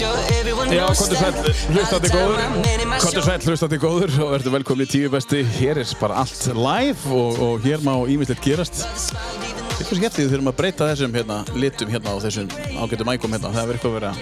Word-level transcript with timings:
Já, 0.00 0.86
kontur 0.96 1.18
sæl, 1.18 1.34
hlustandi 1.74 2.08
góður. 2.08 2.38
Kontur 3.02 3.24
sæl, 3.26 3.42
hlustandi 3.44 3.78
góður 3.82 4.14
og 4.24 4.30
verður 4.32 4.54
velkomin 4.54 4.86
í 4.86 4.88
tíu 4.88 5.10
besti. 5.12 5.42
Hér 5.58 5.82
er 5.82 5.90
bara 6.00 6.22
allt 6.22 6.46
live 6.56 7.10
og, 7.12 7.40
og 7.44 7.66
hér 7.66 7.84
má 7.84 7.92
ímislegt 8.08 8.40
gerast. 8.46 8.80
Eitthvað 9.76 10.00
skemmtið 10.00 10.24
við 10.24 10.32
þurfum 10.32 10.50
að 10.52 10.56
breyta 10.62 10.88
þessum 10.88 11.18
hérna, 11.18 11.42
litum 11.52 11.92
hérna 11.92 12.14
og 12.16 12.24
þessum 12.24 12.48
ágættu 12.80 13.08
mækum 13.10 13.36
hérna. 13.36 13.52
Það 13.52 13.60
er 13.66 13.76
eitthvað 13.76 13.92
að 13.92 13.98
vera 13.98 14.14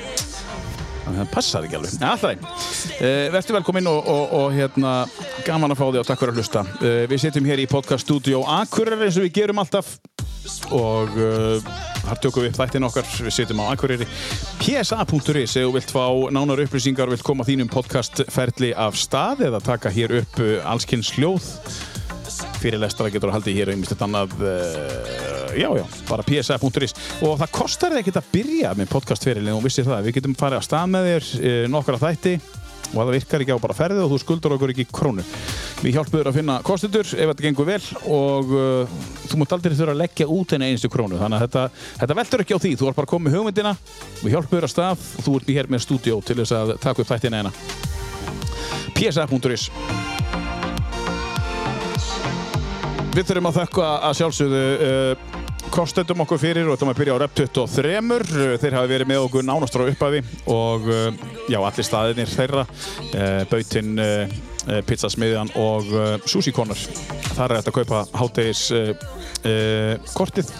það 1.09 1.33
passar 1.33 1.64
ekki 1.64 1.79
alveg, 1.79 1.95
alltaf 2.05 2.27
uh, 2.34 3.24
Verður 3.33 3.59
velkomin 3.60 3.88
og, 3.88 4.10
og, 4.12 4.34
og 4.41 4.56
hérna 4.59 4.92
gaman 5.47 5.73
að 5.73 5.80
fá 5.80 5.87
því 5.87 6.02
og 6.02 6.10
takk 6.10 6.24
fyrir 6.24 6.34
að 6.34 6.42
hlusta. 6.42 6.65
Uh, 6.83 7.02
Við 7.09 7.23
sitjum 7.23 7.48
hér 7.48 7.62
í 7.62 7.70
podcast 7.70 8.09
studio 8.09 8.42
Akureyri 8.59 9.06
eins 9.06 9.20
og 9.20 9.29
við 9.29 9.37
gerum 9.38 9.62
alltaf 9.62 9.95
og 10.75 11.15
uh, 11.19 11.70
þar 12.05 12.23
tökum 12.25 12.45
við 12.45 12.51
upp 12.52 12.59
þættin 12.61 12.89
okkar. 12.89 13.11
Við 13.27 13.37
sitjum 13.37 13.62
á 13.65 13.70
Akureyri. 13.73 14.09
Psa.is 14.62 15.56
þú 15.56 15.70
vilt 15.77 15.93
fá 15.95 16.06
nánar 16.34 16.65
upplýsingar 16.65 17.12
vilt 17.12 17.27
koma 17.27 17.47
þínum 17.48 17.70
podcastferli 17.73 18.73
af 18.77 18.98
stað 18.98 19.47
eða 19.48 19.62
taka 19.65 19.92
hér 19.95 20.19
upp 20.23 20.42
uh, 20.45 20.59
allskynns 20.69 21.15
hljóð. 21.16 21.48
Fyrirlestra 22.59 23.09
getur 23.12 23.30
að 23.30 23.39
haldi 23.39 23.55
hér 23.56 23.73
einmitt 23.73 24.05
annað 24.05 24.34
uh, 24.42 25.29
já 25.59 25.69
já, 25.79 25.84
bara 26.09 26.27
psa.is 26.27 26.95
og 27.25 27.39
það 27.41 27.53
kostar 27.55 27.98
ekkert 27.98 28.20
að 28.20 28.30
byrja 28.34 28.75
með 28.78 28.91
podcastferilin 28.92 29.56
og 29.56 29.65
vissir 29.65 29.87
það, 29.87 30.09
við 30.09 30.19
getum 30.19 30.37
farið 30.39 30.61
að 30.61 30.67
stað 30.67 30.91
með 30.95 31.11
þér 31.12 31.28
uh, 31.39 31.61
nokkara 31.73 32.03
þætti 32.03 32.34
og 32.92 32.98
það 32.98 33.12
virkar 33.16 33.45
ekki 33.45 33.56
á 33.56 33.65
bara 33.65 33.77
ferðið 33.77 34.05
og 34.05 34.12
þú 34.12 34.19
skuldur 34.23 34.55
okkur 34.56 34.73
ekki 34.73 34.87
krónu. 34.95 35.24
Við 35.83 35.94
hjálpum 35.98 36.19
þér 36.19 36.31
að 36.31 36.39
finna 36.39 36.56
kostendur 36.67 37.06
ef 37.06 37.31
þetta 37.31 37.44
gengur 37.44 37.69
vel 37.69 37.83
og 38.11 38.55
uh, 38.56 38.97
þú 39.28 39.41
mútt 39.41 39.55
aldrei 39.55 39.77
þurfa 39.77 39.94
að 39.94 40.03
leggja 40.03 40.28
út 40.34 40.55
enn 40.56 40.67
einstu 40.67 40.91
krónu. 40.92 41.20
Þannig 41.20 41.39
að 41.39 41.44
þetta, 41.47 41.64
þetta 42.03 42.19
veldur 42.20 42.44
ekki 42.44 42.59
á 42.59 42.62
því. 42.64 42.75
Þú 42.81 42.91
er 42.91 42.98
bara 42.98 43.12
komið 43.12 43.39
hugmyndina, 43.39 43.75
við 44.22 44.36
hjálpum 44.36 44.56
þér 44.56 44.69
að 44.69 44.75
stað 44.75 45.06
og 45.19 45.27
þú 45.28 45.36
ert 45.39 45.53
hér 45.59 45.72
með 45.72 45.84
stúdíó 45.86 46.20
til 46.25 46.39
þess 46.41 46.56
að 46.59 46.77
taka 46.83 47.05
upp 47.05 47.12
þættina 47.12 47.42
eina. 47.42 47.55
psa.is 48.98 49.69
Við 53.19 53.27
þurfum 53.27 53.48
að 53.50 53.56
þakka 53.62 53.86
að 54.06 54.19
sjálfsögðu 54.20 54.64
uh, 54.78 55.38
kostendum 55.72 56.22
okkur 56.24 56.41
fyrir 56.41 56.69
og 56.69 56.74
þetta 56.74 56.88
maður 56.88 57.00
byrja 57.02 57.16
á 57.16 57.20
Rep 57.22 57.34
23 57.38 58.58
þeir 58.62 58.77
hafi 58.78 58.92
verið 58.92 59.11
með 59.11 59.24
okkur 59.27 59.47
nánast 59.47 59.77
frá 59.77 59.84
upphafi 59.88 60.22
og 60.52 60.88
uh, 60.88 61.08
já, 61.50 61.58
allir 61.58 61.86
staðinir 61.86 62.33
þeirra 62.33 62.64
uh, 62.64 63.42
Bautinn, 63.50 64.02
uh, 64.02 64.83
pizzasmiðjan 64.88 65.55
og 65.60 65.88
Sushi 66.28 66.52
Corner. 66.52 66.80
Þar 67.36 67.55
er 67.55 67.60
þetta 67.60 67.72
að 67.72 67.78
kaupa 67.78 68.02
háttegis 68.20 68.66
uh, 68.77 68.92
kortið 70.12 70.52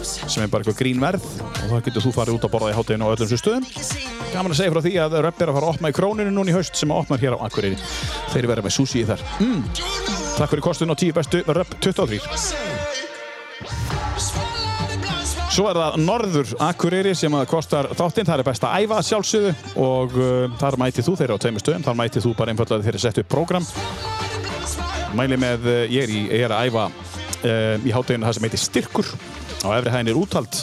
sem 0.00 0.44
er 0.44 0.50
bara 0.52 0.62
eitthvað 0.62 0.78
grín 0.78 1.02
verð. 1.02 1.26
Og 1.64 1.72
það 1.72 1.84
getur 1.88 2.06
þú 2.06 2.14
farið 2.14 2.38
út 2.38 2.46
að 2.46 2.54
borða 2.54 2.72
í 2.72 2.78
hátteginu 2.78 3.06
á 3.06 3.12
öllum 3.12 3.26
þessu 3.26 3.42
stöðum 3.42 3.66
Gaman 4.30 4.54
að 4.54 4.60
segja 4.60 4.74
frá 4.74 4.82
því 4.84 4.92
að 5.02 5.16
Rep 5.26 5.40
er 5.42 5.50
að 5.50 5.56
fara 5.58 5.66
að 5.66 5.74
opna 5.74 5.90
í 5.90 5.96
króninu 5.96 6.34
núna 6.34 6.52
í 6.52 6.54
haust 6.54 6.78
sem 6.78 6.92
að 6.94 7.00
opnar 7.02 7.22
hér 7.22 7.34
á 7.34 7.42
Akureyri. 7.48 7.78
Þeir 8.30 8.46
verða 8.52 8.66
með 8.68 8.76
sushi 8.76 9.02
í 9.02 9.08
þar. 9.08 9.24
Mm. 9.42 9.64
Takk 10.36 10.52
fyrir 10.52 10.66
kostun 10.68 10.94
og 10.94 11.00
tíu 11.02 11.16
bestu 11.16 11.42
Rep 11.50 11.74
23 11.82 13.99
Svo 15.50 15.66
er 15.66 15.78
það 15.80 15.96
Norður 16.04 16.52
Akureyri 16.62 17.12
sem 17.18 17.34
kostar 17.50 17.88
þáttinn, 17.98 18.28
það 18.28 18.42
er 18.42 18.46
best 18.46 18.66
að 18.66 18.84
æfa 18.84 19.00
sjálfsögðu 19.08 19.50
og 19.82 20.14
uh, 20.14 20.44
þar 20.60 20.76
mætið 20.78 21.08
þú 21.08 21.14
þeirra 21.18 21.38
á 21.38 21.42
tveimur 21.42 21.64
stöðum, 21.64 21.86
þar 21.88 21.98
mætið 21.98 22.26
þú 22.26 22.34
bara 22.38 22.54
einfallega 22.54 22.86
þeirra 22.86 23.02
sett 23.02 23.18
upp 23.24 23.30
prógram. 23.34 23.66
Mæli 25.18 25.40
með, 25.42 25.66
uh, 25.66 25.82
ég 25.90 26.06
er, 26.06 26.14
í, 26.14 26.22
ég 26.30 26.46
er 26.46 26.54
að 26.54 26.70
æfa 26.70 26.86
uh, 26.86 27.82
í 27.82 27.94
hátteginu 27.96 28.28
það 28.28 28.38
sem 28.38 28.46
heitir 28.46 28.62
Styrkur, 28.62 29.12
á 29.66 29.68
efri 29.74 29.94
hæðin 29.96 30.12
er 30.14 30.22
úthald 30.22 30.62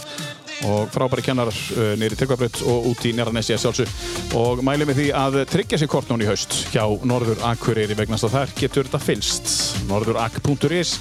og 0.65 0.89
frábæri 0.93 1.25
kennarar 1.27 1.57
uh, 1.75 1.93
nýri 1.99 2.17
Tryggvabrönd 2.17 2.63
og 2.65 2.89
út 2.91 3.05
í 3.05 3.13
Njarðanessi 3.13 3.55
að 3.55 3.63
sjálfsög 3.65 4.33
og 4.39 4.63
mæli 4.65 4.87
með 4.89 5.01
því 5.01 5.07
að 5.21 5.39
tryggja 5.51 5.81
sér 5.81 5.91
kort 5.91 6.09
núna 6.09 6.25
í 6.25 6.31
haust 6.31 6.57
hjá 6.73 6.83
Norður 7.05 7.43
Akureyri 7.51 7.97
vegna 7.97 8.17
að 8.17 8.33
þar 8.33 8.55
getur 8.57 8.89
þetta 8.89 9.03
fylst 9.03 9.53
norðurak.is 9.91 10.97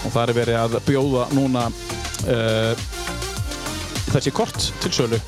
og 0.00 0.12
það 0.14 0.22
er 0.24 0.36
verið 0.40 0.60
að 0.64 0.76
bjóða 0.88 1.30
núna 1.36 1.66
uh, 1.70 2.86
þessi 4.10 4.34
kort 4.34 4.70
til 4.82 4.94
sölu 4.96 5.20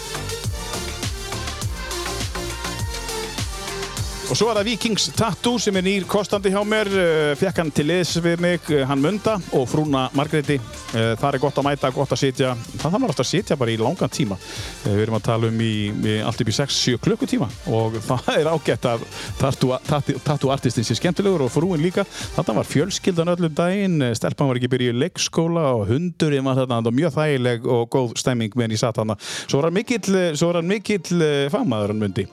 og 4.33 4.37
svo 4.39 4.47
er 4.49 4.57
það 4.57 4.69
Vikings 4.71 5.07
Tattoo 5.13 5.59
sem 5.61 5.77
er 5.77 5.85
nýr 5.85 6.05
kostandi 6.09 6.49
hjá 6.55 6.63
mér. 6.65 6.89
Uh, 6.89 7.33
fekk 7.37 7.59
hann 7.61 7.71
til 7.75 7.85
liðs 7.91 8.15
við 8.25 8.41
mig 8.41 8.69
uh, 8.73 8.81
hann 8.89 9.03
Munda 9.05 9.35
og 9.59 9.67
frúna 9.69 10.07
Margreði 10.17 10.55
uh, 10.57 11.11
það 11.21 11.27
er 11.29 11.43
gott 11.43 11.59
að 11.61 11.67
mæta, 11.67 11.91
gott 11.93 12.15
að 12.15 12.21
sitja. 12.23 12.55
Það 12.81 12.95
þarf 12.95 13.11
ofta 13.11 13.27
að 13.27 13.29
sitja 13.29 13.59
bara 13.61 13.75
í 13.75 13.77
langan 13.77 14.13
tíma. 14.13 14.39
Við 14.87 15.03
erum 15.05 15.17
að 15.19 15.27
tala 15.27 15.51
um 15.53 15.61
í, 15.61 15.75
í 15.93 16.15
allt 16.25 16.41
upp 16.41 16.49
í 16.49 16.55
6-7 16.57 17.03
klukkutíma. 17.05 17.49
Og 17.77 17.99
það 18.09 18.31
er 18.39 18.49
ágætt 18.55 18.89
að 18.89 19.05
tattoo-artistin 19.43 20.89
sé 20.89 20.97
skemmtilegur 20.97 21.45
og 21.45 21.53
frúin 21.53 21.85
líka. 21.85 22.07
Þetta 22.39 22.57
var 22.57 22.71
fjölskyldan 22.71 23.35
öllum 23.35 23.53
daginn. 23.59 23.99
Stelpann 24.17 24.49
var 24.49 24.63
ekki 24.63 24.73
byrjuð 24.73 24.97
í 24.97 25.03
leikskóla 25.03 25.67
og 25.75 25.85
hundurinn 25.93 26.49
var 26.49 26.63
þetta 26.63 26.95
mjög 27.03 27.19
þægileg 27.19 27.69
og 27.77 27.85
góð 27.93 28.17
stemming 28.25 28.57
meðan 28.57 28.79
ég 28.79 28.81
satt 28.81 29.03
hann 29.03 29.13
svo 29.21 29.61
var 29.61 29.69
hann 29.69 29.77
mikill, 29.77 30.65
mikill 30.73 31.21
fagmaður 31.53 31.93
hann 31.93 32.01
Mundi. 32.07 32.25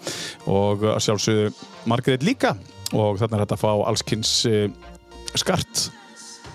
Og 0.47 0.87
sjálfsögðu 1.03 1.51
Margrét 1.89 2.25
líka. 2.25 2.55
Og 2.89 3.19
þannig 3.21 3.37
er 3.37 3.45
þetta 3.45 3.57
að 3.57 3.63
fá 3.63 3.71
allskynns 3.91 4.33
uh, 4.49 4.67
skart 5.37 5.89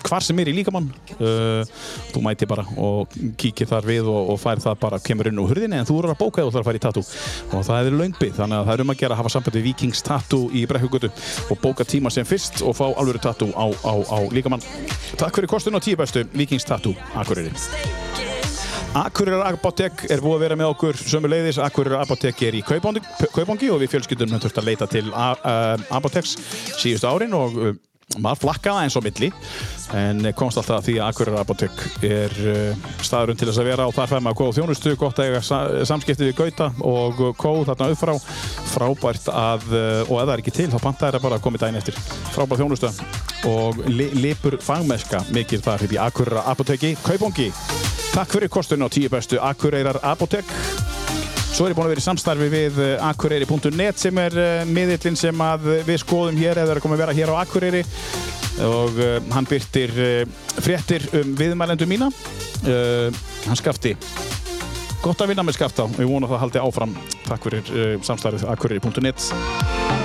hvar 0.05 0.21
sem 0.21 0.37
er 0.41 0.51
í 0.51 0.55
líkamann. 0.55 0.87
Uh, 1.17 1.63
þú 2.13 2.21
mæti 2.25 2.47
bara 2.49 2.65
og 2.81 3.13
kíkir 3.39 3.69
þar 3.69 3.87
við 3.87 4.09
og, 4.11 4.31
og 4.33 4.39
fær 4.41 4.61
það 4.63 4.77
bara, 4.83 4.99
kemur 5.03 5.29
inn 5.31 5.41
úr 5.41 5.53
hurðinni 5.53 5.79
en 5.79 5.87
þú 5.87 5.97
eru 6.01 6.13
að 6.13 6.21
bóka 6.21 6.43
eða 6.43 6.51
þú 6.51 6.57
þarf 6.57 6.61
að 6.61 6.69
fara 6.69 6.81
í 6.81 6.83
tattoo. 6.85 7.05
Og 7.51 7.65
það 7.69 7.89
er 7.89 7.97
laungbið, 8.01 8.35
þannig 8.39 8.59
að 8.59 8.69
það 8.69 8.75
er 8.75 8.85
um 8.85 8.93
að 8.93 9.01
gera 9.01 9.17
að 9.17 9.21
hafa 9.23 9.33
samband 9.35 9.59
við 9.59 9.67
Vikings 9.71 10.05
Tattoo 10.05 10.51
í 10.53 10.65
Brekkugutu 10.69 11.11
og 11.49 11.61
bóka 11.63 11.87
tíma 11.87 12.13
sem 12.13 12.27
fyrst 12.27 12.61
og 12.65 12.77
fá 12.77 12.85
alvöru 12.91 13.23
tattoo 13.23 13.51
á, 13.57 13.65
á, 13.65 13.93
á 13.97 14.17
líkamann. 14.35 14.63
Takk 15.17 15.41
fyrir 15.41 15.51
kostun 15.51 15.79
og 15.79 15.85
tíu 15.85 15.97
bestu 15.99 16.27
Vikings 16.35 16.67
Tattoo, 16.67 16.95
Akureyri 17.15 17.53
Akureyrar 18.95 19.51
Apotek 19.51 20.05
er 20.07 20.21
búið 20.23 20.37
að 20.37 20.43
vera 20.45 20.55
með 20.55 20.69
okkur 20.71 20.99
sömu 21.01 21.27
leiðis. 21.27 21.57
Akureyrar 21.59 22.05
Apotek 22.05 22.39
er 22.47 22.55
í 22.55 22.61
Kaupangi 22.63 23.67
og 23.73 23.81
við 23.81 23.91
fjölskyldum 23.91 24.31
höfum 24.31 24.43
þurft 24.45 24.61
að 24.61 24.69
leita 24.69 24.87
til 24.87 25.09
Apoteks 25.11 26.37
síðustu 26.79 27.09
árin 27.09 27.35
og 27.35 27.57
uh, 27.59 27.73
maður 28.21 28.41
flakkaða 28.43 28.85
eins 28.85 28.95
og 28.95 29.03
milli 29.05 29.31
en 29.97 30.21
komst 30.37 30.59
alltaf 30.61 30.85
því 30.85 30.97
að 30.99 31.09
Akureyrar 31.09 31.41
Apotek 31.41 31.81
er 32.05 32.35
uh, 32.45 32.89
staðurinn 33.03 33.39
til 33.39 33.49
þess 33.49 33.61
að 33.63 33.69
vera 33.71 33.87
og 33.89 33.95
þar 33.97 34.11
fær 34.13 34.23
maður 34.25 34.39
góð 34.41 34.59
þjónustu, 34.59 34.93
gott 35.01 35.21
að 35.21 35.31
eiga 35.31 35.85
samskipti 35.89 36.29
við 36.29 36.37
Gauta 36.39 36.69
og 36.85 37.23
Kóð 37.39 37.63
þarna 37.71 37.89
auðfrá 37.89 38.13
frábært 38.75 39.29
að, 39.33 39.67
uh, 39.71 40.03
og 40.05 40.19
ef 40.19 40.27
það 40.27 40.35
er 40.35 40.45
ekki 40.45 40.55
til 40.59 40.69
þá 40.73 40.77
panta 40.83 41.11
það 41.15 41.25
bara 41.27 41.39
að 41.39 41.47
koma 41.47 41.59
í 41.59 41.65
daginn 41.65 41.81
eftir. 41.81 41.99
Frábært 42.35 42.61
þjónustu 42.61 42.93
og 43.49 43.83
li, 43.89 44.09
lipur 44.21 44.59
fangmeska 44.63 45.25
mikil 45.35 45.61
þar 45.65 45.89
í 45.89 46.01
Akureyrar 46.07 46.53
Apoteki 46.53 46.95
Kaupangi 47.05 47.51
Takk 48.15 48.31
fyrir 48.31 48.47
kostun 48.47 48.79
á 48.79 48.87
tíu 48.87 49.09
bestu 49.11 49.35
Akureyrar 49.43 49.99
Apotek. 49.99 50.47
Svo 51.55 51.69
er 51.69 51.71
ég 51.71 51.77
búin 51.77 51.87
að 51.87 51.93
vera 51.93 52.01
í 52.01 52.03
samstarfi 52.03 52.47
við 52.51 52.79
akureyri.net 52.99 54.01
sem 54.01 54.17
er 54.19 54.33
miðillinn 54.67 55.15
sem 55.15 55.43
við 55.87 56.01
skoðum 56.01 56.35
hér 56.35 56.59
eða 56.65 56.73
er 56.73 56.81
komið 56.83 56.97
að 56.97 57.03
vera 57.05 57.15
hér 57.15 57.31
á 57.31 57.35
Akureyri 57.39 57.83
og 58.65 58.99
uh, 58.99 59.13
hann 59.31 59.47
byrtir 59.47 59.93
fréttir 60.59 61.07
um 61.15 61.31
viðmælendu 61.39 61.87
mína. 61.87 62.09
Hann 62.65 63.59
skafti 63.61 63.95
gott 64.99 65.23
að 65.23 65.31
vinna 65.31 65.45
með 65.47 65.61
skafta 65.61 65.85
og 65.87 65.95
ég 65.95 66.11
vona 66.11 66.27
að 66.27 66.35
það 66.35 66.43
haldi 66.43 66.65
áfram. 66.65 66.97
Takk 67.29 67.47
fyrir 67.47 68.03
samstarfið 68.03 68.49
akureyri.net. 68.51 70.04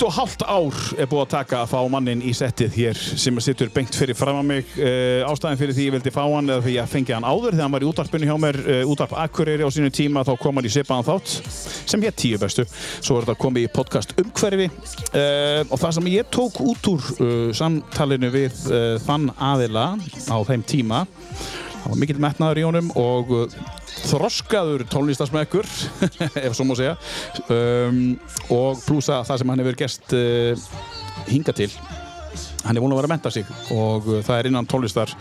Eitt 0.00 0.06
og 0.08 0.14
hálft 0.16 0.42
ár 0.48 0.76
er 0.96 1.08
búið 1.10 1.26
að 1.26 1.32
taka 1.34 1.58
að 1.60 1.72
fá 1.74 1.80
mannin 1.92 2.22
í 2.24 2.30
settið 2.32 2.72
hér 2.72 3.00
sem 3.20 3.36
sittur 3.44 3.68
bengt 3.74 3.92
fyrir 3.92 4.16
fram 4.16 4.38
að 4.40 4.46
mig. 4.48 4.70
Uh, 4.78 5.28
ástæðin 5.28 5.60
fyrir 5.60 5.76
því 5.76 5.84
ég 5.90 5.92
vildi 5.92 6.12
fá 6.14 6.22
hann 6.22 6.48
eða 6.48 6.64
því 6.64 6.76
ég 6.78 6.88
fengi 6.88 7.12
hann 7.12 7.26
áður 7.28 7.50
þegar 7.50 7.66
hann 7.66 7.74
var 7.74 7.84
í 7.84 7.88
útvarpinu 7.90 8.30
hjá 8.30 8.32
mér, 8.40 8.58
uh, 8.62 8.80
útvarp 8.88 9.12
Akureyri 9.26 9.68
á 9.68 9.68
sínu 9.68 9.92
tíma, 9.92 10.24
þá 10.24 10.32
kom 10.40 10.56
hann 10.56 10.70
í 10.70 10.72
Sipaðan 10.72 11.04
þátt 11.04 11.34
sem 11.92 12.00
hér 12.00 12.16
tíu 12.16 12.40
bestu. 12.40 12.64
Svo 12.72 13.18
er 13.18 13.28
þetta 13.28 13.42
komið 13.44 13.66
í 13.66 13.72
podcast 13.76 14.16
umhverfi 14.24 14.70
uh, 14.72 15.68
og 15.68 15.76
það 15.76 15.96
sem 15.98 16.12
ég 16.14 16.32
tók 16.32 16.62
út 16.64 16.92
úr 16.94 17.12
samtalinu 17.60 18.32
við 18.32 18.56
þann 19.04 19.28
aðila 19.36 19.90
á 20.32 20.36
þeim 20.48 20.64
tíma, 20.64 21.04
það 21.80 21.92
var 21.92 22.00
mikill 22.02 22.20
metnaður 22.22 22.60
í 22.60 22.66
honum 22.68 22.90
og 23.00 23.32
þroskaður 24.10 24.86
tónlistasmekkur 24.90 25.68
ef 26.44 26.56
svo 26.56 26.68
má 26.68 26.76
segja. 26.78 26.96
Um, 27.48 28.04
og 28.52 28.80
plussa 28.86 29.22
það 29.28 29.42
sem 29.42 29.52
hann 29.52 29.64
hefur 29.64 29.80
gert 29.84 30.14
uh, 30.16 30.70
hinga 31.30 31.56
til 31.56 31.72
hann 32.64 32.76
er 32.76 32.82
búin 32.82 32.92
að 32.92 33.00
vera 33.00 33.08
að 33.08 33.14
menta 33.14 33.30
sig 33.32 33.50
og 33.74 34.08
uh, 34.10 34.20
það 34.24 34.38
er 34.38 34.48
innan 34.50 34.68
tónlistar 34.68 35.12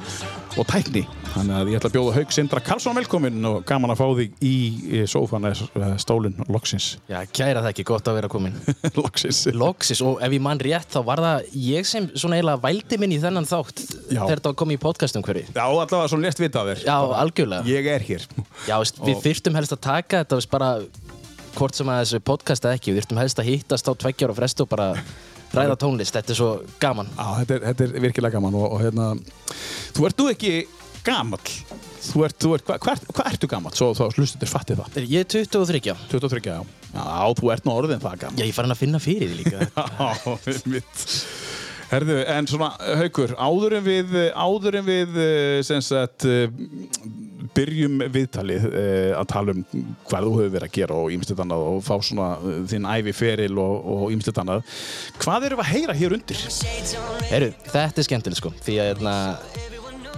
og 0.60 0.68
tækni. 0.68 1.06
Þannig 1.30 1.56
að 1.56 1.70
ég 1.70 1.80
ætla 1.80 1.90
að 1.92 1.96
bjóða 1.96 2.14
Haug 2.18 2.34
Sindra 2.34 2.62
Karlsson 2.66 2.98
velkominn 2.98 3.46
og 3.48 3.60
gaman 3.70 3.94
að 3.94 4.00
fá 4.02 4.06
þig 4.18 4.44
í, 4.44 4.54
í 5.00 5.02
sófan 5.08 5.48
eða 5.48 5.92
stólinn 6.02 6.40
loksins. 6.52 6.90
Já, 7.10 7.20
kæra 7.32 7.62
það 7.64 7.72
ekki, 7.72 7.86
gott 7.88 8.10
að 8.10 8.18
vera 8.20 8.32
komin 8.32 8.58
loksins. 9.00 9.44
Loksis, 9.56 10.02
og 10.06 10.24
ef 10.26 10.36
ég 10.36 10.44
mann 10.44 10.62
rétt 10.64 10.90
þá 10.96 11.00
var 11.08 11.24
það 11.24 11.52
ég 11.64 11.88
sem 11.88 12.10
svona 12.16 12.40
eiginlega 12.40 12.64
vældi 12.66 13.00
minn 13.02 13.16
í 13.16 13.22
þennan 13.22 13.48
þátt 13.50 13.86
þegar 14.10 14.44
var 14.50 14.58
komið 14.64 14.80
í 14.80 14.84
podcastum 14.88 15.26
hverju? 15.26 15.46
Já, 15.54 15.64
allavega 15.68 16.10
svona 16.12 16.28
lest 16.28 16.42
vita 16.44 16.64
af 16.64 16.74
þér. 16.74 16.84
Já, 16.90 16.98
algjörlega. 17.24 17.70
Ég 17.70 17.92
er 17.94 18.08
hér. 18.10 18.28
Já, 18.66 18.76
veist, 18.82 19.00
við 19.06 19.24
þyrftum 19.28 19.60
helst 19.60 19.78
að 19.78 19.86
taka 19.86 20.26
þetta 20.26 20.42
bara 20.50 20.74
hvort 21.56 21.76
sem 21.76 21.90
að 21.92 22.04
þessu 22.04 22.22
podcast 22.26 22.66
eða 22.66 22.78
ekki 22.78 22.94
við 22.94 23.02
þyrftum 23.02 23.20
helst 23.22 23.42
að 23.42 23.50
hittast 23.50 23.90
á 23.90 23.94
tveggjar 24.04 24.34
og 24.34 24.38
frestu 24.38 24.66
og 24.66 24.72
bara 24.72 24.92
ræða 25.56 25.78
tónlist, 25.82 26.16
þetta 26.16 26.36
er 26.36 26.40
svo 26.40 26.50
gaman. 26.82 27.10
Já, 27.16 27.28
þetta 27.42 27.56
er, 27.56 27.64
þetta 27.70 27.88
er 27.88 28.04
virkilega 28.08 28.38
gaman 28.38 28.58
og, 28.60 28.68
og 28.76 28.84
hérna 28.84 29.12
Þú 29.98 30.10
ert 30.10 30.22
nú 30.22 30.28
ekki 30.32 30.54
gamall. 31.06 31.56
Þú 32.00 32.26
ert, 32.28 32.38
þú 32.40 32.54
ert, 32.56 32.66
hvað 32.68 32.84
hva, 32.86 32.96
hva 33.18 33.26
ertu 33.32 33.50
gamall? 33.52 33.76
Svo 33.76 33.92
þá 33.98 34.06
hlustuður 34.14 34.52
fattið 34.52 34.82
það. 34.84 35.00
Ég 35.10 35.26
er 35.26 35.32
23, 35.34 35.82
já, 35.90 35.96
23, 36.12 36.44
já. 36.54 36.60
Já, 36.90 37.04
þú 37.38 37.52
ert 37.54 37.68
nú 37.68 37.76
orðin 37.76 38.02
það 38.02 38.22
gamall. 38.24 38.42
Ég 38.42 38.52
er 38.52 38.58
farin 38.58 38.76
að 38.76 38.82
finna 38.82 39.02
fyrir 39.04 39.34
því 39.34 39.44
líka. 39.44 39.68
Já, 40.00 40.54
mitt 40.74 41.04
Herðu, 41.90 42.20
en 42.30 42.46
svona, 42.46 42.70
Haukur, 43.00 43.32
áður 43.42 43.80
en 43.80 43.86
við, 43.88 44.12
áður 44.38 44.78
en 44.78 44.86
við, 44.86 45.16
eh, 45.24 45.62
sem 45.66 45.82
sagt, 45.82 46.26
eh, 46.30 46.52
byrjum 47.56 48.04
viðtalið 48.14 48.68
eh, 48.70 49.14
að 49.18 49.26
tala 49.32 49.56
um 49.56 49.64
hvað 50.06 50.28
þú 50.28 50.34
hefur 50.36 50.52
verið 50.54 50.68
að 50.68 50.76
gera 50.76 51.00
og 51.00 51.16
ímestið 51.16 51.42
annað 51.42 51.64
og 51.72 51.80
fá 51.88 51.96
svona 52.06 52.28
þinn 52.70 52.86
æfi 52.86 53.16
feril 53.18 53.58
og, 53.64 54.06
ímestið 54.14 54.44
annað. 54.44 54.76
Hvað 55.18 55.48
erum 55.48 55.62
við 55.62 55.66
að 55.66 55.74
heyra 55.74 55.98
hér 55.98 56.16
undir? 56.20 56.44
Heru, 57.32 57.50
Þetta 57.72 58.04
er 58.04 58.10
skemmtilegt 58.10 58.42
sko 58.44 58.54
því 58.62 58.78
að 58.84 58.92
hérna, 58.92 59.16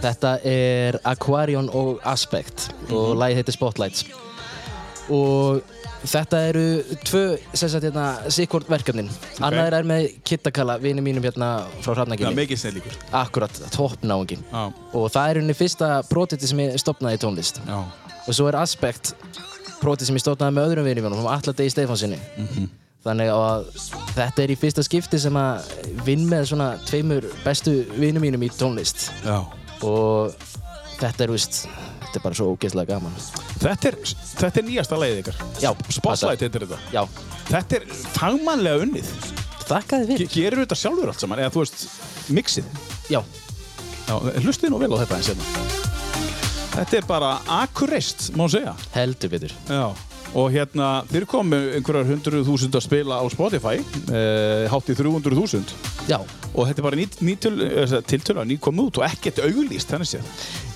þetta 0.01 0.33
er 0.51 1.00
Aquarion 1.07 1.71
og 1.71 2.03
Aspect 2.03 2.67
og 2.91 3.15
lagið 3.21 3.41
heitir 3.41 3.56
Spotlights 3.56 4.06
og 5.12 5.62
þetta 6.08 6.42
eru 6.50 6.66
tvö 7.06 7.24
sagt 7.54 7.84
hérna 7.84 8.06
sikkvort 8.34 8.69
verkefnin. 8.72 9.12
Annar 9.44 9.75
er 9.81 9.88
með 9.88 10.10
Kittakalla, 10.28 10.78
vini 10.81 11.04
mínum 11.06 11.25
hérna 11.25 11.52
frá 11.81 11.92
Já, 11.92 11.98
Hrafnaginni 12.00 12.34
mikið 12.40 12.63
snillíkur. 12.63 12.98
akkurat, 13.22 13.62
toppnáingin 13.75 14.44
Já, 14.48 14.63
og 14.94 15.08
það 15.13 15.30
er 15.30 15.42
unni 15.44 15.58
fyrsta 15.58 15.94
prótiti 16.10 16.50
sem 16.50 16.63
ég 16.63 16.78
stopnaði 16.81 17.19
í 17.19 17.24
tónlist. 17.25 17.62
Já, 17.68 17.80
og 18.25 18.34
svo 18.38 18.50
er 18.50 18.60
Aspect 18.62 19.16
prótiti 19.81 20.10
sem 20.10 20.18
ég 20.18 20.24
stopnaði 20.25 20.58
með 20.58 20.69
öðrum 20.69 20.90
vinum 20.90 21.10
mínum, 21.10 21.28
Alla 21.30 21.56
Degi 21.58 21.75
Stefánsinni 21.75 22.22
þannig 23.02 23.31
að 23.34 23.63
þetta 24.13 24.44
er 24.44 24.54
í 24.54 24.58
fyrsta 24.62 24.84
skipti 24.86 25.19
sem 25.22 25.38
að 25.40 25.72
vinn 26.06 26.28
með 26.30 26.52
svona 26.52 26.68
tveimur 26.86 27.25
bestu 27.46 27.80
vinum 27.98 28.22
mínum 28.22 28.46
í 28.46 28.52
tónlist. 28.54 29.10
Já. 29.25 29.42
og 29.81 30.36
þetta 31.02 31.25
er, 31.25 31.31
víst, 31.34 31.63
þetta 32.12 32.19
er 32.19 32.25
bara 32.28 32.38
svo 32.38 32.50
ógeðslega 32.52 32.92
gaman 32.92 33.13
Þetta 33.62 33.88
er, 33.92 33.98
þetta 34.42 34.60
er 34.60 34.66
nýjasta 34.68 34.98
leiðið 35.00 35.19
ykkar. 35.24 35.38
Já, 35.63 35.69
Spotlight 35.96 36.44
heitir 36.44 36.66
þetta. 36.66 36.80
Já, 36.92 37.04
Þetta 37.52 37.78
er 37.80 37.86
fagmannlega 38.18 38.84
unnið. 38.86 39.12
þakkaði 39.72 40.08
Ge 40.10 40.18
fyrir 40.18 40.34
gerur 40.36 40.63
þetta 40.66 40.78
sjálfur 40.81 41.12
allt 41.13 41.24
saman, 41.24 41.40
eða 41.46 41.54
þú 41.56 41.63
veist, 41.63 41.86
mixið. 42.36 42.68
Já, 43.12 43.22
Já, 44.10 44.16
hlustið 44.44 44.74
nú 44.74 44.80
vel 44.81 44.92
á 44.92 44.98
þetta 45.06 45.18
eins 45.22 45.30
hérna. 45.31 45.46
Þetta 46.72 46.98
er 47.02 47.06
bara 47.08 47.30
akkurist, 47.62 48.31
má 48.36 48.46
segja. 48.52 48.74
heldur 48.96 49.31
betur 49.31 49.54
Já. 49.69 49.88
Og 50.31 50.48
hérna, 50.54 51.01
þeir 51.12 51.25
komu 51.28 51.57
einhverjar 51.75 52.07
hundruð 52.07 52.45
þúsund 52.48 52.78
að 52.80 52.86
spila 52.86 53.18
á 53.19 53.25
Spotify, 53.33 53.81
eh, 54.16 54.63
hátt 54.72 54.88
í 54.88 54.95
300 54.95 55.36
þúsund. 55.36 55.74
Já, 56.07 56.22
Og 56.51 56.68
þetta 56.68 56.81
er 56.81 56.83
bara 56.83 57.00
eh, 57.00 58.01
tiltölu 58.07 58.42
að 58.42 58.48
ný 58.50 58.57
kom 58.60 58.80
út 58.83 58.98
og 59.00 59.06
ekkert 59.07 59.39
auglýst, 59.39 59.88
þannig 59.92 60.10
séð. 60.10 60.25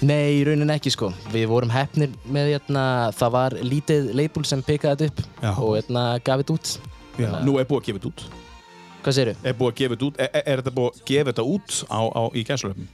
nei, 0.02 0.40
í 0.40 0.46
raunin 0.48 0.72
ekki 0.72 0.92
sko 0.92 1.12
Við 1.34 1.48
vorum 1.52 1.70
hefnir 1.70 2.14
með 2.32 2.54
hérna, 2.54 3.12
það 3.12 3.32
var 3.32 3.58
lítið 3.60 4.14
label 4.16 4.46
sem 4.46 4.64
pekaði 4.64 5.10
þetta 5.10 5.12
upp 5.12 5.44
Já. 5.44 5.52
og 5.60 5.76
hérna 5.76 6.06
gaf 6.24 6.44
þetta 6.44 6.56
út 6.56 6.80
Já. 7.20 7.30
Nú 7.44 7.60
er 7.60 7.68
búið 7.68 7.82
að 7.82 7.86
gefa 7.88 8.00
þetta 8.00 8.12
út. 8.12 8.45
Hvað 9.06 9.18
segirðu? 9.20 9.36
Er 9.46 9.58
búið 9.60 9.72
að 9.72 9.78
gefa 9.80 9.96
þetta 9.96 10.08
út, 10.08 10.20
er, 10.26 10.30
er 10.42 10.62
þetta 10.62 10.72
búið 10.80 10.88
að 10.90 11.02
gefa 11.12 11.30
þetta 11.30 11.46
út 11.54 11.76
á, 11.86 12.00
á, 12.10 12.22
í 12.34 12.44
gæslöfum? 12.48 12.88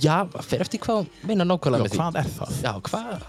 Já, 0.00 0.16
fer 0.48 0.64
eftir 0.64 0.80
hvað 0.86 1.10
meina 1.28 1.44
nákvæmlega 1.44 1.84
með 1.84 1.92
því 1.92 2.00
Hvað 2.00 2.18
er 2.22 2.30
það? 2.38 2.54
Já, 2.64 2.72
hvað, 2.88 3.26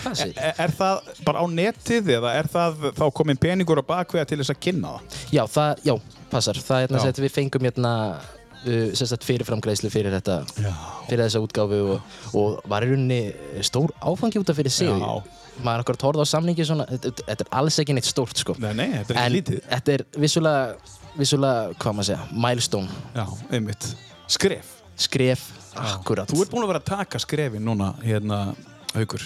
hvað 0.00 0.18
segir? 0.22 0.40
Er, 0.40 0.54
er 0.64 0.74
það 0.80 1.10
bara 1.28 1.44
á 1.44 1.46
netið 1.52 2.12
eða 2.16 2.34
er 2.40 2.48
það 2.54 2.88
þá 2.96 3.04
komin 3.20 3.40
peningur 3.44 3.82
á 3.82 3.84
bakveða 3.92 4.30
til 4.30 4.40
þess 4.40 4.54
að 4.54 4.60
kynna 4.64 4.94
það? 4.96 5.18
Já, 5.36 5.42
það, 5.52 5.84
já, 5.90 5.94
passar. 6.32 6.62
Það 6.64 6.78
er 6.78 6.86
hérna 6.86 7.02
Já. 7.02 7.06
sett 7.10 7.20
við 7.26 7.34
fengum 7.36 7.68
hérna 7.68 7.92
uh, 8.64 8.88
sem 8.96 9.10
sagt 9.10 9.26
fyrirframgreðslu 9.28 9.90
fyrir 9.92 10.16
þetta, 10.16 10.38
Já. 10.64 10.72
fyrir 11.10 11.24
þessa 11.26 11.42
útgáfu 11.44 11.82
og, 11.96 12.16
og 12.40 12.64
var 12.70 12.86
í 12.86 12.90
rauninni 12.94 13.20
stór 13.66 13.92
áfangi 14.00 14.40
út 14.40 14.52
af 14.52 14.58
fyrir 14.60 14.74
sig. 14.74 14.88
Já. 14.88 15.36
Maður 15.60 15.82
akkur 15.84 16.00
horfði 16.06 16.24
á 16.24 16.28
samlingi 16.30 16.64
svona, 16.64 16.86
þetta, 16.88 17.26
þetta 17.26 17.44
er 17.44 17.52
alls 17.60 17.76
ekki 17.82 17.92
neitt 17.96 18.08
stórt 18.08 18.38
sko. 18.40 18.54
Nei, 18.62 18.70
nei, 18.78 18.86
þetta 18.94 19.12
er 19.12 19.18
ekki 19.20 19.34
lítið. 19.34 19.58
þetta 19.68 19.92
er 19.98 20.04
vissulega, 20.22 20.94
vissulega, 21.18 21.74
hvað 21.80 21.96
maður 21.98 22.08
segja, 22.10 22.26
milestone, 22.46 23.00
Já, 23.16 23.24
einmitt. 23.50 23.86
Skref. 24.30 24.72
skref, 25.00 25.44
akkurat. 25.74 26.30
Þú 26.30 26.42
ert 26.44 26.52
búin 26.52 26.64
að 26.66 26.72
vera 26.74 26.82
að 26.82 26.88
taka 26.92 27.20
skrefin 27.22 27.64
núna, 27.66 27.92
hérna, 28.04 28.40
Haukur, 28.94 29.22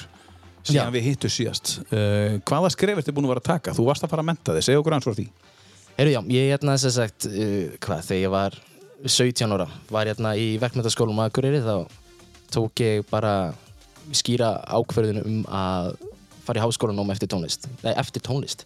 síðan 0.65 0.91
Já. 0.91 0.95
við 0.95 1.07
hittu 1.09 1.31
síðast. 1.33 1.75
Uh, 1.91 2.39
hvaða 2.45 2.71
skref 2.75 3.01
ertu 3.03 3.15
búin 3.17 3.29
að 3.29 3.35
vera 3.35 3.43
að 3.45 3.51
taka? 3.51 3.75
Þú 3.77 3.89
varst 3.89 4.05
að 4.07 4.13
fara 4.15 4.25
að 4.25 4.31
menta 4.31 4.55
þig, 4.57 4.67
segja 4.69 4.81
okkur 4.83 4.97
hans 4.97 5.09
frá 5.09 5.17
því. 5.19 5.27
Heyrðu, 5.99 6.15
já, 6.15 6.21
ég 6.35 6.49
hérna 6.53 6.79
sem 6.83 6.95
sagt, 6.95 7.29
uh, 7.31 7.75
hvað, 7.85 8.07
þegar 8.09 8.23
ég 8.23 8.33
var 8.35 8.59
17 9.05 9.55
ára, 9.57 9.69
var 9.93 10.09
hérna 10.11 10.33
í 10.41 10.49
verkmyndaskólum 10.63 11.21
að 11.21 11.31
Akureyri, 11.33 11.61
þá 11.65 11.77
tók 12.55 12.81
ég 12.85 13.05
bara 13.11 13.35
skýra 14.15 14.55
ákverðinu 14.69 15.23
um 15.29 15.45
að 15.49 15.95
fara 16.45 16.61
í 16.61 16.65
háskólanóm 16.65 17.11
eftir 17.15 17.31
tónlist. 17.33 17.69
Nei, 17.83 17.93
eftir 18.01 18.23
tónlist. 18.25 18.65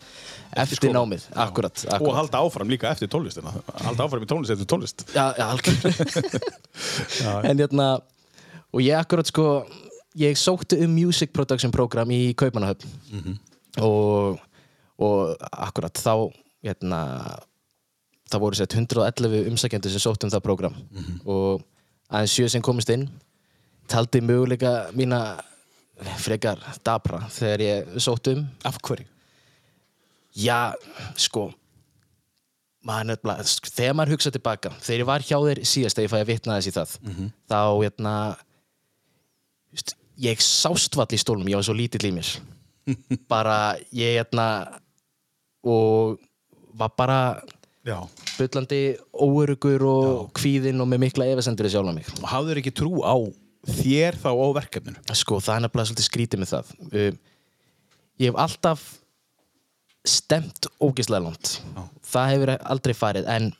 Eftir, 0.53 0.81
skóla. 0.81 1.01
námið, 1.01 1.27
akkurat. 1.35 1.85
Og 1.87 1.95
akkurat. 1.97 2.19
halda 2.21 2.43
áfram 2.45 2.73
líka 2.73 2.91
eftir 2.91 3.11
tónlistina. 3.13 3.53
Halda 3.85 4.07
áfram 4.07 4.25
í 4.25 4.31
tónlist 4.31 4.55
eftir 4.55 4.69
tónlist. 4.71 5.05
Já, 5.15 5.33
já, 5.39 5.45
algjörlega. 5.49 6.43
en 7.51 7.63
hérna, 7.63 7.89
og 8.73 8.83
ég 8.85 8.99
akkurat 8.99 9.31
sko, 9.31 9.47
ég 10.19 10.39
sótti 10.39 10.81
um 10.85 10.97
Music 10.97 11.33
Production 11.37 11.75
Program 11.75 12.11
í 12.11 12.35
Kaupanahöfn 12.39 13.39
og, 13.85 14.41
og 14.99 15.49
akkurat 15.53 16.01
þá, 16.01 16.29
hérna, 16.67 17.01
það 18.29 18.45
voru 18.45 18.59
sett 18.59 18.77
111 18.77 19.49
umsækjendur 19.53 19.95
sem 19.95 20.03
sóttu 20.03 20.29
um 20.29 20.35
það 20.35 20.45
program 20.47 20.77
og 21.25 21.65
aðeins 22.09 22.35
sjö 22.35 22.49
sem 22.53 22.65
komist 22.65 22.91
inn 22.93 23.07
taldi 23.89 24.21
möguleika 24.25 24.91
mína 24.97 25.39
frekar 26.23 26.61
dabra 26.87 27.23
þegar 27.35 27.65
ég 27.65 27.95
sótt 28.03 28.31
um. 28.33 28.45
Af 28.69 28.79
hverju? 28.85 29.07
Já, 30.39 30.75
sko 31.19 31.49
maður 32.89 33.09
nefnilega, 33.11 33.45
þegar 33.75 33.97
maður 33.99 34.15
hugsa 34.15 34.31
tilbaka 34.33 34.71
þegar 34.79 35.03
ég 35.03 35.09
var 35.09 35.25
hjá 35.27 35.37
þér 35.43 35.61
síðast 35.67 35.99
að 35.99 36.07
ég 36.07 36.13
fæði 36.13 36.25
að 36.25 36.31
vitna 36.31 36.59
þess 36.59 36.69
í 36.71 36.75
það 36.77 36.93
þá, 37.51 37.61
hérna 37.83 38.15
just, 39.75 39.97
ég 40.23 40.45
sást 40.45 40.97
vall 40.99 41.11
í 41.13 41.21
stólnum, 41.21 41.51
ég 41.51 41.59
var 41.59 41.67
svo 41.67 41.77
lítill 41.77 42.09
í 42.09 42.15
mér. 42.15 42.31
Bara, 43.33 43.59
ég, 43.93 44.17
hérna 44.21 44.47
og 45.67 46.17
var 46.79 46.93
bara 46.97 47.19
Já. 47.85 47.99
bullandi 48.39 48.97
óörugur 49.13 49.83
og 49.89 50.31
kvíðinn 50.39 50.81
og 50.81 50.89
með 50.89 51.03
mikla 51.09 51.27
efasendur 51.33 51.69
í 51.69 51.73
sjálf 51.73 51.93
mig. 51.97 52.09
Og 52.23 52.29
hafður 52.31 52.61
ekki 52.63 52.73
trú 52.79 53.03
á 53.03 53.19
þér 53.69 54.19
þá 54.21 54.31
á 54.33 54.47
verkefninu? 54.59 55.03
Sko, 55.19 55.39
það 55.45 55.55
er 55.55 55.65
nefnilega 55.65 55.91
svolítið 55.91 56.09
skrítið 56.09 56.43
með 56.43 56.53
það. 56.55 56.73
Um, 56.89 57.21
ég 58.19 58.31
hef 58.31 58.41
alltaf 58.45 58.85
stemt 60.09 60.69
ógeðslega 60.81 61.25
langt. 61.25 61.55
Það 62.09 62.31
hefur 62.33 62.53
aldrei 62.57 62.95
farið, 62.97 63.29
en, 63.35 63.51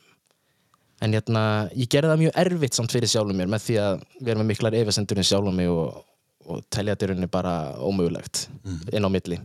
en 1.05 1.17
hérna, 1.17 1.43
ég 1.77 1.91
gerði 1.91 2.13
það 2.13 2.23
mjög 2.23 2.39
erfitt 2.43 2.79
samt 2.79 2.95
fyrir 2.95 3.11
sjálfum 3.11 3.37
mér 3.37 3.51
með 3.51 3.65
því 3.67 3.77
að 3.83 4.03
vera 4.17 4.41
með 4.41 4.49
miklar 4.53 4.77
efasendur 4.79 5.21
í 5.21 5.27
sjálfum 5.29 5.59
mig 5.59 5.69
og, 5.71 6.01
og 6.49 6.63
telja 6.73 6.95
þetta 6.95 7.07
í 7.07 7.11
rauninni 7.11 7.31
bara 7.31 7.55
ómögulegt 7.77 8.47
inn 8.95 9.05
á 9.05 9.09
milli. 9.11 9.39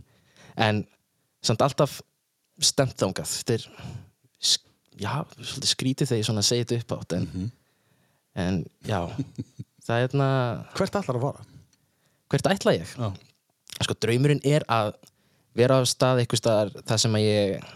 En 0.55 0.81
samt 1.45 1.61
alltaf 1.61 1.99
stemt 2.63 2.97
þangað. 2.97 3.29
Þetta 3.41 3.59
er, 3.59 3.67
já, 4.95 5.13
svolítið 5.35 5.71
skrítið 5.71 6.11
þegar 6.11 6.21
ég 6.23 6.29
svona 6.29 6.45
segi 6.47 6.65
þetta 6.65 6.81
upp 6.81 6.97
átt, 6.97 7.17
en, 7.19 7.49
en 8.45 8.61
já, 8.87 8.99
það 9.85 9.95
er 9.95 10.05
hérna 10.07 10.29
Hvert 10.77 10.99
allar 10.99 11.19
að 11.19 11.25
fara? 11.27 11.45
hvert 12.33 12.49
ætla 12.51 12.73
ég? 12.75 12.93
Já. 12.97 13.09
Sko, 13.85 13.95
draumurinn 14.01 14.41
er 14.47 14.65
að 14.71 14.93
vera 15.55 15.77
á 15.79 15.81
stað 15.87 16.23
eitthvað 16.23 16.41
staðar 16.41 16.71
þar 16.87 17.01
sem 17.03 17.17
að 17.17 17.25
ég 17.25 17.67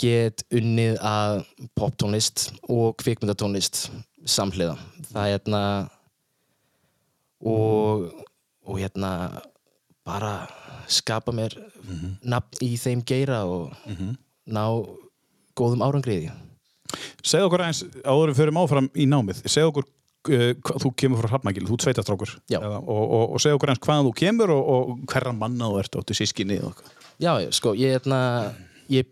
get 0.00 0.42
unnið 0.52 0.96
að 1.04 1.42
poptónlist 1.78 2.48
og 2.68 2.96
kvikmyndatónlist 3.00 3.86
samhliða. 4.28 4.74
Það 5.12 5.22
er 5.26 5.34
hérna 5.36 5.62
og, 7.40 8.08
og 8.66 8.80
hérna 8.80 9.10
bara 10.06 10.34
skapa 10.90 11.32
mér 11.34 11.56
nafn 12.22 12.60
í 12.62 12.74
þeim 12.78 13.02
geira 13.06 13.42
og 13.48 13.72
ná 14.46 14.64
góðum 15.58 15.82
árangriði. 15.86 16.30
Segð 17.26 17.48
okkur 17.48 17.64
eins, 17.66 17.82
áður 18.06 18.30
við 18.30 18.40
förum 18.40 18.60
áfram 18.62 18.88
í 18.94 19.06
námið, 19.10 19.40
segð 19.50 19.72
okkur 19.72 19.88
þú 20.26 20.92
kemur 20.98 21.20
frá 21.22 21.30
Hrafnagil, 21.32 21.66
þú 21.68 21.76
ert 21.76 21.86
sveitastrákur 21.86 22.32
og, 22.58 22.86
og, 22.92 23.24
og 23.36 23.42
segð 23.42 23.58
okkur 23.58 23.72
eins 23.72 23.82
hvaðan 23.84 24.08
þú 24.08 24.14
kemur 24.20 24.52
og, 24.54 24.70
og 24.74 25.04
hverra 25.10 25.34
manna 25.36 25.70
þú 25.72 25.80
ert, 25.82 25.98
áttu 26.00 26.16
sískinni 26.16 26.58
og. 26.66 26.80
Já, 27.22 27.32
sko, 27.56 27.72
ég, 27.78 27.96
hérna, 27.96 28.18
ég 28.92 29.08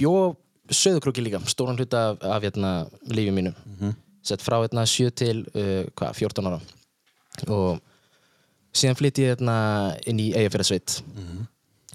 bjó 0.00 0.34
söðukrúki 0.72 1.24
líka, 1.24 1.42
stóran 1.50 1.78
hluta 1.78 2.12
af, 2.12 2.22
af 2.36 2.46
hérna, 2.46 2.72
lífi 3.12 3.34
mínu. 3.34 3.54
Sett 4.22 4.42
frá 4.42 4.58
hérna, 4.62 4.86
7 4.86 5.10
til 5.18 5.42
uh, 5.54 5.82
hvað, 5.98 6.14
14 6.18 6.50
ára. 6.50 6.60
Og 7.48 7.82
síðan 8.76 8.98
flytti 8.98 9.26
ég 9.26 9.34
hérna, 9.34 9.56
inn 10.06 10.20
í 10.22 10.30
Eyjafjörðarsveit 10.32 11.02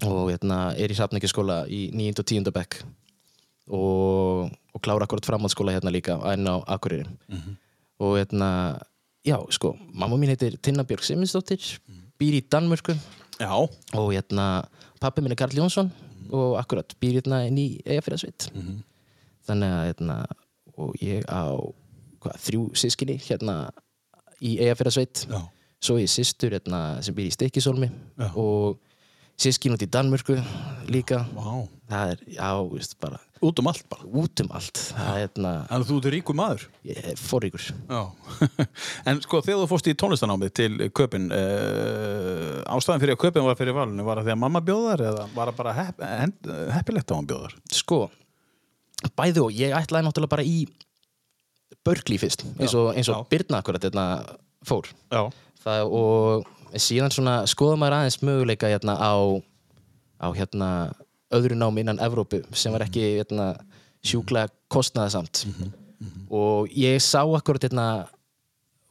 og 0.06 0.30
hérna, 0.30 0.58
er 0.78 0.92
í 0.92 0.96
Hrafnækjaskóla 0.96 1.64
í 1.66 1.88
9. 1.96 2.22
og 2.22 2.26
10. 2.28 2.52
bekk 2.54 2.82
og, 3.68 4.52
og 4.74 4.82
klára 4.84 5.04
akkurat 5.04 5.26
framhaldsskóla 5.26 5.74
hérna 5.74 5.92
líka 5.92 6.16
enn 6.32 6.46
á 6.48 6.62
Akureyri. 6.66 7.08
Og 7.98 8.18
hérna, 8.18 8.78
já, 9.26 9.38
sko, 9.54 9.74
mamma 9.90 10.16
mín 10.16 10.30
heitir 10.30 10.58
Tinna 10.62 10.84
Björg 10.86 11.02
Siminsdóttir, 11.06 11.62
býr 12.18 12.38
í 12.38 12.44
Danmörku. 12.46 12.94
Já, 13.38 13.54
og 13.54 14.12
hérna 14.12 14.46
pappi 15.02 15.22
minn 15.22 15.34
er 15.34 15.38
Karl 15.38 15.54
Jónsson 15.58 15.90
og 16.34 16.56
akkurat 16.60 16.94
býr 17.00 17.20
hérna 17.20 17.44
inn 17.48 17.58
í 17.60 17.68
Eyjafjörðarsveit 17.86 18.48
þannig 19.48 19.74
að 19.74 19.84
hérna 19.88 20.16
og 20.78 20.98
ég 21.02 21.22
á 21.30 21.54
hvað, 22.22 22.40
þrjú 22.46 22.64
sískinni 22.78 23.16
hérna 23.22 23.56
í 24.42 24.58
Eyjafjörðarsveit 24.58 25.24
já, 25.30 25.38
svo 25.80 25.98
ég 26.02 26.10
hérna 26.42 26.82
sem 27.02 27.14
býr 27.14 27.30
í 27.30 27.34
Stekkisólmi 27.34 27.88
Já. 28.18 28.28
og 28.34 28.78
sískin 29.38 29.74
út 29.76 29.82
í 29.82 29.90
Danmörku 29.90 30.34
líka. 30.90 31.22
Vá. 31.34 31.66
það 31.88 32.12
er, 32.12 32.24
já, 32.34 32.50
veist, 32.72 32.98
bara 33.00 33.20
Út 33.44 33.60
um 33.62 33.68
allt 33.70 33.84
bara. 33.92 34.02
út 34.08 34.40
um 34.42 34.48
allt 34.58 34.80
það 34.96 35.08
er 35.12 35.20
hérna, 35.22 35.52
Þannig 35.68 35.84
að 35.84 35.90
þú 35.92 35.98
ert 36.00 36.08
ríkur 36.14 36.36
maður. 36.38 36.64
ég 36.88 36.98
er 37.12 37.20
forríkur 37.22 37.66
Já, 37.68 38.00
en 39.12 39.20
sko 39.22 39.40
þegar 39.46 39.60
þú 39.62 39.68
fórst 39.70 39.90
í 39.90 39.94
tónlistanámið 40.02 40.52
til 40.58 40.70
Köpin 40.98 41.28
uh, 41.34 42.62
ástæðan 42.74 43.02
fyrir 43.04 43.14
að 43.16 43.22
Köpin 43.26 43.46
var 43.46 43.58
fyrir 43.60 43.76
valinu 43.76 44.06
var 44.08 44.20
það 44.22 44.30
því 44.30 44.34
að 44.34 44.42
mamma 44.42 44.62
bjóðar 44.66 45.04
eða 45.12 45.28
var 45.36 45.52
það 45.52 45.58
bara 45.62 45.76
hepp, 45.78 46.04
heppilegt 46.74 47.12
á 47.12 47.14
hann 47.18 47.30
bjóðar? 47.30 47.56
sko, 47.78 48.00
bæði 49.18 49.44
og 49.46 49.54
ég 49.54 49.74
ætlaði 49.78 50.08
náttúrulega 50.08 50.34
bara 50.34 50.46
í 50.48 50.58
Berkeley 51.86 52.18
fyrst 52.20 52.42
eins 52.58 52.74
og, 52.76 52.90
eins 52.96 53.08
og. 53.12 53.26
Birna 53.30 53.60
akkurat 53.62 53.84
hérna 53.86 54.06
fór 54.66 54.88
Já, 55.14 55.28
það, 55.62 55.92
og 55.94 56.48
síðan 56.80 57.12
svona 57.14 57.36
skoða 57.48 57.78
maður 57.80 57.98
aðeins 58.00 58.18
möguleika 58.26 58.68
hérna 58.72 58.96
á, 58.98 59.14
á 60.20 60.26
hérna 60.36 60.70
öðru 61.34 61.56
námi 61.58 61.82
innan 61.84 61.98
Evrópu 62.00 62.42
sem 62.56 62.72
var 62.72 62.84
ekki 62.86 63.02
hérna, 63.18 63.50
sjúklega 64.04 64.48
kostnaðasamt 64.72 65.42
og 66.30 66.70
ég 66.78 67.00
sá 67.02 67.20
akkurat 67.24 67.64
hérna 67.66 67.86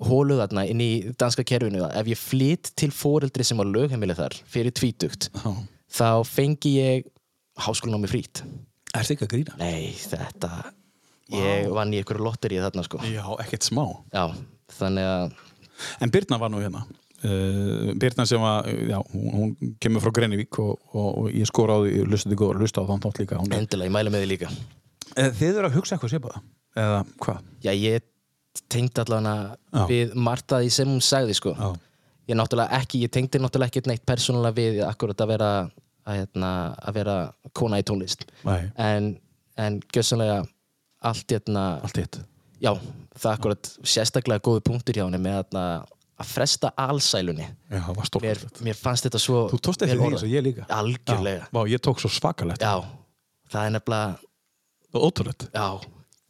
hóluð 0.04 0.44
þarna 0.44 0.66
inn 0.70 0.82
í 0.84 0.90
danska 1.18 1.42
kerfinu 1.48 1.82
að 1.88 1.96
ef 2.04 2.10
ég 2.12 2.20
flytt 2.22 2.72
til 2.78 2.92
fóreldri 2.94 3.46
sem 3.48 3.58
var 3.58 3.70
lögheimilið 3.72 4.20
þar 4.22 4.36
fyrir 4.54 4.76
tvítugt 4.78 5.30
já. 5.34 5.50
þá 5.98 6.10
fengi 6.30 6.74
ég 6.78 7.08
háskólanámi 7.66 8.10
frýtt 8.12 8.44
Ertu 8.98 9.16
ekki 9.16 9.26
að 9.26 9.32
grína? 9.34 9.56
nei 9.60 9.94
þetta 9.98 10.52
ég 11.34 11.72
vann 11.74 11.92
í 11.96 12.00
einhverju 12.04 12.24
lotteri 12.28 12.62
þarna 12.62 12.86
sko 12.86 13.02
Já, 13.10 13.24
ekkert 13.42 13.66
smá. 13.68 13.84
já, 14.14 14.28
þannig 14.78 15.10
að 15.16 15.36
En 16.02 16.10
Birna 16.10 16.40
var 16.42 16.50
nú 16.50 16.58
hérna. 16.58 16.80
Uh, 17.28 17.94
Birna 18.00 18.24
sem 18.30 18.40
var, 18.42 18.68
já, 18.88 18.98
hún, 19.12 19.28
hún 19.36 19.74
kemur 19.84 20.04
frá 20.06 20.12
Grenivík 20.16 20.60
og, 20.64 20.78
og, 20.94 21.08
og 21.24 21.32
ég 21.36 21.48
skor 21.50 21.74
á 21.74 21.78
því, 21.84 22.04
lustaði 22.08 22.38
góður, 22.40 22.62
lusta 22.64 22.84
á 22.84 22.88
þann 22.88 23.02
þátt 23.04 23.20
líka. 23.24 23.40
Hún, 23.42 23.56
endilega, 23.58 23.90
ég 23.90 23.96
mæla 23.98 24.14
með 24.14 24.24
því 24.26 24.30
líka 24.36 24.52
Eh, 25.18 25.32
Þið 25.34 25.56
eru 25.58 25.68
að 25.72 25.76
hugsa 25.80 25.96
eitthvað 25.96 26.12
sér 26.14 26.22
bara? 26.22 26.40
Eða 26.78 26.98
hvað? 27.24 27.38
Já, 27.66 27.72
ég 27.74 28.04
tengdi 28.70 29.02
allavega 29.02 29.86
við 29.90 30.12
Marta 30.28 30.60
því 30.62 30.70
sem 30.76 30.90
hún 30.92 31.02
sagði 31.02 31.34
sko. 31.40 31.54
Já. 31.58 31.72
Ég 32.30 32.38
náttúrulega 32.38 32.78
ekki, 32.82 33.00
ég 33.06 33.14
tengdi 33.16 33.40
náttúrulega 33.42 33.72
ekki 33.72 33.90
neitt 33.90 34.04
persónulega 34.06 34.58
við 34.60 34.82
akkurat 34.86 35.24
að 35.24 35.32
vera 35.32 35.50
að, 35.64 36.20
hérna, 36.20 36.52
að 36.84 36.98
vera 37.00 37.16
kona 37.58 37.80
í 37.82 37.86
tónlist 37.88 38.28
Nei, 38.46 38.68
en, 38.84 39.10
en 39.58 39.80
gjössanlega 39.96 40.42
allt 41.08 41.34
hérna, 41.34 41.66
allt 41.88 41.98
hitt. 42.04 42.20
já, 42.62 42.74
það 43.18 43.32
akkurat 43.34 43.72
sérstaklega 43.88 44.44
góði 44.44 44.66
punktur 44.68 45.00
hjá 45.00 45.06
henni 45.08 45.24
með 45.24 45.40
hérna, 45.40 45.64
að 46.18 46.30
fresta 46.34 46.72
var 47.94 48.10
mér, 48.24 48.40
mér 48.66 48.78
fannst 48.80 49.06
þetta 49.08 49.20
svo 49.22 49.44
Þú 49.52 49.60
tókst 49.68 49.84
eftir 49.86 50.00
því 50.02 50.08
eins 50.12 50.24
og 50.26 50.32
ég 50.34 50.44
líka. 50.48 50.66
Algjörlega, 50.74 51.44
Já, 51.46 51.52
vá, 51.54 51.62
ég 51.70 51.84
tók 51.86 52.00
svo 52.02 52.10
svakalegt. 52.10 52.62
já, 52.64 52.74
það 53.54 53.66
er 53.68 53.76
nefnilega 53.78 54.18
Ótrúlegt. 54.98 55.48
já, 55.54 55.68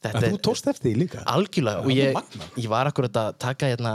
þetta 0.03 0.23
En 0.25 0.33
þú 0.35 0.39
tókst 0.49 0.67
eftir 0.67 0.91
því 0.91 0.95
líka? 1.05 1.23
algjörlega 1.25 1.85
og 1.85 1.91
ég, 1.95 2.21
ég 2.57 2.67
var 2.71 2.89
akkurat 2.91 3.15
að 3.21 3.37
taka 3.39 3.69
hérna 3.71 3.93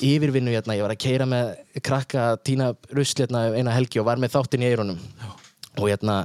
yfirvinnu 0.00 0.50
hérna, 0.54 0.74
ég 0.78 0.82
var 0.86 0.94
að 0.94 1.02
keira 1.02 1.26
með 1.28 1.50
krakka 1.82 2.36
tína 2.46 2.70
rusl 2.94 3.22
hérna 3.24 3.42
eina 3.56 3.74
helgi 3.74 4.00
og 4.00 4.06
var 4.08 4.16
með 4.22 4.32
þáttinn 4.36 4.64
í 4.64 4.70
eyrunum. 4.70 4.98
Og 5.78 5.88
hérna 5.90 6.20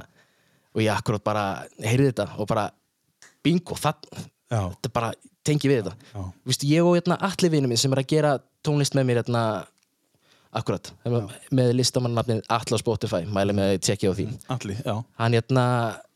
og 0.76 0.82
ég 0.82 0.92
akkurat 0.94 1.24
bara 1.24 1.44
heyrði 1.82 2.10
þetta 2.12 2.26
og 2.38 2.48
bara 2.50 2.66
bingo, 3.42 3.74
það, 3.78 4.06
þetta 4.50 4.90
bara 4.92 5.12
tengi 5.48 5.70
við 5.70 5.80
þetta 5.82 5.94
Já. 6.16 6.24
Vistu, 6.50 6.68
ég 6.70 6.84
og 6.86 6.96
hérna 6.98 7.16
allir 7.28 7.52
vinnu 7.54 7.70
minn 7.70 7.80
sem 7.80 7.92
er 7.96 8.02
að 8.02 8.10
gera 8.12 8.34
tónlist 8.66 8.94
með 8.98 9.08
mér 9.10 9.20
hérna 9.22 9.42
akkurat, 10.56 10.88
með 11.52 11.72
listamannafnið 11.76 12.38
Atla 12.54 12.78
Spotify, 12.80 13.24
mæli 13.28 13.52
með 13.56 13.74
að 13.74 13.82
tjekki 13.84 14.08
á 14.08 14.12
því 14.16 14.26
Alli, 14.54 14.76
já. 14.86 14.94
hann 15.20 15.36
hérna, 15.36 15.64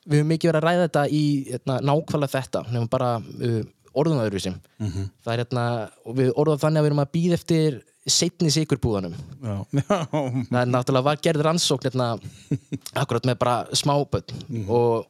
við 0.08 0.22
höfum 0.22 0.30
mikið 0.32 0.50
verið 0.52 0.60
að 0.62 0.66
ræða 0.68 0.86
þetta 0.86 1.02
í 1.12 1.22
hérna, 1.50 1.76
nákvæmlega 1.90 2.34
þetta 2.38 2.62
nefnum 2.70 2.88
bara 2.94 3.10
uh, 3.20 3.60
orðun 4.00 4.22
öðruvísi 4.22 4.54
Mhm. 4.80 5.08
það 5.26 5.32
er 5.34 5.42
hérna, 5.44 5.64
og 6.06 6.16
við 6.16 6.32
orðum 6.40 6.60
þannig 6.62 6.80
að 6.80 6.86
við 6.86 6.90
erum 6.92 7.02
að 7.04 7.12
býða 7.18 7.36
eftir 7.40 7.80
setni 8.10 8.50
sikurbúðanum 8.54 9.14
það 9.84 10.60
er 10.62 10.70
náttúrulega 10.72 11.04
var 11.10 11.20
gerð 11.26 11.44
rannsókn 11.44 11.90
hérna, 11.90 12.08
akkurat 13.02 13.28
með 13.28 13.38
bara 13.44 13.56
smáböld 13.76 14.32
Mhm. 14.48 14.64
og 14.70 15.06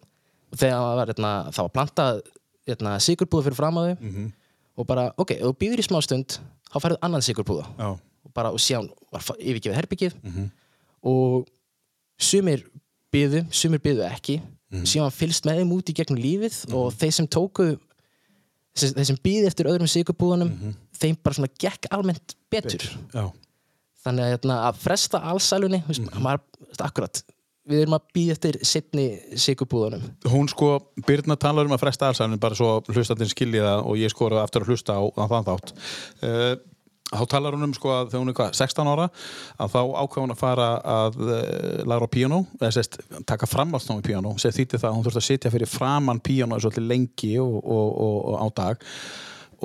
þegar 0.59 0.97
var, 0.99 1.07
hérna, 1.15 1.33
það 1.55 1.69
var 1.69 1.75
plantað 1.79 2.23
hérna, 2.75 2.97
sikurbúða 3.01 3.45
fyrir 3.49 3.57
fram 3.59 3.75
að 3.81 3.89
þau 3.91 4.01
Mhm. 4.01 4.33
og 4.79 4.87
bara, 4.87 5.13
ok, 5.19 5.31
ef 5.33 5.43
þú 5.43 5.57
býður 5.61 5.79
í 5.83 5.87
smá 5.89 6.01
stund 6.03 6.39
þá 6.73 6.77
færðu 6.81 6.99
annan 7.03 7.21
sikurbúða 7.21 7.67
Já. 7.79 7.89
og 8.25 8.33
bara, 8.35 8.49
og 8.51 8.59
síðan 8.59 8.89
var 9.13 9.21
yfirgefið 9.39 9.75
herbyggið 9.81 10.15
Mhm. 10.23 10.51
og 11.05 11.47
sumir 12.19 12.65
byðu, 13.13 13.47
sumir 13.53 13.79
byðu 13.81 14.07
ekki 14.11 14.41
Mhm. 14.71 14.85
síðan 14.87 15.11
fylgst 15.11 15.45
með 15.45 15.59
þeim 15.61 15.73
út 15.73 15.91
í 15.91 15.95
gegnum 15.95 16.19
lífið 16.23 16.73
og 16.75 16.93
þeir 16.95 17.13
sem 17.13 17.27
tóku 17.27 17.79
þeir 18.77 18.95
þeir 18.95 19.07
sem 19.07 19.17
byðu 19.17 19.47
eftir 19.47 19.67
öðrum 19.67 19.89
sikurbúðanum 19.91 20.51
Mhm. 20.51 20.75
þeim 21.01 21.17
bara 21.23 21.35
svona 21.35 21.49
gekk 21.59 21.87
almennt 21.91 22.35
betur 22.51 22.79
Já. 23.13 23.33
þannig 24.05 24.23
að, 24.25 24.31
hérna, 24.39 24.71
að 24.71 24.77
fresta 24.77 25.19
allsælunni 25.21 25.83
mm 25.83 26.05
Mhm. 26.07 26.23
maður, 26.23 26.41
akkurat 26.79 27.23
við 27.69 27.85
erum 27.85 27.97
að 27.99 28.09
býða 28.17 28.37
eftir 28.37 28.59
setni 28.67 29.07
sikurbúðanum 29.39 30.07
Hún 30.33 30.49
sko, 30.51 30.73
Birna 31.07 31.37
talar 31.41 31.69
um 31.69 31.77
að 31.77 31.85
fresta 31.85 32.09
allsæðinu 32.09 32.41
bara 32.41 32.59
svo 32.59 32.73
hlustandinn 32.89 33.31
skilji 33.31 33.63
það 33.65 33.87
og 33.87 34.01
ég 34.01 34.13
skora 34.13 34.43
aftur 34.45 34.65
að 34.65 34.73
hlusta 34.73 34.97
á, 34.97 35.03
þann 35.21 35.49
þátt. 35.49 35.73
Uh, 36.25 36.53
þá 37.11 37.25
talar 37.31 37.57
hún 37.57 37.69
um 37.69 37.75
sko 37.75 37.93
að 37.95 38.13
þegar 38.13 38.23
hún 38.23 38.33
er 38.33 38.39
hvað, 38.39 38.53
16 38.61 38.91
ára 38.93 39.07
að 39.61 39.73
þá 39.75 39.81
ákveð 40.03 40.25
hún 40.25 40.35
að 40.35 40.41
fara 40.41 40.69
að 40.97 41.19
uh, 41.27 41.41
læra 41.91 42.07
á 42.07 42.15
píanó, 42.15 42.43
eða 42.61 42.75
sérst 42.79 43.01
taka 43.29 43.49
framhaldsnámi 43.51 44.07
píanó, 44.07 44.37
sem 44.39 44.55
þýtti 44.55 44.81
það 44.81 44.91
að 44.91 44.97
hún 44.97 45.09
þurfti 45.09 45.23
að 45.23 45.29
sitja 45.29 45.55
fyrir 45.55 45.71
framann 45.71 46.23
píanó 46.25 46.61
svolítið 46.63 46.89
lengi 46.91 47.35
og, 47.43 47.59
og, 47.61 47.91
og, 47.91 48.17
og 48.31 48.41
á 48.41 48.47
dag 48.63 48.89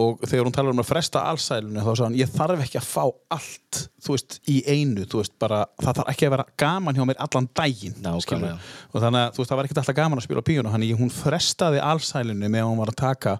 og 0.01 0.23
þegar 0.25 0.47
hún 0.47 0.55
talar 0.55 0.75
um 0.75 0.81
að 0.83 0.89
fresta 0.89 1.23
allsælunni 1.29 1.81
þá 1.81 1.89
sagði 1.91 2.05
hann, 2.05 2.17
ég 2.19 2.33
þarf 2.33 2.63
ekki 2.65 2.79
að 2.81 2.87
fá 2.89 3.03
allt 3.35 3.81
þú 4.05 4.15
veist, 4.15 4.37
í 4.51 4.57
einu, 4.67 5.05
þú 5.09 5.21
veist, 5.21 5.35
bara 5.41 5.61
það 5.81 5.99
þarf 5.99 6.11
ekki 6.13 6.27
að 6.27 6.35
vera 6.35 6.47
gaman 6.61 6.97
hjá 6.97 7.05
mér 7.09 7.21
allan 7.25 7.49
daginn 7.57 8.09
skilurðu. 8.25 8.55
og 8.91 9.05
þannig 9.05 9.21
að 9.21 9.35
þú 9.35 9.43
veist, 9.43 9.51
það 9.51 9.59
var 9.59 9.69
ekkert 9.69 9.81
alltaf 9.83 9.99
gaman 10.01 10.21
að 10.21 10.27
spila 10.27 10.45
þannig 10.75 10.95
að 10.95 11.03
hún 11.03 11.13
frestaði 11.13 11.83
allsælunni 11.83 12.51
með 12.51 12.65
að 12.65 12.71
hún 12.71 12.81
var 12.83 12.93
að 12.93 13.01
taka 13.01 13.37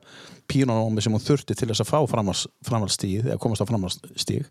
píónómi 0.52 1.04
sem 1.04 1.16
hún 1.16 1.24
þurfti 1.24 1.58
til 1.58 1.70
þess 1.72 1.84
að 1.84 1.92
fá 1.92 2.00
framhaldstíð 2.70 3.32
eða 3.32 3.42
komast 3.42 3.66
á 3.66 3.70
framhaldstíð 3.70 4.48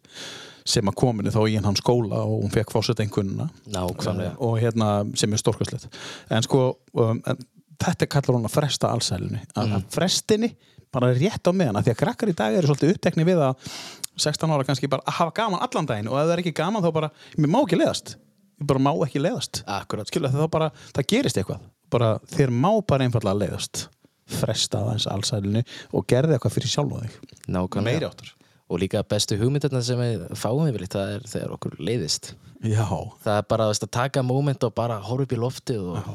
sem 0.64 0.88
að 0.88 0.96
kominu 0.96 1.32
þá 1.32 1.42
í 1.52 1.58
hann 1.60 1.76
skóla 1.76 2.22
og 2.24 2.44
hún 2.44 2.52
fekk 2.52 2.72
einhvernina 3.04 3.50
nákvæmlega. 3.68 4.36
Og 4.40 4.56
hérna 4.62 5.04
sem 5.18 5.32
er 5.32 5.42
stórkvæslegt 5.42 5.90
en 6.32 6.46
sko, 6.46 6.78
um, 6.96 7.20
en, 7.20 7.42
þetta 7.84 8.08
kallar 8.08 8.38
hún 8.38 8.48
að 8.48 8.54
fresta 8.56 8.92
allsælunni 8.94 9.42
að 9.54 9.74
mm. 9.74 9.84
frestinni 9.92 10.54
bara 10.94 11.12
rétt 11.14 11.50
á 11.50 11.52
meðan 11.52 11.82
því 11.82 11.94
að 11.94 12.00
krakkar 12.02 12.32
í 12.32 12.36
dag 12.38 12.58
eru 12.58 12.70
svolítið 12.70 12.94
upptekni 12.94 13.26
við 13.28 13.42
að 13.44 13.70
16 14.14 14.54
ára 14.54 14.66
kannski 14.66 14.90
bara 14.90 15.04
að 15.08 15.18
hafa 15.18 15.34
gaman 15.40 15.64
allan 15.66 15.88
daginn 15.90 16.10
og 16.10 16.20
ef 16.20 16.28
það 16.28 16.36
er 16.36 16.44
ekki 16.44 16.54
gaman 16.60 16.84
þá 16.84 16.90
bara, 16.94 17.10
mér 17.36 17.50
má 17.50 17.58
ekki 17.64 17.80
leiðast. 17.80 18.14
Ég 18.60 18.68
bara 18.70 18.82
má 18.82 18.92
ekki 18.94 19.24
akkurat, 19.66 20.08
skilja 20.08 20.30
þá 20.30 20.46
bara, 20.50 20.70
það 20.94 21.08
gerist 21.10 21.40
eitthvað. 21.40 21.66
Bara 21.90 22.14
þér 22.30 22.54
má 22.54 22.70
bara 22.86 23.08
einfallega 23.08 23.40
leiðast. 23.42 23.88
Fresta 24.24 24.80
aðeins 24.80 25.08
allsælunni 25.10 25.64
og 25.92 26.06
gerði 26.08 26.38
eitthvað 26.38 26.54
fyrir 26.54 26.72
sjálf 26.72 26.94
og 26.96 27.04
þig 27.04 27.82
meiri 27.84 28.08
áttur 28.08 28.30
og 28.70 28.80
líka 28.80 29.02
bestu 29.06 29.36
hugmyndirna 29.36 29.82
sem 29.84 30.00
við 30.00 30.22
fáum 30.40 30.64
yfirleitt 30.68 30.94
það 30.96 31.14
er 31.14 31.26
þegar 31.28 31.54
okkur 31.58 31.74
leiðist. 31.84 32.32
Já, 32.64 32.86
það 33.24 33.36
er 33.36 33.48
bara 33.50 33.68
veist, 33.68 33.84
að 33.84 33.92
taka 33.98 34.24
moment 34.24 34.64
og 34.64 34.74
bara 34.76 34.96
horfa 35.04 35.26
upp 35.26 35.34
í 35.36 35.40
loftið 35.40 35.90
og 35.92 36.08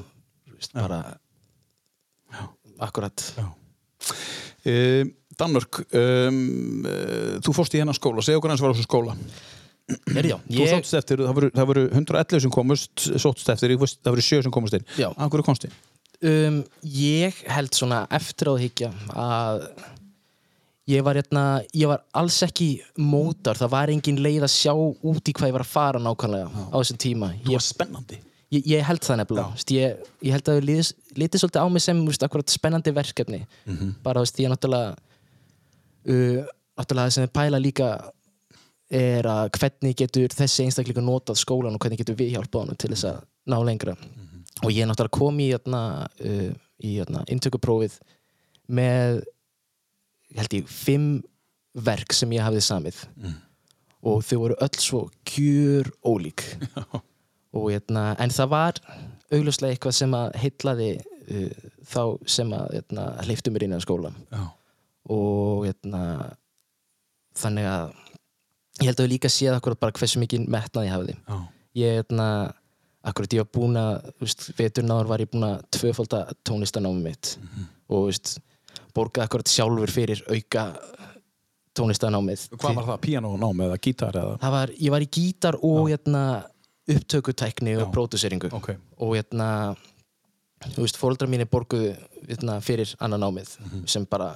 veist, 0.55 0.74
bara 0.74 1.03
akkurat. 2.88 3.25
Já. 3.38 3.45
Um, 4.73 5.13
Danmörk 5.39 5.81
um, 5.95 6.41
þú 7.45 7.55
fórst 7.55 7.75
í 7.77 7.79
hennar 7.79 7.95
skóla, 7.95 8.23
segja 8.25 8.41
okkur 8.41 8.51
hans 8.51 8.63
var 8.63 8.73
á 8.73 8.75
þessu 8.75 8.88
skóla. 8.89 9.15
Er 10.13 10.27
já, 10.29 10.35
þú 10.45 10.59
ég, 10.59 10.73
sóttst 10.73 10.97
eftir, 10.99 11.21
það 11.25 11.38
voru, 11.38 11.47
það 11.55 11.69
voru 11.71 11.85
111 11.89 12.43
sem 12.43 12.51
komust 12.53 13.05
sóttst 13.23 13.47
eftir, 13.49 13.73
það 13.79 14.11
voru 14.11 14.25
7 14.27 14.43
sem 14.45 14.53
komust 14.53 14.75
inn. 14.77 14.85
Já. 14.99 15.07
af 15.09 15.31
hverju 15.31 15.47
komst 15.47 15.65
inn? 15.65 15.77
um, 16.25 16.59
ég 16.83 17.39
held 17.47 17.75
svona 17.75 18.03
eftir 18.11 18.51
á 18.51 18.53
að 18.55 19.63
ég 20.89 21.03
var, 21.05 21.19
hérna, 21.19 21.61
ég 21.77 21.89
var 21.91 22.01
alls 22.17 22.39
ekki 22.45 22.79
mótar, 22.97 23.59
það 23.59 23.73
var 23.75 23.91
engin 23.93 24.21
leið 24.23 24.47
að 24.47 24.55
sjá 24.55 24.73
út 24.73 25.29
í 25.29 25.35
hvað 25.35 25.51
ég 25.51 25.57
var 25.59 25.65
að 25.65 25.73
fara 25.75 26.01
nákvæmlega 26.01 26.65
á 26.73 26.75
þessum 26.79 26.99
tíma. 27.01 27.31
Þú 27.43 27.53
ég, 27.53 27.59
var 27.59 27.65
spennandi 27.65 28.19
ég, 28.56 28.65
ég 28.65 28.86
held 28.86 29.03
það 29.06 29.20
nefnilega 29.22 29.65
ég, 29.75 30.06
ég 30.25 30.36
held 30.36 30.50
að 30.51 30.60
það 30.60 30.94
litið 31.20 31.44
svolítið 31.44 31.65
á 31.65 31.68
mig 31.74 31.84
sem 31.86 32.06
veist, 32.06 32.24
akkurat 32.25 32.53
spennandi 32.53 32.94
verkefni. 32.96 33.41
Bara 34.06 34.24
veist, 34.24 34.39
ég 34.39 34.51
náttúrulega 34.51 34.96
uh, 36.10 36.48
náttúrulega 36.79 37.06
það 37.06 37.15
sem 37.15 37.27
þið 37.27 37.36
pæla 37.39 37.62
líka 37.62 37.89
er 38.89 39.27
að 39.29 39.51
hvernig 39.60 39.98
getur 40.00 40.34
þessi 40.34 40.63
einstaklingu 40.65 41.03
notað 41.06 41.38
skólan 41.38 41.75
og 41.77 41.84
hvernig 41.84 42.00
getur 42.01 42.18
við 42.18 42.34
hjálpað 42.34 42.63
honum 42.63 42.79
til 42.79 42.89
þess 42.96 43.10
að 43.12 43.20
ná 43.50 43.58
lengra. 43.65 43.94
Og 44.63 44.72
ég 44.74 44.88
náttúrulega 44.89 45.18
kom 45.20 45.38
í, 45.39 45.51
hérna, 45.53 45.84
uh, 46.25 46.50
í 46.82 46.96
hérna, 46.98 47.25
inntökuprófið 47.29 48.00
með 48.70 49.22
ég 50.29 50.41
held 50.41 50.58
ég 50.58 50.74
fimm 50.74 51.12
verk 51.74 52.13
sem 52.13 52.32
ég 52.34 52.44
hafði 52.44 52.65
samið. 52.65 53.03
Og 54.10 54.24
þau 54.24 54.38
voru 54.39 54.56
öll 54.63 54.79
svo 54.79 55.06
kjur 55.27 55.89
ólík 56.08 56.46
og 57.56 57.72
hérna, 57.72 58.12
en 58.22 58.34
það 58.34 58.51
var 58.53 58.82
augljóslega 59.29 59.75
eitthvað 59.75 59.96
sem 59.98 60.13
að 60.18 60.38
heitlaði 60.41 60.89
uh, 61.00 61.68
þá 61.89 62.03
sem 62.29 62.53
að 62.53 62.75
hérna, 62.77 63.10
hleyftu 63.25 63.53
mér 63.53 63.68
inn 63.68 63.77
á 63.77 63.82
skólan 63.82 64.18
Já. 64.29 64.44
og 65.10 65.39
og 65.60 65.65
hérna, 65.68 66.03
þannig 67.39 67.68
að 67.70 67.88
ég 68.79 68.89
held 68.89 69.01
að 69.01 69.06
við 69.06 69.13
líka 69.15 69.32
séð 69.34 69.58
akkurat 69.58 69.82
bara 69.82 69.96
hversu 69.98 70.22
mikið 70.22 70.46
metnað 70.51 70.88
ég 70.88 70.96
hafði. 70.96 71.15
Já. 71.27 71.38
ég 71.79 71.98
hérna, 72.00 72.27
akkurat 73.10 73.34
ég 73.36 73.44
var 73.44 73.51
búin 73.56 73.79
að 73.79 73.91
þú 74.12 74.27
veist, 74.27 74.46
veturinn 74.58 74.94
áður 74.94 75.12
var 75.12 75.24
ég 75.24 75.32
búin 75.34 75.48
að 75.50 75.65
tvöfalda 75.77 76.22
tónlistanámi 76.48 77.03
mitt. 77.03 77.34
Og 77.89 77.96
þú 77.98 78.06
veist, 78.12 78.34
borgaði 78.96 79.27
akkurat 79.27 79.51
sjálfur 79.51 79.94
fyrir 79.94 80.24
auka 80.29 80.65
tónlistanámið 81.79 82.48
Hvað 82.58 82.79
var 82.79 82.88
það, 82.88 83.01
piano 83.06 83.36
nám 83.39 83.62
eða 83.68 83.77
gítar 83.79 84.15
eða? 84.20 84.38
var, 84.56 84.72
ég 84.75 84.94
var 84.94 85.06
í 85.06 85.10
gítar 85.12 85.58
og 85.63 85.89
hérna, 85.91 86.24
upptökutækni 86.89 87.77
og 87.77 87.88
Já. 87.88 87.91
próduseringu 87.96 88.51
Ok, 88.55 88.74
og 89.00 89.15
hérna 89.15 89.50
þú 90.67 90.84
veist, 90.84 91.00
fóreldrar 91.00 91.31
mínir 91.31 91.50
borguðu 91.51 91.93
hérna, 92.27 92.60
fyrir 92.63 92.96
annan 93.00 93.24
námið 93.24 93.55
sem 93.89 94.05
bara 94.10 94.34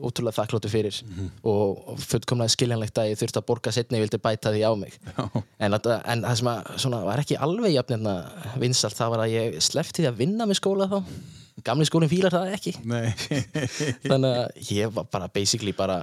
ótrúlega 0.00 0.38
þakkláttu 0.38 0.70
fyrir 0.72 0.98
og, 1.44 1.82
og 1.92 1.98
fullkomlega 2.00 2.54
skiljanlegt 2.54 2.98
að 3.02 3.10
ég 3.12 3.20
þurfti 3.20 3.40
að 3.40 3.46
borga 3.50 3.74
setni 3.74 3.98
ég 3.98 4.06
vildi 4.06 4.20
bæta 4.22 4.52
því 4.54 4.62
á 4.64 4.72
mig. 4.78 4.96
En, 5.58 5.76
að, 5.76 5.88
en 6.08 6.24
það 6.24 6.38
sem 6.40 6.50
að, 6.52 6.70
svona, 6.84 7.02
var 7.06 7.22
ekki 7.22 7.38
alveg 7.46 7.74
jafn 7.76 7.96
hérna, 7.96 8.14
vinsalt, 8.62 8.96
það 8.96 9.12
var 9.14 9.24
að 9.26 9.34
ég 9.34 9.58
sleppti 9.64 10.02
því 10.02 10.08
að 10.08 10.22
vinna 10.22 10.48
með 10.48 10.60
skóla 10.62 10.88
þá. 10.88 10.98
Gamli 11.66 11.84
skólinn 11.86 12.10
fílar 12.10 12.32
það 12.32 12.54
ekki. 12.56 12.74
Nei. 12.88 13.12
Þannig 14.10 14.38
að 14.40 14.72
ég 14.72 14.94
var 14.96 15.10
bara 15.12 15.28
basically 15.34 15.76
bara, 15.76 16.00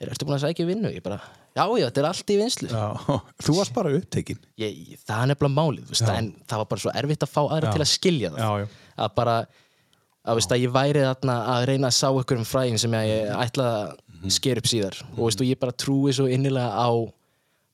er, 0.00 0.10
ertu 0.10 0.26
búin 0.26 0.40
að 0.40 0.48
sækja 0.48 0.66
vinnu? 0.68 0.90
ég 0.90 1.04
bara, 1.04 1.20
já 1.58 1.64
já, 1.82 1.84
þetta 1.88 2.02
er 2.02 2.08
allt 2.08 2.32
í 2.32 2.38
vinslu 2.38 2.68
Já. 2.72 2.84
Þú 3.44 3.54
varst 3.58 3.74
bara 3.76 3.92
upptekinn. 3.98 4.40
Það 4.56 5.22
er 5.22 5.30
nefnilega 5.32 5.54
málið 5.58 5.92
veist, 5.92 6.08
en 6.12 6.32
það 6.48 6.62
var 6.62 6.68
bara 6.72 6.84
svo 6.84 6.94
erfitt 7.02 7.26
að 7.26 7.32
fá 7.34 7.40
aðra 7.44 7.72
til 7.74 7.84
að 7.84 7.90
skilja 7.92 8.32
það. 8.34 8.42
Já, 8.44 8.64
já. 8.64 8.92
að 9.04 9.14
bara 9.18 9.36
að, 9.42 10.34
veist, 10.38 10.54
að 10.54 10.64
ég 10.64 10.74
væri 10.74 11.04
þarna 11.06 11.38
að 11.54 11.68
reyna 11.72 11.90
að 11.90 11.96
sá 11.98 12.08
ykkur 12.10 12.40
um 12.42 12.48
fræðin 12.48 12.82
sem 12.82 12.98
ég 12.98 13.32
ætlaði 13.36 13.78
að 13.78 14.34
sker 14.34 14.60
upp 14.60 14.68
síðar. 14.68 14.98
Og, 15.14 15.22
veist, 15.28 15.42
og 15.42 15.48
ég 15.48 15.60
bara 15.62 15.76
trúi 15.84 16.14
svo 16.16 16.26
innilega 16.30 16.74
á 16.74 16.90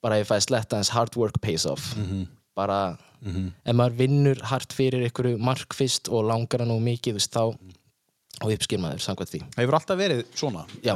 bara 0.04 0.18
ef 0.20 0.26
ég 0.26 0.30
fæði 0.32 0.46
sletta 0.48 0.80
hans 0.80 0.92
hard 0.92 1.16
work 1.16 1.40
pays 1.44 1.64
off. 1.68 1.92
Bara 2.54 2.80
ef 3.24 3.72
maður 3.72 3.96
vinnur 4.02 4.42
hart 4.50 4.74
fyrir 4.76 5.06
ykkur 5.08 5.32
markfist 5.40 6.10
og 6.12 6.26
langar 6.28 6.64
hann 6.64 6.74
og 6.74 6.82
mikið 6.84 7.16
veist, 7.16 7.32
þá 7.32 7.56
og 8.42 8.50
uppskil 8.50 8.80
maður 8.82 9.04
samkvæmt 9.04 9.30
því. 9.32 9.40
Hefur 9.56 9.78
alltaf 9.78 9.98
verið 9.98 10.24
svona? 10.36 10.64
já, 10.84 10.94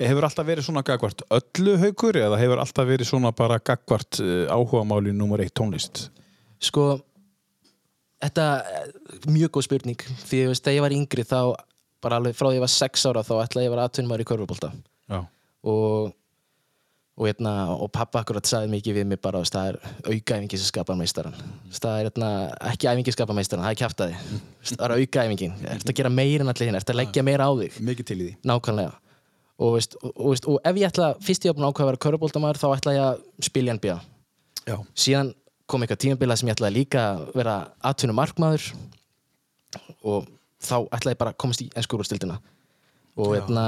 Hefur 0.00 0.26
alltaf 0.26 0.46
verið 0.48 0.66
svona 0.66 0.82
gagvart 0.86 1.22
öllu 1.30 1.76
haukur 1.82 2.18
eða 2.18 2.40
hefur 2.40 2.62
alltaf 2.62 2.88
verið 2.88 3.08
svona 3.12 3.32
bara 3.36 3.60
gagvart 3.62 4.20
uh, 4.22 4.46
áhugamáli 4.50 5.14
nummer 5.16 5.42
eitt 5.44 5.54
tónlist? 5.58 6.08
sko 6.62 6.86
þetta 8.22 8.46
er 8.62 8.94
mjög 9.26 9.56
góð 9.56 9.66
spurning. 9.66 10.08
Því 10.28 10.46
veist, 10.52 10.64
þegar 10.64 10.78
ég 10.78 10.86
var 10.86 10.96
yngri 10.96 11.26
þá 11.26 11.38
bara 12.02 12.18
alveg 12.18 12.38
frá 12.38 12.48
því 12.48 12.58
ég 12.58 12.64
var 12.64 12.74
sex 12.74 13.06
ára 13.06 13.22
þá 13.26 13.36
ætlaði 13.44 13.66
ég 13.66 13.70
að 13.70 13.76
vera 13.76 13.86
aðtunumar 13.88 14.22
í 14.22 14.26
körfubólta 14.26 14.72
Já. 15.10 15.22
og 15.62 16.12
og, 17.12 17.26
hérna, 17.28 17.52
og 17.76 17.90
pappa 17.92 18.22
akkurat 18.22 18.48
sagði 18.48 18.70
mikið 18.72 18.96
við 18.96 19.08
mig 19.10 19.20
bara 19.22 19.42
það 19.44 19.66
er 19.72 19.76
aukaæfingi 20.08 20.58
sem 20.58 20.70
skapar 20.70 20.96
meistaran 20.98 21.36
það 21.68 21.92
er 21.92 22.08
hérna, 22.08 22.30
ekki 22.72 22.88
æfingi 22.88 23.14
skapar 23.14 23.36
meistaran 23.36 23.66
það 23.66 23.74
er 23.74 23.80
kjaftaði, 23.82 24.38
það 24.72 24.84
er 24.86 24.94
aukaæfingin 24.96 25.58
ertu 25.74 25.92
að 25.92 25.98
gera 26.00 26.12
meira 26.16 26.46
en 26.46 26.52
allir 26.54 26.70
hinn, 26.70 26.78
ertu 26.80 26.94
að 26.94 27.00
leggja 27.02 27.26
meira 27.26 27.46
á 27.46 27.52
þig? 27.60 27.76
Nákvæmlega 28.48 28.96
og, 29.62 29.76
veist, 29.76 29.96
og, 30.02 30.10
og, 30.16 30.32
veist, 30.32 30.48
og 30.50 30.58
ef 30.66 30.80
ég 30.80 30.88
ætla, 30.88 31.12
fyrst 31.22 31.46
ég 31.46 31.54
ákveða 31.54 31.84
að 31.84 31.90
vera 31.92 32.02
körfubóltamæður 32.06 32.60
þá 32.62 32.66
ætla 32.76 32.96
ég 32.96 33.04
að 33.06 33.46
spila 33.48 33.72
í 33.72 33.76
NBA 33.78 33.98
Já. 34.66 34.76
síðan 35.04 35.32
kom 35.70 35.84
eitthvað 35.84 36.02
tímabila 36.04 36.36
sem 36.38 36.50
ég 36.50 36.56
ætlaði 36.56 36.78
líka 36.80 37.04
að 37.12 37.22
vera 37.38 37.56
atvinnum 37.92 38.18
markmaður 38.18 38.66
og 40.02 40.26
þá 40.62 40.76
ætlaði 40.92 41.14
ég 41.14 41.22
bara 41.22 41.34
að 41.34 41.40
komast 41.44 41.64
í 41.64 41.68
ennskúrúrstildina 41.72 42.38
og 43.20 43.34
hérna, 43.36 43.66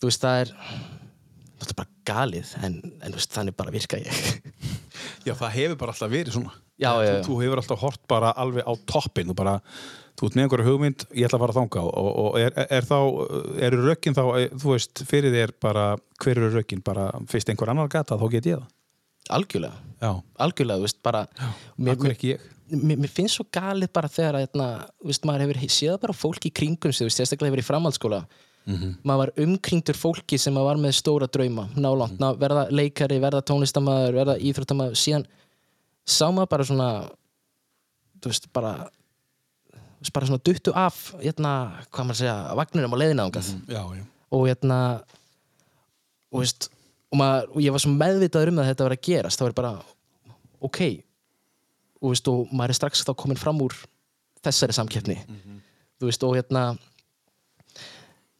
þú 0.00 0.10
veist 0.10 0.24
það 0.24 0.40
er 0.44 0.54
náttúrulega 0.54 1.78
bara 1.80 1.92
galið 2.08 2.54
en, 2.66 2.80
en 3.04 3.16
veist, 3.16 3.32
þannig 3.34 3.56
bara 3.58 3.74
virka 3.74 4.00
ég 4.00 4.24
Já, 5.24 5.34
það 5.34 5.56
hefur 5.58 5.80
bara 5.80 5.94
alltaf 5.94 6.12
verið 6.12 6.36
svona. 6.38 6.54
Já, 6.74 6.90
já, 6.90 7.04
já. 7.06 7.18
Þú, 7.22 7.26
þú 7.28 7.36
hefur 7.42 7.60
alltaf 7.62 7.84
hort 7.84 8.00
bara 8.10 8.32
alveg 8.44 8.66
á 8.66 8.72
toppin 8.90 9.30
og 9.30 9.36
bara, 9.38 9.54
þú 10.18 10.28
ert 10.28 10.38
með 10.38 10.46
einhverju 10.46 10.66
hugmynd, 10.68 11.04
ég 11.14 11.28
ætla 11.28 11.38
að 11.38 11.44
fara 11.44 11.54
að 11.54 11.58
þanga 11.60 11.84
og, 11.90 12.08
og 12.24 12.38
er, 12.40 12.56
er 12.78 12.88
þá, 12.88 12.98
eru 13.68 13.84
rökin 13.84 14.16
þá, 14.16 14.24
eh, 14.40 14.48
þú 14.62 14.72
veist, 14.72 15.04
fyrir 15.10 15.34
þér 15.34 15.54
bara, 15.62 15.84
hver 16.24 16.40
eru 16.40 16.50
rökin? 16.56 16.82
Bara, 16.86 17.10
fyrst 17.30 17.52
einhver 17.52 17.70
annar 17.70 17.92
gata, 17.92 18.18
þá 18.18 18.26
get 18.34 18.50
ég 18.50 18.58
það. 18.58 18.72
algjörlega, 19.38 20.10
algjörlega, 20.44 20.80
þú 20.82 20.88
veist, 20.88 21.00
bara 21.06 21.22
mér, 21.78 22.00
mér, 22.74 22.98
mér 22.98 23.12
finnst 23.12 23.38
svo 23.38 23.46
galið 23.54 23.92
bara 23.94 24.10
þegar 24.10 24.40
að, 24.40 24.48
hérna, 24.48 24.66
þú 24.98 25.12
veist, 25.12 25.28
maður 25.30 25.46
hefur 25.46 25.76
séð 25.78 26.00
bara 26.02 26.18
fólk 26.24 26.50
í 26.50 26.52
kringum 26.58 26.92
þú 26.92 27.06
veist, 27.06 27.22
sérstaklega 27.22 27.54
hefur 27.54 27.62
í 27.62 27.68
framhaldsskóla 27.70 28.24
maður 29.04 29.18
var 29.20 29.32
umkringdur 29.44 29.98
fólki 29.98 30.38
sem 30.40 30.54
var 30.54 30.78
með 30.80 30.94
stóra 30.96 31.26
drauma, 31.28 31.68
nálant 31.76 32.18
ná, 32.18 32.30
verða 32.40 32.66
leikari, 32.70 33.18
verða 33.20 33.42
tónlistamæður, 33.44 34.14
verða 34.14 34.38
íþróttamæður 34.40 34.96
síðan 34.96 35.26
sá 36.04 36.30
maður 36.32 36.48
bara 36.48 36.64
svona 36.64 36.88
þú 38.20 38.32
veist, 38.32 38.48
bara 38.52 38.74
bara 40.12 40.26
svona 40.28 40.42
duttu 40.44 40.72
af 40.76 41.14
hérna, 41.20 41.82
hvað 41.90 42.04
maður 42.08 42.16
að 42.16 42.22
segja, 42.22 42.38
vagnurum 42.56 42.96
leiðina 43.00 43.24
ángað 43.28 43.52
Já, 43.68 43.82
já. 43.96 44.04
og 44.30 44.48
hérna 44.48 44.78
og, 46.34 46.42
veist, 46.42 46.68
og, 47.12 47.18
maður, 47.20 47.50
og 47.54 47.62
ég 47.62 47.74
var 47.74 47.82
svo 47.84 47.92
meðvitaður 47.94 48.52
um 48.52 48.60
að 48.62 48.70
þetta 48.72 48.86
var 48.88 48.96
að 48.96 49.04
gerast. 49.06 49.40
Þá 49.40 49.46
er 49.46 49.56
bara, 49.60 49.72
ok. 50.66 50.80
Og, 52.00 52.08
veist, 52.10 52.30
og 52.32 52.50
maður 52.52 52.74
er 52.74 52.78
strax 52.80 53.04
þá 53.06 53.12
komin 53.22 53.40
fram 53.40 53.62
úr 53.64 53.76
þessari 54.44 54.76
samkeppni. 54.76 55.18
Þú 56.00 56.10
veist, 56.10 56.26
og 56.26 56.34
hérna 56.36 56.64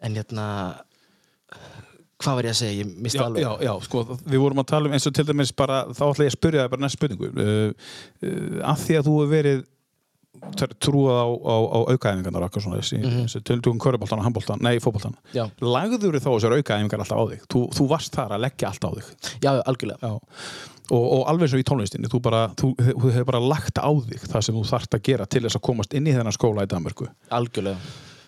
en 0.04 0.20
hérna 0.20 0.48
hvað 2.24 2.38
var 2.38 2.48
ég 2.48 2.54
að 2.54 2.58
segja, 2.60 2.80
ég 2.80 2.96
misti 3.04 3.20
Já, 3.20 3.26
alveg. 3.26 3.44
já, 3.44 3.52
já, 3.66 3.72
sko, 3.84 4.02
við 4.22 4.42
vorum 4.42 4.62
að 4.62 4.70
tala 4.70 4.88
um 4.88 4.96
eins 4.96 5.06
og 5.08 5.14
til 5.16 5.26
dæmis 5.28 5.52
bara, 5.56 5.84
þá 5.92 6.02
ætla 6.08 6.26
ég 6.26 6.32
að 6.32 6.36
spyrja 6.38 6.64
það 6.64 6.74
bara 6.74 6.84
næst 6.84 6.98
spurningu. 6.98 7.30
Uh, 7.30 7.94
uh, 8.24 8.58
að 8.70 8.84
því 8.84 8.98
að 8.98 9.08
þú 9.08 9.14
hefur 9.18 9.32
verið 9.34 9.64
tr- 10.60 10.76
trúað 10.86 11.20
á, 11.20 11.26
á, 11.28 11.56
á 11.64 11.78
aukaæfingarnar 11.94 12.46
okkar 12.48 12.64
svona 12.64 12.80
þessi, 12.80 13.00
mm 13.00 13.08
-hmm. 13.08 13.26
þessi 13.26 13.42
tölndugum 13.48 13.80
köruboltan 13.82 14.22
og 14.22 14.28
handboltan, 14.28 14.62
nei, 14.62 14.78
fótboltan 14.78 15.16
já, 15.34 15.48
lagður 15.60 16.20
þá 16.20 16.30
þessar 16.30 16.56
aukaæfingar 16.58 17.04
alltaf 17.04 17.18
á 17.18 17.24
þig? 17.32 17.42
Þú, 17.50 17.60
þú 17.74 17.88
varst 17.88 18.14
þar 18.14 18.36
að 18.36 18.44
leggja 18.46 18.68
allt 18.68 18.84
á 18.84 18.90
þig? 18.94 19.06
Já, 19.42 19.50
algjörlega. 19.60 19.98
Já. 20.02 20.20
Og, 20.92 21.04
og 21.16 21.28
alveg 21.28 21.48
svo 21.48 21.58
í 21.58 21.64
tónlistinni 21.64 22.08
þú, 22.12 22.20
þú, 22.60 22.74
þú 22.76 23.10
hefur 23.10 23.24
bara 23.24 23.40
lagt 23.40 23.78
á 23.80 23.88
þig 23.88 24.20
það 24.28 24.40
sem 24.44 24.54
þú 24.54 24.64
þarft 24.68 24.94
að 24.94 25.02
gera 25.02 25.26
til 25.26 25.40
þess 25.42 25.56
að 25.56 25.64
komast 25.64 25.94
inn 25.94 26.06
í 26.06 26.12
þennan 26.12 26.36
skóla 26.36 26.66
í 26.66 26.68
Danmörku. 26.68 27.08
Algjörlega 27.32 27.78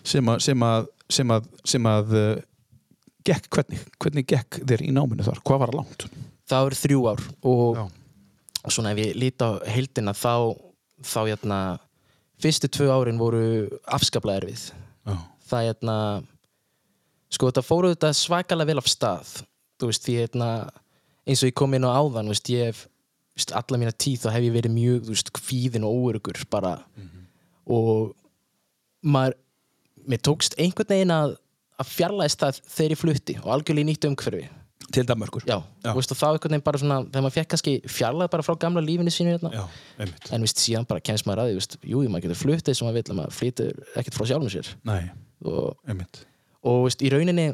sem 0.07 0.31
að, 0.31 0.39
sem 0.45 0.63
að, 0.67 0.87
sem 1.17 1.35
að, 1.35 1.51
sem 1.67 1.89
að 1.91 2.15
uh, 2.15 2.31
gekk 3.27 3.49
hvernig, 3.51 3.83
hvernig 3.99 4.27
gekk 4.29 4.61
þér 4.63 4.85
í 4.87 4.93
náminu 4.95 5.25
þar, 5.27 5.43
hvað 5.47 5.63
var 5.65 5.75
langt? 5.81 6.07
það 6.47 6.67
voru 6.67 6.79
þrjú 6.81 7.03
ár 7.11 7.25
og 7.51 7.79
Já. 7.79 7.83
svona 8.71 8.93
ef 8.93 9.01
ég 9.03 9.19
líti 9.19 9.43
á 9.43 9.51
heildina 9.67 10.13
þá, 10.15 10.55
þá 11.03 11.19
hérna 11.25 11.59
fyrstu 12.41 12.69
tvö 12.71 12.89
árin 12.93 13.19
voru 13.19 13.43
afskaplega 13.83 14.43
erfið 14.43 14.67
Já. 14.71 15.15
það 15.49 15.69
hérna 15.69 15.97
sko 17.33 17.49
þetta 17.49 17.65
fóru 17.65 17.91
þetta 17.91 18.13
svakalega 18.15 18.71
vel 18.71 18.81
af 18.81 18.91
stað 18.91 19.33
þú 19.77 19.89
veist 19.91 20.05
því 20.05 20.19
hérna 20.21 20.51
eins 21.27 21.43
og 21.43 21.51
ég 21.51 21.57
kom 21.59 21.75
inn 21.75 21.87
á 21.87 21.91
áðan 21.91 22.29
þú 22.29 22.35
veist, 22.35 22.53
ég 22.53 22.69
hef 22.69 22.85
veist, 23.35 23.51
alla 23.59 23.81
mína 23.81 23.91
tíð 23.91 24.23
þá 24.23 24.29
hef 24.37 24.47
ég 24.47 24.55
verið 24.55 24.75
mjög 24.77 25.01
þú 25.09 25.17
veist, 25.17 25.33
kvíðin 25.35 25.87
og 25.87 25.99
óörugur 25.99 26.45
bara 26.53 26.77
og 27.67 28.15
maður 29.03 29.35
mér 30.07 30.23
tókst 30.25 30.55
einhvern 30.57 30.89
veginn 30.93 31.13
að 31.13 31.35
að 31.77 31.91
fjarlæðist 31.93 32.41
það 32.41 32.61
þegar 32.73 32.93
ég 32.93 33.01
flutti 33.01 33.35
og 33.41 33.51
algjörlega 33.53 33.85
í 33.85 33.89
nýtt 33.91 34.07
umhverfi. 34.09 34.47
Til 34.93 35.03
Danmörkur 35.03 35.43
já, 35.43 35.57
Já. 35.83 35.91
Veist, 35.97 36.13
og 36.13 36.17
þá 36.17 36.25
einhvern 36.29 36.53
veginn 36.53 36.63
bara 36.63 36.79
svona 36.79 36.97
þegar 37.03 37.23
maður 37.25 37.35
fekk 37.35 37.49
kannski 37.53 37.73
fjarlæð 37.91 38.29
bara 38.33 38.45
frá 38.45 38.55
gamla 38.61 38.83
lífinu 38.85 39.11
sínu 39.11 39.33
hérna. 39.33 39.51
Já, 39.51 39.65
en 40.31 40.45
veist, 40.45 40.61
síðan 40.63 40.87
bara 40.87 41.03
kemst 41.03 41.27
maður 41.27 41.43
að 41.43 41.49
því 41.51 41.57
veist, 41.59 41.77
jú, 41.91 42.03
maður 42.07 42.25
getur 42.27 42.39
fluttið 42.39 42.77
sem 42.79 42.87
maður 42.87 43.01
vil 43.01 43.17
maður 43.19 43.35
flytur 43.35 43.81
ekkert 43.99 44.17
frá 44.17 44.29
sjálfum 44.31 44.53
sér. 44.53 44.71
Nei, 44.87 45.01
og, 45.43 45.99
og 46.71 46.79
veist, 46.87 47.03
í 47.03 47.11
rauninni 47.11 47.49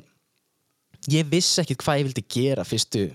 ég 1.12 1.28
vissi 1.34 1.64
ekkert 1.64 1.84
hvað 1.84 2.04
ég 2.04 2.10
vildi 2.12 2.26
gera 2.38 2.68
fyrstu, 2.68 3.08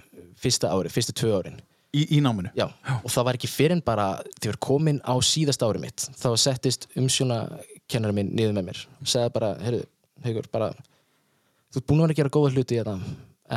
fyrsta 0.43 0.75
ári, 0.75 0.93
fyrstu 0.93 1.15
tvö 1.23 1.39
árin. 1.39 1.63
Í, 1.95 2.03
í 2.19 2.21
náminu? 2.21 2.51
Já, 2.59 2.67
og 2.99 3.09
það 3.09 3.29
var 3.31 3.39
ekki 3.39 3.49
fyrir 3.49 3.79
en 3.79 3.87
bara 3.87 4.11
þegar 4.35 4.51
ég 4.51 4.57
var 4.57 4.63
komin 4.67 4.99
á 5.09 5.15
síðasta 5.25 5.71
ári 5.71 5.81
mitt 5.81 6.05
þá 6.21 6.29
settist 6.37 6.85
umsjóna 6.99 7.45
kennara 7.91 8.15
minn 8.17 8.35
niður 8.37 8.57
með 8.59 8.69
mér. 8.71 8.83
Og 9.03 9.11
segði 9.11 9.35
bara, 9.37 9.53
heyrðu, 9.65 9.87
Haukur, 10.25 10.49
bara 10.53 10.73
þú 10.75 11.81
ert 11.81 11.87
búin 11.89 12.01
að 12.01 12.05
vera 12.09 12.15
að 12.17 12.21
gera 12.23 12.35
góða 12.35 12.53
hluti 12.57 12.77
í 12.77 12.79
þetta 12.83 12.97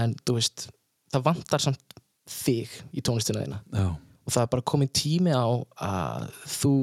en 0.01 0.15
þú 0.25 0.37
veist, 0.37 0.65
það 1.11 1.27
vantar 1.27 1.63
samt 1.63 1.95
þig 2.31 2.73
í 2.95 3.03
tónlistina 3.03 3.43
þína. 3.43 3.61
Já, 3.75 3.87
og 4.21 4.35
það 4.35 4.43
er 4.43 4.51
bara 4.53 4.67
komin 4.71 4.91
tími 4.95 5.33
á 5.35 5.47
að 5.83 6.27
þú 6.53 6.73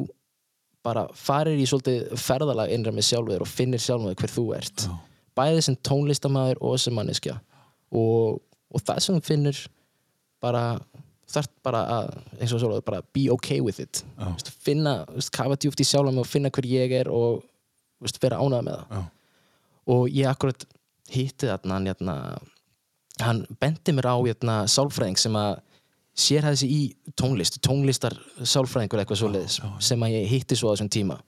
bara 0.89 1.05
farir 1.17 1.59
í 1.61 1.67
svolítið 1.69 2.15
ferðalag 2.21 2.73
innra 2.73 2.93
með 2.95 3.09
sjálfur 3.11 3.45
og 3.45 3.51
finnir 3.51 3.83
sjálfur 3.83 4.17
hver 4.19 4.33
þú 4.33 4.45
ert. 4.57 4.87
Já. 4.89 4.97
bæði 5.39 5.61
sem 5.63 5.77
tónlistamæður 5.87 6.59
og 6.67 6.79
sem 6.83 6.95
manneskja. 6.97 7.37
Og, 7.95 8.41
og 8.75 8.83
það 8.83 9.03
sem 9.05 9.19
þú 9.19 9.27
finnur 9.29 9.61
bara 10.43 10.63
þarf 11.29 11.51
bara 11.67 11.83
að, 11.93 12.11
eins 12.39 12.55
og 12.57 12.63
svo 12.63 12.81
bara 12.85 13.03
be 13.15 13.29
okay 13.33 13.61
with 13.65 13.81
it. 13.83 14.03
Já. 14.17 14.29
Vist, 14.33 14.51
finna, 14.65 14.95
vist, 15.13 15.33
kafa 15.35 15.59
djúft 15.61 15.83
í 15.83 15.87
sjálfum 15.87 16.21
og 16.23 16.29
finna 16.29 16.53
hver 16.55 16.69
ég 16.69 16.95
er 17.03 17.11
og 17.13 17.43
vist, 18.05 18.21
vera 18.23 18.41
ánægð 18.41 18.69
með 18.69 18.79
það. 18.79 18.99
Já, 18.99 19.03
og 19.89 20.13
ég 20.13 20.29
akkurat 20.29 20.67
hitti 21.13 21.49
þarna 21.49 21.79
hann, 21.79 21.89
hérna, 21.89 22.17
hann 23.25 23.43
bendi 23.61 23.95
mér 23.97 24.11
á 24.13 24.17
hérna, 24.21 24.57
sálfræðing 24.69 25.21
sem 25.21 25.37
að 25.39 25.61
sérhæði 26.19 26.61
sig 26.61 26.73
í 26.75 26.81
tónlist 27.17 27.61
tónlistar 27.63 28.17
sálfræðingur 28.43 29.05
eitthvað 29.05 29.21
svoleiðis 29.21 29.61
sem 29.87 30.03
að 30.03 30.17
ég 30.17 30.33
hitti 30.33 30.59
svo 30.59 30.73
á 30.73 30.75
þessum 30.75 30.91
tíma. 30.93 31.21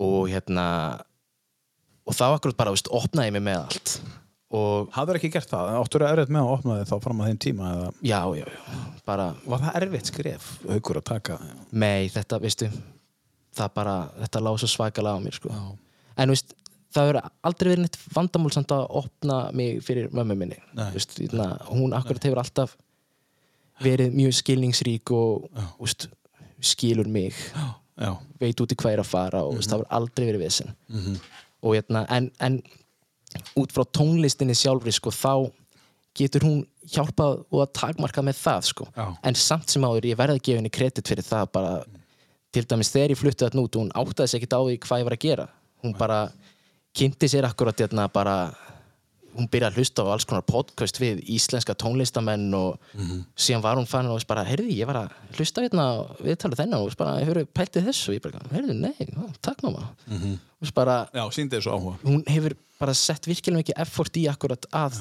Og 0.00 0.26
hérna 0.32 0.64
og 2.08 2.16
þá 2.16 2.26
akkurat 2.32 2.58
bara, 2.58 2.74
veist, 2.74 2.90
opnaði 2.90 3.30
ég 3.30 3.36
mig 3.36 3.46
með 3.46 3.62
allt 3.62 3.94
Hafður 4.50 5.20
ekki 5.20 5.30
gert 5.30 5.50
það? 5.50 5.68
Áttur 5.78 6.02
að 6.02 6.16
erfitt 6.16 6.32
með 6.34 6.46
að 6.46 6.54
opna 6.56 6.78
þig 6.80 6.88
þá 6.90 6.96
fram 7.04 7.20
að 7.22 7.28
þeim 7.30 7.42
tíma 7.44 7.68
eða? 7.74 7.90
Já, 8.02 8.20
já, 8.34 8.46
já, 8.50 8.80
bara 9.06 9.26
Var 9.46 9.60
það 9.66 9.76
erfitt 9.82 10.10
skref, 10.10 10.48
haukur 10.66 10.98
að 10.98 11.06
taka? 11.12 11.36
Nei, 11.70 12.08
þetta, 12.10 12.40
veistu 12.42 12.70
það 13.56 13.70
bara, 13.76 13.94
þetta 14.24 14.42
lág 14.46 14.58
svo 14.62 14.70
svakalega 14.70 15.18
á 15.18 15.22
mér 15.22 15.36
sko. 15.38 15.52
Já. 15.54 15.62
en 16.22 16.32
veist 16.34 16.54
það 16.90 17.08
hefur 17.08 17.18
aldrei 17.46 17.70
verið 17.70 17.82
neitt 17.84 17.98
vandamál 18.14 18.52
samt 18.54 18.72
að 18.74 18.86
opna 19.00 19.36
mig 19.54 19.82
fyrir 19.86 20.10
mömmu 20.14 20.36
minni. 20.38 20.58
Veist, 20.94 21.14
hérna, 21.20 21.52
hún 21.70 21.94
akkurat 21.94 22.26
hefur 22.26 22.40
alltaf 22.42 22.74
verið 23.80 24.16
mjög 24.16 24.34
skilningsrík 24.40 25.12
og 25.14 25.46
veist, 25.78 26.08
skilur 26.60 27.08
mig. 27.08 27.36
Já, 28.00 28.10
veit 28.40 28.60
út 28.64 28.74
í 28.74 28.78
hvað 28.80 28.96
er 28.96 29.04
að 29.04 29.12
fara 29.12 29.44
og 29.46 29.60
veist, 29.60 29.70
það 29.70 29.84
hefur 29.84 29.94
aldrei 30.00 30.26
verið 30.32 30.44
vesen. 30.48 30.74
Og 31.60 31.76
hérna, 31.76 32.02
en, 32.10 32.30
en 32.42 32.58
út 33.58 33.72
frá 33.74 33.84
tónlistinni 33.96 34.56
sjálfri 34.58 34.92
sko, 34.94 35.12
þá 35.14 35.50
getur 36.16 36.46
hún 36.46 36.62
hjálpað 36.90 37.44
og 37.52 37.60
að 37.62 37.72
takmarka 37.78 38.24
með 38.26 38.40
það 38.40 38.64
sko. 38.70 38.88
Já. 38.96 39.06
en 39.22 39.38
samt 39.38 39.70
sem 39.70 39.84
áður, 39.86 40.08
ég 40.10 40.18
verði 40.18 40.40
að 40.40 40.46
gefa 40.48 40.60
henni 40.60 40.72
kredit 40.74 41.10
fyrir 41.10 41.26
það 41.26 41.52
bara, 41.54 41.74
til 42.50 42.64
dæmis 42.66 42.90
þegar 42.90 43.14
ég 43.14 43.20
flutti 43.20 43.46
þetta 43.46 43.62
út 43.62 43.78
hún 43.78 43.92
áttaði 43.94 44.32
sig 44.32 44.40
ekkert 44.40 44.58
á 44.58 44.60
því 44.64 44.80
hvað 44.86 45.02
ég 45.02 45.08
var 45.08 45.16
að 45.16 45.24
gera. 45.28 45.46
Hún 45.84 45.94
bara 45.96 46.18
kynnti 46.98 47.30
sér 47.30 47.46
akkurat 47.46 47.78
hérna, 47.78 48.08
bara, 48.10 48.34
hún 49.36 49.46
byrjaði 49.46 49.70
að 49.70 49.78
hlusta 49.78 50.02
á 50.02 50.10
alls 50.10 50.26
konar 50.26 50.42
podcast 50.42 50.98
við 50.98 51.22
íslenska 51.30 51.76
tónlistamenn 51.78 52.50
og 52.58 52.80
síðan 53.38 53.62
var 53.62 53.78
hún 53.78 53.86
fann 53.86 54.10
og 54.10 54.18
veist 54.18 54.26
bara, 54.26 54.42
heyrðu, 54.48 54.74
ég 54.74 54.90
var 54.90 55.04
að 55.04 55.14
hlusta 55.38 55.62
hérna 55.62 55.86
við 56.18 56.40
tala 56.42 56.58
þennan 56.58 56.82
og 56.82 56.90
veist 56.90 56.98
bara, 56.98 57.20
hefur 57.22 57.44
pæltið 57.54 57.86
þessu? 57.86 58.10
Og 58.10 58.18
ég 58.18 58.24
bara, 58.26 58.42
heyrðu, 58.50 58.74
nei, 58.82 58.96
takk 59.40 59.62
mamma. 59.62 59.92
Mm 60.10 60.38
veist 60.60 60.74
bara, 60.76 61.08
já 61.14 61.22
síndi 61.32 61.56
þessu 61.56 61.72
áhuga. 61.72 61.94
hún 62.04 62.24
hefur 62.28 62.54
bara 62.80 62.96
sett 62.96 63.28
virkilega 63.28 63.62
mikið 63.62 63.80
effort 63.84 64.16
í 64.16 64.26
akkurat 64.30 64.66
að 64.72 64.98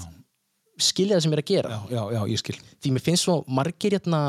skilja 0.80 1.18
það 1.18 1.26
sem 1.26 1.34
ég 1.34 1.38
er 1.38 1.44
að 1.44 1.52
gera. 1.52 1.70
Já, 1.76 1.82
já, 1.96 2.02
já, 2.16 2.22
ég 2.32 2.42
skil. 2.42 2.58
Því 2.80 2.94
mér 2.96 3.06
finnst 3.06 3.28
svo 3.28 3.40
margir 3.48 3.96
hérna 3.98 4.22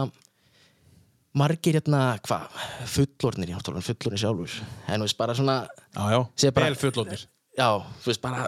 margir 1.36 1.78
hérna, 1.78 2.18
hvað 2.26 2.62
fullornir, 2.90 3.52
ég 3.52 3.58
átti 3.60 3.74
fullornir 3.86 4.22
sjálfur. 4.22 4.56
En 4.88 4.98
þú 4.98 5.06
veist 5.06 5.18
bara 5.20 5.36
svona 5.38 5.58
Já, 5.94 6.02
já, 6.10 6.50
vel 6.56 6.78
fullóttir 6.78 7.26
já, 7.58 7.68
þú 8.02 8.10
veist 8.10 8.22
bara 8.24 8.46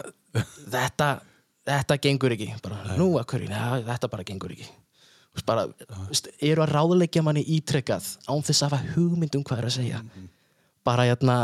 þetta, 0.75 1.09
þetta 1.69 1.99
gengur 2.03 2.35
ekki. 2.35 2.49
Bara, 2.63 2.95
nú 2.99 3.13
að 3.19 3.27
hverju, 3.33 3.51
neða, 3.51 3.81
þetta 3.91 4.11
bara 4.11 4.27
gengur 4.27 4.55
ekki. 4.55 4.69
Þú 5.33 5.39
veist 5.39 5.49
bara, 5.49 5.67
eru 6.51 6.65
að 6.65 6.73
ráðleggja 6.75 7.25
manni 7.25 7.43
ítrekkað 7.55 8.07
án 8.27 8.43
þess 8.45 8.61
að 8.65 8.73
hafa 8.75 8.95
hugmynd 8.95 9.37
um 9.39 9.45
hvað 9.47 9.63
er 9.63 9.69
að 9.69 9.77
segja. 9.79 10.01
Bara 10.83 11.07
hérna 11.09 11.37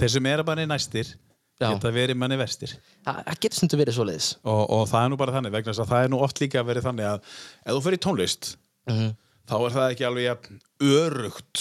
Þeir 0.00 0.14
sem 0.14 0.30
eru 0.30 0.46
bara 0.48 0.64
næstir 0.64 1.10
Já. 1.12 1.29
Geta 1.60 1.90
verið 1.94 2.16
manni 2.16 2.36
verstir 2.40 2.72
það 3.06 3.38
getur 3.44 3.58
stundu 3.60 3.78
verið 3.80 3.96
svoleiðis 3.98 4.28
og, 4.44 4.62
og 4.70 4.86
það 4.88 5.04
er 5.04 5.10
nú 5.12 5.18
bara 5.20 5.34
þannig 5.36 5.52
vegna 5.58 5.72
þess 5.74 5.84
að 5.84 5.90
það 5.92 6.04
er 6.06 6.12
nú 6.14 6.20
oft 6.24 6.40
líka 6.40 6.62
verið 6.64 6.86
þannig 6.88 7.08
að 7.10 7.20
ef 7.66 7.74
þú 7.76 7.82
fyrir 7.88 8.02
tónlist 8.08 8.54
Mhm. 8.90 9.10
þá 9.50 9.54
er 9.66 9.74
það 9.76 9.90
ekki 9.92 10.04
alveg 10.08 10.46
örugt 10.90 11.60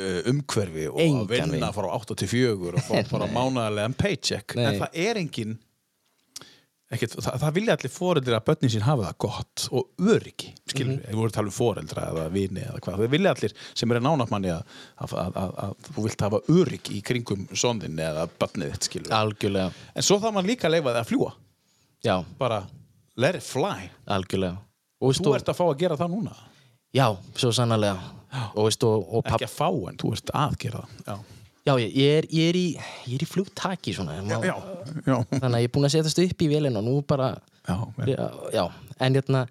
uh, 0.00 0.20
umhverfi 0.30 0.86
og 0.90 1.00
Engan 1.02 1.24
að 1.24 1.32
vinna 1.34 1.52
veginn. 1.56 1.74
frá 1.76 1.88
8 1.98 2.16
til 2.22 2.28
4 2.28 2.52
og 2.70 2.82
fá 2.86 2.94
bara 3.14 3.28
mánaðarlega 3.32 3.96
paycheck 3.98 4.54
Nei. 4.56 4.64
en 4.70 4.80
það 4.82 5.00
er 5.06 5.20
engin 5.22 5.56
ekkit, 6.94 7.16
það, 7.18 7.38
það 7.42 7.56
vilja 7.56 7.76
allir 7.76 7.92
foreldri 7.92 8.36
að 8.36 8.44
börnin 8.46 8.72
sín 8.72 8.84
hafa 8.86 9.08
það 9.08 9.16
gott 9.24 9.64
og 9.70 10.04
öryggi 10.12 10.52
skilur, 10.70 10.92
mm 10.92 10.98
-hmm. 10.98 11.08
við 11.08 11.20
vorum 11.20 11.32
að 11.32 11.36
tala 11.36 11.50
um 11.50 11.56
foreldra 11.56 12.06
eða 12.10 12.26
vini 12.34 12.62
eða 12.62 12.80
hvað, 12.84 13.00
það 13.00 13.14
vilja 13.16 13.32
allir 13.34 13.56
sem 13.74 13.92
er 13.92 14.00
nánat 14.00 14.30
manni 14.30 14.52
að, 14.54 14.76
að, 14.96 15.16
að, 15.16 15.54
að, 15.64 15.74
þú 15.90 16.06
vilt 16.06 16.26
hafa 16.26 16.42
öryggi 16.58 16.98
í 16.98 17.02
kringum 17.02 17.48
sonðin 17.52 17.98
eða 17.98 18.28
börnið 18.38 18.74
þitt 18.74 18.90
skilur 18.90 19.16
algjörlega, 19.18 19.72
en 19.94 20.02
svo 20.02 20.20
þarf 20.22 20.34
mann 20.38 20.46
líka 20.46 20.68
að 20.68 20.76
leifa 20.76 20.92
það 20.92 21.00
að 21.02 21.10
fljúa 21.10 21.32
já, 22.06 22.24
bara 22.38 22.66
let 23.16 23.34
it 23.34 23.42
fly. 23.42 23.90
Algjörlega. 24.06 24.58
Og 25.00 25.16
þú 25.16 25.34
ert 25.36 25.48
að 25.48 25.58
fá 25.58 25.64
að 25.66 25.78
gera 25.80 25.96
það 25.96 26.12
núna. 26.12 26.36
Já, 26.94 27.16
svo 27.36 27.50
og 28.54 28.66
veist, 28.66 28.84
og, 28.84 29.06
og 29.14 29.26
ekki 29.26 29.46
að 29.46 29.52
fá 29.52 29.68
en 29.90 29.98
þú 30.00 30.12
ert 30.16 30.32
að 30.34 30.56
gera 30.64 30.84
það 31.06 31.35
já, 31.66 31.72
ég, 31.82 31.92
er, 32.20 32.26
ég 32.30 32.48
er 32.52 32.56
í 32.60 32.66
er 33.16 33.22
í 33.24 33.28
flugtaki 33.28 33.94
svona 33.96 34.16
já, 34.20 34.38
já, 34.46 34.56
já, 35.06 35.16
þannig 35.34 35.54
að 35.56 35.62
ég 35.64 35.68
er 35.68 35.74
búin 35.76 35.88
að 35.88 35.94
setjast 35.96 36.20
upp 36.24 36.42
í 36.46 36.50
vélina 36.52 36.78
og 36.82 36.86
nú 36.86 36.96
bara 37.06 37.32
já, 38.54 38.64
en 39.02 39.18
hérna 39.20 39.46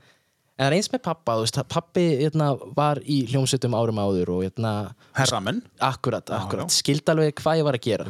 en 0.56 0.64
það 0.64 0.70
er 0.70 0.76
eins 0.78 0.88
með 0.94 1.02
pappa, 1.04 1.34
þú 1.36 1.42
veist, 1.44 1.58
pappi 1.68 2.04
hérna, 2.22 2.46
var 2.78 3.02
í 3.04 3.18
hljómsveitum 3.28 3.74
árum 3.76 3.98
áður 4.00 4.30
og 4.38 4.44
hérna, 4.46 4.70
herramenn. 5.18 5.58
Akkurat, 5.84 6.30
akkurat. 6.32 6.70
já. 6.72 6.78
skildi 6.80 7.12
alveg 7.12 7.36
hvað 7.42 7.60
ég 7.60 7.68
var 7.68 7.76
að 7.76 7.84
gera 7.90 8.06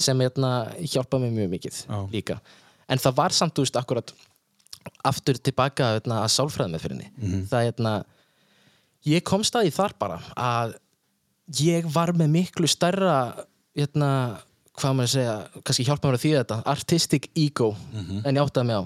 sem 0.00 0.22
hérna, 0.24 0.52
hjálpaði 0.80 1.26
mér 1.26 1.34
mjög 1.36 1.50
mikið 1.58 1.80
líka, 2.14 2.38
en 2.88 3.02
það 3.04 3.18
var 3.20 3.36
samt, 3.36 3.52
þú 3.58 3.66
veist, 3.66 3.76
akkurat 3.76 4.14
aftur 5.04 5.36
tilbaka 5.44 5.90
hérna, 5.98 6.22
að 6.24 6.32
sálfræði 6.38 6.72
með 6.72 6.86
fyrirni 6.86 7.10
Mhm. 7.20 7.42
það 7.52 7.66
hérna 7.68 7.92
ég 9.12 9.22
kom 9.28 9.44
staði 9.44 9.70
þar 9.76 9.92
bara 10.00 10.18
að 10.40 10.74
ég 11.60 11.84
var 11.92 12.14
með 12.16 12.32
miklu 12.32 12.66
stærra 12.66 13.44
hérna, 13.76 14.10
hvað 14.80 14.94
maður 14.96 15.08
að 15.08 15.14
segja 15.14 15.62
kannski 15.66 15.84
hjálpa 15.88 16.08
mér 16.08 16.16
að 16.18 16.24
því 16.24 16.32
þetta, 16.38 16.58
artistic 16.72 17.28
ego 17.36 17.70
Mhm. 17.92 18.22
en 18.26 18.34
ég 18.36 18.42
áttaði 18.46 18.66
mig 18.66 18.76
á. 18.76 18.84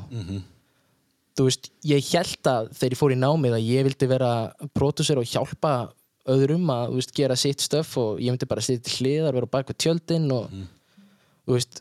Þú 1.35 1.45
veist, 1.49 1.71
ég 1.85 2.11
held 2.15 2.43
að 2.47 2.69
þegar 2.79 2.93
ég 2.95 2.99
fór 3.01 3.13
í 3.13 3.19
námið 3.19 3.55
að 3.57 3.67
ég 3.67 3.85
vildi 3.89 4.07
vera 4.09 4.31
pródusser 4.75 5.19
og 5.19 5.25
hjálpa 5.27 5.93
öðrum 6.31 6.67
að 6.71 6.93
veist, 6.95 7.13
gera 7.15 7.35
sitt 7.37 7.59
stöf 7.61 7.97
og 7.99 8.21
ég 8.21 8.31
myndi 8.31 8.47
bara 8.49 8.61
sitja 8.63 8.83
til 8.87 8.99
hliðar, 9.07 9.35
vera 9.35 9.47
bak 9.51 9.67
við 9.67 9.77
tjöldin 9.83 10.31
og 10.33 10.49
þú 11.47 11.57
veist 11.59 11.81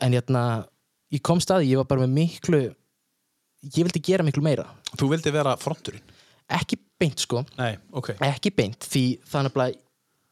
en 0.00 0.12
hérna, 0.12 0.66
ég 1.12 1.20
kom 1.22 1.40
staði, 1.40 1.68
ég 1.72 1.76
var 1.76 1.84
bara 1.84 2.06
með 2.06 2.14
miklu 2.14 2.60
ég 3.64 3.82
vildi 3.84 4.00
gera 4.00 4.24
miklu 4.24 4.40
meira. 4.42 4.64
Þú 4.96 5.10
vildi 5.10 5.32
vera 5.34 5.56
fronturinn? 5.60 6.00
Ekki 6.48 6.78
beint 6.98 7.18
sko, 7.18 7.44
nei, 7.58 7.76
ok. 7.92 8.14
Ekki 8.20 8.50
beint 8.54 8.78
því 8.80 9.18
er 9.34 9.48
bara, 9.50 9.72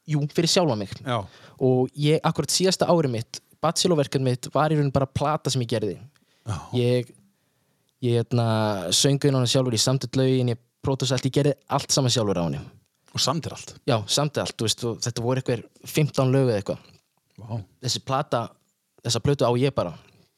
jú, 0.09 0.23
fyrir 0.35 0.51
sjálfa 0.53 0.79
mig. 0.79 0.94
Já, 1.05 1.21
og 1.64 1.92
ég, 1.99 2.23
akkurat 2.27 2.55
síðasta 2.55 2.88
ári 2.90 3.11
mitt 3.12 3.42
bachelorverkan 3.62 4.23
mitt 4.23 4.47
var 4.55 4.73
í 4.73 4.79
raun 4.79 4.92
bara 4.94 5.09
plata 5.11 5.51
sem 5.51 5.62
ég 5.64 5.73
gerði. 5.73 5.97
Já, 6.49 6.57
ég 6.79 7.14
ég 8.05 8.21
hérna, 8.21 8.49
söngu 8.94 9.27
inn 9.27 9.35
á 9.35 9.38
hana 9.40 9.51
sjálfur 9.51 9.75
í 9.75 9.81
samtitt 9.83 10.18
lögin, 10.18 10.53
ég 10.53 10.61
pródúsa 10.87 11.16
allt, 11.16 11.27
ég 11.27 11.35
gerði 11.35 11.57
allt 11.75 11.94
saman 11.94 12.12
sjálfur 12.14 12.38
á 12.38 12.47
henni. 12.47 12.61
Og 13.11 13.23
samtir 13.23 13.57
allt? 13.57 13.73
Já, 13.88 13.97
samtitt 14.07 14.44
allt, 14.44 14.62
veist, 14.62 14.85
þetta 15.07 15.25
voru 15.25 15.42
eitthvað 15.42 15.64
15 15.90 16.31
lög 16.35 16.53
eða 16.53 16.61
eitthvað. 16.61 16.92
Wow. 17.38 17.61
þessi 17.83 18.01
plata, 18.03 18.44
þessa 19.07 19.21
plötu 19.23 19.47
á 19.47 19.53
ég 19.59 19.75
bara. 19.75 19.92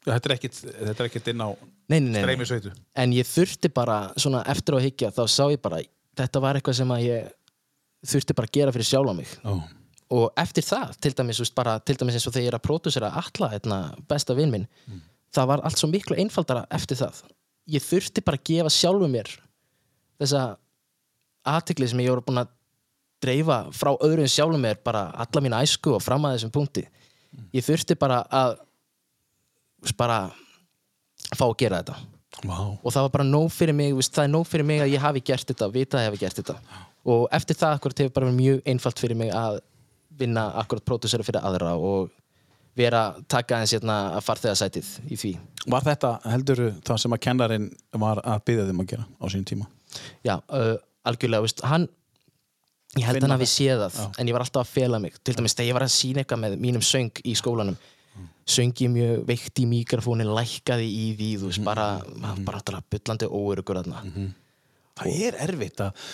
Já, 0.04 0.14
þetta 0.14 0.28
er 0.28 0.34
ekkit, 0.38 0.56
þetta 0.64 0.96
er 0.96 1.10
ekkit 1.10 1.30
inn 1.32 1.44
á 1.44 1.48
streymi 1.90 2.46
sveitu 2.46 2.70
en 3.02 3.14
ég 3.14 3.26
þurfti 3.26 3.70
bara, 3.74 3.98
svona 4.20 4.44
eftir 4.50 4.76
á 4.76 4.78
að 4.78 4.86
higgja 4.86 5.10
þá 5.14 5.22
sá 5.26 5.42
ég 5.50 5.60
bara, 5.62 5.80
þetta 6.18 6.42
var 6.44 6.58
eitthvað 6.58 6.76
sem 6.78 6.92
að 6.94 7.06
ég 7.06 7.30
þurfti 8.06 8.36
bara 8.36 8.48
að 8.48 8.56
gera 8.56 8.74
fyrir 8.74 8.88
sjálfa 8.88 9.14
mig. 9.16 9.36
Já, 9.44 9.52
og 10.10 10.40
eftir 10.42 10.66
það, 10.66 10.96
til 10.98 11.12
dæmis, 11.14 11.52
bara, 11.54 11.76
til 11.86 11.94
dæmis 12.00 12.16
eins 12.18 12.26
og 12.26 12.34
þegar 12.34 12.44
ég 12.44 12.50
er 12.50 12.58
að 12.58 12.64
pródusera 12.66 13.12
alla 13.20 13.50
hérna, 13.52 13.78
besta 14.10 14.34
vinn 14.34 14.50
minn 14.50 14.66
það 15.34 15.50
var 15.52 15.62
allt 15.64 15.78
svo 15.78 15.90
miklu 15.90 16.18
einfaldara 16.18 16.64
eftir 16.74 16.98
það. 17.00 17.22
Ég 17.70 17.84
þurfti 17.84 18.24
bara 18.26 18.40
að 18.40 18.46
gefa 18.50 18.72
sjálfu 18.74 19.10
mér 19.10 19.30
þessa 20.20 20.44
aðtikli 21.50 21.88
sem 21.88 22.02
ég 22.02 22.12
voru 22.12 22.26
búin 22.26 22.42
að 22.42 22.50
dreifa 23.22 23.60
frá 23.76 23.92
öðrum 23.94 24.30
sjálfu 24.30 24.58
mér 24.60 24.80
bara 24.84 25.08
alla 25.22 25.44
mína 25.44 25.62
æsku 25.64 25.94
og 25.94 26.02
fram 26.02 26.26
að 26.26 26.38
þessum 26.38 26.54
punkti. 26.54 26.86
Ég 27.54 27.64
þurfti 27.64 27.96
bara 28.00 28.24
að 28.26 28.56
bara 29.96 30.24
fá 31.36 31.46
að 31.46 31.58
gera 31.62 31.82
þetta. 31.82 32.00
Vá. 32.46 32.56
og 32.56 32.92
það 32.94 33.02
var 33.04 33.10
bara 33.12 33.24
nóg 33.26 33.48
fyrir 33.52 33.74
mig 33.76 33.96
það 34.06 34.22
er 34.22 34.28
nóg 34.30 34.44
fyrir 34.48 34.64
mig 34.64 34.78
að 34.80 34.92
ég 34.94 35.02
hafi 35.02 35.20
gert 35.20 35.48
þetta 35.50 35.66
vita 35.74 35.98
að 35.98 36.04
ég 36.04 36.12
hafi 36.12 36.20
gert 36.22 36.38
þetta 36.38 36.54
og 37.08 37.26
eftir 37.32 37.56
það 37.56 37.76
akkurat 37.76 38.02
hefur 38.02 38.14
bara 38.16 38.30
verið 38.30 38.40
mjög 38.40 38.72
einfalt 38.72 39.02
fyrir 39.02 39.18
mig 39.20 39.30
að 39.34 39.60
vinna 40.20 40.50
akkurat 40.60 40.84
pródusera 40.84 41.24
fyrir 41.24 41.44
aðra 41.44 41.76
og 41.76 42.10
vera 42.76 43.04
taka 43.28 43.58
eins 43.60 43.72
hérna 43.74 44.16
að 44.16 44.24
farþegasætið 44.26 44.90
í 45.10 45.16
því. 45.18 45.30
Var 45.72 45.86
þetta 45.88 46.10
heldur 46.32 46.62
það 46.86 47.00
sem 47.02 47.16
að 47.16 47.22
kennarinn 47.26 47.70
var 48.04 48.20
að 48.24 48.44
byggja 48.48 48.66
þeim 48.68 48.82
að 48.84 48.90
gera 48.92 49.06
á 49.06 49.24
sínum 49.28 49.48
tíma? 49.48 49.70
já, 50.22 50.36
uh, 50.54 50.76
algjörlega, 51.08 51.42
veist, 51.42 51.64
hann 51.66 51.88
ég 52.98 53.06
held 53.06 53.18
Vinna 53.18 53.30
hann 53.30 53.36
að 53.38 53.44
við 53.44 53.52
séð 53.52 53.80
það 53.84 53.96
Já. 53.98 54.06
en 54.18 54.28
ég 54.28 54.36
var 54.36 54.44
alltaf 54.44 54.66
að 54.66 54.74
fela 54.74 55.00
mig. 55.02 55.16
Til 55.24 55.34
dæmis 55.38 55.56
þegar 55.56 55.68
ég 55.68 55.78
var 55.78 55.86
að 55.86 55.94
sína 55.94 56.22
eitthvað 56.22 56.42
með 56.44 56.56
mínum 56.62 56.84
söng 56.84 57.22
í 57.24 57.34
skólanum 57.38 57.78
söng 58.50 58.82
ég 58.82 58.90
mjög 58.90 59.24
veikt 59.28 59.62
í 59.62 59.66
mikrofónin 59.70 60.30
lækkaði 60.34 60.86
í 60.90 61.06
því, 61.18 61.30
þú 61.40 61.50
veist, 61.50 61.64
bara 61.66 61.86
bara 62.46 62.60
alltaf 62.60 62.86
byllandi 62.90 63.28
óörugur 63.30 63.78
þarna. 63.80 64.02
Það 65.00 65.20
er 65.28 65.38
erfitt 65.46 65.82
að 65.84 66.08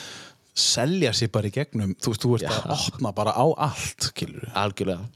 selja 0.57 1.13
sér 1.17 1.31
bara 1.35 1.51
í 1.51 1.55
gegnum 1.55 1.95
þú 2.01 2.13
veist, 2.15 2.25
þú 2.25 2.35
ert 2.39 2.51
að 2.51 2.75
opna 2.77 3.13
bara 3.17 3.35
á 3.37 3.45
allt 3.69 4.09
skilur. 4.11 4.49
algjörlega. 4.57 5.07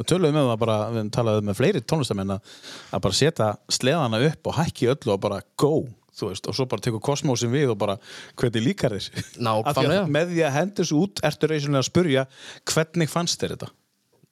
Og 0.00 0.06
töluðum 0.08 0.32
með 0.38 0.46
það 0.48 0.60
bara, 0.62 0.76
við 0.94 1.08
talaðum 1.12 1.48
með 1.50 1.58
fleiri 1.58 1.80
tónlistamenn 1.84 2.32
að, 2.38 2.52
að 2.96 3.02
bara 3.04 3.18
setja 3.18 3.48
sleðana 3.68 4.20
upp 4.30 4.48
og 4.48 4.56
hækki 4.56 4.88
öllu 4.94 5.12
og 5.12 5.20
bara 5.20 5.42
go 5.60 5.72
þú 6.20 6.30
veist, 6.32 6.48
og 6.48 6.56
svo 6.56 6.64
bara 6.68 6.82
tekur 6.84 7.00
kosmósin 7.04 7.52
við 7.52 7.70
og 7.74 7.78
bara 7.80 7.94
hvernig 8.40 8.64
líkar 8.64 8.92
þér. 8.96 9.04
Af 9.12 9.28
því 9.28 9.44
að 9.44 9.44
Nákvæmlega. 9.46 10.08
með 10.16 10.32
því 10.32 10.40
að 10.48 10.56
hendur 10.56 10.88
svo 10.88 11.02
út 11.04 11.20
ertu 11.24 11.48
reysulega 11.52 11.80
að 11.84 11.86
spurja 11.90 12.24
hvernig 12.72 13.12
fannst 13.12 13.40
þér 13.44 13.54
þetta? 13.54 13.68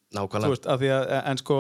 Þú 0.09 0.19
nákvæmlega 0.19 0.53
veist, 0.55 0.67
af 0.73 0.81
því 0.83 0.91
að, 0.97 1.05
en 1.33 1.41
sko 1.45 1.59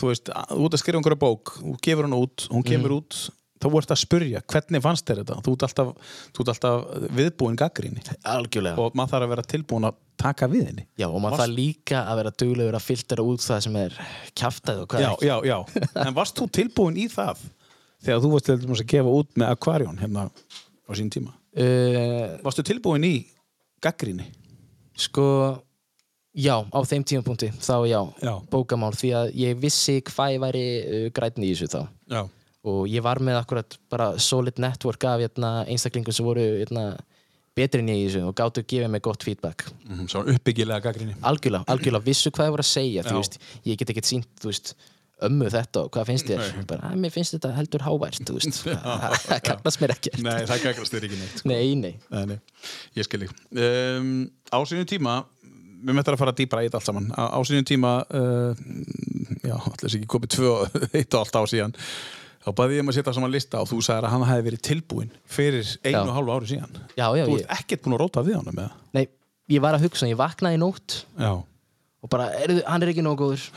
þú 0.00 0.08
veist, 0.12 0.30
að- 0.32 0.52
þú 0.52 0.64
ert 0.68 0.76
að 0.78 0.82
skrifa 0.84 1.00
einhverja 1.02 1.20
bók 1.24 1.54
þú 1.58 1.74
gefur 1.88 2.08
hún 2.08 2.16
út, 2.20 2.46
hún 2.52 2.64
kemur 2.68 2.94
út 3.00 3.18
þá 3.62 3.66
ert 3.78 3.94
að 3.94 4.00
spurja, 4.02 4.42
hvernig 4.52 4.82
fannst 4.84 5.06
þér 5.08 5.22
þetta? 5.22 5.38
Þú 5.46 5.54
ert 5.56 5.64
alltaf, 5.68 5.92
þú 6.34 6.44
ert 6.44 6.52
alltaf 6.52 7.08
viðbúin 7.18 7.58
gaggríni 7.60 8.02
algjörlega. 8.34 8.76
Og 8.82 8.98
maður 8.98 9.14
þarf 9.14 9.26
að 9.28 9.32
vera 9.36 9.46
tilbúin 9.54 9.88
að 9.88 9.98
taka 10.22 10.48
við 10.50 10.66
henni. 10.68 10.86
Já, 11.00 11.06
og 11.08 11.18
maður 11.24 11.42
þarf 11.44 11.56
líka 11.56 12.02
að 12.10 12.20
vera 12.20 12.34
duglegur 12.42 12.78
að 12.78 12.86
filtera 12.90 13.24
út 13.26 13.42
það 13.46 13.64
sem 13.66 13.78
er 13.80 13.96
kjaftað 14.38 14.82
og 14.84 14.90
hvað 14.92 15.04
já, 15.06 15.10
ekki. 15.14 15.30
já, 15.30 15.36
já, 15.48 15.88
en 16.06 16.14
varst 16.18 16.38
þú 16.38 16.48
tilbúin 16.60 17.00
í 17.00 17.08
það 17.12 17.42
þegar 18.02 18.22
þú 18.24 18.30
varst 18.34 18.48
til 18.50 18.58
dæmis 18.62 18.82
að 18.84 18.90
gefa 18.92 19.16
út 19.22 19.32
með 19.38 19.54
Aquarion 19.56 19.98
hérna 20.02 20.28
á 20.28 20.90
sín 20.98 21.10
tíma? 21.14 21.34
Uh, 21.52 22.38
varstu 22.44 22.64
tilbúin 22.66 23.04
í 23.04 23.14
gaggríni 23.84 24.24
sko, 24.96 25.24
já, 26.36 26.54
á 26.64 26.78
þeim 26.88 27.04
tímapunkti 27.08 27.50
þá 27.60 27.74
já, 27.90 27.98
Já. 28.24 28.32
bókamál 28.52 28.92
því 28.96 29.10
að 29.18 29.32
ég 29.42 29.58
vissi 29.60 29.98
hvað 30.06 30.34
ég 30.36 30.42
væri 30.46 30.64
uh, 30.80 31.06
grætni 31.16 31.48
í 31.50 31.54
þessu 31.56 31.68
þá. 31.72 31.82
Já, 32.12 32.22
og 32.64 32.84
ég 32.90 33.02
var 33.02 33.18
með 33.24 33.40
akkurat 33.40 33.74
bara 33.90 34.12
solid 34.22 34.60
network 34.62 35.02
af 35.08 35.20
hérna, 35.24 35.52
einstaklingum 35.66 36.14
sem 36.14 36.26
voru 36.26 36.44
hérna, 36.60 36.84
betri 37.58 37.82
en 37.82 37.90
ég 37.92 37.98
í 38.00 38.06
þessu 38.08 38.22
og 38.30 38.36
gáttu 38.38 38.62
að 38.62 38.68
gefa 38.70 38.88
mig 38.88 39.02
gott 39.04 39.24
feedback. 39.26 39.66
Mm, 39.88 40.06
svo 40.08 40.22
uppbyggilega 40.30 40.80
gaggríni 40.86 41.16
algjörlega, 41.20 41.66
algjörlega. 41.68 42.06
Vissu 42.06 42.30
hvað 42.32 42.48
ég 42.48 42.54
voru 42.54 42.64
að 42.64 42.70
segja 42.70 43.02
veist, 43.10 43.38
ég 43.68 43.76
get 43.82 43.90
ekkert 43.92 44.08
sínt 44.08 44.30
þú 44.40 44.48
veist, 44.52 44.72
ömmu 45.22 45.50
þetta 45.52 45.82
og 45.84 45.90
hvað 45.94 46.08
finnst 46.08 46.30
þér. 46.30 46.46
Bara, 46.70 46.88
"Æ, 46.90 46.96
mér 47.02 47.12
finnst 47.14 47.34
þetta 47.36 47.50
heldur 47.58 47.84
hávært 47.84 48.22
þú 48.26 48.38
veist, 48.38 48.62
það 49.28 49.42
kannast 49.50 49.82
mér 49.82 49.92
ekki 49.94 50.14
nei, 50.22 50.40
það 50.48 50.64
gaggrast 50.64 50.94
þér 50.96 51.04
ekki 51.10 51.18
neitt 51.20 51.36
sko. 51.42 51.48
nei, 51.52 51.74
nei, 51.74 51.92
Nei, 52.10 52.24
nei, 52.32 52.38
ég 52.96 53.06
skil 53.06 53.20
þig. 53.26 53.36
Um, 53.52 54.30
Á 54.50 54.58
sínum 54.66 54.88
tíma 54.88 55.18
við 55.82 55.94
möttum 55.98 56.14
að 56.16 56.22
fara 56.24 56.32
dýpra 56.38 56.62
í 56.64 56.70
þetta 56.70 56.78
allt 56.80 56.88
saman. 56.88 57.12
Á, 57.18 57.22
á 57.36 57.38
sínum 57.46 57.66
tíma 57.68 57.92
uh, 58.08 58.54
já, 59.44 59.54
allir 59.60 59.90
sé 59.92 59.98
ekki 60.00 60.10
komið 60.16 60.34
tvö 60.38 60.52
eitt 60.98 61.14
og 61.14 61.20
allt 61.26 61.36
á 61.38 61.42
síðan 61.52 61.76
þá 62.42 62.50
bæði 62.58 62.78
ég 62.78 62.84
um 62.84 62.92
að 62.92 62.98
setja 62.98 63.14
saman 63.16 63.32
lista 63.32 63.62
og 63.62 63.70
þú 63.70 63.80
sagðir 63.86 64.08
að 64.08 64.14
hann 64.16 64.28
hefði 64.28 64.46
verið 64.48 64.62
tilbúin 64.68 65.12
fyrir 65.24 65.72
einu 65.86 66.04
og 66.04 66.14
hálfu 66.16 66.36
ári 66.36 66.50
síðan. 66.52 66.78
Já, 66.96 67.06
já, 67.16 67.24
Þú 67.24 67.36
ég, 67.38 67.46
ert 67.46 67.56
ekkert 67.58 67.84
búin 67.84 67.96
að 67.96 68.02
róta 68.02 68.24
við 68.26 68.38
hann 68.40 68.62
nei 68.96 69.04
ég 69.50 69.62
var 69.62 69.76
að 69.76 69.86
hugsa, 69.86 70.10
ég 70.10 70.18
vaknaði 70.18 70.58
í 70.58 70.60
nótt 70.62 71.00
Já, 71.18 71.32
og 72.02 72.12
bara, 72.12 72.28
er, 72.38 72.54
hann 72.66 72.84
er 72.84 72.92
ekki 72.92 73.04
góður. 73.06 73.48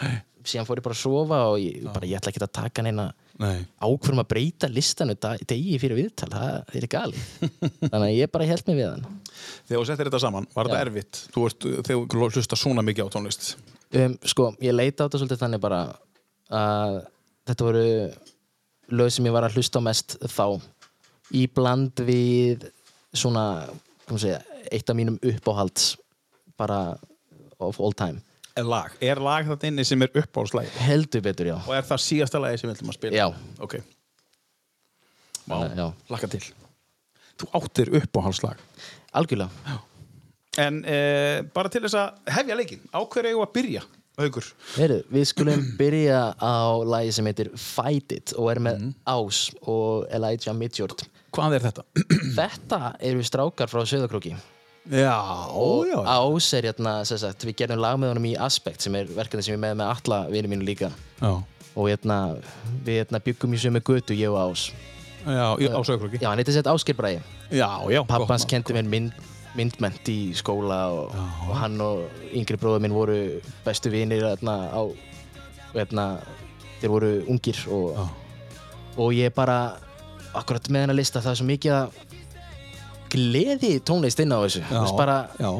Síðan 0.45 0.67
fór 0.67 0.78
ég 0.78 0.86
bara 0.86 0.93
að 0.93 1.02
sofa 1.02 1.38
og 1.50 1.56
ég, 1.58 1.86
bara, 1.89 2.06
ég 2.06 2.19
ætla 2.19 2.30
ekki 2.30 2.41
að 2.43 2.52
taka 2.54 2.84
neina 2.86 3.08
nei. 3.41 3.63
ákvörum 3.82 4.21
að 4.21 4.28
breyta 4.30 4.67
listanu 4.69 5.15
degi 5.17 5.80
fyrir 5.82 5.98
viðtal, 5.98 6.30
það 6.30 6.78
er 6.78 6.86
gali 6.91 7.24
þannig 7.82 8.06
að 8.06 8.13
ég 8.13 8.32
bara 8.36 8.50
held 8.52 8.69
mig 8.69 8.78
við 8.78 8.91
hann. 8.91 9.08
Þegar 9.65 9.80
þú 9.80 9.88
settir 9.89 10.10
þetta 10.12 10.21
saman, 10.21 10.45
var 10.54 10.69
þetta 10.69 10.84
erfitt? 10.86 11.24
Þú 11.34 11.48
veist, 11.48 11.67
þegar 11.89 12.13
þú 12.13 12.30
hlusta 12.38 12.60
svona 12.62 12.86
mikið 12.86 13.10
á 13.10 13.13
tónlist? 13.15 13.50
Um, 13.98 14.13
sko, 14.21 14.52
ég 14.62 14.78
leita 14.78 15.02
á 15.02 15.06
þetta 15.08 15.24
svolítið 15.24 15.41
þannig 15.41 15.65
bara 15.65 15.82
að 16.54 17.02
þetta 17.50 17.67
voru 17.71 17.88
lög 18.93 19.12
sem 19.13 19.26
ég 19.26 19.36
var 19.36 19.48
að 19.48 19.58
hlusta 19.58 19.82
mest 19.84 20.17
þá 20.21 20.62
í 21.36 21.45
bland 21.52 22.04
við 22.06 22.67
svona, 23.15 23.65
kom 24.06 24.19
segja 24.21 24.41
eitt 24.71 24.89
af 24.89 24.98
mínum 24.98 25.17
uppáhalds 25.24 25.95
bara 26.60 26.98
of 27.60 27.80
all 27.80 27.95
time. 27.95 28.21
Er 28.56 28.67
lag, 28.67 28.93
er 29.04 29.19
lag 29.19 29.48
þetta 29.50 29.67
inni 29.67 29.84
sem 29.88 30.02
er 30.06 30.13
uppáhaldslæg 30.15 30.69
heldur 30.86 31.24
betur, 31.26 31.50
já. 31.52 31.58
Og 31.65 31.76
er 31.76 31.88
það 31.88 32.06
síðasta 32.06 32.39
lagi 32.39 32.62
sem 32.62 32.69
við 32.69 32.78
ætlum 32.78 32.93
að 32.93 32.98
spila? 33.00 33.17
Já. 33.19 33.28
Ok, 33.65 33.76
Þannig 35.45 35.76
að, 35.76 35.82
já, 35.82 35.88
laka 36.10 36.30
til. 36.32 36.41
Þú 37.36 37.50
áttir 37.60 37.91
uppáhaldslag. 38.00 38.62
Algjörlega. 39.15 39.76
En 40.63 40.80
eh, 40.88 41.43
bara 41.54 41.69
til 41.71 41.84
þess 41.84 41.98
að 42.00 42.32
hefja 42.38 42.58
leikin 42.58 42.86
á 42.95 43.00
hverju 43.04 43.30
eigum 43.30 43.41
við 43.41 43.45
að 43.45 43.56
byrja, 43.58 43.84
Haukur? 44.15 44.45
Heru, 44.78 45.01
við 45.12 45.25
skulum 45.28 45.63
byrja 45.75 46.19
á 46.39 46.56
lagi 46.88 47.12
sem 47.17 47.28
heitir 47.28 47.49
Fight 47.60 48.13
It 48.15 48.32
og 48.39 48.47
er 48.54 48.62
með 48.63 48.86
Ás 49.12 49.49
og 49.67 50.06
Elijah 50.08 50.56
Midjord. 50.56 51.04
Hvað 51.36 51.58
er 51.58 51.65
þetta? 51.65 51.84
þetta 52.39 52.80
eru 53.04 53.25
strákar 53.28 53.71
frá 53.71 53.84
Söðakróki 53.84 54.32
Já, 54.86 55.17
já. 55.89 55.97
Ás 56.06 56.47
er 56.54 56.69
hérna, 56.69 56.99
sagt, 57.10 57.43
við 57.43 57.58
gerum 57.63 57.82
lag 57.82 57.99
með 57.99 58.13
honum 58.13 58.30
í 58.30 58.36
Aspect 58.39 58.86
sem 58.86 58.95
er 58.95 59.10
verkefni 59.10 59.43
sem 59.47 59.58
er 59.58 59.63
með 59.65 59.80
með 59.82 59.93
alla 59.97 60.19
vinið 60.30 60.51
mínu 60.54 60.67
líka. 60.67 60.91
Já, 61.19 61.32
og 61.73 61.88
hérna, 61.89 62.19
við 62.86 63.01
hérna, 63.01 63.23
byggum 63.25 63.58
í 63.58 63.63
sömu 63.65 63.82
götu, 63.84 64.15
ég 64.15 64.32
og 64.32 64.43
Ás. 64.45 64.69
Já, 65.25 65.58
já 65.58 65.71
á 65.73 65.82
sögurklokki 65.82 66.21
já, 66.21 66.30
hann 66.30 66.38
heitir 66.38 66.54
sett 66.54 66.67
Ásker 66.69 66.93
Bræði 66.93 67.17
Já, 67.49 67.69
já 67.89 68.04
pappans 68.06 68.45
kendi 68.45 68.75
mér 68.78 68.86
mynd, 68.86 69.23
myndment 69.56 70.10
í 70.12 70.18
skóla 70.36 70.80
og, 70.91 71.13
og 71.48 71.54
hann 71.60 71.80
og 71.84 72.06
yngri 72.36 72.58
bróður 72.60 72.84
minn 72.84 72.96
voru 72.96 73.18
bestu 73.65 73.91
vinir 73.94 74.26
hérna, 74.28 74.56
á, 74.76 74.82
hérna, 75.76 76.06
þeir 76.82 76.91
voru 76.91 77.12
ungir 77.32 77.60
og, 77.72 78.02
og 79.00 79.13
ég 79.15 79.32
bara 79.36 79.58
akkurat 80.36 80.68
með 80.70 80.86
hennar 80.86 80.98
lista 81.00 81.22
það 81.24 81.32
er 81.32 81.39
svo 81.39 81.48
mikið 81.48 81.76
að 81.78 82.02
gleði 83.15 83.74
tónlist 83.88 84.20
inn 84.20 84.34
á 84.36 84.39
þessu. 84.44 84.63
Já, 84.65 84.82
Þú 84.89 84.98
bara, 85.00 85.18
já. 85.39 85.52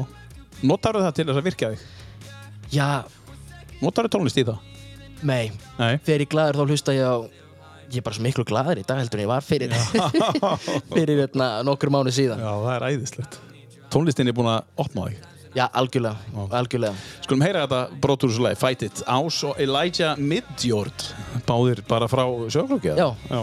Notarðu 0.66 1.04
það 1.06 1.14
til 1.16 1.26
þess 1.28 1.40
að 1.40 1.46
virkja 1.46 1.70
þig? 1.72 1.86
já, 2.74 2.88
Notarðu 3.80 4.12
tónlist 4.16 4.40
í 4.40 4.44
það? 4.48 4.60
nei. 5.24 5.46
Nei. 5.78 5.96
Þegar 6.04 6.24
ég 6.26 6.30
glaður 6.32 6.58
þá 6.60 6.70
hlusta 6.74 6.94
ég 6.96 7.06
á 7.08 7.16
ég 7.86 8.00
er 8.00 8.04
bara 8.04 8.16
svo 8.18 8.24
miklu 8.26 8.44
glaður 8.44 8.80
í 8.82 8.84
dag 8.84 8.98
heldur 8.98 9.20
en 9.20 9.24
ég 9.24 9.30
var 9.30 9.44
fyrir 9.46 9.72
fyrir 10.96 11.20
hérna, 11.22 11.46
nokkur 11.64 11.92
mánu 11.94 12.10
síðan. 12.12 12.40
Já, 12.42 12.50
það 12.66 12.72
er 12.76 12.86
æðislegt 12.90 13.38
Tónlistin 13.96 14.28
er 14.28 14.34
búin 14.36 14.50
að 14.52 14.66
opna 14.82 15.06
þig? 15.08 15.22
Já, 15.56 15.64
algjörlega, 15.72 16.42
algjörlega. 16.52 16.98
Skulum 17.24 17.44
heyra 17.46 17.62
þetta 17.64 18.00
brotur 18.02 18.28
þessu 18.28 18.44
lagi, 18.44 18.58
Fight 18.60 18.84
It. 18.84 19.00
Ás 19.08 19.38
og 19.48 19.62
Elijah 19.62 20.20
Midjord 20.20 21.08
Báðir 21.48 21.80
bara 21.88 22.10
frá 22.12 22.26
sögurklokki 22.52 22.92
Já. 22.92 23.08
já 23.30 23.40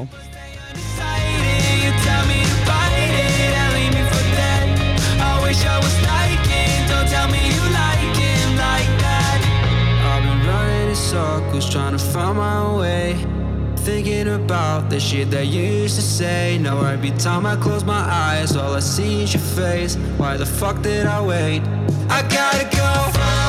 thinking 13.84 14.30
about 14.30 14.90
the 14.90 14.98
shit 14.98 15.30
that 15.32 15.48
you 15.48 15.62
used 15.62 15.96
to 15.98 16.02
say. 16.02 16.58
Now 16.58 16.86
every 16.86 17.12
time 17.12 17.46
I 17.46 17.58
close 17.58 17.84
my 17.84 18.00
eyes, 18.00 18.56
all 18.56 18.74
I 18.74 18.80
see 18.80 19.24
is 19.24 19.34
your 19.34 19.44
face. 19.44 19.96
Why 20.18 20.38
the 20.38 20.46
fuck 20.46 20.82
did 20.82 21.06
I 21.06 21.22
wait? 21.22 21.62
I 22.10 22.22
gotta 22.30 22.64
go. 22.76 23.43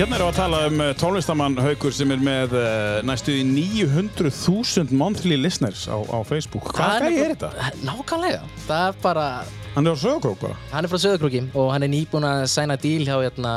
Að 0.00 0.32
tala 0.32 0.58
um 0.64 0.80
uh, 0.80 0.90
tónlistamann 0.96 1.58
Haukur 1.60 1.92
sem 1.92 2.08
er 2.14 2.20
með 2.24 2.54
uh, 2.56 3.00
næstu 3.04 3.34
í 3.36 3.42
900.000 3.44 4.94
monthly 4.96 5.36
listeners 5.36 5.82
á, 5.92 6.00
á 6.00 6.24
Facebook. 6.24 6.70
Hvað 6.72 7.04
gæði 7.04 7.18
er 7.20 7.34
þetta? 7.34 7.50
Nákvæmlega, 7.84 8.40
það 8.64 8.84
er 8.86 8.96
bara 9.02 9.26
Hann 9.74 9.86
er 9.86 9.92
á 9.92 9.98
sögurkrók 10.00 10.40
bara. 10.40 10.56
hann 10.72 10.86
er 10.86 10.90
frá 10.90 10.98
Söðurkróki 11.04 11.42
og 11.52 11.68
hann 11.74 11.84
er 11.84 11.92
nýbúinn 11.92 12.26
að 12.26 12.46
sæna 12.50 12.78
díl 12.80 13.04
hjá 13.04 13.18
hérna 13.20 13.52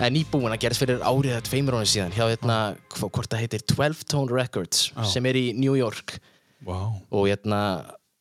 eða 0.00 0.10
nýbúinn 0.16 0.50
að 0.56 0.58
gerast 0.64 0.82
fyrir 0.82 1.04
árið 1.06 1.36
eða 1.36 1.46
tveimur 1.46 1.78
ánum 1.78 1.88
síðan 1.92 2.16
hjá 2.18 2.24
hérna, 2.26 2.58
hvort 2.98 3.30
það 3.30 3.44
heitir 3.44 3.64
12 3.70 4.02
Tone 4.10 4.34
Records 4.34 4.82
Já. 4.90 5.06
sem 5.14 5.30
er 5.30 5.38
í 5.38 5.46
New 5.54 5.78
York 5.78 6.18
Wow. 6.66 6.98
og 7.14 7.30
hérna 7.30 7.60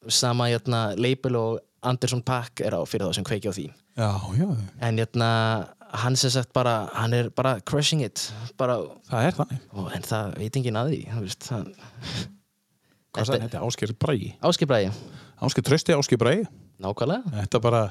sama 0.07 0.47
hérna 0.53 0.93
label 0.95 1.35
og 1.35 1.57
Anderson 1.83 2.21
Paak 2.23 2.61
er 2.63 2.77
á 2.77 2.81
fyrir 2.87 3.09
þá 3.09 3.17
sem 3.17 3.25
kveiki 3.27 3.49
á 3.49 3.53
því 3.57 3.67
Já, 3.99 4.11
já, 4.37 4.47
en 4.85 5.01
hérna 5.01 5.31
hann 5.89 6.15
sem 6.19 6.31
sagt 6.33 6.53
bara, 6.53 6.89
hann 6.93 7.13
er 7.17 7.29
bara 7.33 7.57
crushing 7.65 8.03
it 8.05 8.27
bara, 8.57 8.77
það 9.09 9.27
er 9.29 9.37
þannig. 9.39 9.63
og, 9.73 9.89
en 9.95 10.05
það 10.05 10.35
veit 10.37 10.59
enginn 10.59 10.79
að 10.79 10.93
því 10.93 11.01
hann, 11.13 11.73
Hvað 13.09 13.25
sagði 13.25 13.45
þetta? 13.47 13.61
Ásker 13.65 13.93
Bræi. 13.97 14.25
Áskipræði, 14.45 14.89
Ásker 15.41 15.65
Trösti, 15.65 15.95
Ásker 15.97 16.19
Bræi. 16.21 16.43
nákvæmlega 16.83 17.31
Þetta 17.33 17.57
er 17.57 17.63
bara, 17.63 17.81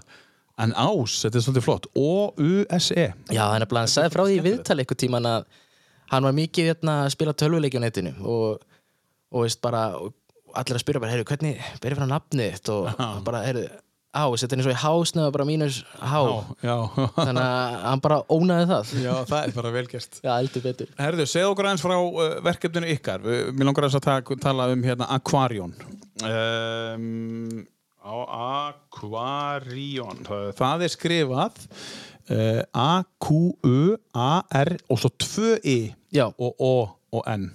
en 0.62 0.74
ás, 0.78 1.16
þetta 1.24 1.40
er 1.40 1.44
svolítið 1.46 1.64
flott. 1.66 1.88
O-U-S-E. 1.98 3.08
Já, 3.34 3.42
hann 3.50 3.64
er 3.64 3.74
hann 3.74 3.90
sagði 3.90 4.14
frá 4.14 4.22
því 4.28 4.38
viðtali 4.46 4.84
eitthvað 4.84 5.02
tíman 5.02 5.26
að 5.26 5.48
hann 6.12 6.28
var 6.28 6.36
mikið 6.38 6.70
hérna, 6.70 6.94
að 7.04 7.12
spila 7.16 7.34
tölvuleiki 7.34 7.82
á 7.82 7.84
netinu 7.84 8.14
og, 8.22 8.62
og 9.34 9.44
veist 9.44 9.60
bara, 9.64 9.82
og 9.98 10.14
allir 10.54 10.78
að 10.78 10.84
spyrja 10.84 11.02
bara, 11.02 11.12
heyrðu, 11.16 11.28
hvernig 11.32 11.66
berið 11.82 11.98
fyrir 11.98 12.12
nafnið 12.14 12.54
þitt 12.54 12.72
og 12.76 13.02
bara, 13.26 13.42
heyrðu, 13.48 13.66
ás, 14.18 14.42
þetta 14.42 14.56
er 14.56 14.60
eins 14.60 14.68
og 14.68 14.74
í 14.74 14.80
hásnöðu 14.82 15.34
bara 15.36 15.46
mínus 15.48 15.78
Já, 15.88 16.76
þannig 17.18 17.44
að 17.44 17.78
hann 17.84 18.02
bara 18.04 18.18
ónaði 18.32 18.68
það 18.72 18.92
já, 19.04 19.12
það 19.30 19.40
er 19.40 19.54
bara 19.56 19.72
velgerst. 19.78 20.20
Já, 20.24 20.32
eldur 20.36 20.66
betur 20.66 20.92
Herðu, 20.98 21.28
segð 21.30 21.52
okkur 21.52 21.70
aðeins 21.70 21.86
frá 21.86 21.96
uh, 21.98 22.26
verkefninu 22.46 22.92
ykkar. 22.94 23.24
Mér 23.24 23.68
langar 23.68 23.86
aðeins 23.86 23.98
að 24.00 24.06
taka, 24.08 24.38
tala 24.42 24.68
um 24.74 24.84
hérna 24.86 25.08
Aquarion. 25.16 25.74
Um, 26.26 27.62
á 28.02 28.14
Aquarion. 28.72 30.24
Það, 30.58 30.86
er 30.86 30.94
skrifað 30.94 31.62
uh, 32.32 32.62
A-Q-U-A-R 32.72 34.74
og 34.88 35.02
svo 35.02 35.10
tvö 35.22 35.54
I 35.62 35.78
Já, 36.14 36.30
og 36.30 36.52
O 36.56 36.74
og 37.12 37.22
N. 37.28 37.50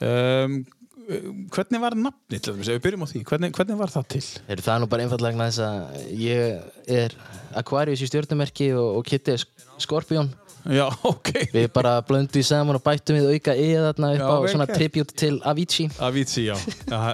Um, 0.00 0.62
hvernig 1.08 1.80
var 1.80 1.94
nafnið 1.96 2.42
til 2.44 2.54
þess 2.58 2.68
að 2.68 2.74
við 2.76 2.82
byrjum 2.86 3.04
á 3.04 3.08
því? 3.08 3.22
Hvernig, 3.30 3.52
hvernig 3.56 3.78
var 3.80 3.92
það 3.94 4.08
til? 4.14 4.24
heyrðu, 4.48 4.64
það 4.66 4.74
er 4.74 4.82
nú 4.82 4.88
bara 4.92 5.06
einfallega 5.06 5.46
þess 5.48 5.62
að 5.64 6.02
ég 6.20 6.92
er 6.98 7.16
Aquarius 7.62 8.02
í 8.04 8.08
stjórnumerki 8.10 8.68
og, 8.76 8.98
og 9.00 9.08
Kitty 9.08 9.34
er 9.36 9.42
sk- 9.44 9.66
Skorpjón 9.86 10.28
Já, 10.68 10.84
ok. 11.12 11.30
Við 11.54 11.68
bara 11.72 11.94
blöndum 12.04 12.34
því 12.34 12.42
saman 12.44 12.76
og 12.76 12.82
bættum 12.84 13.16
við 13.16 13.28
auka 13.38 13.54
í 13.56 13.68
þarna 13.78 14.10
upp 14.12 14.20
Já, 14.20 14.26
á 14.28 14.36
vel 14.42 14.50
svona 14.52 14.66
tribute 14.68 15.14
til 15.16 15.36
Avicii 15.48 15.86
Avicii, 16.02 16.48
já. 16.50 16.56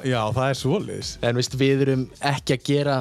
já. 0.08 0.20
Það 0.34 0.48
er 0.48 0.58
svoleiðis. 0.58 1.10
En 1.22 1.38
veist, 1.38 1.54
við 1.60 1.84
erum 1.86 2.06
ekki 2.32 2.56
að 2.56 2.64
gera 2.66 2.96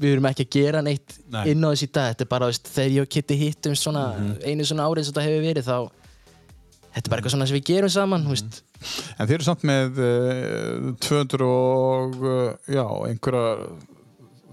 við 0.00 0.16
erum 0.16 0.26
ekki 0.32 0.46
að 0.48 0.56
gera 0.56 0.80
neitt 0.82 1.20
Nei. 1.30 1.44
inn 1.52 1.62
á 1.62 1.70
þessi 1.70 1.86
dag, 1.94 2.08
þetta 2.16 2.24
er 2.26 2.30
bara 2.32 2.48
veist, 2.50 2.66
þegar 2.74 2.94
ég 2.96 3.04
og 3.06 3.12
Kitty 3.14 3.36
hittum 3.44 3.76
svona 3.78 4.06
einu 4.42 4.66
svona 4.66 4.88
árið 4.90 5.06
sem 5.06 5.14
þetta 5.14 5.26
hefur 5.28 5.44
verið 5.46 5.68
þá 5.68 5.76
þetta 6.94 7.04
er 7.06 7.10
bara 7.10 7.20
eitthvað 7.20 7.34
svona 7.34 7.48
sem 7.50 7.58
við 7.58 7.66
gerum 7.72 7.92
saman 7.92 8.28
mm. 8.28 8.62
En 9.18 9.26
þeir 9.28 9.36
eru 9.38 9.46
samt 9.48 9.66
með 9.68 9.98
uh, 10.04 10.94
200 11.04 11.48
og 11.48 12.16
uh, 12.22 12.70
já, 12.70 12.84
einhverja 13.08 13.68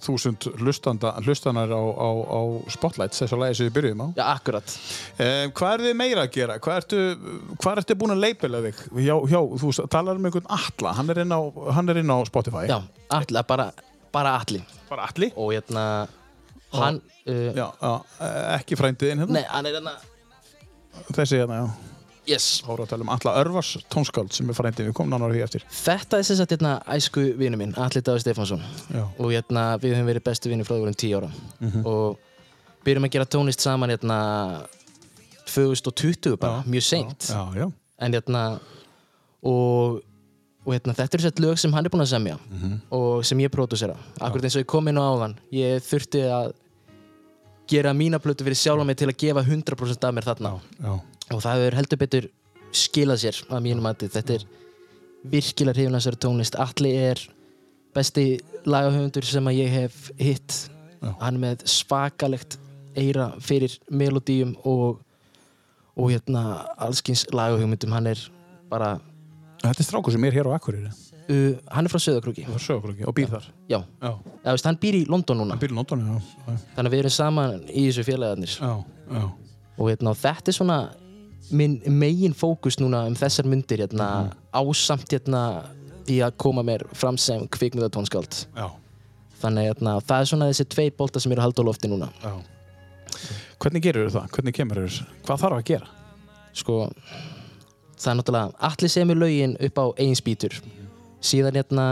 þúsund 0.01 0.47
hlustanda, 0.61 1.11
hlustanar 1.21 1.69
á, 1.69 1.77
á, 1.77 2.09
á 2.25 2.41
Spotlight, 2.73 3.13
þess 3.13 3.35
að 3.35 3.41
lagi 3.43 3.57
sem 3.59 3.67
við 3.67 3.75
byrjuðum 3.75 4.01
á. 4.01 4.07
Já, 4.17 4.23
akkurat 4.33 4.77
Uh, 5.21 5.51
hvað 5.53 5.73
er 5.75 5.83
þið 5.85 5.97
meira 5.99 6.23
að 6.25 6.31
gera? 6.33 6.55
Hvað 6.63 6.77
ertu, 6.79 6.99
hvað 7.61 7.81
ertu 7.81 7.95
búin 8.01 8.13
að 8.15 8.23
leipila 8.23 8.61
þig? 8.63 8.79
Hjá, 9.05 9.13
hjá, 9.29 9.39
þú 9.61 9.73
talar 9.93 10.17
um 10.17 10.25
einhvern 10.25 10.47
Atla, 10.55 10.95
hann 10.97 11.13
er 11.13 11.21
inn 11.21 11.35
á, 11.35 11.41
hann 11.77 11.93
er 11.93 11.99
inn 12.01 12.09
á 12.09 12.17
Spotify. 12.25 12.63
Já, 12.71 12.79
allir, 13.13 13.45
bara, 13.51 13.67
bara 14.15 14.33
allir 14.39 14.65
Bara 14.89 15.05
Atli? 15.11 15.29
og 15.35 15.53
hérna 15.53 15.85
hann, 16.73 16.97
uh, 17.27 17.51
Já, 17.53 17.67
já, 17.69 17.93
eh, 18.17 18.41
ekki 18.57 18.79
frændiðin 18.79 19.21
hérna. 19.21 19.37
nei, 19.37 19.45
hann 19.51 19.69
er 19.69 19.77
hérna 19.77 19.95
Þessi 21.13 21.43
hérna, 21.43 21.61
já. 21.61 21.90
Yes. 22.29 22.61
Hóra 22.67 22.85
að 22.85 22.91
tala 22.93 23.05
um 23.05 23.11
Atla 23.13 23.33
Örvars 23.41 23.73
tónskáld 23.91 24.33
sem 24.35 24.49
er 24.49 24.57
frændiðin, 24.57 24.91
við 24.91 24.97
komum 24.97 25.13
nánar 25.15 25.31
á 25.31 25.33
því 25.35 25.43
eftir. 25.45 25.65
Þetta 25.71 26.19
er 26.21 26.27
sem 26.27 26.37
sagt 26.39 26.53
hérna 26.55 26.73
æsku 26.95 27.23
vinu 27.39 27.57
minn, 27.59 27.73
Alli 27.77 28.01
Davíð 28.01 28.25
Stefánsson. 28.25 28.61
Já. 28.93 29.03
og 29.17 29.31
hérna 29.33 29.63
við 29.81 29.95
höfum 29.97 30.11
verið 30.11 30.27
bestu 30.29 30.49
vinni 30.51 30.63
frá 30.67 30.75
því 30.75 30.83
vorum 30.85 30.99
10 31.01 31.17
ára. 31.17 31.31
Og 31.85 32.19
byrjum 32.85 33.07
að 33.09 33.13
gera 33.17 33.25
tónlist 33.25 33.61
saman 33.65 33.89
hérna 33.93 34.19
2020 35.51 36.37
bara, 36.37 36.61
Já, 36.61 36.69
mjög 36.71 36.83
seint. 36.83 37.27
Já, 37.29 37.41
já. 37.55 37.71
en 37.99 38.13
hérna 38.13 38.43
og, 39.43 40.01
og 40.65 40.73
hérna, 40.73 40.93
þetta 40.95 41.17
eru 41.17 41.25
sett 41.27 41.39
lög 41.43 41.57
sem 41.59 41.73
hann 41.73 41.85
er 41.85 41.91
búinn 41.93 42.05
að 42.05 42.13
semja 42.13 42.37
og 42.93 43.25
sem 43.25 43.39
ég 43.43 43.51
pródúsera. 43.53 43.97
Akkurat 44.21 44.45
eins 44.47 44.55
og 44.55 44.63
ég 44.63 44.69
kom 44.69 44.87
inn 44.87 44.97
á 45.01 45.03
áðan 45.03 45.35
ég 45.51 45.81
þurfti 45.85 46.21
að 46.29 46.53
gera 47.71 47.93
mína 47.95 48.19
plötu 48.19 48.43
fyrir 48.43 48.57
sjálfa 48.59 48.83
mig 48.85 48.97
til 48.99 49.07
að 49.09 49.17
gefa 49.21 49.43
100% 49.43 50.07
af 50.07 50.13
mér 50.15 50.27
þarna. 50.27 50.53
Já, 50.81 50.93
og 51.31 51.41
það 51.43 51.59
hefur 51.61 51.77
heldur 51.79 52.01
betur 52.01 52.27
skilað 52.71 53.21
sér 53.25 53.39
að 53.51 53.63
mínum 53.67 53.83
mati 53.85 54.07
þetta 54.11 54.37
er 54.39 54.45
virkilega 55.31 55.75
hrifin 55.77 55.95
að 55.95 55.99
þessari 56.01 56.21
tónlist 56.25 56.55
Atli 56.59 56.91
er 56.97 57.21
besti 57.95 58.25
lagahöfundur 58.65 59.25
sem 59.27 59.47
að 59.51 59.57
ég 59.59 59.73
hef 59.75 59.97
hitt 60.19 60.55
Já. 61.01 61.11
hann 61.19 61.37
er 61.37 61.41
með 61.43 61.65
svakalegt 61.69 62.57
eira 62.97 63.31
fyrir 63.43 63.75
melodíum 63.89 64.53
og, 64.67 65.01
og 65.97 66.11
hérna 66.13 66.43
allskins 66.81 67.25
lagahöfundum 67.35 67.93
hann 67.97 68.11
er 68.13 68.25
bara 68.71 68.97
Þetta 69.61 69.77
er 69.83 69.85
strákur 69.85 70.13
sem 70.15 70.23
er 70.25 70.33
hér 70.33 70.47
á 70.49 70.57
Akureyri. 70.57 70.89
uh, 70.89 71.57
hann 71.69 71.85
er 71.85 71.91
frá 71.93 71.99
Söðakrúki 72.01 72.47
og 73.05 73.13
býr 73.13 73.27
þar. 73.29 73.43
já, 73.69 73.77
Já. 74.01 74.09
Eða, 74.41 74.55
veist, 74.55 74.65
hann 74.65 74.79
býr 74.81 74.95
í 74.97 75.05
London 75.05 75.37
núna 75.43 75.57
í 75.61 75.67
London, 75.69 76.01
já. 76.01 76.15
já. 76.47 76.55
þannig 76.77 76.89
að 76.89 76.95
við 76.95 77.03
erum 77.03 77.13
saman 77.13 77.59
í 77.69 77.83
þessu 77.91 78.05
félagarnir 78.07 78.55
Já, 78.57 78.71
já. 79.11 79.25
og 79.77 79.91
hérna, 79.91 80.15
og 80.15 80.17
þetta 80.17 80.49
er 80.49 80.57
svona 80.57 80.79
minn 81.51 81.79
megin 81.85 82.35
fókus 82.37 82.79
núna 82.81 83.05
um 83.09 83.15
þessar 83.17 83.49
myndir 83.49 83.83
hérna, 83.85 84.31
ásamt 84.55 85.11
hérna, 85.11 85.43
því 86.07 86.21
að 86.25 86.37
koma 86.41 86.63
mér 86.65 86.85
fram 86.97 87.17
sem 87.21 87.43
kvikmyndatónskáld 87.53 88.43
þannig 89.41 89.71
hérna, 89.71 89.99
það 90.05 90.19
er 90.19 90.29
svona 90.31 90.51
þessi 90.51 90.67
tvei 90.69 90.89
boltar 90.97 91.23
sem 91.23 91.31
eru 91.33 91.41
að 91.43 91.49
halda 91.49 91.65
á 91.65 91.69
lofti 91.69 91.91
núna 91.91 92.11
já. 92.21 92.33
Hvernig 93.61 93.83
gerur 93.83 94.09
það? 94.09 94.29
Hvernig 94.33 94.55
kemur 94.57 94.79
þér? 94.81 95.01
Hvað 95.27 95.41
þarf 95.43 95.57
að 95.59 95.67
gera? 95.69 95.89
sko, 96.57 96.89
það 97.99 98.11
er 98.11 98.19
náttúrulega 98.19 98.67
allir 98.69 98.91
semur 98.91 99.19
lögin 99.19 99.55
upp 99.67 99.79
á 99.79 99.85
einn 100.01 100.17
spýtur 100.17 100.57
síðan 101.23 101.59
hérna 101.59 101.85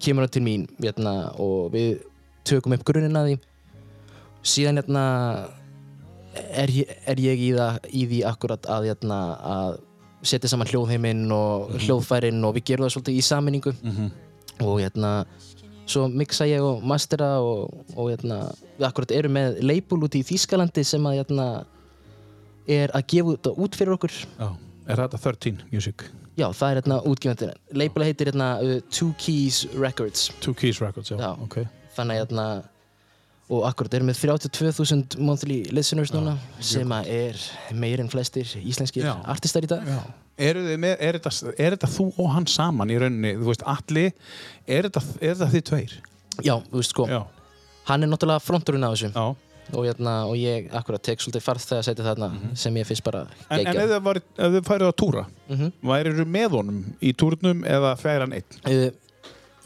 kemur 0.00 0.26
það 0.26 0.34
til 0.36 0.44
mín 0.44 0.66
hérna, 0.80 1.14
og 1.38 1.72
við 1.74 2.00
tökum 2.48 2.74
upp 2.76 2.84
grunninn 2.88 3.18
að 3.20 3.30
því 3.30 3.38
síðan 4.54 4.80
hérna 4.80 5.04
er, 6.64 6.72
er 7.06 7.20
ég 7.22 7.38
í, 7.46 7.50
það, 7.56 7.78
í 7.92 8.06
því 8.10 8.20
akkurat 8.30 8.66
að, 8.70 8.88
hérna, 8.90 9.20
að 9.54 9.78
setja 10.22 10.50
saman 10.52 10.68
hljóðheiminn 10.68 11.22
og 11.32 11.70
hljóðfærin 11.80 12.42
og 12.44 12.54
við 12.58 12.64
gerum 12.70 12.86
það 12.88 12.94
svolítið 12.96 13.16
í 13.20 13.22
saminningu 13.24 13.72
Mhm. 13.82 14.10
og 14.60 14.80
hérna 14.82 15.12
svo 15.90 16.04
mixa 16.12 16.44
ég 16.46 16.62
og 16.62 16.82
mastera 16.86 17.40
og, 17.42 17.72
og 17.96 18.10
hérna, 18.12 18.52
við 18.78 18.86
akkurat 18.90 19.10
erum 19.16 19.32
með 19.34 19.60
label 19.64 20.04
út 20.06 20.14
í 20.14 20.22
Þýskalandi 20.22 20.84
sem 20.84 21.02
að 21.10 21.16
er 22.70 22.92
að 22.94 23.06
gefa 23.10 23.32
þetta 23.36 23.54
út 23.58 23.74
fyrir 23.78 23.96
okkur 23.96 24.12
Já. 24.38 24.48
Er 24.90 24.96
þetta 24.96 25.18
13 25.22 25.62
Music? 25.72 26.04
já, 26.38 26.46
það 26.56 26.70
er 26.70 26.78
hérna 26.80 26.96
útgefandinn 27.10 27.50
label 27.76 28.02
heitir 28.06 28.30
hérna 28.30 28.46
uh, 28.62 28.80
Two 28.90 29.12
Keys 29.18 29.64
Records 29.74 30.30
Two 30.40 30.54
Keys 30.54 30.80
Records, 30.80 31.10
já. 31.10 31.18
Já. 31.18 31.32
Ok. 31.42 31.56
þannig 31.96 32.16
að 32.16 32.22
hérna 32.22 32.46
og 33.50 33.64
akkurat 33.66 33.94
erum 33.98 34.10
við 34.12 34.20
32.000 34.22 35.18
monthly 35.26 35.60
listeners 35.74 36.12
núna 36.14 36.36
sem 36.62 36.88
að 36.94 37.08
er 37.10 37.40
meir 37.74 38.00
en 38.00 38.08
flestir 38.12 38.46
íslenskir 38.62 39.02
Já. 39.08 39.16
artistar 39.26 39.66
í 39.66 39.70
dag 39.70 39.82
Já. 39.86 40.00
Þið 40.40 40.78
með, 40.80 40.94
er 41.04 41.18
þetta, 41.18 41.52
er 41.60 41.74
þetta 41.74 41.88
þú 41.92 42.04
og 42.22 42.30
hann 42.32 42.46
saman 42.48 42.88
í 42.88 42.94
rauninni? 42.96 43.34
Þú 43.36 43.48
veist, 43.50 43.64
Alli, 43.68 44.06
er 44.64 44.86
þetta, 44.88 45.02
er 45.20 45.34
þetta 45.34 45.48
þið 45.52 45.64
tveir? 45.68 45.96
já, 46.46 46.54
þú 46.70 46.78
veist 46.80 46.94
sko, 46.94 47.04
Já. 47.10 47.18
hann 47.90 48.02
er 48.06 48.08
náttúrulega 48.08 48.40
fronturinn 48.40 48.86
á 48.86 48.90
þessu 48.94 49.10
Já. 49.12 49.26
og, 49.74 49.82
hérna, 49.84 50.14
og 50.30 50.38
ég 50.40 50.70
akkurat 50.72 51.02
tek 51.04 51.20
svolítið 51.20 51.44
farð 51.44 51.66
þegar 51.68 51.84
setja 51.90 52.06
þarna 52.06 52.30
sem 52.56 52.78
ég 52.80 52.86
finnst 52.88 53.04
bara 53.04 53.26
En, 53.50 53.58
en 53.60 53.66
geggjað. 53.66 53.92
ef 54.38 54.54
þið, 54.54 54.62
færið 54.70 54.86
að 54.88 54.96
túra, 55.02 55.26
Mhm. 55.50 55.72
værirðu 55.92 56.24
með 56.38 56.50
honum 56.56 56.80
í 57.02 57.12
túrnum 57.12 57.60
eða 57.68 57.92
færi 58.00 58.20
hann 58.24 58.32
einn? 58.32 58.56
Uh, 58.64 58.90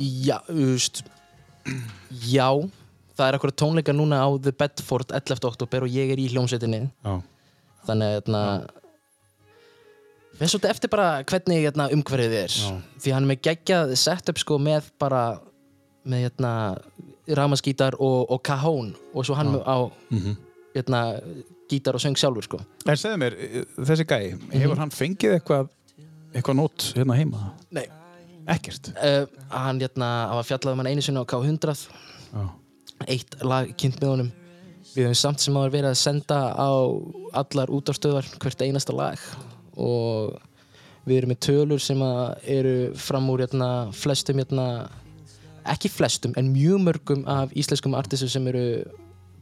já, 0.01 0.41
þú 0.49 0.67
veist 0.73 1.05
Já, 2.35 2.49
það 3.17 3.29
er 3.29 3.37
akkurat 3.39 3.57
tónleika 3.61 3.93
núna 3.95 4.19
á 4.23 4.29
The 4.43 4.53
Bedford 4.53 5.13
11. 5.15 5.45
oktober 5.51 5.87
og 5.87 5.93
ég 5.95 6.11
er 6.15 6.19
í 6.19 6.29
hljómsveitinni 6.33 6.81
Já. 7.05 7.15
þannig 7.87 8.09
að 8.11 8.15
hérna 8.19 8.43
við 10.35 10.43
erum 10.43 10.51
svolítið 10.51 10.71
eftir 10.75 10.91
bara 10.93 11.09
hvernig 11.31 11.61
hérna, 11.65 11.89
umhverfið 11.95 12.37
er 12.43 12.55
Já. 12.59 12.71
því 13.05 13.13
hann 13.15 13.27
er 13.27 13.31
með 13.33 13.43
geggjað 13.49 13.95
setup 14.01 14.41
sko 14.43 14.59
með 14.59 14.89
bara 14.99 15.23
með 16.05 16.27
hérna 16.27 16.53
ramaskítar 17.39 17.95
og, 18.03 18.27
og 18.35 18.43
cajón 18.45 18.91
og 19.15 19.25
svo 19.25 19.37
hann 19.39 19.55
á 19.63 19.77
Mhm. 20.11 20.35
hérna, 20.75 21.01
gítar 21.71 21.95
og 21.95 22.01
söng 22.03 22.17
sjálfur 22.19 22.43
sko. 22.45 22.59
En 22.87 22.97
segðu 22.99 23.17
mér, 23.23 23.33
eh, 23.39 23.65
þessi 23.79 24.05
gæi, 24.05 24.35
hefur 24.53 24.77
hann 24.77 24.91
fengið 24.91 25.39
eitthvað 25.39 25.69
eitthvað 26.35 26.57
nót 26.59 26.93
hérna 26.99 27.15
heima? 27.17 27.53
Nei. 27.71 27.87
Ekkert? 28.47 28.91
Uh, 29.01 29.25
hann, 29.49 29.79
hérna, 29.81 30.29
hann 30.29 30.37
var 30.37 30.43
fjallað 30.45 30.73
um 30.75 30.79
hann 30.83 30.87
einu 30.93 31.01
sinni 31.01 31.23
á 31.23 31.25
K100 31.25 31.89
Já. 32.35 32.51
Eitt 33.11 33.37
lag 33.45 33.71
kynnt 33.81 34.01
með 34.03 34.11
honum 34.15 34.33
við 34.95 35.09
höfum 35.09 35.19
samt 35.19 35.43
sem 35.43 35.57
áður 35.59 35.73
verið 35.75 35.91
að 35.91 36.01
senda 36.01 36.39
á 36.55 36.71
allar 37.41 37.73
útástöðar 37.75 38.29
hvert 38.43 38.63
einasta 38.63 38.95
lag 38.95 39.21
og 39.75 40.37
við 41.05 41.19
erum 41.19 41.33
með 41.35 41.41
tölur 41.49 41.83
sem 41.83 42.01
eru 42.49 42.77
fram 42.97 43.27
úr 43.33 43.43
hérna, 43.45 43.71
flestum 43.93 44.39
hérna, 44.41 44.67
ekki 45.75 45.91
flestum 45.93 46.37
en 46.41 46.53
mjög 46.55 46.85
mörgum 46.87 47.25
af 47.29 47.53
íslenskum 47.59 47.97
artistum 47.99 48.31
sem 48.33 48.47
eru 48.53 48.65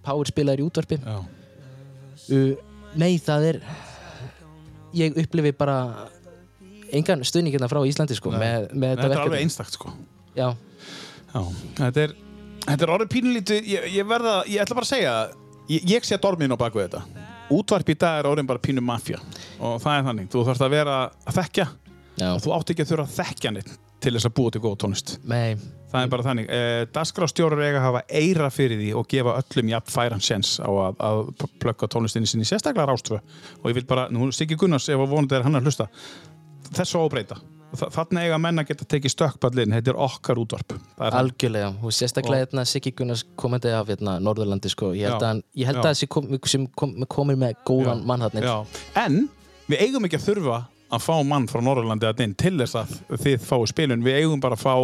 power 0.02 0.26
spilaðir 0.30 0.64
í 0.64 0.66
útvarpi 0.66 0.98
uh, 1.06 2.56
nei 2.98 3.14
það 3.22 3.48
er 3.52 3.60
ég 4.96 5.20
upplifi 5.22 5.52
bara 5.56 6.08
engan 6.92 7.22
stuðning 7.24 7.54
hérna 7.54 7.70
frá 7.70 7.80
Íslandi 7.88 8.16
sko, 8.18 8.32
með, 8.34 8.68
með 8.72 8.96
Þetta 8.96 9.04
er 9.06 9.08
verkefni. 9.08 9.22
alveg 9.22 9.44
einstakt 9.46 9.76
sko. 9.78 9.92
Já, 10.36 10.50
Já. 11.32 11.40
Þetta 11.78 12.02
er, 12.02 12.12
þetta 12.62 12.86
er 12.86 12.94
orðið 12.96 13.12
pínulítið, 13.12 13.68
ég, 13.72 13.90
ég 13.98 14.08
verða, 14.08 14.38
ég 14.50 14.64
ætla 14.64 14.78
bara 14.78 14.88
að 14.88 14.94
segja, 14.94 15.14
ég, 15.72 15.86
ég 15.96 16.08
sé 16.08 16.18
dormin 16.22 16.54
á 16.54 16.58
baku 16.60 16.82
þetta. 16.82 17.04
Útvarp 17.52 17.92
í 17.92 17.98
dag 17.98 18.22
er 18.22 18.30
orðin 18.30 18.48
bara 18.48 18.62
pínu 18.62 18.84
mafja 18.84 19.20
og 19.60 19.78
það 19.82 19.94
er 19.98 20.08
þannig, 20.08 20.32
þú 20.32 20.44
þarfst 20.48 20.66
að 20.66 20.74
vera 20.78 20.98
að 21.26 21.38
þekkja 21.38 21.68
já, 22.22 22.28
og 22.32 22.42
þú 22.44 22.56
átt 22.56 22.72
ekki 22.72 22.84
að 22.86 22.92
þurfa 22.92 23.08
að 23.08 23.16
þekkja 23.20 23.54
neitt 23.56 23.72
til 24.02 24.16
þess 24.16 24.28
að 24.28 24.34
búa 24.38 24.52
til 24.52 24.62
góð 24.64 24.76
tónlist. 24.82 25.14
nei 25.28 25.58
Það 25.92 26.06
er 26.06 26.10
bara 26.12 26.24
þannig. 26.24 26.46
Eh, 26.48 26.82
Dasgrástjórar 26.88 27.60
eiga 27.60 27.80
að 27.82 27.84
hafa 27.84 28.00
eira 28.08 28.46
fyrir 28.52 28.78
því 28.80 28.92
og 28.96 29.08
gefa 29.12 29.34
öllum 29.42 29.72
jafn 29.74 29.92
færan 29.92 30.22
sjens 30.24 30.54
á 30.56 30.70
að, 30.70 31.02
að 31.04 31.18
plögga 31.60 31.88
tónlistinni 31.92 32.30
sinni 32.30 32.48
sérstaklega 32.48 32.88
rástvö. 32.88 33.18
Og 33.60 33.66
ég 33.68 33.76
vil 33.76 33.84
bara, 33.90 34.06
nú 34.08 34.30
Siggi 34.32 34.56
Gunnars, 34.56 34.88
ef 34.88 35.02
að 35.02 35.12
vonandi 35.12 35.36
er 35.36 35.44
hann 35.44 35.58
að 35.60 35.68
hlusta, 35.68 35.90
þessu 36.72 37.02
óbreyta. 37.02 37.36
Þa- 37.72 37.88
Þarna 37.94 38.22
eiga 38.26 38.38
menn 38.38 38.60
að 38.60 38.66
geta 38.68 38.84
tekið 38.84 39.12
stökkpallin, 39.14 39.72
þetta 39.72 39.92
er 39.94 39.98
okkar 40.04 40.36
útvarp. 40.42 40.74
Er 41.00 41.14
Algjörlega, 41.16 41.70
og 41.82 41.94
sérstaklega 41.96 42.44
hérna 42.46 42.64
Siggi 42.68 42.92
Gunnars 42.92 43.22
komandi 43.40 43.70
af 43.72 43.88
hérna, 43.88 44.18
Norðurlandi 44.20 44.68
sko. 44.68 44.90
ég 44.92 45.08
held 45.08 45.22
Já, 45.22 45.30
að, 45.32 45.42
ég 45.56 45.66
held 45.70 45.80
já. 45.80 45.90
að 45.90 46.08
kom, 46.08 46.28
sem 46.46 46.66
kom, 46.76 46.92
komir 47.08 47.36
með 47.40 47.54
góðan 47.64 48.04
mann 48.04 48.20
þarna 48.20 48.42
inn. 48.42 48.48
Já. 48.50 48.66
En 49.06 49.28
við 49.68 49.80
eigum 49.86 50.04
ekki 50.04 50.18
að 50.20 50.26
þurfa 50.28 50.58
að 50.92 51.00
fá 51.06 51.14
mann 51.24 51.46
frá 51.48 51.62
Norrlandi 51.64 52.06
að 52.10 52.20
inn 52.26 52.34
til 52.34 52.58
þess 52.60 52.76
að 52.82 52.92
þið 53.24 53.46
fáu 53.48 53.64
spilun. 53.70 54.02
Við 54.04 54.18
eigum 54.20 54.40
bara 54.44 54.54
að 54.58 54.66
fá 54.66 54.74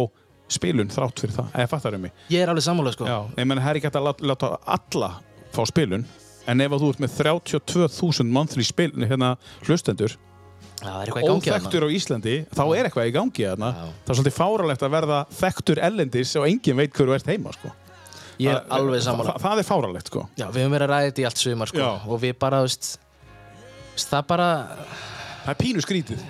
spilun 0.49 0.89
þrátt 0.89 1.19
fyrir 1.21 1.35
það. 1.35 1.51
Eða 1.53 1.69
fattar 1.69 1.97
mig? 2.01 2.11
Ég 2.33 2.41
er 2.41 2.49
alveg 2.49 2.65
sammála 2.65 2.93
sko. 2.95 3.05
Já, 3.05 3.19
ég 3.37 3.45
menn 3.45 3.59
það 3.61 3.69
er 3.69 3.75
ekki 3.77 3.89
hægt 3.91 3.99
að 4.01 4.07
láta, 4.09 4.25
láta 4.25 4.49
alla 4.65 5.11
fá 5.53 5.61
spilun 5.69 6.05
en 6.49 6.61
ef 6.65 6.71
þú 6.71 6.89
ert 6.89 7.03
með 7.03 7.13
32.000 7.21 8.31
monthly 8.33 8.63
spil, 8.65 8.89
hérna, 9.05 9.35
hlustendur 9.67 10.15
óþektur 10.83 11.85
á 11.85 11.89
Íslandi, 11.91 12.35
þá 12.55 12.63
er 12.77 12.87
eitthvað 12.89 13.09
í 13.09 13.13
gangi 13.15 13.45
þarna. 13.49 13.69
Það 14.05 14.13
er 14.13 14.19
svolítið 14.19 14.35
fáralegt 14.37 14.83
að 14.87 14.93
verða 14.95 15.19
þekktur 15.39 15.81
ellendis 15.89 16.35
og 16.39 16.47
enginn 16.49 16.79
veit 16.79 16.93
hverju 16.95 17.15
ert 17.17 17.27
heima 17.31 17.53
sko. 17.55 17.71
Ég 18.39 18.49
er 18.53 18.61
Það- 18.61 18.75
alveg 18.79 19.01
sammála. 19.03 19.33
það, 19.35 19.41
það 19.43 19.59
er 19.59 19.67
fáralegt 19.67 20.07
sko. 20.07 20.29
Já, 20.39 20.45
við 20.47 20.61
höfum 20.63 20.75
verið 20.77 20.87
að 20.87 20.93
ræða 20.93 21.07
þetta 21.11 21.19
í 21.21 21.25
allt 21.27 21.37
sumar 21.43 21.67
sko. 21.67 21.87
Og 22.07 22.21
við 22.21 22.37
bara, 22.39 22.61
veist, 22.63 22.97
það 23.99 24.27
bara, 24.27 24.47
það 25.45 25.49
er 25.49 25.59
pínu 25.59 25.81
skrítið 25.83 26.21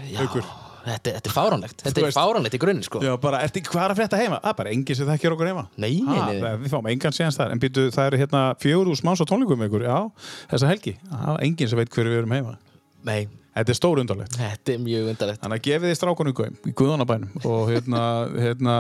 þetta, 0.89 1.11
þetta 1.19 1.29
er 1.29 1.33
fáránlegt. 1.35 1.81
Þetta 1.85 2.01
er 2.07 2.15
fáránlegt 2.15 2.55
í 2.55 2.59
grunninn 2.63 2.83
sko. 2.87 2.99
Já, 3.03 3.13
bara, 3.21 3.43
ertu 3.45 3.61
hvað 3.61 3.83
er 3.85 3.91
að 3.93 3.99
frétta 3.99 4.17
heima? 4.17 4.39
Það 4.41 4.49
er 4.49 4.57
bara 4.57 4.69
enginn 4.73 4.95
sem 4.97 5.05
þekkir 5.11 5.35
okkur 5.35 5.49
heima 5.51 5.67
Nei, 5.77 6.01
nei, 6.01 6.17
nei. 6.17 6.39
það- 6.41 6.59
Við 6.63 6.69
fáum 6.73 6.87
engan 6.89 7.11
séðans 7.13 7.37
þar 7.37 7.51
En 7.51 7.59
býtu, 7.59 7.83
það 7.93 8.07
eru 8.07 8.17
hérna 8.17 8.41
fjögur 8.57 8.87
úr 8.89 8.97
smáns 8.97 9.21
á 9.21 9.25
tónleikum 9.29 9.61
ykkur 9.67 9.83
Já, 9.85 10.11
þessa 10.49 10.67
helgi 10.71 10.97
enginn 11.45 11.69
sem 11.69 11.77
veit 11.77 11.89
hverju 11.93 12.09
við 12.09 12.17
erum 12.23 12.31
heima 12.31 12.57
Nei, 13.03 13.27
Þetta 13.59 13.73
er 13.73 13.77
stór 13.79 13.99
undarlegt 14.03 14.37
þetta 14.39 14.73
er 14.73 14.79
mjög 14.83 15.09
undarlegt. 15.13 15.41
Þannig 15.43 15.59
að 15.59 15.65
gefið 15.69 15.89
þið 15.91 15.97
strákunum 15.99 16.35
gaum 16.39 16.55
í 16.69 16.73
Guðanabænum 16.79 17.43
og, 17.49 17.61
hérna, 17.73 18.03
hérna, 18.45 18.75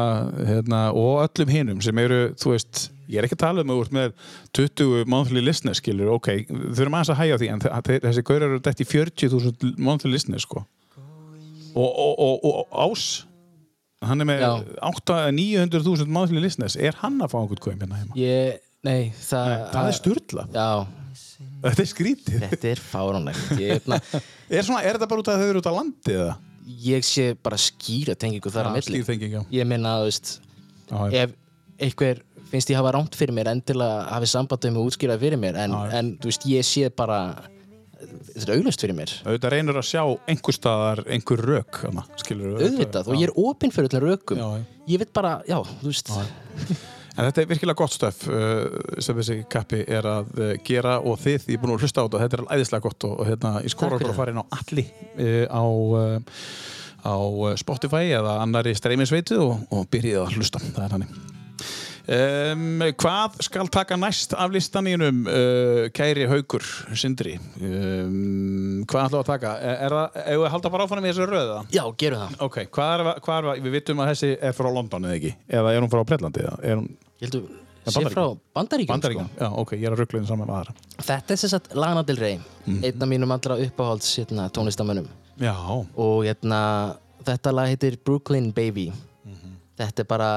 hérna, 0.49 0.79
og 0.95 1.19
öllum 1.27 1.51
hinum 1.53 1.81
sem 1.83 2.01
eru, 2.03 2.19
þú 2.39 2.53
veist, 2.55 2.83
ég 3.09 3.19
er 3.21 3.27
ekki 3.27 3.37
að 3.37 3.43
tala 3.45 3.65
um 3.65 3.73
að 3.75 3.81
ert 3.83 3.95
með 3.97 4.13
20 4.59 5.07
monthly 5.11 5.41
listeners, 5.43 5.81
skilur, 5.83 6.11
ok, 6.15 6.29
þurfum 6.49 6.97
aðeins 6.99 7.13
að 7.13 7.19
hægja 7.23 7.39
því, 7.43 7.49
en 7.55 7.63
þe- 7.65 7.73
þe- 7.89 8.01
þessi 8.07 8.25
gaur 8.29 8.45
eru 8.49 8.59
dætt 8.69 8.83
í 8.85 8.87
40.000 8.93 9.73
monthly 9.89 10.13
listeners, 10.13 10.45
sko. 10.47 10.63
Og, 11.75 11.89
og, 11.89 12.13
og, 12.19 12.45
og 12.49 12.79
Ás, 12.85 13.03
hann 14.05 14.23
er 14.23 14.29
með 14.29 14.41
Já. 14.45 14.51
800-900.000 14.89 16.07
monthly 16.13 16.41
listeners, 16.43 16.77
er 16.79 16.95
hann 17.03 17.19
að 17.21 17.33
fá 17.33 17.37
einhvern 17.43 17.61
gaum 17.65 17.83
hérna 17.83 17.99
heima? 17.99 18.15
Ég, 18.19 18.61
nei, 18.87 19.11
það... 19.19 19.53
Það 19.73 19.89
er 19.91 19.97
sturla. 19.99 20.45
Já, 20.55 20.67
Þetta 21.63 21.83
er 21.83 21.89
skrítið. 21.91 22.45
þetta 22.45 22.69
er 22.71 22.83
fáránlegt. 22.83 23.49
Ég, 23.59 23.73
hérna, 23.77 23.99
Er, 24.49 24.63
svona, 24.65 24.83
er 24.83 24.97
þetta 24.97 25.09
bara 25.11 25.23
út 25.23 25.31
af 25.31 25.35
að 25.35 25.43
þau 25.43 25.49
eru 25.53 25.61
út 25.63 25.69
á 25.69 25.73
landi, 25.75 26.15
eða? 26.15 26.37
ég 26.79 27.05
sé 27.05 27.31
bara 27.33 27.57
skýra 27.57 28.13
tengingu 28.19 28.51
þar 28.53 28.69
á 28.69 28.71
milli. 28.75 28.99
Skýrþenging, 28.99 29.37
já. 29.39 29.41
Ég 29.57 29.65
minna 29.67 29.95
að, 30.03 30.19
ef 31.17 31.33
einhver 31.79 32.21
finnst 32.49 32.71
ég 32.71 32.79
hafa 32.79 32.93
rámt 32.95 33.15
fyrir 33.17 33.35
mér 33.35 33.51
endilega 33.51 34.03
hafi 34.09 34.29
sambandum 34.29 34.79
og 34.81 34.89
útskýrað 34.89 35.23
fyrir 35.23 35.41
mér 35.41 35.57
en, 35.65 35.75
en 35.95 36.11
þú 36.21 36.31
veist, 36.31 36.45
ég 36.49 36.65
sé 36.67 36.89
bara 36.89 37.19
þetta 37.99 38.45
er 38.45 38.53
auglust 38.57 38.83
fyrir 38.83 38.97
mér 38.97 39.13
auðvitað 39.25 39.53
reynur 39.55 39.79
að 39.81 39.87
sjá 39.89 40.03
einhver 40.31 40.55
staðar 40.55 41.01
einhver 41.11 41.43
rök 41.45 41.81
skilur 42.21 42.55
auðvitað 42.59 43.11
og 43.11 43.19
ég 43.19 43.27
er 43.29 43.35
opinn 43.43 43.75
fyrir 43.75 43.91
öllum 43.91 44.07
rökum 44.07 44.41
já. 44.41 44.47
ég 44.93 45.03
veit 45.03 45.11
bara, 45.15 45.35
já, 45.49 45.59
þú 45.81 45.91
veist 45.91 46.13
en 47.19 47.27
þetta 47.27 47.43
er 47.43 47.49
virkilega 47.51 47.79
gott 47.81 47.95
stöf 47.95 48.25
uh, 48.31 48.65
sem 49.03 49.17
þessi 49.19 49.39
kappi 49.51 49.83
er 49.87 50.07
að 50.07 50.33
uh, 50.39 50.51
gera 50.65 50.97
og 51.03 51.19
þið, 51.21 51.49
ég 51.51 51.59
er 51.59 51.63
búin 51.63 51.75
að 51.75 51.85
hlusta 51.85 52.03
á 52.03 52.05
þetta 52.07 52.23
þetta 52.25 52.39
er 52.39 52.45
æðislega 52.57 52.85
gott 52.87 53.07
og, 53.09 53.15
og 53.19 53.29
hérna, 53.29 53.55
ég 53.65 53.75
skora 53.75 53.99
okkur 53.99 54.13
að 54.13 54.21
fara 54.21 54.35
inn 54.35 54.43
á 54.43 54.45
alli 54.59 54.85
uh, 55.19 55.45
á 55.51 55.63
á 56.99 57.15
Spotify 57.55 58.11
eða 58.11 58.41
annari 58.43 58.73
streymisveitu 58.75 59.39
og, 59.39 59.67
og 59.71 59.85
byrjið 59.91 60.23
að 60.25 60.39
hlusta, 60.39 60.59
það 60.59 60.85
er 60.85 60.97
hannig 60.97 61.28
Um, 62.09 62.79
hvað 62.97 63.35
skal 63.45 63.67
taka 63.69 63.93
næst 64.01 64.31
af 64.33 64.49
listaninum 64.49 65.19
uh, 65.29 65.83
kæri 65.93 66.23
haukur 66.25 66.63
Sindri 66.97 67.35
um, 67.61 68.81
hvað 68.89 69.03
ætlum 69.05 69.13
við 69.13 69.19
að 69.19 69.27
taka 69.29 69.51
er, 69.61 69.93
það, 69.93 70.17
við 70.41 70.45
halda 70.55 70.71
bara 70.73 70.87
áfannum 70.87 71.05
í 71.05 71.11
þessu 71.11 71.27
röða 71.29 71.59
já, 71.75 71.83
gerum 72.01 72.23
það 72.23 72.41
Ok, 72.47 72.57
hvað 72.73 72.93
er, 72.95 73.09
hvað 73.27 73.37
er, 73.53 73.61
við 73.67 73.75
vitum 73.77 74.01
að 74.01 74.09
þessi 74.13 74.29
er 74.49 74.55
frá 74.57 74.69
London 74.73 75.05
eða 75.05 75.19
ekki? 75.19 75.33
Eða 75.59 75.73
er 75.75 75.83
hún 75.85 75.91
frá 75.93 76.01
Breitlandi? 76.09 76.45
eða 76.47 76.57
Er 76.71 76.79
hún 76.81 76.87
ég 77.19 77.27
heldur, 77.27 77.45
sé 77.49 77.93
Bandaríkjum. 77.93 78.15
frá 78.15 78.25
Bandaríkjum 78.59 78.93
Bandaríkan? 78.95 79.29
Já, 79.43 79.47
ok, 79.63 79.75
ég 79.77 79.85
er 79.85 79.93
að 79.95 80.01
ruggla 80.01 80.19
henni 80.23 80.31
saman 80.33 80.49
með 80.49 80.57
aðra. 80.63 80.73
sko. 80.89 81.05
þetta 81.11 81.35
er 81.37 81.41
sem 81.43 81.53
sagt 81.53 81.75
Lana 81.77 82.03
Del 82.09 82.17
Rey 82.23 82.39
Mhm. 82.65 82.83
einn 82.89 83.01
af 83.05 83.09
mínum 83.13 83.31
allra 83.37 83.59
uppáhalds 83.67 84.09
hérna, 84.17 84.49
tónlistamönnum 84.49 85.05
Já, 85.39 85.53
og 85.95 86.25
hérna, 86.25 86.95
þetta 87.23 87.53
lag 87.53 87.69
heitir 87.69 87.97
Brooklyn 88.03 88.49
Baby 88.51 88.89
Mhm. 89.25 89.53
þetta 89.77 89.99
er 89.99 90.09
bara 90.09 90.31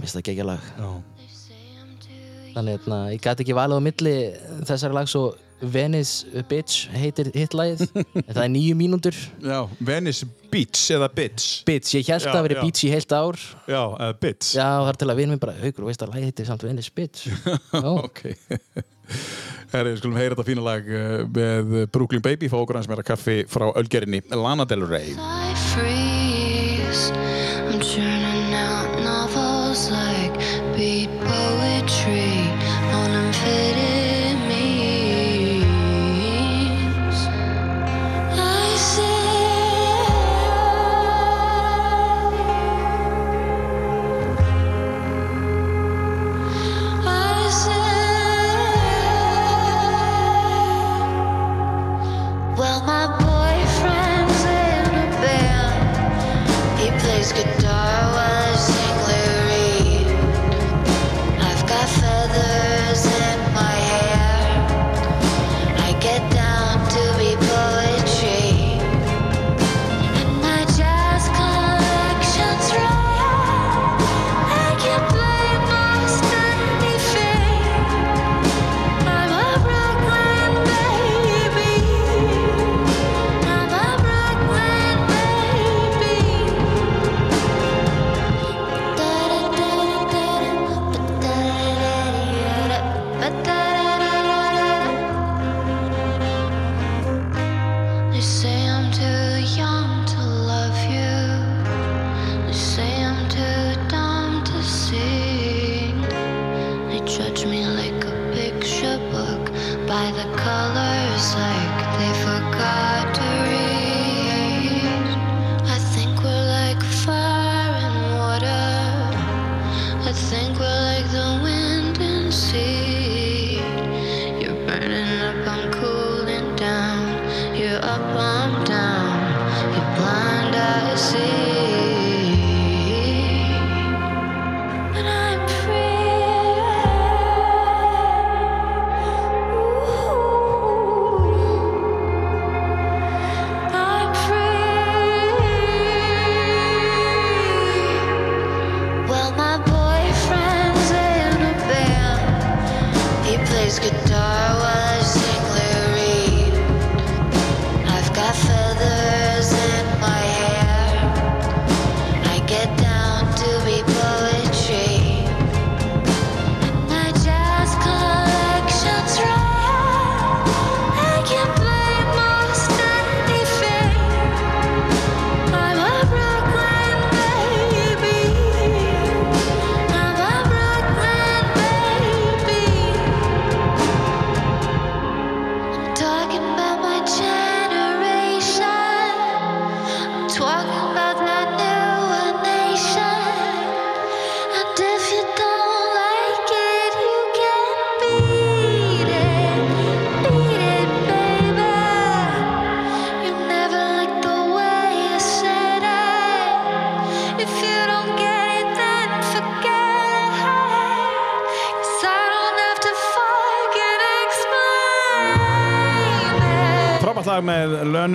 minnst 0.00 0.16
það 0.18 0.26
geggja 0.30 0.46
lag 0.48 0.70
já. 0.78 0.88
þannig 2.54 2.78
hérna, 2.78 3.02
ég 3.14 3.20
gæti 3.26 3.44
ekki 3.46 3.56
valið 3.58 3.78
á 3.78 3.86
milli 3.88 4.16
þessari 4.68 4.98
lag 4.98 5.10
svo 5.10 5.26
Venice 5.58 6.42
Bitch 6.46 6.84
heitir 6.94 7.32
hitt 7.34 7.54
lagið 7.58 7.80
en 7.98 8.28
það 8.30 8.42
er 8.44 8.50
nýju 8.54 8.74
mínútur 8.78 9.16
Já, 9.42 9.64
Venice 9.82 10.28
Beach 10.52 10.84
eða 10.94 11.08
Bitch. 11.10 11.64
Bitch, 11.66 11.96
ég 11.98 12.06
held 12.12 12.28
Já, 12.28 12.30
að 12.38 12.44
vera 12.46 12.60
já. 12.60 12.62
Bitch 12.68 12.84
í 12.86 12.92
heilt 12.94 13.14
ár 13.16 13.40
Já, 13.66 13.80
eða 13.98 14.12
Bitch. 14.22 14.52
já, 14.54 14.68
það 14.68 14.92
er 14.92 15.00
til 15.02 15.08
að 15.10 15.18
vinna 15.18 15.34
mér 15.34 15.42
bara 15.42 15.56
haugur, 15.58 15.88
veist 15.90 16.04
að 16.06 16.14
lagið 16.14 16.28
heitir 16.30 16.48
samt 16.52 16.62
Venice 16.68 16.94
Bitch 16.94 17.26
já, 17.74 17.90
Ok. 17.90 18.22
Herri, 19.72 19.90
við 19.92 19.98
skulum 20.00 20.16
heyra 20.20 20.36
þetta 20.36 20.46
fína 20.48 20.62
lag 20.64 20.86
uh, 20.94 21.26
með 21.34 21.74
Brooklyn 21.92 22.22
Baby, 22.24 22.48
fá 22.52 22.56
okkur 22.62 22.78
hans 22.78 22.88
meira 22.88 23.04
kaffi 23.04 23.40
frá 23.50 23.66
Ölgerinni, 23.76 24.22
Lana 24.36 24.64
Del 24.68 24.86
Rey. 24.88 25.10
My 52.88 53.27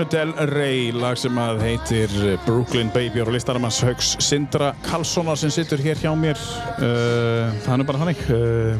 Lönu 0.03 0.11
Del 0.11 0.33
Rey, 0.49 0.91
lag 0.91 1.15
sem 1.15 1.37
að 1.39 1.61
heitir 1.63 2.11
Brooklyn 2.43 2.89
Baby 2.91 3.21
og 3.23 3.29
listaramans 3.31 3.77
Hauks 3.85 4.09
Sindra 4.19 4.73
Karlssonar 4.83 5.37
sem 5.39 5.51
situr 5.53 5.79
hér 5.79 5.95
hjá 5.95 6.11
mér. 6.17 6.39
Uh, 6.75 7.53
það 7.63 7.77
er 7.77 7.87
bara 7.87 8.01
þannig. 8.01 8.23
Uh, 8.27 8.75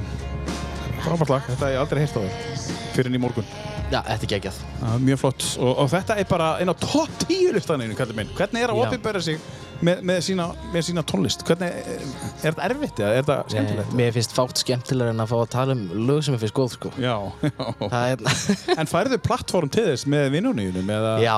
frábært 1.06 1.32
lag, 1.32 1.46
þetta 1.48 1.70
hef 1.70 1.76
ég 1.76 1.80
aldrei 1.80 2.02
heyrt 2.04 2.18
á 2.20 2.22
þér 2.26 2.68
fyrir 2.98 3.12
en 3.12 3.16
í 3.16 3.22
morgun. 3.24 3.48
Já, 3.94 4.02
þetta 4.02 4.18
er 4.18 4.32
geggjað. 4.34 4.60
Er 4.90 5.06
mjög 5.06 5.22
flott 5.24 5.48
og, 5.62 5.72
og 5.86 5.92
þetta 5.94 6.20
er 6.20 6.28
bara 6.28 6.50
einn 6.60 6.74
á 6.74 6.76
topp 6.84 7.28
10 7.30 7.56
listaninu, 7.56 7.96
kallið 7.96 8.20
minn. 8.20 8.36
Hvernig 8.36 8.66
er 8.66 8.74
að 8.74 8.82
Já. 8.82 8.88
opinbera 8.90 9.24
sig 9.24 9.40
með, 9.84 10.00
með, 10.10 10.20
sína, 10.28 10.46
með 10.74 10.86
sína 10.88 11.04
tónlist? 11.10 11.44
Hvernig, 11.48 11.74
er, 11.94 12.06
þetta 12.44 12.64
erfitt 12.70 13.02
eða 13.04 13.10
er 13.12 13.20
þetta 13.26 13.38
skemmtilegt? 13.54 13.90
Eh, 13.92 13.98
Mér 14.00 14.14
finnst 14.16 14.36
fátt 14.38 14.62
skemmtilega 14.64 15.14
en 15.14 15.24
að 15.24 15.30
fá 15.34 15.36
að 15.42 15.52
tala 15.58 15.76
um 15.78 15.84
lög 16.08 16.24
sem 16.28 16.38
ég 16.38 16.42
finnst 16.44 16.58
góð, 16.58 16.74
sko. 16.78 16.92
Já, 17.04 17.16
já. 17.44 17.90
Er, 18.00 18.24
En 18.80 18.90
færðu 18.92 19.20
plattform 19.26 19.72
til 19.74 19.86
þess 19.92 20.08
með 20.14 20.30
vinnunniðunum 20.38 20.94
eða? 20.98 21.14
já, 21.24 21.38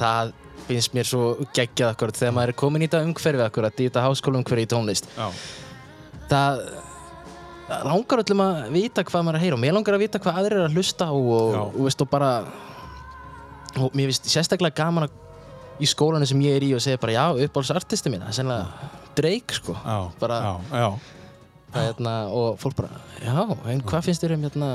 það 0.00 0.32
finnst 0.66 0.96
mér 0.98 1.06
svo 1.06 1.22
geggjað 1.54 1.92
akkurat 1.94 2.18
þegar 2.18 2.34
maður 2.40 2.52
er 2.54 2.58
komin 2.64 2.82
í 2.82 2.88
þetta 2.88 3.04
umhverfi 3.06 3.44
akkurat, 3.46 3.78
í 3.78 3.86
þetta 3.90 4.02
háskóla 4.08 4.40
umhverfi 4.42 4.64
í 4.66 4.70
tónlist. 4.72 5.06
Já. 5.14 5.28
Það 6.26 6.62
langar 7.86 8.22
öllum 8.22 8.40
að 8.44 8.58
vita 8.74 9.02
hvað 9.06 9.24
maður 9.26 9.36
er 9.36 9.40
að 9.40 9.44
heyra 9.46 9.56
og 9.58 9.62
mér 9.62 9.74
langar 9.74 9.96
að 9.96 10.02
vita 10.04 10.20
hvað 10.22 10.36
aðrir 10.40 10.60
er 10.60 10.66
að 10.68 10.76
hlusta 10.78 11.08
og, 11.14 11.30
Já. 11.54 11.60
og 11.66 11.78
veist 11.86 12.02
og 12.04 12.10
bara 12.12 12.30
og 13.76 13.94
mér 13.98 14.10
finnst 14.12 14.28
sérstaklega 14.30 14.76
gaman 14.84 15.06
að 15.08 15.16
í 15.82 15.86
skólanu 15.90 16.26
sem 16.28 16.40
ég 16.44 16.56
er 16.58 16.64
í 16.66 16.72
og 16.76 16.80
segja 16.84 17.00
bara 17.02 17.12
já, 17.18 17.24
uppáhaldsartisti 17.46 18.12
mín, 18.12 18.22
það 18.24 18.32
er 18.32 18.38
sennilega 18.40 18.90
Drake 19.16 19.54
sko, 19.56 19.74
Já, 19.80 19.98
bara 20.20 20.36
já, 20.44 20.54
já. 20.76 20.88
það 21.76 21.86
hérna 21.90 22.12
og 22.36 22.58
fólk 22.60 22.76
bara, 22.78 23.00
já, 23.24 23.34
en 23.72 23.80
hvað 23.88 24.04
finnst 24.06 24.24
þér 24.24 24.34
um 24.36 24.44
hérna 24.46 24.68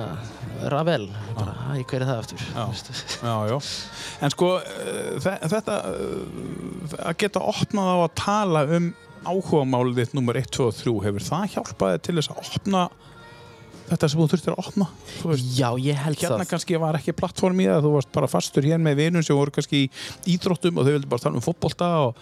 Ravel, 0.73 1.05
bara, 1.37 1.53
æ, 1.73 1.83
hver 1.89 2.01
er 2.03 2.09
það 2.09 2.23
aftur 2.23 2.43
Já. 2.51 2.65
Já. 3.51 3.57
En 4.25 4.33
sko, 4.33 4.49
þe- 5.25 5.39
þetta, 5.55 5.77
uh, 5.89 6.97
að 7.09 7.15
geta 7.23 7.41
opnað 7.53 7.93
á 7.93 7.97
að 8.05 8.11
tala 8.21 8.65
um 8.77 8.91
áhugamálið 9.21 9.99
þitt 10.01 10.13
nummer 10.17 10.37
1, 10.41 10.49
2 10.57 10.67
og 10.67 10.77
3, 10.77 10.93
hefur 11.07 11.25
það 11.29 11.49
hjálpaði 11.55 11.99
til 12.07 12.15
þess 12.19 12.31
að 12.33 12.43
opna 12.57 12.83
þetta 13.91 14.09
sem 14.11 14.21
þú 14.21 14.27
þurftir 14.31 14.53
að 14.53 14.61
opna? 14.63 14.87
Þú 15.17 15.31
veist, 15.31 15.49
já, 15.57 15.67
ég 15.83 15.99
held 15.99 16.21
hérna 16.21 16.39
það 16.41 16.51
kannski 16.53 16.79
var 16.81 16.97
ekki 16.99 17.15
plattform 17.17 17.59
í 17.61 17.67
það, 17.67 17.83
þú 17.85 17.91
varst 17.95 18.13
bara 18.15 18.29
fastur 18.31 18.67
hér 18.67 18.81
með 18.81 19.01
vinum 19.01 19.25
sem 19.25 19.37
voru 19.37 19.53
kannski 19.55 19.83
í 19.83 19.89
íþróttum 20.35 20.79
og 20.79 20.87
þau 20.87 20.93
vildi 20.95 21.11
bara 21.11 21.25
tala 21.25 21.39
um 21.39 21.45
fótbolta 21.45 21.89
og, 22.05 22.21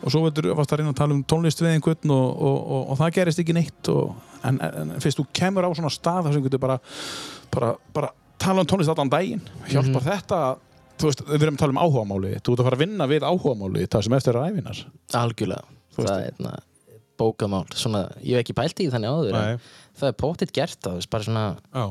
og 0.00 0.14
svo 0.14 0.22
varst 0.26 0.74
að 0.74 0.80
reyna 0.80 0.94
að 0.94 1.02
tala 1.02 1.16
um 1.16 1.24
tónlist 1.32 1.60
við 1.62 1.74
einhvern 1.74 2.14
og, 2.16 2.30
og, 2.30 2.56
og, 2.60 2.80
og 2.94 3.00
það 3.02 3.12
gerist 3.18 3.42
ekki 3.44 3.56
neitt 3.56 3.92
og, 3.92 4.16
en, 4.48 4.62
en, 4.70 4.96
fyrst 5.04 5.20
þú 5.20 5.26
kemur 5.40 5.68
á 5.68 5.70
svona 5.76 5.92
stað 5.92 6.26
þar 6.28 6.38
sem 6.38 6.48
getur 6.48 6.64
bara, 6.64 6.80
bara, 7.52 7.74
bara 7.96 8.14
tala 8.40 8.64
um 8.64 8.72
tónlist 8.72 8.92
allan 8.94 9.12
daginn 9.12 9.44
hjálpar 9.68 10.06
þetta 10.08 10.40
þú 11.00 11.12
veist, 11.12 11.22
við 11.28 11.46
erum 11.46 11.60
að 11.60 11.62
tala 11.64 11.76
um 11.76 11.84
áhugamáli 11.84 12.32
þú 12.40 12.56
ert 12.56 12.64
að 12.64 12.66
fara 12.70 12.80
að 12.80 12.86
vinna 12.86 13.10
við 13.10 13.28
áhugamáli 13.28 13.86
það 13.92 14.06
sem 14.06 14.18
eftir 14.18 14.36
er 14.40 14.50
æfinar 14.50 14.82
algjörlega, 15.20 15.78
Þú 15.90 16.04
það 16.06 16.16
er 16.16 16.26
hérna 16.28 16.58
bókamál, 17.20 17.66
svona, 17.76 18.06
ég 18.24 18.38
hef 18.38 18.44
ekki 18.44 18.56
pælt 18.56 18.80
í 18.82 18.88
þannig 18.92 19.12
áður. 19.12 19.38
Það 20.00 20.12
er 20.12 20.18
pótitt 20.20 20.54
gert 20.56 20.80
þú 20.84 20.96
veist, 20.96 21.10
bara 21.12 21.26
svona 21.26 21.44
já, 21.70 21.84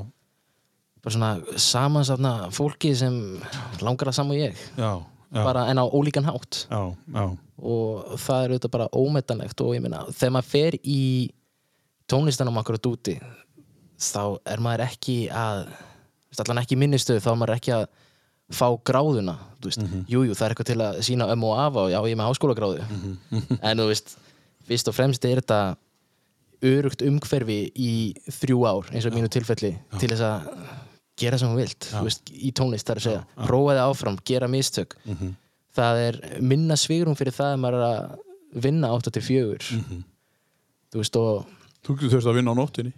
bara 1.04 1.16
svona 1.16 1.60
samansafna 1.70 2.34
fólki 2.56 2.94
sem 2.98 3.16
langar 3.86 4.12
að 4.12 4.22
og 4.26 4.38
ég. 4.38 4.64
Já, 4.78 4.92
bara 5.32 5.68
en 5.70 5.78
á 5.80 5.86
ólíkan 5.86 6.26
hátt. 6.28 6.66
Og 7.60 8.16
það 8.18 8.44
er 8.44 8.54
auðvitað 8.54 8.72
bara 8.72 8.90
ómetanlegt 8.96 9.62
og 9.62 9.76
ég 9.76 9.84
meina, 9.84 10.06
þegar 10.16 10.36
maður 10.38 10.52
fer 10.54 10.78
í 10.80 11.02
tónlistanum 12.10 12.58
akkurat 12.58 12.88
úti 12.90 13.18
þá 14.00 14.40
er 14.48 14.62
maður 14.64 14.86
ekki 14.88 15.18
að 15.34 15.68
allan 16.40 16.62
ekki 16.62 16.78
í 16.78 16.80
minnistöðu 16.80 17.24
þá 17.24 17.30
er 17.32 17.40
maður 17.42 17.56
ekki 17.58 17.74
að 17.76 17.86
fá 18.56 18.66
gráðuna 18.88 19.36
þú 19.60 19.70
veist, 19.70 19.84
jú, 20.10 20.24
jú, 20.26 20.34
það 20.38 20.46
er 20.46 20.54
eitthvað 20.56 20.70
til 20.72 20.80
að 20.86 21.00
sína 21.06 21.28
ömmu 21.34 21.52
og 21.52 21.60
afa 21.62 21.84
og 21.84 21.92
já, 21.92 22.00
ég 22.00 22.16
er 22.16 22.20
með 22.20 22.30
háskólagráðu. 22.32 22.86
En 23.60 23.82
þú 23.84 23.88
veist, 23.92 24.16
fyrst 24.70 24.90
og 24.90 24.96
fremst 24.96 25.28
er 25.28 25.42
þetta 25.44 25.60
örugt 26.66 27.04
umhverfi 27.06 27.60
í 27.80 27.92
þrjú 28.36 28.64
ár, 28.68 28.90
eins 28.92 29.08
og 29.08 29.16
mínu 29.16 29.30
tilfelli 29.32 29.74
til 30.00 30.10
þess 30.12 30.24
að 30.28 30.48
gera 31.20 31.40
sem 31.40 31.52
hún 31.52 31.60
vilt 31.60 31.88
þú 31.92 32.06
veist, 32.08 32.32
í 32.32 32.52
tónlist, 32.56 32.88
það 32.88 32.94
er 32.96 33.02
að 33.02 33.06
segja, 33.08 33.22
prófaði 33.48 33.84
áfram 33.84 34.18
gera 34.28 34.48
mistök. 34.52 34.96
Það 35.80 36.02
er 36.08 36.20
minna 36.42 36.76
svigrum 36.80 37.16
fyrir 37.20 37.36
það 37.36 37.54
að 37.54 37.62
maður 37.64 37.80
er 37.80 37.86
að 37.90 38.64
vinna 38.66 38.90
8 38.96 39.14
til 39.16 39.24
4 39.24 39.74
þú 40.90 41.02
veist 41.04 41.20
og 41.20 41.46
þú 41.86 41.96
getur 42.00 42.16
þurft 42.16 42.32
að 42.32 42.40
vinna 42.40 42.56
á 42.56 42.60
nóttinni 42.60 42.94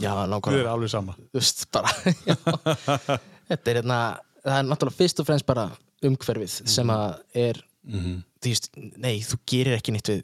já, 0.00 0.10
þið 0.10 0.22
er 0.24 0.32
nákvæmlega, 0.34 0.72
alveg 0.74 0.92
sama. 0.92 1.14
Veist, 1.34 1.62
bara 1.72 1.94
já. 2.28 2.36
þetta 3.48 3.72
er 3.72 3.80
hérna 3.80 4.00
það 4.44 4.58
er 4.58 4.68
náttúrulega 4.68 4.98
fyrst 4.98 5.22
og 5.22 5.28
fremst 5.30 5.48
bara 5.48 5.68
umhverfið 6.04 6.58
sem 6.74 6.92
að 6.92 7.06
er 7.46 7.62
þú 7.90 8.50
veist, 8.52 8.70
nei, 9.00 9.16
þú 9.24 9.40
gerir 9.48 9.78
ekki 9.78 9.94
nýtt 9.96 10.12
við 10.12 10.22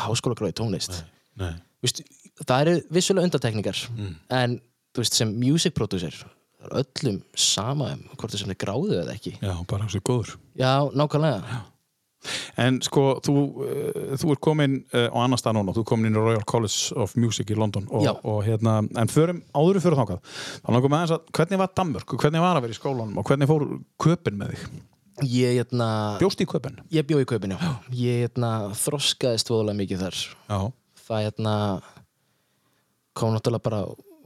háskólagráði 0.00 0.56
tónlist. 0.60 1.02
Nei. 1.40 1.52
Þú 1.54 1.69
veist, 1.86 2.02
það 2.44 2.60
eru 2.64 2.76
vissulega 2.96 3.30
undantekningar 3.30 3.82
en 4.40 4.60
þú 4.94 5.04
veist, 5.04 5.18
sem 5.18 5.32
music 5.40 5.74
producer 5.76 6.14
er 6.60 6.78
öllum 6.82 7.20
sama 7.38 7.92
um 7.94 8.06
hvort 8.14 8.32
það 8.32 8.42
sem 8.44 8.54
er 8.54 8.60
gráðu 8.60 8.96
eða 9.00 9.14
ekki. 9.16 9.36
Já, 9.40 9.54
bara 9.68 9.86
þessi 9.86 10.02
góður. 10.04 10.34
Já, 10.60 10.74
nákvæmlega. 10.92 11.60
En 12.60 12.76
sko, 12.84 13.04
þú, 13.24 13.34
uh, 13.64 14.10
þú 14.20 14.34
er 14.34 14.40
komin 14.44 14.74
uh, 14.92 15.06
á 15.08 15.18
annar 15.22 15.40
stað 15.40 15.56
núna, 15.56 15.72
þú 15.72 15.84
er 15.84 15.88
komin 15.88 16.12
í 16.12 16.20
Royal 16.20 16.42
College 16.44 16.98
of 17.00 17.14
Music 17.16 17.48
í 17.48 17.56
London 17.56 17.86
og, 17.88 18.04
Já. 18.04 18.12
og 18.28 18.42
hérna, 18.44 18.74
en 18.84 19.08
förum, 19.08 19.40
áður 19.56 19.78
við 19.78 19.86
fyrir 19.86 20.00
þangað 20.02 20.36
þá 20.58 20.68
langum 20.74 20.92
við 20.92 20.98
aðeins 20.98 21.14
að, 21.16 21.30
hvernig 21.38 21.62
var 21.62 21.72
Danmörk? 21.80 22.14
Hvernig 22.20 22.44
var 22.44 22.60
að 22.60 22.66
vera 22.66 22.76
í 22.76 22.80
skólanum 22.80 23.22
og 23.22 23.30
hvernig 23.30 23.48
fór 23.48 23.64
köpinn 24.04 24.36
með 24.42 24.52
þig? 24.52 24.66
ég, 25.30 25.56
hérna, 25.62 25.88
Bjóst 26.20 26.44
í 26.44 26.48
köpinn? 26.52 26.76
ég 26.92 27.08
bjó 27.08 27.22
í 27.24 27.28
kaupinu 27.32 27.56
ég 27.96 28.26
hérna, 28.26 28.52
þroskaðist 28.82 29.48
voðalega 29.52 29.80
mikið 29.80 30.04
þar. 30.04 30.20
Já, 30.44 30.60
það 31.10 31.26
hérna 31.26 31.54
kom 33.18 33.34
náttúrulega 33.34 33.64
bara 33.66 33.80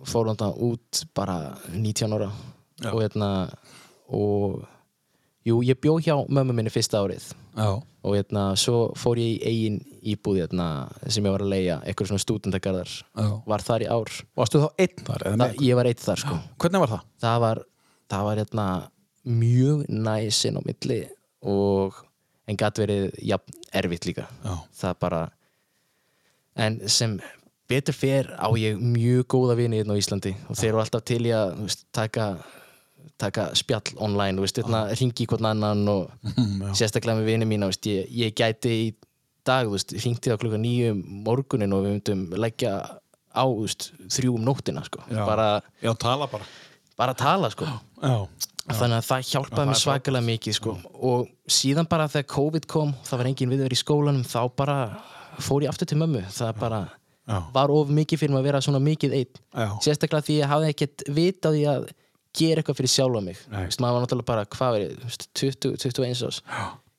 fór 0.05 0.29
náttúrulega 0.29 0.69
út 0.69 1.05
bara 1.17 1.39
19 1.73 2.13
ára 2.19 2.31
Já. 2.83 2.91
og 2.93 3.01
hérna 3.03 3.31
og 4.09 4.63
Jú, 5.45 5.59
ég 5.61 5.77
bjó 5.77 5.99
hjá 6.01 6.15
mömmu 6.33 6.55
minni 6.57 6.71
fyrsta 6.73 7.03
árið 7.05 7.27
Já. 7.53 7.67
og 7.77 8.15
hérna, 8.17 8.55
svo 8.57 8.95
fór 8.97 9.19
ég 9.21 9.35
í 9.35 9.43
eigin 9.45 9.75
íbúð 10.01 10.39
hérna, 10.41 10.89
sem 11.13 11.21
ég 11.25 11.35
var 11.35 11.43
að 11.45 11.51
leia, 11.53 11.75
eitthvað 11.85 12.09
svona 12.15 12.23
stúdendagarðar 12.25 12.95
var 13.45 13.61
þar 13.67 13.85
í 13.85 13.89
ár 13.93 14.09
Varstu 14.41 14.63
þá 14.63 14.69
einn 14.81 15.05
þar? 15.05 15.25
eða 15.29 15.35
Þa, 15.37 15.43
með? 15.45 15.61
ég 15.69 15.77
var 15.77 15.91
eitt 15.91 16.01
þar 16.01 16.23
sko 16.23 16.39
Hvernig 16.65 16.81
var 16.87 16.93
það? 16.95 17.03
það 17.27 17.39
var, 17.45 17.61
það 18.15 18.25
var 18.31 18.41
hérna, 18.41 18.67
mjög 19.45 19.85
næsin 20.09 20.57
á 20.57 20.63
milli 20.65 20.99
og 21.45 22.01
en 22.49 22.57
gætt 22.65 22.81
verið 22.81 23.05
jafn 23.21 23.61
erfitt 23.77 24.09
líka 24.09 24.25
Já. 24.49 24.55
það 24.81 24.99
bara 25.05 25.23
en 26.57 26.81
sem 26.89 27.17
betur 27.71 27.97
fer 27.97 28.29
á 28.37 28.49
ég 28.61 28.77
mjög 28.79 29.25
góða 29.35 29.57
vini 29.59 29.81
hérna 29.81 29.97
á 29.97 30.01
Íslandi. 30.01 30.35
Og 30.51 30.59
þeir 30.59 30.73
eru 30.75 30.83
alltaf 30.83 31.05
til 31.09 31.23
í 31.27 31.33
að 31.35 31.55
þú 31.57 31.69
veist, 31.69 31.87
taka, 31.97 32.27
taka 33.19 33.47
spjall 33.57 33.95
online, 34.05 34.37
þú 34.39 34.45
veist, 34.45 34.61
hérna, 34.61 34.83
ringi 34.93 35.25
í 35.25 35.29
hvern 35.31 35.49
annan 35.51 35.89
og 35.89 36.11
sérstaklega 36.79 37.19
með 37.21 37.31
vini 37.33 37.49
mína, 37.49 37.71
þú 37.71 37.75
veist, 37.75 37.89
ég, 37.91 38.13
ég 38.25 38.37
gæti 38.37 38.75
í 38.83 38.85
dag, 39.45 39.67
þú 39.69 39.75
veist, 39.79 39.97
ringti 40.05 40.33
á 40.33 40.37
klukka 40.41 40.61
nýju 40.61 40.93
um 40.95 41.03
morgunin 41.27 41.73
og 41.77 41.87
við 41.87 41.97
myndum 41.97 42.27
leggja 42.45 42.75
á, 43.35 43.45
þú 43.45 43.65
veist, 43.65 43.91
þrjú 44.13 44.37
um 44.39 44.45
nóttina, 44.47 44.85
sko. 44.87 45.03
Já. 45.11 45.25
bara, 45.27 45.49
Já, 45.83 45.93
tala 46.01 46.29
bara. 46.31 46.47
bara 47.01 47.15
tala, 47.19 47.51
sko. 47.51 47.67
Já. 48.05 48.29
þannig 48.65 48.97
að 49.01 49.09
það 49.09 49.27
hjálpaði 49.29 49.57
það 49.59 49.67
mér 49.69 49.79
svakalega 49.81 50.25
mikið 50.25 50.55
sko. 50.57 50.73
og 51.05 51.27
síðan 51.53 51.89
bara 51.89 52.07
þegar 52.09 52.31
COVID 52.33 52.67
kom 52.73 52.95
það 53.05 53.21
var 53.21 53.29
engin 53.29 53.51
viðverð 53.53 53.77
í 53.77 53.81
skólanum 53.81 54.23
þá 54.25 54.39
bara 54.57 54.77
fór 55.41 55.65
ég 55.67 55.73
aftur 55.73 55.87
til 55.91 55.99
mömmu. 55.99 56.23
Það 56.31 56.59
bara 56.61 56.81
Já. 57.25 57.39
var 57.55 57.71
of 57.73 57.89
mikið 57.89 58.21
fyrir 58.21 58.35
mig 58.35 58.43
að 58.43 58.49
vera 58.51 58.61
svona 58.61 58.81
mikið 58.85 59.15
einn. 59.19 59.43
Já. 59.55 59.69
sérstaklega 59.81 60.27
því 60.27 60.39
ég 60.43 60.51
hafði 60.51 60.73
ekkert 60.75 61.05
vit 61.17 61.41
á 61.47 61.51
því 61.51 61.63
að 61.73 61.87
gera 62.35 62.61
eitthvað 62.63 62.77
fyrir 62.81 62.93
sjálfa 62.93 63.23
mig. 63.25 63.39
Vist, 63.67 63.81
maður 63.81 63.95
var 63.95 64.03
náttúrulega 64.05 64.27
bara, 64.33 64.45
hvað 64.51 64.77
er 64.79 64.83
ég, 64.85 64.97
þú 64.99 65.07
veist, 65.09 65.29
20, 65.39 65.77
21 65.85 66.27
ás 66.29 66.41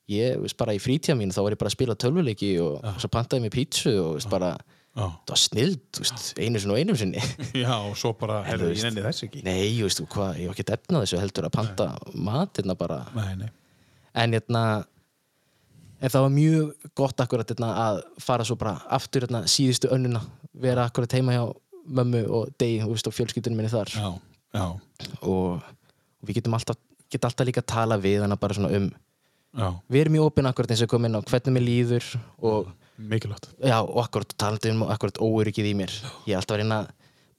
ég, 0.08 0.40
veist, 0.42 0.58
bara 0.58 0.74
í 0.74 0.80
frítíða 0.80 1.18
mín 1.20 1.32
þá 1.34 1.42
var 1.44 1.56
ég 1.56 1.60
bara 1.60 1.72
að 1.72 1.76
spila 1.76 1.96
tölvuleiki 1.98 2.50
og, 2.62 2.80
og 2.86 2.98
svo 3.02 3.10
pantaði 3.14 3.44
mér 3.46 3.54
pítsu 3.56 3.94
og 4.02 4.12
veist, 4.20 4.30
bara, 4.32 4.52
Já. 4.96 5.06
það 5.28 5.34
var 5.34 5.42
snild 5.42 6.00
einu 6.40 6.62
sinni 6.64 6.74
og 6.74 6.80
einum 6.80 6.96
sinni. 7.00 7.24
Já, 7.66 7.74
og 7.90 7.98
svo 8.00 8.14
bara, 8.18 8.42
veist- 8.48 8.80
ég 8.80 8.86
nenni 8.88 9.04
þess 9.06 9.26
ekki. 9.28 9.44
nei, 9.44 9.76
þú 9.76 9.90
veist, 9.90 10.02
hvað, 10.16 10.40
ég 10.40 10.50
var 10.52 10.56
ekki 10.58 10.68
efnað 10.78 11.06
þessu 11.06 11.22
heldur 11.22 11.50
að 11.50 11.56
panta 11.58 11.88
matirna 12.16 12.78
bara. 12.80 13.02
Nei, 13.18 13.32
nei. 13.44 13.50
En 14.16 14.32
hérna 14.38 14.62
en 16.02 16.12
það 16.14 16.26
var 16.26 16.34
mjög 16.36 16.90
gott 16.98 17.24
akkurat 17.24 17.54
hérna, 17.54 17.72
að 17.86 18.02
fara 18.24 18.48
svo 18.48 18.58
bara 18.60 18.78
aftur 18.98 19.26
hérna, 19.26 19.46
síðustu 19.50 19.92
önnuna 19.94 20.22
vera 20.62 20.88
akkurat 20.90 21.16
heima 21.18 21.36
hjá 21.36 21.44
mömmu 21.86 22.24
og 22.34 22.54
degi 22.60 22.82
veist, 22.86 23.08
og 23.08 23.16
fjölskyldunum 23.16 23.62
minni 23.62 23.72
þar. 23.72 23.92
Já, 23.94 24.08
já, 24.58 24.66
og, 25.22 25.28
og 25.30 26.26
við 26.26 26.40
getum 26.40 26.58
alltaf, 26.58 26.80
get 27.12 27.28
alltaf 27.28 27.48
líka 27.48 27.62
að 27.64 27.72
tala 27.76 28.00
við 28.02 28.26
hana 28.26 28.40
bara 28.40 28.58
svona 28.58 28.74
um 28.74 28.90
já. 28.90 29.70
við 29.92 30.02
erum 30.02 30.18
mjög 30.18 30.32
opinn 30.32 30.50
akkurat 30.50 30.74
eins 30.74 30.84
og 30.86 30.92
komin 30.92 31.18
á 31.18 31.22
hvernig 31.22 31.56
mér 31.56 31.68
líður 31.70 32.10
og 32.42 32.74
Mikilvægt. 32.96 33.50
Já, 33.60 33.82
og 33.84 33.98
akkurat 34.06 34.30
talandi 34.40 34.72
um 34.72 34.86
akkurat 34.88 35.18
óöryggið 35.20 35.68
í 35.68 35.74
mér. 35.76 35.92
Ég 36.24 36.32
er 36.32 36.40
alltaf 36.40 36.56
að 36.56 36.62
reyna 36.62 36.78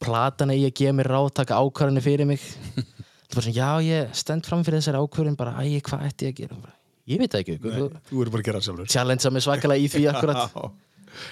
platana 0.03 0.53
í 0.53 0.67
að 0.69 0.75
gefa 0.77 0.97
mér 0.99 1.09
ráð 1.09 1.31
taka 1.39 1.61
ákvarðanir 1.63 2.05
fyrir 2.05 2.29
mig. 2.29 2.43
Það 3.27 3.39
bara 3.39 3.45
svona, 3.47 3.57
já, 3.57 3.71
ég 3.87 4.19
stend 4.21 4.47
fram 4.47 4.65
fyrir 4.67 4.83
þessari 4.83 5.01
ákvarðin 5.01 5.39
bara, 5.39 5.57
æ, 5.65 5.81
hvað 5.81 6.05
ætti 6.11 6.29
ég 6.29 6.35
að 6.35 6.43
gera? 6.43 6.59
Bara, 6.61 6.77
ég 7.07 7.21
veit 7.23 7.33
það 7.33 7.43
ekki, 7.43 7.57
þú 7.63 7.87
Þú 8.09 8.21
eru 8.23 8.33
bara 8.35 8.43
að 8.43 8.49
gera 8.49 8.61
það 8.61 8.67
sjálfur. 8.69 8.91
Challengea 8.95 9.33
mig 9.35 9.45
svakalega 9.47 9.83
í 9.83 9.89
því 9.93 10.05
akkurat. 10.13 10.57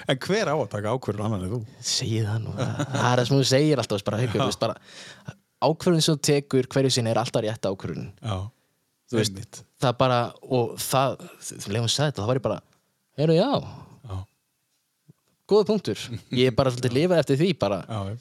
En 0.09 0.19
hver 0.25 0.49
á 0.49 0.55
að 0.55 0.69
taka 0.71 0.93
ákvörður 0.95 1.25
annan 1.27 1.45
en 1.45 1.51
þú? 1.51 1.59
segið 1.85 2.29
það 2.29 2.39
nú, 2.45 2.53
það 2.57 3.07
er 3.11 3.19
það 3.19 3.25
sem 3.29 3.35
þú 3.35 3.47
segir 3.51 3.81
alltaf 3.83 4.05
bara, 4.07 4.21
haukur, 4.23 4.41
veist, 4.41 4.61
bara, 4.63 5.35
ákvörðun 5.67 6.05
sem 6.05 6.15
þú 6.17 6.23
tekur 6.29 6.69
hverju 6.73 6.93
sinni 6.95 7.11
er 7.11 7.19
alltaf 7.21 7.45
rétt 7.45 7.67
ákvörðun. 7.69 8.07
Já, 8.17 8.37
þú 9.11 9.19
veist, 9.19 9.35
Einmitt. 9.35 9.59
það 9.85 9.97
bara 9.99 10.19
og 10.41 10.73
það, 10.81 11.19
þegar 11.51 11.83
hún 11.83 11.93
sagði 11.93 12.09
þetta 12.09 12.23
þá 12.23 12.31
var 12.31 12.39
ég 12.41 12.45
bara, 12.47 12.57
heyrðu 13.21 13.35
já. 13.37 13.51
Já. 14.09 14.17
góða 15.53 15.67
punktur, 15.69 16.07
ég 16.33 16.49
er 16.49 16.57
bara 16.57 16.73
svolítið 16.73 16.97
lifað 16.97 17.21
eftir 17.21 17.43
því 17.43 17.51
bara, 17.61 17.83
já 17.85 18.17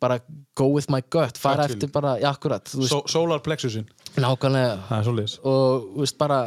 bara 0.00 0.16
go 0.56 0.70
with 0.72 0.88
my 0.88 1.02
gut, 1.12 1.36
fara 1.36 1.66
Gut 1.66 1.74
eftir 1.76 1.90
bara, 1.92 2.14
já 2.20 2.30
akkurat 2.32 2.64
veist, 2.72 2.92
Só, 2.92 3.02
Solar 3.10 3.42
plexusin 3.44 3.84
nákvæmlega. 4.18 4.76
Það 4.88 4.98
er 4.98 5.08
svolítið 5.08 5.48
og 5.50 5.88
þú 5.94 6.04
veist 6.04 6.20
bara 6.20 6.38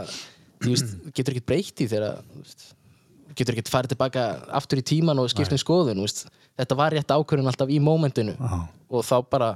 þú 0.63 0.71
veist, 0.71 0.95
getur 1.15 1.35
ekkert 1.35 1.49
breytt 1.51 1.83
í 1.83 1.89
veist, 1.89 2.65
getur 3.37 3.57
ekkert 3.57 3.73
farið 3.73 3.95
tilbaka 3.95 4.25
aftur 4.61 4.81
í 4.81 4.87
tíman 4.93 5.21
og 5.21 5.29
skipt 5.31 5.53
um 5.53 5.61
skoðun 5.61 6.01
veist. 6.03 6.25
þetta 6.59 6.79
var 6.79 6.95
rétt 6.95 7.13
ákvörðun 7.13 7.51
alltaf 7.51 7.71
í 7.71 7.79
mómentinu 7.83 8.35
og 8.89 9.05
þá 9.07 9.15
bara 9.29 9.53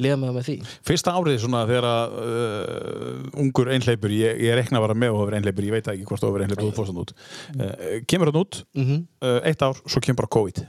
liða 0.00 0.16
mig 0.16 0.30
á 0.32 0.34
með 0.34 0.46
því. 0.46 0.54
Fyrsta 0.86 1.12
árið 1.12 1.38
svona 1.42 1.62
þegar 1.68 1.86
að 1.88 2.14
uh, 2.24 3.40
ungur 3.42 3.70
einhleipur, 3.74 4.12
ég, 4.14 4.38
ég 4.46 4.56
rekna 4.56 4.80
bara 4.80 4.96
með 4.96 5.12
og 5.12 5.22
hefur 5.24 5.36
einhleipur, 5.36 5.66
ég 5.66 5.76
veit 5.76 5.90
ekki 5.92 6.06
hvort 6.08 6.22
þú 6.22 6.30
hefur 6.30 6.44
einhleipur 6.46 6.68
þú 6.68 6.76
fórst 6.78 6.92
hann 6.92 7.02
út. 7.02 7.12
Uh, 7.52 7.98
kemur 8.08 8.30
hann 8.30 8.40
út 8.40 8.62
mm 8.78 8.86
uh, 9.20 9.40
eitt 9.50 9.64
ár, 9.66 9.82
svo 9.84 10.00
kemur 10.00 10.22
bara 10.22 10.32
COVID. 10.38 10.62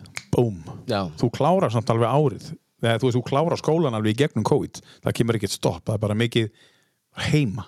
Já, 0.91 1.01
Þú 1.19 1.31
klárar 1.35 1.71
samt 1.71 1.89
alveg 1.91 2.11
árið 2.11 2.51
Þegar, 2.81 2.97
þú 3.01 3.07
veist, 3.09 3.17
þú 3.19 3.23
klárar 3.29 3.59
skólan 3.61 3.93
alveg 3.97 4.15
í 4.15 4.19
gegnum 4.23 4.43
COVID 4.47 4.79
það 5.05 5.13
kemur 5.19 5.37
ekkert 5.37 5.53
stopp, 5.53 5.83
það 5.85 5.93
er 5.99 6.01
bara 6.07 6.17
mikið 6.17 6.49
heima. 7.29 7.65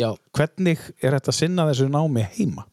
já 0.00 0.10
Hvernig 0.36 0.80
er 1.02 1.14
þetta 1.18 1.30
að 1.30 1.38
sinna 1.38 1.66
þessu 1.70 1.88
námi 1.92 2.24
heima? 2.34 2.64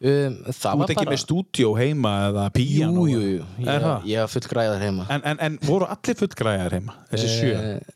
um, 0.00 0.36
það 0.48 0.54
Þú 0.54 0.78
var 0.78 0.84
ert 0.86 0.92
ekki 0.94 1.04
bara 1.04 1.14
með 1.14 1.22
stúdíó 1.24 1.72
heima 1.78 2.12
eða 2.28 2.44
píano? 2.54 3.06
jú, 3.10 3.18
jú, 3.20 3.30
jú, 3.36 3.46
Er 3.66 3.68
ég, 3.74 3.84
það? 3.84 4.08
ég 4.12 4.22
var 4.24 4.32
full 4.34 4.48
græðar 4.52 4.84
heima 4.86 5.06
En, 5.10 5.22
en, 5.32 5.40
en 5.48 5.58
voru 5.66 5.88
allir 5.90 6.18
fullgræðar 6.22 6.76
heima? 6.78 6.96
Þessi 7.12 7.32
sjö 7.34 7.54
Eh, 7.58 7.94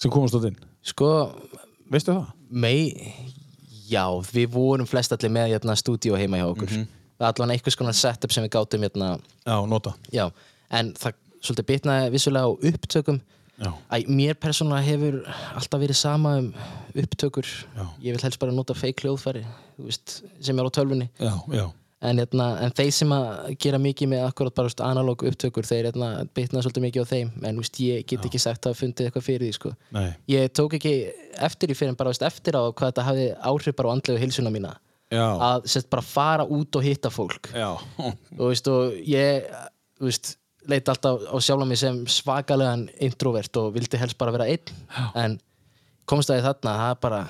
sem 0.00 0.10
komast 0.10 0.34
út 0.38 0.46
inn? 0.48 0.56
sko, 0.82 1.10
Veistu 1.92 2.14
það? 2.16 2.30
mei 2.50 3.14
já, 3.90 4.04
við 4.32 4.48
vorum 4.54 4.86
flest 4.88 5.12
allir 5.12 5.30
með 5.34 5.52
hérna, 5.54 5.74
stúdíó 5.76 6.16
heima 6.18 6.38
hjá 6.40 6.46
okkur 6.50 6.70
það 6.72 7.26
er 7.26 7.26
allan 7.34 7.50
einhvers 7.52 7.76
konar 7.76 7.92
setup 7.98 8.32
sem 8.32 8.44
við 8.46 8.54
gátum 8.56 8.80
hérna, 8.86 9.10
Já, 9.44 9.56
nota. 9.68 9.92
já, 10.14 10.30
en 10.70 10.94
það 10.96 11.18
svolítið 11.40 11.68
bitnaði 11.72 12.14
vissulega 12.14 12.48
á 12.48 12.52
upptökum. 12.70 13.20
Æ, 13.60 14.06
mér 14.08 14.38
persónulega 14.40 14.86
hefur 14.86 15.18
alltaf 15.52 15.80
verið 15.82 15.98
sama 15.98 16.38
um 16.40 16.46
upptökur 16.96 17.44
Já. 17.44 17.82
ég 18.00 18.14
vil 18.14 18.22
helst 18.22 18.40
bara 18.40 18.54
nota 18.56 18.72
fake 18.72 19.04
hljóðfæri 19.04 19.42
veist, 19.76 20.22
sem 20.40 20.56
er 20.56 20.64
á 20.64 20.70
tölvunni 20.72 21.10
Já, 21.20 21.34
já. 21.52 21.66
en, 22.00 22.22
hérna, 22.22 22.46
en 22.64 22.72
þeir 22.72 22.94
sem 22.96 23.12
að 23.12 23.50
gera 23.60 23.80
mikið 23.84 24.12
með 24.14 24.24
akkurat 24.30 24.56
bara 24.56 24.70
veist, 24.70 24.80
analóg 24.80 25.26
upptökur 25.28 25.68
þeir 25.68 25.90
hérna, 25.90 26.08
bitna 26.32 26.64
svolítið 26.64 26.86
mikið 26.86 27.04
á 27.04 27.10
þeim 27.12 27.34
en 27.50 27.60
veist, 27.60 27.82
ég 27.84 28.08
get 28.08 28.24
ekki 28.30 28.40
sagt 28.40 28.70
að 28.70 28.78
fundið 28.80 29.10
eitthvað 29.10 29.28
fyrir 29.28 29.44
því 29.44 29.52
sko. 29.58 29.74
Ég 30.32 30.48
tók 30.56 30.78
ekki 30.80 30.94
eftir 31.50 31.74
í 31.74 31.76
fyrir 31.76 31.92
en 31.92 32.00
bara 32.00 32.16
eftir 32.16 32.56
á 32.56 32.64
hvað 32.64 32.94
þetta 32.94 33.08
hafði 33.10 33.28
áhrif 33.52 33.76
bara 33.76 33.92
á 33.92 33.94
andlegu 33.98 34.24
hilsuna 34.24 34.54
mína 34.56 34.72
Já. 35.12 35.26
að 35.36 35.68
sett, 35.68 35.92
bara 35.92 36.06
fara 36.06 36.48
út 36.48 36.80
og 36.80 36.88
hitta 36.88 37.12
fólk 37.12 37.52
og, 37.60 38.14
og 38.40 39.00
ég 39.04 39.50
þú 40.00 40.08
veist, 40.08 40.38
leit 40.70 40.90
alltaf 40.90 41.24
á 41.26 41.36
sjálf 41.42 41.66
mig 41.68 41.80
sem 41.80 42.02
svakalegan 42.10 42.86
introvert 43.02 43.60
og 43.60 43.72
vildi 43.76 44.00
helst 44.00 44.18
bara 44.20 44.34
vera 44.34 44.48
einn. 44.50 44.74
En 45.18 45.38
komst 46.08 46.30
það 46.30 46.40
í 46.40 46.44
þarna 46.48 46.76
það 46.80 46.92
er 46.94 47.00
bara, 47.04 47.20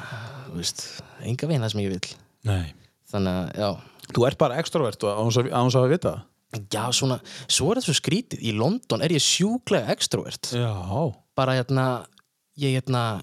þú 0.48 0.58
veist, 0.60 0.84
enga 1.26 1.48
veginn 1.50 1.64
það 1.66 1.74
sem 1.74 1.82
ég 1.84 1.94
vil 1.94 2.12
Nei. 2.48 2.74
þannig 3.12 3.38
að, 3.38 3.50
já. 3.60 3.70
Þú 4.10 4.26
ert 4.26 4.40
bara 4.40 4.60
extrovert 4.62 5.06
og 5.06 5.20
án 5.20 5.30
þess 5.30 5.78
að 5.78 5.90
vita 5.92 6.14
það? 6.14 6.26
Já, 6.74 6.82
svona, 6.98 7.20
svo 7.46 7.68
er 7.70 7.78
þetta 7.78 7.86
svo 7.92 7.96
skrítið. 8.00 8.40
Í 8.42 8.54
London 8.58 9.04
er 9.06 9.12
ég 9.14 9.22
sjúklega 9.22 9.92
extrovert. 9.94 10.50
Já. 10.56 10.72
Bara 11.38 11.54
hérna 11.60 11.84
Ég 12.60 12.74
hérna 12.74 13.22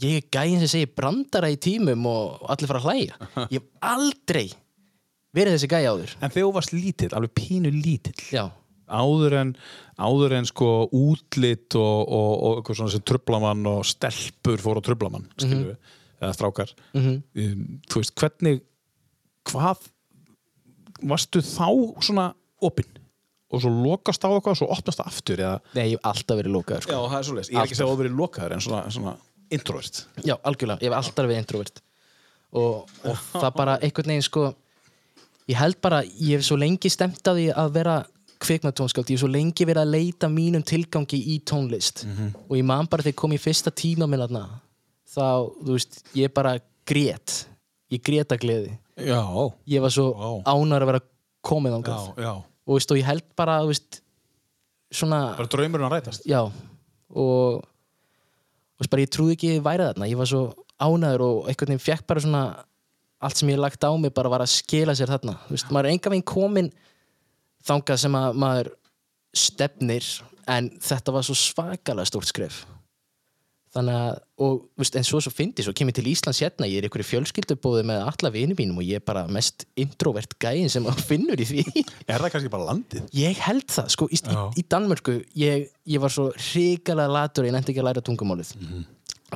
Ég 0.00 0.20
er 0.20 0.26
gæðin 0.30 0.60
sem 0.62 0.70
segir 0.70 0.92
brandara 0.94 1.48
í 1.50 1.56
tímum 1.58 2.04
og 2.06 2.44
allir 2.52 2.70
fara 2.70 2.78
að 2.78 2.84
hlæja. 2.86 3.16
Ég 3.50 3.56
hef 3.58 3.64
aldrei 3.82 4.44
verið 5.34 5.56
þessi 5.56 5.70
gæði 5.72 5.88
áður. 5.90 6.12
En 6.20 6.30
þegar 6.30 6.44
þú 6.46 6.52
varst 6.54 6.74
lítill, 6.76 7.10
alveg 7.18 7.32
pínu 7.34 7.72
lítill 7.74 8.14
Já, 8.30 8.44
áður 8.90 9.36
en, 9.40 9.54
áður 10.00 10.36
en 10.38 10.48
sko 10.48 10.68
útlit 10.96 11.76
og, 11.78 12.00
og, 12.04 12.30
og 12.34 12.60
eitthvað 12.60 12.80
svona 12.80 12.94
sem 12.94 13.04
trublamann 13.06 13.70
og 13.70 13.82
stelpur 13.88 14.62
fór 14.62 14.80
á 14.80 14.82
trublamann 14.86 15.26
skilur 15.36 15.72
við, 15.72 15.96
eða 16.20 16.36
strákar. 16.36 16.74
Mhm. 16.96 17.18
um, 17.44 17.66
þú 17.90 18.02
veist, 18.02 18.14
hvernig 18.20 18.62
hvað 19.50 19.90
varstu 21.00 21.42
þá 21.44 21.68
svona 22.04 22.30
opinn? 22.60 22.96
Og 23.50 23.64
svo 23.64 23.70
lokast 23.74 24.22
á 24.22 24.30
eitthvað 24.30 24.52
og 24.52 24.58
svo 24.60 24.68
opnast 24.70 25.00
það 25.00 25.08
aftur 25.10 25.40
eða? 25.42 25.54
Nei, 25.74 25.84
ég 25.88 25.96
hef 25.96 26.04
alltaf 26.06 26.38
verið 26.38 26.52
lókaður 26.54 26.84
sko. 26.86 26.94
Já, 26.94 27.00
það 27.10 27.18
er 27.18 27.24
svo 27.26 27.36
leist, 27.38 27.50
ég 27.50 27.58
er 27.58 27.66
ekki 27.66 27.78
segja 27.80 27.90
að 27.90 28.02
verið 28.04 28.18
lokaður 28.20 28.54
en 28.54 28.62
svona, 28.62 28.82
svona 28.94 29.14
introvert. 29.50 30.02
Já, 30.22 30.36
algjörlega, 30.46 30.84
ég 30.84 30.92
hef 30.92 30.98
alltaf 31.00 31.26
verið 31.26 31.40
introvert. 31.40 31.80
Og, 32.50 32.92
og 33.10 33.24
það 33.42 33.56
bara 33.56 33.74
einhvern 33.82 34.12
veginn 34.12 34.26
sko 34.28 34.44
ég 35.50 35.58
held 35.58 35.80
bara, 35.82 36.02
ég 36.04 36.38
hef 36.38 36.46
svo 36.46 36.58
lengi 36.60 36.90
stemt 36.92 37.26
að 37.26 37.40
því 37.40 37.46
að 37.58 37.72
vera 37.74 37.96
kvikmyndatónskáld, 38.40 39.10
ég 39.10 39.18
hef 39.18 39.22
svo 39.24 39.30
lengi 39.30 39.66
verið 39.68 39.82
að 39.84 39.94
leita 39.94 40.30
mínum 40.32 40.64
tilgangi 40.66 41.18
í 41.34 41.38
tónlist. 41.46 42.04
Og 42.48 42.56
ég 42.58 42.66
man 42.66 42.88
bara 42.90 43.04
þegar 43.04 43.14
ég 43.14 43.20
kom 43.22 43.36
í 43.36 43.40
fyrsta 43.40 43.72
tíma 43.74 44.08
minn 44.10 44.22
þarna, 44.24 44.44
þá, 45.10 45.26
þú 45.60 45.76
veist, 45.76 46.00
ég 46.16 46.32
bara 46.34 46.56
grét, 46.88 47.42
ég 47.92 48.02
grét 48.06 48.32
að 48.32 48.44
gleði. 48.44 48.76
Já, 49.00 49.20
ég 49.72 49.84
var 49.84 49.92
svo 49.94 50.10
Vá. 50.12 50.30
ánar 50.52 50.84
að 50.84 50.92
vera 50.92 51.02
komið 51.46 51.72
já, 51.72 51.76
ángað 51.78 52.24
já. 52.24 52.32
Og, 52.70 52.80
og 52.80 52.98
ég 52.98 53.06
held 53.08 53.28
bara, 53.38 53.60
þú 53.64 53.70
veist 53.72 54.00
svona, 54.92 55.20
Bara 55.38 55.50
draumurinn 55.50 55.88
að 55.88 55.94
rætast? 55.96 56.26
Já. 56.28 56.42
Og, 57.10 57.60
og 57.60 58.90
bara, 58.90 59.04
ég 59.04 59.12
trúði 59.12 59.36
ekki 59.36 59.52
að 59.52 59.56
ég 59.58 59.64
væri 59.64 59.86
þarna. 59.88 60.10
Ég 60.10 60.20
var 60.20 60.30
svo 60.30 60.42
ánæður 60.80 61.24
og 61.26 61.48
einhvern 61.50 61.74
veginn 61.74 61.84
fekk 61.84 62.06
bara 62.08 62.24
svona 62.24 62.44
allt 63.20 63.36
sem 63.36 63.50
ég 63.52 63.60
lagt 63.60 63.84
á 63.84 63.92
mig 64.00 64.12
bara 64.16 64.32
var 64.32 64.44
að 64.44 64.54
skila 64.54 64.94
sér 64.96 65.10
þarna. 65.12 65.36
Þú 65.46 65.56
veist, 65.56 65.72
maður 65.72 65.88
er 65.90 65.96
enga 65.96 66.12
veginn 66.12 66.28
komin 66.28 66.70
þangað 67.66 67.98
sem 68.04 68.14
að 68.18 68.38
maður 68.42 68.72
stefnir 69.36 70.06
en 70.50 70.70
þetta 70.82 71.12
var 71.14 71.26
svo 71.26 71.36
svakalega 71.38 72.08
stórt 72.08 72.30
skref. 72.30 72.64
Þannig 73.70 73.94
að, 73.94 74.16
og 74.42 74.54
veist, 74.82 74.96
en 74.98 75.04
svo 75.06 75.20
svo 75.22 75.30
fyndi 75.30 75.62
svo 75.62 75.70
kem 75.78 75.86
ég 75.92 75.94
til 75.94 76.08
Íslands 76.10 76.40
hérna, 76.42 76.66
ég 76.66 76.80
er 76.80 76.88
ykkur 76.88 77.04
í 77.04 77.06
fjölskyldubóði 77.06 77.84
með 77.86 78.00
alla 78.02 78.30
vini 78.34 78.56
mínum 78.58 78.80
og 78.82 78.86
ég 78.88 78.98
er 78.98 79.04
bara 79.06 79.22
mest 79.30 79.62
introvert 79.78 80.34
gæin 80.42 80.66
sem 80.72 80.88
finnur 81.06 81.38
í 81.38 81.46
því. 81.46 81.62
Er 82.10 82.18
það 82.18 82.32
kannski 82.34 82.50
bara 82.50 82.66
landið? 82.72 83.04
Ég 83.14 83.38
held 83.46 83.68
það, 83.70 83.92
sko, 83.94 84.08
í, 84.10 84.18
í, 84.18 84.38
í 84.58 84.64
Danmörku 84.74 85.14
ég, 85.38 85.68
ég 85.86 86.02
var 86.02 86.10
svo 86.10 86.32
hrikalega 86.34 87.14
latur 87.14 87.46
ég 87.46 87.54
nefndi 87.54 87.70
ekki 87.76 87.84
að 87.84 87.88
læra 87.92 88.02
tungumálið. 88.10 88.50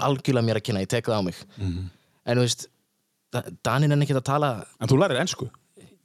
Algjörlega 0.02 0.48
mér 0.50 0.58
að 0.58 0.66
kynna, 0.66 0.82
ég 0.82 0.90
tek 0.96 1.06
það 1.12 1.22
á 1.22 1.26
mig. 1.30 1.38
En 1.62 2.34
þú 2.40 2.48
veist 2.48 2.70
Da- 3.34 3.48
Danin 3.66 3.90
er 3.90 3.98
ekki 4.04 4.14
að 4.14 4.26
tala 4.28 4.48
En 4.78 4.86
þú 4.90 4.94
lærir 5.00 5.18
ennsku 5.18 5.48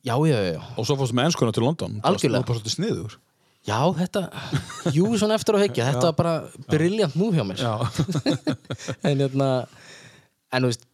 já, 0.05 0.15
já, 0.29 0.37
já, 0.53 0.59
og 0.77 0.85
svo 0.87 0.95
fórstu 0.99 1.15
með 1.17 1.29
ennskuna 1.29 1.51
til 1.55 1.63
London. 1.65 1.99
Algjörlega. 2.07 2.41
Þú 2.41 2.45
er 2.45 2.49
bara 2.51 2.59
svolítið 2.59 2.75
sniður 2.77 3.17
já, 3.69 3.79
þetta 3.99 4.21
jú, 4.95 5.07
svona 5.19 5.35
eftir 5.35 5.57
að 5.57 5.65
hekja, 5.67 5.89
þetta 5.91 6.05
var 6.11 6.15
bara 6.17 6.35
briljant 6.71 7.15
move 7.19 7.35
hjá 7.35 7.43
mér. 7.45 7.59
Já, 7.59 7.73
en 9.09 9.19
hérna 9.25 9.49
en 10.55 10.63
þú 10.63 10.69
veist, 10.71 10.85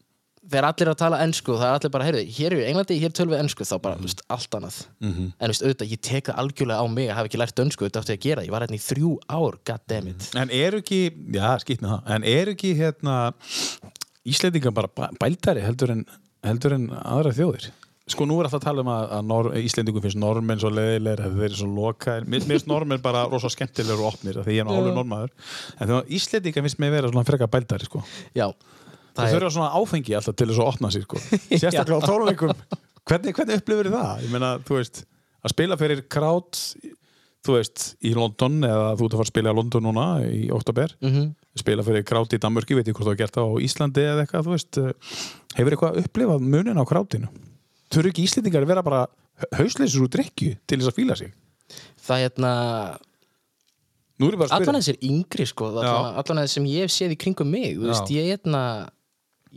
þegar 0.45 0.66
allir 0.68 0.84
eru 0.86 0.91
að 0.93 0.99
tala 0.99 1.20
ennsku 1.26 1.53
það 1.58 1.68
er 1.70 1.76
allir 1.80 1.91
bara, 1.93 2.06
heyrðu, 2.10 2.24
hér 2.36 2.53
er 2.53 2.60
við 2.60 2.68
Englandi, 2.72 2.97
hér 3.01 3.14
tölum 3.18 3.34
við 3.36 3.39
ennsku 3.45 3.66
þá 3.70 3.76
bara, 3.86 3.97
þú 4.01 4.10
veist, 4.10 4.26
allt 4.36 4.58
annað. 4.60 4.80
Mhm. 5.01 5.30
en 5.38 5.45
þú 5.47 5.53
veist, 5.53 5.64
auðvitað, 5.66 5.93
ég 5.95 6.01
tek 6.10 6.28
það 6.30 6.41
algjörlega 6.43 6.82
á 6.82 6.86
mig 6.97 7.08
að 7.10 7.16
hafa 7.20 7.30
ekki 7.32 7.39
lært 7.41 7.56
dönsku, 7.62 7.86
þetta 7.88 8.03
átti 8.03 8.18
að 8.18 8.26
gera, 8.28 8.43
ég 8.45 8.53
var 8.53 8.66
hérna 8.66 8.78
í 8.78 8.84
þrjú 8.84 9.14
ár, 9.39 9.58
goddammit. 9.72 10.28
En 10.41 10.51
eru 10.53 10.82
ekki, 10.84 10.99
já, 11.38 11.47
skýt 11.64 11.82
með 11.86 11.95
það. 11.95 12.12
En 12.18 12.28
eru 12.36 12.53
ekki, 12.58 12.74
hérna 12.82 13.16
Íslendingar 14.26 14.74
bara 14.74 14.89
bæ- 14.89 15.14
bældari 15.22 15.62
heldur 15.62 15.91
en, 15.93 16.06
heldur 16.45 16.74
en 16.78 16.88
aðra 16.97 17.34
þjóðir 17.38 17.68
Sko 18.06 18.28
nú 18.30 18.36
er 18.38 18.45
alltaf 18.45 18.60
að 18.60 18.66
tala 18.68 18.84
um 18.84 18.89
að, 18.93 19.03
að 19.18 19.22
nor, 19.26 19.47
Íslendingum 19.66 20.03
finnst 20.03 20.20
normenn 20.22 20.60
svo 20.62 20.70
leiðilegir 20.70 21.24
að 21.26 21.38
þeir 21.39 21.45
eru 21.47 21.56
svo 21.58 21.70
lokaðir. 21.74 22.28
Mér 22.30 22.43
finnst 22.45 22.68
normenn 22.70 23.01
bara 23.01 23.24
rosa 23.32 23.49
skemmtilegur 23.49 24.03
og 24.03 24.12
opnir 24.12 24.38
af 24.38 24.45
því 24.45 24.58
ég 24.60 24.62
er 24.62 24.68
nú 24.68 24.76
hálfur 24.76 24.93
normaður 24.93 25.32
En 25.80 25.89
þegar 25.89 26.12
Íslendingar 26.20 26.66
finnst 26.68 26.82
mig 26.84 26.93
vera 26.93 27.10
svona 27.10 27.24
frekar 27.26 27.49
bældari 27.56 27.88
sko. 27.89 28.03
já, 28.38 28.45
er 28.45 29.34
þurfa 29.34 29.49
svona 29.56 29.72
áfengi 29.80 30.14
alltaf 30.20 30.38
til 30.38 30.47
þess 30.51 30.62
að 30.62 30.70
opna 30.70 30.91
sér 30.93 31.08
sko. 31.08 31.24
Sérstaklega 31.64 31.97
á 31.97 32.06
tónleikum 32.06 32.53
Hvernig, 33.06 33.34
hvernig 33.38 33.64
upplifur 33.64 33.89
það? 33.95 34.22
Ég 34.28 34.36
meina, 34.36 34.51
þú 34.66 34.78
veist, 34.80 35.01
að 35.41 35.56
spila 35.56 35.80
fyrir 35.82 36.06
krát 36.06 36.62
þú 37.45 37.58
veist, 37.58 37.88
í 38.06 38.14
London 38.18 38.62
eða 38.66 38.93
þú 38.99 39.10
ert 39.10 39.18
að 39.18 39.20
fara 39.20 39.26
að 39.26 39.34
spila 39.34 39.53
í 39.53 39.60
London 39.62 39.86
núna 39.89 40.06
í 40.30 40.45
oktober 40.53 40.93
mm 41.01 41.34
spila 41.56 41.86
fyrir 41.88 42.03
krát 42.03 42.34
í 42.36 42.38
Danmörki, 42.41 42.76
veit 42.76 42.89
ég 42.89 42.97
hvort 42.97 43.08
þú 43.08 43.14
har 43.14 43.20
gert 43.22 43.38
það 43.38 43.45
á 43.47 43.64
Íslandi 43.64 44.01
eða 44.03 44.24
eitthvað, 44.26 44.41
þú 44.43 44.56
veist. 44.58 44.80
Hefur 45.56 45.76
eitthvað 45.76 45.99
upplifað 46.01 46.41
munin 46.43 46.82
á 46.82 46.84
krátinu 46.84 47.30
þurfu 47.94 48.12
ekki 48.12 48.26
Íslendingar 48.26 48.66
að 48.66 48.72
vera 48.74 48.86
bara 48.86 49.02
hausleysur 49.60 50.06
úr 50.06 50.12
drikju 50.16 50.56
til 50.66 50.80
þess 50.80 50.92
að 50.92 50.98
fíla 51.00 51.18
sig? 51.20 51.34
Það 52.06 52.22
er 52.22 52.26
hérna 52.30 52.54
er 54.16 54.32
ég 54.32 54.40
bara 54.40 54.48
að 54.48 54.56
allan 54.56 54.64
spyrja 54.64 54.80
þessir 54.80 55.00
yngri 55.10 55.48
sko 55.50 55.70
allan, 55.74 56.16
allan 56.22 56.42
þessir 56.44 56.56
sem 56.60 56.70
ég 56.72 56.86
hef 56.86 56.94
séð 56.96 57.16
í 57.16 57.20
kringum 57.20 57.50
mig 57.52 57.76
veist, 57.82 58.12
ég 58.16 58.24
er 58.24 58.38
hérna 58.38 58.64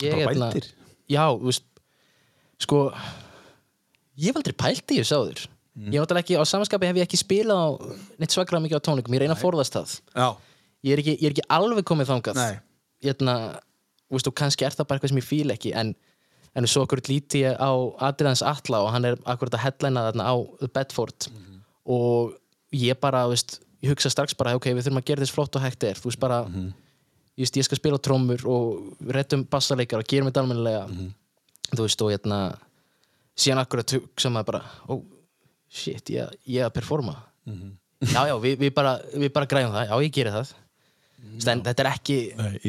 ég 0.02 0.10
Bara 0.10 0.18
er 0.18 0.26
hérna 0.26 0.48
bældir. 0.50 0.68
já, 1.10 1.24
veist 1.38 1.66
sko 2.58 2.80
ég 4.18 4.32
hef 4.32 4.40
aldrei 4.40 4.56
pælt 4.58 4.94
í 4.94 4.98
þessu 4.98 5.18
áður. 5.20 5.44
Mm. 5.78 5.92
ég 5.94 6.02
náttúrulega 6.02 6.24
ekki, 6.24 6.34
á 6.34 6.44
samanskapi 6.50 6.88
hef 6.90 6.96
ég 6.98 7.06
ekki 7.06 7.20
spilað 7.20 7.60
á 7.62 7.68
neitt 8.18 8.34
svaklega 8.34 8.64
mikið 8.64 8.80
á 8.82 8.86
tónleikum, 8.88 9.14
ég 9.14 9.22
reyna 9.22 9.36
að 9.36 9.44
forðast 9.44 9.76
það. 9.76 9.92
Já, 10.10 10.28
ég 10.88 10.94
er 10.96 11.02
ekki, 11.04 11.14
ég 11.14 11.28
er 11.28 11.36
ekki 11.36 11.46
alveg 11.54 11.86
komið 11.86 12.10
þangað. 12.10 12.40
Nei. 12.40 12.56
hérna, 13.06 13.34
þú 14.08 14.18
veist, 14.18 14.30
og 14.32 14.34
kannski 14.40 14.66
er 14.66 14.74
það 14.74 14.88
bara 14.90 14.98
eitthvað 14.98 15.12
sem 15.12 15.20
ég 15.22 15.28
fíl 15.28 15.54
ekki 15.54 15.70
en, 15.78 15.92
en 16.56 16.66
svo 16.66 16.84
okkur 16.86 17.00
líti 17.08 17.42
ég 17.44 17.56
á 17.60 17.70
Adrians 18.08 18.42
Atla 18.42 18.80
og 18.84 18.90
hann 18.92 19.04
er 19.04 19.16
akkurat 19.24 19.54
að 19.58 19.64
headlæna 19.66 20.06
þarna 20.08 20.24
á 20.28 20.34
Bedford. 20.74 21.28
Mhm. 21.32 21.44
og 21.88 22.34
ég 22.72 22.98
bara, 23.00 23.26
veist, 23.28 23.60
ég 23.82 23.88
hugsa 23.90 24.10
strax 24.10 24.34
bara 24.36 24.54
ok, 24.54 24.66
við 24.76 24.84
þurfum 24.84 24.98
að 25.00 25.04
gera 25.06 25.22
þess 25.22 25.32
flott 25.32 25.56
og 25.56 25.62
hægt 25.62 25.84
er. 25.84 25.94
Þú 25.96 26.04
veist 26.10 26.20
bara, 26.20 26.42
Mhm. 26.44 26.66
ég, 27.38 27.44
veist, 27.46 27.56
ég 27.56 27.64
skal 27.64 27.76
spila 27.78 27.96
á 27.96 28.00
trommur 28.02 28.44
og 28.46 28.96
réttum 29.08 29.46
bassaleikar 29.48 29.98
og 30.00 30.04
gerum 30.06 30.28
þetta 30.30 30.42
almennilega. 30.42 30.86
Mhm. 30.88 31.14
þú 31.72 31.82
veist, 31.84 32.02
og 32.02 32.10
hérna 32.10 32.58
síðan 33.36 33.60
akkurat 33.64 33.90
hugsa 33.90 34.28
maður 34.30 34.44
bara 34.46 34.62
ó, 34.88 35.02
shit, 35.70 36.04
ég, 36.10 36.30
ég 36.46 36.64
að 36.64 36.72
performa. 36.72 37.16
Mhm. 37.46 37.72
já, 38.02 38.26
já, 38.26 38.34
við, 38.40 38.56
við, 38.58 38.74
bara, 38.74 38.98
við 39.14 39.32
bara 39.32 39.46
græjum 39.46 39.72
það, 39.72 39.88
já, 39.88 39.94
ég 40.02 40.12
geri 40.12 40.30
það. 40.30 40.52
En 41.48 41.62
þetta 41.62 41.80
er 41.80 41.90
ekki 41.92 42.36
Nei, 42.36 42.60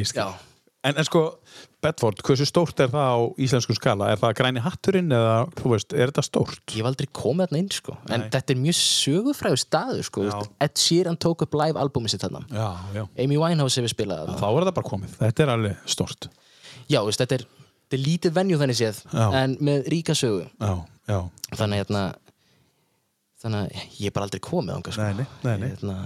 en, 0.84 0.98
en 0.98 1.04
sko, 1.06 1.38
Bedford, 1.80 2.20
hversu 2.28 2.44
stórt 2.48 2.82
er 2.84 2.90
það 2.92 3.12
á 3.16 3.20
íslensku 3.40 3.76
skala? 3.78 4.10
Er 4.12 4.20
það 4.20 4.34
græni 4.36 4.64
hatturinn 4.64 5.14
eða, 5.16 5.36
þú 5.62 5.72
veist, 5.74 5.94
er 5.96 6.12
þetta 6.12 6.24
stórt? 6.28 6.62
ég 6.74 6.82
hef 6.82 6.90
aldrei 6.90 7.08
komið 7.16 7.48
þarna 7.48 7.62
inn 7.64 7.70
sko. 7.72 7.96
en 8.10 8.26
Nei. 8.26 8.30
þetta 8.36 8.56
er 8.56 8.60
mjög 8.66 8.78
sögufrægur 8.80 9.62
staður 9.64 10.04
sko. 10.10 10.26
Ed 10.60 10.76
Sheeran 10.84 11.20
tók 11.20 11.46
upp 11.48 11.56
live 11.60 11.80
albumi 11.80 12.12
sitt 12.12 12.26
þarna 12.26 12.44
Já, 12.52 12.68
já 12.98 13.04
Amy 13.24 13.40
Winehouse 13.40 13.80
hefur 13.80 13.94
spilað 13.94 14.34
Þá 14.36 14.48
er 14.50 14.68
það 14.68 14.76
bara 14.82 14.92
komið, 14.92 15.16
þetta 15.22 15.46
er 15.46 15.54
alveg 15.56 15.90
stórt 15.96 16.30
já, 16.90 17.00
veist, 17.06 17.22
þetta 17.22 17.40
er, 17.40 17.46
þetta 17.86 18.00
er 18.00 18.06
lítið 18.08 18.36
venju 18.40 18.60
þannig 18.64 18.80
séð 18.82 19.04
en 19.44 19.56
með 19.64 19.92
ríka 19.96 20.18
sögu 20.18 20.48
Já, 20.60 20.74
já 21.08 21.20
þannig 21.56 21.84
hérna 21.84 22.04
þannig 23.40 23.60
að 23.60 24.00
ég 24.00 24.10
er 24.10 24.16
bara 24.16 24.28
aldrei 24.28 24.42
komið 24.44 24.74
þangað 24.76 24.96
sko. 24.96 25.06
Nei, 25.06 25.14
nei, 25.16 25.28
nei, 25.46 25.54
nei. 25.62 25.70
Hérna, 25.72 25.98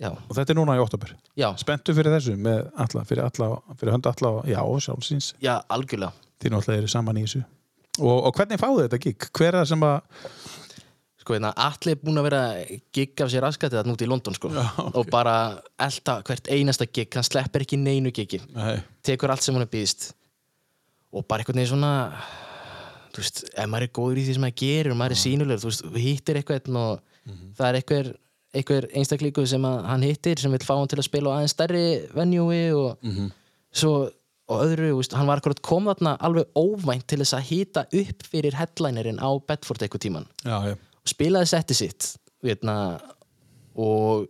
já, 0.00 0.10
Og 0.10 0.34
þetta 0.36 0.54
er 0.54 0.58
núna 0.58 0.76
í 0.78 0.82
oktober 0.82 1.14
Spenntu 1.60 1.94
fyrir 1.96 2.14
þessu 2.16 2.36
með 2.40 2.70
alla, 2.84 3.04
fyrir 3.08 3.26
alla, 3.26 3.50
fyrir 3.80 3.94
hönda 3.96 4.14
alla, 4.14 4.32
já, 4.48 4.60
sjálfsins. 4.86 5.32
Já, 5.44 5.58
algjörlega. 5.68 6.28
Þið 6.40 6.54
náttúrulega 6.54 6.84
eru 6.84 6.92
saman 6.94 7.20
í 7.20 7.26
þessu. 7.26 7.42
Og, 8.00 8.16
og 8.16 8.34
hvernig 8.36 8.60
fáðu 8.60 8.86
þetta 8.86 9.00
gig? 9.04 9.28
Hver 9.36 9.50
er 9.50 9.60
það 9.60 9.70
sem 9.72 9.86
að 9.86 9.96
sko, 11.20 11.34
hérna, 11.36 11.50
allir 11.68 11.96
er 11.96 12.00
búin 12.00 12.20
að 12.20 12.28
vera 12.30 12.44
gigga 12.96 13.26
af 13.26 13.32
sér 13.32 13.44
raskatið 13.44 13.80
þarna 13.80 13.96
út 13.96 14.04
í 14.04 14.08
London 14.08 14.38
sko. 14.38 14.52
Já, 14.56 14.62
ok. 14.86 14.94
og 14.96 15.10
bara 15.12 15.34
elta 15.88 16.20
hvert 16.26 16.48
einasta 16.48 16.88
gig. 16.88 17.10
Hann 17.14 17.26
sleppir 17.26 17.66
ekki 17.66 17.80
neinu 17.80 18.14
gigi. 18.14 18.40
Nei, 18.56 18.78
tekur 19.04 19.34
allt 19.34 19.44
sem 19.44 19.56
hún 19.56 19.66
er 19.66 19.70
býðist 19.70 20.14
og 21.10 21.26
bara 21.26 21.42
einhvern 21.42 21.58
veginn 21.58 21.72
svona 21.74 21.92
þú 23.10 23.22
veist, 23.22 23.42
ef 23.50 23.70
maður 23.70 23.86
er 23.86 23.92
góður 23.98 24.20
í 24.20 24.24
því 24.26 24.34
sem 24.36 24.44
maður 24.44 24.58
gerir 24.62 24.92
og 24.92 24.98
maður 25.00 25.14
er 25.16 25.20
sínulegur, 25.24 25.62
þú 25.62 25.70
veist, 25.70 25.86
hittir 26.04 26.40
eitthvað 26.40 26.76
og 26.80 27.32
það 27.58 27.66
er 27.68 27.78
einhver, 27.80 28.10
einhver 28.56 28.88
einstaklíku 28.96 29.44
sem 29.46 29.64
hann 29.64 30.02
hittir 30.06 30.40
sem 30.40 30.52
vil 30.54 30.64
fá 30.66 30.74
hann 30.76 30.90
til 30.90 30.98
að 30.98 31.06
spila 31.06 31.34
á 31.34 31.34
aðeins 31.38 31.54
stærri 31.54 31.84
venjúi 32.16 32.64
og 32.74 32.98
svo 33.70 34.10
og 34.50 34.64
öðru, 34.64 34.88
veist, 34.98 35.14
hann 35.14 35.28
var 35.30 35.38
akkurat 35.38 35.60
komið 35.62 36.00
þarna 36.00 36.16
alveg 36.26 36.58
óvænt 36.58 37.06
til 37.06 37.20
þess 37.22 37.36
að 37.38 37.46
hita 37.52 37.84
upp 38.00 38.24
fyrir 38.26 38.56
headlinerinn 38.58 39.20
á 39.22 39.30
Bedford 39.46 39.84
eitthvað 39.84 40.04
tíman 40.06 40.26
já, 40.42 40.56
já. 40.72 40.74
Og 40.74 41.12
spilaði 41.12 41.50
setti 41.52 41.76
sitt 41.78 42.08
veitna, 42.44 42.74
og 43.78 44.26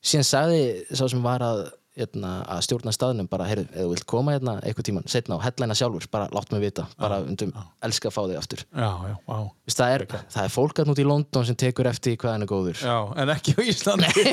síðan 0.00 0.28
sagði 0.28 0.62
sá 0.96 1.04
sem 1.10 1.22
var 1.24 1.44
að, 1.44 1.60
veitna, 1.98 2.32
að 2.46 2.62
stjórna 2.66 2.92
staðnum 2.94 3.28
bara, 3.30 3.46
heyrðu, 3.50 3.66
ef 3.70 3.82
þú 3.82 3.88
vilt 3.94 4.06
koma 4.10 4.34
hérna 4.36 4.56
eitthvað 4.62 4.88
tíman 4.90 5.08
setna 5.10 5.38
á 5.40 5.44
headlina 5.44 5.76
sjálfur, 5.78 6.06
bara 6.12 6.28
látt 6.34 6.52
mig 6.54 6.62
vita 6.64 6.86
bara 7.00 7.20
undum, 7.24 7.52
elska 7.86 8.10
að 8.10 8.16
fá 8.16 8.22
þig 8.22 8.38
aftur. 8.40 8.64
Já, 8.70 8.90
já, 9.10 9.16
já 9.16 9.38
Vist, 9.70 9.80
það, 9.80 9.94
er, 9.96 10.06
það 10.34 10.44
er 10.44 10.54
fólk 10.54 10.82
að 10.82 10.90
nút 10.90 11.02
í 11.02 11.06
London 11.06 11.46
sem 11.48 11.58
tekur 11.58 11.90
eftir 11.90 12.16
hvað 12.20 12.36
hann 12.36 12.46
er 12.46 12.50
góður. 12.50 12.80
Já, 12.80 12.96
en 13.22 13.34
ekki 13.34 13.56
á 13.58 13.60
Íslandi. 13.66 14.26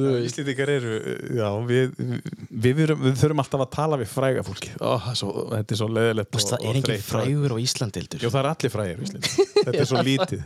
Íslendingar 0.00 0.70
eru 0.72 0.98
já, 1.36 1.46
við, 1.66 1.94
við, 1.98 2.76
við, 2.78 2.92
við 3.00 3.16
þurfum 3.20 3.42
alltaf 3.42 3.64
að 3.64 3.70
tala 3.74 3.98
við 4.00 4.10
fræga 4.12 4.44
fólki 4.46 4.72
Ó, 4.78 4.96
það 5.02 5.10
er 5.10 5.18
svo, 5.18 5.30
þetta 5.50 5.74
er 5.74 5.80
svo 5.80 5.88
leðilegt 5.90 6.36
Vist, 6.38 6.52
það 6.52 6.66
er 6.66 6.78
engin 6.80 7.04
frægur 7.04 7.54
á 7.54 7.56
Íslandi 7.60 8.02
heldur? 8.02 8.22
Jú, 8.24 8.30
það 8.32 8.40
er 8.40 8.50
allir 8.52 8.74
frægir 8.74 9.00
á 9.00 9.02
Íslandi. 9.06 9.32
Þetta 9.66 9.82
er 9.82 9.90
svo 9.90 10.04
lítið 10.06 10.44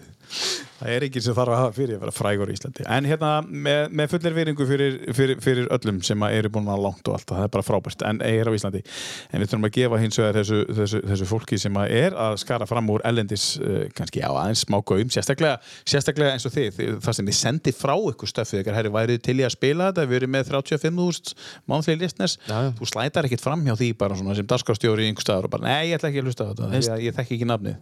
Það 0.79 0.91
er 0.91 1.05
ekki 1.07 1.21
sem 1.23 1.37
þarf 1.37 1.55
að 1.55 1.61
hafa 1.61 1.75
fyrir 1.77 1.97
að 1.97 2.03
vera 2.03 2.15
frægur 2.15 2.51
í 2.51 2.55
Íslandi. 2.57 2.85
En 2.91 3.07
hérna, 3.07 3.31
með, 3.47 3.83
með 3.95 4.11
fullir 4.15 4.35
viringu 4.35 4.67
fyrir, 4.69 4.97
fyrir, 5.15 5.39
fyrir 5.45 5.69
öllum 5.75 6.01
sem 6.05 6.25
eru 6.27 6.51
búin 6.55 6.71
að 6.73 6.83
langt 6.85 7.11
og 7.11 7.19
allt 7.19 7.31
það 7.31 7.45
er 7.47 7.53
bara 7.55 7.67
frábært, 7.67 8.05
en 8.09 8.21
er 8.27 8.51
á 8.51 8.53
Íslandi. 8.57 8.83
En 9.31 9.43
við 9.43 9.53
þurfum 9.53 9.69
að 9.69 9.75
gefa 9.79 10.01
hins 10.03 10.19
vegar 10.19 10.39
þessu, 10.41 10.59
þessu, 10.81 11.01
þessu 11.13 11.29
fólki 11.31 11.59
sem 11.63 11.79
að 11.79 11.95
er 12.01 12.19
að 12.25 12.39
skara 12.43 12.69
fram 12.69 12.91
úr 12.91 13.05
ellendis, 13.07 13.45
uh, 13.63 13.85
kannski 13.95 14.25
á 14.27 14.31
aðeins 14.35 14.65
smá 14.67 14.79
gaum 14.83 15.09
sérstaklega, 15.15 15.61
sérstaklega 15.87 16.35
eins 16.35 16.49
og 16.49 16.55
þið 16.57 16.83
það 17.05 17.19
sem 17.21 17.31
þið 17.31 17.39
sendi 17.39 17.75
frá 17.77 17.95
ykkur 17.95 18.33
stöfið 18.33 18.65
ykkar 18.65 18.79
herri 18.81 18.93
værið 18.95 19.23
til 19.29 19.39
í 19.39 19.47
að 19.47 19.55
spila 19.55 19.93
þetta, 19.93 20.09
við 20.11 20.21
erum 20.21 20.35
með 20.35 20.51
35.000 20.51 21.35
mánþlið 21.71 22.03
listnes, 22.03 22.37
já. 22.49 22.59
þú 22.75 22.91
slætar 22.91 23.29
ekkit 23.29 23.45
fram 23.45 23.63
hjá 23.67 23.75
því 23.79 23.91
bara 24.01 24.19
svona 24.19 24.37
sem 24.37 24.49
dagskrafstjóri 24.51 25.07
í 25.07 25.13
einhver 25.13 25.25
staðar 25.27 25.49
og 25.49 25.55
bara, 25.55 25.69
nei, 25.69 25.91
ég 25.91 25.99
ætla 25.99 26.11
ekki 26.11 26.23
að 26.23 26.31
hlusta 26.31 26.49
þetta, 26.51 26.71
ég, 26.75 27.07
ég 27.07 27.17
þekki 27.19 27.37
ekki 27.39 27.49
nafnið 27.51 27.77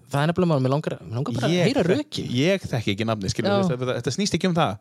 þekki- 2.92 3.32
ekki 3.32 3.42
nafni 3.48 3.94
þetta, 3.96 4.14
snýst 4.18 4.36
ekki 4.38 4.48
um 4.52 4.54
það. 4.54 4.76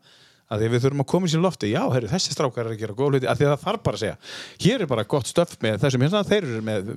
Að 0.52 0.60
því 0.60 0.68
við 0.74 0.82
þurfum 0.84 1.02
að 1.02 1.08
koma 1.08 1.28
í 1.28 1.32
sér 1.32 1.42
lofti 1.46 1.68
já, 1.72 1.80
heyrðu, 1.88 2.10
þessi 2.12 2.34
strákar 2.36 2.66
er 2.68 2.74
að 2.74 2.80
gera 2.82 2.94
góð 2.98 3.14
hluti 3.14 3.28
að 3.32 3.38
því 3.40 3.46
að 3.48 3.52
það 3.54 3.62
þarf 3.64 3.84
bara 3.86 3.96
að 3.96 4.02
segja 4.02 4.18
hér 4.66 4.82
er 4.84 4.90
bara 4.92 5.04
gott 5.08 5.30
stöf 5.32 5.54
með 5.64 5.78
þessum 5.80 6.04
hérna 6.04 6.24
þeir 6.28 6.44
eru 6.50 6.62
með 6.68 6.90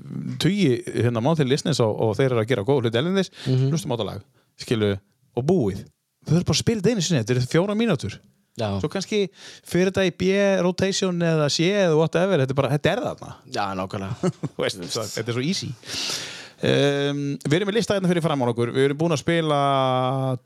tugi 0.42 0.70
hérna 0.90 1.22
mánþil 1.22 1.46
listnins 1.52 1.78
og, 1.84 1.92
og 2.02 2.16
þeir 2.18 2.32
eru 2.32 2.40
að 2.42 2.48
gera 2.50 2.64
góð 2.66 2.80
hluti 2.82 2.98
elendis 2.98 3.30
Mhm. 3.46 3.68
hlustum 3.70 3.92
á 3.92 3.94
þetta 3.94 4.08
lag, 4.10 4.24
skilu 4.58 4.90
og 5.38 5.46
búið. 5.46 5.84
Þau 6.26 6.34
eru 6.34 6.44
bara 6.50 6.56
að 6.58 6.62
spila 6.64 6.80
þetta 6.82 6.90
einu 6.96 7.02
sinni, 7.06 7.22
þetta 7.22 7.34
eru 7.36 7.46
fjóra 7.54 7.78
mínútur. 7.78 8.18
Já. 8.58 8.68
svo 8.80 8.86
kannski 8.90 9.28
fyrir 9.66 9.90
þetta 9.90 10.04
í 10.06 10.12
B 10.18 10.62
rotation 10.62 11.18
eða 11.18 11.48
C 11.50 11.70
eða 11.74 11.96
whatever, 11.98 12.38
þetta 12.38 12.50
er 12.50 12.54
bara, 12.54 12.68
þetta 12.70 12.90
er 12.92 13.00
þarna. 13.02 13.34
Já, 13.50 13.64
nákvæmlega. 13.74 14.14
Þetta 15.14 15.28
er 15.28 15.34
svo 15.34 15.42
easy 15.42 15.70
um, 16.64 17.18
Við 17.44 17.56
erum 17.58 17.68
með 17.70 17.76
lista 17.78 17.96
hérna 17.96 18.10
fyrir 18.10 18.24
fram 18.24 18.42
á 18.42 18.46
okkur. 18.50 18.72
Við 18.74 18.86
erum 18.88 18.98
búin 19.00 19.14
að 19.16 19.20
spila 19.22 19.58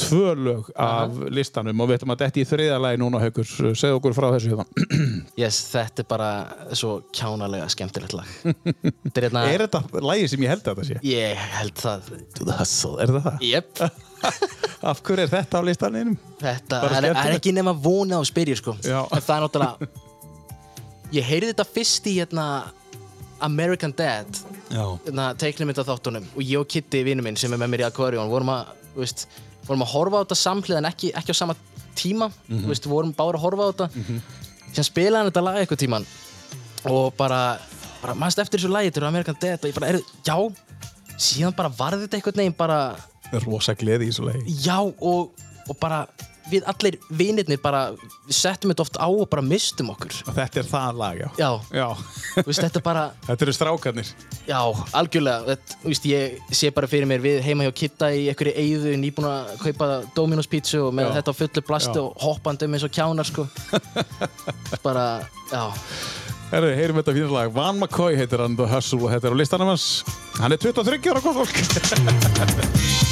tvö 0.00 0.32
lög 0.38 0.70
af 0.74 1.18
listanum 1.34 1.84
og 1.84 1.90
við 1.90 1.98
ætlum 1.98 2.14
að 2.14 2.24
detti 2.24 2.44
í 2.44 2.48
þriða 2.48 2.78
lagi 2.84 3.00
núna 3.02 3.20
haukur. 3.22 3.48
Segð 3.78 3.98
okkur 3.98 4.16
frá 4.18 4.28
þessu 4.34 4.54
hérna. 4.54 4.66
Yes, 5.42 5.60
Þetta 5.72 6.02
er 6.02 6.08
bara 6.10 6.30
svo 6.76 6.96
kjánalega 7.14 7.68
skemmtilegt 7.72 8.16
lag. 8.18 8.32
Er 8.48 9.28
hérna 9.28 9.44
Er 9.52 9.66
þetta 9.66 10.02
lagi 10.02 10.26
sem 10.32 10.42
ég 10.42 10.52
held 10.54 10.66
að 10.66 10.82
þetta 10.82 10.88
sé? 10.90 10.98
Ég 11.06 11.46
held 11.58 11.78
það. 11.78 12.10
To 12.38 12.48
the 12.48 12.58
hustle, 12.58 12.96
er 12.98 13.12
þetta 13.14 13.24
það? 13.28 13.46
Jep. 13.48 13.84
Af 14.90 15.00
hverju 15.06 15.24
er 15.24 15.32
þetta 15.32 15.60
á 15.60 15.62
listanum? 15.66 16.12
Þetta 16.42 16.82
er, 16.90 17.08
er 17.12 17.38
ekki 17.38 17.54
nema 17.54 17.74
vona 17.74 18.18
á 18.18 18.22
spyrjir 18.26 18.58
sko. 18.58 18.74
Það 18.82 19.32
er 19.36 19.46
náttúrulega 19.46 20.06
Ég 21.08 21.24
heyrði 21.24 21.54
þetta 21.54 21.64
fyrst 21.64 22.04
í 22.10 22.18
hérna 22.18 22.44
American 23.45 23.95
Dad. 23.97 24.26
Já. 24.72 24.84
Hérna, 25.07 25.30
teiknumynda 25.39 25.84
þáttunum 25.86 26.26
og 26.34 26.43
ég 26.43 26.59
og 26.61 26.68
Kitty, 26.70 27.03
vinnu 27.07 27.24
minn 27.24 27.36
sem 27.39 27.53
er 27.55 27.61
með 27.61 27.72
mér 27.74 27.84
í 27.84 27.89
Aquarion 27.89 28.30
vorum 28.30 28.51
að, 28.55 28.72
veist, 28.97 29.26
vorum 29.68 29.84
að 29.86 29.93
horfa 29.95 30.20
á 30.20 30.22
þetta 30.24 30.39
samhlið 30.43 30.80
en 30.80 30.89
ekki, 30.91 31.12
ekki 31.18 31.34
á 31.34 31.41
sama 31.41 31.57
tíma. 31.99 32.30
Mhm. 32.49 32.62
þú 32.64 32.72
veist, 32.72 32.89
vorum 32.91 33.14
báður 33.14 33.39
að 33.39 33.45
horfa 33.47 33.62
á 33.62 33.70
þetta. 33.72 34.20
Sem 34.72 34.84
spilaði 34.84 35.30
þetta 35.30 35.45
lag 35.45 35.61
eitthvað 35.62 35.82
tíman 35.84 36.07
og 36.89 37.14
bara, 37.18 37.59
bara 38.03 38.14
mannst 38.14 38.39
eftir 38.39 38.61
þessu 38.61 38.70
lagi 38.70 38.91
til 38.95 39.05
American 39.05 39.36
Dad 39.41 39.64
og 39.64 39.70
ég 39.70 39.74
bara, 39.74 39.89
er, 39.89 40.01
já 40.24 40.36
síðan 41.18 41.57
bara 41.57 41.70
varði 41.74 42.05
þetta 42.07 42.18
eitthvað 42.20 42.36
neginn 42.39 42.57
bara 42.59 42.97
rosa 43.45 43.74
gleði 43.74 44.07
í 44.09 44.12
þessu 44.12 44.26
lagi. 44.28 44.57
Já 44.62 44.78
og, 44.80 45.32
og 45.68 45.78
bara 45.80 46.05
við 46.51 46.66
allir 46.70 46.96
vinirnir 47.18 47.61
bara 47.62 47.82
settum 48.32 48.72
þetta 48.72 48.84
oft 48.84 48.99
á 49.01 49.07
og 49.09 49.24
bara 49.30 49.42
mistum 49.44 49.90
okkur. 49.92 50.14
Og 50.28 50.36
þetta 50.36 50.61
er 50.62 50.68
það 50.70 51.01
lag, 51.01 51.20
já. 51.22 51.28
Já, 51.38 51.51
Já, 51.78 51.86
veist, 52.46 52.62
þetta 52.64 52.82
bara 52.84 53.05
þetta 53.28 53.46
eru 53.46 53.55
strákarnir. 53.57 54.12
Já, 54.49 54.61
algjörlega, 55.01 55.44
þetta, 55.53 55.78
veist, 55.84 56.09
ég 56.09 56.55
sé 56.61 56.70
bara 56.74 56.90
fyrir 56.90 57.09
mér 57.11 57.24
við 57.24 57.40
heima 57.46 57.66
hjá 57.68 57.74
Kitta 57.82 58.12
í 58.14 58.26
einhverju 58.32 58.55
eyðu 58.64 58.94
nýbúin 59.03 59.28
að 59.30 59.53
kaupa 59.64 59.90
Domino's 60.16 60.49
pizza 60.51 60.80
og 60.86 60.94
með 60.96 61.11
Já. 61.11 61.14
þetta 61.20 61.36
fullu 61.42 61.64
plasti 61.68 61.96
Já. 61.99 62.05
og 62.07 62.24
hoppandi 62.24 62.68
um 62.68 62.78
eins 62.78 62.86
og 62.88 62.94
kjánar, 62.94 63.28
sko. 63.28 63.49
Bara, 64.86 65.07
já. 65.53 65.64
Herðu, 66.49 66.70
heyrum 66.78 66.96
þetta 67.03 67.12
fínast 67.12 67.34
lag. 67.34 67.51
Van 67.53 67.76
McCoy 67.76 68.16
heitir 68.16 68.40
hann 68.40 68.57
The 68.57 68.64
Hustle 68.70 69.03
og 69.05 69.12
þetta 69.12 69.28
er 69.28 69.36
á 69.36 69.40
listanum 69.42 69.68
hans. 69.74 69.88
Hann 70.38 70.55
er 70.57 70.61
23 70.62 71.12
ára 71.12 71.20
gott 71.20 71.36
fólk 71.42 73.05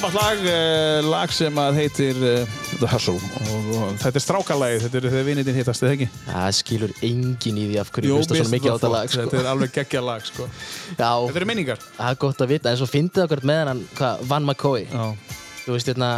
Frábært 0.00 0.16
lag, 0.16 0.38
uh, 0.48 1.08
lag 1.12 1.32
sem 1.36 1.58
að 1.60 1.74
heitir 1.76 2.16
uh, 2.24 2.52
The 2.80 2.88
Hustle. 2.88 3.18
Og, 3.52 3.90
þetta 4.00 4.16
er 4.16 4.22
strákalagið, 4.24 4.84
þetta 4.86 4.96
er 4.96 5.06
þegar 5.12 5.26
vinitinn 5.26 5.58
hittast, 5.58 5.84
eða 5.84 5.96
ekki? 5.98 6.06
það 6.24 6.54
skilur 6.56 6.94
engin 7.04 7.58
í 7.60 7.66
því 7.66 7.76
af 7.82 7.90
hverju 7.92 8.14
hlusta 8.16 8.38
svona 8.38 8.52
mikið 8.54 8.70
á 8.72 8.76
þetta 8.78 8.90
lag, 8.94 9.12
sko. 9.12 9.26
Þetta 9.26 9.38
er 9.42 9.48
alveg 9.50 9.74
geggja 9.74 10.02
lag, 10.06 10.24
sko. 10.24 10.46
Já, 10.94 11.10
Þetta 11.26 11.42
eru 11.42 11.50
minningar. 11.50 11.84
Það 11.98 12.14
er 12.14 12.18
gott 12.24 12.40
að 12.40 12.54
vita, 12.54 12.72
en 12.72 12.80
svo 12.80 12.88
fyndið 12.88 13.26
okkur 13.26 13.44
með 13.52 13.62
hann, 13.74 13.84
Van 14.32 14.48
McCoy. 14.48 14.88
Þú 15.66 15.76
veist, 15.76 15.92
hérna 15.92 16.10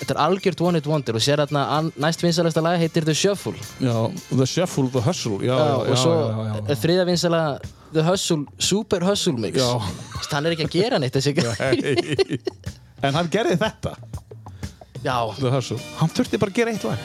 Þetta 0.00 0.16
er 0.16 0.22
algjört 0.24 0.64
one 0.64 0.80
hit 0.80 0.86
wonder 0.88 1.20
og 1.20 1.20
sér 1.20 1.42
hérna 1.44 1.66
næst 2.00 2.22
vinsalasta 2.24 2.64
lag 2.64 2.80
heitir 2.80 3.04
The 3.04 3.12
Shuffle. 3.12 3.52
Já 3.84 3.98
The 4.30 4.48
Shuffle, 4.48 4.88
The 4.96 5.04
Hustle. 5.04 5.42
Já, 5.44 5.52
Já, 5.52 5.68
já, 5.68 5.76
og 5.92 6.00
svo 6.00 6.76
þriða 6.86 7.04
vinsala 7.12 7.44
The 7.92 8.08
Hustle, 8.08 8.46
Super 8.56 9.04
Hustle 9.04 9.36
Mix. 9.36 9.60
Hann 10.30 10.48
er 10.48 10.56
ekki 10.56 10.70
að 10.70 10.78
gera 10.78 11.02
neitt 11.04 11.20
þessi. 11.20 11.36
En 13.02 13.16
hann 13.16 13.30
gerði 13.32 13.56
þetta, 13.60 13.94
Já, 15.00 15.16
Hann 15.96 16.12
þurfti 16.12 16.38
bara 16.40 16.52
að 16.52 16.58
gera 16.58 16.72
eitt 16.74 16.84
lag. 16.84 17.04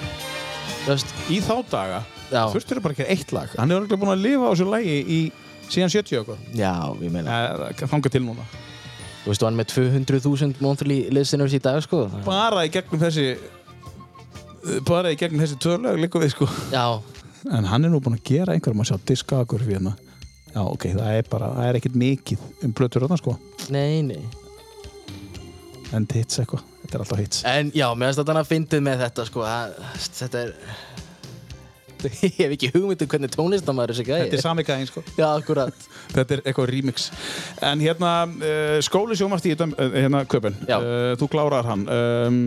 Veist, 0.85 1.13
Í 1.31 1.39
þá 1.43 1.53
daga 1.71 2.01
Já. 2.27 2.41
þurfti 2.51 2.81
bara 2.83 2.91
að 2.93 2.99
gera 2.99 3.15
eitt 3.15 3.31
lag. 3.31 3.53
Hann 3.55 3.71
er 3.71 3.79
örugglega 3.79 4.01
búinn 4.01 4.11
að 4.11 4.25
lifa 4.25 4.49
á 4.49 4.51
þessu 4.51 4.67
lagi 4.67 4.95
í 5.15 5.19
síðan 5.71 5.93
70 5.93 6.19
og 6.19 6.25
eitthvað. 6.25 6.41
Já, 6.59 6.73
ég 7.05 7.13
meina. 7.13 7.37
Eh, 7.71 7.85
Þangað 7.87 8.15
til 8.17 8.23
núna. 8.25 8.45
Þú 9.23 9.31
veist, 9.31 9.47
hann 9.47 9.57
með 9.57 9.71
200.000 9.71 10.61
monthly 10.61 10.99
listeners 11.15 11.55
í 11.55 11.61
dag, 11.63 11.79
sko. 11.87 12.03
Bara 12.27 12.65
í 12.67 12.73
gegnum 12.73 13.01
þessi 13.01 13.29
Bara 14.85 15.11
í 15.13 15.17
gegnum 15.17 15.39
þessi 15.45 15.59
tvö 15.61 15.77
lög 15.79 15.99
líka 16.01 16.19
við, 16.19 16.35
sko. 16.35 16.49
Já, 16.73 16.99
En 17.53 17.67
hann 17.69 17.85
er 17.85 17.91
nú 17.93 17.99
búinn 18.01 18.17
að 18.17 18.25
gera 18.25 18.53
einhverjum 18.57 18.81
að 18.81 18.89
sjá 18.89 18.97
diskagur 19.05 19.61
fyrir 19.61 19.77
hérna. 19.77 19.91
Já, 20.49 20.63
ok, 20.65 20.87
það 20.97 21.19
er 21.19 21.27
bara, 21.29 21.51
það 21.53 21.67
er 21.69 21.77
ekkert 21.79 21.99
mikið 22.01 22.45
um 22.65 22.73
blötur 22.73 23.05
þarna, 23.05 23.19
sko. 23.21 23.35
Nei, 23.69 24.01
nei 24.01 24.23
En 25.93 26.07
hits 26.09 26.41
eitthvað, 26.41 26.65
þetta 26.81 26.97
er 26.97 27.05
alltaf 27.05 27.21
hits. 27.21 27.45
En 27.49 27.71
já, 27.75 27.85
mér 27.93 28.09
finnst 28.09 28.23
þetta 28.23 28.39
að 28.41 28.51
fyndið 28.51 28.85
með 28.87 29.05
þetta, 29.05 29.25
sko 29.29 29.45
að, 29.47 29.79
Þetta 30.05 30.41
er 30.41 30.53
ég 32.25 32.35
hef 32.37 32.53
ekki 32.55 32.69
hugmyndu 32.73 33.07
hvernig 33.09 33.33
tónlistamæður 33.33 33.93
þessi 33.93 34.05
gæði 34.07 34.25
Þetta 34.25 34.37
er 34.37 34.43
sami 34.43 34.65
gæðin 34.67 34.89
sko. 34.89 35.03
Já, 35.17 35.25
akkurat. 35.31 35.87
Þetta 36.13 36.37
er 36.37 36.43
eitthvað 36.43 36.69
remix. 36.71 37.07
En 37.65 37.81
hérna, 37.83 38.11
uh, 38.29 38.77
skóli 38.85 39.17
sjómast 39.19 39.47
í 39.49 39.55
uh, 39.55 39.65
hérna 39.95 40.23
köpun 40.29 40.57
uh, 40.67 41.13
Þú 41.19 41.29
klárar 41.31 41.69
hann. 41.69 41.85
Um, 41.89 42.39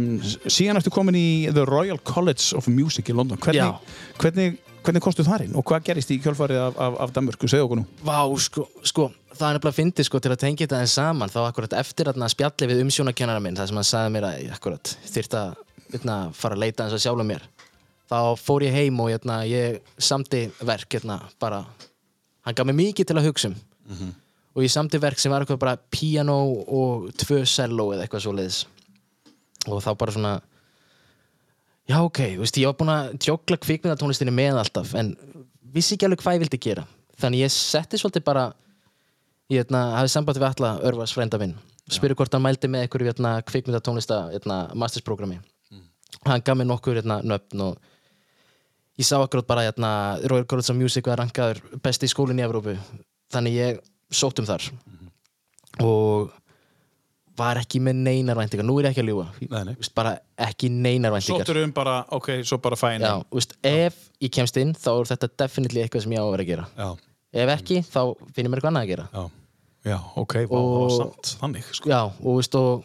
Síðan 0.46 0.80
ertu 0.80 0.92
komin 0.94 1.18
í 1.18 1.28
The 1.50 1.66
Royal 1.68 2.00
College 2.06 2.52
of 2.58 2.70
Music 2.72 3.10
í 3.10 3.16
London. 3.16 3.40
Hvernig, 3.42 3.94
hvernig, 4.20 4.58
hvernig 4.88 5.04
komstu 5.04 5.24
þar 5.26 5.44
inn 5.44 5.56
og 5.58 5.66
hvað 5.68 5.86
gerist 5.90 6.10
í 6.14 6.18
kjölfarið 6.24 6.60
af, 6.64 6.78
af, 6.80 6.98
af 7.04 7.14
Danmörku? 7.16 7.48
Segðu 7.50 7.68
okkur 7.68 7.80
nú. 7.82 7.86
Vá, 8.06 8.18
sko, 8.42 8.64
sko, 8.86 9.08
það 9.34 9.46
er 9.48 9.58
nefnilega 9.58 9.74
að 9.74 9.78
fyndi 9.78 10.06
sko 10.08 10.20
til 10.24 10.32
að 10.32 10.42
tengja 10.42 10.64
þetta 10.66 10.82
en 10.82 10.92
saman 10.92 11.32
þá 11.32 11.40
akkurat 11.44 11.76
eftir 11.78 12.10
að 12.10 12.24
spjalli 12.32 12.68
við 12.70 12.82
umsjónakennara 12.86 13.42
minn 13.44 13.58
það 13.58 13.70
sem 13.70 13.80
hann 13.80 13.88
sagði 13.88 14.14
mér 14.16 14.28
að 14.30 14.52
akkurat 14.56 14.94
þyrfti 15.12 15.40
að 15.40 15.56
hérna, 15.92 16.16
fara 16.36 16.56
að 16.56 16.64
leita 16.64 16.86
eins 16.86 16.96
að 16.96 17.04
sjálfa 17.04 17.26
mér. 17.28 17.44
Þá 18.08 18.18
fór 18.40 18.64
ég 18.64 18.76
heim 18.76 19.00
og 19.04 19.10
hérna, 19.12 19.42
ég 19.48 19.82
samti 20.00 20.46
verk 20.64 20.96
hérna, 20.96 21.20
bara 21.40 21.62
hann 22.46 22.56
gaf 22.56 22.68
mér 22.68 22.78
mikið 22.78 23.10
til 23.10 23.18
að 23.20 23.28
hugsa 23.28 23.52
um. 23.52 23.58
Og 24.56 24.64
ég 24.64 24.72
samti 24.72 24.98
verk 24.98 25.20
sem 25.20 25.30
var 25.30 25.44
eitthvað 25.44 25.60
bara 25.62 25.78
piano 25.92 26.38
og 26.66 27.10
tvö 27.20 27.44
cello 27.46 27.92
eða 27.94 28.06
eitthvað 28.06 28.24
svoleiðis. 28.24 28.62
Og 29.68 29.82
þá 29.84 29.90
bara 30.00 30.14
svona 30.14 30.32
já 31.88 31.98
ok, 32.00 32.22
veist, 32.42 32.60
ég 32.60 32.68
var 32.70 32.78
búinn 32.78 32.94
að 32.94 33.10
tjókla 33.24 33.58
kvikmyndatónlistinni 33.64 34.34
með 34.34 34.62
alltaf 34.62 34.94
en 34.98 35.14
vissi 35.74 35.96
ekki 35.96 36.08
alveg 36.08 36.22
hvað 36.24 36.38
ég 36.38 36.44
vildi 36.44 36.62
gera. 36.68 36.86
Þannig 37.18 37.44
ég 37.46 37.52
setti 37.54 37.98
svolítið 37.98 38.24
bara 38.28 38.46
ég 39.50 39.62
hérna, 39.62 39.88
hafði 39.98 40.14
samband 40.14 40.38
við 40.38 40.50
alla 40.52 40.76
Örvars 40.86 41.16
frænda 41.16 41.40
minn 41.40 41.56
spyrir 41.88 42.18
hvort 42.18 42.34
hann 42.36 42.44
mældi 42.44 42.68
með 42.68 42.84
einhverju 42.84 43.08
hérna, 43.08 43.30
kvikmyndatónlista 43.48 44.26
hérna, 44.34 44.66
mastersprogrammi 44.76 45.38
hann 46.26 46.44
gaf 46.44 46.58
mér 46.58 46.68
nokkur 46.68 46.98
hérna, 46.98 47.20
nöfn 47.24 47.62
og 47.64 47.78
ég 48.98 49.06
sá 49.06 49.16
akkurat 49.20 49.46
bara 49.46 49.66
hérna, 49.68 49.90
Royal 50.30 50.46
College 50.46 50.72
of 50.72 50.78
Music 50.78 51.06
var 51.06 51.20
rankaður 51.22 51.60
besti 51.84 52.08
í 52.08 52.12
skólinn 52.12 52.40
í 52.40 52.44
Evrópu. 52.46 52.74
Þannig 53.32 53.54
ég 53.58 53.80
sótt 54.10 54.40
um 54.42 54.48
þar. 54.48 54.64
Og 55.84 56.32
var 57.38 57.60
ekki 57.60 57.80
með 57.84 58.00
neinar 58.04 58.36
væntingar. 58.38 58.66
Nú 58.66 58.76
er 58.80 58.88
ég 58.88 58.94
ekki 58.96 59.02
að 59.04 59.10
ljúga. 59.12 59.26
Nei, 59.52 59.62
nei. 59.68 59.74
Vist, 59.78 59.94
bara 59.96 60.12
ekki 60.48 60.68
neinar 60.74 61.14
væntingar. 61.14 61.44
Sóttur 61.46 61.60
um 61.62 61.72
bara, 61.76 61.96
ok, 62.18 62.30
svo 62.48 62.58
bara 62.62 62.78
fæn 62.80 63.00
Já, 63.04 63.12
veist, 63.34 63.54
ef 63.62 63.98
ég 64.24 64.32
kemst 64.34 64.58
inn 64.60 64.74
þá 64.74 64.90
er 64.98 65.10
þetta 65.12 65.30
definitely 65.44 65.84
eitthvað 65.84 66.04
sem 66.06 66.14
ég 66.16 66.22
á 66.22 66.26
að 66.26 66.32
vera 66.34 66.46
að 66.46 66.50
gera. 66.52 66.66
Já, 66.78 66.88
ef 67.44 67.52
ekki 67.56 67.80
þá 67.86 68.00
finn 68.34 68.44
ég 68.48 68.50
mér 68.52 68.60
eitthvað 68.60 68.72
annað 68.72 68.86
að 68.86 68.92
gera. 68.92 69.08
Já, 69.14 69.24
já 69.92 69.98
ok, 70.24 70.34
vá, 70.50 70.58
það 70.58 70.68
var 70.74 70.86
Og- 70.88 70.96
samt 70.98 71.32
þannig 71.42 71.70
sko. 71.78 71.88
já, 71.94 72.00
og 72.08 72.36
veist, 72.40 72.58
og, 72.58 72.84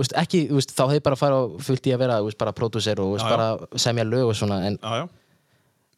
veist, 0.00 0.16
ekki, 0.24 0.40
veist, 0.56 0.72
þá 0.76 0.82
hefði 0.90 1.04
bara 1.10 1.20
fara 1.20 1.42
fullt 1.68 1.86
í 1.86 1.94
að 1.94 2.02
vera 2.06 2.18
veist, 2.24 2.38
bara 2.40 2.52
pródúser 2.56 2.98
og 3.04 3.18
já. 3.18 3.28
bara 3.28 3.78
semja 3.78 4.04
lög 4.08 4.32
og 4.32 4.36
svona 4.40 4.62
en, 4.66 4.78
Já, 4.82 5.04
já, 5.04 5.08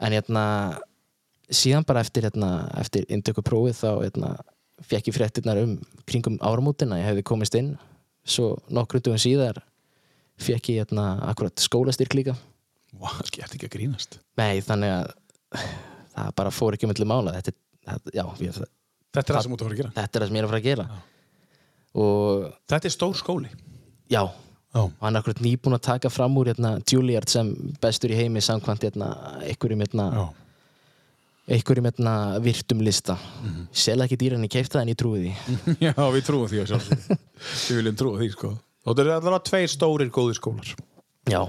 en 0.00 0.12
hérna 0.12 0.44
síðan 1.50 1.86
bara 1.88 2.00
eftir, 2.04 2.26
hérna, 2.28 2.68
eftir 2.76 3.06
indöku 3.08 3.40
prófið 3.42 3.78
þá 3.80 3.90
hérna, 4.04 4.34
fekk 4.84 5.10
ég 5.10 5.16
fréttirnar 5.16 5.60
um 5.62 5.76
kringum 6.08 6.38
áramótina, 6.44 6.98
ég 7.00 7.08
hefði 7.10 7.26
komist 7.26 7.56
inn. 7.58 7.74
Svo 8.28 8.56
nokkrum 8.72 9.02
dugum 9.02 9.20
síðar 9.20 9.62
fekk 10.38 10.72
ég 10.72 10.82
hérna, 10.82 11.10
akkurat 11.30 11.62
skólastyrk 11.62 12.14
líka. 12.14 12.34
Vá, 12.98 13.10
það 13.18 13.38
ert 13.42 13.54
ekki 13.56 13.68
að 13.68 13.74
grínast. 13.74 14.18
Nei, 14.38 14.60
þannig 14.64 14.94
að 14.94 15.14
það 16.14 16.34
bara 16.40 16.52
fór 16.54 16.76
ekki 16.76 16.88
um 16.88 16.94
öllu 16.94 17.08
mála. 17.08 17.34
Þetta, 17.38 17.54
þetta, 17.88 18.16
já, 18.16 18.24
ég, 18.44 18.60
Þetta 19.08 19.32
er 19.32 19.36
það 19.36 19.44
sem 19.44 19.52
þú 19.52 19.58
ert 19.58 19.72
að 19.72 19.80
gera. 19.80 19.94
Þetta 19.96 20.18
er 20.18 20.22
það 20.22 20.28
sem 20.28 20.36
ég 20.36 20.42
er 20.42 20.46
að 20.46 20.52
fara 20.52 20.60
að 20.62 20.68
gera. 20.68 20.88
Og 21.98 22.44
Þetta 22.68 22.88
er 22.88 22.94
stór 22.94 23.16
skóli. 23.18 23.52
Já, 24.12 24.22
og 24.78 24.92
hann 25.00 25.16
er 25.16 25.22
akkurat 25.22 25.40
nýbúin 25.44 25.76
að 25.76 25.86
taka 25.88 26.10
fram 26.12 26.36
úr 26.40 26.52
hérna, 26.52 26.74
Juilliard 26.88 27.32
sem 27.32 27.50
bestur 27.82 28.12
í 28.12 28.18
heimi 28.18 28.42
samkvæmt 28.44 28.84
hérna, 28.88 29.08
einhverjum, 29.42 29.84
hérna, 29.84 30.08
einhverjum 31.48 31.88
hérna, 31.88 32.14
virtum 32.44 32.80
lista. 32.84 33.16
Mm 33.16 33.48
-hmm. 33.48 33.66
sel 33.72 34.00
ekki 34.04 34.18
dýran 34.20 34.44
í 34.44 34.48
keifta 34.52 34.82
en 34.82 34.88
ég 34.88 34.96
trúi 35.00 35.18
því. 35.24 35.32
Já, 35.86 35.94
við 35.96 36.24
trúum 36.26 36.48
því. 36.48 36.64
Við 37.68 37.76
viljum 37.76 37.96
trúa 37.96 38.18
því, 38.18 38.30
sko. 38.32 38.58
Og 38.84 38.96
þetta 38.96 39.04
er 39.04 39.14
allavega 39.16 39.44
tveir 39.44 39.68
stórir 39.68 40.10
góðir 40.10 40.34
skólar. 40.38 40.74
Já, 41.28 41.40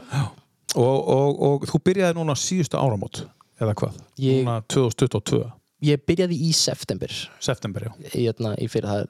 og, 0.76 1.08
og, 1.08 1.42
og 1.42 1.68
þú 1.70 1.80
byrjaði 1.84 2.18
núna 2.18 2.36
síðustu 2.36 2.78
áramót 2.78 3.24
eða 3.60 3.74
hvað? 3.74 3.96
Ég- 4.20 4.44
Núna 4.44 4.62
2022, 4.68 5.46
ég 5.88 6.04
byrjaði 6.06 6.36
í 6.50 6.52
september. 6.54 7.14
September, 7.40 7.88
já. 7.88 7.94
Í, 8.14 8.26
hérna, 8.28 8.56
í 8.60 8.68
fyrir 8.68 8.90
það 8.90 9.08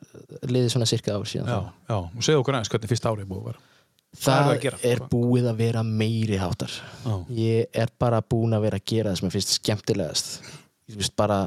liði 0.52 0.70
svona 0.70 0.86
cirka 0.86 1.18
ár 1.18 1.26
síðan 1.26 1.50
Já, 1.50 1.60
já, 1.90 1.98
og 1.98 2.22
segðu 2.22 2.44
okkur 2.44 2.54
aðeins 2.60 2.70
hvernig 2.70 2.94
fyrsta 2.94 3.10
árið 3.10 3.26
er 3.26 3.30
búið 3.32 3.42
að 3.42 3.52
vera. 3.52 3.66
Það, 4.10 4.40
Hvað 4.40 4.56
er 4.56 4.74
það 4.74 4.80
að 4.80 4.92
er 4.92 5.02
búið 5.10 5.48
að 5.52 5.60
vera 5.60 5.84
meiri 5.86 6.38
háttar. 6.42 6.72
Já. 7.06 7.16
ég 7.30 7.66
er 7.74 7.92
bara 8.02 8.22
búin 8.26 8.56
að 8.58 8.64
vera 8.66 8.80
að 8.82 8.88
gera 8.90 9.12
það 9.12 9.20
sem 9.20 9.28
ég 9.28 9.36
finnst 9.38 9.54
skemmtilegast. 9.60 10.32
Ég 10.42 10.59
veist 10.98 11.16
bara, 11.20 11.42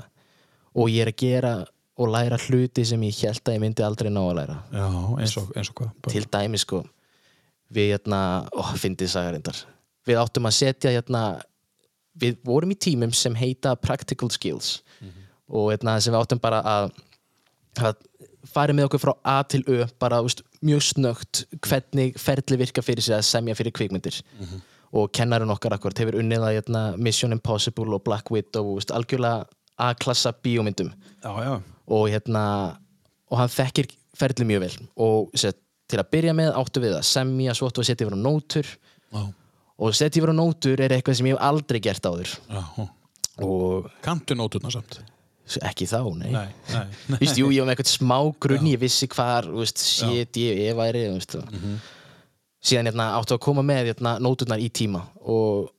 og 0.74 0.90
ég 0.92 1.02
er 1.02 1.12
að 1.12 1.20
gera 1.24 1.54
og 1.98 2.08
læra 2.08 2.38
hluti 2.46 2.84
sem 2.88 3.02
ég 3.04 3.18
held 3.26 3.42
að 3.44 3.56
ég 3.58 3.62
myndi 3.62 3.84
aldrei 3.84 4.10
ná 4.10 4.22
að 4.22 4.36
læra. 4.40 4.58
Já, 4.72 4.86
eins 5.20 5.36
og, 5.40 5.52
eins 5.56 5.70
og 5.70 5.78
hvað? 5.80 5.92
Bara. 6.00 6.12
til 6.14 6.28
dæmi 6.32 6.60
sko 6.62 6.82
við 7.72 7.94
hérna, 7.94 8.20
ó, 8.52 8.62
fyndið 8.76 9.12
sagarindar 9.12 9.64
við 10.08 10.20
áttum 10.22 10.48
að 10.48 10.56
setja 10.58 10.92
hérna 10.92 11.22
við 12.18 12.38
vorum 12.44 12.72
í 12.74 12.78
tímum 12.78 13.12
sem 13.16 13.34
heita 13.38 13.74
practical 13.78 14.30
skills. 14.32 14.80
Og 15.52 15.70
hérna 15.72 15.98
sem 16.00 16.12
við 16.12 16.20
áttum 16.22 16.40
bara 16.42 16.60
að, 16.64 16.90
að 17.80 18.02
fara 18.52 18.74
með 18.76 18.88
okkur 18.88 19.02
frá 19.02 19.12
A 19.24 19.36
til 19.44 19.62
Ö 19.68 19.86
bara 20.00 20.20
úst, 20.24 20.42
mjög 20.64 20.82
snögt 20.82 21.44
hvernig 21.62 22.18
ferli 22.20 22.58
virka 22.60 22.82
fyrir 22.82 23.04
sig 23.04 23.16
að 23.16 23.26
semja 23.28 23.56
fyrir 23.58 23.74
kvikmyndir 23.74 24.22
og 24.92 25.10
kennarinn 25.16 25.50
okkar 25.54 25.72
akkurat 25.76 25.98
hefur 26.02 26.18
unnið 26.20 26.42
að 26.44 26.54
hérna, 26.58 26.82
Mission 27.00 27.32
Impossible 27.32 27.94
og 27.96 28.02
Black 28.04 28.30
Widow 28.30 28.74
úst, 28.76 28.92
algjörlega 28.92 29.46
A-klassa 29.82 30.32
bíómyndum. 30.44 30.90
Já, 31.24 31.30
já, 31.42 31.54
og 31.88 32.08
hérna 32.12 32.42
og 33.32 33.38
hann 33.40 33.48
þekkir 33.48 33.88
ferli 34.16 34.44
mjög 34.44 34.60
vel. 34.66 34.74
Og 35.00 35.30
set, 35.40 35.56
til 35.88 35.98
að 36.02 36.10
byrja 36.12 36.34
með 36.36 36.52
áttu 36.60 36.82
við 36.84 36.98
að 36.98 37.06
semja 37.08 37.54
svo 37.56 37.70
áttu 37.70 37.80
að 37.80 37.88
setja 37.88 38.06
yfir 38.06 38.16
á 38.16 38.20
nótur. 38.20 38.68
Já, 39.12 39.22
og 39.82 39.96
setja 39.96 40.20
yfir 40.20 40.32
á 40.32 40.36
nótur 40.36 40.80
er 40.84 40.92
eitthvað 40.98 41.16
sem 41.18 41.30
ég 41.32 41.38
hef 41.38 41.46
aldrei 41.48 41.80
gert 41.80 42.04
áður. 42.06 42.34
Og 43.42 43.88
Kantu 44.04 44.36
nóturna 44.36 44.70
samt? 44.70 45.00
ekki 45.66 45.84
þá, 45.90 45.98
nei, 46.16 46.30
Nei, 46.32 46.46
nei, 46.72 46.84
nei. 47.12 47.16
Vist, 47.20 47.36
jú, 47.36 47.48
ég 47.52 47.60
var 47.64 47.66
með 47.68 47.74
eitthvað 47.74 47.90
smá 47.90 48.16
grunn 48.40 48.68
ég 48.70 48.78
vissi 48.80 49.08
hvar, 49.10 49.48
shit, 49.68 50.38
ég, 50.40 50.60
ég 50.68 50.76
væri 50.78 51.02
veist, 51.12 51.34
Mhm. 51.36 51.74
Síðan 52.62 52.86
hérna, 52.90 53.06
áttu 53.18 53.34
að 53.36 53.42
koma 53.42 53.62
með 53.66 53.88
hérna, 53.92 54.16
nóturnar 54.22 54.60
í 54.62 54.68
tíma 54.70 55.02
og 55.26 55.70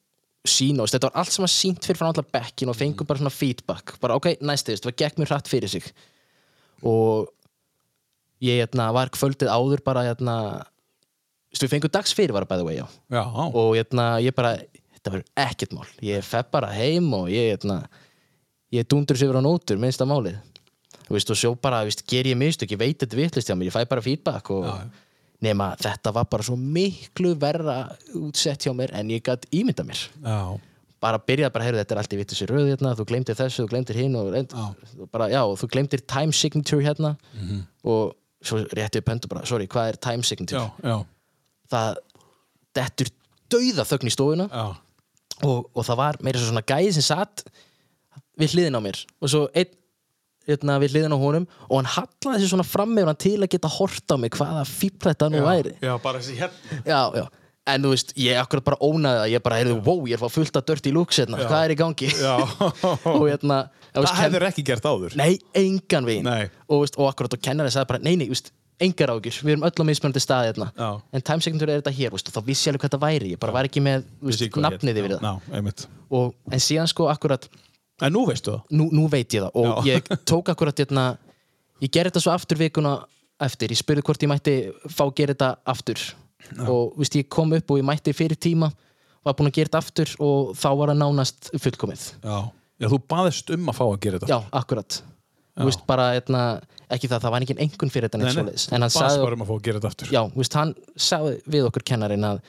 sína, 0.43 0.83
veist, 0.83 0.97
þetta 0.97 1.07
var 1.11 1.21
allt 1.21 1.31
sem 1.31 1.43
var 1.45 1.51
sínt 1.53 1.85
fyrir 1.87 1.99
frá 2.01 2.09
allar 2.09 2.25
bekkin 2.33 2.67
og 2.69 2.75
Mhm. 2.75 2.81
fengum 2.81 3.07
bara 3.07 3.19
svona 3.19 3.31
feedback 3.31 3.99
bara 4.01 4.15
ok, 4.15 4.25
næstu, 4.41 4.73
veist, 4.73 4.83
það 4.83 4.97
gekk 4.99 5.17
mér 5.17 5.27
hratt 5.31 5.47
fyrir 5.47 5.69
sig. 5.69 5.93
Og 6.83 7.29
ég 8.43 8.59
hérna, 8.59 8.91
var 8.93 9.07
kvöldið 9.09 9.47
áður 9.47 9.83
bara 9.85 10.03
hérna, 10.03 10.65
við 11.55 11.69
fengum 11.71 11.91
dags 11.91 12.13
fyrir 12.13 12.33
var 12.33 12.45
by 12.45 12.57
the 12.57 12.65
way, 12.65 12.75
já. 12.75 12.87
Já, 13.09 13.23
og 13.53 13.75
hérna, 13.77 14.19
ég 14.21 14.35
bara, 14.35 14.57
þetta 14.97 15.11
verður 15.13 15.29
ekkert 15.37 15.71
mál. 15.77 15.87
Ég 16.01 16.23
fer 16.23 16.43
bara 16.51 16.67
heim 16.75 17.13
og 17.13 17.29
ég 17.29 17.53
hérna, 17.57 17.85
ég 18.73 18.83
dundur 18.87 19.15
sér 19.15 19.37
á 19.37 19.41
nótur 19.41 19.77
minnsta 19.79 20.03
málið. 20.05 20.41
Þú 21.07 21.15
veist, 21.15 21.29
og 21.31 21.37
svo 21.37 21.55
bara, 21.55 21.83
veist, 21.85 22.03
ger 22.07 22.23
ég 22.25 22.35
mistök, 22.35 22.71
ég 22.71 22.77
veit 22.79 22.97
þetta 22.99 23.15
vitlist 23.15 23.47
ég 23.49 23.71
fæ 23.71 23.87
bara 23.87 24.01
feedback 24.01 24.49
og 24.51 24.65
Já. 24.65 24.89
Nema 25.43 25.71
þetta 25.81 26.13
var 26.15 26.27
bara 26.31 26.45
svo 26.47 26.55
miklu 26.59 27.33
verra 27.39 27.77
útsett 28.19 28.63
hjá 28.65 28.73
mér 28.75 28.93
en 28.97 29.11
ég 29.13 29.23
gætt 29.25 29.47
ímynda 29.51 29.85
mér. 29.87 29.99
Já, 30.23 30.37
bara 31.03 31.19
byrjaði 31.19 31.51
bara, 31.55 31.65
heyrðu, 31.67 31.81
þetta 31.83 31.95
er 31.95 32.01
allt 32.01 32.13
í 32.15 32.19
vittu 32.21 32.37
sér 32.37 32.53
röð 32.53 32.69
hérna, 32.71 32.93
þú 32.95 33.05
glemdir 33.09 33.35
þessu, 33.35 33.65
þú 33.65 33.71
glemdir 33.73 33.99
hinn 33.99 34.15
og, 34.15 34.37
og 35.43 35.57
þú 35.59 35.69
glemdir 35.73 36.03
time 36.07 36.35
signature 36.35 36.85
hérna 36.85 37.15
og 37.83 38.15
svo 38.43 38.61
rétti 38.75 38.99
upp 39.03 39.11
hendur 39.11 39.31
bara, 39.31 39.43
sorry, 39.47 39.67
hvað 39.71 39.91
er 39.93 39.99
time 40.03 40.23
signature? 40.27 40.63
já, 40.63 40.89
já, 40.89 40.97
Það 41.73 41.93
dettur 42.77 43.09
dauða 43.53 43.85
þögn 43.89 44.09
í 44.09 44.13
stofuna 44.15 44.47
og, 45.43 45.69
og 45.75 45.83
það 45.85 45.99
var 45.99 46.17
meira 46.23 46.39
svo 46.39 46.51
svona 46.51 46.63
gæði 46.67 46.91
sem 46.95 47.05
satt 47.05 47.43
við 48.39 48.55
hliðin 48.55 48.77
á 48.77 48.81
mér. 48.83 48.99
Og 49.21 49.29
svo 49.31 49.45
einn 49.53 49.75
hérna, 50.49 50.79
við 50.81 50.95
hliðin 50.95 51.15
á 51.15 51.19
honum 51.19 51.45
og 51.69 51.77
hann 51.77 51.91
hallaði 51.93 52.43
sér 52.43 52.51
svona 52.53 52.67
fram 52.67 52.91
með 52.95 53.11
hann 53.11 53.21
til 53.23 53.37
að 53.39 53.51
geta 53.53 53.71
hort 53.71 54.13
á 54.13 54.15
mig 54.19 54.33
hvaða 54.37 54.65
fíbl 54.69 55.09
þetta 55.09 55.29
nú 55.33 55.43
væri. 55.45 55.75
Já, 55.83 55.93
bara 56.03 56.21
þessi 56.21 56.39
hérna. 56.39 56.79
Já, 56.87 56.99
já. 57.21 57.27
en 57.73 57.85
þú 57.85 57.93
veist, 57.93 58.15
ég 58.19 58.41
akkurat 58.41 58.67
bara 58.71 58.79
ónaði 58.83 59.21
það 59.21 59.29
ég 59.33 59.45
bara, 59.45 59.61
heyrðu, 59.61 59.77
wow, 59.85 60.01
ég 60.09 60.17
er 60.17 60.19
að 60.19 60.25
fá 60.25 60.37
fullt 60.39 60.59
af 60.59 60.65
dört 60.71 60.89
í 60.89 60.95
lúks 60.95 61.21
hérna, 61.21 61.39
hvað 61.45 61.67
er 61.67 61.75
í 61.75 61.79
gangi? 61.79 62.11
Og 63.13 63.29
hérna 63.29 63.61
það 63.93 64.03
veist, 64.03 64.19
hefur 64.19 64.47
ekki 64.49 64.65
gert 64.67 64.89
áður. 64.89 65.15
Nei, 65.19 65.31
engan 65.55 66.09
Nei. 66.25 66.43
og, 66.67 66.83
veist, 66.83 66.99
og 66.99 67.07
akkurat 67.11 67.37
og 67.37 67.41
kennari 67.45 67.71
sagði 67.73 67.91
bara, 67.93 68.03
nei, 68.03 68.15
nei, 68.19 68.27
veist, 68.31 68.51
engar 68.83 69.13
ágjur 69.13 69.37
við 69.45 69.55
erum 69.55 69.65
öll 69.67 69.85
á 69.85 69.85
mismunandi 69.87 70.21
staði 70.23 70.51
hérna. 70.51 70.69
En 71.13 71.25
time 71.25 71.45
signature 71.45 71.75
er 71.75 71.83
þetta 71.83 71.93
hér, 71.95 72.13
veist, 72.15 72.29
og 72.29 72.35
þá 72.35 72.47
vissi 72.47 72.67
ég 72.67 72.73
alveg 72.73 72.83
hvað 72.83 72.91
þetta 72.91 73.03
væri. 73.03 73.33
Ég 73.35 73.41
bara 73.41 73.55
var 73.55 73.69
ekki 73.69 73.83
með 73.85 74.07
nafnið 74.65 74.99
yfir 75.03 75.15
það 75.15 75.27
Já, 75.27 75.33
einmitt. 75.59 75.85
Og, 76.13 76.33
en 76.49 76.63
síðan 76.63 76.89
sko 76.91 77.07
akkurat 77.11 77.47
En 78.01 78.13
nú 78.15 78.23
veistu 78.27 78.55
það? 78.55 78.73
Nú, 78.79 78.87
nú 78.95 79.05
veit 79.11 79.35
ég 79.35 79.45
það. 79.45 79.51
Og 79.59 79.69
Já. 79.69 79.93
ég 79.93 80.09
tók 80.29 80.49
akkurat 80.53 80.81
hérna, 80.81 81.05
ég 81.83 81.93
gerði 81.93 82.13
þetta 82.13 82.23
svo 82.25 82.33
aftur 82.33 82.61
vikuna 82.61 82.95
eftir, 83.43 83.73
ég 83.73 83.79
spurði 83.79 84.05
hvort 84.07 84.25
ég 84.25 84.31
mætti 84.31 84.55
fá 84.87 85.05
að 85.05 85.15
gera 85.19 85.35
þetta 85.35 85.51
aftur. 85.75 86.03
Og 86.65 86.97
víst, 86.99 87.15
ég 87.19 87.29
kom 87.31 87.53
upp 87.55 87.71
og 87.71 87.79
ég 87.79 87.87
mætti 87.87 88.15
fyrir 88.15 88.39
tíma 88.39 88.71
var 89.23 89.37
búin 89.37 89.47
að 89.51 89.59
gera 89.59 89.69
þetta 89.69 89.83
aftur 89.83 90.17
og 90.19 90.51
þá 90.59 90.69
var 90.79 90.91
það 90.91 91.01
nánast 91.03 91.53
fullkomið. 91.55 92.09
Já. 92.23 92.37
Já, 92.81 92.87
þú 92.89 92.99
baðist 93.07 93.51
um 93.53 93.69
að 93.71 93.77
fá 93.77 93.83
að 93.85 93.99
gera 94.03 94.19
þetta. 94.19 94.33
Já, 94.33 94.55
akkurat 94.59 95.03
veist 95.61 95.85
bara, 95.89 96.09
eitna, 96.17 96.41
ekki 96.93 97.09
það, 97.09 97.25
það 97.25 97.33
var 97.35 97.45
engin 97.45 97.61
engun 97.65 97.93
fyrir 97.93 98.09
þetta 98.09 98.19
en 98.19 98.25
hann 98.25 98.93
sagði, 98.93 99.21
um 99.35 99.43
já, 100.09 100.21
hann 100.57 100.73
sagði 100.97 101.35
við 101.53 101.67
okkur 101.69 101.85
kennarinn 101.91 102.25
að 102.25 102.41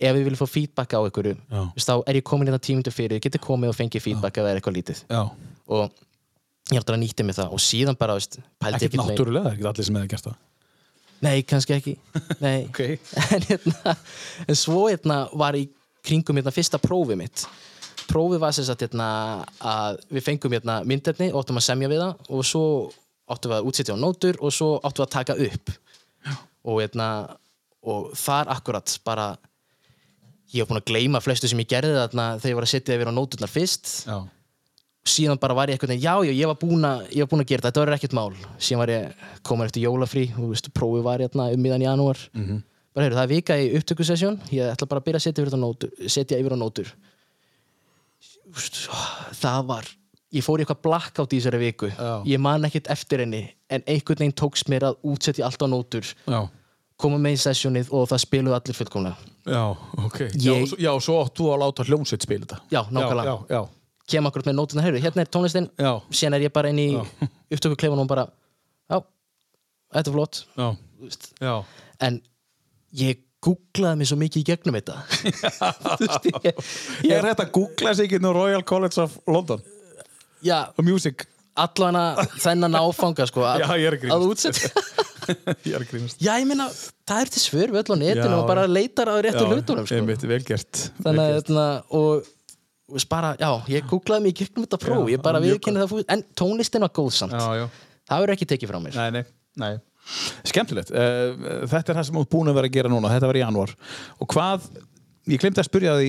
ef 0.00 0.14
við 0.16 0.26
viljum 0.26 0.40
fá 0.40 0.48
feedback 0.48 0.94
á 0.96 1.00
Já. 1.00 1.64
veist, 1.76 1.88
þá 1.88 1.96
er 2.08 2.18
ég 2.20 2.26
komin 2.26 2.48
í 2.48 2.54
það 2.54 2.62
tímundu 2.66 2.92
fyrir, 2.94 3.18
þið 3.18 3.26
getur 3.26 3.44
komið 3.44 3.72
og 3.72 3.76
fengið 3.76 4.06
feedback 4.06 4.38
ef 4.38 4.46
það 4.46 4.50
er 4.50 4.60
eitthvað 4.60 4.78
lítið. 4.78 5.02
Já. 5.10 5.22
og 5.70 5.98
ég 6.70 6.78
heldur 6.78 6.96
að 6.96 7.02
nýtti 7.02 7.26
mig 7.26 7.36
það. 7.36 7.54
Og 7.54 7.62
síðan 7.62 7.98
bara, 7.98 8.16
veist, 8.18 8.38
pældi 8.62 8.78
Ekkert 8.78 8.94
ekkert 8.94 9.10
náttúrulega, 9.10 9.50
er 9.50 9.56
ekki 9.56 9.68
allir 9.70 9.88
sem 9.88 9.98
hefði 9.98 10.12
gert 10.12 10.28
það. 10.28 10.38
Nei, 11.20 11.42
kannski 11.44 11.74
ekki. 11.76 11.96
Nei. 12.44 12.68
Ok. 12.68 12.80
en, 13.36 13.48
hérna, 13.48 13.96
en 14.46 14.58
svo 14.58 14.86
hérna, 14.86 15.18
var 15.36 15.58
í 15.58 15.66
kringum 16.06 16.40
hérna, 16.40 16.54
fyrsta 16.54 16.80
prófið 16.82 17.20
mitt. 17.20 17.44
Prófið 18.10 18.42
var 18.42 18.56
sem 18.56 18.66
sagt 18.66 18.86
hérna, 18.86 19.10
að 19.58 20.00
við 20.10 20.26
fengum 20.30 20.56
hérna, 20.56 20.80
myndefni 20.88 21.30
og 21.34 21.42
áttum 21.42 21.60
að 21.60 21.68
semja 21.68 21.90
við 21.92 22.02
það. 22.04 22.24
Og 22.30 22.48
svo 22.48 22.64
áttum 23.30 23.52
við 23.52 23.58
að 23.58 23.70
útsetja 23.70 23.98
á 23.98 24.02
nótur 24.02 24.40
og 24.40 24.54
svo 24.54 24.72
áttum 24.80 25.02
við 25.02 25.08
að 25.08 25.14
taka 25.18 25.38
upp. 25.48 25.76
Og, 26.60 26.74
hérna, 26.80 27.10
og 27.88 28.10
þar 28.18 28.54
akkurat 28.56 28.96
bara 29.06 29.30
ég 30.54 30.64
var 30.64 30.70
búin 30.70 30.80
að 30.80 30.90
gleyma 30.90 31.22
flestu 31.22 31.50
sem 31.50 31.62
ég 31.62 31.70
gerði 31.70 31.96
þarna 31.96 32.26
þegar 32.38 32.52
ég 32.52 32.58
var 32.58 32.66
að 32.66 32.72
setja 32.74 32.96
yfir 32.96 33.10
á 33.10 33.14
nóturnar 33.14 33.50
fyrst 33.50 33.90
Já. 34.06 34.16
síðan 35.14 35.40
bara 35.42 35.56
var 35.58 35.70
ég 35.70 35.78
eitthvað 35.78 36.00
já, 36.00 36.14
já, 36.26 36.32
ég 36.32 36.50
var 36.50 36.58
búinn 36.60 36.86
að, 36.88 37.04
ég 37.14 37.24
var 37.24 37.30
búinn 37.32 37.44
að 37.44 37.52
gera 37.52 37.62
þetta, 37.62 37.70
þetta 37.70 37.84
var 37.84 37.96
ekkert 37.98 38.16
mál 38.18 38.32
síðan 38.58 38.82
var 38.82 38.94
ég 38.94 39.28
komin 39.46 39.70
eftir 39.70 39.86
jólafrí 39.86 40.26
og 40.36 40.50
veist, 40.54 40.72
prófið 40.76 41.06
var 41.06 41.24
hérna 41.24 41.50
um 41.54 41.62
miðan 41.62 41.86
janúar 41.86 42.18
-hmm. 42.32 42.64
bara 42.94 43.06
heyrðu, 43.06 43.20
það 43.20 43.28
er 43.28 43.34
vika 43.34 43.60
í 43.60 43.70
upptökusessjón 43.78 44.40
ég 44.50 44.74
ætla 44.74 44.90
bara 44.90 45.00
að 45.00 45.06
byrja 45.08 45.22
að 45.22 45.26
setja 45.28 45.44
yfir, 45.44 45.54
á 45.54 45.60
nótur, 45.60 45.90
yfir 46.40 46.54
á 46.54 46.58
nótur 46.58 46.94
það 49.40 49.66
var 49.66 49.86
ég 50.34 50.44
fór 50.46 50.60
í 50.60 50.64
eitthvað 50.64 50.82
blackout 50.84 51.32
í 51.34 51.40
þessari 51.40 51.60
viku 51.64 51.90
Já. 51.90 52.22
ég 52.28 52.42
man 52.42 52.66
ekkert 52.66 52.90
eftir 52.92 53.24
henni 53.24 53.42
en 53.70 53.82
einhvern 53.86 54.22
veginn 54.22 54.36
tókst 54.38 54.70
mér 54.70 54.90
að 54.90 54.98
útsetja 55.10 55.46
allt 55.46 55.62
á 55.62 55.66
nótur 55.70 56.06
Já. 56.06 56.40
Koma 57.02 57.18
með 57.20 57.36
í 57.36 57.40
sessjónið 57.42 57.90
og 57.96 58.06
það 58.10 58.22
spiluðu 58.24 58.56
allir 58.58 58.76
fullkomlega. 58.78 59.30
Já, 59.50 59.62
ok. 60.06 60.18
Ég- 60.44 60.74
já, 60.84 60.90
og 60.92 61.02
svo 61.04 61.18
átt 61.24 61.34
þú 61.40 61.48
að 61.54 61.62
láta 61.64 61.86
hljómsveit 61.88 62.26
spila 62.26 62.44
þetta. 62.46 62.58
Já, 62.74 62.82
nákvæmlega. 62.92 63.34
Já, 63.48 63.56
já, 63.56 63.62
kem 64.10 64.26
akkurat 64.28 64.48
með 64.50 64.56
nótuna, 64.58 64.82
heyrðu, 64.84 65.00
hérna 65.04 65.22
er 65.24 65.30
tónlistin 65.32 65.68
Já. 65.78 65.92
síðan 66.10 66.34
er 66.38 66.44
ég 66.48 66.52
bara 66.52 66.68
inn 66.72 66.80
í 66.82 66.88
upptökukleifunum 67.54 68.04
og 68.04 68.08
bara, 68.10 68.24
já, 68.90 69.00
þetta 69.94 70.10
er 70.10 70.16
flott. 70.16 70.40
En 72.00 72.20
ég 73.00 73.20
googlaði 73.40 73.96
mig 74.02 74.08
svo 74.10 74.18
mikið 74.20 74.42
í 74.42 74.46
gegnum 74.50 74.76
þetta. 74.76 74.96
Ég, 76.44 76.58
Ég 77.06 77.14
er 77.14 77.22
ég, 77.22 77.28
hægt 77.30 77.40
að 77.46 77.52
googla 77.54 77.94
sig 77.96 78.12
inn 78.12 78.26
á 78.28 78.32
Royal 78.36 78.62
College 78.68 79.00
of 79.00 79.14
London? 79.30 79.62
Já, 80.44 80.66
og 80.76 80.84
Music. 81.50 81.60
allavega 81.64 82.26
þennan 82.44 82.76
áfanga 82.80 83.26
sko, 83.30 83.44
að, 83.46 83.60
Já, 83.60 83.66
að 83.68 84.06
að 84.14 84.26
útsetja 84.30 84.70
Ég 85.66 85.74
er 85.76 85.82
að 85.84 85.88
grínast. 85.92 86.18
já, 86.18 86.32
ég 86.40 86.46
meina, 86.48 86.66
það 87.06 87.20
er 87.22 87.30
til 87.30 87.42
svör 87.44 87.70
við 87.74 87.90
á 87.90 87.96
netinu 88.00 88.32
Já, 88.32 88.38
og 88.40 88.48
bara 88.48 88.64
leitar 88.66 89.10
að 89.12 89.20
réttu 89.28 89.44
hlutunum 89.46 89.86
sko. 89.86 89.98
Einmitt, 90.00 90.24
vel 90.26 90.40
gert. 90.46 90.80
þannig 91.04 91.20
að, 91.20 91.28
Vel 91.30 91.36
gert. 91.36 91.50
hérna, 91.50 91.66
og 91.94 93.04
bara, 93.12 93.34
já, 93.38 93.50
ég 93.70 93.86
googlaði 93.90 94.24
mig 94.24 94.34
í 94.34 94.38
gegnum 94.40 94.66
þetta 94.66 94.80
próf, 94.82 95.04
Já, 95.06 95.12
ég 95.14 95.22
bara 95.22 95.42
mjög 95.42 95.58
viðkynni 95.58 95.84
það 95.84 96.02
en 96.16 96.24
tónlistin 96.34 96.82
var 96.82 96.90
góð 96.96 97.12
samt 97.14 97.36
Já, 97.36 97.46
já. 97.60 97.68
það 98.10 98.24
verður 98.24 98.34
ekki 98.34 98.50
tekið 98.54 98.72
frá 98.72 98.80
mér 98.82 98.98
Nei, 98.98 99.10
nei, 99.20 99.24
nei. 99.62 99.72
Skemmtilegt. 100.48 100.90
Uh, 100.90 101.62
þetta 101.70 101.92
er 101.92 101.98
það 102.00 102.06
sem 102.08 102.16
þú 102.18 102.24
búin 102.32 102.50
að 102.50 102.56
vera 102.56 102.70
að 102.70 102.74
gera 102.74 102.90
núna. 102.90 103.10
Þetta 103.12 103.28
var 103.30 103.36
í 103.38 103.42
janúar. 103.44 103.72
Og 104.18 104.30
hvað, 104.32 104.64
ég 105.30 105.42
glemdi 105.42 105.60
að 105.62 105.68
spyrja 105.68 105.92
því 106.00 106.08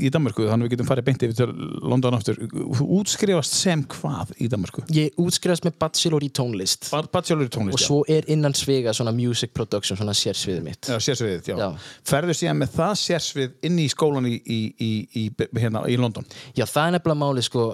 í 0.00 0.08
Danmarku, 0.12 0.46
þannig 0.48 0.68
við 0.68 0.74
getum 0.74 0.88
farið 0.88 1.06
beint 1.08 1.24
yfir 1.26 1.36
til 1.36 1.68
London 1.90 2.16
aftur. 2.16 2.38
Útskrifast 2.80 3.56
sem 3.56 3.82
hvað 3.90 4.32
í 4.40 4.48
Danmarku? 4.52 4.84
ég 4.94 5.18
útskrifast 5.20 5.66
með 5.66 5.76
bachelor 5.82 6.24
í 6.24 6.30
tónlist 6.34 6.88
Bachelor 7.12 7.44
í 7.48 7.52
tónlist, 7.52 7.76
og 7.76 7.84
svo 7.84 8.00
er 8.08 8.28
innan 8.32 8.56
svega 8.56 8.94
svona 8.96 9.12
music 9.16 9.54
production, 9.56 9.98
svona 9.98 10.14
sérsviðið 10.16 10.64
mitt 10.66 10.90
Já, 10.90 10.96
sérsviðið, 11.02 11.52
já. 11.52 11.56
Já. 11.60 11.92
Ferðu 12.10 12.36
síðan 12.38 12.62
með 12.62 12.74
það 12.78 12.96
sérsvið 13.04 13.68
inn 13.68 13.78
í 13.82 13.86
skólan 13.92 14.30
í, 14.30 14.34
í, 14.40 14.60
í, 14.80 14.90
í, 15.20 15.26
hérna, 15.58 15.84
í 15.90 15.98
London? 16.00 16.26
Já, 16.54 16.64
það 16.64 16.86
er 16.86 16.96
nefnilega 16.98 17.22
máli 17.24 17.44
sko 17.44 17.70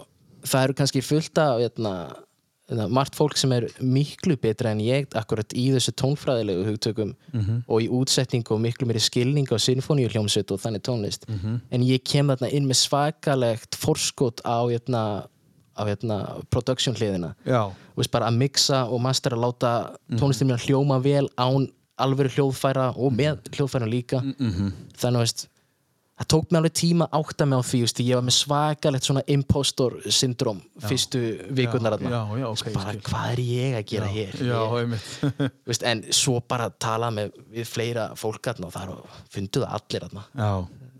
það 0.46 0.68
eru 0.68 0.78
kannski 0.80 1.02
fullt 1.04 1.42
af 1.42 1.60
hérna, 1.62 1.94
margt 2.90 3.14
fólk 3.14 3.36
sem 3.38 3.52
er 3.54 3.68
miklu 3.78 4.34
betra 4.42 4.72
en 4.74 4.80
ég 4.82 5.06
akkurat 5.14 5.52
í 5.54 5.68
þessu 5.74 5.92
tónfræðilegu 6.00 6.64
hugtökum 6.66 7.12
og 7.68 7.82
í 7.84 7.86
útsetningu 7.88 8.54
og 8.56 8.60
miklu 8.60 8.86
meiri 8.86 8.98
skilning 9.00 9.46
á 9.46 9.58
sinfoníu 9.58 10.08
hljómsveit 10.10 10.50
og 10.50 10.58
þannig 10.60 10.82
tónlist. 10.82 11.28
En 11.70 11.82
ég 11.86 12.02
kem 12.02 12.26
þarna 12.26 12.50
inn 12.50 12.66
með 12.66 12.80
svakalegt 12.82 13.78
forskot 13.78 14.42
á 14.42 14.66
hérna, 14.66 15.02
á 15.78 15.82
hérna 15.86 16.42
production 16.50 16.94
hliðina. 16.98 17.34
Veist, 17.96 18.10
bara 18.10 18.26
að 18.32 18.38
mixa 18.42 18.86
og 18.90 19.00
mastera 19.00 19.36
láta 19.38 19.94
tónlistin 20.18 20.50
mér 20.50 20.58
hljóma 20.66 20.98
vel 21.02 21.28
án 21.38 21.70
alvöru 21.96 22.28
hljóðfæra 22.34 22.90
og 22.96 23.12
með 23.14 23.38
hljóðfæra 23.54 23.86
líka. 23.88 24.20
Þannig 24.98 25.22
að 25.22 25.46
það 26.16 26.26
tók 26.32 26.46
mig 26.50 26.58
alveg 26.60 26.74
tíma 26.80 27.06
að 27.10 27.18
átta 27.20 27.46
mig 27.48 27.58
á 27.60 27.62
því 27.68 27.80
veist, 27.82 27.98
ég 28.00 28.16
var 28.16 28.24
með 28.24 28.34
svakalegt 28.38 29.04
svona 29.08 29.22
impostor 29.34 29.96
syndrom 30.08 30.62
fyrstu 30.86 31.20
vikurnar 31.58 31.96
þarna. 31.96 32.12
já, 32.14 32.22
já, 32.40 32.46
ok, 32.48 32.54
Veist, 32.56 32.70
ég 32.70 32.78
bara 32.78 32.94
skil. 32.94 33.02
hvað 33.10 33.32
er 33.34 33.42
ég 33.44 33.76
að 33.76 33.84
gera 33.92 34.08
hér 34.14 34.40
Já, 34.40 34.62
ég, 34.80 34.94
veist, 35.68 35.84
en 35.92 36.02
svo 36.16 36.38
bara 36.48 36.70
tala 36.70 37.10
með 37.12 37.36
við 37.52 37.68
fleira 37.68 38.08
fólk 38.16 38.48
og 38.56 38.72
það 38.72 38.94
fundu 39.36 39.60
það 39.66 39.76
allir 39.80 40.08
já, 40.32 40.50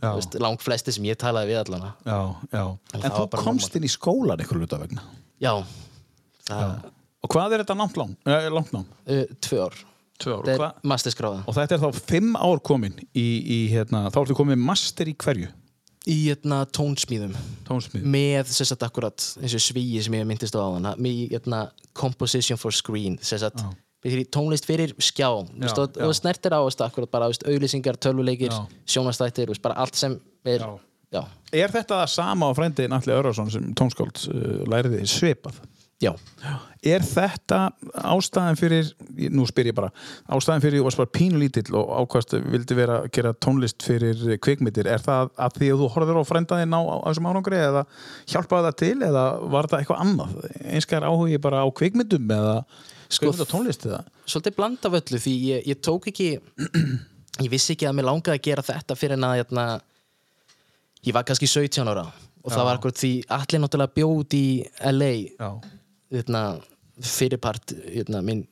já, 0.03 0.11
Veist, 0.12 0.39
lang 0.45 0.61
flesti 0.61 0.93
sem 0.93 1.09
ég 1.09 1.17
talaði 1.25 1.55
við 1.55 1.63
allana 1.64 1.95
já, 2.05 2.21
já. 2.53 2.64
En 3.01 3.09
þú 3.17 3.26
komst 3.41 3.76
inn 3.80 3.88
í 3.88 3.93
skólan 3.93 4.37
einhver 4.45 4.61
luta 4.61 4.79
vegna. 4.84 5.03
já, 5.41 5.55
það, 6.51 6.93
Og 7.25 7.33
hvað 7.33 7.57
er 7.57 7.63
þetta 7.64 7.75
langt? 7.99 8.18
Eh, 8.29 8.51
langt 8.53 8.72
nám? 8.76 8.84
uh, 9.09 9.25
tvö 9.41 9.64
ár 9.64 9.80
Tvö 10.22 10.38
ár. 10.38 10.43
þetta 10.47 10.51
Og, 10.51 10.55
er 10.57 10.63
hva, 10.64 10.72
masterskráða 10.95 11.45
og 11.47 11.57
þetta 11.59 11.76
er 11.79 11.84
þá 11.84 12.03
fimm 12.13 12.37
ár 12.41 12.61
komin 12.64 12.99
í, 13.13 13.26
í 13.43 13.61
hérna, 13.72 14.07
þá 14.13 14.21
ertu 14.25 14.37
komin 14.38 14.61
master 14.63 15.09
í 15.13 15.17
hverju? 15.22 15.53
í 16.07 16.14
hérna 16.29 16.61
tónsmíðum 16.71 17.33
Tónsmið. 17.67 18.05
með 18.07 18.53
sagt 18.55 18.84
akkurat 18.87 19.25
eins 19.43 19.57
og 19.59 19.63
svíi 19.64 19.99
sem 20.05 20.14
ég 20.14 20.29
myndist 20.29 20.55
á 20.55 20.63
áðan 20.63 20.93
með 21.03 21.33
hérna, 21.33 21.64
composition 21.99 22.61
for 22.61 22.71
screen 22.71 23.18
sagt 23.22 23.64
fyrir 24.07 24.29
tónlist 24.30 24.68
fyrir 24.68 24.93
skjá 25.03 25.26
já, 25.26 25.72
og, 25.75 25.97
já. 25.99 26.05
og 26.07 26.14
snertir 26.14 26.55
á 26.55 26.63
veist, 26.63 26.83
akkurat 26.84 27.11
bara 27.11 27.26
veist, 27.33 27.43
auðlýsingar, 27.49 27.99
tölvuleikir, 27.99 28.55
sjónastættir 28.87 29.51
veist, 29.51 29.63
bara 29.64 29.80
allt 29.83 29.99
sem 29.99 30.14
er 30.47 30.63
Já. 30.63 30.71
já, 31.18 31.22
Er 31.64 31.75
þetta 31.75 32.03
það 32.05 32.13
sama 32.14 32.51
á 32.51 32.53
frendi 32.55 32.87
Nalli 32.91 33.14
Örvarsson 33.14 33.51
sem 33.51 33.67
tónskáld 33.75 34.22
uh, 34.30 34.63
læriði 34.71 35.03
svipað? 35.11 35.59
Já, 36.03 36.13
Er 36.87 37.03
þetta 37.03 37.59
ástæðan 37.99 38.59
fyrir, 38.61 38.91
nú 39.35 39.47
spyr 39.49 39.71
ég 39.73 39.75
bara, 39.75 39.89
ástæðan 40.31 40.63
fyrir 40.63 40.79
þú 40.79 40.85
varst 40.87 41.01
bara 41.01 41.11
pínulítill 41.17 41.75
og 41.81 41.89
ákvæmst 42.05 42.35
vildi 42.53 42.77
vera 42.79 42.99
að 43.01 43.09
gera 43.17 43.33
tónlist 43.43 43.83
fyrir 43.83 44.37
kvikmyndir, 44.45 44.87
er 44.87 45.03
það 45.03 45.33
að 45.35 45.57
því 45.57 45.71
að 45.73 45.81
þú 45.83 45.89
horfður 45.97 46.21
á 46.21 46.31
frændaðinn 46.31 46.77
á, 46.77 46.81
á 46.85 46.97
þessum 47.09 47.31
árangri 47.33 47.59
eða 47.59 47.83
hjálpaði 48.31 48.68
það 48.68 48.77
til 48.83 49.09
eða 49.09 49.25
var 49.57 49.71
það 49.73 49.83
eitthvað 49.83 50.05
annað? 50.05 50.37
Einskar 50.77 51.09
áhugi 51.09 51.41
bara 51.43 51.64
á 51.64 51.68
kvikmyndum 51.81 52.31
eða 52.37 52.55
Sko, 53.07 53.31
sko, 53.31 53.47
tónlist 53.47 53.85
eða? 53.87 54.01
svolítið 54.27 54.55
blanda 54.57 54.91
af 54.91 54.97
öllu 54.99 55.18
því 55.23 55.35
ég, 55.47 55.67
ég 55.71 55.81
tók 55.83 56.09
ekki 56.11 56.29
ég 57.45 57.51
vissi 57.53 57.75
ekki 57.77 57.87
að 57.87 57.99
mér 57.99 58.09
langaði 58.09 58.39
að 58.39 58.47
gera 58.49 58.64
þetta 58.67 58.97
fyrir 58.99 59.14
en 59.18 59.27
að 59.29 59.37
hérna, 59.41 59.67
ég 61.07 61.14
var 61.14 61.27
kannski 61.29 61.47
17 61.51 61.87
ára 61.87 62.07
og 62.47 62.51
það 62.55 62.67
var 62.68 62.79
akkurat 62.79 62.99
því 62.99 63.11
allir 63.37 63.63
náttúrulega 63.63 63.95
bjóð 63.97 64.37
í 64.39 64.47
LA 64.91 65.11
Já, 65.39 65.51
fyrirpart 67.07 67.74
hérna, 67.92 68.22
mín, 68.24 68.45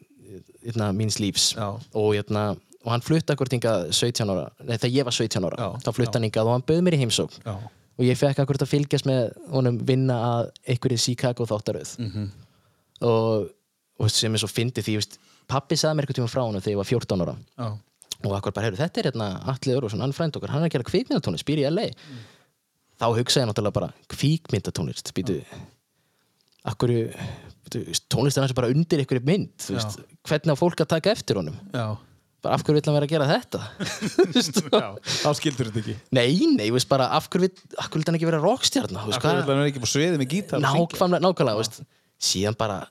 hérna, 0.65 0.91
míns 0.97 1.19
lífs. 1.23 1.53
Og, 1.95 2.15
hérna, 2.15 2.51
og 2.85 2.93
hann 2.93 3.05
flutti 3.05 3.33
akkurat 3.33 3.55
hingað 3.57 3.87
17 3.93 4.33
ára 4.35 4.49
nei, 4.61 4.77
þegar 4.77 4.95
ég 4.99 5.09
var 5.09 5.17
17 5.17 5.49
ára, 5.49 5.59
Já, 5.61 5.69
þá 5.87 5.91
flutti 5.97 6.19
hann 6.19 6.29
hingað 6.29 6.51
og 6.51 6.57
hann 6.59 6.67
bauð 6.69 6.83
mér 6.85 6.99
í 6.99 7.03
heimsókn. 7.05 7.41
Já, 7.47 7.55
og 7.95 8.05
ég 8.09 8.19
fekk 8.19 8.43
akkurat 8.43 8.65
að 8.67 8.73
fylgjast 8.75 9.09
með 9.09 9.23
honum 9.55 9.79
vinna 9.87 10.19
að 10.33 10.51
einhverju 10.75 11.01
Chicago 11.07 11.47
þáttaröð. 11.49 11.97
Mhm. 12.03 12.31
og, 13.05 13.49
og 14.01 14.11
sem 14.11 14.33
er 14.35 14.41
svo 14.43 14.49
fyndið 14.51 14.87
því 14.87 14.95
veist, 14.99 15.19
pappi 15.51 15.77
sagði 15.77 15.99
mér 15.99 16.07
eitthvað 16.07 16.21
tíma 16.23 16.31
frá 16.33 16.43
honum 16.45 16.63
þegar 16.63 16.75
ég 16.75 16.81
var 16.83 16.91
14 16.91 17.25
ára. 17.25 17.35
Já, 17.59 17.67
og 18.25 18.33
akkur 18.39 18.55
bara, 18.57 18.69
heyrðu, 18.69 18.81
þetta 18.81 19.01
er 19.01 19.09
hérna 19.11 19.29
Atli 19.53 19.75
Örvarsson, 19.75 20.01
hann 20.01 20.13
er 20.15 20.17
frænd 20.17 20.37
okkar, 20.39 20.53
hann 20.55 20.65
er 20.65 20.71
að 20.71 20.77
gera 20.79 20.87
kvikmyndatónlist 20.89 21.45
býr 21.49 21.61
í 21.61 21.67
LA 21.69 21.89
þá 23.01 23.07
hugsaði 23.19 23.43
ég 23.43 23.49
náttúrulega 23.51 23.77
bara 23.77 23.91
kvikmyndatónlist, 24.15 25.11
býtu 25.17 25.41
akkur 26.65 26.93
tónlist 28.13 28.39
er 28.41 28.57
bara 28.57 28.71
undir 28.73 29.03
einhverju 29.03 29.25
mynd 29.27 29.53
þú 29.61 29.77
veist, 29.79 30.01
hvernig 30.29 30.55
á 30.55 30.57
fólk 30.59 30.83
að 30.85 30.91
taka 30.95 31.13
eftir 31.15 31.41
honum 31.41 31.57
já. 31.75 31.97
bara 32.45 32.55
af 32.59 32.65
hverju 32.65 32.77
vill 32.79 32.87
hann 32.89 32.97
vera 32.99 33.09
að 33.09 33.15
gera 33.15 33.29
þetta. 33.31 33.61
Þá 35.25 35.31
skildur 35.39 35.71
þetta 35.71 35.81
ekki. 35.83 35.95
nei, 36.15 36.29
nei, 36.55 36.67
veist 36.75 36.89
bara 36.91 37.09
af 37.17 37.29
hverju 37.33 37.49
vill, 37.49 37.69
af 37.81 37.89
hverju 37.89 38.03
vill 38.03 38.11
hann 38.11 38.19
ekki 38.21 38.29
vera 38.31 38.43
rockstjarna 38.45 39.05
þú 39.05 39.11
veist, 39.13 39.21
Akkur 39.21 39.31
vil 39.39 39.45
hvað- 39.47 39.61
hann 39.63 39.71
ekki 39.71 39.85
på 39.85 39.91
sviði 39.91 40.21
með 40.21 40.31
gítar 40.35 40.65
nákvæmlega, 40.65 41.23
nákvæmlega 41.25 41.87
síðan 42.25 42.59
bara 42.61 42.83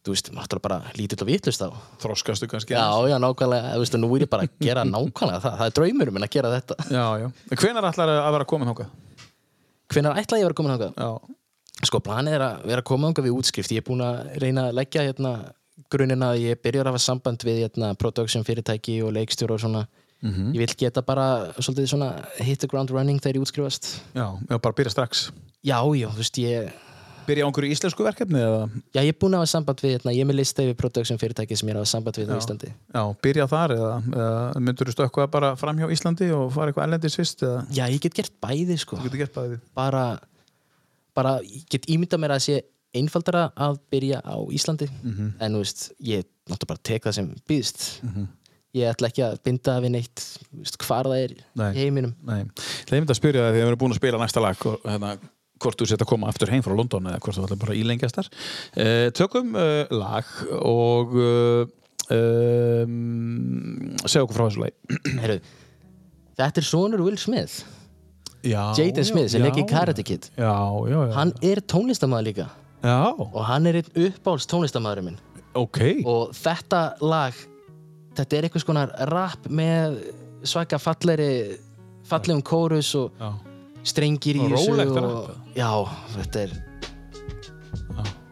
þú 0.00 0.14
veist, 0.14 0.30
náttúrulega 0.32 0.64
bara 0.64 0.78
lítill 0.96 1.20
og 1.24 1.28
vitlust 1.28 1.60
á 1.60 1.68
Þroskastu 2.00 2.48
kannski 2.50 2.72
Já, 2.76 2.86
já, 3.12 3.16
nákvæmlega, 3.20 3.74
þú 3.76 3.82
veist, 3.84 3.98
nú 4.00 4.12
er 4.16 4.24
ég 4.24 4.32
bara 4.32 4.48
að 4.48 4.54
gera 4.64 4.86
nákvæmlega 4.88 5.42
það, 5.44 5.58
það 5.60 5.66
er 5.68 5.76
draumur 5.80 6.12
minn 6.16 6.24
að 6.26 6.32
gera 6.36 6.54
þetta 6.56 6.78
já, 6.88 7.04
já. 7.20 7.28
Hvenær 7.60 7.90
ætlar 7.92 8.14
að 8.16 8.32
vera 8.38 8.48
komin 8.48 8.72
þangað? 8.72 8.96
Hvenær 9.92 10.16
ætla 10.22 10.40
ég 10.40 10.46
að 10.46 10.48
vera 10.48 10.58
komin 10.62 10.72
þangað? 10.76 10.96
Já, 10.96 11.36
Sko, 11.86 12.00
planið 12.04 12.36
er 12.36 12.44
að 12.44 12.66
vera 12.68 12.82
komin 12.84 13.08
þangað 13.10 13.28
við 13.28 13.38
útskrift. 13.38 13.72
Ég 13.72 13.80
er 13.82 13.86
búinn 13.86 14.04
að 14.04 14.36
reyna 14.42 14.66
að 14.68 14.76
leggja 14.80 15.06
hérna 15.06 15.32
grunnina 15.90 16.34
að 16.34 16.42
ég 16.44 16.60
byrjar 16.60 16.86
að 16.90 16.92
hafa 16.94 17.04
samband 17.06 17.46
við 17.46 17.62
hérna, 17.64 17.94
production 17.98 18.44
fyrirtæki 18.44 19.00
og 19.04 19.14
leikstjóra 19.16 19.56
og 19.56 19.64
svona. 19.64 19.86
Mhm. 20.20 20.52
ég 20.52 20.58
vil 20.60 20.74
geta 20.76 21.00
bara 21.00 21.48
svolítið 21.56 21.86
svona 21.88 22.10
hit 22.44 22.60
the 22.60 22.66
ground 22.68 22.90
running 22.90 23.18
þegar 23.18 23.36
ég 23.38 23.40
útskrifast. 23.46 24.00
Já, 24.14 24.36
já, 24.50 24.58
bara 24.60 24.74
byrja 24.76 24.90
strax. 24.92 25.30
Já, 25.64 25.80
já, 25.96 26.08
þú 26.12 26.16
veist, 26.20 26.36
ég 26.38 26.72
Byrja 27.26 27.44
á 27.44 27.48
einhverju 27.48 27.70
íslensku 27.70 28.04
verkefni 28.04 28.40
eða? 28.40 28.68
Já, 28.92 29.00
ég 29.04 29.12
er 29.12 29.18
búinn 29.20 29.36
að 29.36 29.42
hafa 29.44 29.50
samband 29.52 29.80
við, 29.84 29.92
hérna, 29.96 30.12
ég 30.16 30.24
er 30.24 30.28
með 30.28 30.38
lista 30.40 30.64
yfir 30.64 30.76
production 30.80 31.18
fyrirtæki 31.20 31.56
sem 31.56 31.68
ég 31.68 31.74
er 31.74 31.78
að 31.78 31.84
hafa 31.84 31.92
samband 31.92 32.16
við 32.18 32.26
á 32.26 32.34
Já. 32.34 32.40
Íslandi. 32.42 32.70
Já, 32.94 33.02
byrja 33.22 33.46
þar 33.52 33.74
eða, 33.76 33.92
eða 34.10 34.62
myndur 34.66 34.90
þú 34.90 34.94
stökkvað 34.96 35.30
bara 35.30 35.50
fram 35.60 35.78
hjá 35.78 35.86
Íslandi 35.94 36.30
og 36.36 36.52
fara 36.52 36.72
eitthvað 36.72 36.88
ellendis 36.88 37.16
fyrst 37.20 37.44
eða? 37.46 37.60
Já, 37.76 37.84
ég 37.92 38.00
get 38.00 38.14
gert 38.18 38.32
bæði, 38.42 38.78
sko. 38.82 38.96
Þú 38.96 39.08
getur 39.08 39.22
gert 39.24 39.36
bæði. 39.36 39.60
Bara, 39.76 40.04
bara 41.16 41.38
ég 41.46 41.64
get 41.70 41.88
ímyndað 41.90 42.22
mér 42.24 42.36
að 42.36 42.44
sé 42.46 42.58
einfaldara 42.96 43.48
að 43.54 43.78
byrja 43.92 44.18
á 44.26 44.36
Íslandi. 44.50 44.88
Mhm. 45.02 45.32
en 45.40 45.52
þú 45.54 45.58
veist, 45.62 45.90
ég 46.02 46.24
náttúrulega 46.50 46.70
bara 46.72 46.86
tek 46.90 47.02
það 47.06 47.14
sem 47.20 47.34
býðst. 47.48 47.82
Ég 48.74 48.86
ætla 48.86 49.08
ekki 49.10 49.22
að 49.26 49.38
binda 49.42 49.80
við 49.82 49.90
neitt 49.96 50.24
veist, 50.54 50.76
hvar 50.78 51.04
það 51.10 51.22
er 51.24 51.32
Nei. 51.58 51.72
heiminum. 51.74 52.14
Nei, 52.22 52.44
það 52.86 52.92
er 52.94 53.00
mynd 53.00 53.10
að 53.10 53.18
spyrja 53.18 53.40
það 53.42 53.48
að 53.50 53.54
við 53.56 53.66
erum 53.66 53.78
búin 53.82 53.94
að 53.94 53.98
spila 54.00 54.18
næsta 54.22 54.42
lag 54.44 54.66
og, 54.66 54.76
hérna, 54.86 55.18
hvort 55.60 55.78
þú 55.80 55.88
sett 55.90 56.02
að 56.04 56.10
koma 56.12 56.28
aftur 56.30 56.50
heim 56.50 56.62
frá 56.62 56.74
London 56.78 57.08
eða 57.10 57.18
hvort 57.20 57.36
þú 57.36 57.44
ætlar 57.48 57.60
bara 57.64 57.74
ílengjast 57.76 58.16
þar 58.20 58.28
uh, 58.30 59.08
Tökum 59.18 59.54
uh, 59.58 59.90
lag 59.90 60.24
og 60.62 61.16
um, 62.10 63.96
segja 64.06 64.24
okkur 64.24 64.38
frá 64.38 64.46
þessu 64.48 64.62
lag 64.64 64.72
Heru, 65.24 65.36
þetta 66.40 66.62
er 66.62 66.68
sonur 66.70 67.04
Will 67.04 67.18
Smith 67.20 67.60
Jaden 68.44 69.04
Smith 69.04 69.30
sem 69.32 69.42
leikir 69.44 69.66
Karate 69.68 70.04
Kid. 70.06 70.30
Já, 70.36 70.54
já, 70.88 70.96
já. 70.96 71.12
Hann 71.16 71.32
er 71.44 71.60
tónlistamæður 71.60 72.28
líka. 72.30 72.48
Já, 72.80 73.12
og 73.12 73.42
hann 73.44 73.66
er 73.68 73.82
einn 73.82 73.90
uppáhalds 74.08 74.48
tónlistamæðurinn 74.48 75.10
minn. 75.10 75.20
Ok. 75.58 75.80
Og 76.08 76.30
þetta 76.36 76.84
lag 77.04 77.36
þetta 78.16 78.36
er 78.38 78.46
eitthvað 78.48 78.64
skonar 78.64 78.94
rap 79.10 79.46
með 79.52 80.00
svaka 80.46 80.80
falleri 80.80 81.58
fallegum 82.08 82.42
kórus 82.42 82.94
og 82.98 83.20
Já, 83.20 83.30
strengir 83.86 84.40
í 84.40 84.48
þessu 84.50 84.74
og, 85.04 85.30
já, 85.56 85.70
þetta 86.16 86.42
er 86.46 86.54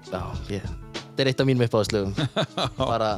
já, 0.09 0.23
ég, 0.57 0.65
þetta 0.97 1.25
er 1.25 1.31
eitt 1.31 1.43
af 1.43 1.49
mínum 1.49 1.67
uppáðslögum 1.67 2.15
bara, 2.81 3.13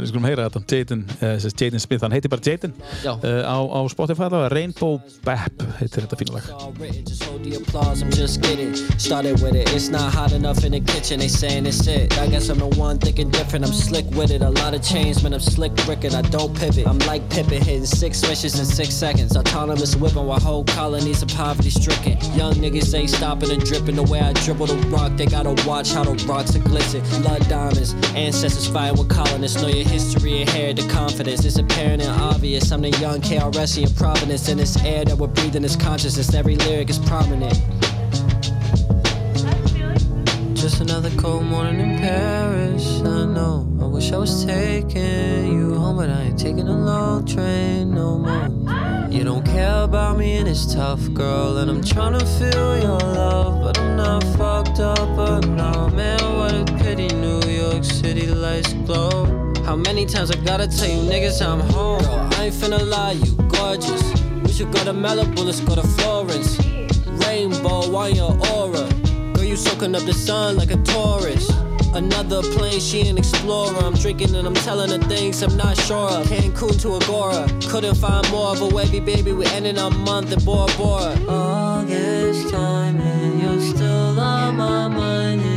við 0.00 0.08
skulum 0.12 0.28
heyra 0.30 0.48
þetta 0.48 0.62
Jaden, 0.72 1.04
uh, 1.20 1.34
Jaden 1.50 1.82
Smith, 1.82 2.02
hann 2.04 2.16
heitir 2.16 2.32
bara 2.32 2.46
Jaden 2.46 2.74
uh, 3.04 3.42
á, 3.44 3.58
á 3.60 3.80
Spotify 3.92 4.28
það 4.28 4.38
var 4.46 4.56
Rainbow 4.56 4.98
Bap 5.26 5.66
heitir 5.80 6.06
þetta 6.06 6.20
fína 6.20 6.38
lag 6.38 6.50
all 6.56 6.72
just 7.04 7.24
hold 7.24 7.42
I'm 7.74 8.10
just 8.10 8.42
kidding. 8.42 8.74
Started 8.98 9.42
with 9.42 9.54
it, 9.54 9.72
it's 9.72 9.88
not 9.88 10.12
hot 10.12 10.32
enough 10.32 10.64
in 10.64 10.72
the 10.72 10.80
kitchen, 10.80 11.20
they 11.20 11.28
saying 11.28 11.66
it's 11.66 11.86
it. 11.86 12.16
I 12.18 12.26
guess 12.26 12.48
I'm 12.48 12.58
the 12.58 12.66
one 12.66 12.98
thinking 12.98 13.30
different, 13.30 13.64
I'm 13.64 13.72
slick 13.72 14.06
with 14.10 14.30
it. 14.30 14.42
A 14.42 14.50
lot 14.50 14.74
of 14.74 14.82
change, 14.82 15.22
man, 15.22 15.34
I'm 15.34 15.40
slick 15.40 15.74
bricking, 15.86 16.14
I 16.14 16.22
don't 16.22 16.56
pivot. 16.56 16.86
I'm 16.86 16.98
like 17.00 17.28
Pippin, 17.30 17.62
hitting 17.62 17.86
six 17.86 18.26
wishes 18.28 18.58
in 18.58 18.64
six 18.66 18.94
seconds. 18.94 19.36
Autonomous 19.36 19.96
whipping 19.96 20.26
while 20.26 20.40
whole 20.40 20.64
colonies 20.64 21.22
are 21.22 21.34
poverty 21.34 21.70
stricken. 21.70 22.18
Young 22.34 22.54
niggas 22.54 22.94
ain't 22.94 23.10
stopping 23.10 23.50
and 23.50 23.64
dripping 23.64 23.96
the 23.96 24.02
way 24.04 24.20
I 24.20 24.32
dribble 24.32 24.66
the 24.66 24.76
rock. 24.88 25.12
They 25.16 25.26
gotta 25.26 25.54
watch 25.66 25.92
how 25.92 26.04
the 26.04 26.14
rocks 26.26 26.54
are 26.56 26.60
glisten. 26.60 27.02
Blood 27.22 27.48
diamonds, 27.48 27.94
ancestors 28.14 28.66
fighting 28.66 28.98
with 28.98 29.08
colonists. 29.08 29.60
Know 29.60 29.68
your 29.82 29.92
history, 29.92 30.42
inherit 30.42 30.76
the 30.76 30.88
confidence. 30.88 31.44
It's 31.44 31.58
apparent 31.58 32.02
and 32.02 32.20
obvious. 32.20 32.70
I'm 32.70 32.82
the 32.82 32.90
young 32.90 33.20
KRS 33.20 33.82
in 33.82 33.94
Providence. 33.94 34.48
In 34.48 34.58
this 34.58 34.82
air 34.84 35.04
that 35.04 35.16
we're 35.16 35.28
breathing 35.28 35.64
is 35.64 35.76
consciousness. 35.76 36.34
Every 36.34 36.56
lyric 36.56 36.90
is 36.90 36.98
prominent. 36.98 37.54
Just 40.54 40.80
another 40.80 41.10
cold 41.16 41.44
morning 41.44 41.80
in 41.80 41.98
Paris. 41.98 43.00
I 43.00 43.24
know. 43.24 43.68
I 43.80 43.86
wish 43.86 44.12
I 44.12 44.18
was 44.18 44.44
taking 44.44 45.52
you 45.52 45.74
home, 45.74 45.96
but 45.96 46.10
I 46.10 46.22
ain't 46.22 46.38
taking 46.38 46.68
a 46.68 46.76
long 46.76 47.26
train 47.26 47.94
no 47.94 48.18
more. 48.18 49.08
You 49.10 49.24
don't 49.24 49.44
care 49.44 49.82
about 49.82 50.16
me 50.16 50.36
and 50.36 50.48
it's 50.48 50.72
tough, 50.74 51.12
girl. 51.12 51.58
And 51.58 51.70
I'm 51.70 51.82
trying 51.82 52.18
to 52.18 52.24
feel 52.24 52.78
your 52.78 52.98
love, 52.98 53.62
but 53.62 53.78
I'm 53.78 53.96
not 53.96 54.22
fucked 54.36 54.80
up. 54.80 55.16
But 55.16 55.46
no, 55.46 55.88
man, 55.90 56.20
what 56.36 56.70
a 56.70 56.78
pity. 56.78 57.08
New 57.08 57.40
York 57.48 57.84
City 57.84 58.26
lights 58.26 58.72
glow. 58.72 59.51
How 59.64 59.76
many 59.76 60.04
times 60.06 60.30
I 60.32 60.36
gotta 60.44 60.66
tell 60.66 60.88
you 60.88 61.08
niggas 61.08 61.40
I'm 61.40 61.60
home? 61.60 62.00
Girl, 62.02 62.28
I 62.32 62.46
ain't 62.46 62.54
finna 62.54 62.84
lie, 62.84 63.12
you 63.12 63.32
gorgeous. 63.48 64.02
We 64.42 64.52
should 64.52 64.72
go 64.72 64.84
to 64.84 64.92
Malibu, 64.92 65.44
let's 65.44 65.60
go 65.60 65.76
to 65.76 65.82
Florence. 65.82 66.58
Rainbow 67.24 67.94
on 67.96 68.14
your 68.14 68.32
aura. 68.50 68.88
Girl, 69.34 69.44
you 69.44 69.56
soaking 69.56 69.94
up 69.94 70.02
the 70.02 70.12
sun 70.12 70.56
like 70.56 70.72
a 70.72 70.76
tourist. 70.82 71.52
Another 71.94 72.42
plane, 72.42 72.80
she 72.80 73.06
an 73.08 73.18
explorer. 73.18 73.76
I'm 73.84 73.94
drinking 73.94 74.34
and 74.34 74.48
I'm 74.48 74.54
telling 74.54 74.90
her 74.90 75.08
things 75.08 75.42
I'm 75.42 75.56
not 75.56 75.76
sure 75.76 76.10
of. 76.10 76.26
Cancun 76.26 76.80
to 76.82 76.96
Agora. 76.96 77.46
Couldn't 77.70 77.94
find 77.94 78.28
more 78.30 78.48
of 78.48 78.62
a 78.62 78.66
wavy 78.66 78.98
baby. 78.98 79.32
We 79.32 79.46
ending 79.46 79.78
our 79.78 79.90
month 79.90 80.32
in 80.32 80.44
Bora 80.44 80.72
Bora. 80.76 81.14
August 81.28 82.50
time 82.50 83.00
and 83.00 83.40
you're 83.40 83.60
still 83.60 84.18
on 84.18 84.56
my 84.56 84.88
mind 84.88 85.51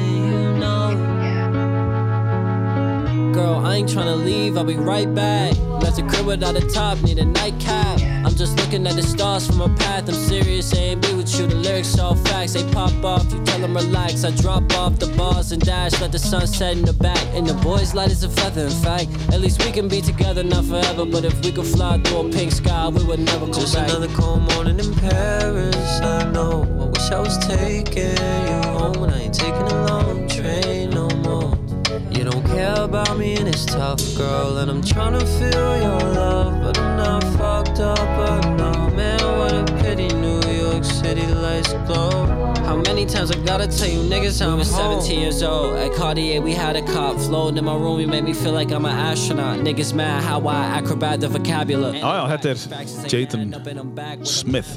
Girl, 3.46 3.64
I 3.64 3.76
ain't 3.76 3.88
tryna 3.88 4.26
leave, 4.26 4.58
I'll 4.58 4.64
be 4.64 4.74
right 4.74 5.14
back. 5.14 5.56
Left 5.84 5.98
the 5.98 6.02
crib 6.02 6.26
without 6.26 6.56
a 6.56 6.68
top, 6.68 7.00
need 7.04 7.20
a 7.20 7.26
nightcap. 7.26 8.02
I'm 8.26 8.34
just 8.34 8.58
looking 8.58 8.88
at 8.88 8.96
the 8.96 9.04
stars 9.04 9.46
from 9.46 9.62
a 9.62 9.70
path. 9.76 10.10
I'm 10.10 10.16
serious, 10.16 10.74
ain't 10.74 11.04
be 11.04 11.14
with 11.14 11.32
you. 11.40 11.46
The 11.46 11.54
lyrics 11.54 12.00
all 12.00 12.16
facts, 12.16 12.54
they 12.54 12.64
pop 12.72 12.92
off. 13.04 13.32
You 13.32 13.44
tell 13.44 13.60
them 13.60 13.76
relax. 13.76 14.24
I 14.24 14.32
drop 14.32 14.74
off 14.74 14.98
the 14.98 15.14
bars 15.16 15.52
and 15.52 15.62
dash, 15.62 16.02
let 16.02 16.12
the 16.12 16.18
sun 16.18 16.48
set 16.48 16.76
in 16.76 16.86
the 16.86 16.94
back. 16.94 17.24
And 17.36 17.46
the 17.46 17.54
boys 17.54 17.94
light 17.94 18.10
as 18.10 18.24
a 18.24 18.30
feather. 18.30 18.66
In 18.66 18.72
fact, 18.72 19.12
at 19.32 19.40
least 19.40 19.64
we 19.64 19.72
can 19.72 19.88
be 19.88 20.02
together, 20.02 20.44
not 20.44 20.66
forever. 20.66 21.06
But 21.06 21.24
if 21.24 21.40
we 21.46 21.52
could 21.52 21.68
fly 21.68 22.00
through 22.00 22.30
a 22.30 22.30
pink 22.32 22.52
sky, 22.52 22.88
we 22.88 23.04
would 23.04 23.20
never 23.20 23.46
come 23.46 23.62
Just 23.62 23.76
back. 23.76 23.90
another 23.90 24.08
cold 24.16 24.42
morning 24.54 24.80
in 24.80 24.92
Paris. 24.96 26.02
I 26.02 26.32
know. 26.32 26.64
I 26.82 26.86
wish 26.86 27.12
I 27.12 27.20
was 27.20 27.38
taking 27.46 28.18
you 28.50 28.62
home, 28.74 29.04
and 29.04 29.14
I 29.14 29.20
ain't 29.20 29.36
taking 29.36 29.62
a 29.62 29.86
long 29.86 30.05
don't 32.36 32.56
care 32.56 32.84
about 32.84 33.18
me, 33.18 33.38
and 33.38 33.48
it's 33.48 33.66
tough, 33.66 34.02
girl. 34.18 34.58
And 34.58 34.70
I'm 34.70 34.82
trying 34.82 35.18
to 35.18 35.26
feel 35.26 35.78
your 35.78 36.00
love, 36.14 36.62
but 36.62 36.78
I'm 36.78 36.98
not 36.98 37.24
fucked 37.38 37.80
up. 37.80 37.98
No, 38.58 38.90
man, 38.90 39.22
what 39.38 39.54
a 39.54 39.64
pity. 39.82 40.10
New 40.10 40.35
City 40.86 41.26
lights 41.28 41.74
glow. 41.88 42.26
How 42.66 42.76
many 42.78 43.06
times 43.06 43.32
I 43.32 43.38
gotta 43.46 43.68
tell 43.68 43.90
you 43.90 44.02
niggas 44.10 44.42
I 44.46 44.54
was 44.56 44.70
17 44.70 45.20
years 45.20 45.44
old? 45.44 45.76
At 45.78 45.94
Cartier 45.94 46.42
we 46.42 46.54
had 46.54 46.76
a 46.76 46.82
cop 46.82 47.18
floating 47.18 47.58
in 47.58 47.66
my 47.66 47.76
room 47.76 48.00
You 48.00 48.08
made 48.08 48.24
me 48.24 48.34
feel 48.34 48.54
like 48.54 48.72
I'm 48.72 48.86
an 48.86 48.92
astronaut. 48.96 49.60
Niggas 49.60 49.94
mad 49.94 50.24
how 50.24 50.48
I 50.48 50.80
acrobat 50.80 51.22
the 51.22 51.28
vocabulary. 51.28 52.00
Já, 52.00 52.16
já, 52.16 52.28
þetta 52.28 52.50
er 52.50 52.58
Jaden 53.10 54.26
Smith. 54.26 54.72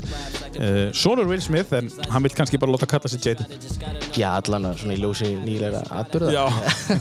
Uh, 0.58 0.90
Sonur 0.92 1.26
Will 1.28 1.40
Smith 1.40 1.72
en 1.72 1.90
hann 2.10 2.22
vil 2.22 2.34
kannski 2.34 2.58
bara 2.58 2.72
láta 2.72 2.86
kalla 2.86 3.08
sig 3.08 3.20
Jaden 3.26 3.46
já, 4.16 4.30
allan 4.36 4.64
að 4.70 4.80
svona 4.82 4.96
í 4.96 5.00
ljósi 5.02 5.28
nýlega 5.44 5.82
atbyrða 6.00 6.32
Já. 6.32 6.44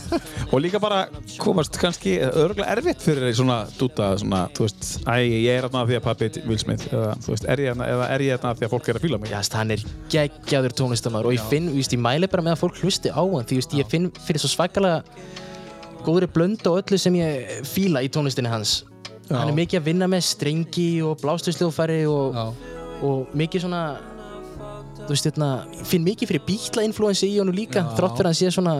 Og 0.53 0.61
líka 0.61 0.79
bara 0.79 1.07
komast 1.41 1.77
kannski 1.79 2.17
örgulega 2.27 2.67
erfitt 2.75 3.01
fyrir 3.03 3.33
svona 3.35 3.63
dúta 3.79 4.13
svona, 4.19 4.45
þú 4.55 4.67
veist, 4.67 4.91
æ, 5.07 5.17
ég 5.25 5.57
er 5.57 5.67
af 5.67 5.75
því 5.75 5.97
að 5.99 6.05
pappi 6.05 6.29
Will 6.47 6.59
Smith 6.61 6.87
eða, 6.91 7.15
þú 7.23 7.33
veist, 7.33 7.47
er 7.47 7.63
ég 7.65 8.37
af 8.37 8.59
því 8.59 8.67
að 8.67 8.73
fólk 8.75 8.91
er 8.91 8.96
að 8.99 9.05
fíla 9.07 9.19
mig. 9.21 9.31
Já, 9.33 9.39
hann 9.57 9.73
er 9.75 9.83
geggjaður 10.13 10.75
tónlistamæður 10.81 11.29
og 11.31 11.37
ég 11.37 11.47
finn, 11.51 11.71
víst, 11.75 11.95
ég 11.95 12.01
mæli 12.03 12.29
bara 12.31 12.45
með 12.45 12.57
að 12.57 12.61
fólk 12.65 12.81
hlusti 12.83 13.13
á 13.13 13.21
hann 13.21 13.47
því 13.47 13.59
víst, 13.61 13.77
ég 13.77 13.89
finn 13.91 14.11
fyrir 14.27 14.43
svo 14.43 14.51
svakalega 14.51 15.01
góðri 16.07 16.29
blönd 16.31 16.67
og 16.69 16.81
öllu 16.81 16.99
sem 17.01 17.15
ég 17.19 17.65
fíla 17.67 18.03
í 18.05 18.11
tónlistinni 18.11 18.51
hans. 18.51 18.81
Já. 19.27 19.41
hann 19.41 19.49
er 19.51 19.57
mikið 19.57 19.81
að 19.81 19.87
vinna 19.89 20.07
með 20.07 20.21
strengi 20.23 20.89
og 21.03 21.17
blástusljófæri 21.19 22.05
og, 22.07 22.37
og 23.03 23.33
mikið 23.35 23.65
svona 23.65 23.81
þú 25.01 25.09
veist, 25.11 25.27
hérna, 25.27 25.49
finn 25.87 26.05
mikið 26.07 26.31
fyrir 26.31 26.45
bítla-influensi 26.47 27.27
í 27.27 27.35
honum 27.41 27.55
líka 27.55 27.83
þrátt 27.97 28.15
fyrir 28.19 28.29
að 28.29 28.31
hann 28.31 28.39
sé 28.39 28.53
svona 28.55 28.77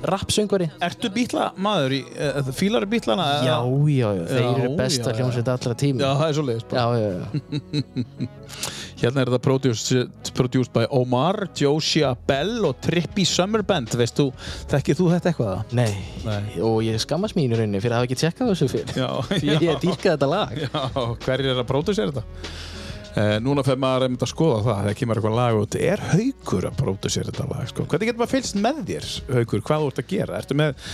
rapsöngvari. 0.00 0.70
Ertu 0.84 1.10
bítla 1.12 1.50
maður 1.60 1.94
í, 1.98 2.00
uh, 2.16 2.50
fílar 2.56 2.86
bítlana? 2.88 3.26
Já, 3.44 3.56
já, 3.60 4.12
já, 4.16 4.22
þeir 4.30 4.44
Já, 4.44 4.50
eru 4.54 4.70
besta 4.78 5.02
já, 5.02 5.10
já. 5.12 5.18
hljómsveit 5.20 5.50
allra 5.54 5.74
tíma. 5.82 6.00
Já, 6.00 6.10
það 6.20 6.26
er 6.30 6.38
svo 6.38 6.44
leiðis 6.48 6.64
já, 6.72 6.84
já, 6.96 7.10
já. 7.20 8.30
Hérna 9.00 9.22
er 9.22 9.30
þetta 9.30 9.40
produced, 9.40 10.32
produced 10.36 10.72
by 10.74 10.84
Omar, 10.92 11.46
Josia 11.56 12.10
Bell 12.28 12.66
og 12.68 12.80
Trippy 12.84 13.24
Summer 13.28 13.62
Band 13.66 13.94
Veist 13.96 14.18
þú, 14.20 14.26
þekkið 14.72 14.98
þú 14.98 15.06
þetta 15.14 15.30
eitthvað? 15.32 15.62
Nei. 15.78 15.92
Nei. 16.26 16.42
og 16.66 16.82
ég 16.84 17.00
skammast 17.00 17.38
mín 17.38 17.48
í 17.48 17.56
rauninni 17.56 17.80
fyrir 17.80 17.96
að 17.96 18.02
hafa 18.02 18.10
ekki 18.10 18.20
tjekkað 18.20 18.52
þessu 18.52 18.68
fyrr 18.74 18.92
Já, 19.00 19.08
ég, 19.52 19.64
ég 19.70 19.80
dýrka 19.80 20.14
þetta 20.14 20.28
lag 20.28 20.52
Já, 20.60 20.84
hverjir 21.24 21.54
er 21.54 21.62
að 21.62 21.70
pródusera 21.70 22.12
þetta? 22.12 22.68
Uh, 23.10 23.40
núna 23.42 23.64
fer 23.66 23.74
maður 23.80 24.04
einmitt 24.06 24.22
að 24.22 24.30
skoða 24.30 24.58
það 24.62 24.76
þegar 24.84 24.96
kemur 25.00 25.18
eitthvað 25.18 25.34
lag 25.34 25.56
út. 25.58 25.76
Er 25.82 26.02
haukur 26.12 26.66
að 26.68 26.76
pródusera 26.78 27.32
þetta 27.32 27.46
lag 27.50 27.64
sko. 27.66 27.86
hvernig 27.90 28.06
getur 28.10 28.20
maður 28.20 28.32
fylgst 28.36 28.58
með 28.62 28.76
þér 28.86 29.08
haukur, 29.34 29.62
hvað 29.66 29.82
þú 29.82 29.88
ert 29.90 29.98
að 30.02 30.06
gera? 30.12 30.38
Ertu, 30.38 30.56
með, 30.60 30.84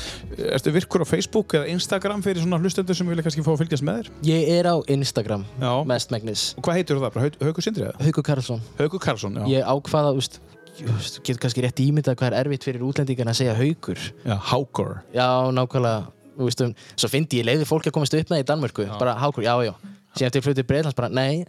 ertu 0.57 0.73
virkur 0.73 1.05
á 1.05 1.07
Facebook 1.11 1.57
eða 1.59 1.69
Instagram 1.75 2.23
fyrir 2.25 2.41
svona 2.41 2.61
hlustendur 2.63 2.97
sem 2.97 3.11
vilja 3.13 3.27
kannski 3.27 3.45
fá 3.45 3.51
að 3.53 3.61
fylgjast 3.65 3.85
með 3.85 3.99
þér? 4.01 4.11
Ég 4.31 4.49
er 4.57 4.69
á 4.73 4.77
Instagram, 4.97 5.45
Já. 5.61 5.73
mest 5.93 6.15
megnis. 6.17 6.45
Og 6.57 6.65
hvað 6.65 6.79
heitir 6.81 6.97
það, 7.03 7.13
bara 7.19 7.27
Hau- 7.27 7.51
haukur 7.51 7.67
Sindri 7.67 7.85
eða? 7.91 8.01
Haukur 8.09 8.27
Karlsson. 8.31 8.63
Haukur 8.81 9.01
Karlsson, 9.05 9.37
já, 9.37 9.45
Ég 9.59 9.69
ákvaða, 9.77 10.15
þú 10.17 10.23
veist, 10.23 11.21
getur 11.21 11.43
kannski 11.45 11.65
rétt 11.67 11.83
ímyndað 11.85 12.17
hvað 12.17 12.33
er 12.33 12.39
erfitt 12.41 12.65
fyrir 12.65 12.81
útlendingan 12.89 13.29
að 13.33 13.39
segja 13.43 13.55
haukur. 13.61 14.01
Já 14.25 14.37
Haukur. 14.53 15.03
Já, 15.13 15.29
nákvæmlega. 15.53 16.09
Þú 16.37 16.49
veist, 16.49 16.61
um, 16.65 16.75
Svo 16.97 17.09
fyndi 17.13 17.39
ég 17.41 17.47
leiði 17.49 17.65
fólk 17.69 17.87
að 17.89 17.95
komast 17.97 18.13
upp 18.17 18.29
með 18.33 18.43
í 18.43 18.49
Danmörku. 18.49 18.85
Bara 18.99 19.15
haukur, 19.21 19.45
já, 19.45 19.55
já 19.69 19.75
Síðan 20.17 20.33
til 20.33 20.43
flutið 20.47 20.67
Breitlands 20.69 20.97
bara, 20.97 21.11
nei, 21.13 21.45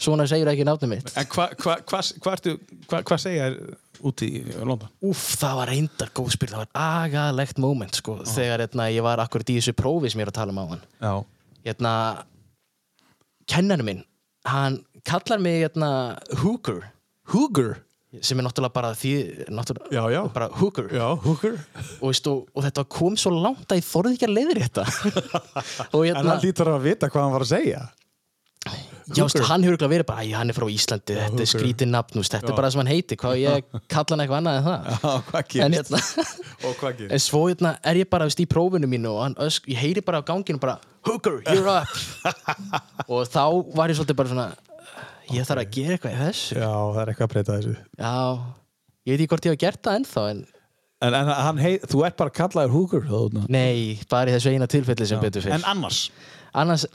svona 0.00 0.24
segir 0.30 0.48
ekki 0.48 0.64
náttum 0.64 0.92
mitt 0.94 1.10
en 1.18 1.26
hvað 1.28 1.54
hva, 1.60 1.74
hva, 1.90 2.00
hva, 2.24 3.02
hva, 3.04 3.18
segja 3.20 3.50
þér 3.50 3.74
úti 4.08 4.28
í 4.38 4.42
London? 4.62 4.88
Úff, 5.04 5.34
það 5.40 5.58
var 5.60 5.72
reyndar 5.74 6.12
góð 6.16 6.30
spyr, 6.36 6.54
það 6.54 6.62
var 6.64 7.02
agalegt 7.04 7.60
moment 7.62 7.98
sko, 7.98 8.18
þegar 8.28 8.64
hérna, 8.64 8.88
ég 8.94 9.04
var 9.04 9.20
akkurat 9.24 9.52
í 9.52 9.58
þessu 9.58 9.74
prófi 9.76 10.12
sem 10.12 10.22
ég 10.22 10.28
er 10.28 10.32
að 10.32 10.38
tala 10.40 10.54
um 10.54 10.62
á 10.62 10.66
hann. 10.72 10.86
já, 11.02 11.12
Hérna, 11.68 11.92
kennarinn 13.50 13.84
minn, 13.88 14.04
hann 14.48 14.80
kallar 15.04 15.42
mig 15.42 15.60
hérna 15.66 15.90
hooker, 16.40 16.86
Haukur 17.28 17.74
sem 18.24 18.40
er 18.40 18.46
náttúrulega 18.46 18.72
bara 18.72 18.94
því, 18.96 19.10
náttúrulega, 19.52 19.90
Já, 19.92 20.02
já. 20.14 20.20
bara 20.32 20.48
hooker. 20.56 20.86
já, 20.88 21.08
Haukur 21.26 21.58
Og, 22.00 22.06
veist, 22.08 22.26
og, 22.30 22.46
og 22.56 22.64
þetta 22.64 22.84
kom 22.88 23.18
svo 23.20 23.34
langt 23.36 23.68
að 23.68 23.82
ég 23.82 23.84
þorði 23.84 24.16
ekki 24.16 24.28
að 24.28 24.32
leiðir 24.38 24.60
þetta. 24.64 24.84
en 25.92 26.06
hérna, 26.06 26.22
hann 26.30 26.40
lítur 26.46 26.70
að 26.72 26.86
vita 26.88 27.10
hvað 27.12 27.26
hann 27.26 27.34
var 27.36 27.44
að 27.44 27.50
segja 27.52 27.82
já, 28.66 29.22
veist, 29.24 29.38
hann 29.48 29.64
hefur 29.64 29.76
örugglega 29.76 29.92
verið 29.92 30.06
bara, 30.08 30.24
æ, 30.26 30.32
hann 30.36 30.50
er 30.52 30.56
frá 30.56 30.66
Íslandi, 30.72 31.16
þetta 31.16 31.44
er 31.44 31.48
skrítið 31.48 31.90
nafn, 31.92 32.18
veist, 32.20 32.34
þetta 32.34 32.50
er 32.52 32.56
bara 32.58 32.68
það 32.68 32.74
sem 32.74 32.82
hann 32.82 32.90
heiti, 32.92 33.18
hvað 33.22 33.38
ég 33.40 33.68
kalla 33.88 34.16
hann 34.16 34.24
eitthvað 34.24 34.40
annað 34.42 34.58
en 34.58 34.66
það. 34.68 35.54
já, 35.54 35.64
En 35.64 35.76
hérna? 35.78 36.02
En 37.16 37.22
svo 37.22 37.42
hérna, 37.46 37.72
er 37.86 38.00
ég 38.02 38.10
bara 38.10 38.28
veist, 38.28 38.42
í 38.42 38.48
prófinu 38.50 38.90
mínu 38.90 39.14
og 39.14 39.22
hann, 39.24 39.38
ösk, 39.46 39.68
ég 39.70 39.80
heyri 39.80 40.04
bara 40.04 40.20
á 40.20 40.28
ganginu 40.28 40.60
bara 40.62 40.78
Hooker, 41.08 41.38
you're 41.46 41.70
up. 41.70 41.88
Og 43.08 43.24
þá 43.30 43.44
var 43.78 43.88
ég 43.88 43.96
svolítið 43.96 44.18
bara 44.18 44.32
svona 44.34 44.48
ég 45.32 45.46
þarf 45.48 45.62
að 45.62 45.72
gera 45.76 45.96
eitthvað 45.96 46.14
í 46.14 46.20
þessu. 46.26 46.58
Já, 46.58 46.68
það 46.68 47.00
er 47.02 47.10
eitthvað 47.12 47.28
að 47.28 47.32
breyta 47.34 47.56
þessu. 47.58 47.74
Já, 48.02 48.14
ég 49.08 49.14
veit 49.14 49.22
ekki 49.22 49.30
hvort 49.32 49.48
ég 49.48 49.54
hef 49.54 49.62
gert 49.62 49.82
það 49.86 50.00
ennþá 50.02 50.24
en 50.34 50.46
en, 50.98 51.14
en 51.14 51.28
hann 51.30 51.60
hei, 51.62 51.76
þú 51.86 52.02
ert 52.08 52.16
bara 52.18 52.34
kallaður 52.34 53.04
þarna. 53.06 53.44
nei, 53.48 53.98
bara 54.10 54.32
í 54.32 54.34
þessu 54.34 54.54
eina 54.54 54.66
tilfelli 54.70 55.06
sem 55.06 55.20
betur 55.22 55.44
fyrr 55.44 55.54
en 55.54 55.66
annars? 55.70 56.08
Annars 56.58 56.86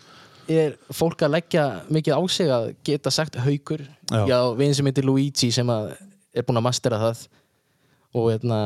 er 0.52 0.76
fólk 0.94 1.24
að 1.26 1.36
leggja 1.38 1.66
mikið 1.94 2.18
á 2.18 2.22
sig 2.32 2.52
að 2.52 2.66
geta 2.86 3.12
sagt 3.14 3.38
haukur? 3.44 3.84
Já. 4.12 4.24
Já, 4.30 4.38
veginn 4.58 4.76
sem 4.78 4.90
heitir 4.90 5.08
Luigi 5.08 5.52
sem 5.54 5.70
að 5.72 5.94
er 6.34 6.46
búinn 6.48 6.60
að 6.62 6.68
mastera 6.68 7.00
það. 7.02 7.24
Og 8.14 8.28
hérna, 8.30 8.58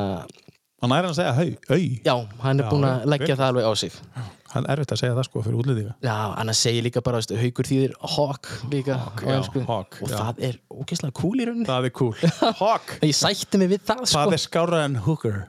hann 0.84 0.92
er 0.94 1.06
hann 1.08 1.14
að 1.14 1.20
segja 1.20 1.36
hau, 1.38 1.52
au 1.72 1.78
já, 1.80 2.16
hann 2.44 2.60
er 2.60 2.66
Já, 2.66 2.72
búinn 2.72 2.88
að 2.90 3.06
leggja 3.14 3.30
gert. 3.32 3.40
það 3.40 3.52
alveg 3.54 3.68
á 3.68 3.74
sig. 3.80 4.00
Hann 4.48 4.66
er 4.68 4.78
erfitt 4.78 4.94
að 4.96 5.00
segja 5.02 5.16
það 5.18 5.26
sko 5.28 5.42
fyrir 5.44 5.58
útlýðinga 5.60 5.94
Já, 6.08 6.16
annars 6.40 6.60
segir 6.64 6.86
líka 6.86 7.02
bara, 7.04 7.20
veist, 7.20 7.34
haukur 7.36 7.68
þýðir 7.68 7.96
hawk 8.16 8.48
líka 8.72 8.96
á 8.96 9.08
já, 9.20 9.36
hawk, 9.68 9.98
og 10.02 10.12
já. 10.12 10.16
það 10.16 10.40
er 10.48 10.60
ógeðslega 10.72 11.16
cool 11.20 11.36
í 11.36 11.48
rauninni. 11.50 11.68
Það 11.68 11.90
er 11.90 11.94
cool. 12.00 12.14
Hawk. 12.62 12.94
Ég 13.04 13.18
sætti 13.20 13.60
mig 13.62 13.72
við 13.76 13.84
það 13.90 14.04
sko. 14.06 14.22
það 14.22 14.38
er 14.38 14.44
skára 14.44 14.84
en 14.88 15.00
Hooker 15.08 15.40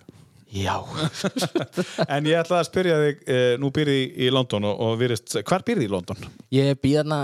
Já, 0.49 0.81
en 2.15 2.25
ég 2.25 2.39
ætla 2.41 2.63
að 2.63 2.69
spyrja 2.71 2.95
þig 3.03 3.19
uh, 3.29 3.51
nú 3.61 3.69
byrði 3.75 3.97
í 4.17 4.29
London 4.33 4.65
og, 4.65 4.79
og 4.81 4.95
virðist, 4.97 5.35
hvar 5.45 5.61
byrði 5.67 5.85
í 5.85 5.91
London? 5.93 6.23
ég 6.55 6.79
býð 6.81 6.95
þarna 7.03 7.19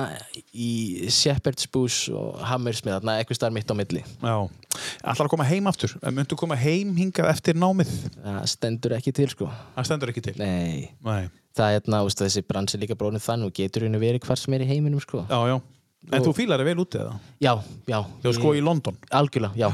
í 0.53 0.73
Shepherd's 1.09 1.65
Bush 1.73 2.13
og 2.13 2.43
Hammersmith 2.45 2.99
þarna 2.99 3.15
eitthvað 3.23 3.39
starf 3.39 3.57
mitt 3.57 3.73
á 3.73 3.77
milli. 3.79 4.03
Já, 4.21 4.35
ætlar 5.01 5.25
að 5.25 5.33
koma 5.33 5.47
heim 5.49 5.71
aftur? 5.71 5.95
Myndu 6.05 6.37
koma 6.37 6.59
heim 6.61 6.93
hingað 6.99 7.31
eftir 7.33 7.57
námið? 7.57 7.95
Það 8.19 8.43
stendur 8.53 8.97
ekki 8.99 9.17
til 9.17 9.31
sko. 9.33 9.49
Það 9.79 9.89
stendur 9.89 10.13
ekki 10.13 10.25
til? 10.29 10.37
Nei, 10.43 10.91
Nei. 11.09 11.33
það 11.57 11.79
er 11.79 11.89
veist, 11.95 12.21
þessi 12.27 12.45
bransi 12.45 12.83
líka 12.83 12.99
bróðin 12.99 13.25
þann 13.25 13.49
og 13.49 13.57
getur 13.57 13.89
henni 13.89 14.03
verið 14.05 14.29
hvar 14.29 14.43
sem 14.43 14.59
er 14.59 14.67
í 14.67 14.69
heiminum 14.69 15.01
sko. 15.01 15.25
Já, 15.33 15.41
já. 15.49 15.57
En 16.13 16.21
þú 16.21 16.37
fílar 16.37 16.61
þig 16.61 16.75
vel 16.75 16.85
úti 16.85 17.01
eða? 17.01 17.17
Já, 17.41 17.55
já. 17.89 17.99
Þú 18.21 18.37
sko 18.37 18.53
í 18.53 18.61
London? 18.61 19.01
Algjörlega, 19.17 19.57
já 19.57 19.71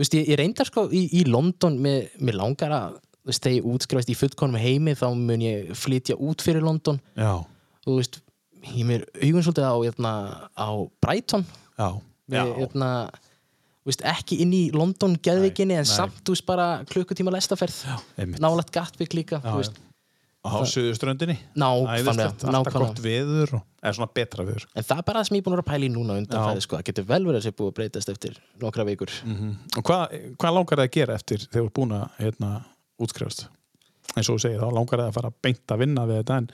Vist, 0.00 0.14
ég, 0.16 0.26
ég 0.32 0.38
reyndar 0.40 0.66
sko 0.66 0.88
í, 0.90 1.04
í 1.20 1.24
London 1.28 1.76
með, 1.82 2.08
með 2.18 2.38
langar 2.40 2.72
að 2.74 2.96
veist, 3.24 3.42
þegar 3.44 3.56
ég 3.56 3.68
útskrifast 3.74 4.12
í 4.12 4.16
fullkonum 4.18 4.60
heimi 4.60 4.94
þá 4.98 5.06
mun 5.16 5.44
ég 5.44 5.74
flytja 5.78 6.16
út 6.20 6.44
fyrir 6.44 6.64
London. 6.64 6.98
Já, 7.16 7.36
og 7.40 7.86
þú 7.86 7.98
veist, 8.00 8.18
ég 8.72 8.88
mér 8.88 9.06
augun 9.20 9.46
svolítið 9.46 9.68
á, 9.68 9.74
hérna, 9.84 10.12
á 10.56 10.68
Brighton. 11.04 11.46
Já, 11.78 11.88
með, 12.32 12.52
hérna, 12.58 12.90
þú 13.84 13.92
veist, 13.92 14.04
ekki 14.14 14.40
inn 14.44 14.54
í 14.56 14.64
London 14.74 15.16
geðvikinni 15.24 15.78
en 15.78 15.86
nei. 15.86 15.94
samt, 15.94 16.20
þú 16.24 16.36
veist, 16.36 16.46
bara 16.48 16.68
klukkutíma 16.90 17.34
lestaferð. 17.34 17.80
Nálægt 18.34 18.74
Gatwick 18.74 19.16
líka 19.16 19.40
Já, 19.40 19.50
þú 19.50 19.58
veist, 19.62 19.80
á 20.44 20.52
suðuströndinni 20.68 21.36
nákvæmlega, 21.56 22.32
alltaf 22.50 22.76
gott 22.76 23.00
viður 23.00 23.54
og, 23.58 23.62
eða 23.80 23.94
svona 23.96 24.10
betra 24.16 24.44
viður 24.44 24.66
en 24.74 24.84
það 24.84 25.00
er 25.00 25.06
bara 25.08 25.22
það 25.22 25.28
sem 25.28 25.36
ég 25.38 25.42
er 25.42 25.46
búin 25.48 25.62
að 25.62 25.68
pæla 25.70 25.86
í 25.86 25.90
núna 25.94 26.18
undan 26.20 26.36
Já. 26.40 26.48
fæði, 26.50 26.64
sko, 26.66 26.78
það 26.78 26.88
getur 26.90 27.06
vel 27.08 27.20
verið 27.24 27.38
að 27.40 27.46
sé 27.46 27.52
búið 27.56 27.70
að 27.70 27.76
breytast 27.78 28.12
eftir 28.12 28.36
nokkra 28.60 28.86
vikur. 28.88 29.14
Og 29.80 29.86
hvað, 29.88 30.16
hvað 30.42 30.56
langar 30.58 30.80
það 30.82 30.84
að 30.84 30.94
gera 30.98 31.16
eftir 31.18 31.46
þegar 31.46 31.56
þú 31.56 31.64
ert 31.64 31.76
búin 31.78 31.96
að 31.96 32.20
hérna, 32.20 32.50
útskrifast? 33.04 33.46
Eins 34.14 34.28
og 34.28 34.36
þú 34.36 34.44
segir, 34.44 34.60
þá 34.60 34.76
langar 34.76 35.00
það 35.00 35.08
að 35.08 35.16
fara 35.16 35.32
beint 35.46 35.74
að 35.74 35.82
vinna 35.84 36.06
við 36.10 36.20
þetta 36.20 36.38
en, 36.42 36.50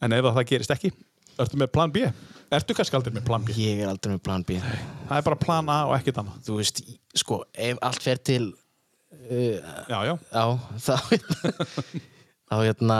en 0.00 0.18
ef 0.18 0.30
það 0.30 0.48
gerist 0.50 0.74
ekki 0.74 0.92
ertu 1.40 1.60
með 1.60 1.72
plan 1.74 1.94
B? 1.94 2.06
Ertu 2.50 2.74
kannski 2.74 2.98
aldrei 2.98 3.14
með 3.14 3.28
plan 3.28 3.44
B? 3.46 3.54
ég 3.54 3.84
er 3.84 3.90
aldrei 3.92 4.16
með 4.16 4.24
plan 4.26 4.42
B. 4.46 4.58
Það 4.58 5.20
er 5.20 5.26
bara 5.28 5.38
plan 5.38 5.70
A 5.70 5.78
og 5.86 5.94
ekkert 6.00 6.18
annað. 6.22 6.40
Þú 6.48 6.56
veist, 6.58 6.82
sko, 7.22 7.44
ef 7.54 7.78
allt 7.86 8.02
fer 8.02 8.18
til 8.26 8.48
uh, 8.50 9.58
Já, 9.86 10.00
já, 10.10 10.14
já, 10.34 10.44
þá 10.88 12.09
þá 12.50 12.56
hérna 12.64 12.98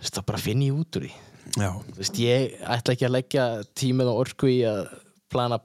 þá 0.00 0.22
bara 0.24 0.40
finn 0.40 0.64
ég 0.64 0.76
út 0.76 0.98
úr 1.00 1.08
því. 1.08 1.12
Veist, 1.98 2.18
ég 2.22 2.56
ætla 2.64 2.94
ekki 2.94 3.08
að 3.08 3.16
leggja 3.18 3.46
tímið 3.76 4.12
og 4.12 4.22
orku 4.24 4.48
í 4.48 4.62
að 4.68 4.86
plana 5.32 5.58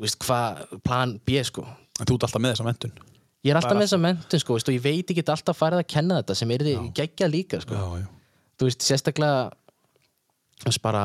veist, 0.00 0.18
hvað, 0.24 0.64
plan 0.86 1.14
B, 1.26 1.38
sko. 1.46 1.66
En 2.00 2.08
þú 2.08 2.16
ert 2.16 2.26
alltaf 2.26 2.42
með 2.42 2.56
þessa 2.56 2.66
mentun 2.66 2.98
ég 3.40 3.52
er 3.52 3.60
alltaf 3.60 3.76
með 3.76 3.86
þessa 3.86 4.00
mentun, 4.02 4.42
sko, 4.42 4.56
veist, 4.56 4.68
og 4.68 4.76
ég 4.76 4.84
veit 4.84 5.12
ekki 5.12 5.24
alltaf 5.24 5.56
farið 5.60 5.82
að 5.82 5.92
kenna 5.94 6.18
þetta 6.20 6.36
sem 6.40 6.50
er 6.54 6.64
því 6.66 6.74
geggja 6.96 7.28
líka, 7.30 7.60
sko. 7.64 7.76
Já, 7.76 8.02
já, 8.02 8.34
þú 8.60 8.68
veist, 8.68 8.84
sérstaklega 8.84 10.74
bara 10.84 11.04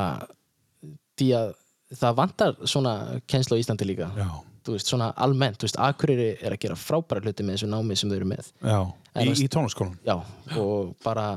því 1.15 1.29
að 1.37 1.53
það 1.95 2.17
vantar 2.17 2.57
svona 2.67 2.95
kennsla 3.29 3.55
á 3.55 3.61
Íslandi 3.61 3.87
líka. 3.87 4.09
Já, 4.19 4.27
þú 4.67 4.75
veist, 4.75 4.91
svona 4.91 5.11
almennt, 5.23 5.61
þú 5.61 5.69
veist, 5.69 5.79
Akureyri 5.87 6.29
er 6.41 6.55
að 6.55 6.63
gera 6.65 6.79
frábæra 6.79 7.23
hluti 7.23 7.45
með 7.45 7.59
þessu 7.59 7.71
námi 7.71 7.99
sem 7.99 8.11
þau 8.11 8.17
eru 8.17 8.29
með. 8.33 8.51
Já. 8.59 8.79
Í, 9.15 9.31
í 9.45 9.47
tónarskólan 9.51 9.95
já, 10.05 10.15
og 10.59 10.95
bara 11.05 11.27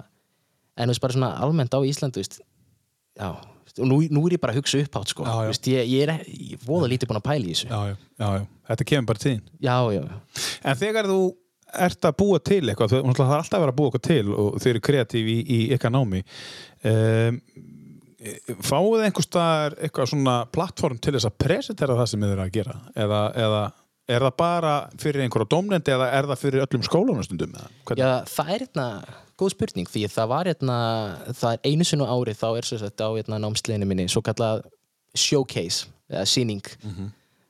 en 0.79 0.89
þú 0.89 0.95
veist, 0.95 1.03
bara 1.05 1.17
svona 1.17 1.31
almennt 1.45 1.75
á 1.75 1.81
Íslandi 1.87 2.19
þú 2.19 2.25
veist, 2.25 2.41
já, 3.19 3.29
og 3.79 3.87
nú, 3.87 3.99
nú 4.11 4.25
er 4.27 4.35
ég 4.35 4.43
bara 4.43 4.55
að 4.57 4.63
hugsa 4.63 4.81
upphátt, 4.83 5.13
sko, 5.13 5.27
Já, 5.27 5.35
já. 5.45 5.51
Veist, 5.53 5.69
ég, 5.71 5.91
ég 5.93 6.09
er 6.09 6.25
ég 6.27 6.65
voða 6.67 6.89
lítið 6.91 7.11
búin 7.13 7.21
að 7.21 7.29
pæla 7.29 7.45
í 7.47 7.53
þessu. 7.55 7.69
Já, 7.71 7.81
já, 7.93 7.97
já, 8.19 8.29
já, 8.39 8.47
þetta 8.71 8.87
kemur 8.91 9.09
bara 9.13 9.23
til 9.23 9.35
þín. 9.35 9.45
Já, 9.63 9.77
já, 9.95 10.03
En 10.65 10.81
þegar 10.83 11.11
þú 11.13 11.21
ert 11.87 12.09
að 12.09 12.17
búa 12.19 12.39
til 12.43 12.63
eitthvað, 12.65 12.95
þú- 12.95 13.01
er 13.05 13.09
alltaf 13.39 13.59
að 13.59 13.65
vera 13.67 13.73
að 13.75 13.79
búa 13.79 13.91
eitthvað 13.91 14.07
til 14.09 14.35
og 14.35 14.55
þau 14.63 14.71
eru 14.73 14.81
kreatív 14.89 15.29
í, 15.29 15.39
í 15.45 15.59
ykkar 15.77 15.93
námi 15.93 16.23
um, 16.89 17.41
fáið 18.65 19.05
einhver 19.07 19.27
staðar 19.27 19.77
eitthvað 19.79 20.11
svona 20.11 20.37
plattform 20.55 20.99
til 20.99 21.15
þess 21.15 21.29
að 21.29 21.37
presentera 21.45 21.97
það 21.99 22.11
sem 22.13 22.25
þið 22.25 22.33
eru 22.35 22.45
að 22.47 22.55
gera? 22.57 22.77
Eða, 22.99 23.21
eða 23.45 23.61
er 24.09 24.25
það 24.25 24.37
bara 24.41 24.75
fyrir 25.01 25.25
einhverja 25.25 25.51
domnendi 25.53 25.93
eða 25.95 26.11
er 26.17 26.29
það 26.31 26.43
fyrir 26.43 26.65
öllum 26.65 26.85
skólanastundum 26.87 27.57
já, 27.99 28.11
það 28.31 28.53
er 28.55 28.65
hérna 28.65 28.87
góð 29.39 29.55
spurning, 29.55 29.89
því 29.89 30.09
það 30.11 30.31
var 30.33 30.51
hérna 30.51 30.79
það 31.31 31.53
er 31.55 31.71
einu 31.71 31.87
sinni 31.87 32.09
á 32.09 32.11
ári, 32.11 32.35
þá 32.35 32.49
er 32.51 32.67
svo 32.67 32.81
sagt 32.81 33.05
á 33.05 33.09
hérna 33.13 33.39
námsliðinu 33.43 33.89
minni, 33.89 34.09
svo 34.11 34.23
kallað 34.27 34.65
showcase, 35.19 35.87
eða 36.11 36.25
sýning. 36.29 36.73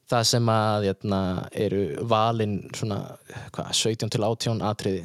Það 0.08 0.24
sem 0.24 0.50
að 0.52 0.86
hérna, 0.88 1.20
eru 1.52 1.80
valin 2.08 2.58
svona, 2.76 3.02
hvað, 3.52 3.72
17 3.76 4.12
til 4.14 4.24
18 4.24 4.62
atriði. 4.64 5.02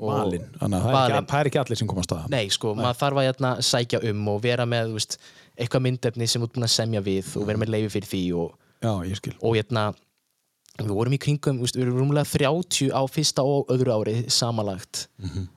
Valin, 0.00 0.44
þannig 0.60 0.76
að 0.76 0.86
það 0.86 0.96
er, 1.00 1.16
ekki, 1.16 1.28
það 1.32 1.40
er 1.40 1.48
ekki 1.50 1.60
allir 1.62 1.78
sem 1.80 1.88
komast 1.88 2.12
að 2.12 2.24
Nei, 2.32 2.42
sko, 2.52 2.74
maður 2.76 2.98
þarf 3.00 3.20
að 3.20 3.26
hérna, 3.30 3.52
sækja 3.64 4.00
um 4.10 4.26
og 4.28 4.42
vera 4.44 4.66
með, 4.68 4.90
þú 4.90 4.98
veist, 4.98 5.16
eitthvað 5.56 5.84
myndefni 5.86 6.28
sem 6.28 6.42
þú 6.42 6.48
ert 6.48 6.56
búin 6.58 6.66
að 6.68 6.72
semja 6.74 7.02
við 7.04 7.30
og 7.40 7.46
vera 7.48 7.62
með 7.62 7.72
leifi 7.72 7.92
fyrir 7.94 8.10
því 8.10 8.20
og, 8.42 8.58
Já, 8.84 8.90
ég 9.08 9.20
skil. 9.22 9.32
og 9.40 9.56
hérna 9.56 9.86
við 10.84 10.92
vorum 10.92 11.16
í 11.16 11.20
kringum, 11.22 11.60
við 11.62 11.82
erum 11.82 12.00
rúmlega 12.02 12.28
30 12.28 12.92
á 12.92 13.02
fyrsta 13.08 13.44
og 13.46 13.70
öðru 13.72 13.94
ári 13.94 14.16
samanlagt. 14.32 15.06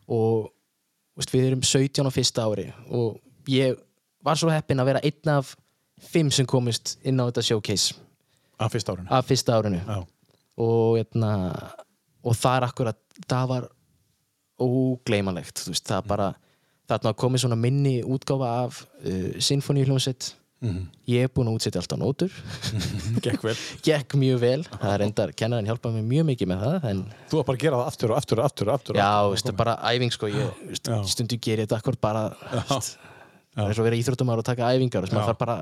Og 0.07 0.49
þú 0.49 1.21
veist, 1.21 1.33
við 1.33 1.47
erum 1.49 1.63
17 1.65 2.07
á 2.07 2.11
fyrsta 2.15 2.45
ári 2.47 2.69
og 2.89 3.19
ég 3.49 3.75
var 4.23 4.39
svo 4.39 4.51
heppinn 4.51 4.79
að 4.79 4.91
vera 4.93 5.03
einn 5.03 5.33
af 5.33 5.55
fimm 5.99 6.31
sem 6.31 6.47
komist 6.47 6.97
inn 7.03 7.19
á 7.19 7.27
þetta 7.27 7.43
showcase. 7.43 7.95
Af 8.59 8.71
fyrsta 8.71 8.95
árinu? 8.95 9.07
Af 9.09 9.27
fyrsta 9.27 9.57
árinu. 9.59 9.81
Og, 10.59 10.97
hérna, 10.99 11.33
og 12.23 12.35
það 12.35 12.55
er 12.57 12.67
akkurat 12.67 12.99
það 13.27 13.51
var 13.53 13.69
veist, 14.59 15.87
það 15.87 16.07
bara 16.07 16.33
þarna 16.89 17.13
komið 17.15 17.43
svona 17.45 17.59
minni 17.59 17.99
útgáfa 18.03 18.49
af 18.65 18.81
uh, 19.05 19.39
sinfoníuhljómsveit 20.59 21.09
ég 21.09 21.23
er 21.25 21.29
búin 21.33 21.47
að 21.49 21.55
útsetja 21.57 21.79
allt 21.81 21.93
á 21.95 21.97
nótur 21.99 22.31
Gekk 23.25 23.43
vel. 23.47 23.55
gekk 23.85 24.15
mjög 24.19 24.39
vel, 24.43 24.63
það 24.67 24.91
er 24.93 25.03
endar 25.05 25.31
kennarinn 25.39 25.69
hjálpaði 25.69 26.01
mér 26.01 26.07
mjög 26.09 26.25
mikið 26.29 26.49
með 26.51 26.63
það 26.65 26.87
en 26.89 27.03
Þú 27.31 27.37
var 27.39 27.45
bara 27.47 27.57
að 27.57 27.63
gera 27.63 27.79
það 27.79 27.91
aftur 27.93 28.11
og 28.13 28.17
aftur 28.19 28.39
og 28.41 28.45
aftur 28.49 28.71
aftur. 28.73 28.95
já, 28.99 29.07
aftur. 29.07 29.31
veistu, 29.35 29.53
bara 29.61 29.75
æfing 29.93 30.11
sko 30.15 30.27
ég, 30.33 30.49
veistu, 30.69 30.91
Já. 30.91 30.99
stundu 31.13 31.37
ger 31.39 31.59
ég 31.63 31.67
þetta 31.69 31.79
akkur 31.79 31.97
bara 32.03 32.25
veist, 32.51 32.97
það 33.55 33.69
er 33.69 33.77
svo 33.77 33.83
að 33.85 33.89
vera 33.89 33.99
íþróttumar 34.03 34.41
og 34.43 34.47
taka 34.49 34.71
æfingar 34.75 35.07
og 35.07 35.13
maður 35.15 35.31
þarf 35.31 35.39
bara 35.45 35.55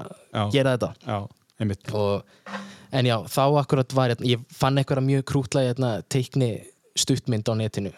að 0.44 0.52
gera 0.58 0.74
þetta 0.78 0.92
Já, 1.06 1.20
einmitt. 1.62 1.94
og, 1.94 2.58
en 2.98 3.06
já, 3.12 3.18
þá 3.38 3.42
akkurat 3.62 3.94
var 3.98 4.14
hérna, 4.16 4.28
ég 4.34 4.44
fann 4.58 4.78
eitthvað 4.82 5.06
mjög 5.08 5.24
krútlega 5.30 5.72
hérna, 5.74 5.94
teikni 6.10 6.52
stuttmynd 6.98 7.46
á 7.46 7.54
netinu 7.62 7.94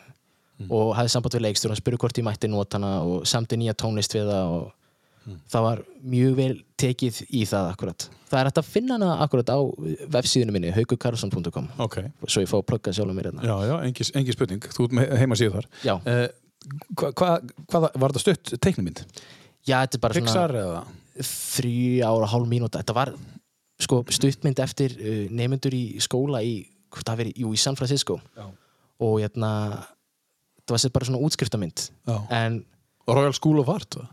og 0.68 0.90
hafði 0.98 1.12
samband 1.14 1.36
við 1.38 1.46
leikstjóra 1.48 1.72
og 1.72 1.80
spurði 1.80 2.00
hvort 2.04 2.18
ég 2.20 2.26
mætti 2.28 2.50
nota 2.52 2.76
hana 2.76 2.90
og 3.08 3.22
samti 3.30 3.56
nýja 3.56 3.72
tónlist 3.80 4.12
við 4.18 4.28
það 4.28 4.50
og 4.58 4.66
það 5.52 5.66
var 5.66 5.82
mjög 6.14 6.36
vel 6.40 6.54
tekið 6.80 7.22
í 7.30 7.44
það 7.50 7.70
akkurat 7.74 8.06
það 8.30 8.40
er 8.42 8.50
hægt 8.50 8.62
að 8.62 8.70
finna 8.74 8.98
hana 8.98 9.10
akkurat 9.26 9.50
á 9.50 9.60
vefsíðunum 10.16 10.56
minni 10.58 10.72
haukukarlsson.com 10.76 11.68
Ok. 11.86 11.98
svo 12.28 12.44
ég 12.44 12.50
fá 12.52 12.58
að 12.60 12.68
plugga 12.70 12.94
sjálfum 12.96 13.18
mér 13.18 13.32
hérna 13.32 13.44
Já, 13.48 13.56
já, 13.70 13.76
engin, 13.88 14.12
engin 14.22 14.36
spurning. 14.38 14.62
Þú 14.76 14.88
ert 14.90 15.18
heima 15.24 15.36
síðu 15.40 15.56
þar. 15.58 15.68
já, 15.84 15.96
Uh, 16.06 16.28
hva, 17.00 17.10
hva, 17.16 17.28
hvað 17.72 17.86
var 17.96 18.12
þetta 18.12 18.20
stutt 18.26 18.54
teiknumind? 18.62 19.04
já 19.68 19.78
þetta 19.86 19.96
er 19.98 20.02
bara 20.04 20.18
Pixar 20.20 20.52
eða? 20.60 20.82
þrjú 21.24 22.02
ára 22.08 22.28
hálf 22.34 22.48
mínúta 22.52 22.82
þetta 22.82 22.96
var 22.98 23.14
sko 23.80 24.02
stuttmynd 24.12 24.60
eftir 24.60 24.96
uh, 25.00 25.28
nefnendur 25.32 25.74
í 25.78 25.84
skóla 26.04 26.42
í, 26.44 26.66
það 27.00 27.22
veri, 27.24 27.34
jú, 27.40 27.54
í 27.56 27.60
San 27.60 27.78
Francisco 27.80 28.20
Já. 28.36 28.46
og 29.00 29.20
hérna 29.24 29.52
það 30.68 30.76
var 30.76 30.82
sér 30.84 30.94
bara 30.96 31.08
svona 31.10 31.22
útskriftamynd 31.26 31.86
Já. 32.08 32.18
en 32.42 32.60
Royal 33.10 33.34
School 33.34 33.60
of 33.64 33.70
Art? 33.74 33.96
va? 33.98 34.06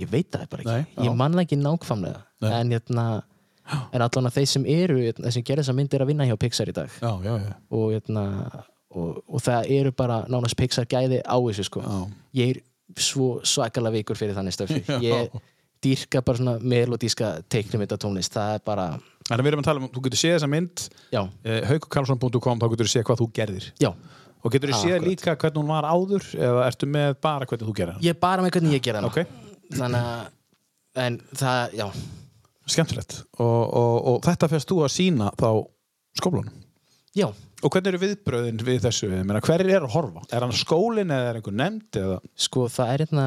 Ég 0.00 0.10
veit 0.12 0.30
það 0.32 0.48
bara 0.52 0.64
ekki. 0.64 0.78
Nei, 0.96 1.06
ég 1.08 1.18
man 1.20 1.36
það 1.36 1.44
ekki 1.46 1.60
nákvæmlega. 1.60 2.22
Nei. 2.40 2.50
en 2.56 2.72
hérna 2.76 3.06
en 3.94 4.02
allan 4.02 4.26
að 4.30 4.36
þeir 4.40 4.48
sem 4.50 4.64
eru, 4.66 4.96
hérna, 5.04 5.26
þeir 5.28 5.36
sem 5.36 5.46
gerir 5.46 5.62
þessa 5.62 5.76
mynd 5.78 5.94
er 5.94 6.02
að 6.02 6.10
vinna 6.10 6.26
hjá 6.26 6.36
Pixar 6.40 6.70
í 6.72 6.74
dag. 6.74 6.90
Já, 6.98 7.10
já, 7.22 7.34
já. 7.44 7.52
og 7.78 7.86
hérna 7.94 8.24
og, 8.90 9.20
og 9.28 9.44
það 9.44 9.70
eru 9.76 9.92
bara 9.94 10.24
nánast 10.32 10.58
Pixar 10.58 10.88
gæði 10.90 11.20
á 11.22 11.36
þessu 11.38 11.66
sko. 11.68 11.84
Ég 12.34 12.56
er 12.56 12.62
svo 12.98 13.36
svakalega 13.46 14.00
vikur 14.00 14.18
fyrir 14.18 14.34
þannig 14.34 14.56
stöfi 14.56 14.80
ég 15.06 15.30
dýrka 15.80 16.20
bara 16.26 16.40
svona 16.40 16.56
melodíska 16.60 17.28
teiknumynda 17.48 17.96
tónlist, 18.00 18.34
það 18.34 18.56
er 18.58 18.64
bara 18.66 18.86
Þannig 19.30 19.38
að 19.38 19.46
við 19.46 19.52
erum 19.52 19.62
að 19.62 19.68
tala 19.68 19.80
um, 19.80 19.90
þú 19.94 20.00
getur 20.08 20.20
séð 20.20 20.32
þessa 20.34 20.48
mynd, 20.50 20.82
uh, 21.14 21.28
haukukarlsson.com, 21.70 22.58
þá 22.60 22.66
getur 22.72 22.88
þú 22.88 22.92
séð 22.96 23.04
hvað 23.06 23.20
þú 23.22 23.28
gerðir. 23.38 23.68
já, 23.78 23.90
Og 24.40 24.54
getur 24.54 24.72
þú 24.72 24.80
séð 24.80 25.04
líka 25.06 25.36
hvernig 25.36 25.60
hún 25.60 25.70
var 25.70 25.86
áður, 25.86 26.26
eða 26.34 26.64
ertu 26.66 26.88
með 26.90 27.14
bara 27.22 27.46
hvernig 27.46 27.68
þú 27.68 27.74
gerir 27.76 27.94
hann? 27.94 28.02
ég 28.02 28.16
er 28.16 28.20
bara 28.26 28.42
með 28.42 28.54
hvernig 28.56 28.74
ég 28.74 28.84
gera 28.88 29.02
hana. 29.02 29.10
Ok. 29.12 29.49
Þannig 29.74 30.08
að 30.14 31.04
en 31.04 31.20
það, 31.38 31.76
já, 31.78 31.86
Skemmtilegt. 32.70 33.20
Og, 33.42 33.62
og, 33.74 33.94
og 34.06 34.18
þetta 34.26 34.48
fyrst 34.50 34.70
þú 34.70 34.82
að 34.84 34.92
sína 34.94 35.30
þá 35.38 35.48
skólanum. 36.20 36.66
já 37.16 37.28
Og 37.60 37.68
hvernig 37.68 37.90
eru 37.90 38.00
viðbröðin 38.00 38.62
við 38.64 38.78
þessu? 38.86 39.08
Meina, 39.10 39.40
hver 39.44 39.60
er 39.60 39.82
að 39.84 39.92
horfa? 39.92 40.22
Er 40.32 40.46
hann 40.46 40.54
skólinn 40.56 41.10
eða 41.12 41.26
er 41.28 41.38
einhver 41.40 41.56
nefnd? 41.58 41.98
Eða? 42.00 42.14
sko 42.40 42.62
það 42.72 42.92
er 42.92 43.02
hérna 43.04 43.24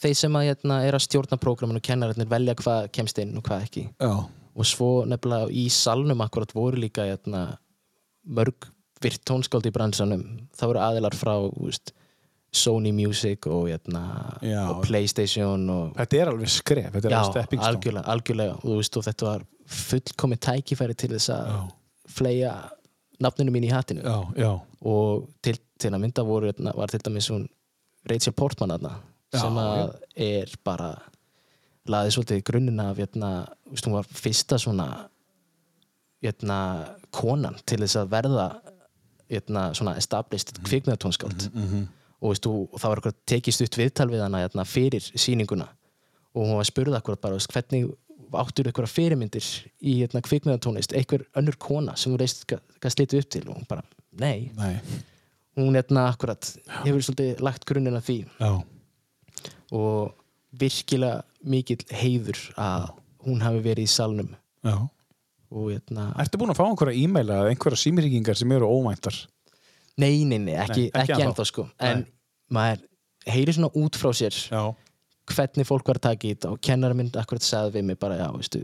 þeir 0.00 0.16
sem 0.18 0.38
að 0.40 0.46
hérna 0.48 0.78
er 0.88 0.98
að 0.98 1.04
stjórna 1.04 1.38
prógramin 1.38 1.78
og 1.78 1.84
kennararnir 1.86 2.30
velja 2.32 2.56
hvað 2.58 2.88
kemst 2.96 3.20
inn 3.22 3.36
og 3.38 3.46
hvað 3.46 3.68
ekki 3.68 3.84
Já. 3.86 4.10
og 4.26 4.66
svo 4.66 4.90
nefnilega 5.06 5.52
í 5.54 5.68
salnum 5.70 6.24
akkurat 6.24 6.54
voru 6.56 6.82
líka 6.82 7.06
hérna, 7.12 7.44
mörg 8.26 8.66
virt 9.04 9.22
tónskáld 9.30 9.70
í 9.70 9.74
bransanum 9.76 10.26
það 10.58 10.72
voru 10.72 10.84
aðilar 10.88 11.18
frá 11.20 11.36
úst, 11.46 11.94
Sony 12.52 12.90
Music 12.92 13.46
og, 13.46 13.68
hérna, 13.70 14.02
Já. 14.42 14.64
og 14.72 14.82
Playstation 14.82 15.68
og 15.70 15.92
Þetta 15.96 16.18
er 16.18 16.30
alveg 16.32 16.50
skref, 16.50 16.88
þetta 16.96 17.08
er 17.08 17.14
alveg 17.20 17.30
stepping 17.36 17.60
stone. 17.62 17.76
algjörlega, 17.76 18.04
algjörlega 18.14 18.56
og, 18.64 18.76
veist, 18.80 18.96
og 18.98 19.04
þetta 19.06 19.26
var 19.28 19.44
fullkomið 19.70 20.40
tækifæri 20.48 20.96
til 20.98 21.12
þess 21.14 21.30
að 21.34 21.52
Já. 21.52 21.60
fleia 22.10 22.54
nafninu 23.22 23.54
mín 23.54 23.68
í 23.68 23.70
hattinu 23.70 24.02
Já, 24.02 24.16
já. 24.36 24.50
og 24.82 25.28
til, 25.44 25.60
til 25.78 25.92
að 25.94 26.02
mynda 26.02 26.24
voru, 26.26 26.50
hérna, 26.50 26.74
var 26.76 26.90
til 26.90 27.00
dæmis 27.06 27.30
Rachel 28.10 28.32
Portman 28.32 28.74
aðna 28.74 28.96
sem 29.36 29.58
að 29.62 29.94
er 30.16 30.50
bara 30.66 30.90
laði 31.90 32.10
svolítið 32.16 32.40
í 32.40 32.44
grunninn 32.50 32.80
af 32.82 32.98
hérna, 32.98 33.30
þú 33.68 33.76
veist, 33.76 33.86
hún 33.86 33.94
var 33.94 34.08
fyrsta 34.10 34.58
svona 34.58 34.88
hérna, 36.24 36.58
konan 37.14 37.56
til 37.66 37.78
þess 37.84 37.96
að 38.00 38.10
verða 38.12 38.48
hérna, 39.30 39.68
svona 39.76 39.94
established 40.00 40.58
kvikmyndatónskáld 40.66 41.46
og 42.20 42.32
veist, 42.34 42.44
þú, 42.44 42.68
og 42.68 42.80
það 42.80 42.92
var 42.92 43.00
okkur 43.02 43.16
tekist 43.32 43.64
upp 43.64 43.78
viðtal 43.80 44.08
við 44.12 44.24
hana 44.24 44.42
hérna, 44.44 44.66
fyrir 44.68 45.04
sýninguna 45.14 45.68
og 46.30 46.44
hún 46.44 46.58
var 46.60 46.68
spurð 46.68 46.94
akkurat 46.98 47.20
bara 47.22 47.38
veist, 47.38 47.50
hvernig 47.52 47.88
áttur 48.38 48.68
ykkur 48.70 48.86
fyrirmyndir 48.86 49.46
í 49.82 49.96
hérna, 50.02 50.20
kvikmyndatónlist, 50.22 50.92
einhver 50.94 51.24
önnur 51.38 51.56
kona 51.58 51.96
sem 51.98 52.12
þú 52.12 52.20
reist 52.20 52.44
hvað 52.46 52.94
slitið 52.94 53.24
upp 53.24 53.32
til 53.34 53.42
og 53.48 53.56
hún 53.56 53.66
bara, 53.70 53.82
nei, 54.20 54.50
Nei. 54.58 54.76
hún 55.58 55.74
hérna 55.74 56.08
akkurat 56.12 56.52
hefur 56.84 57.02
svolítið 57.08 57.42
lagt 57.42 57.66
grunninn 57.66 57.98
að 57.98 58.06
því 58.10 58.18
Já. 58.38 58.52
og 59.74 60.14
virkilega 60.60 61.24
mikill 61.46 61.82
heiður 61.94 62.38
að 62.60 62.90
hún 63.26 63.42
hafi 63.44 63.62
verið 63.64 63.88
í 63.88 63.90
salnum 63.90 64.30
Já. 64.66 64.76
og 65.50 65.66
hérna, 65.72 66.10
Ertu 66.20 66.38
búin 66.40 66.52
að 66.54 66.60
fá 66.60 66.66
einhverja 66.68 67.02
e-maila 67.02 67.42
eða 67.42 67.54
einhverja 67.54 67.82
símyrkingar 67.82 68.38
sem 68.38 68.52
eru 68.54 68.68
óvæntar? 68.70 69.16
Nei, 70.00 70.24
nei, 70.28 70.38
nei, 70.42 70.56
ekki, 70.64 70.86
Nei, 70.88 71.02
ekki 71.04 71.14
ekki, 71.16 71.24
ennþá. 71.28 71.46
sko 71.50 71.66
en 71.78 72.02
Nei. 72.04 72.12
maður 72.56 72.84
heyrir 73.30 73.56
svona 73.58 73.70
út 73.80 73.98
frá 74.00 74.10
sér 74.16 74.36
Já. 74.50 74.62
hvernig 75.30 75.68
fólk 75.68 75.86
var 75.92 76.00
að 76.00 76.06
taka 76.08 76.26
í 76.28 76.34
þetta 76.34 76.52
og 76.54 76.60
kennar 76.64 76.94
minn 76.98 77.10
akkurat 77.20 77.44
sagði 77.46 77.78
við 77.78 77.88
mig 77.90 77.98
bara, 78.02 78.16
já, 78.20 78.28
veistu 78.34 78.62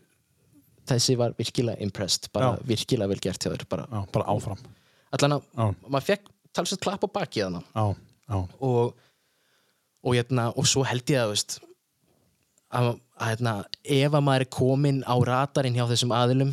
þessi 0.86 1.16
var 1.18 1.34
virkilega 1.38 1.82
impressed, 1.82 2.28
bara 2.32 2.54
Já. 2.56 2.64
virkilega 2.72 3.10
vel 3.10 3.20
gert 3.22 3.42
hjá 3.42 3.50
þér, 3.52 3.66
bara 3.68 3.86
Já, 3.90 4.00
bara 4.14 4.28
áfram. 4.32 4.60
allan 5.16 5.36
að, 5.38 5.74
maður 5.88 6.08
fekk 6.12 6.28
talsvægt 6.56 6.82
klapp 6.86 7.04
á 7.04 7.08
bakið 7.20 7.44
hana 7.48 7.62
Já. 7.74 7.86
Já. 8.30 8.38
og 8.60 8.94
og, 10.06 10.14
hérna, 10.14 10.52
og 10.54 10.66
svo 10.70 10.84
held 10.86 11.02
ég 11.10 11.18
að, 11.18 11.32
veist, 11.32 11.56
að, 12.70 12.92
að 13.18 13.30
hérna, 13.32 13.54
ef 13.82 14.14
að 14.14 14.22
maður 14.22 14.44
er 14.44 14.50
komin 14.54 15.00
á 15.02 15.14
radarinn 15.26 15.74
hjá 15.74 15.82
þessum 15.90 16.12
aðilum 16.14 16.52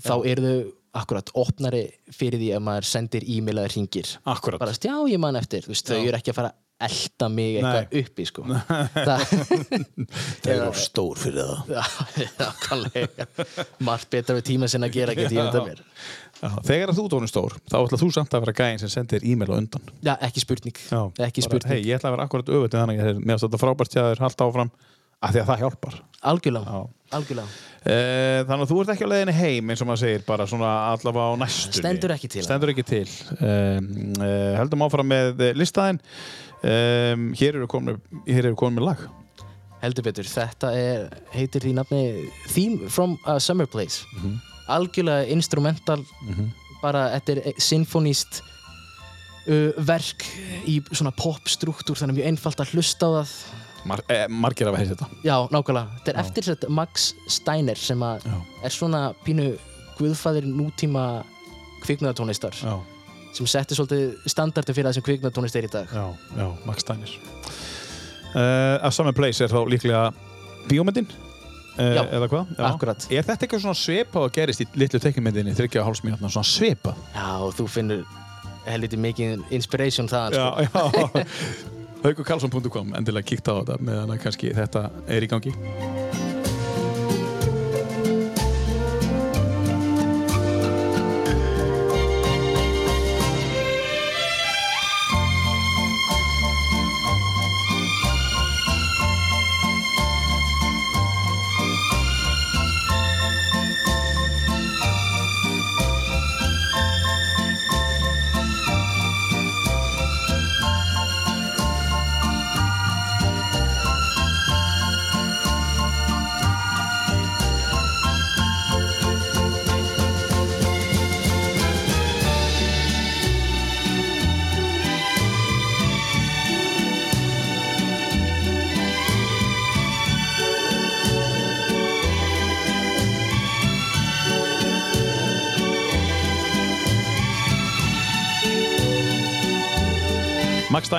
þá 0.00 0.14
eru 0.30 0.44
þau 0.46 0.72
akkurat 1.00 1.32
opnari 1.38 1.86
fyrir 2.14 2.40
því 2.40 2.52
að 2.56 2.62
maður 2.68 2.88
sendir 2.90 3.26
e-mail 3.36 3.58
eða 3.60 3.72
ringir 3.74 4.12
Akkurat. 4.24 4.60
bara, 4.62 4.76
já, 4.76 4.94
ég 5.10 5.20
man 5.22 5.38
eftir, 5.40 5.66
þú 5.66 5.74
veist, 5.74 5.90
þau 5.90 6.00
eru 6.02 6.18
ekki 6.20 6.32
að 6.32 6.38
fara 6.40 6.52
að 6.52 6.62
elda 6.86 7.28
mig 7.32 7.54
eitthvað 7.56 7.94
uppi 8.02 8.24
sko. 8.28 8.42
það 10.44 10.50
eru 10.52 10.66
stór 10.76 11.20
fyrir 11.20 11.46
það. 11.48 11.70
Já, 11.72 11.84
nákvæmlega 12.42 13.26
Margt 13.86 14.10
betra 14.12 14.36
við 14.36 14.44
tíma 14.50 14.68
sinna 14.68 14.90
að 14.90 14.98
gera 14.98 15.14
ekki 15.14 15.30
tíma 15.32 15.46
þetta 15.48 15.62
mér 15.70 15.80
Já. 16.36 16.50
Þegar 16.68 16.90
þú 16.98 17.06
tónir 17.14 17.30
stór, 17.32 17.54
þá 17.64 17.76
ætla 17.78 17.98
þú 18.02 18.10
samt 18.12 18.34
að 18.36 18.42
vera 18.44 18.54
gæðin 18.58 18.82
sem 18.82 18.90
sendir 18.92 19.24
e-mail 19.24 19.48
á 19.48 19.56
undan. 19.56 19.86
Já, 20.04 20.12
ekki 20.26 20.42
spurning 20.44 20.76
Ekki 20.76 21.16
Bara, 21.16 21.46
spurning 21.46 21.72
Hei, 21.72 21.80
ég 21.80 21.96
ætla 21.96 22.10
að 22.10 22.16
vera 22.18 22.26
akkurat 22.28 22.52
öfut 22.58 22.76
þannig 22.76 23.00
að 23.00 23.22
mér 23.22 23.32
finnst 23.38 23.46
þetta 23.46 23.62
frábært 23.62 23.96
hjá 23.96 24.02
þér, 24.02 24.22
halda 24.26 24.48
áfram 24.50 24.72
af 25.22 25.32
því 25.32 25.42
að 25.42 25.48
það 25.50 25.64
hjálpar. 25.64 25.98
Algjörlega, 26.26 26.76
Já. 26.76 27.16
algjörlega 27.16 27.64
Eh, 27.86 28.40
Þannig 28.48 28.64
að 28.64 28.70
þú 28.72 28.76
ert 28.82 28.88
ekki 28.96 29.06
á 29.06 29.10
leiðinni 29.12 29.34
heim 29.36 29.68
eins 29.70 29.82
og 29.84 29.86
maður 29.86 30.00
segir, 30.00 30.22
bara 30.26 30.46
svona 30.50 30.70
allavega 30.90 31.26
á 31.30 31.34
næstunni. 31.38 31.78
Stendur 31.78 32.14
ekki 32.16 32.30
til. 32.32 32.42
Stendur 32.42 32.72
ekki 32.72 32.84
til. 32.88 33.04
Um, 33.38 33.86
uh, 34.18 34.56
heldum 34.58 34.82
áfram 34.82 35.06
með 35.12 35.44
eh, 35.46 35.52
listaðinn. 35.54 36.00
Um, 36.66 37.28
hér 37.38 37.60
eru 37.60 37.68
komin, 37.70 38.00
hér 38.26 38.48
eru 38.48 38.58
komin 38.58 38.80
með 38.80 38.88
lag. 38.88 39.04
Heldur 39.84 40.06
betur, 40.08 40.26
þetta 40.26 40.72
er, 40.74 41.06
heitir 41.36 41.62
því 41.62 41.76
nafni 41.76 42.02
Theme 42.48 42.88
from 42.90 43.14
a 43.28 43.36
Summer 43.44 43.68
Place 43.70 44.06
Algjörlega 44.72 45.28
instrumental 45.30 46.00
bara, 46.80 47.10
þetta 47.12 47.34
er 47.36 47.60
sinfoníst 47.60 48.40
uh, 49.52 49.76
verk 49.86 50.24
í 50.66 50.80
svona 50.90 51.12
popstruktúr 51.14 52.00
þannig 52.00 52.18
mjög 52.22 52.30
einfalt 52.32 52.64
að 52.64 52.72
hlusta 52.74 53.06
á 53.06 53.10
það 53.20 53.36
Mar 53.86 54.02
eh, 54.10 54.24
margir 54.28 54.68
af 54.70 54.74
að 54.76 54.82
heita 54.82 54.94
þetta. 54.96 55.08
Já, 55.26 55.36
nákvæmlega, 55.54 55.98
þetta 56.00 56.12
er 56.14 56.20
eftir 56.24 56.46
sett 56.48 56.66
Max 56.80 57.06
Steiner 57.30 57.78
sem 57.78 58.02
að 58.02 58.26
Já. 58.26 58.36
er 58.66 58.74
svona 58.74 59.02
pínu 59.26 59.48
guðfæðir 59.98 60.48
nútíma 60.50 61.04
kvikmyndatónlistar 61.84 62.56
Já, 62.58 62.74
sem 63.36 63.46
setti 63.50 63.76
svolítið 63.78 64.16
standardi 64.32 64.74
fyrir 64.76 64.90
það 64.90 64.98
sem 64.98 65.06
kvikmyndatónlist 65.06 65.58
er 65.60 65.68
í 65.68 65.70
dag 65.72 65.92
já, 65.94 66.06
já, 66.40 66.48
Max 66.66 66.84
Steiner. 66.84 67.14
Uh, 68.36 68.76
a 68.84 68.90
Summer 68.92 69.14
Place 69.16 69.44
er 69.46 69.52
þá 69.52 69.62
líklega 69.70 70.02
bíómyndin? 70.68 71.06
Uh, 71.76 71.92
Já, 71.92 72.02
eða 72.16 72.26
hvað? 72.32 72.52
akkurat. 72.70 73.06
Er 73.12 73.24
þetta 73.24 73.44
eitthvað 73.44 73.62
svona 73.66 73.76
svipað 73.76 74.26
að 74.26 74.34
gerist 74.38 74.62
í 74.64 74.66
litlu 74.80 75.00
teiknumyndinni, 75.00 75.52
þryggja 75.56 75.82
og 75.82 75.90
hálfsmínutna, 75.90 76.30
svona 76.32 76.48
svipað? 76.48 77.00
Já, 77.12 77.26
og 77.44 77.52
þú 77.56 77.66
finnur 77.68 78.04
helviti 78.66 78.98
mikið 79.00 79.44
inspiration 79.54 80.08
þaðan 80.10 80.36
sko. 80.36 80.46
Já, 80.64 80.70
já. 81.20 81.72
Haukukarlsson.com, 82.06 82.94
endilega 82.94 83.26
kíkt 83.26 83.48
á 83.50 83.58
þetta 83.58 83.80
meðan 83.82 84.14
að 84.14 84.22
kannski 84.22 84.54
þetta 84.54 84.84
er 85.10 85.26
í 85.26 85.30
gangi. 85.32 85.54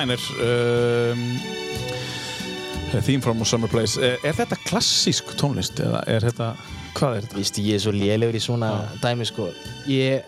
Steiner 0.08 1.12
um, 1.12 1.38
Theme 3.02 3.20
from 3.20 3.44
Summer 3.44 3.68
Place. 3.68 4.00
Er, 4.00 4.16
er 4.24 4.36
þetta 4.36 4.56
klassísk 4.64 5.34
tónlist 5.36 5.80
eða 5.84 6.00
er 6.08 6.24
þetta, 6.24 6.52
hvað 6.96 7.16
er 7.16 7.26
þetta? 7.26 7.36
Víst, 7.36 7.58
ég 7.60 7.76
er 7.76 7.82
svo 7.84 7.92
lélegur 7.92 8.38
í 8.38 8.40
svona 8.40 8.70
dæmi 9.02 9.26
sko. 9.28 9.50
Ég 9.90 10.24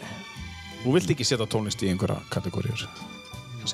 Þú 0.80 0.94
vilt 0.96 1.12
ekki 1.12 1.24
setja 1.28 1.46
tónlist 1.48 1.80
í 1.84 1.90
einhverja 1.92 2.20
kategóriur 2.32 2.88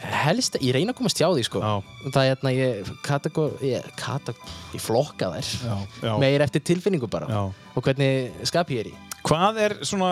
helst, 0.02 0.56
ég 0.58 0.74
reyna 0.74 0.90
að 0.90 0.98
komast 0.98 1.20
hjá 1.22 1.28
því 1.30 1.44
sko. 1.46 1.60
Já. 1.62 1.74
það 2.10 2.16
er 2.20 2.30
hérna 2.32 2.50
ég 2.52 2.88
kategor, 3.06 3.52
ég, 3.64 3.86
kategor, 3.96 4.54
ég 4.74 4.82
flokka 4.82 5.28
þær. 5.30 5.50
Já, 5.62 5.76
já. 6.02 6.12
meir 6.20 6.42
eftir 6.44 6.64
tilfinningu 6.66 7.08
bara. 7.10 7.30
Já. 7.30 7.70
og 7.74 7.86
hvernig 7.86 8.46
skap 8.50 8.70
ég 8.74 8.82
er 8.82 8.90
í. 8.90 8.94
Hvað 9.26 9.62
er 9.62 9.76
svona, 9.86 10.10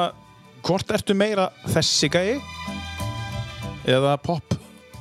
hvort 0.64 0.94
ertu 0.94 1.18
meira 1.18 1.50
þessi 1.74 2.10
gæi 2.14 2.38
eða 3.90 4.14
pop 4.22 4.54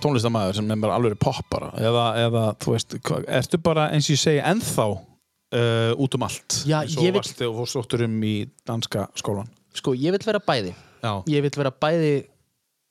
tónlistamæður 0.04 0.58
sem 0.60 0.72
er 0.76 0.82
bara 0.84 0.98
alveg 1.00 1.16
pop 1.22 1.40
bara 1.52 1.72
eða, 1.80 2.04
eða 2.28 2.44
þú 2.64 2.76
veist, 2.76 2.96
hvað, 3.08 3.26
ertu 3.40 3.60
bara 3.64 3.88
eins 3.96 4.10
og 4.10 4.16
ég 4.16 4.22
segi 4.24 4.42
ennþá 4.52 4.86
uh, 4.92 5.92
út 6.04 6.18
um 6.20 6.26
allt? 6.28 6.60
Já, 6.70 6.80
eins 6.84 6.98
og 6.98 7.04
ég 7.08 7.12
vil- 7.14 7.20
varst 7.22 7.38
þegar 7.40 7.52
þú 7.54 7.60
fórst 7.62 7.78
sóttur 7.80 8.06
um 8.08 8.20
í 8.28 8.36
danska 8.68 9.08
skólan 9.20 9.50
sko, 9.74 9.96
ég 9.98 10.14
vil 10.14 10.22
vera 10.26 10.40
bæði. 10.44 10.76
Já, 11.04 11.14
ég 11.34 11.42
vil 11.48 11.52
vera 11.58 11.72
bæði 11.74 12.14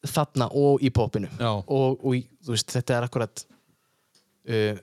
þarna 0.02 0.48
og 0.58 0.82
í 0.82 0.90
popinu 0.90 1.28
Já. 1.38 1.52
og, 1.62 2.00
og 2.02 2.16
þú 2.42 2.50
veist, 2.56 2.72
þetta 2.74 2.96
er 2.96 3.04
akkurat 3.06 3.44
uh, 4.50 4.80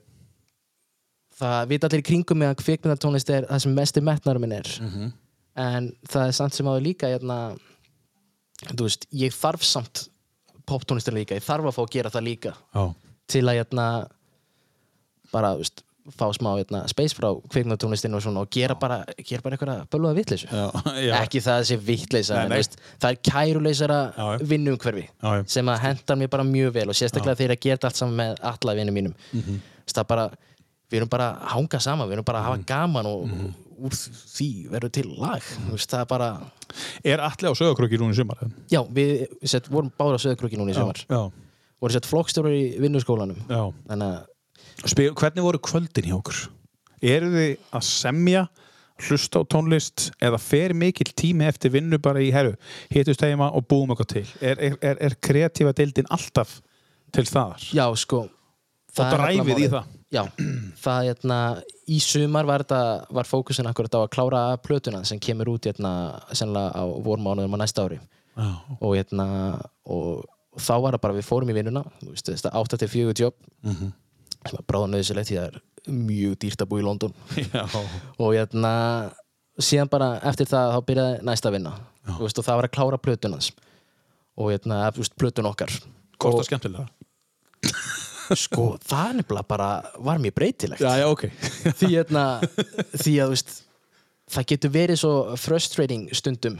það 1.40 1.66
vita 1.70 1.88
allir 1.88 2.02
í 2.02 2.06
kringum 2.10 2.40
með 2.40 2.52
að 2.54 2.60
kvikmyndatónlist 2.64 3.30
er 3.32 3.46
það 3.48 3.62
sem 3.64 3.74
mesti 3.76 4.02
metnarum 4.04 4.44
minn 4.46 4.56
er. 4.60 4.70
Mhm. 4.80 5.10
en 5.60 5.90
það 6.08 6.26
er 6.30 6.32
samt 6.36 6.54
sem 6.54 6.66
áður 6.70 6.84
líka 6.86 7.08
hérna, 7.10 7.36
þú 8.70 8.86
veist, 8.86 9.06
ég 9.12 9.32
þarf 9.34 9.64
samt 9.66 10.06
poptónlistin 10.66 11.14
líka, 11.14 11.34
ég 11.38 11.44
þarf 11.46 11.70
að 11.70 11.76
fá 11.76 11.82
að 11.84 11.92
gera 11.94 12.10
það 12.10 12.26
líka 12.26 12.52
já, 12.74 12.84
til 13.30 13.44
að 13.48 13.56
hérna, 13.60 13.86
bara, 15.32 15.54
veist 15.60 15.84
fá 16.16 16.26
smá 16.34 16.48
hérna, 16.58 16.80
space 16.90 17.14
frá 17.14 17.28
kvikmyndatónlistinu 17.52 18.16
og 18.18 18.36
og 18.40 18.48
gera 18.50 18.74
bara, 18.74 19.04
gera 19.22 19.42
bara 19.44 19.76
bölvaða 19.92 20.16
vitleysu 20.16 20.48
já, 20.48 20.64
já. 21.06 21.12
ekki 21.22 21.40
það 21.44 21.58
að 21.60 21.66
sé 21.68 21.76
vittleysa 21.76 22.40
það 22.98 23.10
er 23.10 23.18
kæruleysara 23.30 23.98
Já, 24.16 24.24
já. 24.32 24.46
vinnumhverfi 24.50 25.04
Já, 25.06 25.28
já. 25.38 25.44
sem 25.46 25.66
að 25.70 25.78
hendar 25.84 26.16
mér 26.18 26.28
bara 26.32 26.44
mjög 26.48 26.72
vel 26.74 26.88
og 26.88 26.98
sérstaklega 26.98 27.36
þegar 27.38 27.54
ég 27.56 27.62
gert 27.68 27.84
allt 27.84 27.96
saman 28.00 28.16
með 28.22 28.40
alla 28.52 28.74
vinnum 28.80 28.94
mínum 28.98 29.14
Mhm. 29.32 29.60
Þess, 29.86 29.94
það 30.00 30.06
bara, 30.08 30.24
við 30.90 30.96
erum 31.00 31.08
bara 31.10 31.28
að 31.36 31.46
hanga 31.54 31.80
saman 31.80 32.08
við 32.08 32.12
erum 32.18 32.24
bara 32.24 32.38
að 32.40 32.44
Mhm. 32.44 32.50
hafa 32.50 32.66
gaman 32.66 33.06
og 33.06 33.28
úr 33.80 33.94
því 33.96 34.48
verður 34.72 34.92
til 34.96 35.06
lag 35.20 35.44
veist, 35.70 35.90
það 35.90 36.02
er 36.04 36.08
bara, 36.10 36.28
Er 37.04 37.22
allir 37.24 37.50
á 37.50 37.54
sögurkröki 37.58 37.98
núna 38.00 38.14
í 38.14 38.18
sumar? 38.20 38.42
já, 38.70 38.80
við 38.94 39.26
sett, 39.48 39.68
vorum 39.72 39.90
bára 39.98 40.20
á 40.20 40.22
söðukrúki 40.22 40.58
núna 40.60 40.74
í 40.74 40.78
sumar 40.78 41.00
vorum 41.80 41.94
sett 41.96 42.08
flokkstjórar 42.10 42.52
í 42.56 42.64
vinnuskólanum 42.82 43.40
já. 43.48 43.62
þannig 43.90 44.10
að 44.14 44.26
Spil, 44.88 45.10
hvernig 45.12 45.44
voru 45.44 45.58
kvöldin 45.60 46.06
hjá 46.08 46.14
okkur? 46.16 46.38
Eru 47.04 47.28
þið 47.34 47.50
að 47.76 47.82
semja, 47.84 48.42
hlusta 49.04 49.40
á 49.40 49.44
tónlist 49.52 50.06
eða 50.24 50.38
fer 50.40 50.72
mikill 50.76 51.10
tími 51.16 51.44
eftir 51.48 51.72
vinnu 51.74 51.98
bara 52.00 52.22
í 52.24 52.30
herru, 52.32 52.54
hitust 52.92 53.20
heima 53.24 53.50
og 53.56 53.66
búum 53.68 53.92
eitthvað 53.92 54.10
til? 54.14 54.22
Er, 54.40 54.56
er, 54.70 54.76
er, 54.80 55.00
er 55.08 55.16
kreatífa 55.20 55.74
deildin 55.76 56.08
alltaf 56.12 56.58
til 57.12 57.26
staðar? 57.28 57.60
já, 57.76 57.84
sko 57.96 58.22
og 58.98 59.12
dræfið 59.14 59.60
í 59.62 59.68
það? 59.72 59.84
Já, 60.10 60.22
það 60.82 61.04
hérna, 61.06 61.38
í 61.86 61.98
sumar 62.02 62.48
var, 62.48 62.64
þetta, 62.64 62.80
var 63.14 63.28
fókusin 63.30 63.68
akkurat 63.70 63.94
á 63.94 64.00
að 64.02 64.08
klára 64.16 64.40
plötuna 64.64 65.04
sem 65.06 65.20
kemur 65.22 65.52
út 65.52 65.68
hérna, 65.70 65.92
sennilega 66.34 66.72
á 66.74 66.84
vormánuðum 67.06 67.54
á 67.54 67.58
næsta 67.62 67.84
ári. 67.86 68.00
Já, 68.34 68.48
og, 68.80 68.90
hérna, 68.96 69.26
og, 69.86 70.24
og 70.54 70.60
þá 70.66 70.72
var 70.82 70.96
það 70.96 71.04
bara 71.06 71.18
við 71.20 71.28
fórum 71.28 71.50
í 71.52 71.56
vinnuna 71.56 71.84
þú 72.00 72.10
veist, 72.14 72.30
þetta 72.32 72.52
8-4 72.58 73.14
jobb 73.22 73.34
Mhm. 73.62 73.92
sem 74.48 74.56
er 74.58 74.64
bráða 74.66 74.88
nöðsilegt 74.94 75.28
því 75.30 75.36
það 75.38 75.48
er 75.50 75.60
mjög 75.90 76.36
dýrt 76.42 76.62
að 76.64 76.68
búa 76.70 76.80
í 76.80 76.84
London. 76.86 77.14
Og 78.18 78.34
hérna 78.34 78.72
síðan 79.60 79.90
bara 79.92 80.14
eftir 80.24 80.46
það 80.48 80.72
þá 80.74 80.80
byrjaði 80.88 81.22
næsta 81.28 81.52
vinna. 81.52 81.72
Þú 82.08 82.22
veist, 82.24 82.38
og 82.40 82.44
það 82.46 82.56
var 82.60 82.68
að 82.68 82.74
klára 82.78 82.98
plötunans 83.04 83.50
og 84.40 84.50
hérna, 84.50 84.78
plötun 85.20 85.48
okkar. 85.50 85.70
Hvort 86.18 86.34
og 86.34 86.40
það 86.40 86.48
skemmtilega? 86.50 86.88
Sko, 88.38 88.66
það 88.86 89.16
nefnilega 89.20 89.48
bara 89.48 89.68
var 89.98 90.18
mjög 90.22 90.34
breytilegt 90.38 90.80
Já, 90.84 90.92
já, 91.00 91.06
ok. 91.10 91.26
því, 91.80 91.90
hérna, 91.96 92.24
því 92.94 93.14
að 93.24 93.34
veist, 93.34 93.54
það 94.30 94.48
getur 94.52 94.74
verið 94.76 95.00
svo 95.02 95.12
frustrating 95.40 96.08
stundum 96.14 96.58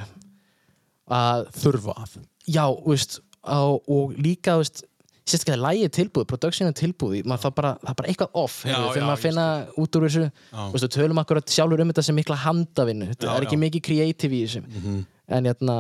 að 1.11 1.49
Þurfa 1.59 1.97
að. 2.05 2.15
já, 2.51 2.65
veist, 2.87 3.19
á, 3.43 3.59
og 3.75 4.15
líka 4.19 4.57
veist, 4.61 4.85
sérstaklega 5.31 5.63
lægi 5.63 5.89
tilbúið, 5.95 6.27
production 6.31 6.73
tilbúið 6.75 7.27
það 7.31 7.53
bara, 7.55 7.73
það 7.83 7.91
er 7.93 7.99
bara 8.01 8.11
eitthvað 8.11 8.39
off 8.41 8.57
Já, 8.67 8.75
þegar 8.91 9.07
maður 9.07 9.23
finna 9.25 9.45
út 9.79 9.99
úr 9.99 10.07
þessu 10.09 10.25
veist, 10.27 10.85
við 10.87 10.95
tölum 10.97 11.21
akkurat 11.23 11.53
sjálfur 11.55 11.83
um 11.85 11.93
þetta 11.93 12.05
sem 12.09 12.19
mikla 12.19 12.39
handavinnu 12.47 13.11
Já, 13.15 13.31
er 13.37 13.47
ekki 13.47 13.59
mikið 13.61 13.85
creative 13.91 14.35
í 14.35 14.43
þessu 14.47 14.63
Mhm. 14.67 15.01
en 15.31 15.47
hérna 15.47 15.77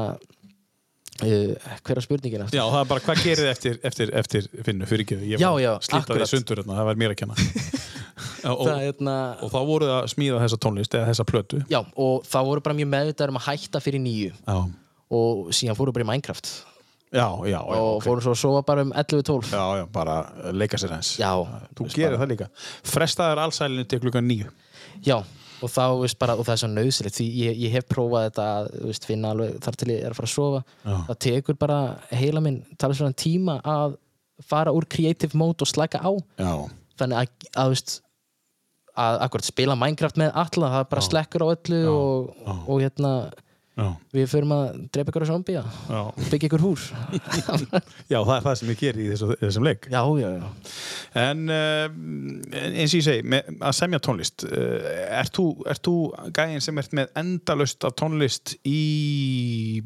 uh, 1.22 1.76
hver 1.86 2.00
er 2.00 2.04
spurningin 2.06 2.42
aftur? 2.46 2.58
Já, 2.58 2.64
það 2.70 2.80
er 2.84 2.88
bara 2.92 3.04
hvað 3.06 3.22
gerir 3.24 3.42
þið 3.44 3.50
eftir, 3.52 3.78
eftir, 3.90 4.12
eftir 4.22 4.48
finnu 4.66 4.88
fyrir 4.90 5.04
ekki? 5.06 5.18
Ég 5.34 5.42
Já, 5.42 5.50
var 5.52 5.60
já, 5.64 5.70
að 5.76 5.84
slíta 5.88 6.00
því 6.06 6.16
akkurat. 6.16 6.32
sundur 6.34 6.62
hérna, 6.62 6.78
það 6.80 6.88
var 6.90 7.00
mér 7.04 7.14
að 7.14 7.20
kenna. 7.22 7.36
Já, 8.40 8.50
og, 8.52 8.62
það 8.66 8.74
er 8.78 8.84
hérna 8.88 9.14
og 9.44 9.50
þá 9.52 9.58
voruð 9.68 9.90
að 9.94 10.08
smíða 10.14 10.40
þessa 10.42 10.58
tónlist 10.64 10.94
eða 10.96 11.08
þessa 11.10 11.24
plötu. 11.28 11.58
já, 11.72 11.78
og 12.00 12.24
það 12.28 12.46
voru 12.50 12.62
bara 12.64 12.76
mjög 12.78 12.88
meðvitaður 12.94 13.32
um 13.34 13.38
að 13.40 13.46
hætta 13.50 13.80
fyrir 13.84 14.00
nýju 14.04 14.30
Já, 14.32 14.56
og 15.20 15.50
síðan 15.56 15.76
fóru 15.78 15.92
bara 15.96 16.04
í 16.04 16.08
Minecraft 16.10 16.50
já, 17.10 17.26
já. 17.26 17.52
já 17.52 17.60
og 17.64 17.88
ok. 17.98 18.04
fórum 18.06 18.22
svo 18.24 18.32
að 18.36 18.40
sofa 18.40 18.62
bara 18.68 18.84
um 18.86 18.92
11-12 18.92 19.52
Já, 19.52 19.64
já, 19.80 19.84
bara 19.92 20.16
leika 20.56 20.78
sér 20.80 20.92
hans. 20.96 21.14
Já, 21.20 21.30
Þú 21.76 21.88
gerir 21.92 22.14
bara- 22.16 22.20
það 22.24 22.32
líka. 22.34 22.48
Frestaður 22.92 23.42
allsælinu 23.44 23.84
til 23.90 24.00
klukkan 24.04 24.28
nýju. 24.30 24.52
Já, 25.04 25.16
og 25.60 25.72
þá 25.72 25.84
veist 26.00 26.18
bara, 26.20 26.36
og 26.38 26.46
það 26.46 26.54
er 26.54 26.60
svo 26.62 26.70
nöðsilegt 26.72 27.16
því 27.18 27.26
ég, 27.40 27.58
ég 27.64 27.74
hef 27.74 27.88
prófað 27.90 28.28
þetta 28.28 28.46
veist, 28.88 29.08
finna 29.08 29.32
alveg 29.34 29.58
þar 29.64 29.78
til 29.80 29.90
ég 29.92 30.04
er 30.04 30.14
að 30.14 30.20
fara 30.20 30.30
að 30.30 30.34
sofa 30.34 30.62
Já. 30.62 30.94
það 31.08 31.18
tekur 31.26 31.58
bara 31.60 31.80
heila 32.20 32.44
minn 32.44 32.60
tala 32.80 32.96
svona 32.96 33.18
tíma 33.18 33.58
að 33.66 33.98
fara 34.50 34.72
úr 34.72 34.86
creative 34.88 35.36
mode 35.36 35.66
og 35.66 35.70
slæka 35.70 36.00
á 36.00 36.12
Já. 36.40 36.54
þannig 37.00 37.20
að, 37.20 37.50
að, 37.54 37.74
veist, 37.74 37.96
að 39.04 39.20
akkurat 39.26 39.50
spila 39.50 39.78
Minecraft 39.78 40.20
með 40.20 40.34
alla 40.44 40.72
það 40.76 40.88
bara 40.94 41.06
slekkur 41.06 41.46
á 41.46 41.48
öllu 41.52 41.80
og, 41.92 42.34
já. 42.34 42.52
og 42.56 42.82
hérna 42.84 43.12
Já. 43.80 43.86
við 44.12 44.26
förum 44.28 44.50
að 44.54 44.64
drepa 44.92 45.12
ykkur 45.12 45.24
á 45.24 45.30
zombie 45.30 45.56
Já. 45.56 46.00
byggja 46.30 46.48
ykkur 46.50 46.64
húr 46.66 46.82
já, 48.12 48.18
það 48.18 48.34
er 48.36 48.44
það 48.44 48.56
sem 48.60 48.72
ég 48.74 48.80
gerir 48.82 49.00
í 49.00 49.08
þessu, 49.14 49.28
þessum 49.40 49.66
leik. 49.68 49.88
já, 49.88 50.02
já, 50.20 50.30
já 50.36 51.22
En 51.24 51.40
uh, 51.50 51.86
eins 52.60 52.92
og 52.92 52.98
ég 53.00 53.06
segi, 53.06 53.24
með, 53.32 53.48
að 53.66 53.76
semja 53.80 53.98
tónlist, 54.04 54.44
uh, 54.46 54.90
ert 55.20 55.32
þú, 55.34 55.46
ert 55.72 55.82
þú 55.88 55.94
gæðin 56.36 56.62
sem 56.62 56.78
ert 56.82 56.92
með 57.00 57.10
endalaust 57.22 57.86
af 57.88 57.96
tónlist 57.98 58.54
í 58.68 59.82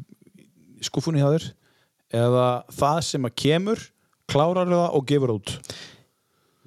skúfunni 0.85 1.23
hjá 1.23 1.31
þér? 1.33 1.47
Eða 2.15 2.45
það 2.77 2.99
sem 3.07 3.25
að 3.27 3.35
kemur, 3.41 3.81
klárar 4.29 4.69
það 4.69 4.85
og 4.99 5.07
gefur 5.09 5.33
út? 5.39 5.55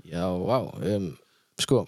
Já, 0.08 0.24
vá 0.26 0.58
um, 0.74 1.08
Sko, 1.58 1.84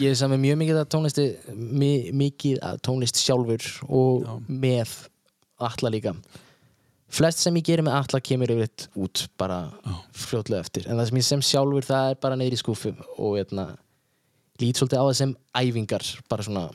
ég 0.00 0.10
er 0.10 0.18
saman 0.18 0.40
mjög 0.42 0.58
mikið 0.62 0.80
að 0.80 0.90
tónlisti 0.94 1.24
mi, 1.54 1.92
mikið 2.16 2.60
að 2.64 2.82
tónlist 2.88 3.20
sjálfur 3.20 3.64
og 3.88 4.28
með 4.48 4.94
alla 5.68 5.92
líka. 5.92 6.14
Flest 7.08 7.40
sem 7.40 7.56
ég 7.56 7.64
gerir 7.64 7.84
með 7.86 7.96
alla 7.98 8.20
kemur 8.20 8.52
yfir 8.52 8.88
út 9.00 9.24
bara 9.40 9.62
fljótlega 10.12 10.60
eftir. 10.64 10.88
En 10.88 10.98
það 11.00 11.10
sem 11.10 11.20
ég 11.20 11.28
sem 11.28 11.44
sjálfur 11.50 11.88
það 11.88 12.10
er 12.12 12.20
bara 12.24 12.36
neyri 12.40 12.58
í 12.58 12.60
skúfu 12.60 12.92
og 13.16 13.38
hérna, 13.38 13.70
lít 14.60 14.80
svolítið 14.80 15.00
á 15.00 15.04
það 15.06 15.16
sem 15.22 15.34
æfingar 15.62 16.10
bara 16.28 16.44
svona 16.44 16.66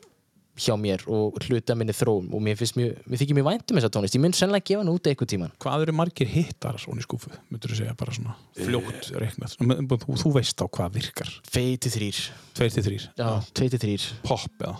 hjá 0.53 0.75
mér 0.77 1.01
og 1.09 1.37
hluta 1.47 1.73
minni 1.73 1.93
þróum 1.97 2.27
og 2.37 2.41
mér, 2.45 2.57
finnst 2.59 2.75
mjög, 2.77 2.91
mér 3.09 3.21
þykir 3.23 3.37
mjög 3.39 3.47
vænt 3.47 3.71
um 3.73 3.77
þessa 3.79 3.89
tónlist 3.95 4.13
ég 4.17 4.21
mun 4.21 4.35
sennilega 4.37 4.67
gefa 4.69 4.83
hann 4.83 4.91
út 4.93 5.07
eitthvað 5.09 5.31
tíman 5.33 5.53
Hvað 5.63 5.85
eru 5.87 5.95
margir 5.97 6.29
hittar 6.29 6.77
svona 6.77 7.01
í 7.01 7.05
skúfu? 7.07 7.31
Myndur 7.49 7.73
þú 7.73 7.79
segja 7.79 7.95
bara 7.97 8.13
svona 8.13 8.35
fljótt 8.59 9.09
reiknað? 9.23 9.55
Þú, 9.57 9.97
þú 10.21 10.33
veist 10.37 10.61
á 10.61 10.65
hvað 10.69 10.93
virkar. 10.99 11.31
Feiti 11.49 11.89
þrýr, 11.93 12.19
Tveir 12.53 12.75
til 12.75 12.83
þrýr. 12.85 13.07
já, 13.17 13.29
tveiti 13.57 13.79
þrýr 13.81 14.05
Pop 14.27 14.61
eða? 14.61 14.75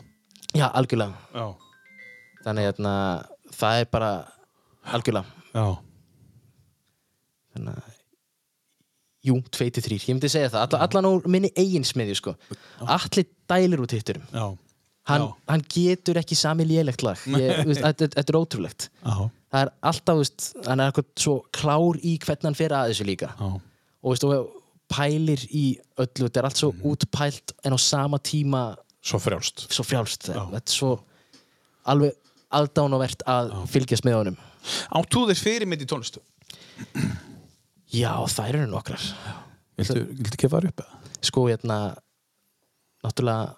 Já, 0.54 0.68
algjörlega 0.70 1.18
Já. 1.34 1.48
þannig 2.46 2.62
að 2.62 2.70
hérna, 2.70 2.94
það 3.58 3.80
er 3.82 3.90
bara 3.98 4.12
algjörlega 4.94 5.26
Já. 5.58 5.66
þannig 7.56 7.74
að 7.82 7.90
jú, 9.24 9.38
2-3, 9.56 9.98
ég 10.04 10.10
myndi 10.18 10.30
segja 10.30 10.50
það 10.54 10.66
Alla, 10.68 10.80
allan 10.86 11.08
úr 11.10 11.28
minni 11.32 11.50
eigin 11.58 11.86
smiðju 11.88 12.18
sko 12.20 12.34
allir 12.86 13.26
dælir 13.50 13.82
út 13.86 13.94
hitturum 13.96 14.26
Já. 14.30 14.46
Hann, 15.10 15.22
Já. 15.26 15.30
hann 15.52 15.64
getur 15.74 16.20
ekki 16.22 16.36
sami 16.40 16.66
lélegt 16.68 17.04
lag 17.06 17.20
þetta, 17.20 18.10
er 18.24 18.38
ótrúlegt 18.40 18.90
Já. 19.04 19.30
það 19.54 19.62
er 19.66 19.72
alltaf, 19.92 20.20
veist, 20.22 20.50
hann 20.68 20.80
er 20.84 20.92
eitthvað 20.92 21.10
svo 21.26 21.36
klár 21.56 22.00
í 22.02 22.16
hvernig 22.24 22.50
hann 22.50 22.60
fer 22.60 22.76
að 22.78 22.92
þessu 22.94 23.08
líka 23.10 23.32
Já. 23.36 23.50
og 23.54 24.14
veist, 24.14 24.28
og 24.28 24.60
pælir 24.94 25.44
í 25.50 25.66
öllu, 25.98 26.28
þetta 26.28 26.42
er 26.44 26.48
allt 26.50 26.62
svo 26.62 26.72
útpælt 26.92 27.56
en 27.66 27.76
á 27.76 27.80
sama 27.82 28.20
tíma 28.22 28.64
Svo 29.04 29.20
frjálst. 29.20 29.66
svo 29.74 29.84
frjálst 29.84 30.30
Já. 30.32 30.44
þetta 30.54 30.64
er 30.64 30.78
svo 30.78 30.94
alveg 31.92 32.16
aðdánavert 32.54 33.24
að 33.28 33.54
fylgjast 33.74 34.06
með 34.08 34.20
honum 34.22 34.42
Átt 34.96 35.12
þú 35.12 35.26
þér 35.28 35.40
fyrirmynd 35.42 35.82
í 35.84 35.88
tónlistu? 35.90 36.22
Já, 37.94 38.14
þær 38.32 38.56
eru 38.62 38.68
nokkrar 38.72 39.04
Viltu, 39.78 40.04
viltu 40.14 40.38
það 40.54 40.70
upp 40.70 40.84
sko 41.24 41.46
hérna 41.50 41.78
náttúrulega 43.04 43.56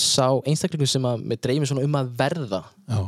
sá 0.00 0.26
einstaklingur 0.48 0.90
sem 0.90 1.06
að 1.08 1.24
með 1.30 1.42
dreymir 1.46 1.70
svona 1.70 1.86
um 1.86 1.98
að 2.00 2.12
verða 2.18 2.62
Já, 2.88 3.00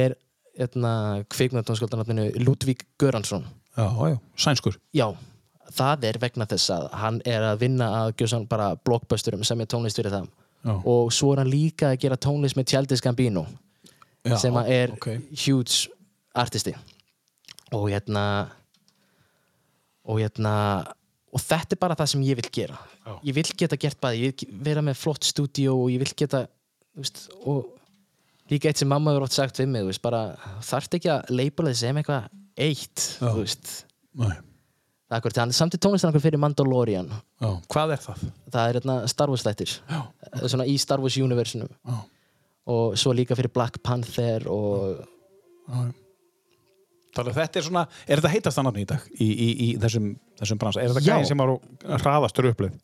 er 0.00 0.16
hérna 0.58 0.92
kvikmyndatónskóldanafninu 1.30 2.30
Ludvík 2.42 2.84
Göransson. 2.98 3.46
Já, 3.76 3.86
já, 4.10 4.18
sænskur. 4.36 4.78
Já, 4.94 5.06
það 5.70 6.08
er 6.08 6.18
vegna 6.18 6.46
þess 6.50 6.72
að 6.74 6.88
hann 6.98 7.20
er 7.28 7.46
að 7.52 7.62
vinna 7.62 7.88
að 8.00 8.12
gjöra 8.16 8.32
svona 8.32 8.50
bara 8.50 8.68
blockbusturum 8.84 9.44
sem 9.46 9.60
er 9.62 9.70
tónlist 9.70 10.00
fyrir 10.00 10.14
það. 10.14 10.28
Já, 10.66 10.74
og 10.74 11.12
svo 11.14 11.32
er 11.32 11.44
hann 11.44 11.52
líka 11.52 11.92
að 11.92 12.00
gera 12.02 12.18
tónlist 12.18 12.58
með 12.58 12.72
Tjaldis 12.72 13.02
Gambino 13.04 13.44
já 14.26 14.34
sem 14.42 14.56
að 14.58 14.70
er 14.74 14.94
ok. 14.96 15.08
huge 15.44 15.92
artisti. 16.34 16.74
Og 17.76 17.86
hérna 17.92 18.24
og 20.08 20.18
hérna 20.18 20.54
og 21.28 21.42
þetta 21.42 21.76
er 21.76 21.80
bara 21.82 21.96
það 21.98 22.10
sem 22.12 22.24
ég 22.26 22.38
vil 22.38 22.50
gera. 22.52 22.78
Já. 23.04 23.12
ég 23.28 23.36
vil 23.36 23.46
geta 23.62 23.78
gert 23.80 24.00
bæði, 24.02 24.28
ég 24.28 24.44
vil 24.48 24.60
vera 24.70 24.84
með 24.84 25.00
flott 25.00 25.28
stúdíó 25.28 25.74
og 25.76 25.90
ég 25.92 26.02
vil 26.02 26.12
geta 26.16 26.46
veist, 26.98 27.26
og 27.44 27.68
líka 28.52 28.70
eitt 28.70 28.80
sem 28.80 28.88
mamma 28.88 29.12
hefur 29.12 29.28
átt 29.28 29.36
sagt 29.36 29.60
við 29.60 29.70
mig, 29.74 29.86
veist, 29.88 30.02
bara 30.04 30.22
þarft 30.64 30.98
ekki 30.98 31.12
að 31.12 31.32
leipula 31.34 31.72
þið 31.74 31.80
sem 31.82 32.00
eitthvað 32.00 32.28
eitt 32.68 33.06
þú 33.18 33.34
veist, 33.42 33.74
er 35.08 35.56
samt 35.56 35.76
í 35.76 35.80
tónlistan 35.80 36.10
okkur 36.12 36.24
fyrir 36.26 36.40
Mandalorian. 36.42 37.12
Já, 37.40 37.50
hvað 37.72 37.94
er 37.94 38.02
það? 38.04 38.24
það 38.48 38.62
er 38.64 38.80
hérna 38.80 38.98
Star 39.08 39.32
Wars 39.32 39.46
Já, 39.46 40.00
svona 40.44 40.68
í 40.68 40.76
Star 40.80 41.00
Wars 41.04 41.16
universinu 41.16 41.68
já, 41.68 42.00
og 42.68 42.98
svo 43.00 43.14
líka 43.16 43.36
fyrir 43.38 43.52
Black 43.52 43.80
Panther 43.84 44.48
og 44.52 45.00
já 45.68 45.88
Þannig 47.18 47.32
að 47.34 47.40
þetta 47.40 47.58
er 47.58 47.66
svona, 47.66 47.86
er 48.06 48.20
þetta 48.20 48.30
heitast 48.34 48.60
nafni 48.62 48.84
í 48.84 48.88
dag 48.88 49.06
í, 49.10 49.26
í, 49.26 49.48
í 49.64 49.68
þessum, 49.82 50.12
þessum 50.38 50.60
bransa? 50.60 50.82
Er 50.82 50.92
þetta 50.92 51.02
Já. 51.02 51.14
gæðin 51.16 51.30
sem 51.32 51.42
var 51.42 51.98
hraðastur 52.04 52.50
uppleið? 52.52 52.76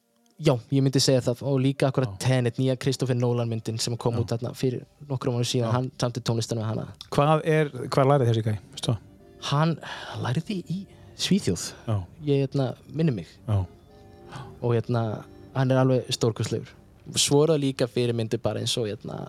Já, 0.42 0.56
ég 0.74 0.82
myndi 0.82 0.98
segja 0.98 1.22
það 1.22 1.44
og 1.46 1.60
líka 1.62 1.86
akkurat 1.86 2.16
Tenet, 2.18 2.56
nýja 2.58 2.74
Kristoffer 2.82 3.14
Nolan 3.14 3.46
myndin 3.46 3.76
sem 3.78 3.94
kom 4.00 4.16
út 4.18 4.32
þarna 4.32 4.50
fyrir 4.58 4.82
nokkrum 5.06 5.36
mánu 5.36 5.46
síðan, 5.46 5.70
hann 5.70 5.86
samti 6.00 6.22
tónlistan 6.26 6.58
með 6.58 6.72
hana 6.72 6.86
Hvað 7.14 7.44
er, 7.46 7.70
hvað 7.94 8.10
lærið 8.10 8.30
þessi 8.32 8.42
gæði? 8.48 8.62
Veistu 8.72 8.90
það? 8.90 9.04
Hann 9.52 9.76
læriði 10.24 10.56
í 10.74 10.80
Svíþjóð 11.22 11.68
Já, 11.86 11.94
ég 12.26 12.42
hérna, 12.42 12.66
minni 12.90 13.14
mig 13.14 13.30
já, 13.30 13.60
og 14.58 14.74
hérna, 14.74 15.04
hann 15.54 15.70
er 15.70 15.84
alveg 15.84 16.10
stórkostlegur 16.18 16.74
svo 17.14 17.44
er 17.44 17.54
það 17.54 17.64
líka 17.68 17.88
fyrir 17.94 18.18
myndi 18.18 18.42
bara 18.42 18.58
eins 18.58 18.74
og 18.80 18.90
hérna, 18.90 19.28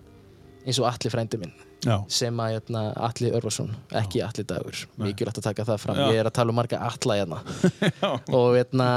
eins 0.64 0.82
og 0.82 0.90
Atli 0.90 1.12
frændi 1.12 1.38
minn 1.38 1.54
já, 1.86 1.96
sem 2.18 2.40
að 2.42 2.52
hérna, 2.56 2.82
Atli 3.08 3.30
Örvarsson 3.38 3.70
ekki 4.02 4.20
Atli 4.26 4.44
Dagur, 4.50 4.80
mikilvægt 5.00 5.38
að 5.40 5.46
taka 5.48 5.64
það 5.70 5.78
fram. 5.84 6.00
Já. 6.02 6.06
ég 6.12 6.20
er 6.24 6.28
að 6.30 6.34
tala 6.40 6.52
um 6.54 6.58
marga 6.60 6.80
Atla 6.90 7.16
hérna. 7.20 7.38
Og, 8.36 8.48
hérna, 8.58 8.88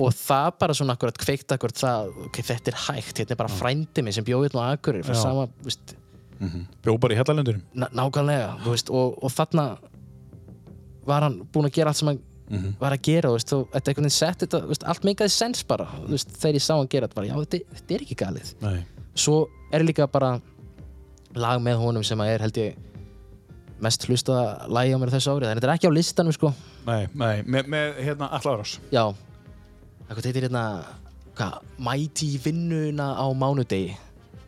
og 0.00 0.10
það 0.16 0.48
bara 0.64 0.74
svona 0.80 0.96
akkurat 0.96 1.18
kveikt 1.20 1.52
akkurat 1.54 1.78
það, 1.84 2.12
ok, 2.28 2.40
þetta 2.50 2.72
er 2.74 2.80
hægt 2.88 3.20
þetta 3.22 3.36
er 3.36 3.42
bara 3.44 3.52
frændi 3.60 4.02
minn 4.06 4.16
sem 4.16 4.24
bjóð 4.26 4.48
hérna 4.48 4.64
á 4.64 4.74
Akureyri 4.78 5.04
fyrir 5.06 5.20
sama, 5.20 5.46
veist, 5.66 5.94
bjó 6.84 6.96
bara 7.00 7.14
í 7.14 7.18
hellalendunum 7.20 7.62
ná- 7.78 7.92
nákvæmlega 7.94 8.48
veist, 8.66 8.90
og, 8.90 9.14
og 9.24 9.30
þarna 9.32 9.68
var 11.08 11.26
hann 11.28 11.42
búinn 11.52 11.68
að 11.68 11.76
gera 11.78 11.92
allt 11.92 12.00
sem 12.02 12.10
hann 12.14 12.22
Mhm. 12.44 12.74
var 12.76 12.92
að 12.92 13.00
gera 13.06 13.30
og 13.32 13.38
þetta 13.40 13.56
er 13.72 13.80
einhvern 13.88 14.04
veginn 14.04 14.12
sett 14.12 14.42
þetta, 14.42 14.58
veist, 14.68 14.82
allt 14.84 15.04
meikaði 15.08 15.32
sens 15.32 15.62
bara 15.64 15.86
veist, 16.10 16.28
þegar 16.36 16.58
ég 16.58 16.64
sá 16.66 16.74
hann 16.76 16.90
gera 16.92 17.06
þetta 17.08 17.16
bara, 17.16 17.26
já, 17.30 17.36
þetta, 17.40 17.60
þetta 17.78 17.94
er 17.96 18.02
ekki 18.04 18.16
galið. 18.20 18.50
Nei, 18.60 18.82
svo 19.16 19.36
er 19.72 19.80
líka 19.88 20.06
bara 20.12 20.28
lag 21.38 21.62
með 21.62 21.80
honum 21.82 22.04
sem 22.06 22.20
er 22.24 22.44
held 22.44 22.58
ég 22.60 22.76
mest 23.84 24.06
hlustaða 24.08 24.68
lagi 24.70 24.94
á 24.94 24.98
mér 25.02 25.12
þessu 25.12 25.34
árið 25.34 25.50
en 25.50 25.58
þetta 25.58 25.68
er 25.68 25.74
ekki 25.74 25.90
á 25.90 25.96
listanum 25.96 26.34
sko. 26.34 26.52
Nei, 26.86 27.06
nei, 27.12 27.42
með, 27.42 27.70
með 27.72 28.02
hérna 28.06 28.28
Allarás 28.36 28.76
já, 28.92 29.02
það 30.08 30.28
heitir 30.28 30.46
hérna 30.48 30.64
hvað, 31.34 31.60
mæti 31.82 32.30
vinnuna 32.44 33.12
á 33.18 33.26
mánudegi? 33.34 33.94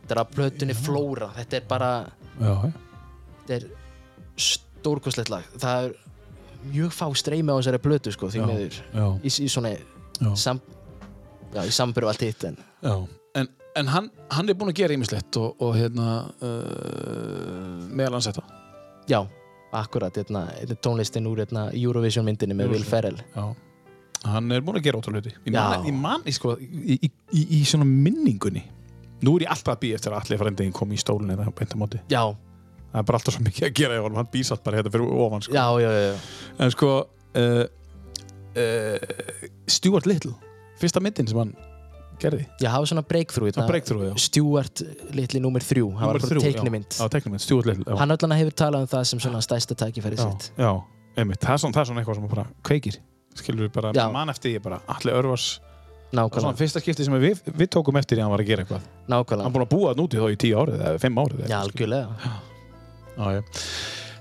Þetta 0.02 0.14
er 0.14 0.22
að 0.22 0.34
plötunni 0.36 0.76
Flóra. 0.78 1.30
Þetta 1.34 1.58
er 1.58 1.64
bara, 1.66 1.90
Já, 2.38 2.52
þetta 3.40 3.56
er 3.56 3.64
stórkostlegt 4.38 5.32
lag. 5.32 5.46
Það 5.58 5.88
er 5.88 5.96
mjög 6.70 6.94
fá 6.94 7.06
streymi 7.18 7.50
á 7.54 7.58
þessari 7.58 7.82
plötu 7.82 8.12
sko 8.14 8.30
því 8.30 8.42
já, 8.42 9.06
í, 9.22 9.30
í 9.30 9.48
svona 9.50 9.72
já, 9.74 10.30
sam, 10.38 10.60
já, 11.54 11.62
í 11.62 11.74
sambyrðu 11.74 12.10
allt 12.12 12.24
hitt 12.26 12.46
en 12.48 12.58
já. 12.82 12.94
En, 13.76 13.90
hann, 13.92 14.08
hann 14.32 14.48
er 14.48 14.56
búinn 14.56 14.72
að 14.72 14.78
gera 14.80 14.96
ýmislegt 14.96 15.36
og, 15.40 15.58
og 15.62 15.74
hérna 15.76 16.06
uh, 16.40 17.82
meðal 17.92 18.16
hans 18.16 18.30
þetta. 18.30 18.44
Já, 19.10 19.20
akkurat 19.76 20.16
hérna, 20.16 20.46
hérna 20.56 20.78
tónlistin 20.86 21.28
úr 21.28 21.42
hérna, 21.44 21.66
Eurovision 21.76 22.24
myndinni 22.26 22.56
með 22.56 22.72
Will 22.72 22.86
Ferrell. 22.88 23.20
Já. 23.34 23.44
Hann 24.26 24.48
er 24.54 24.64
búinn 24.64 24.80
að 24.80 24.88
gera 24.88 24.98
ótrúlega 25.02 25.28
hluti. 25.28 25.36
Ég 25.46 25.94
man, 26.00 26.24
ég 26.26 26.34
sko, 26.34 26.56
í, 26.58 26.96
í, 26.96 27.10
í, 27.36 27.44
í 27.60 27.62
svona 27.68 27.86
minningunni 27.86 28.64
Nú 29.24 29.32
er 29.38 29.46
ég 29.46 29.52
alltaf 29.52 29.76
að 29.76 29.84
býja 29.86 29.96
eftir 29.96 30.12
að 30.12 30.18
allir 30.18 30.40
frændeginn 30.42 30.74
kom 30.76 30.90
í 30.92 30.98
stólinn 31.00 31.32
eða 31.32 31.46
beint 31.56 31.72
á 31.72 31.78
móti. 31.80 32.00
Já, 32.12 32.20
Það 32.96 33.00
er 33.00 33.06
bara 33.10 33.18
alltaf 33.20 33.34
svo 33.36 33.44
mikið 33.44 33.64
að 33.66 33.72
gera 33.76 33.96
í 33.96 34.02
honum 34.04 34.18
Hann 34.20 34.28
býr 34.32 34.44
satt 34.48 34.62
bara 34.64 34.78
hérna 34.78 34.92
fyrir 34.94 35.14
ofan 35.26 35.42
sko. 35.44 35.52
já, 35.56 35.64
já, 35.82 35.88
já, 35.92 36.02
já. 36.06 36.18
En 36.64 36.70
sko 36.72 36.90
uh, 37.36 37.64
uh, 38.56 39.48
Stuart 39.68 40.06
Little 40.08 40.32
Fyrsta 40.80 41.02
myndin 41.04 41.28
sem 41.28 41.40
hann 41.40 41.52
gerði? 42.22 42.46
Já, 42.62 42.68
hafa 42.72 42.88
svona 42.90 43.02
breakthrough 43.06 43.52
Svona 43.52 43.68
breakthrough. 43.70 44.14
Stuart 44.20 44.82
litli 45.16 45.40
númer 45.42 45.64
þrjú 45.64 45.90
Það 45.96 46.10
var 46.10 46.20
bara 46.20 47.40
já. 47.40 47.98
Hann 48.00 48.14
allan 48.16 48.36
hefur 48.40 48.56
talað 48.62 48.86
um 48.86 48.90
það 48.94 49.04
sem 49.12 49.22
svona 49.22 49.42
stærsta 49.44 49.76
tækifæri 49.78 50.18
sitt. 50.20 50.50
já, 50.56 50.70
einmitt, 51.16 51.40
það 51.44 51.54
er 51.54 51.62
svona, 51.64 51.76
það 51.76 51.82
er 51.82 51.90
svona 51.90 52.02
eitthvað 52.02 52.20
sem 52.20 52.28
bara 52.32 52.46
kveikir. 52.66 52.98
Skilur 53.36 53.68
bara, 53.72 53.92
Já. 53.92 54.06
mann 54.12 54.32
eftir 54.32 54.56
ég 54.56 54.62
bara 54.64 54.80
allir 54.88 55.12
örvars, 55.12 55.58
það 55.58 56.22
er 56.22 56.30
svona 56.30 56.30
Nákvæmlega, 56.30 56.58
fyrsta 56.60 56.80
skipti 56.80 57.04
sem 57.04 57.16
við, 57.20 57.42
við 57.52 57.68
tókum 57.74 57.98
eftir 58.00 58.16
í 58.16 58.22
að 58.22 58.28
hann 58.28 58.32
var 58.32 58.42
að 58.44 58.48
gera 58.48 58.64
eitthvað. 58.64 58.86
Hann 58.86 59.12
nákvæmlega 59.12 59.50
búin 59.52 59.64
að 59.66 59.72
búa 59.74 59.90
það 59.90 60.00
núti 60.00 60.20
þá 60.22 60.26
í 60.30 60.38
tíu 60.40 60.60
árið 60.62 60.84
eða 60.86 61.00
fimm 61.02 61.18
árið 61.20 61.42
Já, 61.50 61.56
algjörlega. 61.58 62.30
Já, 63.16 63.26
já. 63.36 63.42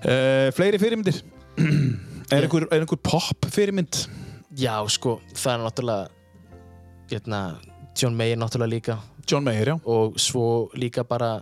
Uh, 0.05 0.49
fleiri 0.57 0.81
fyrirmyndir? 0.81 1.21
Er, 2.33 2.41
einhver, 2.41 2.63
er 2.73 2.81
einhver 2.81 2.97
pop 3.05 3.45
fyrirmynd? 3.53 3.99
Já, 4.57 4.79
sko, 4.89 5.19
það 5.37 5.51
er 5.51 5.59
náttúrulega 5.61 6.07
hérna, 7.11 7.41
John 7.95 8.15
Mayer 8.17 8.37
náttúrulega 8.37 8.73
líka. 8.73 8.97
John 9.29 9.43
Mayer, 9.43 9.73
já. 9.73 9.75
Og 9.85 10.19
svo 10.19 10.69
líka 10.75 11.03
bara 11.07 11.39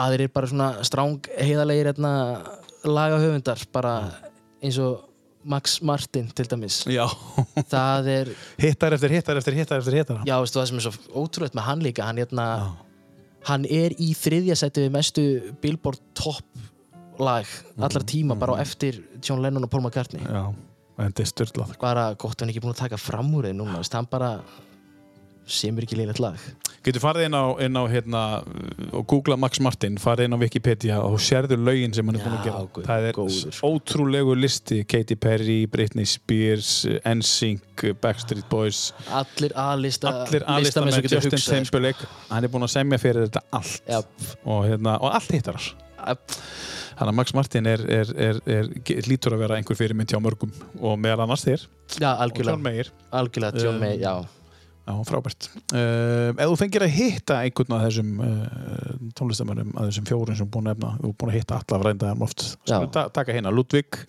aðrir 0.00 0.32
bara 0.32 0.48
svona 0.48 0.70
stráng 0.86 1.28
heiðalegir 1.36 1.92
hérna, 1.92 2.12
lagahöfundar 2.84 3.60
bara 3.72 3.94
eins 4.62 4.78
og 4.80 5.06
Max 5.44 5.80
Martin 5.82 6.28
til 6.36 6.48
dæmis. 6.48 6.82
Já, 6.90 7.06
það 7.72 8.08
er, 8.12 8.30
hittar 8.60 8.96
eftir 8.96 9.14
hittar 9.16 9.40
eftir 9.40 9.56
hittar 9.56 9.80
eftir 9.80 9.96
hittar 10.00 10.24
já, 10.28 10.36
veistu 10.36 10.60
það 10.60 10.66
sem 10.68 10.80
er 10.80 10.86
svo 10.86 11.22
ótrúlegt 11.22 11.56
með 11.56 11.68
hann 11.68 11.84
líka, 11.84 12.04
hann 12.04 12.20
hérna 12.20 12.46
hann 13.48 13.64
er 13.64 13.94
í 13.96 14.10
þriðja 14.16 14.58
seti 14.60 14.84
við 14.84 14.92
mestu 14.98 15.24
Billboard 15.62 16.02
top 16.18 16.44
lag 17.20 17.48
allra 17.80 18.04
tíma 18.04 18.36
bara 18.36 18.58
á 18.60 18.62
eftir 18.64 19.00
John 19.24 19.40
Lennon 19.40 19.64
og 19.64 19.72
Paul 19.72 19.86
McCartney. 19.86 20.24
Já, 20.24 20.52
en 21.00 21.08
þetta 21.08 21.24
er 21.24 21.30
styrlað 21.32 21.76
bara 21.80 22.10
gott 22.20 22.36
að 22.36 22.44
hann 22.44 22.52
ekki 22.52 22.64
búin 22.64 22.76
að 22.76 22.84
taka 22.84 23.00
fram 23.00 23.32
úr 23.36 23.48
þið 23.48 23.56
núna 23.62 23.80
veist, 23.80 23.96
hann 23.96 24.08
bara 24.12 24.34
semur 25.52 25.86
ekki 25.86 25.98
leiligt 26.00 26.20
lag 26.22 26.38
Getur 26.80 27.02
farið 27.02 27.26
inn 27.28 27.34
á, 27.36 27.44
inn 27.60 27.76
á 27.76 27.84
hérna, 27.92 28.20
og 28.96 29.02
googla 29.10 29.36
Max 29.36 29.58
Martin, 29.60 29.98
farið 30.00 30.30
inn 30.30 30.36
á 30.36 30.40
Wikipedia 30.40 31.00
og 31.04 31.18
sérðu 31.20 31.58
lögin 31.60 31.92
sem 31.92 32.08
hann 32.08 32.16
er 32.16 32.24
búin 32.24 32.38
að 32.38 32.46
gera. 32.46 32.62
guð, 32.72 32.86
það 32.88 33.08
er 33.10 33.18
góður. 33.18 33.58
ótrúlegu 33.68 34.36
listi. 34.40 34.78
Katy 34.88 35.18
Perry, 35.20 35.58
Britney 35.68 36.08
Spears, 36.08 36.86
NSYNC, 37.04 37.84
Backstreet 38.00 38.48
Boys, 38.48 38.94
allir 39.12 39.52
A-lista 39.60 40.14
allir 40.24 40.72
sem 40.72 40.88
með 40.88 41.02
Justin 41.04 41.36
hugsað, 41.36 41.44
sko. 41.44 41.52
Timberlake. 41.58 42.08
Hann 42.30 42.48
er 42.48 42.54
búin 42.56 42.64
að 42.64 42.72
semja 42.78 43.02
fyrir 43.04 43.28
þetta 43.28 43.44
allt. 43.60 43.84
Já, 43.84 44.00
Og, 44.46 44.64
hérna, 44.70 44.96
og 45.04 45.12
allt 45.20 45.36
hittar 45.36 45.60
þar. 45.60 45.70
Jáp. 46.00 46.40
Þannig 46.96 47.12
að 47.12 47.16
Max 47.20 47.34
Martin 47.36 47.66
er, 47.68 47.84
er, 48.00 48.10
er, 48.16 48.40
er, 48.48 48.72
er 48.96 49.06
lítur 49.08 49.36
að 49.36 49.44
vera 49.44 49.60
einhver 49.60 49.76
fyrirmynd 49.76 50.08
hjá 50.12 50.20
mörgum 50.20 50.50
og 50.80 50.96
meðal 51.00 51.26
annars 51.26 51.44
þér 51.44 51.62
já 51.64 51.68
og 51.68 52.00
John 52.00 52.24
algjörlega 52.24 52.60
Mayer. 52.64 52.90
algjörlega 53.20 53.64
John 53.64 53.74
Um, 53.76 53.80
May, 53.84 54.00
já 54.90 55.06
frábært. 55.08 55.48
Uh, 55.72 56.30
ef 56.34 56.50
þú 56.50 56.56
fengir 56.60 56.84
að 56.86 56.94
hitta 56.96 57.38
einhvern 57.44 57.76
af 57.76 57.84
þessum 57.86 58.10
uh, 58.26 58.94
tónlistamönnum, 59.18 59.70
af 59.78 59.88
þessum 59.90 60.08
fjórum 60.10 60.38
sem 60.38 60.50
búin 60.50 60.68
að 60.68 60.74
nefna, 60.74 60.92
þú 61.00 61.12
er 61.12 61.16
búin 61.22 61.32
að 61.32 61.38
hitta 61.38 61.60
alla 61.60 61.80
frændaðum 61.84 62.26
oft, 62.26 62.46
sem 62.68 62.88
ta 62.94 63.06
taka 63.14 63.36
hérna 63.36 63.54
Ludvig 63.54 64.02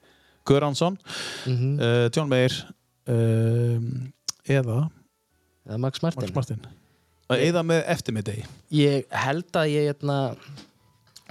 Göransson, 0.50 0.98
mm 1.46 1.78
uh, 1.78 2.10
John 2.10 2.32
Mayer 2.32 2.58
uh, 3.12 3.78
eða 4.50 4.82
eða 5.70 5.80
Max 5.86 6.02
Martin 6.04 6.26
Max 6.28 6.36
Martin. 6.36 6.70
Eða 7.32 7.62
með 7.64 7.86
eftirmiðdegi. 7.94 8.42
ég 8.76 9.06
held 9.16 9.56
að 9.56 9.70
ég 9.72 9.86
hérna 9.88 10.18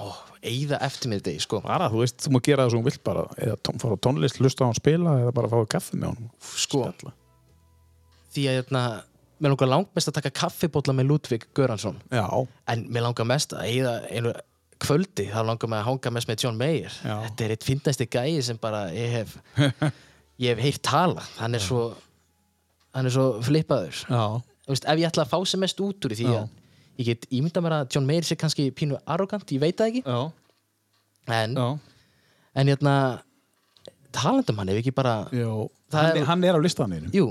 ó, 0.01 0.09
eigða 0.41 0.79
eftir 0.87 1.11
mig 1.13 1.23
degi 1.25 1.43
sko 1.45 1.61
Bara, 1.65 1.91
þú 1.93 2.01
veist, 2.05 2.23
þú 2.25 2.33
má 2.33 2.41
gera 2.47 2.65
það 2.65 2.73
sem 2.73 2.81
þú 2.81 2.89
vilt 2.89 3.03
bara, 3.05 3.25
eða 3.37 3.75
fara 3.83 3.99
á 4.01 4.05
tónlist, 4.07 4.41
hlusta 4.41 4.65
á 4.65 4.69
hann 4.71 4.79
spila 4.79 5.17
eða 5.25 5.35
bara 5.37 5.51
fá 5.53 5.59
kaffi 5.77 5.99
með 6.01 6.15
honum. 6.15 6.31
Sko. 6.41 6.85
Spjalla. 6.87 7.13
því 8.33 8.47
að 8.47 8.59
hérna 8.61 8.85
mér 9.41 9.55
langar 9.55 9.69
langt 9.73 9.91
mest 9.97 10.11
að 10.11 10.17
taka 10.21 10.31
kaffibólla 10.43 10.93
með 10.97 11.09
Ludvig 11.11 11.47
Göransson. 11.57 11.97
Já, 12.13 12.27
en 12.73 12.87
mér 12.93 13.07
langar 13.09 13.27
mest 13.29 13.55
að 13.57 13.67
eigða 13.71 13.95
einu 14.11 14.33
kvöldi 14.81 15.27
þá 15.33 15.41
langar 15.49 15.69
mér 15.73 15.83
að 15.83 15.89
hanga 15.91 16.13
mest 16.17 16.29
með 16.31 16.45
John 16.45 16.57
Mayer. 16.61 16.93
Já. 17.05 17.17
þetta 17.27 17.45
er 17.47 17.55
eitt 17.57 17.67
fyndnasti 17.69 18.07
gæi 18.13 18.39
sem 18.45 18.61
bara 18.61 18.87
ég 18.95 19.11
hef 19.19 19.35
ég 20.45 20.55
hef 20.55 20.63
heyrt 20.65 20.83
tala. 20.87 21.25
Hann 21.41 21.55
er 21.59 21.65
svo 21.65 21.83
hann 22.97 23.07
er 23.07 23.15
svo 23.15 23.27
flippaður. 23.47 24.05
Veist, 24.71 24.85
ef 24.89 24.99
ég 25.01 25.09
ætla 25.11 25.25
að 25.27 25.33
fá 25.33 25.39
sem 25.47 25.61
mest 25.63 25.81
út 25.83 26.05
úr 26.09 26.15
því 26.17 26.29
að 26.31 26.49
ég 27.01 27.07
get 27.13 27.27
ímynda 27.33 27.63
mér 27.65 27.79
að 27.81 27.95
John 27.97 28.07
Mayer 28.09 28.27
sé 28.29 28.37
kannski 28.39 28.69
pínu 28.77 28.99
arrogant, 29.09 29.49
ég 29.55 29.61
veit 29.63 29.77
það 29.79 29.93
ekki. 29.93 30.03
Já, 30.05 30.21
en, 31.41 31.55
já, 31.57 31.69
en 32.61 32.71
hérna 32.73 32.95
talandum 34.13 34.59
hann 34.61 34.73
ef 34.73 34.81
ekki 34.83 34.93
bara 34.97 35.15
Hann, 35.31 36.07
er- 36.11 36.17
er, 36.21 36.25
hann 36.29 36.45
er 36.45 36.55
á 36.59 36.61
listaninu 36.63 37.11
jú, 37.15 37.29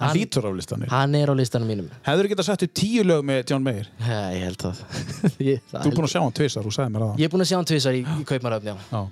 Hann 0.00 0.16
lítur 0.16 0.46
á 0.48 0.50
listaninu 0.56 0.88
hann 0.90 1.14
er 1.14 1.30
á 1.30 1.34
listanum 1.36 1.68
mínum. 1.68 1.90
Hefur 2.06 2.28
getað 2.30 2.46
sett 2.48 2.62
upp 2.66 2.72
tíu 2.74 3.02
lög 3.06 3.20
með 3.28 3.42
John 3.52 3.62
Mayer? 3.66 3.90
Ja, 4.00 4.20
ég 4.34 4.46
held 4.48 4.62
það, 4.64 4.80
ég, 5.50 5.60
Þú 5.68 5.82
er 5.82 5.96
búin 5.98 6.06
að 6.08 6.14
sjá 6.14 6.20
hann 6.24 6.36
tvisar, 6.38 6.64
þú 6.66 6.72
sagði 6.74 6.94
mér 6.96 7.04
það. 7.06 7.20
Ég 7.20 7.28
er 7.28 7.34
búin 7.34 7.44
að 7.44 7.50
sjá 7.52 7.58
hann 7.60 7.68
tvisar 7.70 7.98
í, 7.98 8.00
í 8.02 8.24
Kaupmaröfn 8.32 8.72
já. 8.72 8.74
Já, 8.90 9.02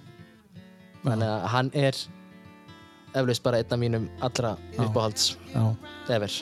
þannig 1.05 1.29
að 1.35 1.47
hann 1.55 1.71
er 1.85 2.01
eflaust 3.21 3.45
bara 3.47 3.61
einn 3.61 3.77
af 3.77 3.81
mínum 3.83 4.09
allra 4.25 4.55
uppáhalds 4.79 5.31
ever 6.09 6.35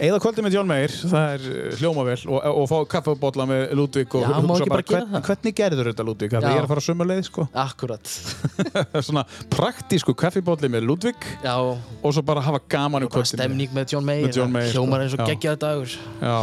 Eða 0.00 0.16
kvöldi 0.22 0.40
með 0.44 0.54
John 0.56 0.68
Mayer, 0.68 0.92
það 1.10 1.32
er 1.34 1.42
uh, 1.50 1.74
hljóma 1.76 2.04
vel 2.06 2.16
og, 2.32 2.36
og 2.56 2.68
fá 2.70 2.76
kaffebólla 2.94 3.44
með 3.50 3.64
Ludvig 3.76 4.14
og 4.16 4.24
hugsa 4.24 4.68
bara 4.70 4.84
hvern, 4.88 5.10
það? 5.10 5.24
hvernig 5.26 5.56
gerður 5.58 5.90
þetta 5.90 6.06
Já. 6.08 6.38
ég 6.40 6.46
er 6.54 6.64
að 6.64 6.70
fara 6.70 6.84
sömu 6.84 7.06
leið 7.10 7.20
sko 7.28 7.44
akkurat 7.64 8.12
Svona 9.06 9.24
praktísku 9.52 10.14
kaffebólli 10.16 10.70
með 10.72 10.86
Ludvig 10.88 11.26
já, 11.44 11.52
og 11.60 12.14
svo 12.16 12.24
bara 12.24 12.44
hafa 12.46 12.62
gaman 12.64 13.04
um 13.04 13.10
bara 13.10 13.18
kvöldinu 13.18 13.42
stemning 13.42 13.74
með 13.76 13.92
John 13.92 14.06
Mayer, 14.08 14.30
Með 14.30 14.38
John 14.40 14.54
Mayer, 14.54 14.72
hljómar 14.72 15.04
eins 15.04 15.16
og 15.18 15.20
Já. 15.20 15.26
geggjaður 15.34 15.60
dagur 15.66 15.96
Já, 15.98 16.38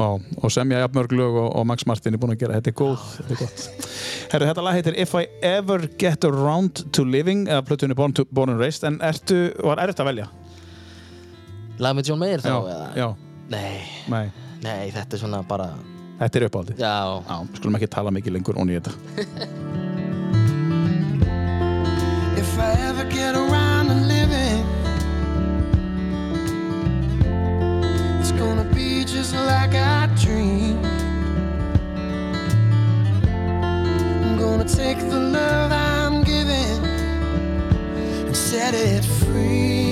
já, 0.00 0.08
og 0.42 0.54
semja 0.56 0.80
jafnmörg 0.82 1.14
lög 1.20 1.38
og, 1.44 1.48
og 1.60 1.68
Max 1.70 1.86
Martin 1.86 2.16
er 2.18 2.22
búinn 2.22 2.34
að 2.34 2.42
gera, 2.42 2.58
þetta 2.58 2.72
er 2.72 2.78
góð, 2.80 3.04
þetta 3.20 3.36
er 3.36 3.42
gott. 3.44 3.92
Herru, 4.32 4.50
þetta 4.50 4.66
lag 4.66 4.80
heitir 4.80 4.98
If 4.98 5.14
I 5.14 5.28
Ever 5.46 5.86
Get 6.00 6.26
Around 6.26 6.88
to 6.96 7.06
Living, 7.06 7.46
eða 7.46 7.62
plötunni 7.70 7.94
Born, 7.98 8.16
Born 8.34 8.56
and 8.56 8.62
Raised, 8.62 8.86
en 8.88 8.98
ertu, 9.06 9.46
var 9.62 9.82
erfitt 9.84 10.02
að 10.02 10.10
velja? 10.10 10.28
Lag 11.82 11.96
með 11.98 12.08
John 12.10 12.20
Mayer 12.22 12.40
þá 12.44 12.48
Já, 12.50 12.56
eða? 12.74 12.88
já, 12.96 13.08
nei, 13.52 13.80
nei, 14.12 14.26
nei, 14.64 14.90
þetta 14.94 15.16
er 15.16 15.20
svona 15.22 15.42
bara 15.46 15.68
þetta 16.20 16.38
er 16.40 16.46
uppáldið. 16.48 16.78
já, 16.80 16.94
Já, 17.28 17.36
við 17.50 17.56
skulum 17.60 17.76
ekki 17.80 17.90
tala 17.96 18.10
mikið 18.16 18.32
lengur 18.38 18.56
onni 18.62 18.76
í 18.76 18.80
þetta. 18.80 18.92
If 22.36 22.58
I 22.58 22.70
ever 22.88 23.04
get 23.10 23.34
around 23.34 23.88
to 23.88 23.94
living, 24.08 24.64
it's 28.20 28.32
gonna 28.32 28.64
be 28.74 29.04
just 29.04 29.34
like 29.34 29.74
I 29.74 30.06
dreamed. 30.22 30.84
I'm 34.24 34.38
gonna 34.38 34.64
take 34.64 34.98
the 35.00 35.20
love 35.20 35.72
I'm 35.72 36.22
giving 36.24 36.84
and 38.26 38.36
set 38.36 38.74
it. 38.74 39.04
Free. 39.04 39.85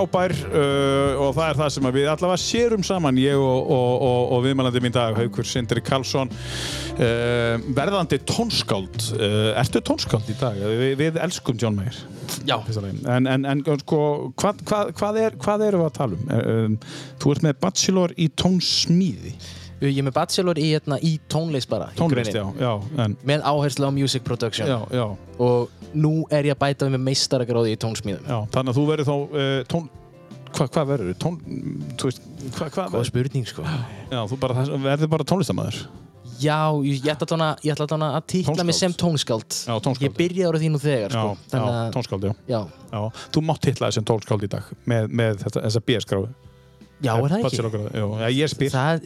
Frábær 0.00 0.32
uh, 0.32 1.20
og 1.20 1.34
það 1.36 1.46
er 1.46 1.58
það 1.58 1.72
sem 1.74 1.88
við 1.94 2.08
allavega 2.10 2.40
sérum 2.40 2.84
saman, 2.86 3.18
ég 3.20 3.36
og, 3.36 3.70
og, 3.70 3.90
og, 4.06 4.20
og 4.36 4.44
viðmælandi 4.46 4.82
mín 4.84 4.94
dag, 4.94 5.16
Haukur 5.18 5.46
Sindri 5.48 5.82
Karlsson 5.84 6.30
uh, 6.30 7.60
verðandi 7.76 8.20
tónskáld 8.28 9.10
uh, 9.18 9.52
Ertu 9.60 9.82
tónskáld 9.84 10.30
í 10.30 10.36
dag? 10.40 10.58
Við, 10.60 10.96
við 11.00 11.20
elskum 11.20 11.58
John 11.60 11.76
Mayer 11.78 11.96
já. 12.46 12.56
En, 13.10 13.26
en, 13.26 13.46
en 13.48 13.64
sko, 13.82 14.02
hvað, 14.40 14.64
hvað, 14.68 14.92
hvað, 14.98 15.22
er, 15.24 15.38
hvað 15.40 15.66
erum 15.68 15.84
við 15.84 15.90
að 15.90 15.96
tala 15.98 16.20
um? 16.20 16.28
um? 16.40 16.76
Þú 17.20 17.34
ert 17.34 17.48
með 17.48 17.58
bachelor 17.64 18.14
í 18.16 18.30
tónsmíði 18.40 19.34
ég 19.88 20.00
er 20.02 20.06
með 20.06 20.16
bachelor 20.18 20.60
í, 20.60 20.66
hérna, 20.74 20.98
í 21.00 21.14
tónlist 21.30 21.70
bara 21.70 21.88
Tónlist, 21.96 22.34
já, 22.36 22.44
já, 22.60 22.72
en, 23.04 23.16
með 23.26 23.46
áherslu 23.48 23.88
á 23.88 23.90
music 23.94 24.26
production. 24.26 24.68
Já, 24.68 24.78
já, 24.92 25.06
og 25.40 25.94
nú 25.96 26.12
er 26.30 26.50
ég 26.50 26.56
að 26.56 26.60
bæta 26.66 26.90
með 26.92 27.04
meistaragráði 27.08 27.72
í 27.76 27.80
tónsmíðum. 27.80 28.28
Já 28.28 28.38
Þannig 28.52 28.74
að 28.74 28.78
þú 28.80 28.84
verður 28.90 29.10
þá 29.10 29.16
uh, 29.16 29.48
tón 29.70 29.88
Hva, 30.50 30.64
hvað 30.66 30.88
verður? 30.90 31.16
Tón, 31.22 31.36
þú 31.94 32.08
veist, 32.08 32.24
hvað 32.56 32.72
hva, 32.74 32.84
góð 32.90 33.04
spurning 33.06 33.44
sko. 33.46 33.62
Já, 34.10 34.18
þú 34.26 34.38
bara, 34.42 34.64
verður 34.82 35.12
bara 35.12 35.26
tónlistamæður 35.30 35.84
já, 36.40 36.58
ég, 36.84 37.04
ætla 37.12 37.28
tóna, 37.28 37.48
ég 37.64 37.74
ætla 37.74 37.86
að, 37.86 37.92
tóna 37.94 38.08
að 38.16 38.26
titla 38.32 38.64
mig 38.66 38.76
sem 38.76 38.94
tónskáld. 38.96 39.56
Já, 39.66 39.74
tónskáld. 39.84 40.06
ég 40.06 40.14
byrjaði 40.16 40.56
á 40.56 40.60
því 40.62 40.70
nú 40.72 40.80
þegar 40.80 41.10
Já, 41.12 41.20
sko. 41.20 41.32
já, 41.36 41.50
Þannig 41.52 41.74
að- 41.80 41.92
tónskáld, 41.96 42.24
já. 42.24 42.32
já, 42.48 42.60
já 42.92 43.00
Þú 43.34 43.42
mátt 43.44 43.68
hitla 43.68 43.90
þessum 43.90 44.06
tónskáld 44.10 44.46
í 44.46 44.50
dag 44.50 44.70
með, 44.86 45.10
með 45.20 45.42
þetta, 45.44 45.64
þessa 45.66 45.82
BS-gráðu 45.90 46.28
já, 47.00 47.12
er 47.12 47.28
það 47.28 47.36
ekki? 47.36 47.44
Bachelorgráðu, 47.48 47.90
já, 47.92 48.06
já, 48.20 48.28
ég 48.40 48.52
spyr. 48.54 48.70
Það, 48.70 49.04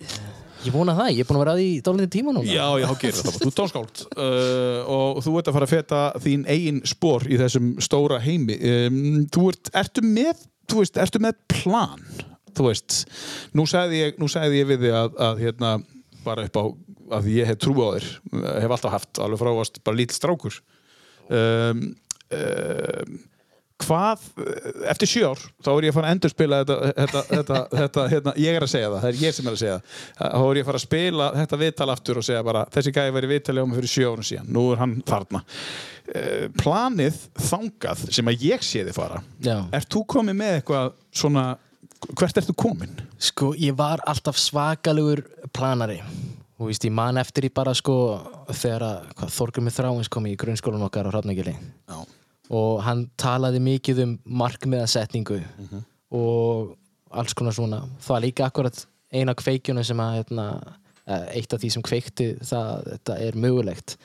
ég 0.65 0.75
vona 0.75 0.95
það, 0.97 1.11
ég 1.15 1.25
er 1.25 1.29
búin 1.29 1.39
að 1.39 1.43
vera 1.45 1.55
að 1.55 1.61
því 1.61 1.71
dálítið 1.87 2.13
tíma 2.15 2.35
núna 2.35 2.49
Já, 2.49 2.67
já, 2.81 2.87
þetta 2.91 3.25
bara. 3.25 3.41
Þú 3.41 3.49
ert 3.51 3.59
tónskáld 3.61 4.03
uh, 4.11 4.93
og 4.95 5.21
þú 5.25 5.35
ert 5.41 5.51
að 5.51 5.59
fara 5.59 5.69
að 5.69 5.75
feta 5.75 6.03
þín 6.25 6.47
eigin 6.51 6.81
spór 6.89 7.27
í 7.29 7.41
þessum 7.41 7.73
stóra 7.85 8.21
heimi. 8.25 8.57
Um, 8.71 9.03
þú 9.35 9.49
ert, 9.53 9.73
ertu 9.83 10.05
með, 10.07 10.47
þú 10.71 10.81
veist, 10.83 11.01
ertu 11.05 11.23
með 11.25 11.41
plan? 11.55 12.07
Þú 12.55 12.69
veist, 12.69 13.01
nú 13.57 13.67
sagði 13.71 14.05
ég, 14.05 14.25
ég 14.55 14.71
við 14.71 14.87
þig 14.87 14.97
að, 15.01 15.21
að 15.29 15.45
hérna, 15.45 15.75
bara 16.25 16.47
upp 16.49 16.59
á, 16.61 16.65
að 17.19 17.31
ég 17.35 17.51
hef 17.51 17.61
trú 17.63 17.77
á 17.83 17.99
þér, 17.99 18.09
hef 18.65 18.77
alltaf 18.79 18.95
haft, 18.95 19.23
alveg 19.23 19.43
frá 19.43 19.53
varst 19.59 19.81
bara 19.85 20.01
lítill 20.01 20.19
strákur. 20.19 20.59
Um, 21.29 21.87
um, 22.35 23.23
hvað, 23.87 24.27
eftir 24.93 25.11
sjö 25.11 25.31
ár 25.33 25.41
þá 25.65 25.71
er 25.75 25.89
ég 25.89 25.95
að 25.95 25.99
fara 25.99 26.11
að 26.11 26.17
endurspila 26.17 26.61
þetta, 26.63 26.93
þetta, 26.99 27.25
þetta, 27.31 27.63
þetta 27.79 28.07
hérna, 28.15 28.37
ég 28.45 28.59
er 28.59 28.67
að 28.67 28.73
segja 28.75 28.93
það, 28.93 29.01
það 29.05 29.11
er 29.11 29.25
ég 29.25 29.39
sem 29.39 29.49
er 29.49 29.57
að 29.57 29.63
segja 29.65 29.81
það 29.81 30.37
þá 30.37 30.45
er 30.45 30.61
ég 30.61 30.65
að 30.65 30.71
fara 30.71 30.81
að 30.83 30.87
spila 30.89 31.33
þetta 31.41 31.63
viðtal 31.65 31.91
aftur 31.95 32.21
og 32.21 32.29
segja 32.29 32.47
bara, 32.47 32.69
þessi 32.75 32.95
gæði 32.95 33.17
væri 33.19 33.33
viðtali 33.35 33.65
á 33.65 33.67
mig 33.67 33.83
fyrir 33.83 34.15
árum 34.15 34.29
síðan, 34.31 34.55
nú 34.55 34.69
er 34.73 34.83
hann 34.85 34.97
þarna 35.09 35.45
Eh, 36.05 36.51
planið 36.61 37.17
þangað 37.41 38.03
sem 38.13 38.29
að 38.29 38.43
ég 38.45 38.65
sé 38.65 38.83
þið 38.85 38.93
fara 38.93 39.23
Já. 39.41 39.55
ert 39.73 39.89
þú 39.89 40.03
komið 40.13 40.35
með 40.37 40.57
eitthvað 40.59 40.91
svona 41.17 41.45
hvert 42.11 42.41
ert 42.43 42.51
þú 42.51 42.55
komin? 42.61 42.93
Sko, 43.17 43.55
ég 43.57 43.73
var 43.79 44.03
alltaf 44.05 44.37
svakalugur 44.37 45.23
planari 45.57 45.97
og 46.61 46.69
víst, 46.69 46.85
ég 46.85 46.93
man 46.93 47.17
eftir 47.17 47.49
í 47.49 47.51
bara 47.57 47.73
sko 47.73 47.97
þegar 48.51 48.85
að 48.85 49.09
hvað, 49.15 49.33
Þorgrummi 49.39 49.73
Þráins 49.73 50.13
kom 50.13 50.29
í 50.29 50.35
grunnskólan 50.37 50.85
okkar 50.85 51.09
á 51.09 51.13
Hrafnagili 51.15 51.57
Já. 51.57 51.97
Og 52.55 52.81
hann 52.87 53.05
talaði 53.21 53.61
mikið 53.65 54.03
um 54.05 54.15
markmiðasetningu 54.43 55.41
og 56.15 56.75
alls 57.15 57.35
konar 57.35 57.57
svona. 57.57 57.83
Það 58.03 58.15
var 58.15 58.25
líka 58.25 58.49
akkurat 58.49 58.85
eina 59.15 59.35
kveikjunum 59.39 59.87
sem 59.87 60.01
að 60.03 60.17
hérna, 60.21 60.47
eh, 61.07 61.27
eitt 61.41 61.55
af 61.55 61.61
því 61.63 61.71
sem 61.73 61.83
kveikti 61.83 62.29
það 62.43 62.89
þetta 62.93 63.19
er 63.27 63.39
mögulegt. 63.39 63.97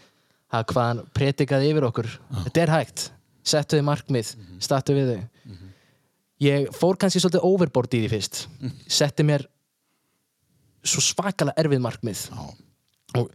Það 0.49 0.65
hvað 0.71 0.87
hann 0.87 1.01
pretikaði 1.13 1.71
yfir 1.71 1.87
okkur. 1.89 2.09
Þetta 2.45 2.61
er 2.61 2.73
hægt, 2.73 3.11
settu 3.43 3.77
þið 3.77 3.85
markmið. 3.91 4.35
Startu 4.65 4.97
við 4.97 5.13
þau 5.13 5.21
ég 6.43 6.69
fór 6.75 6.97
kannski 6.99 7.21
svolítið 7.21 7.45
overboard 7.47 7.95
í 7.95 8.03
því 8.03 8.11
fyrst. 8.13 8.41
Setti 8.89 9.25
mér 9.27 9.45
svo 10.87 11.03
svakalega 11.03 11.59
erfið 11.59 11.83
markmið. 11.83 12.25
Já. 12.29 12.43
og 13.19 13.31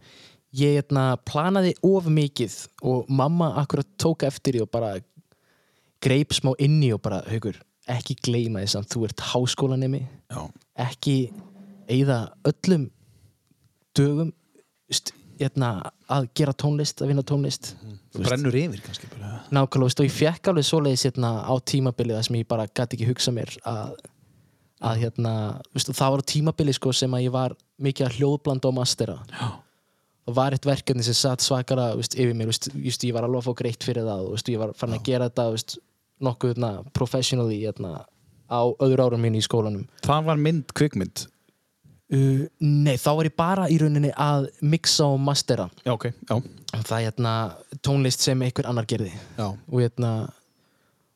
ég 0.55 0.79
hérna, 0.79 1.15
planaði 1.27 1.75
of 1.85 2.07
mikið 2.11 2.55
og 2.85 3.09
mamma 3.11 3.51
akkurat 3.61 3.87
tók 4.01 4.25
eftir 4.27 4.57
því 4.57 4.65
og 4.65 4.71
bara 4.73 4.93
greip 6.03 6.35
smá 6.35 6.53
inni 6.61 6.91
og 6.95 7.01
bara, 7.03 7.21
haugur, 7.29 7.57
ekki 7.91 8.17
gleyma 8.25 8.63
þess 8.63 8.79
að 8.79 8.87
þú 8.93 9.03
ert 9.09 9.25
háskólanemi. 9.33 10.05
Já. 10.31 10.41
ekki 10.75 11.17
eigða 11.87 12.19
öllum 12.49 12.89
dögum 13.95 14.31
st, 14.91 15.13
hérna, 15.39 15.91
að 16.11 16.27
gera 16.37 16.55
tónlist 16.55 17.01
að 17.01 17.11
vinna 17.11 17.23
tónlist. 17.27 17.73
Þú 18.15 18.25
brennur 18.25 18.57
yfir 18.57 18.81
kannski 18.85 19.09
bara. 19.11 19.39
Nákvæmlega, 19.51 19.89
veist, 19.89 20.01
og 20.01 20.07
ég 20.07 20.15
fekk 20.15 20.51
alveg 20.51 20.67
svoleiðis 20.67 21.05
hérna, 21.09 21.31
á 21.43 21.53
tímabilið 21.71 22.19
þar 22.19 22.27
sem 22.29 22.39
ég 22.39 22.49
bara 22.51 22.67
gæti 22.67 22.97
ekki 22.97 23.09
hugsa 23.09 23.33
mér 23.35 23.51
að, 23.67 23.93
að 24.91 25.03
hérna, 25.03 25.35
veist, 25.75 25.91
það 25.91 26.15
var 26.15 26.25
á 26.25 26.29
tímabilið 26.33 26.79
sko, 26.79 26.95
sem 26.95 27.17
að 27.17 27.27
ég 27.27 27.35
var 27.35 27.55
mikið 27.83 28.07
að 28.07 28.19
hljóðblanda 28.19 28.71
og 28.71 28.77
mastera. 28.79 29.19
Já. 29.33 29.47
Og 30.25 30.35
var 30.37 30.55
eitt 30.55 30.65
verkefni 30.65 31.05
sem 31.05 31.17
satt 31.17 31.43
svakara 31.45 31.91
veist, 31.97 32.17
yfir 32.17 32.33
mér, 32.37 32.49
veist, 32.49 32.69
just, 32.73 33.03
ég 33.05 33.13
var 33.15 33.27
alveg 33.27 33.43
að 33.43 33.47
fá 33.49 33.59
greitt 33.61 33.85
fyrir 33.85 34.07
það 34.07 34.29
og 34.31 34.51
ég 34.51 34.61
var 34.61 34.73
farin 34.77 34.97
að 34.97 35.05
gera 35.05 35.29
þetta 35.29 35.79
nokkuð 36.25 36.53
hérna, 36.53 36.71
professionally 36.95 37.59
hérna, 37.61 38.05
á 38.49 38.61
öðru 38.81 39.05
árum 39.05 39.21
minni 39.25 39.41
í 39.41 39.45
skólanum. 39.45 39.85
Það 40.05 40.29
var 40.29 40.41
mynd, 40.41 40.71
kvikmynd? 40.77 41.25
Uh, 42.13 42.45
Nei, 42.61 42.95
þá 43.01 43.09
var 43.17 43.27
ég 43.27 43.35
bara 43.37 43.65
í 43.73 43.77
rauninni 43.81 44.11
að 44.21 44.47
mixa 44.61 45.07
og 45.09 45.19
mastera. 45.25 45.67
Já, 45.83 45.93
ok, 45.95 46.07
já, 46.13 46.35
það 46.75 46.95
er 46.97 47.05
hérna, 47.09 47.35
tónlist 47.85 48.25
sem 48.25 48.41
einhver 48.45 48.69
annar 48.69 48.87
gerði. 48.89 49.11
Og 49.41 49.81
hérna 49.81 50.13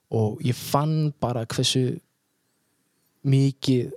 og 0.10 0.42
ég 0.42 0.58
fann 0.58 1.12
bara 1.22 1.46
hversu 1.50 2.00
mikið 3.30 3.94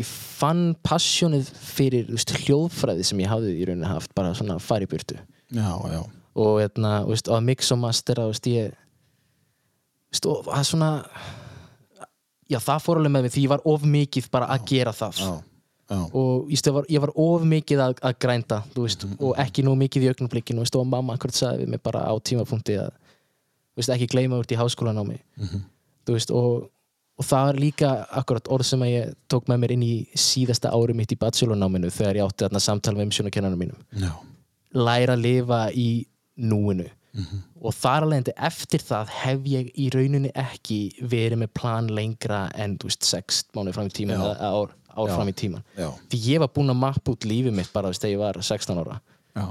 ég 0.00 0.08
fann 0.08 0.70
passjónið 0.86 1.50
fyrir 1.52 2.08
veist, 2.10 2.32
hljóðfræði 2.44 3.04
sem 3.06 3.20
ég 3.22 3.30
hafði 3.30 3.52
í 3.58 3.66
rauninni 3.68 3.90
haft 3.90 4.14
bara 4.16 4.32
svona 4.36 4.58
fari 4.62 4.88
burtu. 4.90 5.18
Já, 5.50 5.70
já. 5.90 6.00
og 6.40 6.56
hérna, 6.60 6.94
veist, 7.08 7.28
að 7.28 7.44
mix 7.48 7.70
og 7.74 7.80
mastera 7.82 8.26
veist, 8.30 8.48
ég 8.50 8.72
veist, 10.10 10.26
og 10.30 10.50
er 10.56 10.66
svona 10.66 10.90
já 12.50 12.58
það 12.58 12.82
fór 12.86 13.00
alveg 13.00 13.14
með 13.14 13.26
mig 13.26 13.34
því 13.36 13.46
ég 13.46 13.54
var 13.54 13.64
of 13.72 13.86
mikið 13.86 14.30
bara 14.32 14.50
að 14.54 14.66
gera 14.72 14.94
það. 14.96 15.20
Já, 15.20 15.30
já. 15.92 16.00
og 16.06 16.50
ég, 16.50 16.64
var, 16.78 16.88
ég 16.90 17.04
var 17.04 17.14
of 17.26 17.46
mikið 17.52 17.84
að, 17.86 17.98
að 18.10 18.18
grænda 18.26 18.62
veist, 18.78 19.06
og 19.18 19.36
ekki 19.44 19.66
nú 19.66 19.76
mikið 19.78 20.06
í 20.08 20.12
augnablikkinu 20.14 20.66
og 20.66 20.86
mamma 20.86 21.18
akkurat 21.18 21.36
sagði 21.36 21.66
við 21.66 21.74
mig 21.74 21.84
bara 21.84 22.06
á 22.08 22.14
tímapunkti 22.18 22.80
að 22.80 22.96
ekki 23.80 24.10
gleyma 24.12 24.40
út 24.40 24.52
í 24.52 24.58
háskólan 24.58 24.98
á 25.00 25.04
mig 25.06 25.22
þú 25.40 26.16
veist, 26.16 26.32
og, 26.34 26.68
og 27.20 27.26
það 27.28 27.46
var 27.46 27.58
líka 27.60 27.88
akkurat 28.16 28.48
orð 28.54 28.68
sem 28.70 28.84
að 28.84 28.92
ég 28.94 29.10
tók 29.28 29.50
með 29.50 29.58
mér 29.60 29.74
inn 29.74 29.82
í 29.84 29.94
síðasta 30.16 30.72
ári 30.72 30.94
mitt 30.96 31.12
í 31.12 31.18
bachelornáminu 31.20 31.90
þegar 31.92 32.20
ég 32.20 32.30
átti 32.30 32.46
þarna 32.46 32.62
samtal 32.64 32.94
með 32.96 33.10
umsjónakennanum 33.10 33.60
mínum. 33.60 33.82
Já. 34.00 34.14
læra 34.70 35.16
að 35.18 35.24
lifa 35.26 35.60
í 35.74 35.88
núinu. 36.40 36.88
Og 37.60 37.74
þar 37.74 38.06
alveg 38.06 38.28
eftir 38.36 38.84
það 38.86 39.12
hef 39.18 39.46
ég 39.50 39.70
í 39.74 39.88
rauninni 39.92 40.30
ekki 40.38 40.78
verið 41.02 41.42
með 41.42 41.52
plan 41.58 41.88
lengra 41.90 42.44
en 42.54 42.76
þú 42.78 42.88
veist, 42.88 43.08
sex 43.08 43.42
mánuð 43.56 43.76
fram 43.76 43.90
í 43.90 43.94
tíman 43.98 44.16
Já. 44.16 44.22
eða 44.30 44.50
ár, 44.54 44.74
ár 44.94 45.12
fram 45.16 45.32
í 45.32 45.34
tíman 45.36 45.64
Já. 45.74 45.88
því 46.12 46.20
ég 46.28 46.42
var 46.44 46.52
búinn 46.54 46.72
að 46.72 46.80
mappa 46.84 47.16
út 47.16 47.26
lífið 47.26 47.56
mitt 47.56 47.72
bara 47.74 47.90
þegar 47.92 48.14
ég 48.14 48.22
var 48.22 48.40
16 48.40 48.80
ára. 48.84 49.00
Já, 49.34 49.46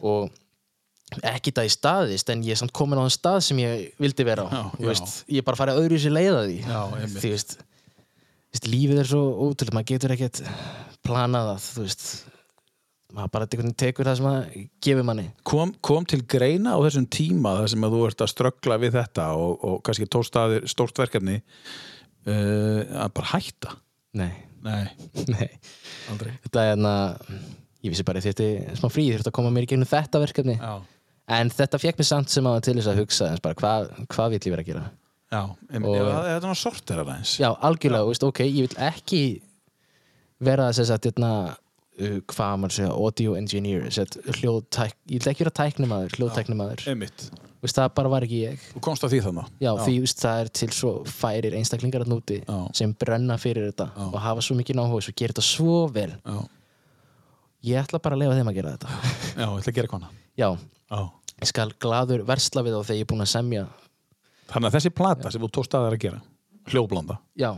og 0.00 0.32
ekki 1.30 1.52
það 1.56 1.68
í 1.68 1.72
staðist 1.72 2.30
en 2.32 2.42
ég 2.44 2.54
er 2.54 2.60
samt 2.60 2.74
komin 2.76 3.00
á 3.00 3.04
þann 3.06 3.14
stað 3.14 3.38
sem 3.46 3.60
ég 3.62 3.84
vildi 4.02 4.26
vera 4.28 4.44
á 4.44 4.48
Já, 4.52 4.62
Þú 4.76 4.84
já. 4.84 4.88
veist, 4.92 5.12
ég 5.32 5.40
er 5.42 5.46
bara 5.48 5.60
farið 5.60 5.80
öðru 5.82 6.00
sér 6.02 6.14
leiða 6.16 6.40
því. 6.44 6.56
Já, 6.64 6.80
því 7.14 7.30
veist, 7.32 7.54
veist, 8.52 8.66
lífið 8.68 9.02
er 9.02 9.08
svo 9.12 9.22
ótrúlega 9.46 9.78
maður 9.78 9.90
getur 9.94 10.14
ekkert 10.16 10.42
planað 11.06 11.48
það 11.52 11.68
þú 11.68 11.86
veist. 11.86 12.08
Maður 13.16 13.30
bara 13.32 13.46
tekur 13.48 14.04
það 14.04 14.18
sem 14.18 14.26
að 14.28 14.56
gefur 14.84 15.06
manni. 15.08 15.24
Kom, 15.48 15.70
kom 15.80 16.04
til 16.04 16.20
greina 16.28 16.74
á 16.76 16.78
þessum 16.84 17.06
tíma 17.08 17.54
þar 17.62 17.70
sem 17.72 17.86
að 17.88 17.94
þú 17.96 18.02
ert 18.10 18.24
að 18.26 18.32
ströggla 18.34 18.76
við 18.82 18.98
þetta 18.98 19.28
og, 19.40 19.54
og 19.64 19.78
kannski 19.86 20.08
tóstaðir 20.12 20.66
stórt 20.68 21.00
verkefni 21.00 21.38
uh, 22.28 22.82
að 23.06 23.14
bara 23.16 23.30
hætta? 23.32 23.72
Nei, 24.20 24.28
nei, 24.60 24.84
nei. 25.34 25.48
Aldrei. 26.12 26.34
Þetta 26.44 26.66
er 26.66 26.70
hérna 26.74 26.92
ég 27.80 27.94
vissi 27.94 28.04
bara 28.04 28.20
að 28.20 28.28
þetta 28.28 28.76
smá 28.76 28.90
frí, 28.92 29.08
ég 29.08 29.16
þurfti 29.16 29.32
að 29.32 29.36
koma 29.38 29.52
mér 29.54 29.64
í 29.64 29.70
gegnum 29.72 29.88
þetta 29.88 30.20
verkefni. 30.22 30.58
Já, 30.60 30.72
en 31.28 31.50
þetta 31.50 31.78
fekk 31.82 31.98
mér 32.00 32.08
samt 32.08 32.32
sem 32.32 32.44
að 32.48 32.60
til 32.68 32.74
þess 32.78 32.90
að 32.92 33.00
hugsa 33.02 33.28
eins 33.32 33.42
bara 33.44 33.54
hvað 33.58 33.90
hva 34.14 34.28
vill 34.32 34.40
ég 34.40 34.52
vera 34.54 34.62
að 34.64 34.70
gera? 34.72 34.84
Já, 35.28 35.42
einmitt, 35.68 35.88
Og- 35.90 35.96
já 35.96 36.04
það- 36.08 36.28
þetta 36.28 36.40
náttúrulega 36.40 36.62
sortir 36.62 36.96
að 37.02 37.08
aðeins 37.12 37.32
já, 37.38 37.48
algjörlega, 37.68 38.04
þú 38.06 38.12
veist, 38.14 38.24
ok, 38.24 38.38
ég 38.48 38.68
vil 38.68 38.78
ekki 38.88 39.22
vera 40.40 40.68
þess 40.72 40.90
að 40.94 41.08
hérna, 41.08 41.32
uh, 42.00 42.20
hvað 42.32 42.54
maður 42.62 42.76
segja, 42.78 42.94
audio 42.94 43.34
engineer 43.36 43.90
set, 43.92 44.16
hljóðtæk, 44.38 44.94
ég 45.10 45.20
vil 45.24 45.32
ekki 45.34 45.44
vera 45.44 45.56
tæknimaður 45.58 46.16
hljóðtæknimaður, 46.16 46.84
veist, 47.60 47.74
það 47.76 47.88
bara 47.98 48.08
var 48.08 48.22
ekki 48.22 48.38
ég. 48.46 48.58
Þú 48.72 48.80
komst 48.86 49.02
að 49.04 49.10
því 49.16 49.20
þannig 49.26 49.48
já, 49.60 49.70
því 49.82 49.94
þú 49.98 50.00
veist, 50.06 50.22
það 50.24 50.40
er 50.44 50.48
til 50.62 50.68
svo 50.78 50.92
færir 51.04 51.56
einstaklingar 51.58 52.04
að 52.06 52.12
núti 52.14 52.38
Já. 52.46 52.58
sem 52.80 52.92
brenna 52.94 53.36
fyrir 53.36 53.68
þetta 53.72 53.90
Já. 53.98 54.06
og 54.14 54.18
hafa 54.22 54.40
svo 54.46 54.56
mikið 54.56 54.78
náhuga 54.78 55.02
og 55.10 55.14
gera 55.18 55.32
þetta 55.34 55.42
svo 55.44 55.92
vel. 55.92 56.14
Já, 56.24 56.38
ég 57.68 57.82
ætla 57.84 58.00
bara 58.00 58.14
að 58.16 58.22
lefa 58.22 58.38
þeim 58.38 58.48
að 58.52 58.54
gera 58.62 58.76
þetta. 58.78 58.88
Já, 59.36 59.44
ég 59.44 59.58
ætla 59.60 59.72
að 59.72 59.74
gera 59.82 59.88
kona 59.92 60.08
já, 60.38 60.50
já. 60.88 61.10
Ég 61.38 61.50
skal 61.50 61.72
gladur 61.80 62.24
versla 62.28 62.62
við 62.66 62.76
þá 62.78 62.80
þegar 62.88 62.98
ég 62.98 63.06
er 63.06 63.10
búinn 63.12 63.24
að 63.26 63.32
semja. 63.32 63.64
Þannig 64.48 64.68
að 64.70 64.76
þessi 64.78 64.92
plata 64.96 65.30
sem 65.34 65.42
þú 65.44 65.50
tókst 65.58 65.76
að 65.76 65.88
að 65.90 65.98
gera 66.06 66.20
hljóðblanda, 66.68 67.18
já, 67.40 67.50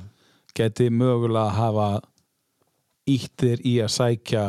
geti 0.54 0.88
mögulega 0.94 1.50
hafa 1.56 1.86
ítt 3.10 3.32
þér 3.42 3.62
í 3.66 3.76
að 3.82 3.92
sækja 3.94 4.42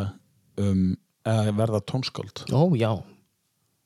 um 0.62 0.82
að 1.26 1.52
verða 1.58 1.80
tónskáld. 1.86 2.44
Ó, 2.53 2.62
já. 2.78 2.91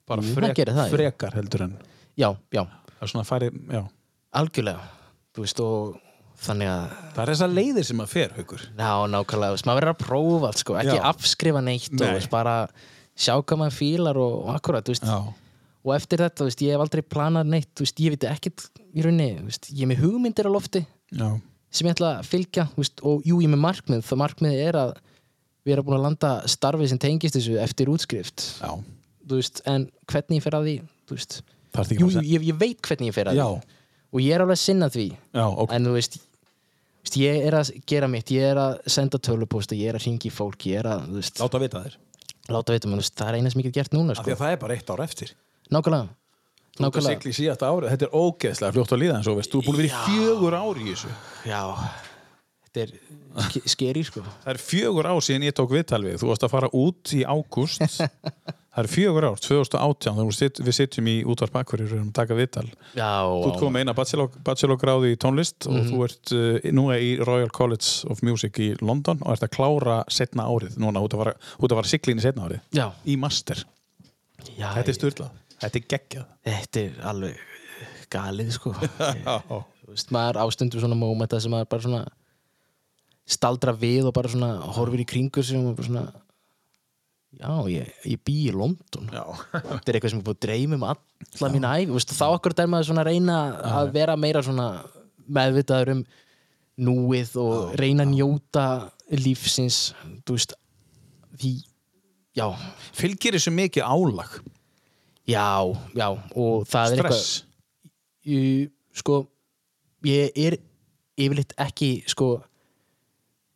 Bara 0.08 0.24
Jú, 0.24 0.34
það 0.38 0.54
gerir 0.56 0.76
það, 0.78 0.88
já. 0.90 0.94
frekar 0.96 1.36
heldur 1.36 1.64
en 1.66 1.76
já, 2.16 2.30
já, 2.54 2.62
það 2.64 3.06
er 3.06 3.12
svona 3.12 3.24
að 3.26 3.30
færi, 3.32 3.50
já. 3.74 3.82
Algjörlega. 4.36 4.90
Þú 5.36 5.44
veist, 5.46 5.62
og 5.64 5.96
þannig 6.46 6.70
að 6.72 6.84
það 7.16 7.22
er 7.24 7.32
þessar 7.34 7.54
leiðir 7.56 7.88
sem 7.88 8.04
að 8.04 8.12
fer, 8.12 8.36
haukur. 8.38 8.66
Já, 8.76 8.92
nákvæmlega, 9.12 9.50
þú 9.52 9.58
veist, 9.58 9.68
maður 9.68 9.80
verður 9.82 9.94
að 9.96 10.02
prófa 10.04 10.50
allt, 10.52 10.62
sko, 10.62 10.78
ekki 10.80 10.96
Já. 11.00 11.04
afskrifa 11.12 11.64
neitt 11.66 11.90
og 11.92 11.98
Nei. 12.00 12.06
þú 12.06 12.14
veist, 12.20 12.32
bara 12.32 12.56
sjá 13.16 13.34
hvað 13.40 13.62
maður 13.62 13.78
fílar 13.80 14.20
og, 14.20 14.38
og 14.46 14.54
akkurat, 14.58 14.86
þú 14.86 14.96
veist, 14.96 15.08
já, 15.08 15.18
og 15.86 15.92
eftir 15.96 16.24
þetta, 16.26 16.42
þú 16.42 16.48
veist, 16.50 16.64
ég 16.66 16.76
hef 16.76 16.84
aldrei 16.86 17.04
planað 17.16 17.52
neitt, 17.54 17.70
þú 17.78 17.86
veist, 17.86 18.02
ég 18.04 18.16
veit 18.16 18.28
ekkert 18.30 18.66
í 18.92 19.06
rauninni, 19.06 19.56
ég 19.72 19.84
er 19.86 19.92
með 19.92 20.02
hugmyndir 20.04 20.50
á 20.50 20.52
lofti 20.52 20.82
já, 20.86 21.28
sem 21.76 21.88
ég 21.90 21.96
ætla 21.96 22.14
að 22.20 22.30
fylgja, 22.32 22.68
þú 22.74 22.84
veist, 22.84 23.04
og 23.06 23.28
jú, 23.28 23.40
ég 23.44 23.50
er 23.50 23.54
með 23.56 23.64
markmið, 23.68 24.06
það 24.08 24.22
markmið 24.24 24.62
er 24.66 24.80
að 24.82 24.94
við 25.66 25.76
erum 25.76 25.88
búin 25.88 25.98
að 26.00 26.06
landa 26.10 26.32
starfið 26.52 26.92
sem 26.92 27.02
tengist 27.02 27.38
þessu 27.40 27.58
eftir 27.62 27.92
útskrift, 27.94 28.46
já. 28.62 28.72
Þú 29.26 29.40
veist, 29.40 29.64
en 29.66 29.88
hvernig 30.12 30.38
ég 30.38 30.44
fer 30.46 30.56
að 30.60 30.68
því, 30.70 30.76
jú, 31.98 32.10
að 32.12 32.28
ég, 32.30 32.44
ég 32.46 32.58
veit 32.62 32.78
hvernig 32.86 33.10
ég 33.10 33.16
fer 33.16 33.32
að 33.32 33.40
Já. 33.40 33.48
því. 33.50 33.80
Og 34.16 34.22
ég 34.22 34.36
er 34.36 34.44
alveg 34.44 34.56
að 34.56 34.62
sinna 34.62 34.88
því, 34.94 35.06
já, 35.36 35.46
ok, 35.50 35.74
en 35.76 35.88
þú 35.90 35.94
veist, 35.96 36.18
ég 37.20 37.48
er 37.50 37.58
að 37.58 37.72
gera 37.90 38.10
mitt, 38.12 38.32
ég 38.32 38.52
er 38.54 38.62
að 38.62 38.76
senda 38.96 39.20
tölupósta, 39.20 39.76
ég 39.78 39.92
er 39.92 39.98
að 39.98 40.06
ringi 40.06 40.32
fólk, 40.34 40.68
ég 40.70 40.84
er 40.84 40.92
að, 40.94 41.08
þú 41.10 41.20
veist, 41.20 41.42
láta 41.42 41.62
vita 41.64 41.82
þér 41.84 41.98
láta 42.52 42.74
veitum, 42.76 42.94
það 43.02 43.28
er 43.32 43.38
eina 43.40 43.50
sem 43.54 43.62
ég 43.62 43.68
get 43.70 43.80
gert 43.80 43.96
núna, 43.98 44.16
sko. 44.18 44.36
það 44.38 44.52
er 44.54 44.60
bara 44.62 44.76
eitt 44.78 44.90
ár 44.94 45.02
eftir. 45.06 45.32
Nákvæmlega, 45.74 46.10
þú 46.78 46.86
ert 46.90 47.00
að 47.00 47.08
sigla 47.10 47.32
í 47.32 47.38
síðasta 47.40 47.70
ári, 47.72 47.90
þetta 47.94 48.06
er 48.10 48.18
ógeðslega 48.20 48.76
fljótt 48.76 48.94
að 48.96 49.02
líða 49.02 49.16
en 49.20 49.24
svo 49.26 49.36
veist, 49.40 49.52
þú 49.54 49.62
er 49.62 49.66
búin 49.70 49.76
að 49.76 49.82
vera 49.82 49.90
í 49.90 50.04
fjögur 50.10 50.58
ár 50.60 50.82
í 50.82 50.86
þessu. 50.92 51.14
Já, 51.50 51.62
þetta 52.68 52.84
er 52.86 52.92
ske- 53.50 53.64
skeri, 53.76 54.04
sko. 54.06 54.22
það 54.44 54.52
er 54.54 54.62
fjögur 54.62 55.10
ár 55.10 55.22
síðan 55.26 55.48
ég 55.48 55.56
tók 55.58 55.72
viðtal 55.74 56.04
við 56.06 56.20
þú 56.22 56.30
varst 56.32 56.46
að 56.46 56.54
fara 56.56 56.70
út 56.74 57.16
í 57.18 57.24
ágúst 57.26 57.82
Það 58.76 58.82
eru 58.84 58.92
fjögur 58.92 59.26
ár, 59.30 59.38
2018, 59.40 60.16
þegar 60.18 60.26
við 60.28 60.36
sit- 60.36 60.60
við 60.68 60.76
sitjum 60.76 61.06
í 61.08 61.14
útvarp 61.32 61.54
Akkurir 61.62 61.86
og 61.88 61.94
erum 61.96 62.10
að 62.10 62.16
taka 62.18 62.36
viðtal. 62.36 62.66
Já, 62.98 63.12
Þú 63.24 63.46
ert 63.54 63.60
komið 63.62 63.84
eina 63.86 63.94
bachelor- 63.96 64.34
bachelorgráði 64.50 65.12
í 65.14 65.20
tónlist 65.24 65.68
og 65.72 65.78
þú 65.88 66.00
ert 66.04 66.34
uh, 66.36 66.68
nú 66.76 66.84
í 66.92 67.14
Royal 67.24 67.48
College 67.56 68.10
of 68.12 68.20
Music 68.28 68.60
í 68.60 68.68
London 68.84 69.22
og 69.24 69.32
ert 69.38 69.46
að 69.48 69.54
klára 69.56 70.02
setna 70.12 70.44
árið, 70.52 70.76
núna 70.84 71.00
út 71.06 71.16
að 71.16 71.24
að 71.72 71.80
fara 71.80 71.88
siglin 71.94 72.20
í 72.20 72.26
setna 72.26 72.50
árið, 72.50 72.60
Já, 72.76 72.90
í 73.08 73.16
master. 73.16 73.64
já 74.60 74.68
Þetta 74.76 74.92
er 74.92 75.00
styrlað, 75.00 75.32
þetta 75.64 75.80
er 75.80 75.88
geggjað. 75.96 76.28
Þetta 76.52 76.84
er 76.84 77.00
alveg 77.14 77.40
galið 78.12 78.52
sko. 78.60 78.76
Þú 79.86 79.94
veist, 79.96 80.12
maður 80.12 80.42
ástundur 80.44 80.84
svona 80.84 81.00
mómenta 81.00 81.40
sem 81.40 81.54
maður 81.56 81.72
bara 81.72 81.88
svona 81.88 82.04
staldra 83.26 83.72
við 83.74 84.06
og 84.10 84.14
bara 84.20 84.30
svona 84.30 84.52
horfir 84.76 85.02
í 85.02 85.08
kringu 85.10 85.42
sig 85.46 85.58
og 85.64 85.76
bara 85.80 85.88
svona 85.88 86.06
já, 87.40 87.52
ég, 87.72 87.94
ég 88.12 88.22
bý 88.28 88.36
í 88.50 88.54
London. 88.56 89.10
Já. 89.14 89.24
þetta 89.70 89.92
er 89.92 89.98
eitthvað 90.00 90.14
sem 90.14 90.22
ég 90.22 90.28
búið 90.28 90.38
að 90.38 90.44
dreyma 90.48 90.80
um 90.80 90.88
alla 90.90 91.52
mín 91.54 91.70
veist, 91.92 92.16
þá 92.16 92.26
akkur 92.28 92.56
er 92.58 92.72
maður 92.72 92.90
svona 92.90 93.06
að 93.06 93.12
reyna 93.12 93.38
að 93.80 93.94
vera 93.96 94.18
meira 94.20 94.44
svona 94.46 94.68
meðvitaður 95.26 95.94
um 95.96 96.04
núið 96.86 97.38
og 97.42 97.76
reyna 97.80 98.04
að 98.06 98.14
njóta 98.14 98.66
lífsins, 99.16 99.80
þú 100.28 100.38
veist 100.38 100.56
því, 101.40 101.54
já. 102.36 102.48
Fylgir 102.96 103.38
þessu 103.38 103.54
mikið 103.56 103.88
álag, 103.88 104.40
já, 105.30 105.48
já, 105.96 106.08
og 106.12 106.66
það 106.70 106.98
er 106.98 107.04
eitthvað 107.04 107.22
stress. 107.24 108.72
Sko 108.96 109.26
ég 110.08 110.36
er 110.40 110.56
yfirleitt 111.20 111.56
ekki 111.62 111.98
sko 112.10 112.38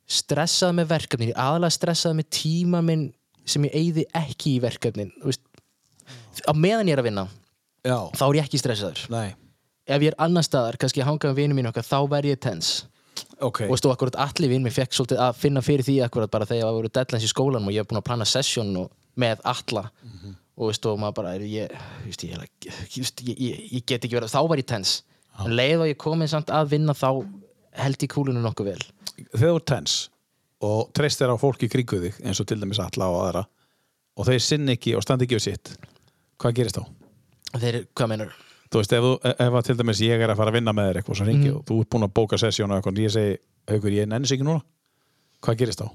stressað 0.09 0.75
með 0.79 0.93
er 0.97 1.33
aðalega 1.37 1.75
stressað 1.75 2.17
með 2.17 2.29
tíma 2.33 2.81
minn 2.85 3.09
sem 3.49 3.67
ég 3.67 3.75
eyði 3.75 4.05
ekki 4.15 4.55
í 4.55 4.63
verkefnin 4.63 5.13
á 6.47 6.53
meðan 6.55 6.89
ég 6.89 6.95
er 6.95 7.03
að 7.03 7.09
vinna 7.09 7.27
Já, 7.85 8.09
þá 8.11 8.23
er 8.25 8.37
ég 8.39 8.47
ekki 8.47 8.59
stressaður. 8.59 9.03
Nei, 9.13 9.35
ef 9.87 10.03
ég 10.03 10.11
er 10.11 10.17
annar 10.21 10.45
staðar, 10.45 10.77
kannski 10.81 11.03
að 11.03 11.13
hanga 11.13 11.31
með 11.31 11.37
vinum 11.39 11.59
mín 11.59 11.69
okkar, 11.69 11.87
þá 11.87 11.99
verð 12.11 12.33
ég 12.33 12.41
tens 12.43 12.71
ok. 13.39 13.61
og 13.69 13.91
akkurat 13.93 14.19
allir 14.19 14.51
vinn, 14.51 14.65
mér 14.65 14.75
fekk 14.75 14.97
svolítið 14.97 15.21
að 15.23 15.39
finna 15.39 15.63
fyrir 15.63 15.87
því 15.87 15.95
akkurat 16.05 16.31
bara 16.31 16.47
þegar 16.49 16.67
það 16.67 16.79
voru 16.79 16.91
deadlines 16.97 17.27
í 17.27 17.31
skólanum 17.31 17.69
og 17.69 17.75
ég 17.75 17.83
hef 17.83 17.89
búin 17.89 18.01
að 18.01 18.07
plana 18.09 18.27
session 18.27 18.75
með 19.19 19.43
alla 19.47 19.85
og 20.59 20.69
veist, 20.69 20.85
og 20.91 20.99
maður 20.99 21.17
bara, 21.21 21.33
er, 21.39 21.45
ég, 21.47 21.75
veist, 22.03 22.25
ég, 22.27 22.35
ég, 22.67 22.81
ég, 22.99 23.31
ég, 23.31 23.65
ég 23.79 23.85
get 23.87 24.03
ekki 24.03 24.19
verið, 24.19 24.33
þá 24.35 24.41
var 24.51 24.61
ég 24.61 24.67
tens 24.67 24.95
en 25.39 25.55
leið 25.55 25.85
og 25.85 25.91
ég 25.93 25.99
komið 26.03 26.33
samt 26.33 26.51
að 26.51 26.73
vinna 26.75 26.95
þá 26.97 27.09
held 27.79 28.03
ég 28.03 28.11
kúlunum 28.11 28.43
nokkuð 28.43 28.73
vel. 28.73 28.81
Þegar 29.31 29.45
þú 29.45 29.55
ert 29.55 29.69
tens 29.71 29.99
og 30.61 30.89
treystir 30.93 31.31
á 31.31 31.35
fólki 31.39 31.69
kringu 31.71 31.99
þig, 32.03 32.19
eins 32.25 32.39
og 32.43 32.47
til 32.49 32.59
dæmis 32.59 32.79
alla 32.83 33.07
og 33.09 33.21
aðra, 33.27 33.45
og 34.19 34.27
þeir 34.27 34.41
sinni 34.43 34.75
ekki 34.75 34.95
og 34.97 35.03
standi 35.05 35.25
ekki 35.27 35.37
við 35.39 35.45
sitt, 35.47 35.73
hvað 36.41 36.57
gerist 36.59 36.79
þá? 36.79 36.85
þeir, 37.59 37.79
hvað 37.95 38.11
meinar 38.13 38.33
Þú 38.69 38.77
veist, 38.83 38.91
ef, 38.93 39.05
ef 39.41 39.55
að 39.57 39.63
til 39.65 39.73
dæmis 39.79 39.99
ég 40.05 40.21
er 40.21 40.29
að 40.29 40.37
fara 40.37 40.51
að 40.51 40.57
vinna 40.59 40.73
með 40.77 40.89
þér 40.91 40.97
eitthvað, 40.99 41.17
svo 41.17 41.25
ringi 41.25 41.47
Mhm. 41.49 41.55
og 41.57 41.63
þú 41.65 41.77
ert 41.81 41.89
búin 41.89 42.05
að 42.05 42.13
bóka 42.19 42.37
sessjón 42.37 42.69
og 42.69 42.77
eitthvað, 42.77 42.99
og 42.99 43.05
ég 43.07 43.13
segi, 43.15 43.37
haukur, 43.71 43.95
ég 43.95 44.07
nenni 44.11 44.27
sig 44.29 44.37
ekki 44.37 44.45
núna 44.45 44.61
hvað 45.41 45.57
gerist 45.63 45.81
þá? 45.81 45.87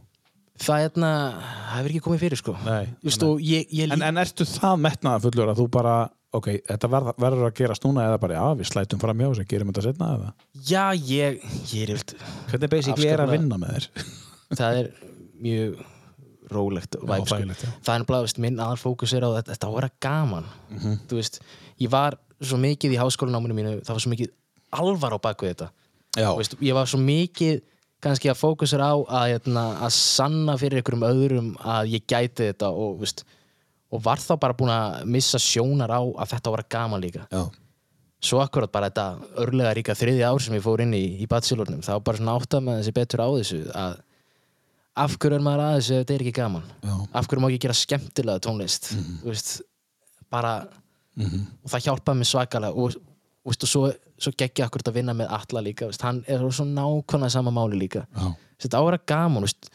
það 0.58 0.74
er 0.80 0.88
hérna, 0.88 1.10
það 1.44 1.76
hefur 1.78 1.90
ekki 1.94 2.02
komið 2.08 2.20
fyrir 2.24 2.40
sko 2.40 2.56
Nei, 2.64 2.88
og 3.28 3.40
ég, 3.46 3.68
ég 3.70 3.92
En, 3.94 4.02
en 4.02 4.16
ertu 4.24 4.44
það 4.48 4.80
metnaða 4.88 5.22
fullur 5.22 5.52
að 5.52 5.58
þú 5.62 5.68
bara 5.70 5.94
ok, 6.34 6.48
þetta 6.66 6.90
verð, 6.90 7.12
verður 7.22 7.46
að 7.46 7.54
gerast 7.60 7.84
núna 7.86 8.08
eða 8.08 8.18
bara, 8.18 8.34
já, 8.34 8.46
við 8.58 8.66
slætum 8.72 8.98
fram 9.02 9.18
hjá 9.22 9.28
þessu, 9.30 9.46
gerum 9.52 9.70
þetta 9.70 9.82
setna 9.86 10.10
eða? 10.16 10.32
já, 10.66 10.84
ég, 10.98 11.40
ég 11.70 11.82
er 11.86 11.94
yfir 11.94 12.16
Hvernig 12.50 12.70
basically 12.74 13.06
er 13.10 13.22
að 13.22 13.34
vinna 13.36 13.58
með 13.62 13.76
þér? 13.78 13.88
Það 14.60 14.78
er 14.82 14.88
mjög 15.44 15.82
rólegt 16.54 16.96
væp, 17.00 17.26
sko. 17.26 17.38
já. 17.40 17.68
það 17.86 17.94
er 18.00 18.04
bara, 18.08 18.32
minn 18.44 18.58
aðal 18.60 18.78
fókus 18.80 19.12
er 19.16 19.24
á 19.26 19.30
þetta, 19.38 19.54
þetta 19.56 19.74
vera 19.74 19.90
gaman 20.00 20.44
Mhm. 20.70 20.98
þú 21.08 21.18
veist, 21.20 21.40
ég 21.80 21.90
var 21.90 22.18
svo 22.42 22.58
mikið 22.60 22.92
í 22.94 23.00
háskólanáminu 23.00 23.54
mínu, 23.56 23.72
það 23.84 23.94
var 23.96 24.02
svo 24.04 24.12
mikið 24.12 24.30
alvar 24.72 25.16
á 25.16 25.18
baku 25.22 25.46
þetta 25.48 25.70
veist, 26.36 26.56
ég 26.60 26.74
var 26.74 26.86
svo 26.86 26.98
mikið 27.00 27.62
kannski 28.04 28.28
að 28.28 28.36
fókusur 28.36 28.82
á 28.84 28.92
að, 28.92 29.26
hérna, 29.32 29.80
að 29.80 29.90
sanna 29.96 30.56
fyrir 30.60 30.82
einhverjum 30.82 31.08
öðrum 31.08 31.56
að 31.64 31.88
ég 31.96 32.04
gæti 32.06 32.50
þetta 32.52 32.68
og, 32.70 32.98
veist, 33.00 33.24
og 33.90 34.02
var 34.04 34.18
þá 34.20 34.36
bara 34.38 34.52
búin 34.58 34.70
að 34.74 35.04
missa 35.06 35.38
sjónar 35.40 35.88
á 35.90 36.02
að 36.04 36.34
þetta 36.36 36.50
var 36.52 36.64
gaman 36.68 37.00
líka 37.00 37.24
já, 37.32 37.48
svo 38.20 38.40
akkurat 38.44 38.70
bara 38.72 38.90
þetta 38.90 39.06
örlega 39.40 39.72
ríka 39.74 39.96
þriðja 39.96 40.28
ár 40.30 40.40
sem 40.44 40.54
ég 40.54 40.62
fór 40.62 40.80
inn 40.84 40.92
í, 40.92 41.04
í 41.22 41.26
bachelornum 41.26 41.80
þá 41.80 41.96
bara 42.04 42.20
svona 42.20 42.36
átt 42.36 42.54
að 42.58 42.66
með 42.68 42.82
þessi 42.82 42.92
betur 43.00 43.24
á 43.24 43.28
þessu 43.32 43.60
að 43.72 43.96
af 44.94 45.16
hverju 45.18 45.38
er 45.38 45.44
maður 45.44 45.64
að 45.64 45.76
þessu 45.78 45.94
ef 45.94 46.02
þetta 46.04 46.14
er 46.14 46.24
ekki 46.24 46.36
gaman? 46.38 46.66
Já. 46.84 46.94
af 47.20 47.28
hverju 47.28 47.42
má 47.42 47.48
ekki 47.50 47.62
gera 47.66 47.76
skemmtilega 47.78 48.42
tónlist? 48.44 48.90
Þú 48.94 49.30
veist, 49.30 49.54
bara 50.32 50.54
og 51.18 51.70
það 51.70 51.86
hjálpaði 51.88 52.20
mér 52.20 52.30
svakalega. 52.30 52.74
Og, 52.74 52.98
veist, 53.46 53.64
og 53.66 53.70
svo, 53.70 53.84
svo 54.18 54.32
geggja 54.38 54.68
akkurat 54.68 54.90
að 54.90 54.98
vinna 54.98 55.14
með 55.16 55.32
alla 55.36 55.64
líka, 55.68 55.88
veist, 55.90 56.04
hann 56.06 56.22
er 56.30 56.44
svo 56.50 56.66
nákvæmlega 56.68 57.34
sama 57.34 57.54
máli 57.54 57.80
líka. 57.84 58.04
Já, 58.14 58.30
þetta 58.64 58.78
á 58.78 58.82
að 58.82 58.88
vera 58.90 59.02
gaman 59.14 59.46
veist, 59.46 59.70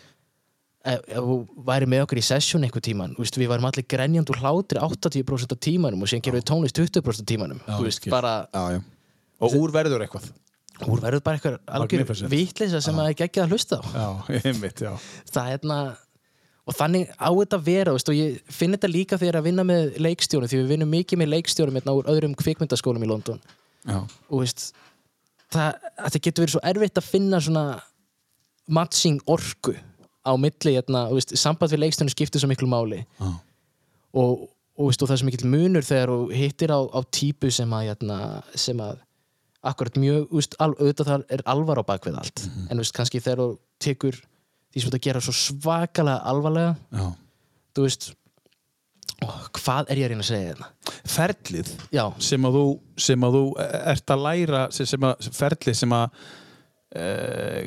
ef, 0.83 0.99
ef 1.05 1.29
þú 1.29 1.37
væri 1.69 1.89
með 1.93 2.05
okkur 2.05 2.21
í 2.21 2.25
session 2.25 2.67
einhver 2.67 2.83
tíman, 2.85 3.15
veist, 3.19 3.39
við 3.39 3.51
værum 3.51 3.69
allir 3.69 3.87
grenjand 3.91 4.33
og 4.33 4.41
hlátri 4.43 4.83
80% 4.83 5.55
af 5.55 5.63
tímanum 5.63 6.03
og 6.03 6.11
síðan 6.11 6.25
gerum 6.27 6.41
við 6.41 6.47
tónlist 6.51 6.79
20% 6.79 7.23
af 7.25 7.29
tímanum 7.29 7.63
Já, 7.67 8.11
bara, 8.11 8.35
já, 8.53 8.77
já. 8.77 8.83
Og 9.39 9.55
úr 9.55 9.71
verður 9.71 10.03
eitthvað 10.03 10.31
úr 10.87 11.01
verður 11.03 11.23
bara 11.25 11.39
eitthvað 11.39 11.57
algjör 11.79 12.29
vitleysa 12.31 12.81
sem 12.83 13.01
að 13.01 13.15
geggja 13.19 13.45
að 13.45 13.55
hlusta 13.55 13.79
á. 13.79 13.83
Já, 13.91 14.07
einmitt, 14.49 14.83
já. 14.85 14.93
Það 15.31 15.41
er 15.43 15.57
hérna 15.57 15.79
og 16.69 16.77
þannig 16.77 17.09
á 17.17 17.29
þetta 17.33 17.59
vera 17.65 17.95
veist, 17.95 18.11
og 18.11 18.17
ég 18.17 18.53
finn 18.53 18.75
þetta 18.75 18.91
líka 18.91 19.17
þegar 19.17 19.33
er 19.33 19.39
að 19.41 19.47
vinna 19.49 19.65
með 19.65 19.97
leikstjórum 20.05 20.51
því 20.51 20.61
við 20.61 20.73
vinnum 20.75 20.91
mikið 20.93 21.21
með 21.21 21.31
leikstjórum 21.33 21.79
hérna 21.79 21.95
úr 21.97 22.09
öðrum 22.13 22.35
kvikmyndaskólum 22.37 23.05
í 23.05 23.09
London. 23.09 23.41
Já, 23.87 24.03
og 24.03 24.43
veist 24.43 24.69
það, 25.49 25.79
þetta 26.03 26.23
getur 26.27 26.45
verið 26.45 26.55
svo 26.55 26.63
erfitt 26.71 27.01
að 27.01 27.09
finna 27.09 27.41
svona 27.41 27.65
matching 28.69 29.21
orku 29.25 29.73
á 30.21 30.31
milli, 30.37 30.75
hérna, 30.77 31.07
og 31.09 31.17
veist, 31.17 31.33
samband 31.39 31.73
við 31.73 31.85
leikstjórum 31.87 32.13
skiptir 32.13 32.43
svo 32.43 32.51
miklu 32.51 32.69
máli. 32.69 33.01
Já, 33.17 33.29
og, 34.19 34.45
og, 34.77 34.89
veist, 34.91 35.01
og 35.01 35.09
það 35.09 35.15
er 35.15 35.21
svo 35.23 35.29
mikill 35.31 35.49
munur 35.49 35.87
þegar 35.87 36.13
þú 36.13 36.19
hittir 36.37 36.75
á, 36.75 36.79
á 36.85 36.99
típu 37.09 37.49
sem 37.55 37.73
að, 37.73 37.87
hérna, 37.89 38.19
sem 38.53 38.83
að 38.83 39.01
akkurat 39.63 39.97
mjög, 39.99 40.27
veist, 40.31 40.55
al, 40.63 40.71
auðvitað 40.79 41.09
það 41.11 41.23
er 41.35 41.41
alvar 41.51 41.81
á 41.81 41.89
bakvið 41.89 42.19
allt. 42.21 42.45
En 42.71 42.77
veist, 42.79 42.93
kannski 42.95 43.19
þegar 43.19 43.41
þú 43.43 43.49
tekur 43.83 44.15
því 44.73 44.81
sem 44.83 44.91
þú 44.93 44.99
gera 45.03 45.21
svo 45.25 45.33
svakalega 45.35 46.21
alvarlega 46.29 46.75
já. 46.93 47.07
þú 47.75 47.85
veist 47.87 48.09
ó, 49.19 49.27
hvað 49.59 49.89
er 49.91 49.99
ég 49.99 50.05
að 50.07 50.11
reyna 50.13 50.23
að 50.23 50.29
segja 50.29 50.51
hérna? 50.51 50.69
Ferlið 51.09 51.71
já, 51.91 52.05
sem 52.23 52.45
að 52.47 52.59
þú, 52.59 52.65
sem 53.09 53.25
að 53.27 53.35
þú 53.39 53.41
ert 53.95 54.13
að 54.15 54.23
læra 54.27 54.61
sem, 54.71 54.85
sem 54.93 55.07
að, 55.09 55.29
ferlið 55.41 55.75
sem 55.81 55.95
að 55.97 56.21
e, 56.95 57.03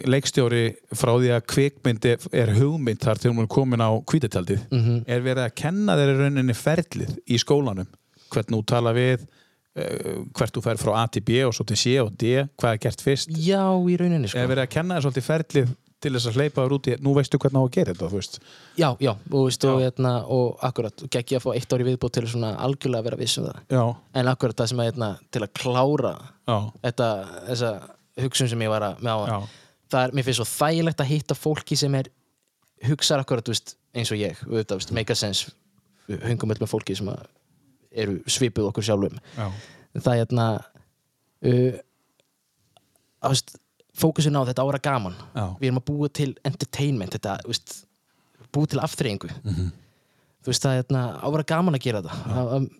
leikstjóri 0.08 0.62
frá 0.96 1.12
því 1.18 1.32
að 1.36 1.44
kvikmyndi 1.52 2.14
er 2.40 2.54
hugmynd 2.56 3.02
þar 3.04 3.20
til 3.22 3.34
hún 3.34 3.44
er 3.44 3.50
komin 3.52 3.84
á 3.84 3.90
kvítatjaldið 4.08 4.64
Mhm. 4.72 5.04
er 5.06 5.20
verið 5.26 5.44
að 5.48 5.54
kenna 5.64 5.96
þeir 5.98 6.14
í 6.14 6.18
rauninni 6.22 6.56
ferlið 6.56 7.12
í 7.28 7.38
skólanum. 7.42 7.86
Hvernig 8.32 8.56
þú 8.56 8.64
tala 8.66 8.92
við 8.96 9.20
e, 9.20 9.26
hvert 9.72 10.52
þú 10.52 10.62
fer 10.66 10.80
frá 10.80 10.92
A 11.00 11.06
til 11.08 11.22
B 11.24 11.38
og 11.46 11.54
svo 11.56 11.64
til 11.64 11.78
C 11.80 11.94
og 12.02 12.10
D 12.20 12.34
hvað 12.60 12.74
er 12.74 12.80
gert 12.86 13.00
fyrst 13.04 13.30
já 13.32 13.62
í 13.88 13.94
rauninni 13.96 14.28
sko. 14.28 14.42
er 14.42 14.50
verið 14.50 14.66
að 14.66 14.74
kenna 14.74 14.98
þér 14.98 15.06
svolítið 15.06 15.26
ferlið 15.30 15.70
til 16.02 16.10
þess 16.16 16.26
að 16.28 16.36
hleypa 16.40 16.64
þér 16.66 16.72
út 16.76 16.88
í, 16.90 16.94
nú 17.00 17.12
veistu 17.14 17.38
hvernig 17.38 17.62
á 17.62 17.64
að 17.64 17.72
gera 17.76 17.92
þetta 17.94 18.08
þú 18.10 18.18
veist. 18.18 18.38
já, 18.76 18.88
já, 19.00 19.12
og, 19.30 19.44
veist, 19.46 19.64
og, 19.64 19.78
Já. 19.80 19.84
hérna, 19.86 20.12
og 20.34 20.58
akkurat, 20.66 21.04
og 21.06 21.10
gekk 21.14 21.32
ég 21.32 21.38
að 21.40 21.44
fá 21.46 21.50
eitt 21.56 21.72
ári 21.76 21.86
viðbútt 21.86 22.16
til 22.18 22.24
svona 22.28 22.50
algjörlega 22.58 23.00
að 23.00 23.06
vera 23.08 23.20
viss 23.22 23.38
um 23.38 23.46
það 23.46 23.76
já, 23.78 23.82
en 24.20 24.30
akkurat 24.32 24.58
það 24.58 24.70
sem 24.72 24.82
að 24.82 24.88
hérna, 24.90 25.10
til 25.30 25.42
að 25.46 25.52
klára 25.62 26.14
þetta, 26.82 27.08
þessa 27.52 27.70
hugsun 28.26 28.50
sem 28.52 28.64
ég 28.66 28.72
var 28.74 28.82
að 28.90 29.04
með 29.06 29.22
á 29.30 29.38
það 29.92 30.02
er, 30.02 30.12
mér 30.18 30.26
finnst 30.26 30.42
svo 30.42 30.48
þægilegt 30.50 31.00
að 31.06 31.12
hitta 31.14 31.38
fólki 31.38 31.78
sem 31.78 31.94
er 31.94 32.10
hugsar 32.88 33.22
akkurat, 33.22 33.46
þú 33.46 33.54
veist, 33.54 33.76
eins 33.94 34.10
og 34.12 34.18
ég 34.20 34.42
veist, 34.50 34.92
make 34.92 35.14
a 35.14 35.16
sense 35.16 35.52
við 36.10 36.26
hungum 36.32 36.50
öll 36.50 36.60
með 36.64 36.72
fólki 36.74 36.98
sem 36.98 37.08
að 37.14 37.22
eru 37.94 38.18
svipuð 38.26 38.68
okkur 38.70 38.84
sjálfum. 38.86 39.18
Já, 39.36 39.48
það 40.00 40.12
er 40.14 40.20
hérna 40.24 40.46
uh, 41.42 41.80
að 43.22 43.34
veist, 43.34 43.54
fókusin 44.02 44.36
á 44.38 44.42
þetta 44.48 44.64
ára 44.66 44.80
gaman. 44.82 45.16
Já. 45.36 45.46
við 45.60 45.68
erum 45.70 45.80
að 45.82 45.88
búa 45.90 46.08
til 46.12 46.30
entertainment 46.48 47.12
þetta, 47.16 47.36
veist, 47.46 47.82
búa 48.52 48.66
til 48.68 48.80
aftreyingu 48.82 49.28
Mhm. 49.44 49.72
þú 50.42 50.50
veist, 50.50 50.62
það 50.64 50.72
er 50.76 50.82
hérna 50.82 51.02
ára 51.22 51.44
gaman 51.46 51.74
að 51.78 51.84
gera 51.86 52.02
það 52.02 52.22
að, 52.36 52.54
að, 52.56 52.70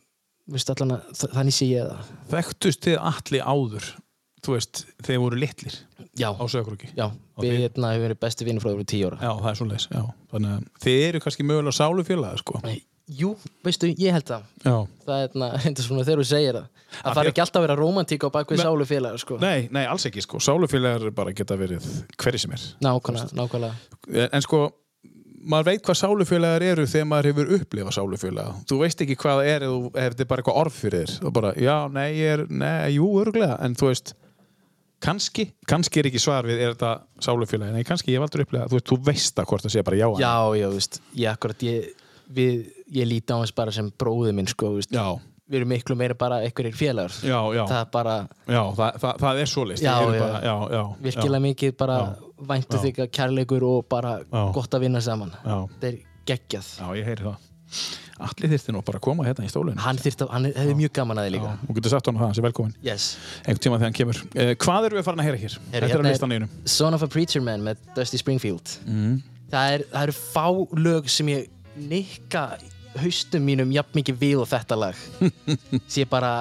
þú 0.49 0.53
veist, 0.57 0.71
allan 0.75 0.95
að, 0.97 1.03
þa- 1.21 1.33
þannig 1.37 1.55
sé 1.59 1.67
ég 1.71 1.91
það. 1.93 2.09
Þekktust 2.33 2.81
þið 2.89 2.97
allir 3.13 3.43
áður? 3.47 3.91
Þú 4.43 4.53
veist, 4.57 4.81
þeir 5.07 5.19
voru 5.23 5.37
litlir 5.39 5.75
já, 6.19 6.29
á 6.35 6.45
sögurúki 6.51 6.89
já, 6.99 7.13
við 7.39 7.53
þið- 7.53 7.61
hérna 7.63 7.93
verið 8.03 8.19
besti 8.19 8.45
vinnur 8.45 8.61
frá 8.65 8.73
því 8.75 8.87
tíu 8.91 9.07
ára. 9.07 9.19
Já, 9.23 9.31
það 9.39 9.51
er 9.53 9.59
svoleiðis, 9.61 9.87
já. 9.93 10.03
Þannig 10.33 10.51
að 10.57 10.65
þið 10.83 11.03
eru 11.09 11.21
kannski 11.23 11.45
mögulega 11.47 11.77
sálufélaga, 11.79 12.39
sko. 12.43 12.61
Nei, 12.65 12.83
jú, 13.19 13.31
veistu, 13.65 13.89
ég 13.99 14.13
held 14.17 14.27
það. 14.29 14.43
Já. 14.65 14.75
það 15.07 15.23
er 15.23 15.33
þetta 15.67 15.85
svona 15.87 16.05
þegar 16.07 16.23
þú 16.23 16.27
segir 16.33 16.59
það. 16.59 16.69
Að 16.93 17.09
það 17.09 17.17
er 17.17 17.23
að- 17.23 17.31
ekki 17.33 17.43
alltaf 17.45 17.61
að 17.63 17.67
vera 17.67 17.77
romantík 17.81 18.25
á 18.25 18.29
bakvið 18.35 18.59
Men- 18.61 18.67
sálu 18.67 18.87
félagar 18.91 19.23
sko. 19.23 19.39
Nei, 19.41 19.69
nei, 19.73 19.83
alls 19.89 20.05
ekki, 20.11 20.23
sko. 20.27 20.41
Sálufélagar 20.45 21.11
bara 21.17 21.33
geta 21.33 21.57
verið 21.57 21.87
hverju 22.21 22.39
sem 22.45 22.53
er. 22.59 22.65
nákvæmlega, 22.85 23.33
nákvæmlega. 23.39 24.29
En 24.33 24.45
sko, 24.45 24.61
maður 25.43 25.71
veit 25.73 25.83
hvað 25.87 25.99
sálufélagar 26.03 26.63
eru 26.63 26.85
þegar 26.87 27.09
maður 27.11 27.31
hefur 27.33 27.55
upplifað 27.59 27.97
sálufélaga. 27.97 28.53
Þú 28.69 28.79
veist 28.85 29.01
ekki 29.07 29.17
hvað 29.25 29.41
það 29.41 29.53
er 29.55 29.63
ef 29.69 29.87
þetta 30.13 30.27
er 30.27 30.31
bara 30.35 30.43
eitthvað 30.45 30.61
orð 30.67 30.77
fyrir 30.83 31.07
þér. 31.07 31.15
Og 31.27 31.33
bara, 31.41 31.55
já, 31.57 31.77
nei, 31.97 32.09
ég 32.21 32.35
er, 32.37 32.45
nei, 32.51 32.93
jú, 32.99 33.09
örglega 33.25 33.57
en 33.65 33.75
þú 33.81 33.89
veist, 33.91 34.13
kannski 35.03 35.49
kannski 35.67 35.99
er 36.03 36.07
ekki 36.13 36.21
svar 36.23 36.47
við, 36.47 36.61
er 36.63 36.77
þetta 36.77 36.93
sálufélagi 37.25 37.75
nei, 37.75 37.83
kannski 37.89 38.13
ég 38.13 38.21
hef 38.21 38.29
aldrei 38.29 38.45
upplifað, 38.47 38.69
þú 38.71 38.79
veist, 38.79 38.91
þú 38.93 38.99
veist 39.09 39.35
það 39.41 39.49
hvort 39.51 39.65
það 39.67 39.73
sé 39.75 39.83
bara 39.89 39.99
já, 39.99 40.07
Já, 40.23 40.35
já, 40.61 40.69
veist, 40.77 41.01
ég 41.19 41.33
akkurat 41.33 41.65
ég, 41.67 41.89
við, 42.35 42.65
ég 42.93 43.09
líti 43.09 43.35
á 43.35 43.41
hans 43.41 43.55
bara 43.57 43.75
sem 43.75 43.91
bróði 43.99 44.35
minn 44.37 44.51
sko, 44.51 44.75
þú 44.79 45.21
við 45.53 45.61
erum 45.61 45.73
miklu 45.73 45.97
meira 45.99 46.17
bara 46.19 46.41
einhverjir 46.47 46.77
félagar. 46.77 47.15
Já, 47.21 47.39
já, 47.57 47.63
það 47.69 47.79
er 47.79 47.89
bara 47.93 48.15
já 48.47 48.61
það, 48.79 49.01
það, 49.03 49.17
það 49.23 49.33
er 49.33 49.43
er 49.43 49.83
já, 50.47 50.55
já, 50.73 50.83
virkilega 51.07 51.47
mikið 51.47 51.75
bara 51.83 51.97
væntu 52.53 52.83
þig 52.83 53.01
að 53.05 53.11
kærleikur 53.19 53.67
og 53.69 53.89
bara 53.91 54.15
gott 54.55 54.77
að 54.77 54.87
vinna 54.87 55.03
saman. 55.05 55.35
Já, 55.43 55.57
þetta 55.75 55.91
er 55.91 55.99
geggjað. 56.31 56.71
Já, 56.79 56.87
ég 57.01 57.11
heyri 57.11 57.27
það. 57.27 57.51
Allir 58.23 58.53
þyrfti 58.53 58.73
nú 58.77 58.83
bara 58.87 59.01
að 59.01 59.05
koma 59.07 59.25
hérna 59.27 59.47
í 59.49 59.51
stólinu 59.51 59.83
hann, 59.83 59.99
þyrfti, 59.99 60.27
hann 60.31 60.45
hefði 60.53 60.75
mjög 60.79 60.93
gaman 60.95 61.19
að 61.19 61.25
þið 61.27 61.33
líka. 61.35 61.53
Og 61.67 61.79
getur 61.79 61.95
sagt 61.95 62.11
hann 62.11 62.19
það, 62.21 62.29
hans 62.29 62.39
er 62.39 62.45
velkomin 62.47 62.75
yes. 62.85 63.07
einhvern 63.41 63.63
tíma 63.65 63.79
þegar 63.81 63.89
hann 63.89 63.97
kemur. 63.97 64.21
Eh, 64.37 64.53
Hvað 64.63 64.87
erum 64.89 65.01
við 65.01 65.07
farin 65.09 65.23
að 65.25 65.29
heyra 65.31 65.41
hér? 65.41 65.57
Er 65.73 65.87
hérna 65.89 66.13
að 66.13 66.35
er- 66.37 66.47
Son 66.71 66.95
of 66.95 67.03
a 67.03 67.09
Preacher 67.11 67.43
Man 67.43 67.65
með 67.67 67.81
Dusty 67.97 68.21
Springfield. 68.21 68.77
Mm. 68.85 69.17
það, 69.51 69.75
er, 69.79 69.87
það 69.91 70.07
eru 70.07 70.17
fá 70.21 70.47
lög 70.85 71.11
sem 71.11 71.33
ég 71.33 71.49
nikka 71.77 72.57
haustum 73.03 73.45
mínum 73.47 73.73
jafn 73.73 74.01
mikið 74.01 74.19
við 74.21 74.43
og 74.43 74.51
þetta 74.51 74.79
lag. 74.79 74.99
Sem 75.91 76.03
ég 76.03 76.11
bara 76.11 76.33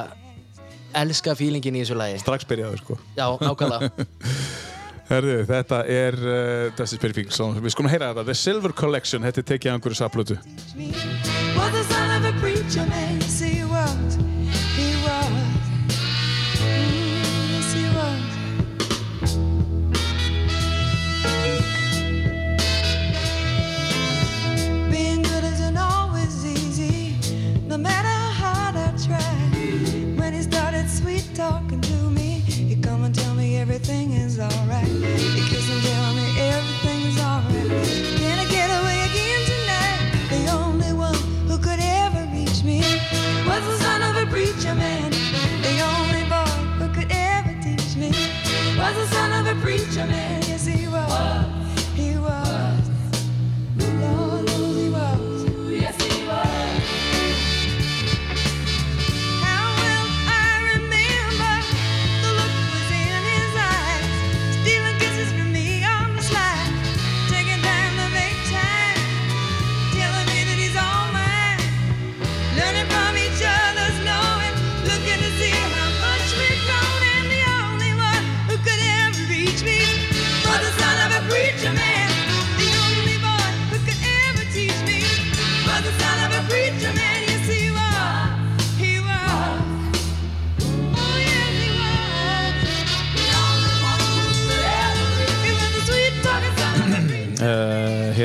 elska 0.98 1.36
feelingin 1.40 1.78
í 1.80 1.86
þessu 1.86 1.98
lagi. 2.00 2.20
Strax 2.22 2.48
byrjaður 2.50 2.84
sko. 2.84 3.00
Já, 3.16 3.28
nákvæmlega. 3.40 3.92
Herðu, 5.12 5.42
þetta 5.44 5.82
er 5.92 6.16
uh, 6.24 6.70
Dusty 6.78 7.26
Song. 7.36 7.58
Við 7.60 7.74
skulum 7.74 7.92
heyra 7.92 8.14
þetta. 8.14 8.28
The 8.30 8.38
Silver 8.40 8.72
Collection, 8.72 9.26
þetta 9.28 9.44
er 9.44 9.50
tekið 9.56 9.74
af 9.74 9.76
einhverju 9.80 9.98
saplötu 10.00 10.40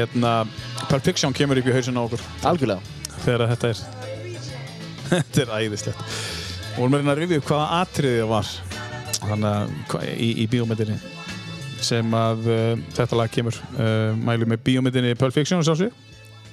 Hérna, 0.07 0.33
Perfection 0.91 1.35
kemur 1.35 1.59
upp 1.59 1.67
í 1.69 1.75
hausinn 1.75 1.99
á 1.99 2.03
okkur. 2.07 2.23
Algjörlega. 2.47 2.81
Þegar 3.25 3.47
þetta 3.55 3.71
er 3.73 3.85
Þetta 5.11 5.43
er 5.45 5.53
æðislegt. 5.61 6.17
Og 6.77 6.89
við 6.91 6.99
erum 6.99 7.13
að 7.13 7.21
rifja 7.23 7.39
upp 7.41 7.51
hvaða 7.51 7.81
atriði 7.83 8.23
það 8.23 8.33
var. 8.33 8.51
Þannig 9.27 9.47
að 9.53 10.09
í, 10.15 10.31
í 10.43 10.49
bíómyndinni 10.53 10.99
sem 11.87 12.15
að 12.17 12.47
uh, 12.51 12.85
þetta 12.97 13.19
lag 13.21 13.33
kemur. 13.33 13.57
Uh, 13.77 14.13
mælu 14.19 14.49
með 14.49 14.63
bíómyndinni 14.67 15.17
Perfection 15.19 15.65
sá 15.67 15.75
sig 15.79 15.93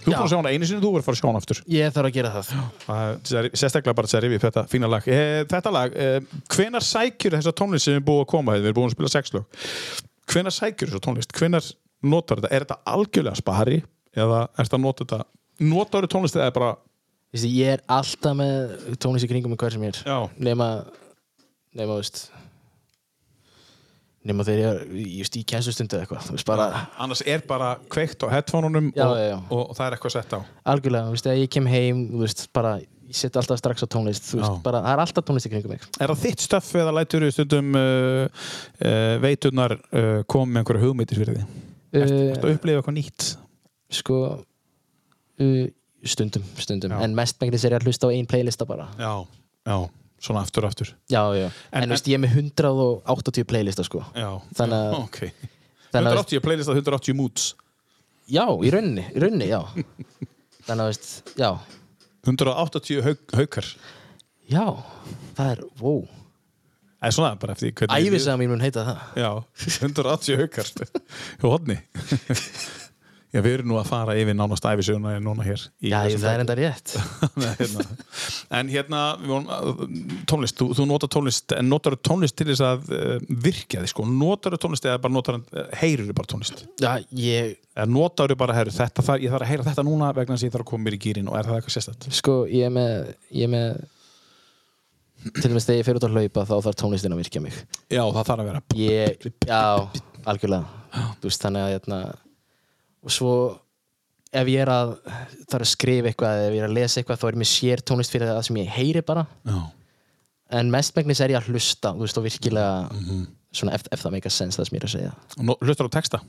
Þú 0.04 0.12
fór 0.12 0.26
að 0.26 0.32
sjá 0.34 0.36
hana 0.36 0.52
einu 0.52 0.68
sinni, 0.68 0.84
þú 0.84 0.90
verður 0.92 1.00
að 1.00 1.06
fara 1.08 1.16
að 1.16 1.20
sjá 1.22 1.28
hana 1.30 1.40
aftur. 1.40 1.60
Ég 1.72 1.94
þarf 1.96 2.08
að 2.10 2.16
gera 2.18 2.32
það. 2.34 2.48
Það 2.84 3.46
sérstaklega 3.56 3.96
bara 3.96 4.10
til 4.12 4.18
að 4.18 4.24
rifja 4.26 4.40
upp 4.40 4.44
þetta 4.44 4.64
fína 4.74 4.90
lag. 4.92 5.06
Eh, 5.08 5.44
Þetta 5.54 5.72
lag, 5.72 5.94
eh, 5.96 6.18
hvenar 6.52 6.84
sækjur 6.84 7.38
þessa 7.38 7.54
tónlist 7.56 7.88
sem 7.88 7.94
við 7.94 8.00
erum 8.02 8.08
búið 8.10 8.24
að 8.26 8.28
koma 8.34 8.58
við 8.58 8.68
erum 8.68 8.78
búin 8.82 8.90
að 8.92 8.96
spila 8.98 9.12
sex 9.14 9.32
lög. 9.32 9.64
Hvenar 10.34 10.56
sækjur 10.58 10.92
þessa 10.92 11.04
tónlist, 11.08 11.32
hvenar 11.40 11.70
notar 12.04 12.42
þetta 12.42 12.54
er 12.54 12.66
þetta 12.66 12.80
algjörlega 12.94 13.40
spari 13.40 13.82
eða 14.14 14.44
er 14.52 14.68
þetta 14.68 14.80
að 14.80 14.86
nota 14.86 15.06
þetta 15.06 15.68
notar 15.74 16.04
þetta 16.04 16.14
tónlist 16.18 16.40
eða 16.40 16.56
bara 16.56 16.74
Vistu, 17.34 17.50
ég 17.50 17.80
er 17.80 17.82
alltaf 17.90 18.36
með 18.38 18.98
tónlist 19.02 19.26
í 19.26 19.30
kringum 19.32 19.54
með 19.56 19.64
hver 19.64 19.74
sem 19.74 19.86
ég 19.88 19.96
er 19.96 20.02
Já. 20.06 20.18
nema 20.38 20.68
nema, 21.74 21.96
þú 21.96 22.00
veist 22.04 22.20
nema 24.24 24.46
þegar 24.48 24.84
ég 24.96 25.04
er 25.04 25.16
just 25.20 25.36
í 25.36 25.42
kennslustundu 25.50 25.98
eða 25.98 26.06
eitthvað 26.06 26.28
þú 26.30 26.36
veist 26.38 26.48
bara 26.48 26.68
annars 27.04 27.24
er 27.28 27.42
bara 27.48 27.74
kveikt 27.92 28.24
á 28.24 28.28
headphoneunum 28.32 28.92
Já, 28.96 29.04
og, 29.08 29.16
já, 29.20 29.26
já. 29.34 29.38
og 29.58 29.74
það 29.76 29.86
er 29.88 29.98
eitthvað 29.98 30.16
sett 30.16 30.36
á 30.38 30.40
algjörlega, 30.76 31.10
þú 31.10 31.16
veist, 31.18 31.28
þegar 31.28 31.42
ég 31.42 31.52
kem 31.58 31.68
heim 31.74 32.04
þú 32.14 32.22
veist, 32.22 32.46
bara, 32.56 32.72
ég 33.10 33.20
set 33.20 33.42
alltaf 33.42 33.60
strax 33.60 33.84
á 33.84 33.88
tónlist 33.98 34.30
þú 34.30 34.38
Já. 34.40 34.44
veist, 34.46 34.62
bara, 34.70 34.84
það 34.86 34.94
er 34.96 35.04
alltaf 35.08 35.28
tónlist 35.28 35.50
í 35.50 35.54
kringum 35.56 35.74
mig 35.76 35.84
Er 36.00 36.14
það 36.14 36.24
þitt 36.24 36.46
stöff 36.46 36.72
eða 36.80 36.96
lætur 37.02 37.26
við 37.28 37.36
stundum 37.36 37.76
uh, 37.82 38.48
uh, 38.80 39.14
veiturnar 39.26 39.76
uh, 39.82 40.22
koma 40.30 40.54
með 40.54 40.62
einhverja 40.64 40.86
hugmyndir 40.86 41.20
fyrir 41.24 41.42
því? 41.42 41.50
Uh, 41.94 42.32
ertu 42.34 42.48
að 42.49 42.56
upplifa 42.57 42.80
eitthvað 42.82 42.95
nýtt? 42.98 43.26
sko 43.94 44.15
uh, 45.40 45.65
stundum, 46.03 46.44
stundum, 46.57 46.91
Já. 46.95 47.03
en 47.06 47.14
mest 47.15 47.38
megnis 47.41 47.64
er 47.68 47.76
ég 47.76 47.82
að 47.84 47.86
hlusta 47.90 48.10
á 48.10 48.14
ein 48.15 48.26
playlista 48.30 48.65
bara. 48.65 48.88
Já, 48.98 49.11
já, 49.70 49.76
svona 50.26 50.41
aftur 50.41 50.65
aftur. 50.65 50.90
Já, 51.11 51.22
já, 51.38 51.52
En- 51.72 51.84
en, 51.84 51.90
veist, 51.94 52.07
ég 52.10 52.18
er 52.18 52.24
með 52.26 52.34
180 52.41 53.45
playlista 53.45 53.84
sko. 53.86 54.02
Já, 54.18 54.32
Þannig 54.57 54.80
að- 54.80 54.98
okay. 55.03 55.32
þannig 55.94 56.10
að- 56.10 56.18
180 56.18 56.41
playlist 56.41 56.70
að 56.70 56.82
180 56.82 57.14
moods. 57.15 57.53
Já, 58.28 58.45
í 58.64 58.72
rauninni, 58.74 59.06
í 59.14 59.20
rauninni, 59.22 59.48
já. 59.52 59.61
Þannig 60.68 60.82
að, 60.84 60.90
veist, 60.90 61.34
já. 61.38 61.52
180 62.26 63.02
haug, 63.03 63.24
haukar. 63.36 63.65
Já, 64.49 64.65
það 65.38 65.52
er, 65.53 65.64
wow 65.80 66.07
Það 67.04 67.10
er 67.10 67.16
svona 67.18 67.34
bara 67.36 67.52
eftir 67.58 67.74
hvernig 67.76 68.14
æfisaga 68.14 68.40
mín 68.40 68.54
mun 68.54 68.62
heita 68.64 68.86
það. 68.88 69.00
Já, 69.20 69.30
180 69.84 70.38
haukar. 70.40 70.70
Hjá 71.42 71.50
hodni 71.52 71.76
Já, 73.34 73.40
við 73.42 73.56
erum 73.58 73.72
nú 73.72 73.78
að 73.80 73.88
fara 73.90 74.14
yfir 74.22 74.36
nánast 74.38 74.66
æfisöguna 74.70 75.16
núna 75.24 75.42
hér 75.42 75.62
í 75.82 75.90
já, 75.90 76.04
það 76.06 76.28
er 76.30 76.42
enda 76.44 76.56
rétt. 76.60 76.92
Nei, 77.42 77.48
hérna. 77.58 77.86
En 78.60 78.70
hérna, 78.70 79.00
tónlist, 80.30 80.60
þú, 80.60 80.68
þú 80.78 80.86
notar 80.92 81.10
tónlist 81.16 81.56
en 81.58 81.66
notar 81.72 81.96
þú 81.98 82.12
tónlist 82.12 82.38
til 82.38 82.48
þess 82.52 82.62
að 82.68 82.92
uh, 82.94 83.16
virkja 83.48 83.82
þig 83.82 83.90
sko, 83.90 84.06
notar 84.06 84.54
þú 84.54 84.62
tónlist 84.68 84.86
eða 84.86 85.02
bara 85.02 85.16
notar 85.18 85.40
uh, 85.42 85.66
heyrir 85.82 86.06
þú 86.12 86.18
bara 86.22 86.32
tónlist? 86.36 86.62
Já, 86.78 86.92
ég, 87.18 87.58
eða 87.74 87.90
notar 87.98 88.36
þú 88.36 88.38
bara, 88.44 88.60
herru, 88.60 88.76
þetta 88.78 89.08
þarf, 89.10 89.26
ég 89.26 89.34
þarf 89.34 89.48
að 89.48 89.54
heyra 89.56 89.68
þetta 89.72 89.88
núna 89.90 90.14
vegna 90.14 90.38
þess 90.38 90.46
að 90.46 90.52
ég 90.52 90.54
þarf 90.54 90.68
að 90.68 90.72
koma 90.76 90.86
mér 90.86 91.00
í 91.00 91.04
gýrin 91.08 91.34
og 91.34 91.40
er 91.40 91.50
það 91.50 91.58
eitthvað 91.58 91.78
sérstætt? 91.80 92.10
sko, 92.22 92.38
ég 92.54 92.70
er 92.70 92.78
með 92.78 92.96
ég 93.34 93.50
er 93.50 93.54
með 93.58 93.82
til 95.24 95.50
dæmis 95.52 95.66
þegar 95.68 95.80
ég 95.80 95.86
fer 95.88 96.00
út 96.00 96.06
að 96.08 96.16
hlaupa 96.18 96.44
þá 96.50 96.54
þarf 96.68 96.78
tónlistin 96.82 97.14
að 97.16 97.22
virkja 97.24 97.41
mig. 97.44 97.54
Já, 97.90 98.04
það 98.04 98.26
þarf 98.30 98.44
að 98.44 98.50
vera 98.50 98.62
ég, 98.80 99.28
já, 99.48 99.62
algjörlega. 100.26 100.66
Þú 101.22 101.30
veist, 101.30 101.41
þannig 101.45 101.64
að 101.66 101.72
hérna, 101.74 102.00
og 103.04 103.12
svo 103.16 103.34
ef 104.34 104.48
ég 104.50 104.64
er 104.66 104.72
að 104.74 104.91
þarf 105.50 105.62
að 105.64 105.72
skrifa 105.72 106.10
eitthvað 106.12 106.36
eða 106.41 106.50
ef 106.50 106.54
ég 106.58 106.64
er 106.64 106.68
að 106.70 106.76
lesa 106.80 107.00
eitthvað 107.02 107.22
þá 107.22 107.26
er 107.32 107.40
mér 107.44 107.50
sér 107.54 107.84
tónlist 107.86 108.14
fyrir 108.14 108.30
það 108.34 108.44
sem 108.50 108.60
ég 108.64 108.72
heyri 108.78 109.02
bara. 109.06 109.26
Já, 109.45 109.60
en 110.60 110.70
mestmegnis 110.74 111.22
er 111.24 111.34
ég 111.34 111.40
að 111.41 111.50
hlusta 111.54 111.94
þú 111.95 112.06
veist, 112.06 112.18
og 112.22 112.26
virkilega 112.28 112.90
Mhm. 112.94 113.24
svona 113.54 113.74
ef, 113.78 113.84
ef 113.91 114.02
það 114.04 114.12
meikar 114.18 114.32
sens 114.34 114.58
það 114.58 114.68
sem 114.70 114.78
ég 114.78 114.84
er 114.84 114.88
að 114.88 114.95
segja. 114.98 115.14
Og 115.50 115.58
hlustar 115.62 115.88
á 115.90 115.95
texta? 115.98 116.22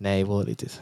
nei, 0.00 0.22
voða 0.24 0.46
lítið. 0.48 0.72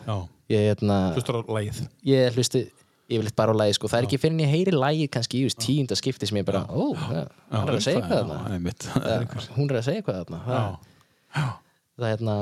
Hérna, 0.49 1.13
hlustar 1.17 1.35
á 1.35 1.43
lagið? 1.43 1.89
Ég 2.07 2.33
hlusti 2.37 2.71
yfirleitt 3.09 3.37
bara 3.39 3.55
á 3.57 3.61
lagi 3.63 3.77
sko. 3.77 3.89
það 3.89 4.03
er 4.03 4.09
ekki 4.09 4.21
fyrir 4.21 4.35
en 4.37 4.45
ég 4.45 4.53
heyri 4.53 4.75
lagi 4.77 5.09
kannski 5.13 5.41
í 5.41 5.51
tíunda 5.65 5.97
skipti 5.99 6.29
sem 6.29 6.41
ég 6.41 6.47
bara, 6.49 6.65
ó, 6.69 6.93
hann 6.95 7.71
er 7.73 7.77
að 7.79 7.85
segja 7.85 8.03
eitthvað 8.03 8.33
þarna. 8.33 9.51
hún 9.57 9.69
er 9.71 9.81
að 9.81 9.87
segja 9.87 10.03
eitthvað 10.03 10.19
þarna. 10.23 10.41
Það, 11.39 11.53
er 11.99 12.11
hérna 12.13 12.39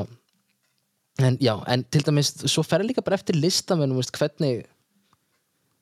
en 1.26 1.36
já, 1.40 1.52
en 1.72 1.84
til 1.90 2.02
dæmis 2.06 2.32
svo 2.44 2.64
fer 2.66 2.84
líka 2.84 3.04
bara 3.04 3.18
eftir 3.20 3.38
listamennum 3.38 4.02
hvernig 4.18 4.66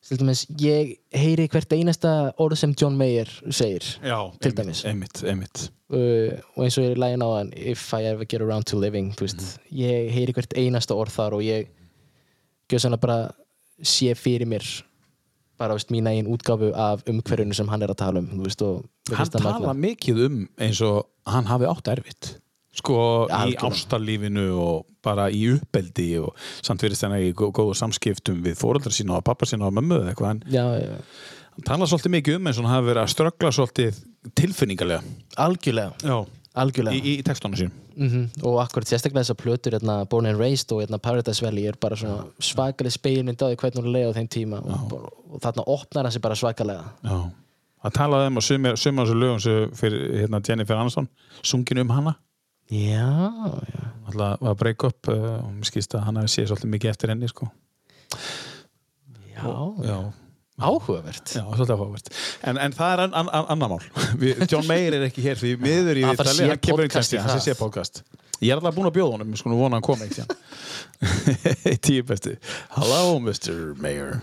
til 0.04 0.20
dæmis, 0.20 0.44
ég 0.60 0.98
heyri 1.16 1.46
hvert 1.48 1.72
einasta 1.72 2.10
orð 2.42 2.58
sem 2.60 2.74
John 2.76 2.96
Mayer 3.00 3.30
segir 3.48 3.86
Já, 4.04 4.18
Til 4.44 4.52
dæmis. 4.52 4.82
Einmitt, 4.84 5.22
einmitt. 5.24 5.70
Uh, 5.88 6.36
og 6.56 6.66
eins 6.66 6.76
og 6.76 6.84
ég 6.84 6.92
er 6.92 7.00
lægin 7.00 7.24
á 7.24 7.28
hann 7.38 7.52
if 7.56 7.86
I 7.96 8.04
ever 8.10 8.24
get 8.28 8.42
around 8.44 8.68
to 8.68 8.76
living 8.76 9.14
veist, 9.16 9.58
ég 9.72 10.10
heyri 10.12 10.34
hvert 10.36 10.52
einasta 10.60 10.96
orð 10.96 11.16
þar 11.16 11.38
og 11.38 11.44
ég 11.46 11.72
gjöð 12.68 12.84
svona 12.84 13.00
bara 13.00 13.18
sé 13.82 14.14
fyrir 14.14 14.46
mér 14.46 14.64
bara 15.58 15.74
veist, 15.76 15.90
mína 15.94 16.10
einn 16.10 16.26
útgáfu 16.26 16.72
af 16.74 17.02
umhverjunu 17.08 17.54
sem 17.54 17.68
hann 17.70 17.82
er 17.82 17.92
að 17.94 18.00
tala 18.02 18.18
um 18.22 18.42
veist, 18.42 18.62
og 18.62 18.84
Hann 19.12 19.28
tala 19.30 19.58
magnað. 19.60 19.76
mikið 19.84 20.24
um 20.26 20.48
eins 20.58 20.80
og 20.82 21.04
hann 21.26 21.44
hafi 21.46 21.64
átt 21.68 21.88
erfitt 21.92 22.34
sko 22.74 23.28
Já, 23.30 23.44
í 23.46 23.54
ástarlífinu 23.56 24.48
og 24.58 24.86
bara 25.04 25.28
í 25.30 25.44
uppeldi 25.54 26.18
og 26.18 26.34
samt 26.64 26.80
þennan 26.82 27.20
í 27.22 27.32
gó- 27.36 27.52
góðu 27.54 27.76
samskiptum 27.78 28.40
við 28.42 28.56
fóreldra 28.58 28.90
sína 28.90 29.18
og 29.20 29.24
pappa 29.24 29.46
sína 29.46 29.68
og 29.68 29.74
mömmu 29.76 30.00
eða 30.00 30.10
eitthvað 30.14 30.30
en 30.30 30.42
já, 30.50 30.64
já, 30.82 30.96
hann 31.54 31.64
tala 31.68 31.86
svolítið 31.86 32.14
mikið 32.16 32.36
um 32.40 32.46
eins 32.50 32.58
og 32.58 32.64
hann 32.66 32.74
hafi 32.74 32.88
verið 32.90 33.02
að 33.04 33.12
ströggla 33.14 33.52
svolítið 33.54 34.00
tilfinningarlega 34.34 35.02
algjörlega 35.38 35.92
Já. 36.02 36.18
Algjörlega. 36.54 36.96
Í, 36.96 37.18
í 37.18 37.26
textunum 37.26 37.58
sín 37.58 37.72
mm 37.94 38.42
og 38.44 38.58
akkurat 38.62 38.88
sérstaklega 38.88 39.22
þessar 39.22 39.38
plötur 39.40 39.76
hérna, 39.76 40.04
Born 40.10 40.26
and 40.26 40.40
Raised 40.40 40.72
og 40.74 40.82
hérna, 40.82 40.98
Paradise 40.98 41.44
Valley 41.44 41.68
er 41.68 41.78
bara 41.80 41.96
svona 41.96 42.26
svakaleg 42.38 42.92
speilmynd 42.94 43.42
á 43.42 43.46
því 43.46 43.56
hvernig 43.62 43.82
hún 43.82 43.94
leiði 43.94 44.10
á 44.10 44.16
þeim 44.18 44.28
tíma. 44.28 44.60
Og, 44.60 45.08
og 45.30 45.42
þarna 45.42 45.64
opnar 45.66 46.04
hann 46.04 46.12
sig 46.12 46.22
bara 46.22 46.38
svakalega. 46.38 46.84
Já. 47.02 47.30
hann 47.84 47.92
talaði 47.92 48.30
um 48.30 48.38
að 48.40 48.46
af 49.00 49.06
þessu 49.06 49.18
lögum 49.20 49.40
sem 49.44 49.74
fyrir 49.76 50.04
hérna, 50.22 50.40
Jennifer 50.48 50.80
Aniston 50.80 51.08
sungin 51.42 51.82
um 51.84 51.90
hana. 51.90 52.14
Já, 52.72 53.08
já. 53.68 53.84
Alltaf 54.08 54.40
var 54.40 54.52
að 54.54 54.58
breyka 54.60 54.88
upp 54.92 55.08
uh, 55.12 55.38
og 55.44 55.52
mér 55.52 55.68
skýrst 55.68 55.96
að 55.96 56.06
hann 56.08 56.20
séð 56.28 56.50
svolítið 56.50 56.72
mikið 56.74 56.90
eftir 56.90 57.12
henni 57.12 57.28
sko. 57.28 57.48
Já, 59.34 59.44
Já, 59.84 59.98
áhugavert. 60.60 61.32
Já, 61.34 61.42
svolítið 61.42 61.74
áhugavert. 61.74 62.10
En, 62.46 62.58
en 62.62 62.74
það 62.76 62.92
er 62.94 63.02
an, 63.04 63.14
an, 63.20 63.30
an, 63.34 63.48
annar 63.54 63.72
mál. 63.74 63.86
Við, 64.20 64.44
John 64.52 64.66
Mayer 64.70 64.98
er 65.00 65.06
ekki 65.08 65.24
hér 65.24 65.40
því 65.40 65.54
miður 65.62 65.98
í 66.00 66.04
Ítali, 66.06 66.50
hann 66.50 66.60
kemur 66.62 66.84
inn 66.84 66.92
podcast 66.92 66.94
kannski, 66.94 67.18
í 67.18 67.24
hann 67.24 67.32
sé 67.34 67.40
það. 67.40 67.48
sér 67.48 67.58
podcast 67.60 68.04
Ég 68.42 68.50
er 68.50 68.58
alltaf 68.58 68.74
búin 68.76 68.88
að 68.90 68.96
bjóða 68.96 69.14
honum, 69.14 69.28
við 69.30 69.40
skulum 69.40 69.60
vona 69.62 69.78
hann 69.78 69.84
koma 69.86 70.04
eitt 70.04 70.18
hérna 70.18 71.78
Tíu 71.86 72.02
besti. 72.06 72.34
Hello 72.74 73.18
Mr. 73.22 73.74
Mayer. 73.80 74.18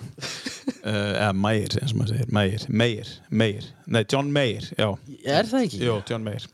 Uh, 0.84 1.14
eða 1.16 1.32
Mayer, 1.38 1.78
eins 1.80 1.94
og 1.96 2.02
maður 2.02 2.18
segir. 2.18 2.32
Mayer, 2.36 2.66
Mayer, 2.70 3.12
Mayer. 3.42 3.70
Nei, 3.88 4.02
John 4.12 4.32
Mayer, 4.36 4.68
já, 4.78 4.90
Er 5.24 5.48
það 5.50 5.66
ekki? 5.68 5.82
Jó, 5.88 5.96
John 6.10 6.28
Mayer. 6.28 6.46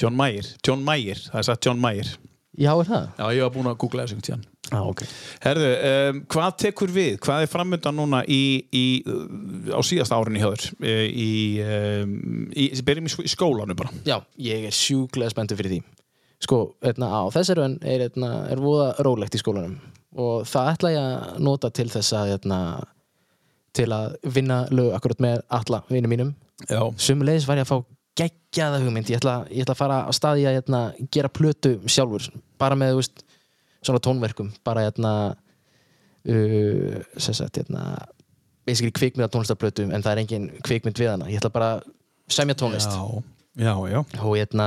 John 0.00 0.16
Mayer, 0.18 0.48
John 0.66 0.86
Mayer, 0.86 1.20
það 1.26 1.42
er 1.42 1.48
sagt 1.50 1.68
John 1.68 1.82
Mayer. 1.82 2.14
Já, 2.58 2.72
er 2.78 2.88
það? 2.88 3.10
Já, 3.18 3.26
ég 3.36 3.44
var 3.46 3.54
búin 3.58 3.70
að 3.72 3.78
googla 3.82 4.06
þessu 4.06 4.22
tíðan 4.28 4.46
Já, 4.72 4.78
ok. 4.88 5.02
Herðu, 5.44 5.70
um, 5.92 6.20
hvað 6.32 6.54
tekur 6.64 6.92
við? 6.94 7.16
Hvað 7.26 7.44
er 7.44 7.50
framöndan 7.52 7.98
núna 7.98 8.22
í, 8.24 8.38
í, 8.72 8.84
á 9.68 9.80
síðasta 9.84 10.16
árinni 10.16 10.40
um, 11.60 12.46
í, 12.56 12.68
byrjum 12.86 13.08
í 13.10 13.12
sk- 13.12 13.26
í 13.28 13.32
skólanum 13.32 13.76
bara. 13.78 13.92
Já, 14.08 14.16
ég 14.40 14.64
er 14.70 14.76
sjúklega 14.76 15.32
spenntur 15.34 15.60
fyrir 15.60 15.76
því. 15.76 15.80
Sko, 16.42 16.60
hérna, 16.82 17.10
á 17.12 17.22
þessari 17.36 17.62
önn 17.68 17.76
er, 17.86 18.06
hérna, 18.08 18.32
er 18.50 18.62
voða 18.64 18.88
rólegt 19.06 19.36
í 19.36 19.42
skólanum. 19.42 19.76
Og 20.18 20.42
það 20.48 20.70
ætla 20.74 20.90
ég 20.96 21.04
að 21.06 21.36
nota 21.46 21.70
til 21.72 21.86
þess 21.92 22.16
að 22.18 22.32
hérna, 22.34 22.58
til 23.76 23.88
að 23.94 24.16
vinna 24.34 24.62
lög 24.74 24.90
akkurat 24.96 25.22
með 25.24 25.42
alla 25.60 25.82
vinnum 25.88 26.12
mínum. 26.12 26.32
Sumulegis 27.00 27.46
var 27.48 27.60
ég 27.60 27.64
að 27.68 27.70
fá 27.72 27.78
geggjaða 28.20 28.80
hugmynd. 28.82 29.08
Ég 29.08 29.22
ætla, 29.22 29.36
ég 29.48 29.64
ætla 29.64 29.76
að 29.76 29.80
fara 29.84 30.00
á 30.04 30.10
staði 30.12 30.44
að 30.50 30.58
hérna, 30.58 30.80
gera 31.14 31.30
plötu 31.32 31.76
sjálfur. 31.88 32.26
Bara 32.60 32.76
með 32.76 32.92
þú 32.92 32.98
veist, 33.00 33.24
svona 33.82 34.02
tónverkum 34.02 34.50
bara 34.66 34.86
hérna 34.86 35.12
uh, 36.28 37.02
sem 37.16 37.34
sagt 37.34 37.58
hérna 37.60 37.84
basically 38.66 38.94
kvikmynda 38.94 39.30
tónlistarplötu 39.32 39.88
en 39.90 40.02
það 40.04 40.12
er 40.14 40.22
engin 40.22 40.48
kvikmynd 40.62 40.98
við 41.02 41.12
hana 41.14 41.30
ég 41.30 41.40
ætla 41.42 41.52
bara 41.54 41.70
að 41.78 41.86
semja 42.32 42.58
tónlist 42.58 42.90
Já, 42.92 43.22
já, 43.58 43.74
já. 43.90 44.00
og 44.22 44.36
hérna 44.38 44.66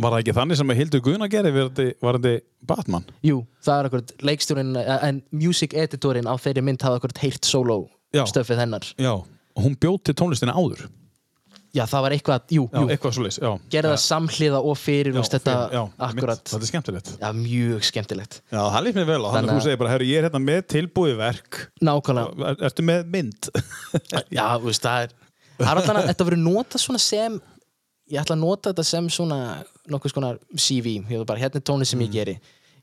Var 0.00 0.12
það 0.14 0.20
ekki 0.22 0.32
þannig 0.36 0.58
sem 0.60 0.70
að 0.70 0.78
Hildur 0.78 1.00
Guðna 1.02 1.26
gerði 1.28 1.50
verði, 1.50 1.84
varði 2.00 2.30
Batman? 2.64 3.08
Jú, 3.26 3.40
það 3.64 3.80
er 3.80 3.88
akkurat 3.88 4.12
leikstjórinn 4.22 4.70
eh, 4.78 4.90
en 5.08 5.18
music 5.34 5.74
editorinn 5.76 6.30
á 6.30 6.34
þeirri 6.40 6.62
mynd 6.64 6.84
hafði 6.86 7.00
akkurat 7.00 7.22
heyrt 7.24 7.48
solo 7.48 7.80
stöfið 8.14 8.62
hennar 8.62 8.86
Já. 8.94 9.12
Og 9.58 9.64
hún 9.66 9.74
bjóð 9.82 9.98
til 10.06 10.14
tónlistina 10.20 10.54
áður? 10.54 10.86
Já, 11.70 11.84
það 11.86 12.02
var 12.02 12.14
eitthvað, 12.16 12.44
jú, 12.50 12.62
Já, 12.72 12.78
jú 12.82 12.88
eitthvað 12.90 13.12
svo 13.14 13.24
leys, 13.26 13.36
já. 13.38 13.50
gerði 13.70 13.90
það 13.92 14.00
samhliða 14.02 14.60
og 14.66 14.78
fyrir 14.80 15.12
Já, 15.12 15.18
veist, 15.20 15.34
þetta 15.36 15.52
já, 15.70 15.82
akkurat 16.08 16.42
Þetta 16.50 16.58
er 16.66 16.70
skemmtilegt. 16.72 17.10
Já, 17.20 17.28
mjög 17.36 17.84
skemmtilegt 17.86 18.38
Já, 18.50 18.58
það 18.74 18.82
líf 18.88 18.98
mér 18.98 19.06
vel 19.12 19.20
á. 19.22 19.28
Þannig 19.36 19.52
að 19.52 19.60
þú 19.60 19.64
segir 19.68 19.80
bara, 19.84 19.92
herru, 19.94 20.08
ég 20.10 20.18
er 20.18 20.26
hérna 20.26 20.42
með 20.42 20.60
tilbúið 20.74 21.14
verk. 21.20 21.60
Nákvæmlega, 21.86 22.50
Er, 22.50 22.58
ertu 22.70 22.86
með 22.90 23.04
mynd? 23.14 23.50
já, 24.38 24.44
þú 24.58 24.66
veist, 24.66 24.82
það 24.88 25.06
er 25.06 25.14
það 25.60 25.70
er 25.70 25.80
alltaf 25.84 26.08
þetta 26.10 26.26
verður 26.30 26.42
notað 26.48 26.84
svona 26.86 27.02
sem 27.04 27.38
ég 28.10 28.18
ætla 28.24 28.34
að 28.34 28.42
nota 28.42 28.72
þetta 28.72 28.86
sem 28.90 29.10
svona 29.14 29.40
nokkuð 29.90 30.14
svona 30.16 30.32
CV, 30.58 30.96
hérna 31.06 31.38
er 31.46 31.62
tónið 31.62 31.92
sem 31.92 32.00
Mm. 32.00 32.06
ég 32.08 32.16
geri 32.18 32.36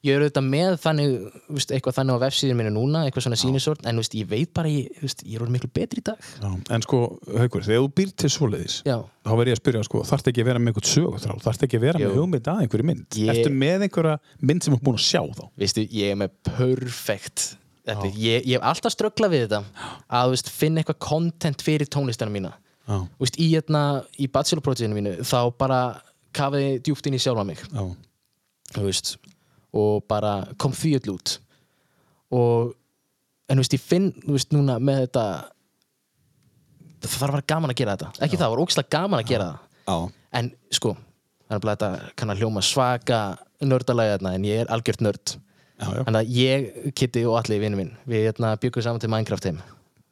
ég 0.06 0.14
er 0.16 0.22
auðvitað 0.26 0.46
með 0.48 0.76
þannig 0.84 1.14
veist, 1.50 1.72
eitthvað 1.74 1.96
þannig 1.98 2.18
á 2.18 2.24
vefsíðinu 2.26 2.58
mínu 2.60 2.72
núna 2.76 3.04
eitthvað 3.08 3.26
svona 3.26 3.40
sínisort, 3.40 3.86
en 3.88 3.96
veist, 4.02 4.14
ég 4.18 4.28
veit 4.30 4.52
bara 4.54 4.70
ég, 4.70 4.90
veist, 5.02 5.24
ég 5.26 5.36
er 5.38 5.42
orðið 5.46 5.56
miklu 5.58 5.70
betri 5.74 6.02
í 6.02 6.06
dag. 6.06 6.18
Já. 6.42 6.50
En 6.76 6.82
sko, 6.86 7.20
Haukur, 7.38 7.64
þegar 7.66 7.82
þú 7.86 7.92
býr 7.98 8.12
til 8.24 8.30
svoleiðis, 8.30 8.82
Já, 8.86 8.98
þá 9.26 9.32
verð 9.40 9.52
ég 9.52 9.58
að 9.58 9.62
spyrja 9.64 9.84
sko, 9.88 10.04
þarf 10.08 10.28
ekki 10.32 10.42
að 10.44 10.50
vera 10.52 10.60
með 10.60 10.68
einhvern 10.74 10.92
söguthrál, 10.92 11.40
þarf 11.42 11.64
ekki 11.68 11.78
að 11.80 11.86
vera 11.88 12.00
Jú. 12.00 12.08
með 12.12 12.20
hugmynd 12.22 12.48
að 12.54 12.62
einhverju 12.66 12.86
mynd? 12.92 13.08
Ég- 13.18 13.32
Ertu 13.34 13.50
með 13.54 13.82
einhverja 13.88 14.20
mynd 14.42 14.64
sem 14.64 14.74
þú 14.74 14.78
er 14.78 14.84
búin 14.86 15.00
að 15.00 15.08
sjá 15.08 15.22
þá? 15.34 15.50
veistu, 15.58 15.88
ég 15.92 16.12
er 16.12 16.16
með 16.16 16.30
perfect 16.44 17.58
þetta, 17.88 18.08
ég, 18.16 18.46
ég 18.46 18.54
hef 18.58 18.62
alltaf 18.68 18.92
strögglað 18.94 19.32
við 19.32 19.48
þetta 19.48 19.64
að 20.12 20.36
finna 20.52 20.82
eitthvað 20.82 21.00
content 21.00 21.62
fyrir 21.62 21.88
tónlistana 21.88 22.32
mína. 22.32 22.54
Í, 22.88 23.50
hérna, 23.52 24.04
í 24.20 24.28
bachelorprojectinu 24.28 24.96
já, 29.74 29.78
og 29.78 30.04
bara 30.10 30.40
kom 30.58 30.74
því 30.76 30.98
öll 31.00 31.14
út. 31.16 31.38
Og 32.36 32.74
en 33.48 33.58
þú 33.58 33.64
veist, 33.64 33.76
ég 33.78 33.84
finn 33.84 34.10
þú 34.26 34.36
veist, 34.36 34.54
núna 34.56 34.78
með 34.84 35.06
þetta 35.06 35.26
það 37.08 37.28
að 37.28 37.34
vera 37.36 37.48
gaman 37.54 37.74
að 37.74 37.80
gera 37.82 37.98
þetta. 37.98 38.14
Ekki 38.26 38.38
það, 38.38 38.44
það 38.44 38.54
var 38.54 38.64
ógæslega 38.64 38.94
gaman 38.98 39.22
að 39.22 39.32
gera 39.32 39.50
það. 39.50 39.64
Já, 39.88 39.98
en 40.40 40.50
sko, 40.76 40.94
er 41.48 41.62
bara 41.64 41.76
þetta 41.76 42.14
kann 42.20 42.34
að 42.34 42.42
hljóma 42.42 42.64
svaka 42.66 43.22
nördalega 43.64 44.18
þarna, 44.18 44.34
en 44.38 44.48
ég 44.48 44.64
er 44.64 44.74
algjört 44.74 45.04
nörd. 45.06 45.38
Já, 45.78 45.88
já. 45.94 46.04
Þannig 46.04 46.20
að 46.20 46.36
ég, 46.36 46.68
Kitty 46.98 47.24
og 47.30 47.38
allir 47.40 47.62
vinnu 47.62 47.80
minn 47.80 47.96
við 48.10 48.28
hérna, 48.28 48.56
byggum 48.62 48.86
saman 48.86 49.02
til 49.02 49.12
Minecraft 49.14 49.50
heim. 49.50 49.62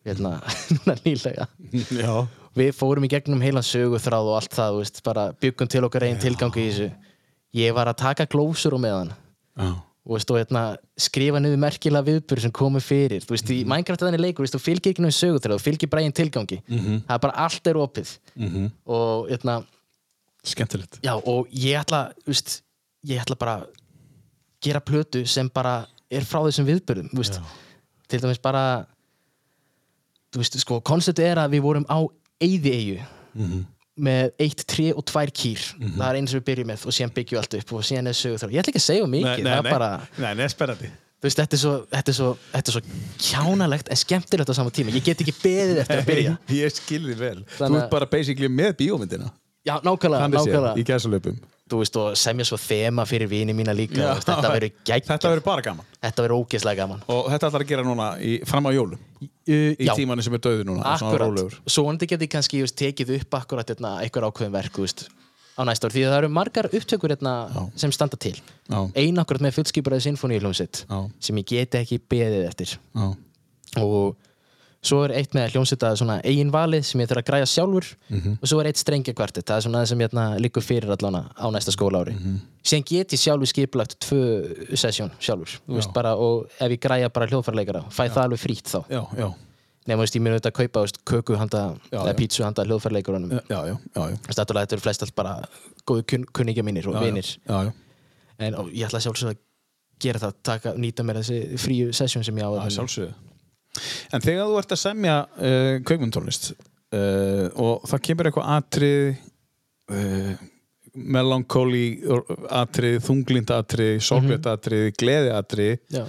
Við 0.05 0.13
hérna, 0.13 0.33
núna 0.77 0.97
nýlega. 1.01 1.49
Já. 1.89 2.13
við 2.55 2.71
fórum 2.77 3.03
í 3.03 3.11
gegnum 3.11 3.43
heilan 3.43 3.65
söguþráð 3.65 4.31
og 4.31 4.39
allt 4.39 4.55
það, 4.55 4.79
veist, 4.79 5.03
bara 5.03 5.27
byggum 5.41 5.69
til 5.73 5.83
okkar 5.87 6.07
einn 6.07 6.21
tilgangi 6.21 6.63
í 6.63 6.69
þessu. 6.69 6.89
Ég 7.55 7.75
var 7.75 7.89
að 7.91 7.99
taka 8.03 8.27
glósur 8.29 8.75
og 8.77 8.83
meðan 8.83 9.13
já. 9.55 9.69
og, 10.05 10.11
veist, 10.15 10.31
og 10.31 10.39
hérna, 10.39 10.63
skrifa 11.07 11.41
niður 11.41 11.61
merkilega 11.63 12.07
viðbyrð 12.09 12.45
sem 12.45 12.53
komu 12.55 12.81
fyrir. 12.83 13.23
Þú 13.25 13.35
veist, 13.35 13.53
í 13.53 13.61
Minecraft 13.67 14.03
er 14.03 14.11
þannig 14.11 14.25
leikur, 14.27 14.49
þú 14.51 14.61
fylgir 14.61 14.93
ekki 14.93 15.05
náðu 15.05 15.17
söguþráð 15.19 15.59
þú 15.59 15.65
fylgir 15.65 15.91
bara 15.91 16.05
einn 16.05 16.15
tilgangi. 16.15 16.59
Það 16.67 17.15
er 17.17 17.23
bara 17.27 17.47
allt 17.47 17.71
er 17.71 17.81
opið. 17.81 18.17
Mm 18.35 18.69
og 18.85 19.31
hérna, 19.31 19.63
Skemmtilegt. 20.45 20.99
Já, 21.01 21.15
og 21.17 21.47
ég 21.49 21.79
ætla 21.79 22.11
veist, 22.25 22.59
ég 23.05 23.21
ætla 23.21 23.37
bara 23.39 23.55
að 23.63 23.69
gera 24.61 24.81
plötu 24.81 25.25
sem 25.25 25.49
bara 25.49 25.87
er 26.11 26.25
frá 26.25 26.43
þessum 26.45 26.67
veist, 27.17 27.39
til 28.07 28.21
dæmis 28.21 28.41
bara 28.41 28.85
þú 30.33 30.43
veist, 30.43 30.59
sko, 30.61 30.81
konceptið 30.85 31.31
er 31.31 31.41
að 31.41 31.55
við 31.55 31.65
vorum 31.65 31.87
á 31.89 32.05
eyði 32.41 32.75
með 33.95 34.33
eitt, 34.43 34.65
tre 34.67 34.89
og 34.91 35.05
tvær 35.07 35.31
kýr. 35.31 35.61
Það 35.79 36.05
er 36.09 36.19
eins 36.19 36.33
sem 36.33 36.39
við 36.41 36.45
byrjum 36.49 36.69
með 36.73 36.85
og 36.85 36.95
síðan 36.97 37.13
byggjum 37.15 37.37
við 37.37 37.41
allt 37.43 37.57
upp 37.61 37.73
og 37.77 37.85
síðan 37.87 38.11
er 38.11 38.17
sögur 38.19 38.41
þar, 38.41 38.53
ég 38.55 38.61
ætla 38.63 38.73
ekki 38.73 38.81
að 38.81 38.87
segja 38.89 39.09
mikið 39.15 39.47
það 39.47 39.59
er 39.61 39.69
bara, 39.71 39.89
nei, 40.19 40.31
nei, 40.41 40.47
spennandi. 40.51 40.91
Þú 41.15 41.29
veist, 41.29 41.39
þetta 41.39 41.55
er 41.55 41.61
svo 41.61 41.73
þetta 41.95 42.11
er 42.11 42.17
svo, 42.19 42.27
þetta 42.51 42.71
er 42.71 42.75
svo 42.75 42.81
kjánalegt 43.29 43.87
en 43.95 43.99
skemmtilegt 44.01 44.51
á 44.51 44.55
sama 44.59 44.73
tíma, 44.75 44.91
ég 44.93 45.05
get 45.07 45.23
ekki 45.23 45.33
beðið 45.39 45.79
eftir 45.85 46.01
að 46.03 46.07
byrja. 46.11 46.35
Ég 46.59 46.75
skilði 46.75 47.15
vel. 47.21 47.37
Þú 47.47 47.61
Þannig 47.63 47.81
ert 47.85 47.93
bara 47.95 48.09
basically 48.11 48.51
með 48.51 48.75
bíómyndina. 48.83 49.31
Já, 49.65 49.79
nákvæmlega, 49.81 50.27
nákvæmlega. 50.35 50.73
í 50.77 50.83
gæsalöpum 50.85 51.39
þú 51.71 51.79
veist, 51.81 51.97
og 51.97 52.17
semja 52.19 52.45
svo 52.45 52.57
þema 52.61 53.05
fyrir 53.09 53.29
vini 53.29 53.53
mína 53.57 53.73
líka 53.73 53.97
þú 53.97 54.07
veist, 54.11 54.29
þetta 54.29 54.51
verður 54.53 54.73
geggjað. 54.85 55.07
Þetta 55.09 55.31
verður 55.31 55.45
bara 55.47 55.65
gaman. 55.65 55.87
Þetta 56.05 56.25
verður 56.25 56.43
ógeðslega 56.43 56.81
gaman. 56.83 57.03
Og 57.09 57.29
þetta 57.33 57.49
ætlar 57.49 57.65
að 57.65 57.71
gera 57.71 57.85
núna 57.87 58.09
í, 58.21 58.33
fram 58.45 58.69
á 58.69 58.71
jólum 58.75 59.01
Í 59.45 59.57
já, 59.85 59.93
tímanu 59.97 60.25
sem 60.25 60.33
er 60.37 60.41
döðu 60.41 60.65
núna 60.65 60.95
akkurat, 60.95 61.53
svo 61.69 61.85
vonandi 61.85 62.07
geti 62.09 62.27
kannski 62.29 62.63
just, 62.63 62.75
tekið 62.77 63.15
upp 63.19 63.37
akkurat 63.37 63.69
hérna, 63.69 63.95
einhver 64.01 64.25
ákveðin 64.25 64.53
verk 64.55 64.79
veist, 64.81 65.05
á 65.53 65.61
næsta 65.69 65.85
ár, 65.85 65.93
því 65.93 66.05
að 66.05 66.13
það 66.13 66.19
eru 66.19 66.29
margar 66.33 66.69
upptökur 66.69 67.13
hérna, 67.13 67.33
sem 67.77 67.93
standa 67.93 68.17
til. 68.17 68.33
Já. 68.65 68.79
ein 68.97 69.21
akkurat 69.21 69.45
með 69.45 69.59
fullskiparaði 69.59 70.07
sinfoníuljómsitt 70.07 70.83
Já. 70.89 70.97
sem 71.21 71.41
ég 71.41 71.49
geti 71.53 71.81
ekki 71.81 72.01
beðið 72.01 72.47
eftir. 72.49 72.73
Já, 72.97 73.07
og 73.81 74.17
svo 74.85 74.99
er 75.05 75.13
eitt 75.19 75.33
með 75.35 75.47
að 75.47 75.55
hljómsvita 75.55 75.91
svona 75.99 76.17
eigin 76.25 76.51
valið 76.53 76.83
sem 76.87 77.01
ég 77.01 77.09
þarf 77.09 77.21
að 77.23 77.27
græja 77.29 77.47
sjálfur. 77.51 77.87
Og 78.35 78.49
svo 78.49 78.59
er 78.61 78.69
eitt 78.69 78.81
strengjakvartett, 78.81 79.45
það 79.47 79.57
er 79.57 79.65
svona 79.65 79.81
það 79.83 79.89
sem 79.91 80.03
hérna, 80.05 80.25
liggur 80.41 80.65
fyrir 80.65 80.93
allan 80.95 81.17
á 81.25 81.45
næsta 81.53 81.73
skólaári. 81.75 82.13
Síðan 82.65 82.85
get 82.89 83.15
ég 83.15 83.21
sjálfur 83.21 83.51
skipulagt 83.51 83.97
tvö 84.05 84.21
sessjón 84.77 85.11
sjálfur, 85.19 85.57
veist, 85.69 85.93
bara 85.95 86.15
og 86.17 86.45
ef 86.59 86.75
ég 86.75 86.81
græja 86.81 87.09
bara 87.13 87.27
hljóðfærleikara, 87.31 87.83
fæ 87.93 88.05
það 88.07 88.21
alveg 88.23 88.41
frýtt 88.41 88.71
þá. 88.73 88.79
Já, 88.89 89.01
já, 89.19 89.27
þú 89.85 89.99
veist, 90.01 90.17
ég 90.17 90.25
minn 90.25 90.33
auðvitað 90.33 90.53
að 90.53 90.57
kaupa 90.61 90.85
veist, 90.85 91.01
köku 91.05 91.37
handa, 91.37 91.63
Já, 91.91 91.99
eða 92.01 92.13
já. 92.13 92.17
pítsu 92.21 92.45
handa 92.45 92.65
hljóðfærleikarunum 92.65 93.35
já, 93.37 93.41
já, 93.53 93.75
já, 93.75 94.05
já, 94.09 94.33
þetta 94.33 94.63
eru 94.65 94.81
flest 94.81 95.05
allt 95.05 95.15
bara 95.15 95.35
góðu 95.85 96.07
kun, 96.09 96.25
kunningja 96.33 96.65
mínir 96.65 96.89
og 96.89 96.97
já, 96.97 97.03
vinir. 97.05 97.29
Já, 97.45 97.59
já. 97.67 97.71
en 98.39 98.57
og 98.63 98.73
ég 98.73 98.87
ætla 98.89 99.03
sjálfsög 99.05 99.35
að 99.35 99.43
gera 100.01 100.19
það 100.25 100.41
taka, 100.43 100.73
nýta 100.73 101.05
mér 101.05 101.21
þessi 101.21 101.61
fríu 101.61 101.93
sessjón 101.95 102.25
sem 102.25 102.41
ég 102.41 102.49
á 102.49 102.51
En 104.13 104.23
þegar 104.23 104.49
þú 104.49 104.57
ert 104.61 104.75
að 104.75 104.81
semja 104.81 105.15
uh, 105.25 105.71
kveikmyndtónlist 105.87 106.51
uh, 106.55 107.47
og 107.59 107.87
það 107.89 108.03
kemur 108.09 108.29
eitthvað 108.29 108.51
atrið 108.55 109.07
uh, 109.91 110.35
melankóli 110.95 111.85
atrið, 112.55 113.01
þunglind 113.03 113.51
atrið, 113.51 113.97
sorgleitt 114.05 114.45
atrið, 114.47 114.85
gleði 114.95 115.33
atrið 115.35 115.73
Já. 115.91 116.05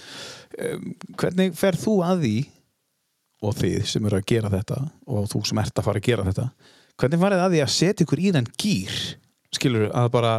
hvernig 1.19 1.57
fer 1.59 1.79
þú 1.81 1.97
að 2.07 2.23
því 2.23 2.37
og 3.47 3.57
þið 3.59 3.81
sem 3.91 4.07
eru 4.07 4.21
að 4.21 4.29
gera 4.31 4.53
þetta 4.53 4.79
og 5.11 5.27
þú 5.33 5.43
sem 5.51 5.61
ert 5.61 5.81
að 5.81 5.89
fara 5.89 6.03
að 6.03 6.07
gera 6.07 6.27
þetta 6.29 6.47
hvernig 6.97 7.23
farið 7.23 7.43
að 7.45 7.55
því 7.55 7.63
að 7.65 7.75
setja 7.75 8.07
ykkur 8.07 8.23
í 8.23 8.33
þenn 8.37 8.53
gýr 8.63 9.01
skilur 9.57 9.91
að 9.91 10.09
bara 10.15 10.33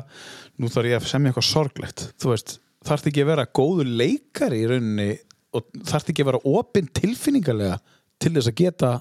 nú 0.57 0.71
þarf 0.71 0.91
ég 0.91 1.01
að 1.01 1.09
semja 1.11 1.31
eitthvað 1.31 1.49
sorglegt 1.51 2.05
þú 2.21 2.31
veist, 2.33 2.57
þarf 2.87 3.09
ekki 3.09 3.23
að 3.23 3.31
vera 3.31 3.49
góður 3.59 3.91
leikari 4.01 4.63
í 4.63 4.69
rauninni 4.71 5.09
og 5.57 5.67
þarf 5.89 6.11
ekki 6.13 6.23
að 6.25 6.29
vera 6.31 6.41
opinn 6.53 6.87
tilfinningarlega 7.01 7.77
til 8.21 8.33
þess 8.37 8.51
að 8.51 8.57
geta 8.61 8.93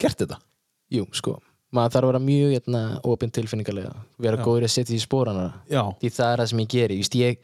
gert 0.00 0.20
þetta? 0.24 0.38
Jú, 0.90 1.06
sko, 1.14 1.36
maður 1.76 1.94
þarf 1.94 2.04
að 2.08 2.12
vera 2.12 2.22
mjög 2.26 2.52
hérna, 2.56 2.82
opinn 3.06 3.30
tilfinningarlega, 3.36 3.94
vera 4.18 4.42
góður 4.42 4.66
að 4.66 4.74
setja 4.74 4.90
því 4.94 5.00
spórana 5.04 5.48
Já, 5.70 5.82
því 6.00 6.12
það 6.16 6.32
er 6.34 6.42
það 6.44 6.52
sem 6.52 6.62
ég 6.64 6.70
geri 6.74 7.00
Vist, 7.00 7.18
ég, 7.20 7.38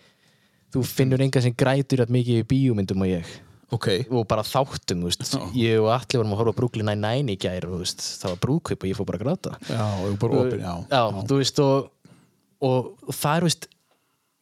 þú 0.74 0.82
finnur 0.90 1.22
enga 1.26 1.42
sem 1.44 1.54
grætur 1.54 2.02
að 2.04 2.14
mikið 2.16 2.40
í 2.42 2.46
bíómyndum 2.50 3.04
og 3.06 3.12
ég. 3.12 3.34
Ok. 3.74 3.86
Og 4.14 4.26
bara 4.30 4.42
þáttum, 4.46 5.00
Já. 5.10 5.38
ég 5.58 5.80
og 5.82 5.88
allir 5.94 6.20
vorum 6.20 6.34
að 6.34 6.40
horfa 6.42 6.52
á 6.54 6.58
Brooklyn 6.58 6.86
Nine-Nine 6.86 7.32
í 7.34 7.38
gær 7.42 7.64
og 7.66 7.72
þú 7.76 7.78
veist, 7.82 8.02
það 8.20 8.30
var 8.34 8.42
brúðkaup 8.44 8.84
og 8.84 8.90
ég 8.90 8.98
fór 8.98 9.06
bara 9.08 9.18
að 9.18 9.24
gráta. 9.24 9.54
Já, 9.70 9.86
og 10.06 10.18
bara 10.22 10.42
opinn, 10.42 10.60
já, 10.62 10.74
já, 10.92 11.00
þú 11.30 11.38
veist 11.40 11.62
og, 11.64 11.88
og, 12.62 12.92
það 13.10 13.32
er, 13.40 13.46
veist 13.48 13.66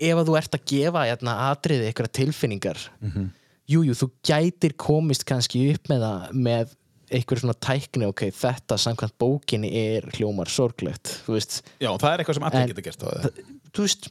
ef 0.04 0.18
að 0.20 0.28
þú 0.28 0.36
ert 0.40 0.58
að 0.58 0.66
gefa 0.74 1.04
hérna, 1.08 1.36
atriði 1.52 1.88
eitthvað 1.88 2.12
tilfinningar 2.20 2.82
Mhm. 3.00 3.30
Jú, 3.70 3.82
jú, 3.86 3.94
þú 3.96 4.10
gætir 4.26 4.76
komist 4.80 5.26
kannski 5.28 5.66
upp 5.74 5.90
með 5.92 6.04
það 6.06 6.38
með 6.48 6.74
eitthvað 7.14 7.42
svona 7.44 7.56
tækni, 7.62 8.06
ok, 8.10 8.22
þetta 8.34 8.78
samkvæmt 8.80 9.14
bókinni 9.20 9.70
er 9.76 10.06
hljómar 10.16 10.48
sorglegt 10.50 11.18
þú 11.26 11.36
veist, 11.36 11.60
Já, 11.78 11.90
það 11.92 12.10
er 12.10 12.22
eitthvað 12.22 12.38
sem 12.38 12.46
allir 12.48 12.72
geta 12.72 12.86
gert 12.88 13.04
á 13.04 13.06
það. 13.10 13.42
þú 13.76 13.84
veist 13.86 14.08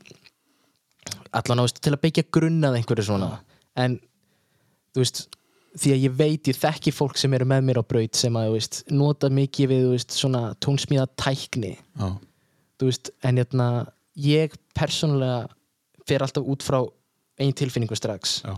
allan 1.34 1.62
á 1.62 1.64
veist, 1.66 1.80
til 1.84 1.94
að 1.96 2.02
byggja 2.04 2.26
grunnað 2.34 2.78
einhverju 2.80 3.08
svona. 3.08 3.30
En 3.80 3.98
þú 4.94 5.02
veist, 5.04 5.24
því 5.82 5.94
að 5.96 6.04
ég 6.06 6.18
veit 6.20 6.50
ég 6.52 6.60
þekki 6.60 6.94
fólk 6.94 7.18
sem 7.20 7.34
eru 7.34 7.48
með 7.50 7.66
mér 7.68 7.82
á 7.82 7.90
braut 7.90 8.20
sem 8.20 8.38
að 8.40 8.52
veist, 8.56 8.84
nota 8.94 9.30
mikið 9.34 9.72
við 9.74 9.88
veist, 9.96 10.14
svona 10.16 10.44
tónsmíða 10.64 11.08
tækni. 11.20 11.74
Já, 11.98 12.08
þú 12.80 12.90
veist, 12.92 13.14
en 13.26 13.42
hérna 13.42 13.70
ég 14.20 14.54
persónulega 14.78 15.48
fer 16.08 16.26
alltaf 16.26 16.46
út 16.54 16.66
frá 16.66 16.84
einn 17.42 17.56
tilfinningu 17.58 17.98
strax. 17.98 18.42
Já, 18.46 18.54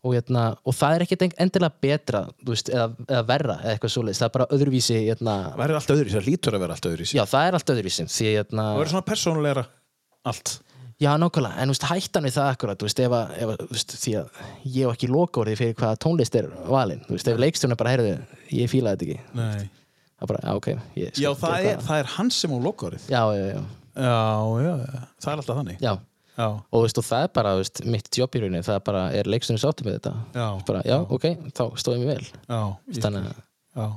og, 0.00 0.14
hérna, 0.14 0.44
og 0.64 0.76
það 0.76 0.96
er 0.96 1.04
ekkert 1.04 1.24
endilega 1.28 1.84
betra 1.84 2.22
veist, 2.46 2.70
eða, 2.72 2.88
eða 3.06 3.22
verra 3.28 3.56
eða 3.60 3.74
eitthvað 3.74 3.94
svoleiðis, 3.94 4.22
það 4.22 4.28
er 4.28 4.34
bara 4.36 4.48
öðruvísi 4.56 4.98
hérna, 5.04 5.36
það 5.56 5.64
er 5.66 5.76
allt 5.80 5.94
öðru 5.96 6.14
það 6.14 6.26
lítur 6.30 6.56
að 6.56 6.64
vera 6.64 6.76
allt 6.76 6.88
öðru 6.90 7.06
já, 7.10 7.22
það 7.28 7.46
er 7.46 7.58
allt 7.58 7.72
öðruvísi 7.74 8.06
því 8.10 8.32
hérna, 8.34 8.66
Það 8.70 8.80
verður 8.80 8.92
svona 8.94 9.08
persónulegra 9.10 9.64
allt. 10.30 10.54
Já, 11.00 11.14
nákvæmlega, 11.16 11.56
en 11.62 11.72
veist, 11.72 11.84
hættan 11.88 12.26
við 12.28 12.34
það 12.36 12.48
akkurat, 12.54 12.82
veist, 12.84 12.98
ef 13.00 13.14
ef 13.16 13.84
því 14.04 14.16
að 14.20 14.40
ég 14.68 14.82
hef 14.84 14.90
ekki 14.92 15.08
lokaorði 15.08 15.54
fyrir 15.56 15.76
hvaða 15.78 16.00
tónlist 16.04 16.36
er 16.36 16.50
valin, 16.68 17.00
ef 17.08 17.40
leikstjórn 17.40 17.72
er 17.72 17.80
bara, 17.80 17.94
heyrðu, 17.94 18.10
ég 18.52 18.68
fíla 18.68 18.92
þetta 18.92 19.06
ekki, 19.06 19.22
það 19.32 20.26
er 20.26 20.30
bara, 20.34 20.56
ok, 20.60 20.68
Já, 21.00 21.30
það 21.40 21.70
er, 21.70 21.80
það 21.86 22.02
er 22.02 22.10
hann 22.18 22.32
sem 22.36 22.52
á 22.52 22.58
lokaðrið 22.68 23.08
Já, 23.08 23.22
já, 23.32 23.46
já, 23.54 23.62
Já, 23.96 24.18
já, 24.62 24.74
það 25.20 25.32
er 25.32 25.40
alltaf 25.42 25.58
þannig. 25.58 25.80
Já, 25.82 25.92
og 26.48 26.84
veist, 26.84 27.00
og 27.00 27.06
það 27.06 27.24
er 27.26 27.32
bara, 27.36 27.56
veist, 27.58 27.82
mitt 27.88 28.18
jobb 28.18 28.36
í 28.36 28.42
rauninni, 28.44 28.62
það 28.66 28.78
er 28.78 28.84
bara, 28.86 29.02
er 29.16 29.30
leikstjórn 29.30 29.60
sáttu 29.62 29.86
með 29.86 29.98
þetta, 29.98 30.12
já, 30.36 30.46
bara, 30.68 30.84
já, 30.88 30.96
ok, 31.16 31.26
þá 31.56 31.64
stóðum 31.82 32.04
við 32.04 32.12
vel, 32.12 32.30
já, 32.46 32.60
þannig 33.00 33.28
að, 33.30 33.42
já, 33.80 33.88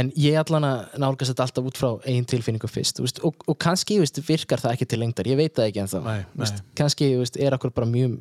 en 0.00 0.12
ég 0.20 0.38
allan 0.42 0.68
að 0.68 0.98
nálgast 1.04 1.32
þetta 1.32 1.46
alltaf 1.48 1.70
út 1.70 1.80
frá 1.80 1.88
eigin 2.04 2.28
tilfinningu 2.28 2.70
fyrst, 2.70 3.02
veist, 3.02 3.22
og, 3.26 3.40
og 3.48 3.58
kannski, 3.62 3.98
virkar 4.28 4.62
það 4.64 4.76
ekki 4.76 4.90
til 4.92 5.00
lengdar, 5.02 5.30
ég 5.30 5.40
veit 5.40 5.56
það 5.56 5.70
ekki 5.70 5.84
veist, 6.36 6.60
nei. 6.60 6.76
kannski, 6.82 7.10
er 7.40 7.58
okkur 7.58 7.74
bara 7.76 7.88
mjög, 7.90 8.20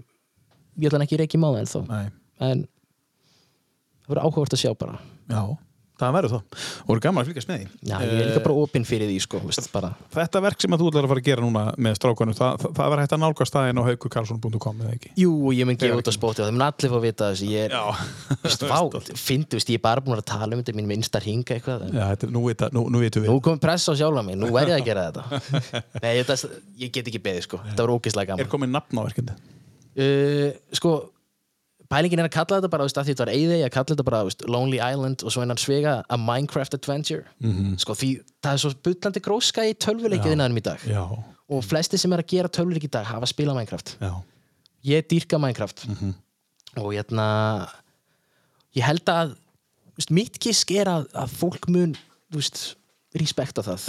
ég 0.77 0.89
ætla 0.89 1.05
ekki 1.05 1.21
reykjum 1.23 1.47
á 1.47 1.49
það 1.49 1.61
ennþá, 1.65 1.85
Nei, 1.91 2.03
en 2.47 2.67
það 4.07 4.13
verður 4.13 4.23
áhugavert 4.23 4.55
að 4.55 4.63
sjá 4.63 4.71
bara. 4.79 4.99
Já, 5.27 5.41
það 5.97 6.15
verður 6.17 6.33
það. 6.35 6.43
Og 6.87 6.91
eru 6.95 7.03
gaman 7.07 7.23
að 7.23 7.29
fylgjast 7.31 7.49
með 7.51 7.57
því. 7.61 7.67
Já, 7.89 7.95
ég 8.03 8.11
er 8.13 8.27
líka 8.31 8.43
bara 8.45 8.57
opinn 8.63 8.85
fyrir 8.87 9.09
því 9.11 9.17
sko, 9.25 9.41
veist. 9.47 9.69
Þetta 10.17 10.41
verk 10.45 10.61
sem 10.63 10.75
að 10.77 10.83
þú 10.83 10.89
ætlar 10.91 11.07
að 11.07 11.11
fara 11.13 11.23
að 11.23 11.27
gera 11.27 11.45
núna 11.45 11.63
með 11.87 11.97
strákunum, 11.99 12.37
það, 12.37 12.57
það, 12.63 12.73
það 12.77 12.91
verður 12.93 13.03
hægt 13.05 13.15
að 13.17 13.21
nálgast 13.23 13.51
staðinn 13.53 13.81
á 13.81 13.83
haukukarlsson.com 13.87 14.83
eða 14.85 14.93
ekki? 14.97 15.11
Jú, 15.23 15.31
ég 15.57 15.69
mun 15.69 15.79
gefa 15.81 15.99
út 16.01 16.11
á 16.11 16.13
spóti 16.15 16.43
og 16.43 16.47
það 16.47 16.55
mun 16.57 16.65
allir 16.67 16.93
fá 16.93 16.97
að 16.97 17.07
vita 17.07 17.31
þessu 17.33 17.49
ég 17.51 17.67
er, 17.67 17.75
veist, 19.53 19.69
ég 19.71 19.77
er 19.79 19.83
bara 19.83 20.03
búin 20.03 20.19
að 20.21 20.25
tala 20.29 20.53
um 20.55 20.61
þetta 20.61 20.73
í 20.73 20.77
mín 20.77 20.89
minnsta 20.91 21.21
ringa 21.23 21.55
eitthvað. 21.57 21.87
Já 21.91 22.03
þetta, 22.13 22.27
er- 22.27 22.33
nú, 22.35 22.43
vita, 22.47 22.69
nú, 22.75 22.85
nú 22.93 23.01
vitum 23.03 23.25
við. 23.25 23.31
Nú 23.33 23.41
komið 23.43 23.61
pressa 23.63 23.93
á 23.93 23.99
sjálfa 23.99 24.23
mig, 24.27 24.37
nú 24.39 24.49
er 24.59 24.71
ég 24.73 24.77
að 24.79 24.87
gera 24.87 25.05
þetta. 25.11 25.23
Nei, 26.03 26.11
þetta, 26.21 26.37
ég 26.83 26.93
get 26.95 27.11
ekki 27.11 27.21
beðið 27.25 27.45
sko. 27.47 27.61
Þetta 27.67 27.85
var 27.87 27.93
ógeðslega 27.97 28.37
Er 28.37 28.43
gaman 28.43 28.51
komið 28.53 28.73
nafn 28.75 29.01
á 29.01 29.03
verkindi? 29.07 29.37
uh, 29.97 30.49
sko, 30.77 30.93
pælingin 31.91 32.21
er 32.21 32.27
að 32.27 32.35
kalla 32.35 32.59
þetta 32.59 32.71
bara, 32.73 32.85
veist, 32.87 32.99
að 32.99 33.07
því 33.07 33.13
þetta 33.13 33.25
var 33.25 33.33
eigði 33.33 33.57
að 33.63 33.73
kalla 33.75 33.91
þetta 33.93 34.05
bara, 34.09 34.21
veist, 34.27 34.45
Lonely 34.47 34.79
Island 34.81 35.23
og 35.23 35.33
svo 35.33 35.45
innan 35.45 35.61
svega 35.61 35.95
a 36.07 36.19
Minecraft 36.19 36.77
Adventure. 36.77 37.25
Mhm. 37.39 37.77
sko, 37.81 37.95
því 37.97 38.11
það 38.43 38.53
er 38.53 38.63
svo 38.63 38.71
bullandi 38.87 39.23
gróska 39.23 39.65
í 39.67 39.73
tölvuleikið 39.73 40.35
innan 40.35 40.57
í 40.57 40.63
dag. 40.63 40.79
Já, 40.87 41.03
og 41.47 41.63
flesti 41.63 41.97
sem 41.97 42.13
er 42.13 42.23
að 42.23 42.31
gera 42.35 42.51
tölvuleik 42.51 42.87
í 42.87 42.91
dag 42.91 43.05
hafa 43.05 43.29
spilað 43.29 43.59
Minecraft. 43.59 43.97
Já, 44.01 44.13
ég 44.83 45.07
dýrka 45.07 45.39
Minecraft. 45.39 45.87
Og 46.77 46.93
hérna 46.93 47.27
ég 48.75 48.85
held 48.85 49.09
að 49.09 49.35
veist, 49.97 50.11
mitt 50.13 50.39
gisk 50.43 50.71
er 50.77 50.91
að, 50.91 51.07
að 51.17 51.37
fólk 51.39 51.69
mun 51.73 51.95
respekta 53.17 53.63
það. 53.65 53.87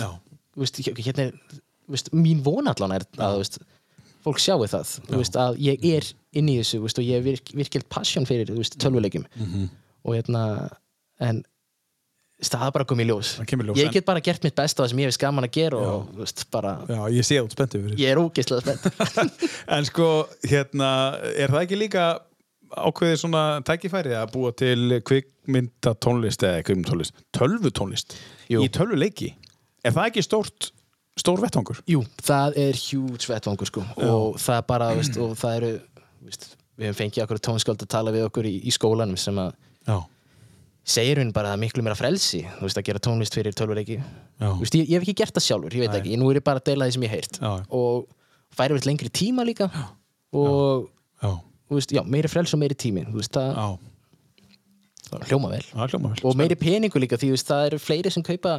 Hérna 0.99 1.29
er 1.29 1.33
mín 2.13 2.43
von 2.45 2.69
allan 2.69 2.95
er 2.97 3.05
að 3.19 3.45
fólk 4.25 4.41
sjáu 4.43 4.65
það 4.69 4.95
veist, 5.13 5.37
að 5.39 5.61
ég 5.65 5.85
er 5.99 6.09
inn 6.39 6.49
í 6.51 6.59
þessu 6.61 6.81
veist, 6.83 6.99
og 7.01 7.07
ég 7.07 7.21
er 7.21 7.27
virk, 7.27 7.53
virkilt 7.57 7.89
passion 7.93 8.27
fyrir 8.29 8.51
þú 8.51 8.59
veist, 8.63 8.79
tölvuleikjum. 8.83 9.29
Mhm. 9.37 9.69
og 10.09 10.15
hérna 10.15 10.43
en 11.21 11.43
það 12.39 12.69
er 12.69 12.75
bara 12.77 12.87
komið 12.87 13.05
í 13.05 13.09
ljós. 13.11 13.31
Ljós, 13.43 13.81
ég 13.81 13.91
get 13.93 14.07
bara 14.07 14.21
gert 14.23 14.45
mitt 14.47 14.55
besta 14.55 14.85
það 14.85 14.93
sem 14.93 15.01
ég 15.03 15.11
hef 15.11 15.17
skaman 15.17 15.45
að 15.49 15.57
gera 15.57 15.81
og 15.83 16.07
þú 16.13 16.23
veist, 16.23 16.45
bara, 16.55 16.77
já, 16.87 17.01
ég 17.17 17.27
sé 17.27 17.41
út 17.43 17.55
spenntið 17.57 17.85
fyrir. 17.89 17.99
Ég 17.99 18.13
er 18.13 18.21
ógeðslega 18.23 18.63
spennt. 18.63 19.45
En 19.77 19.89
sko, 19.89 20.09
hérna, 20.47 20.91
er 21.35 21.51
það 21.51 21.65
ekki 21.65 21.81
líka 21.81 22.07
ákveðið 22.69 23.21
svona 23.25 23.43
tækifæri 23.67 24.15
að 24.19 24.33
búa 24.37 24.53
til 24.57 25.01
kvikmyndatónlist 25.09 26.45
eða 26.47 26.65
kvikmyndatónlist, 26.69 27.23
tölvutónlist 27.35 28.17
Jú. 28.53 28.63
í 28.63 28.71
tölvuleiki? 28.73 29.33
Er 29.87 29.95
það 29.97 30.11
ekki 30.13 30.25
stórt, 30.27 30.71
stór 31.21 31.43
vettvangur? 31.43 31.81
Jú, 31.89 32.03
það 32.25 32.59
er 32.65 32.79
huge 32.81 33.31
vettvangur 33.31 33.71
sko. 33.71 33.85
Og 33.97 34.39
það 34.43 34.61
er 34.61 34.69
bara, 34.69 34.91
veist, 34.99 35.19
og 35.23 35.35
það 35.39 35.57
eru 35.61 35.73
veist, 36.29 36.47
við 36.79 36.89
hefum 36.89 37.01
fengið 37.03 37.25
okkur 37.25 37.43
tónskáld 37.49 37.83
að 37.85 37.91
tala 37.95 38.15
við 38.15 38.29
okkur 38.29 38.49
í, 38.49 38.55
í 38.65 38.75
skólanum 38.75 39.19
sem 39.21 39.39
að 39.43 39.53
Já, 39.89 39.97
segir 40.89 41.21
hún 41.23 41.33
bara 41.37 41.55
að 41.55 41.63
miklu 41.65 41.85
meira 41.85 41.97
frelsi 41.99 42.43
þú 42.59 42.67
veist, 42.67 42.81
að 42.81 42.89
gera 42.91 43.03
tónlist 43.05 43.37
fyrir 43.37 43.57
tölvuleiki. 43.57 43.99
Já. 43.99 44.49
Ég, 44.49 44.85
ég 44.85 44.95
hef 44.97 45.07
ekki 45.07 45.17
gert 45.23 45.37
það 45.37 45.47
sjálfur, 45.47 45.77
ég 45.77 45.85
veit 45.85 45.95
Nei. 45.95 46.01
ekki 46.03 46.21
nú 46.21 46.31
er 46.31 46.41
ég 46.41 46.47
bara 46.47 46.63
að 46.63 46.71
deila 46.71 46.89
því 46.89 46.97
sem 46.97 47.07
ég 47.09 47.17
Já. 47.39 47.51
og 47.81 48.09
færi 48.59 48.77
vel 48.77 48.87
lengri 48.89 49.13
tíma 49.13 49.47
líka. 49.49 49.69
Og 50.37 50.89
já, 51.23 51.31
veist, 51.73 51.93
já, 51.95 52.03
meiri 52.05 52.31
frelsi 52.31 52.57
og 52.57 52.63
meiri 52.63 52.77
tími 52.77 53.07
það, 53.09 53.55
já, 53.57 55.23
hljóma 55.29 55.53
vel. 55.55 55.65
Hljóma 55.73 56.13
vel 56.13 56.25
og 56.29 56.37
meiri 56.37 56.59
peningu 56.59 57.01
líka 57.01 57.17
því 57.21 57.33
það 57.41 57.67
eru 57.71 57.81
fleiri 57.81 58.13
sem 58.13 58.25
kaupa 58.25 58.59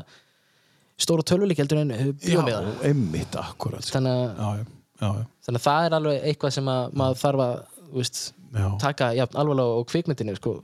stóra 1.00 1.24
tölvuleiki 1.26 1.64
heldur 1.64 1.80
en 1.84 1.94
bíómiða 2.20 2.60
Já, 2.66 2.74
einmitt, 2.90 3.36
akkurat 3.40 3.86
sko. 3.86 3.98
þannig, 3.98 4.18
að- 4.20 4.36
Já, 4.40 4.50
já, 4.60 5.08
já, 5.08 5.26
þannig 5.48 5.62
að 5.62 5.68
það 5.70 5.86
er 5.90 5.96
alveg 6.00 6.28
eitthvað 6.34 6.56
sem 6.58 6.66
að 6.74 6.94
maður 7.02 7.22
þarf 7.24 7.44
að 7.46 7.56
veist, 8.00 8.20
taka 8.82 9.08
alvarlega 9.30 9.80
og 9.80 9.88
kvikmyndinu 9.90 10.36
sko. 10.38 10.56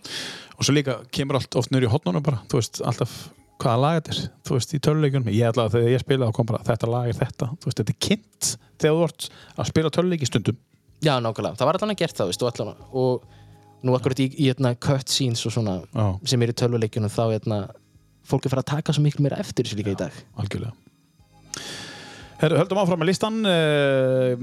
Og 0.58 0.66
svo 0.66 0.74
líka 0.76 1.00
kemur 1.14 1.40
allt 1.40 1.56
oft 1.60 1.72
nýri 1.74 1.88
í 1.88 1.92
hotnunum 1.92 2.24
bara, 2.26 2.40
þú 2.50 2.60
veist, 2.60 2.82
alltaf 2.86 3.16
hvaða 3.62 3.80
lag 3.82 3.98
þetta 4.02 4.12
er, 4.16 4.30
þú 4.46 4.58
veist, 4.58 4.74
í 4.76 4.80
töluleikunum 4.84 5.30
ég 5.32 5.48
ætla 5.52 5.66
að 5.70 5.78
þegar 5.78 5.94
ég 5.94 6.02
spilaði 6.04 6.30
þá 6.32 6.36
kom 6.36 6.46
bara, 6.52 6.64
þetta 6.68 6.90
lag 6.92 7.08
er 7.12 7.20
þetta. 7.22 7.48
Þú 7.62 7.70
veist, 7.70 7.80
þetta 7.80 7.94
er 7.96 8.00
kynnt 8.08 8.50
þegar 8.82 8.96
þú 9.00 9.04
ert 9.08 9.28
að 9.56 9.70
spila 9.72 9.92
töluleiki 9.96 10.28
stundum. 10.28 10.58
Já, 11.06 11.14
nákvæmlega, 11.24 11.56
það 11.60 11.70
var 11.70 11.78
allan 11.80 11.94
að 11.96 12.00
gert 12.02 12.18
það 12.20 12.30
veist, 12.32 12.44
og, 12.44 12.60
allan, 12.60 12.76
og 12.92 13.24
nú 13.86 13.96
akkurat 13.96 14.20
í, 14.24 14.28
í 14.36 14.50
hérna, 14.50 14.74
cut 14.82 15.08
scenes 15.14 15.46
og 15.46 15.54
svona 15.56 15.76
Já. 15.94 16.06
sem 16.26 16.42
er 16.42 16.52
í 16.52 16.58
tölvuleikjunum 16.58 17.12
þá 17.14 17.24
hérna, 17.36 17.60
fólk 18.28 18.46
er 18.48 18.54
fara 18.54 18.64
að 18.66 18.72
taka 18.74 18.96
svo 18.96 19.04
miklu 19.06 19.26
meira 19.26 19.40
eftir 19.42 19.66
þessu 19.68 19.80
líka 19.80 19.94
í 19.96 20.00
dag. 20.00 20.16
algjörlega. 20.42 20.74
Herru, 22.42 22.58
höldum 22.60 22.80
áfram 22.82 23.00
með 23.00 23.08
listan 23.14 23.38
uh, 23.48 24.34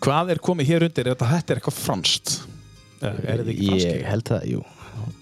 Hvað 0.00 0.30
er 0.32 0.38
komið 0.40 0.70
hér 0.70 0.86
undir? 0.86 1.10
Þetta, 1.12 1.26
þetta 1.34 1.52
er 1.52 1.58
eitthvað 1.60 1.76
franskt? 1.76 2.32
Er, 3.04 3.18
er 3.20 3.42
þetta 3.42 3.52
ekki 3.52 3.66
franski? 3.68 3.90
Ég 3.90 4.06
held 4.08 4.30
það, 4.30 4.46
jú. 4.54 4.62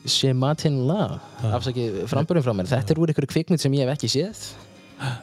Chez 0.06 0.36
Martin 0.38 0.76
La, 0.86 1.00
afsakið 1.56 2.02
frambörðum 2.10 2.44
frá 2.46 2.54
mér. 2.54 2.68
Þetta 2.70 2.94
er 2.94 3.00
úr 3.02 3.10
einhverju 3.10 3.32
kvikmynd 3.32 3.62
sem 3.62 3.74
ég 3.74 3.88
hef 3.88 3.96
ekki 3.96 4.10
séð. 4.12 4.44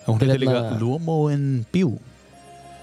Hún 0.09 0.19
heitir 0.19 0.41
líka 0.43 0.57
hérna- 0.57 0.79
Lomo 0.81 1.29
en 1.31 1.45
Bjú 1.71 1.93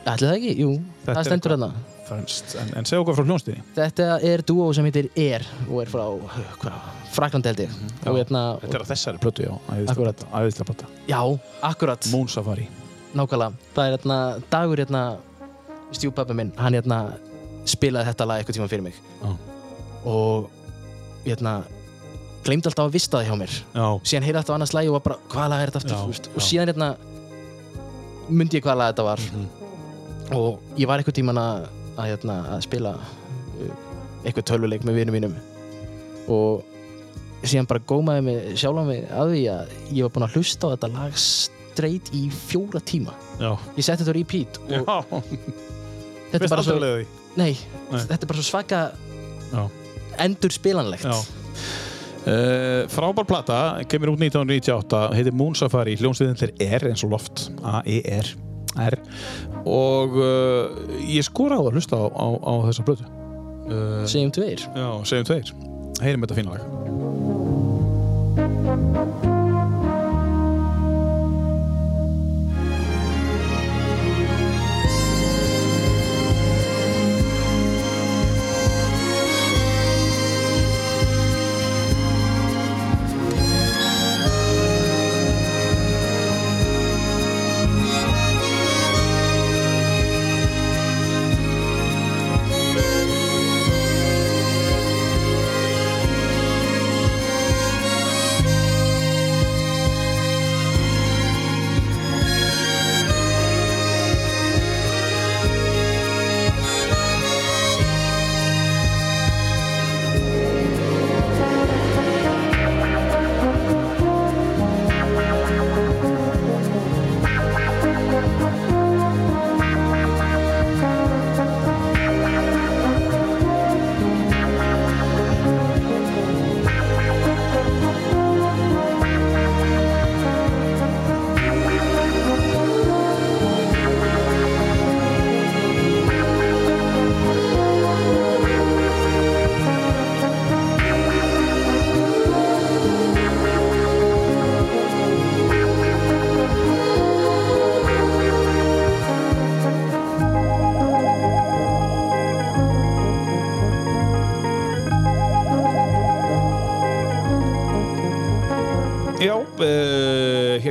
Ætli 0.06 0.28
það 0.30 0.36
ekki? 0.38 0.52
Jú, 0.62 0.70
Þetta 1.02 1.12
það 1.12 1.20
er 1.20 1.28
stendur 1.28 1.54
hérna 1.56 1.68
Franskt, 2.06 2.54
en, 2.60 2.68
en 2.78 2.86
segja 2.86 3.00
okkur 3.02 3.16
frá 3.18 3.24
hljónstíði 3.26 3.62
Þetta 3.74 4.04
er 4.22 4.42
dúo 4.46 4.68
sem 4.76 4.86
heitir 4.86 5.08
Air 5.18 5.42
og 5.66 5.80
er 5.82 5.90
frá 5.90 6.04
hvað, 6.62 6.76
Frakland 7.16 7.46
held 7.48 7.62
ég. 7.64 7.72
Og 8.06 8.18
hérna, 8.20 8.42
Þetta 8.62 8.78
er 8.78 8.84
á 8.84 8.88
þessari 8.92 9.22
plötu, 9.22 9.46
já. 9.46 9.52
Æðislega 9.72 10.66
plötu 10.68 10.88
já, 11.08 11.20
akkurat. 11.64 12.08
Moon 12.12 12.28
Safari. 12.28 12.68
Nákvæmlega, 13.16 13.52
það 13.74 13.86
er 13.88 13.94
hérna 13.96 14.18
dagur 14.52 14.82
hérna 14.82 15.02
stjúpappi 15.96 16.36
minn, 16.36 16.52
hann 16.60 16.76
hérna 16.76 16.98
spilaði 17.66 18.10
þetta 18.10 18.26
lag 18.28 18.42
eitthvað 18.42 18.58
tíma 18.60 18.68
fyrir 18.70 18.84
mig. 18.86 18.98
Já. 19.22 19.30
og 20.06 20.50
hérna 21.26 21.56
glemdi 22.46 22.68
alltaf 22.70 22.86
að 22.86 22.94
vista 22.94 23.18
það 23.18 23.26
hjá 23.30 23.36
mér. 23.40 23.54
Já, 23.74 23.86
síðan 24.06 24.26
heyrði 24.28 24.40
alltaf 24.42 24.54
annars 24.54 24.74
lagi 24.76 24.90
og 24.92 24.98
var 25.00 25.04
bara, 25.08 25.18
hvað 25.32 25.48
lag 25.50 25.62
er 25.64 25.72
þetta 25.72 25.80
aftur 25.82 25.96
Já, 25.96 26.10
veist? 26.12 26.28
og 26.36 26.44
síðan 26.46 26.70
hérna 26.70 26.90
myndi 28.28 28.58
ég 28.60 28.66
hvað 28.66 28.78
lag 28.82 28.92
þetta 28.92 29.06
var. 29.08 29.24
Mhm. 29.32 29.48
og 30.36 30.60
ég 30.76 30.88
var 30.90 30.98
eitthvað 31.00 31.18
tíman 31.20 31.38
að, 31.38 31.66
að, 31.96 32.08
hérna, 32.12 32.38
að 32.54 32.64
spila 32.66 32.94
uh, 32.96 33.74
eitthvað 34.24 34.48
tölvuleik 34.52 34.86
með 34.86 35.00
vinum 35.00 35.16
mínum. 35.16 35.36
Og 36.32 36.64
síðan 37.46 37.68
bara 37.70 37.84
gómaði 37.86 38.24
mig 38.26 38.56
sjálfan 38.58 38.88
mig 38.90 39.04
að 39.14 39.34
því 39.34 39.42
að 39.52 39.74
ég 39.92 40.06
var 40.06 40.14
búinn 40.14 40.26
að 40.26 40.38
hlusta 40.38 40.70
á 40.70 40.72
þetta 40.74 40.92
lag 40.94 41.18
straight 41.20 42.12
í 42.16 42.26
fjóra 42.32 42.82
tíma. 42.82 43.14
Já, 43.40 43.52
ég 43.76 43.86
setti 43.86 44.02
þetta 44.04 44.14
á 44.14 44.18
repeat 44.18 44.60
og 44.62 44.70
já. 44.72 44.80
Þetta 46.26 46.42
er 46.42 46.50
bara 46.50 46.64
svo 46.66 46.78
nei, 47.36 47.52
þetta 47.92 48.16
er 48.18 48.30
bara 48.30 48.40
svo 48.40 48.46
svaka 48.48 48.80
Já. 49.52 49.60
endur 50.24 50.54
spilanlegt. 50.54 51.06
Já. 51.06 51.44
Uh, 52.26 52.88
frábær 52.90 53.28
plata, 53.28 53.58
kemur 53.86 54.16
út 54.16 54.24
1998 54.24 55.04
heitir 55.14 55.36
Moon 55.38 55.54
Safari, 55.54 55.94
hljómsveitin 56.00 56.40
til 56.40 56.50
R 56.66 56.88
eins 56.90 57.04
og 57.06 57.12
loft, 57.14 57.44
A-E-R 57.62 58.32
R. 58.80 58.98
Og 59.66 60.18
uh, 60.20 60.64
ég 61.02 61.26
skora 61.26 61.58
á 61.58 61.62
það 61.62 61.70
að 61.70 61.78
hlusta 61.80 61.96
á, 61.98 62.04
á, 62.12 62.28
á 62.38 62.52
þessa 62.68 62.86
plötu. 62.86 63.04
Uh, 63.66 64.04
segjum 64.06 64.32
tveir. 64.36 64.60
Já, 64.76 64.88
segjum 65.08 65.26
tveir. 65.32 65.54
Heyrim 66.02 66.22
þetta 66.26 66.38
fína 66.38 66.50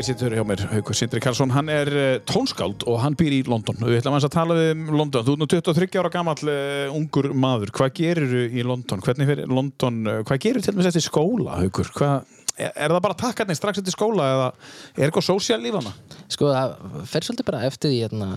situr 0.06 0.34
hjá 0.36 0.44
mér 0.48 0.62
Haukur 0.70 0.98
Sindri 0.98 1.22
Karlsson, 1.24 1.52
hann 1.56 1.70
er 1.72 1.90
uh, 1.92 2.06
tónskáld 2.30 2.86
og 2.90 3.00
hann 3.04 3.18
býr 3.18 3.34
í 3.38 3.42
London. 3.50 3.78
Við 3.82 4.00
ætlum 4.00 4.18
að 4.18 4.28
tala 4.34 4.58
um 4.72 4.86
London. 4.94 5.26
Þú 5.26 5.36
er 5.36 5.42
nú 5.42 5.48
23 5.52 6.00
ára 6.02 6.12
gamall 6.14 6.52
uh, 6.52 6.94
ungur 6.96 7.32
maður. 7.34 7.74
Hvað 7.76 7.92
gerir 8.00 8.36
í 8.48 8.66
London? 8.66 9.04
Hvernig 9.06 9.30
fyrir 9.32 9.52
London? 9.52 10.02
Uh, 10.08 10.22
hvað 10.28 10.42
gerir 10.46 10.66
til 10.66 10.76
dæmis 10.76 10.90
eftir 10.92 11.06
skóla, 11.06 11.58
Haukur? 11.62 11.90
Hvað, 11.98 12.36
er, 12.56 12.72
er 12.72 12.96
það 12.96 13.02
bara 13.08 13.20
takkarnir 13.24 13.60
strax 13.60 13.82
eftir 13.82 13.96
skóla 13.96 14.30
eða 14.36 14.48
er 14.96 15.08
eitthvað 15.08 15.28
sósíal 15.30 15.62
líf 15.64 15.80
hana? 15.80 15.96
Sko 16.32 16.52
það 16.54 16.78
fer 17.12 17.28
svolítið 17.28 17.50
bara 17.50 17.64
eftir 17.68 17.94
því 17.94 18.04
hérna, 18.06 18.30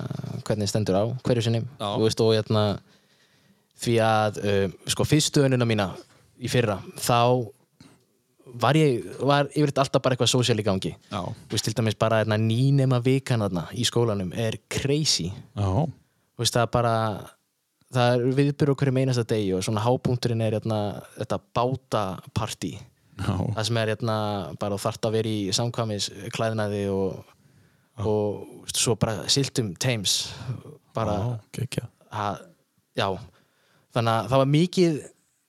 hvernig 0.48 0.72
stendur 0.72 0.98
á 0.98 1.04
hverju 1.26 1.46
sinni 1.48 1.62
Já. 1.64 1.86
Þú 1.86 2.06
veist, 2.06 2.24
og 2.24 2.34
hérna, 2.36 2.64
því 3.84 4.00
að 4.08 4.42
uh, 4.42 4.64
sko 4.96 5.06
fyrstu 5.08 5.44
önuna 5.46 5.68
mína 5.68 5.92
í 6.38 6.50
fyrra 6.50 6.80
þá 6.96 7.20
var 8.54 8.74
ég 8.78 9.04
var 9.20 9.48
yfirleitt 9.52 9.78
alltaf 9.82 10.02
bara 10.02 10.14
eitthvað 10.16 10.32
sósíal 10.32 10.58
í 10.60 10.64
gangi. 10.66 10.94
Þú 11.12 11.50
veist, 11.52 11.64
til 11.68 11.74
dæmis 11.78 11.96
bara 11.98 12.22
hérna, 12.22 12.38
nýnema 12.40 13.00
vikan 13.04 13.40
þarna 13.44 13.66
í 13.74 13.84
skólanum 13.88 14.32
er 14.36 14.56
crazy. 14.72 15.30
Þú 15.56 16.44
veist, 16.44 16.54
það 16.54 16.62
er 16.66 16.72
bara 16.72 16.94
það 17.94 18.14
er 18.14 18.24
viðbyrð 18.36 18.72
okkur 18.74 18.90
í 18.92 19.00
einasta 19.00 19.24
degi 19.24 19.52
og 19.56 19.62
svona 19.64 19.80
hápunkturinn 19.84 20.42
er 20.44 20.58
hérna, 20.58 20.78
þetta 21.16 21.38
bátapartí 21.56 22.74
Já. 23.18 23.32
það 23.56 23.64
sem 23.66 23.78
er 23.80 23.92
hérna, 23.94 24.16
bara 24.60 24.76
þarft 24.78 25.08
að 25.08 25.14
vera 25.16 25.30
í 25.32 25.38
samkvæmis 25.56 26.10
klæðnaði 26.36 26.82
og, 26.92 27.22
og 28.04 28.68
svo 28.70 28.94
bara 29.00 29.24
siltum 29.32 29.72
Thames 29.80 30.28
bara, 30.94 31.16
Já, 31.56 31.88
að, 32.12 32.44
já 32.98 33.08
þannig 33.96 34.12
að 34.12 34.28
það 34.28 34.42
var 34.44 34.52
mikið 34.52 35.00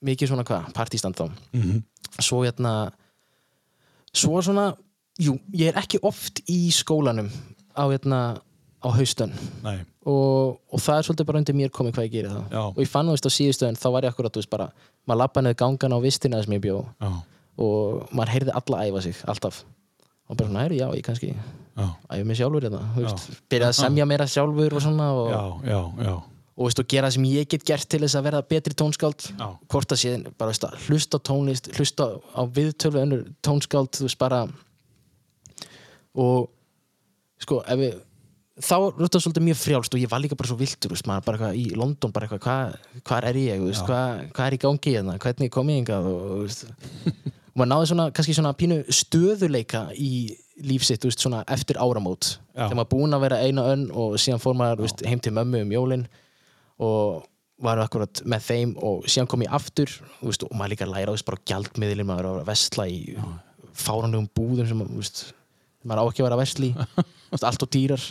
mikið 0.09 0.31
svona 0.31 0.47
hvað, 0.47 0.71
partístand 0.79 1.19
þá 1.19 1.27
Mhm. 1.53 1.83
Svo 2.17 2.41
hérna 2.45 2.73
svo 4.15 4.41
svona, 4.41 4.71
jú, 5.21 5.37
ég 5.53 5.69
er 5.71 5.79
ekki 5.83 5.99
oft 6.05 6.41
í 6.49 6.69
skólanum 6.73 7.29
á 7.77 7.83
hérna 7.91 8.19
á 8.79 8.87
haustön 8.95 9.33
Nei. 9.63 9.81
og, 10.07 10.57
og 10.71 10.79
það 10.81 10.97
er 11.01 11.07
svolítið 11.07 11.27
bara 11.29 11.41
undir 11.41 11.57
mér 11.59 11.71
komið 11.75 11.97
hvað 11.97 12.07
ég 12.07 12.13
gerir 12.13 12.31
þá 12.31 12.41
Já. 12.55 12.61
og 12.71 12.79
ég 12.79 12.89
fann 12.89 13.09
þú 13.09 13.15
veist 13.17 13.27
á 13.27 13.31
síðustöðun 13.37 13.79
þá 13.79 13.87
var 13.95 14.07
ég 14.07 14.13
akkurat, 14.13 14.33
þú 14.33 14.41
veist 14.41 14.53
bara 14.53 14.69
maður 15.05 15.19
lappa 15.23 15.43
neður 15.43 15.59
gangan 15.59 15.95
á 15.95 15.99
vistina 16.03 16.41
sem 16.43 16.55
ég 16.55 16.63
bjó 16.63 16.77
Já. 17.03 17.09
og 17.59 18.07
maður 18.15 18.33
heyrði 18.35 18.55
alla 18.61 18.81
æfa 18.87 19.01
sig, 19.05 19.19
alltaf 19.27 19.61
og 20.29 20.37
bara 20.37 20.47
svona, 20.49 20.63
heyrði, 20.65 20.79
já, 20.79 20.87
ég 20.95 21.05
kannski 21.05 21.31
æfa 21.79 22.25
mig 22.25 22.37
sjálfur 22.39 22.65
hérna, 22.67 22.81
þú 22.95 23.05
veist, 23.05 23.29
byrjaði 23.51 23.69
að 23.73 23.79
semja 23.83 24.05
meira 24.09 24.27
sjálfur 24.29 24.75
og 24.79 24.85
svona 24.87 25.11
og, 25.13 25.29
Já, 25.33 25.43
já, 25.75 25.81
já. 26.07 26.15
Og, 26.59 26.67
veist, 26.67 26.81
og 26.81 26.89
gera 26.91 27.07
það 27.07 27.15
sem 27.15 27.27
ég 27.29 27.49
get 27.53 27.63
gert 27.67 27.87
til 27.87 28.01
þess 28.03 28.19
að 28.19 28.25
verða 28.27 28.43
betri 28.51 28.75
tónskáld. 28.75 29.29
Já. 29.31 29.47
hvort 29.71 29.95
að 29.95 30.01
séðin, 30.01 30.25
bara 30.35 30.51
veist, 30.51 30.67
að 30.67 30.89
hlusta 30.89 31.21
tónlist 31.23 31.71
hlusta 31.77 32.09
á 32.35 32.41
viðtölu 32.43 33.03
önnur 33.05 33.23
tónskáld 33.45 33.95
þú 33.95 34.09
veist, 34.09 34.19
bara 34.19 34.43
og 36.19 36.49
sko, 37.39 37.61
ef 37.63 37.79
við 37.79 37.97
þá 38.59 38.75
þetta 38.97 39.21
svolítið 39.23 39.45
mjög 39.47 39.59
frjálst 39.61 39.95
og 39.95 40.03
ég 40.03 40.11
var 40.11 40.19
líka 40.19 40.35
bara 40.35 40.51
svo 40.51 40.59
viltur, 40.59 40.91
veist, 40.91 41.07
maður 41.07 41.25
bara 41.29 41.39
eitthvað 41.39 41.59
í 41.61 41.79
London 41.79 42.13
bara 42.15 42.27
eitthvað, 42.27 42.43
hvað, 42.43 43.01
hvað 43.07 43.31
er 43.31 43.41
ég, 43.45 43.63
veist, 43.63 43.85
hvað, 43.87 44.23
hvað 44.35 44.49
er 44.49 44.57
í 44.57 44.61
gangi 44.65 44.95
hérna, 44.97 45.17
hvernig 45.23 45.53
kom 45.55 45.71
ég 45.71 45.79
hingað? 45.79 46.09
Og, 46.11 46.43
og 46.43 47.55
maður 47.55 47.71
náði 47.71 47.91
svona, 47.93 48.07
kannski 48.15 48.35
svona 48.35 48.55
pínu 48.59 48.81
stöðuleika 48.91 49.87
í 49.95 50.13
lífsitt, 50.67 51.07
veist, 51.07 51.23
svona 51.23 51.45
eftir 51.47 51.79
áramót. 51.79 52.35
Já. 52.51 52.65
þegar 52.65 52.81
maður 52.81 52.91
búinn 52.97 53.15
að 53.15 53.23
vera 53.29 53.43
eina 53.45 53.69
önn 53.71 53.85
og 53.95 54.17
síðan 54.19 54.43
fór 54.43 54.59
maður, 54.59 54.91
heim 55.07 55.23
til 55.23 55.31
mömmu 55.39 55.63
um 55.63 55.77
jólin 55.77 56.09
og, 56.79 57.25
var 57.59 57.81
akkurat 57.83 58.21
með 58.23 58.43
þeim 58.45 58.69
og 58.87 59.07
síðan 59.11 59.27
kom 59.27 59.41
ég 59.43 59.51
aftur 59.51 59.91
veist, 60.21 60.45
og 60.47 60.53
maður 60.55 60.71
líka 60.71 60.85
læra 60.87 61.11
þú 61.11 61.15
veist, 61.17 61.25
bara 61.27 61.41
gjaldmiðlin 61.51 62.07
maður 62.07 62.27
er 62.29 62.37
að 62.39 62.45
vesla 62.47 62.85
í 62.87 62.99
fáranlegum 63.75 64.29
búðum 64.31 64.69
sem 64.69 64.83
þú 64.85 64.99
veist, 65.01 65.23
maður 65.83 65.99
á 65.99 66.09
ekki 66.11 66.23
vera 66.23 66.37
að 66.37 66.43
vesla 66.45 66.69
í. 66.69 66.87
Allt 67.49 67.65
og 67.65 67.71
dýrar. 67.75 68.05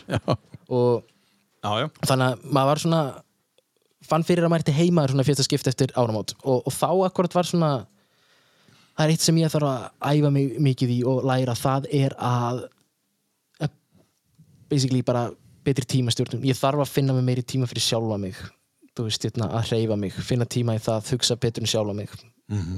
Og 0.69 1.07
Já, 1.65 1.71
já. 1.81 1.87
þannig 2.07 2.27
að 2.27 2.45
maður 2.55 2.69
var 2.71 2.83
svona 2.85 3.01
fann 4.09 4.27
fyrir 4.29 4.45
að 4.45 4.53
maður 4.53 4.67
erti 4.67 4.77
heima 4.77 5.07
svona 5.09 5.25
fyrsta 5.27 5.47
skipt 5.49 5.71
eftir 5.73 5.95
áramót. 5.99 6.37
Og, 6.45 6.61
og 6.69 6.77
þá 6.77 6.91
akkurat 7.09 7.39
var 7.39 7.49
svona 7.49 7.71
það 8.99 9.05
er 9.07 9.15
eitt 9.15 9.25
sem 9.25 9.41
ég 9.41 9.53
þarf 9.53 9.71
að 9.71 10.13
æfa 10.13 10.35
mig 10.35 10.61
mikið 10.69 10.93
í 10.93 10.99
og 11.09 11.25
læra 11.27 11.57
það 11.59 11.89
er 12.03 12.15
að 12.21 12.67
basically 14.69 15.01
bara 15.07 15.31
betri 15.65 15.87
tímastjórnum 15.89 16.45
ég 16.45 16.57
þarf 16.59 16.85
að 16.85 16.93
finna 16.93 17.17
mig 17.17 17.25
meiri 17.25 17.45
tíma 17.47 17.69
fyrir 17.71 17.85
sjálfa 17.85 18.19
mig 18.21 18.37
veist, 19.07 19.25
hérna, 19.25 19.51
að 19.55 19.71
hreyfa 19.71 19.97
mig 20.01 20.17
finna 20.27 20.47
tíma 20.49 20.75
í 20.75 20.83
það, 20.83 21.13
hugsa 21.15 21.37
betur 21.41 21.63
en 21.63 21.71
sjálfa 21.71 21.95
mig. 21.95 22.11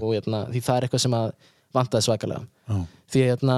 Og 0.01 0.15
hérna, 0.15 0.45
því 0.51 0.61
það 0.67 0.77
er 0.77 0.87
eitthvað 0.87 1.05
sem 1.05 1.17
að 1.17 1.33
vantaði 1.77 2.07
svakalega. 2.07 2.47
Já. 2.67 2.79
því 3.11 3.23
að 3.23 3.31
hérna, 3.31 3.57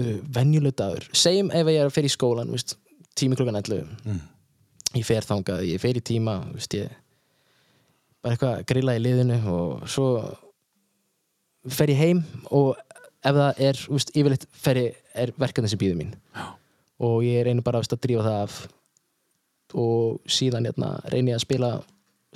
uh, 0.00 0.16
venjuleg 0.38 0.76
dagur 0.76 1.06
segjum 1.16 1.52
ef 1.54 1.70
ég 1.72 1.82
er 1.82 1.90
að 1.90 1.94
fer 1.96 2.08
í 2.08 2.12
skólan 2.12 2.52
veist, 2.52 2.76
tími 3.16 3.38
klukkan 3.38 3.58
11 3.60 3.92
ég 4.96 5.06
fer 5.06 5.26
þangað, 5.26 5.64
ég 5.70 5.82
fer 5.82 5.98
í 5.98 6.04
tíma 6.04 6.38
veist, 6.52 6.76
ég 6.76 6.92
bara 8.24 8.36
eitthvað 8.36 8.54
að 8.56 8.66
grilla 8.72 8.96
í 8.96 9.02
liðinu 9.04 9.38
og 9.52 9.86
svo 9.90 10.08
fer 11.72 11.92
ég 11.92 12.00
heim 12.00 12.22
og 12.54 12.74
ef 13.26 13.34
það 13.34 13.60
er, 13.68 13.82
yfirleitt 14.14 14.46
fer 14.52 14.80
ég, 14.80 15.00
er 15.14 15.32
verkefni 15.38 15.70
sem 15.70 15.80
býður 15.80 16.00
mín. 16.00 16.14
Já. 16.36 16.46
og 17.02 17.24
ég 17.26 17.44
reyni 17.44 17.64
bara 17.64 17.82
veist, 17.82 17.92
að 17.92 18.04
drífa 18.06 18.24
það 18.24 18.42
af 18.44 18.60
og 19.74 20.22
síðan 20.30 20.68
hérna, 20.68 20.96
reyni 21.10 21.32
ég 21.32 21.40
að 21.40 21.46
spila 21.46 21.70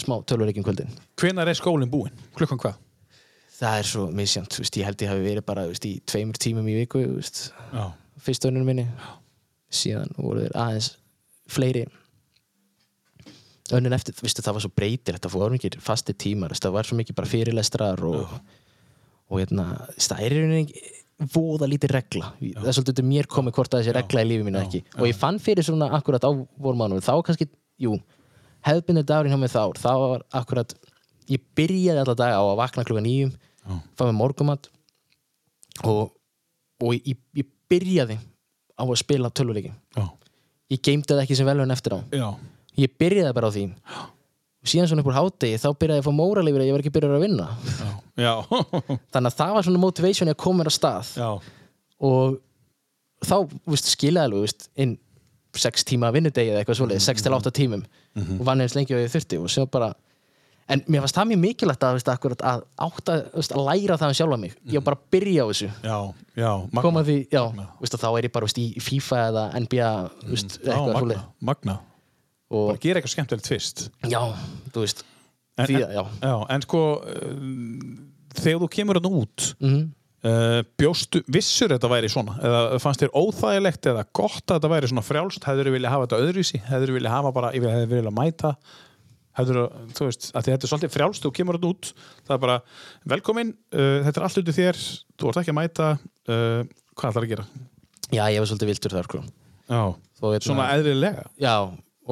smá 0.00 0.18
tölvuleikin 0.24 0.66
kvöldin 0.66 0.90
Hvenær 1.20 1.50
er 1.50 1.58
skólinn 1.58 1.90
búinn? 1.92 2.16
Klukkan 2.34 2.60
hvað? 2.60 2.78
það 3.60 3.78
er 3.78 3.88
svo 3.88 4.06
veist, 4.16 4.76
ég 4.78 4.86
held 4.88 5.02
ég 5.04 5.10
hafi 5.12 5.24
verið 5.24 5.46
bara 5.46 5.66
veist, 5.68 5.86
í 5.86 6.00
tveimur 6.08 6.40
tímum 6.40 6.68
í 6.70 6.76
viku 6.80 7.02
þú 7.04 7.16
veist, 7.18 7.42
Já. 7.74 7.90
fyrst 8.24 8.46
önunum 8.48 8.70
minni 8.70 8.86
síðan 9.70 10.14
voru 10.16 10.46
þeir 10.46 10.56
aðeins 10.58 10.94
fleiri 11.50 11.84
önnun 13.76 13.94
eftir, 13.94 14.16
vistu, 14.18 14.42
það 14.42 14.56
var 14.56 14.64
svo 14.64 14.72
breytir 14.74 15.16
þetta 15.16 15.30
fórum 15.30 15.58
ekki 15.58 15.76
fasti 15.84 16.14
tímar, 16.18 16.56
það 16.56 16.74
var 16.74 16.88
svo 16.88 16.96
mikið 16.98 17.18
bara 17.20 17.30
fyrirlestrar 17.30 18.02
og, 18.08 18.32
og 19.30 19.42
hérna, 19.42 19.66
það 19.94 20.24
er 20.24 20.34
í 20.34 20.40
rauninni 20.40 20.80
voða 21.20 21.68
lítið 21.68 21.92
regla, 21.96 22.30
það 22.40 22.68
er 22.70 22.76
svolítið 22.76 23.08
mér 23.10 23.28
komið 23.30 23.56
hvort 23.58 23.74
að 23.74 23.82
þessi 23.82 23.94
regla 23.96 24.22
í 24.24 24.28
lífi 24.30 24.46
mínu 24.46 24.60
ekki. 24.60 24.80
Og 24.96 25.08
ég 25.10 25.18
fann 25.18 25.40
fyrir 25.42 25.66
svona 25.66 25.90
akkurat 25.98 26.24
á 26.24 26.30
vormánum 26.32 27.02
þá 27.04 27.12
kannski, 27.26 27.48
jú, 27.80 27.98
hefðbindið 28.64 29.08
dagurinn 29.10 29.34
hjá 29.34 29.40
mig 29.40 29.52
þá, 29.52 29.62
þá 29.76 29.92
var 30.00 30.24
akkurat 30.40 30.72
ég 31.30 31.42
byrjaði 31.58 32.02
alla 32.02 32.16
daga 32.18 32.40
á 32.40 32.44
að 32.44 32.58
vakna 32.60 32.86
klukka 32.88 33.04
nýjum 33.04 33.34
fá 33.96 34.06
með 34.06 34.16
morgumat 34.18 34.70
og, 35.84 36.10
og 36.80 36.96
ég, 36.96 37.20
ég 37.36 37.50
byrjaði 37.70 38.16
á 38.80 38.82
að 38.84 38.96
spila 39.02 39.30
tölvuleiki. 39.30 39.74
Já. 39.96 40.06
ég 40.72 40.80
það 41.04 41.22
ekki 41.24 41.36
sem 41.38 41.48
velun 41.48 41.74
eftir 41.74 41.96
á. 41.96 42.00
Já. 42.14 42.28
ég 42.80 42.96
byrjaði 42.98 43.36
bara 43.36 43.50
á 43.50 43.54
því. 43.54 43.66
Og 43.68 44.19
síðan 44.66 44.90
svona 44.90 45.04
upp 45.04 45.10
úr 45.10 45.16
hátegi 45.16 45.60
þá 45.60 45.68
byrjaði 45.80 46.00
ég 46.00 46.04
að 46.04 46.08
fá 46.08 46.16
móralífur 46.20 46.62
að 46.62 46.68
ég 46.68 46.74
var 46.76 46.82
ekki 46.84 46.92
byrjaði 46.96 47.16
að 47.16 47.24
vinna 47.24 47.46
Já. 48.20 48.34
þannig 49.14 49.30
að 49.30 49.38
það 49.38 49.54
var 49.56 49.66
svona 49.66 49.82
motivation 49.84 50.32
að 50.32 50.40
koma 50.42 50.60
mér 50.60 50.70
að 50.70 50.76
stað 50.76 51.12
Já. 51.16 51.30
og 52.10 52.36
þá 53.24 53.36
viðst, 53.70 53.88
skilaði 53.94 54.28
alveg 54.28 54.44
viðst, 54.44 54.68
inn 54.84 54.98
sex 55.60 55.86
tíma 55.88 56.12
vinnudegi 56.14 56.52
eða 56.52 56.60
eitthvað 56.62 56.78
svoleið, 56.78 57.02
sex 57.02 57.24
til 57.24 57.34
átta 57.34 57.52
tímum 57.54 57.82
og 58.20 58.44
vann 58.46 58.62
eins 58.62 58.76
lengi 58.76 58.94
og 58.94 59.02
ég 59.02 59.10
þurfti 59.12 59.40
og 59.40 59.50
svo 59.50 59.64
bara 59.70 59.90
en 60.70 60.84
mér 60.86 61.02
fannst 61.02 61.16
það 61.16 61.30
mjög 61.32 61.40
mikilvægt 61.42 61.84
að, 61.86 61.96
viðst, 61.96 62.10
akkurat, 62.12 62.42
að, 62.46 62.64
átta, 62.86 63.16
að 63.34 63.62
læra 63.66 63.96
það 63.98 64.12
um 64.12 64.16
sjálfa 64.20 64.38
mig 64.44 64.54
ég 64.70 64.78
var 64.78 64.86
bara 64.90 65.00
að 65.00 65.08
byrja 65.16 65.42
á 65.42 65.46
þessu 65.50 65.70
Já. 65.82 65.96
Já. 66.38 66.50
Magna. 66.76 67.02
því, 67.08 67.16
já, 67.32 67.42
þá 67.96 68.08
er 68.12 68.28
ég 68.28 68.34
bara 68.36 68.50
í 68.62 68.66
FIFA 68.84 69.22
eða 69.30 69.44
NBA 69.64 69.88
Já, 69.88 70.36
eitthvað 70.36 70.92
magna. 70.94 71.22
Magna. 71.50 71.76
Og 72.50 72.66
Bara 72.72 72.82
gera 72.82 73.00
eitthvað 73.00 73.14
skemmtilegt 73.14 73.50
fyrst. 73.50 73.86
já, 74.10 74.20
þú 74.74 74.84
veist 74.86 75.04
En, 75.60 75.66
því, 75.66 75.80
en, 75.84 75.90
já, 75.92 76.04
já, 76.24 76.34
en 76.54 76.62
sko 76.64 76.82
uh, 76.98 77.32
þegar 78.38 78.62
þú 78.62 78.68
kemur 78.76 79.00
hann 79.00 79.10
út 79.22 79.48
mm 79.60 79.80
uh, 80.26 80.60
bjóstu, 80.80 81.22
vissur 81.32 81.72
þetta 81.72 81.90
væri 81.90 82.10
svona? 82.12 82.36
Eða 82.44 82.78
fannst 82.82 83.04
þér 83.04 83.14
óþægilegt 83.16 83.88
eða 83.92 84.04
gott 84.16 84.44
að 84.46 84.58
þetta 84.58 84.72
væri 84.74 84.90
svona 84.92 85.06
frjálst, 85.06 85.46
hefur 85.48 85.68
þú 85.70 85.74
viljað 85.76 85.94
hafa 85.94 86.06
þetta 86.08 86.20
öðruvísi? 86.26 86.62
Hefur 86.68 86.92
þú 86.92 86.96
viljað 86.98 87.16
hafa 87.16 87.32
bara, 87.36 87.52
hefur 87.56 87.90
viljað 87.94 88.16
mæta? 88.18 88.52
Hefur 89.40 89.60
þú 89.96 90.08
veist, 90.08 90.30
þetta 90.34 90.56
er 90.56 90.72
svolítið 90.72 90.94
frjálst 90.96 91.24
þú 91.26 91.32
kemur 91.38 91.58
hann 91.58 91.68
út, 91.70 91.92
það 92.26 92.36
er 92.36 92.42
bara 92.44 92.56
velkomin, 93.14 93.52
uh, 93.72 93.98
þetta 94.06 94.20
er 94.20 94.26
allt 94.28 94.40
út 94.42 94.50
í 94.52 94.56
þér 94.56 94.80
þú 95.20 95.30
ert 95.30 95.42
ekki 95.44 95.54
að 95.54 95.60
mæta 95.60 95.90
uh, 95.96 96.64
hvað 96.98 97.12
ætlar 97.12 97.28
að 97.28 97.34
gera? 97.34 97.46
já, 98.10 98.24
ég 98.34 98.42
var 98.42 98.50
svolítið 98.50 98.72
viltur 98.74 98.96
þar 98.96 99.06
sko. 99.06 99.22
Já, 99.70 99.82
hérna, 100.20 100.42
svona 100.42 100.64
eðlilega? 100.74 101.28
Já, 101.38 101.54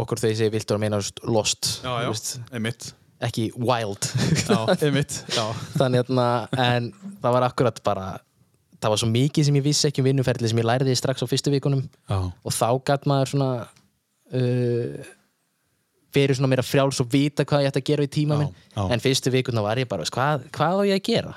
okkur 0.05 0.23
þegar 0.23 0.35
ég 0.35 0.41
segi 0.43 0.55
viltur 0.55 0.79
að 0.79 0.83
meina 0.85 1.01
þú 1.01 1.05
veist, 1.05 1.21
lost. 1.37 1.71
Já, 1.85 1.93
já, 2.05 2.47
einmitt. 2.53 2.89
ekki 3.29 3.49
wild. 3.59 4.09
Já, 4.49 4.59
einmitt 4.77 5.19
Já, 5.35 5.45
þannig 5.77 6.03
hérna, 6.05 6.27
en 6.55 6.91
það 7.23 7.37
var 7.39 7.49
akkurat 7.49 7.83
bara 7.87 8.09
það 8.79 8.95
var 8.95 9.03
svo 9.03 9.11
mikið 9.11 9.49
sem 9.49 9.59
ég 9.59 9.67
vissi 9.67 9.89
ekki 9.89 10.05
um 10.05 10.07
vinnuferðli 10.07 10.51
sem 10.53 10.61
ég 10.63 10.69
læriði 10.69 10.99
strax 10.99 11.25
á 11.25 11.27
fyrstu 11.31 11.51
vikunum. 11.55 11.87
Já, 12.11 12.19
og 12.31 12.55
þá 12.55 12.69
gæt 12.87 13.09
maður 13.11 13.33
svona 13.33 13.51
uh, 14.39 15.15
verið 16.15 16.39
svona 16.39 16.51
meira 16.53 16.65
frjáls 16.65 17.01
og 17.03 17.11
vita 17.13 17.45
hvað 17.49 17.65
ég 17.65 17.73
ætti 17.73 17.83
að 17.83 17.91
gera 17.91 18.07
í 18.07 18.13
tíma 18.13 18.39
minn. 18.41 18.55
en 18.87 19.03
fyrstu 19.03 19.33
vikuna 19.35 19.65
var 19.65 19.81
ég 19.81 19.89
bara, 19.91 20.07
hvað, 20.15 20.47
hvað 20.55 20.81
á 20.81 20.83
ég 20.89 21.01
að 21.01 21.05
gera? 21.11 21.35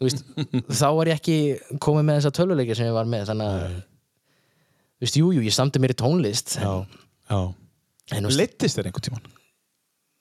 Veist, 0.00 0.24
þá 0.80 0.88
var 0.96 1.10
ég 1.10 1.20
ekki 1.20 1.36
komið 1.82 2.06
með 2.08 2.18
þessa 2.18 2.34
töluleiki 2.40 2.76
sem 2.78 2.88
ég 2.88 2.96
var 2.96 3.08
með 3.10 3.28
þannig 3.30 3.52
að 3.52 3.76
þú 3.76 5.06
veist, 5.06 5.20
jú, 5.20 5.30
jú, 5.36 5.44
ég 5.44 5.56
samti 5.56 5.82
mér 5.82 5.94
í 5.94 5.98
tónlist 6.00 6.56
en, 6.60 6.86
Leittist 8.34 8.78
þér 8.78 8.90
einhvern 8.90 9.06
tímann? 9.06 9.28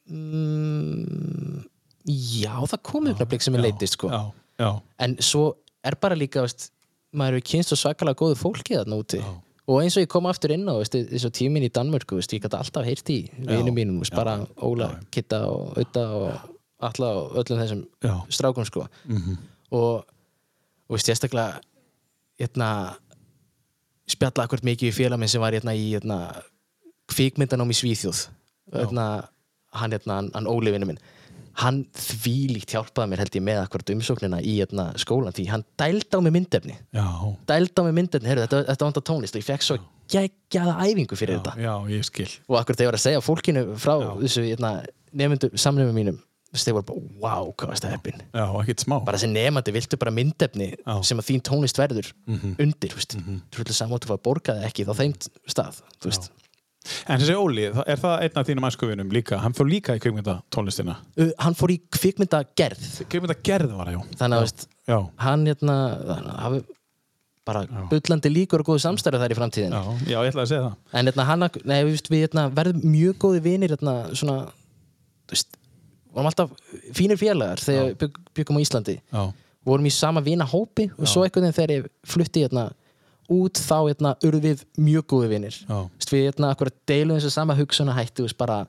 mm, 0.09 1.65
já, 2.09 2.55
það 2.71 2.81
kom 2.85 3.09
upp 3.11 3.21
blik 3.29 3.45
sem 3.45 3.57
ég 3.57 3.65
leittist 3.65 3.97
sko. 3.97 4.09
Já, 4.11 4.21
já, 4.61 4.69
en 5.05 5.15
svo 5.23 5.45
er 5.85 5.97
bara 6.01 6.17
líka 6.17 6.43
veist, 6.45 6.69
maður 7.15 7.39
hefur 7.39 7.47
kynst 7.51 7.75
og 7.75 7.81
svakalega 7.81 8.19
góðu 8.19 8.39
fólki 8.39 8.77
þarna 8.77 8.99
úti. 9.01 9.21
Og 9.69 9.83
eins 9.83 9.95
og 9.99 10.05
ég 10.05 10.09
kom 10.09 10.25
aftur 10.25 10.53
inn 10.55 10.65
á 10.65 10.73
og 10.73 11.33
tíminn 11.37 11.67
í 11.67 11.73
Danmörku 11.73 12.17
veist, 12.17 12.33
ég 12.33 12.41
gæti 12.41 12.57
alltaf 12.57 12.87
heyrt 12.87 13.09
í 13.13 13.19
vinum 13.37 13.75
mínum 13.75 13.99
bara 14.15 14.39
Óla, 14.65 14.95
Kitta 15.13 15.43
og 15.49 15.77
Utta 15.77 16.05
og 16.17 16.55
alla 16.89 17.11
og 17.19 17.35
öllum 17.41 17.59
þessum 17.61 17.83
já, 18.01 18.15
strákum 18.33 18.65
sko. 18.65 18.87
Og, 19.69 20.05
og 20.89 20.95
veist, 20.95 21.09
sérstaklega 21.09 21.59
hérna 22.39 22.69
spjalla 24.09 24.47
akkur 24.47 24.63
mikið 24.65 24.89
í 24.89 24.95
félag 24.95 25.21
minn 25.21 25.29
sem 25.29 25.43
var 25.43 25.53
hérna 25.53 25.75
í 25.77 25.91
kvikmyndanám 27.09 27.73
í 27.73 27.77
Svíþjóð. 27.77 28.25
Hérna, 28.73 29.05
hann, 29.75 29.95
hérna, 29.95 30.19
hann, 30.19 30.33
hann 30.35 30.49
Óli 30.49 30.73
vinnu 30.75 30.91
minn 30.91 31.01
hann 31.59 31.81
þvílíkt 31.97 32.73
hjálpaði 32.75 33.11
mér 33.11 33.23
held 33.23 33.35
ég 33.35 33.43
með 33.43 33.61
akkurat 33.63 33.91
umsóknina 33.93 34.37
í 34.39 34.55
hérna, 34.59 34.89
skólan 35.01 35.35
því 35.35 35.45
hann 35.51 35.65
dældi 35.79 36.15
á 36.15 36.19
mig 36.23 36.35
myndefni. 36.35 36.75
Já, 36.95 37.07
dældi 37.49 37.75
á 37.75 37.83
mig 37.87 37.95
myndefni, 37.97 38.31
heyrðu, 38.31 38.45
þetta, 38.45 38.61
þetta 38.69 38.87
vantar 38.87 39.05
tónlist 39.09 39.35
og 39.35 39.41
ég 39.41 39.49
fekk 39.49 39.65
svo 39.65 39.77
geggjaða 40.09 40.77
æfingu 40.87 41.19
fyrir 41.19 41.39
þetta. 41.39 41.53
já, 41.59 41.73
ég 41.91 42.07
skil. 42.07 42.29
Og 42.47 42.57
akkur 42.61 42.77
þegar 42.77 42.87
ég 42.87 42.91
var 42.93 42.99
að 42.99 43.05
segja 43.05 43.25
fólkinu 43.25 43.65
frá 43.81 43.93
þessu 44.23 44.45
hérna, 44.47 44.73
nefndu 45.19 45.51
samnefnum 45.59 45.99
mínum 45.99 46.19
þess 46.49 46.63
að 46.63 46.69
þeir 46.69 46.77
voru 46.79 46.87
bara, 46.89 47.01
wow, 47.21 47.49
hvað 47.53 47.71
varst 47.73 47.85
það 47.85 47.91
heppin 47.93 48.21
Já, 48.33 48.99
bara 49.05 49.19
sem 49.21 49.33
nefandi 49.33 49.73
viltu 49.75 49.99
bara 50.01 50.13
myndefni 50.13 50.69
Já. 50.73 50.93
sem 51.05 51.21
að 51.21 51.27
þín 51.27 51.43
tónlist 51.45 51.77
verður 51.77 52.09
undir, 52.25 52.89
þú 52.89 52.97
veist, 52.97 53.17
þú 53.53 53.61
veist 53.61 53.77
saman 53.77 54.01
að 54.01 54.21
borgaði 54.25 54.65
ekki 54.65 54.87
á 54.89 54.93
þeim 54.97 55.13
stað, 55.45 55.83
þú 56.01 56.09
veist 56.09 56.31
En 57.11 57.19
þessi 57.19 57.35
Óli, 57.35 57.65
er 57.67 57.99
það 57.99 58.25
einn 58.25 58.39
af 58.39 58.47
þínum 58.47 58.65
æskuvinum 58.69 59.09
líka? 59.13 59.37
Hann 59.43 59.55
fór 59.57 59.67
líka 59.67 59.97
í 59.97 60.01
kvikmynda 60.01 60.37
tónlistina 60.53 60.95
uh, 61.19 61.31
hann 61.43 61.57
fór 61.59 61.73
í 61.75 61.79
kvikmynda 61.91 62.39
gerð 62.57 62.85
Kvikmynda 63.11 63.35
gerð 63.45 63.73
var 63.75 63.89
það, 63.91 63.97
já. 63.97 64.19
Þannig 64.21 64.37
að, 64.37 64.45
veist, 64.47 64.67
Já, 64.89 64.97
hann 65.25 65.43
hérna 65.49 65.75
hann 66.07 66.29
hafi 66.39 66.61
bara 67.49 67.65
bullandi 67.89 68.31
líkur 68.31 68.63
og 68.63 68.71
góðu 68.71 68.83
samstæðu 68.85 69.19
þær 69.21 69.33
í 69.35 69.37
framtíðin 69.37 69.75
já, 69.75 69.83
já, 70.07 70.15
ég 70.15 70.31
ætlaði 70.31 70.45
að 70.45 70.49
segja 70.53 70.63
það. 70.63 70.79
En 70.99 71.09
hérna, 71.09 71.27
hann, 71.29 71.45
nei, 71.65 71.77
við, 71.83 71.91
veist, 71.95 72.09
við 72.13 72.23
hérna, 72.27 72.47
verðum 72.57 72.87
mjög 72.93 73.19
góði 73.25 73.43
vinir 73.45 73.73
hérna, 73.75 73.95
svona, 74.17 74.37
þú 75.27 75.35
veist 75.35 75.59
vorum 76.13 76.29
alltaf 76.31 76.53
fínir 76.97 77.19
félagar 77.21 77.61
þegar 77.63 77.87
við 77.89 77.95
bygg, 78.03 78.19
byggum 78.39 78.59
á 78.59 78.63
Íslandi. 78.65 78.97
Já, 79.13 79.23
vorum 79.69 79.89
í 79.89 79.93
sama 79.93 80.23
vina 80.25 80.47
hópi 80.47 80.87
og 80.95 81.09
svo 81.09 81.25
einhvern 81.25 81.49
veginn 81.49 81.57
þegar 81.57 81.73
ég 81.75 81.89
flutti 82.07 82.45
hérna 82.45 82.69
út 83.33 83.59
þá 83.61 83.75
hérna 83.89 84.13
urðum 84.25 84.41
við 84.45 84.63
mjög 84.77 85.05
góði 85.13 85.39
Já. 85.49 85.89
Vist, 85.97 86.13
við 86.13 86.25
hérna 86.29 86.53
deilum 86.89 87.17
þessu 87.19 87.31
sama 87.33 87.55
hugsun 87.55 87.91
hætti 87.93 88.25
veist, 88.25 88.37
bara 88.37 88.65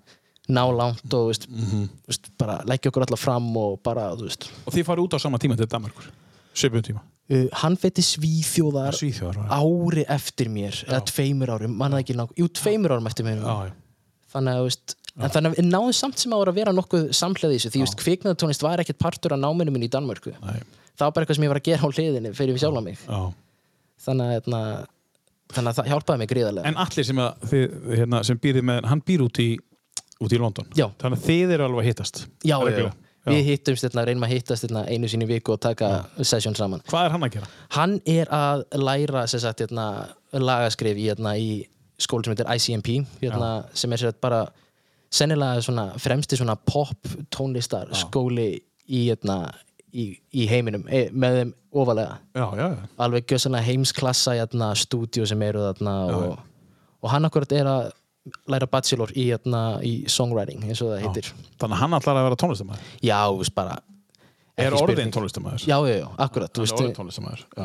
ná 0.51 0.65
langt 0.75 1.15
og 1.15 1.29
veist, 1.31 1.47
Mhm. 1.49 1.89
veist, 2.09 2.31
bara 2.39 2.63
leggja 2.67 2.91
okkur 2.91 3.03
alltaf 3.07 3.21
fram 3.21 3.57
og 3.57 3.83
bara, 3.83 4.11
og 4.13 4.73
þið 4.73 4.85
farið 4.85 5.05
út 5.07 5.15
á 5.15 5.19
sama 5.21 5.39
tíma 5.39 5.57
til 5.57 5.67
Danmarkur 5.67 6.11
Svipum 6.55 6.83
tíma? 6.83 7.01
Uh, 7.31 7.47
hann 7.53 7.77
fætti 7.77 8.03
svíþjóðar 8.03 8.91
Svíþjóðar 8.93 9.47
ári 9.55 10.05
eftir 10.09 10.49
mér 10.51 10.75
eða 10.89 11.05
tveimur 11.07 11.49
árum, 11.55 11.77
manna 11.77 12.01
ekki 12.03 12.17
lang 12.17 12.29
jú, 12.37 12.49
tveimur 12.49 12.91
árum 12.91 13.07
eftir 13.07 13.25
mér. 13.25 13.39
Já, 13.39 13.69
já, 13.69 13.73
þannig 14.35 14.57
að, 14.59 14.63
veist, 14.67 14.97
en 15.17 15.31
þannig 15.31 15.53
að 15.53 15.61
við 15.61 15.71
náðum 15.71 15.95
samt 15.95 16.19
sem 16.19 16.33
ára 16.35 16.51
að 16.51 16.59
vera 16.59 16.73
nokkuð 16.75 17.07
samhleði 17.15 17.55
þessu, 17.61 17.71
því 17.71 17.85
veist, 17.85 17.99
kvikmyndatónlist 18.03 18.63
var 18.67 18.83
ekkert 18.83 18.99
partur 18.99 19.33
af 19.37 19.39
náminu 19.39 19.71
minn 19.71 19.87
í 19.87 19.91
Danmörku. 19.91 20.35
Nei. 20.43 20.59
það 20.99 21.07
var 21.07 21.13
bara 21.13 21.25
eitthvað 21.25 21.39
sem 21.39 21.45
ég 21.45 21.53
var 21.55 21.61
að 21.61 21.69
gera 21.71 21.87
á 21.87 21.95
hliðinni 21.95 22.35
fyrir 22.37 22.55
við 22.57 22.63
sjálfa 22.65 22.83
mig. 22.85 22.99
Já. 23.07 23.21
Þannig 24.05 24.27
að, 24.27 24.33
hérna, 24.37 24.63
þannig 25.55 25.71
að 25.73 25.79
það 25.81 25.91
hjálpaði 25.93 26.23
mig 26.23 26.31
gríðarlega 26.33 26.71
En 26.71 26.81
allir 26.85 27.07
sem, 27.11 27.21
hérna, 27.99 28.23
sem 28.31 28.41
býrið 28.43 28.67
með, 28.71 28.89
hann 28.91 29.03
býr 29.07 29.25
út 29.27 29.41
í, 29.43 29.51
út 30.21 30.35
í 30.37 30.41
London. 30.41 30.69
Já. 30.79 30.87
Þannig 31.01 31.21
að 31.21 31.29
þið 31.31 31.55
eru 31.57 31.67
alveg 31.69 31.83
að 31.85 31.89
hittast. 31.91 32.21
já, 32.45 32.57
já, 32.61 32.91
við 33.31 33.43
hittumst 33.51 33.85
hérna, 33.85 34.05
reynum 34.09 34.25
að 34.25 34.33
hittast 34.37 34.65
hérna, 34.65 34.87
einu 34.89 35.09
sinni 35.13 35.27
í 35.29 35.31
viku 35.35 35.53
og 35.53 35.61
taka 35.61 35.91
sesjón 36.25 36.57
saman 36.57 36.81
Hvað 36.89 37.05
er 37.05 37.13
hann 37.15 37.27
að 37.27 37.35
gera? 37.37 37.49
hann 37.77 37.99
er 38.09 38.31
að 38.33 38.63
læra 38.81 39.27
sagt, 39.29 39.61
hérna, 39.61 39.85
lagaskrif 40.33 40.97
í, 40.97 41.05
hérna, 41.11 41.35
í 41.37 41.51
skóli 42.01 42.25
sem 42.25 42.33
heitir 42.33 42.49
ICMP 42.57 42.89
hérna, 43.21 43.51
sem 43.77 43.93
er 43.93 44.01
sér 44.01 44.17
bara 44.25 44.41
sennilega 45.13 45.61
svona, 45.67 45.85
fremsti 46.01 46.39
svona 46.41 46.55
pop 46.57 47.11
tónlistar 47.35 47.91
skóli 47.99 48.49
í, 48.89 49.03
hérna, 49.11 49.51
í, 49.93 50.05
í 50.35 50.47
heiminum 50.51 50.85
e, 50.89 51.07
með 51.13 51.37
þeim 51.41 51.53
ofalega 51.71 52.17
Já, 52.37 52.45
já, 52.59 52.67
já. 52.75 52.89
alveg 53.07 53.27
gjössanlega 53.31 53.67
heimsklassa 53.69 54.35
hérna, 54.39 54.73
stúdíu 54.79 55.27
sem 55.29 55.43
eru 55.47 55.63
þarna 55.69 55.95
og, 56.17 56.39
og 57.01 57.13
hann 57.15 57.29
akkurat 57.29 57.53
er 57.57 57.71
að 57.71 57.91
læra 58.51 58.69
bachelor 58.71 59.13
í, 59.17 59.29
hérna, 59.31 59.63
í 59.87 59.95
songwriting 60.11 60.67
eins 60.69 60.83
og 60.85 60.93
það 60.93 61.07
heitir 61.07 61.31
Þannig 61.61 61.77
að 61.77 61.81
hann 61.85 61.97
ætlar 62.01 62.21
að 62.21 62.29
vera 62.29 62.41
tónlistamæður. 62.43 62.91
já, 63.07 63.21
veist 63.41 63.55
bara 63.57 63.79
Er 64.61 64.75
orðin 64.77 65.13
tónlistamæður? 65.15 65.63
já, 65.65 65.77
já, 65.89 65.97
já, 66.03 66.09
akkurat 66.21 66.53
þú 66.53 66.61
Hann 66.61 66.67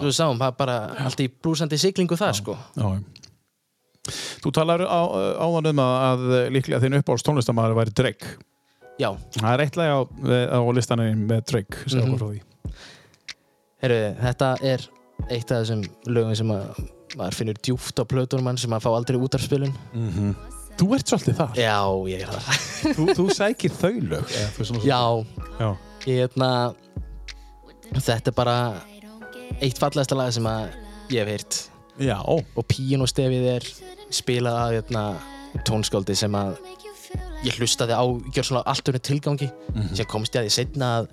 veist, 0.06 0.22
það 0.22 0.56
bara 0.62 0.78
allt 1.06 1.22
í 1.26 1.28
blúsandi 1.44 1.80
siglingu 1.82 2.16
það 2.20 2.34
sko 2.40 2.56
Já. 2.78 2.88
Þú 4.44 4.52
talar 4.54 4.84
á, 4.86 5.02
áðan 5.42 5.72
um 5.72 5.80
að, 5.82 5.96
að 6.06 6.26
líklega 6.54 6.82
þinn 6.84 7.00
uppáhalds 7.00 7.26
tónlistamæður 7.26 7.78
væri 7.80 7.94
Drake. 7.98 8.36
Já, 9.02 9.10
Það 9.38 9.52
er 9.54 9.64
eitt 9.66 9.78
lag 9.80 9.92
á, 9.92 10.00
á 10.56 10.60
listanum 10.76 11.24
með 11.30 11.46
Drake, 11.52 11.84
segja 11.86 12.04
okkur 12.06 12.22
frá 12.22 12.30
því. 12.34 12.42
Heru, 13.86 14.00
þetta 14.24 14.50
er 14.66 14.86
eitt 15.32 15.52
af 15.52 15.64
þessum 15.64 15.82
lögum 16.12 16.36
sem 16.38 16.52
að 16.56 16.84
maður 17.16 17.38
finnur 17.40 17.60
djúft 17.64 18.00
á 18.02 18.04
plötunum 18.08 18.50
hann 18.50 18.58
sem 18.60 18.74
að 18.76 18.84
fá 18.86 18.90
aldrei 18.96 19.20
útarspilun 19.22 19.74
Þú 20.76 20.88
ert 20.98 21.08
svolítið 21.08 21.38
þar. 21.40 21.54
já, 21.56 21.76
ég 22.12 22.24
er 22.26 22.32
það 22.34 22.96
Þú, 22.98 23.06
þú 23.16 23.26
sækir 23.38 23.72
þau 23.80 23.94
lög. 24.12 24.34
já, 24.84 25.00
Já. 25.62 25.70
ég 26.10 26.18
hérna 26.26 26.50
þetta 27.96 28.32
er 28.32 28.36
bara 28.36 28.56
eitt 29.64 29.80
fallegasta 29.80 30.18
lag 30.20 30.34
sem 30.36 30.44
að 30.50 30.76
ég 31.14 31.22
hef 31.24 31.32
heyrt 31.32 31.60
Já. 32.04 32.18
og 32.28 32.66
píanostefið 32.68 33.48
er 33.54 33.68
spilað 34.12 34.60
af 34.66 34.74
hérna, 34.76 35.04
tónskáldi 35.68 36.16
sem 36.20 36.36
að 36.36 36.58
ég 37.46 37.58
hlustaði 37.60 37.94
á 37.98 38.04
gjör 38.36 38.48
svona 38.50 38.64
allt 38.72 38.90
unni 38.92 39.02
tilgangi 39.06 39.50
sem 39.96 40.08
komst 40.12 40.36
ég 40.36 40.42
að 40.44 40.48
því 40.50 40.54
setna 40.60 40.92
að 41.00 41.10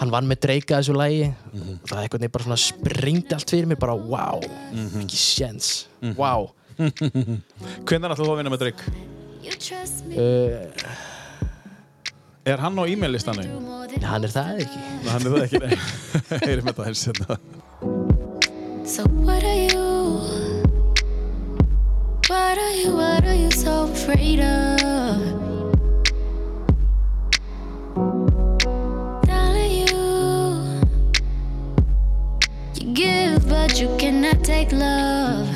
hann 0.00 0.12
vann 0.14 0.28
með 0.30 0.38
dreika 0.46 0.78
þessu 0.80 0.94
lagi 0.96 1.26
og 1.28 1.86
það 1.90 1.96
er 1.98 2.02
eitthvað 2.06 2.22
nefnir 2.24 2.34
bara 2.36 2.46
svona 2.46 2.60
springdi 2.62 3.34
allt 3.36 3.50
fyrir 3.52 3.68
mig 3.68 3.78
bara 3.82 3.94
wow, 3.98 4.40
ekki 5.02 5.18
séns 5.20 5.72
wow 6.16 6.48
Hvernig 6.80 8.06
ætlar 8.08 8.16
þú 8.16 8.28
að 8.32 8.38
vinna 8.40 8.52
með 8.54 8.62
Drake? 8.62 8.84
uh, 10.16 10.64
Er 12.48 12.56
hann 12.64 12.78
á 12.80 12.84
e-mail-listanum? 12.88 13.68
hann 14.00 14.24
er 14.24 14.32
það 14.32 14.62
ekki 14.64 14.80
Hann 15.10 15.26
er 15.26 15.34
það 15.34 15.44
ekki, 15.44 15.58
nei. 15.60 15.74
Heyrim 16.46 16.70
þetta 16.70 16.86
eins 16.88 17.02
hérna. 17.10 17.36
So 18.88 19.04
what 19.20 19.44
are 19.44 19.60
you? 19.60 19.84
What 22.30 22.58
are 22.58 22.74
you? 22.80 22.96
What 22.96 23.24
are 23.28 23.36
you 23.36 23.50
so 23.50 23.82
afraid 23.92 24.40
of? 24.40 24.89
You 33.80 33.88
cannot 33.96 34.44
take 34.44 34.72
love. 34.72 35.48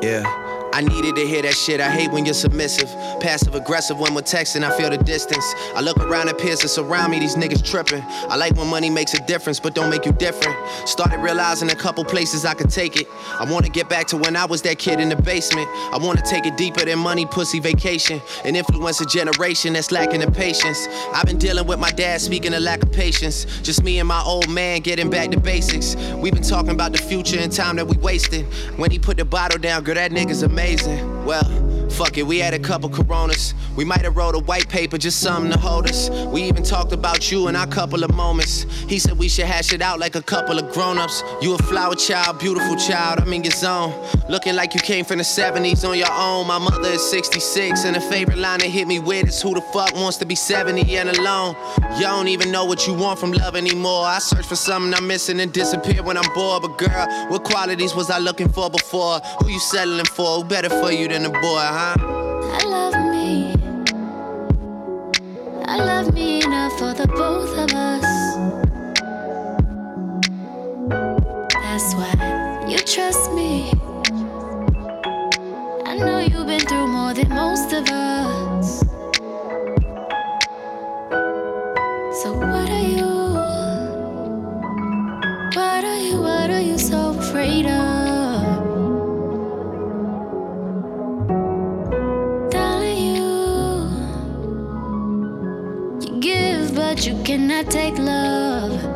Yeah. 0.00 0.45
I 0.76 0.82
needed 0.82 1.16
to 1.16 1.26
hear 1.26 1.40
that 1.40 1.54
shit. 1.54 1.80
I 1.80 1.90
hate 1.90 2.12
when 2.12 2.26
you're 2.26 2.34
submissive. 2.34 2.90
Passive 3.18 3.54
aggressive 3.54 3.98
when 3.98 4.12
we're 4.12 4.20
texting, 4.20 4.62
I 4.62 4.76
feel 4.76 4.90
the 4.90 4.98
distance. 4.98 5.42
I 5.74 5.80
look 5.80 5.96
around 5.98 6.28
at 6.28 6.36
peers 6.36 6.60
that 6.60 6.68
surround 6.68 7.12
me, 7.12 7.18
these 7.18 7.34
niggas 7.34 7.64
tripping. 7.64 8.02
I 8.28 8.36
like 8.36 8.54
when 8.56 8.68
money 8.68 8.90
makes 8.90 9.14
a 9.14 9.26
difference, 9.26 9.58
but 9.58 9.74
don't 9.74 9.88
make 9.88 10.04
you 10.04 10.12
different. 10.12 10.54
Started 10.86 11.20
realizing 11.20 11.70
a 11.70 11.74
couple 11.74 12.04
places 12.04 12.44
I 12.44 12.52
could 12.52 12.68
take 12.68 13.00
it. 13.00 13.08
I 13.40 13.50
wanna 13.50 13.70
get 13.70 13.88
back 13.88 14.06
to 14.08 14.18
when 14.18 14.36
I 14.36 14.44
was 14.44 14.60
that 14.62 14.78
kid 14.78 15.00
in 15.00 15.08
the 15.08 15.16
basement. 15.16 15.66
I 15.94 15.98
wanna 15.98 16.20
take 16.20 16.44
it 16.44 16.58
deeper 16.58 16.84
than 16.84 16.98
money, 16.98 17.24
pussy, 17.24 17.58
vacation. 17.58 18.20
And 18.44 18.54
influence 18.54 19.00
a 19.00 19.06
generation 19.06 19.72
that's 19.72 19.90
lacking 19.90 20.20
the 20.20 20.30
patience. 20.30 20.88
I've 21.14 21.24
been 21.24 21.38
dealing 21.38 21.66
with 21.66 21.78
my 21.78 21.90
dad 21.90 22.20
speaking 22.20 22.52
of 22.52 22.60
lack 22.60 22.82
of 22.82 22.92
patience. 22.92 23.46
Just 23.62 23.82
me 23.82 23.98
and 23.98 24.06
my 24.06 24.22
old 24.22 24.50
man 24.50 24.80
getting 24.80 25.08
back 25.08 25.30
to 25.30 25.40
basics. 25.40 25.96
We've 26.16 26.34
been 26.34 26.42
talking 26.42 26.72
about 26.72 26.92
the 26.92 26.98
future 26.98 27.38
and 27.40 27.50
time 27.50 27.76
that 27.76 27.88
we 27.88 27.96
wasted. 27.96 28.44
When 28.76 28.90
he 28.90 28.98
put 28.98 29.16
the 29.16 29.24
bottle 29.24 29.58
down, 29.58 29.82
girl, 29.82 29.94
that 29.94 30.10
nigga's 30.10 30.42
amazing 30.42 30.65
amazing. 30.66 31.15
Well, 31.26 31.90
fuck 31.90 32.18
it, 32.18 32.22
we 32.22 32.38
had 32.38 32.54
a 32.54 32.58
couple 32.60 32.88
coronas. 32.88 33.52
We 33.74 33.84
might 33.84 34.02
have 34.02 34.16
wrote 34.16 34.36
a 34.36 34.38
white 34.38 34.68
paper, 34.68 34.96
just 34.96 35.20
something 35.20 35.50
to 35.50 35.58
hold 35.58 35.88
us. 35.88 36.08
We 36.08 36.42
even 36.42 36.62
talked 36.62 36.92
about 36.92 37.32
you 37.32 37.48
in 37.48 37.56
our 37.56 37.66
couple 37.66 38.04
of 38.04 38.14
moments. 38.14 38.62
He 38.88 39.00
said 39.00 39.18
we 39.18 39.28
should 39.28 39.46
hash 39.46 39.72
it 39.72 39.82
out 39.82 39.98
like 39.98 40.14
a 40.14 40.22
couple 40.22 40.56
of 40.56 40.72
grown-ups. 40.72 41.24
You 41.42 41.54
a 41.54 41.58
flower 41.58 41.96
child, 41.96 42.38
beautiful 42.38 42.76
child, 42.76 43.18
I'm 43.18 43.32
in 43.32 43.42
your 43.42 43.50
zone. 43.50 43.92
Looking 44.28 44.54
like 44.54 44.74
you 44.74 44.80
came 44.80 45.04
from 45.04 45.18
the 45.18 45.24
70s 45.24 45.88
on 45.88 45.98
your 45.98 46.12
own. 46.12 46.46
My 46.46 46.58
mother 46.58 46.90
is 46.90 47.04
66, 47.10 47.84
and 47.84 47.96
the 47.96 48.00
favorite 48.00 48.38
line 48.38 48.60
that 48.60 48.68
hit 48.68 48.86
me 48.86 49.00
with 49.00 49.26
is 49.26 49.42
who 49.42 49.54
the 49.54 49.60
fuck 49.60 49.94
wants 49.94 50.18
to 50.18 50.26
be 50.26 50.36
70 50.36 50.96
and 50.96 51.08
alone? 51.08 51.56
You 51.96 52.02
don't 52.02 52.28
even 52.28 52.52
know 52.52 52.64
what 52.64 52.86
you 52.86 52.94
want 52.94 53.18
from 53.18 53.32
love 53.32 53.56
anymore. 53.56 54.04
I 54.04 54.20
search 54.20 54.46
for 54.46 54.56
something 54.56 54.94
I'm 54.94 55.08
missing 55.08 55.40
and 55.40 55.52
disappear 55.52 56.04
when 56.04 56.16
I'm 56.16 56.32
bored. 56.34 56.62
But 56.62 56.78
girl, 56.78 57.06
what 57.30 57.42
qualities 57.42 57.96
was 57.96 58.10
I 58.10 58.18
looking 58.18 58.48
for 58.48 58.70
before? 58.70 59.18
Who 59.40 59.48
you 59.48 59.58
settling 59.60 60.06
for? 60.06 60.36
Who 60.36 60.44
better 60.44 60.70
for 60.70 60.92
you 60.92 61.08
than 61.08 61.15
a 61.24 61.30
boy, 61.30 61.40
huh? 61.40 61.94
I 61.98 62.62
love 62.66 62.94
me. 63.10 63.54
I 65.64 65.76
love 65.78 66.12
me 66.12 66.42
enough 66.44 66.78
for 66.78 66.92
the 66.92 67.06
both 67.08 67.52
of 67.56 67.70
us. 67.72 68.04
That's 71.54 71.94
why 71.94 72.66
you 72.68 72.76
trust 72.78 73.32
me. 73.32 73.72
I 75.86 75.96
know 75.96 76.18
you've 76.18 76.46
been 76.46 76.60
through 76.60 76.88
more 76.88 77.14
than 77.14 77.30
most 77.30 77.72
of 77.72 77.88
us. 77.88 78.80
So 82.20 82.32
what 82.34 82.68
are 82.68 82.88
you? 82.94 83.10
What 85.56 85.84
are 85.84 86.00
you? 86.08 86.20
What 86.20 86.50
are 86.50 86.60
you 86.60 86.76
so 86.76 87.16
afraid 87.18 87.66
of? 87.66 87.95
But 96.96 97.06
you 97.06 97.22
cannot 97.24 97.70
take 97.70 97.98
love. 97.98 98.95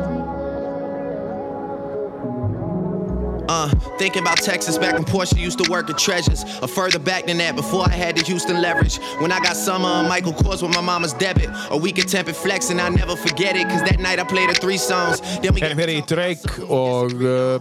Uh, 3.51 3.67
thinking 3.99 4.21
about 4.21 4.37
Texas 4.37 4.77
back 4.77 4.93
when 4.93 5.03
Portia 5.03 5.37
used 5.37 5.59
to 5.61 5.69
work 5.69 5.89
at 5.89 5.97
Treasures. 5.97 6.45
Or 6.61 6.69
further 6.69 6.99
back 6.99 7.25
than 7.25 7.37
that, 7.39 7.53
before 7.57 7.83
I 7.83 7.91
had 8.03 8.15
the 8.15 8.23
Houston 8.23 8.61
leverage. 8.61 8.95
When 9.19 9.29
I 9.31 9.39
got 9.41 9.57
summer 9.57 9.89
on 9.89 10.07
Michael 10.07 10.31
Kors 10.31 10.61
with 10.63 10.73
my 10.73 10.79
mama's 10.79 11.11
debit. 11.13 11.49
A 11.69 11.77
week 11.77 11.97
of 11.97 12.05
tempered 12.05 12.37
flex, 12.37 12.69
and 12.69 12.79
I 12.79 12.87
never 12.87 13.15
forget 13.17 13.57
it. 13.57 13.67
Cause 13.67 13.81
that 13.89 13.99
night 13.99 14.19
I 14.19 14.23
played 14.23 14.47
her 14.47 14.55
three 14.55 14.77
songs. 14.77 15.19
Then 15.41 15.53
we 15.53 15.59
Erum 15.67 15.81
hér 15.83 15.91
í 15.91 15.99
Drake 16.07 16.63
og 16.69 17.11
uh, 17.21 17.59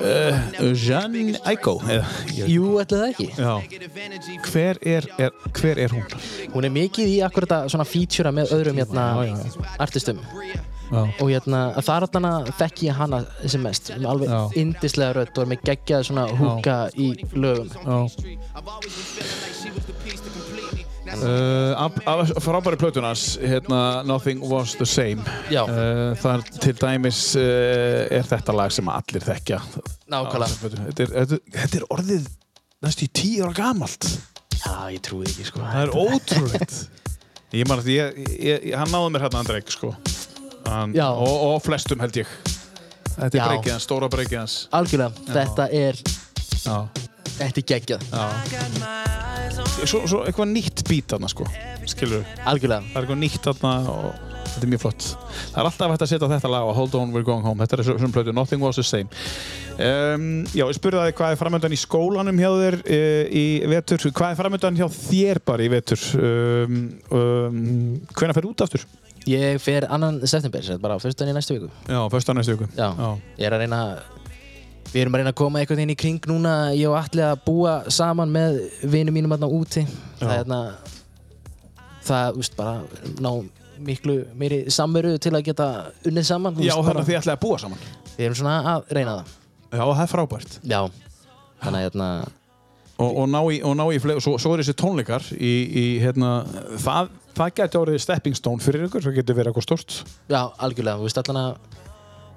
uh, 0.00 0.72
Jeanne 0.72 1.36
Aiko. 1.44 1.76
eða, 1.84 2.08
ég- 2.38 2.48
jú, 2.54 2.72
ætli 2.80 3.02
það 3.02 3.12
ekki 3.12 3.28
Já. 3.36 3.52
Hver 4.48 4.80
er, 4.94 5.10
er, 5.18 5.36
hver 5.60 5.84
er 5.84 5.94
hún? 5.98 6.08
hún 6.54 6.64
er 6.64 6.72
mikið 6.80 7.12
í 7.12 7.20
akkurat 7.28 7.54
að 7.60 7.70
svona 7.74 7.84
featura 7.92 8.32
með 8.32 8.56
öðrum 8.56 8.80
hérna 8.80 9.06
artistum 9.84 10.24
Já. 10.48 10.64
Og 10.92 11.26
hérna 11.28 11.62
þar 11.84 12.08
allan 12.08 12.48
þekki 12.58 12.88
ég 12.88 12.98
hana 12.98 13.22
sem 13.44 13.62
mest 13.64 13.90
er 13.94 14.06
alveg 14.08 14.56
indislega 14.58 15.18
rödd 15.18 15.34
og 15.36 15.44
er 15.44 15.50
með 15.52 15.64
geggjað 15.68 16.06
svona 16.08 16.26
húka 16.38 16.78
í 16.96 17.12
lögum. 17.36 17.70
Uh, 21.08 21.72
af, 21.72 21.96
af 22.06 22.30
frábæri 22.44 22.76
plötunars 22.76 23.38
hérna 23.40 24.02
Nothing 24.04 24.42
Was 24.44 24.74
The 24.76 24.86
Same. 24.86 25.24
Uh, 25.48 26.12
þar 26.20 26.44
til 26.60 26.74
dæmis 26.76 27.22
uh, 27.40 28.04
er 28.12 28.28
þetta 28.28 28.54
lag 28.56 28.74
sem 28.74 28.90
allir 28.92 29.24
þekkja. 29.24 29.62
Nákvæmlega. 30.12 30.76
Þetta 30.90 31.06
er, 31.06 31.14
þetta, 31.16 31.40
þetta 31.56 31.80
er 31.80 31.88
orðið 31.96 32.28
næstu 32.84 33.08
í 33.08 33.10
tíu 33.22 33.48
ára 33.48 33.56
gamalt. 33.56 34.10
Já, 34.58 34.74
ég 34.92 35.00
trúi 35.08 35.24
ekki 35.26 35.48
sko. 35.48 35.64
Það 35.64 35.86
er 35.86 35.96
ótrúlegt. 35.96 36.78
Ég 37.56 37.68
man 37.70 37.80
að 37.80 37.92
ég, 37.94 38.24
ég, 38.36 38.66
ég, 38.68 38.74
hann 38.76 38.92
náði 38.92 39.14
mér 39.14 39.24
hérna 39.24 39.40
Andrek 39.40 39.72
sko 39.72 39.94
hann, 40.66 40.94
Já. 40.96 41.06
og, 41.12 41.36
og 41.52 41.60
flestum 41.64 42.00
held 42.02 42.20
ég. 42.22 42.32
Þetta 43.18 43.32
er 43.32 43.40
Já. 43.40 43.46
breykið 43.50 43.72
hans, 43.74 43.86
stóra 43.88 44.08
breykið 44.12 44.38
hans. 44.38 44.56
Algjörlega, 44.78 45.26
þetta 45.34 45.68
er 45.74 46.00
já, 46.62 46.76
þetta 47.38 47.62
er 47.62 47.68
geggjað. 47.72 48.08
Já. 48.12 48.26
Svo, 49.88 50.02
svo 50.06 50.22
eitthvað 50.26 50.50
nýtt 50.52 50.82
beat 50.88 51.12
þarna 51.12 51.30
sko. 51.30 51.46
Skilur 51.88 52.26
algjörlega. 52.46 52.82
Það 52.92 52.98
er 52.98 53.06
eitthvað 53.06 53.22
nýtt 53.22 53.46
þarna 53.46 53.72
og 53.92 54.08
þetta 54.48 54.66
er 54.66 54.72
mjög 54.72 54.82
flott. 54.82 55.06
Það 55.52 55.58
er 55.60 55.68
alltaf 55.70 55.92
hægt 55.92 56.04
að 56.04 56.10
setja 56.12 56.30
þetta 56.32 56.50
lag 56.52 56.66
á 56.66 56.72
Hold 56.78 56.96
On 56.98 57.14
We're 57.14 57.26
Going 57.26 57.44
Home. 57.46 57.62
Þetta 57.62 57.78
er 57.78 57.88
svona 57.88 58.14
plötu 58.14 58.34
Nothing 58.34 58.64
Was 58.64 58.78
The 58.78 58.86
Same. 58.86 59.10
Um, 59.78 60.28
já, 60.50 60.64
ég 60.64 60.78
spurði 60.78 61.02
það 61.02 61.12
hvað 61.20 61.34
er 61.34 61.40
framöndan 61.42 61.74
í 61.74 61.78
skólanum 61.78 62.40
hjá 62.42 62.48
þér 62.58 62.78
e, 62.82 63.00
í 63.30 63.44
vetur? 63.70 64.08
Hvað 64.10 64.32
er 64.32 64.40
framöndan 64.40 64.78
hjá 64.80 64.88
þér 64.90 65.42
bara 65.46 65.66
í 65.66 65.70
vetur? 65.70 66.06
Um, 66.18 66.80
um, 67.14 67.60
hvenær 68.18 68.38
fer 68.38 68.50
út 68.50 68.66
aftur? 68.66 68.86
Ég 69.28 69.58
fer 69.60 69.84
annan 69.92 70.20
september, 70.24 70.64
bara 70.80 70.96
á 70.96 71.02
fyrstunni 71.02 71.34
í 71.34 71.36
næstu 71.36 71.58
viku. 71.58 71.68
Já, 71.88 72.00
fyrsta 72.12 72.34
næstu 72.36 72.54
viku. 72.56 72.68
Já, 72.78 72.88
ég 73.38 73.44
er 73.48 73.56
að 73.56 73.64
reyna 73.66 73.82
Við 74.88 75.02
erum 75.02 75.16
að 75.18 75.20
reyna 75.20 75.32
að 75.34 75.36
koma 75.36 75.60
einhvern 75.60 75.76
veginn 75.82 75.92
í 75.92 75.96
kring 76.00 76.26
núna 76.30 76.52
Ég 76.72 76.88
og 76.88 76.96
Atli 76.96 77.20
að 77.20 77.42
búa 77.44 77.72
saman 77.92 78.30
með 78.32 78.54
vinum 78.88 79.12
mínum 79.18 79.34
aðna 79.36 79.50
úti. 79.52 79.82
Það 80.16 80.30
er 80.32 80.38
hérna 80.38 80.60
Það, 82.08 82.38
veist, 82.38 82.54
bara 82.56 82.78
ná 83.20 83.32
miklu 83.84 84.14
meiri 84.38 84.62
samveru 84.72 85.18
til 85.22 85.34
að 85.36 85.44
geta 85.50 85.66
unnið 86.08 86.24
saman 86.26 86.56
þú 86.56 86.64
já, 86.64 86.72
þannig 86.72 86.88
bara- 86.88 87.02
að 87.04 87.10
þið 87.10 87.18
ætlaði 87.20 87.36
að 87.36 87.42
búa 87.44 87.58
saman. 87.62 87.84
Við 88.16 88.24
erum 88.24 88.38
svona 88.40 88.54
að 88.72 88.94
reyna 88.96 89.16
það. 89.18 89.36
Já, 89.68 89.84
það 89.84 90.02
er 90.02 90.10
frábært. 90.14 90.58
Já, 90.64 90.80
þannig 91.62 91.78
að 91.78 91.84
hérna 91.84 92.08
og, 92.98 93.10
og 93.12 93.28
ná 93.30 93.40
í, 93.52 93.58
og 93.62 93.76
ná 93.78 93.84
í 93.94 94.00
svo, 94.24 94.38
svo 94.40 94.54
er 94.54 94.62
þessi 94.64 94.74
tónleikar 94.80 95.28
í, 95.36 95.52
í 95.68 95.84
hérna, 96.02 96.32
það, 96.82 97.12
það 97.38 97.52
getur 97.60 97.82
orðið 97.84 98.00
stepping 98.04 98.36
stone 98.38 98.62
fyrir 98.64 98.86
ykkur, 98.88 99.04
það 99.06 99.16
getur 99.20 99.38
verið 99.38 99.52
eitthvað 99.52 99.66
stort 99.68 99.98
Já, 100.32 100.40
algjörlega, 100.66 100.98
þú 101.00 101.08
veist 101.08 101.20
allan 101.22 101.40
að 101.44 101.78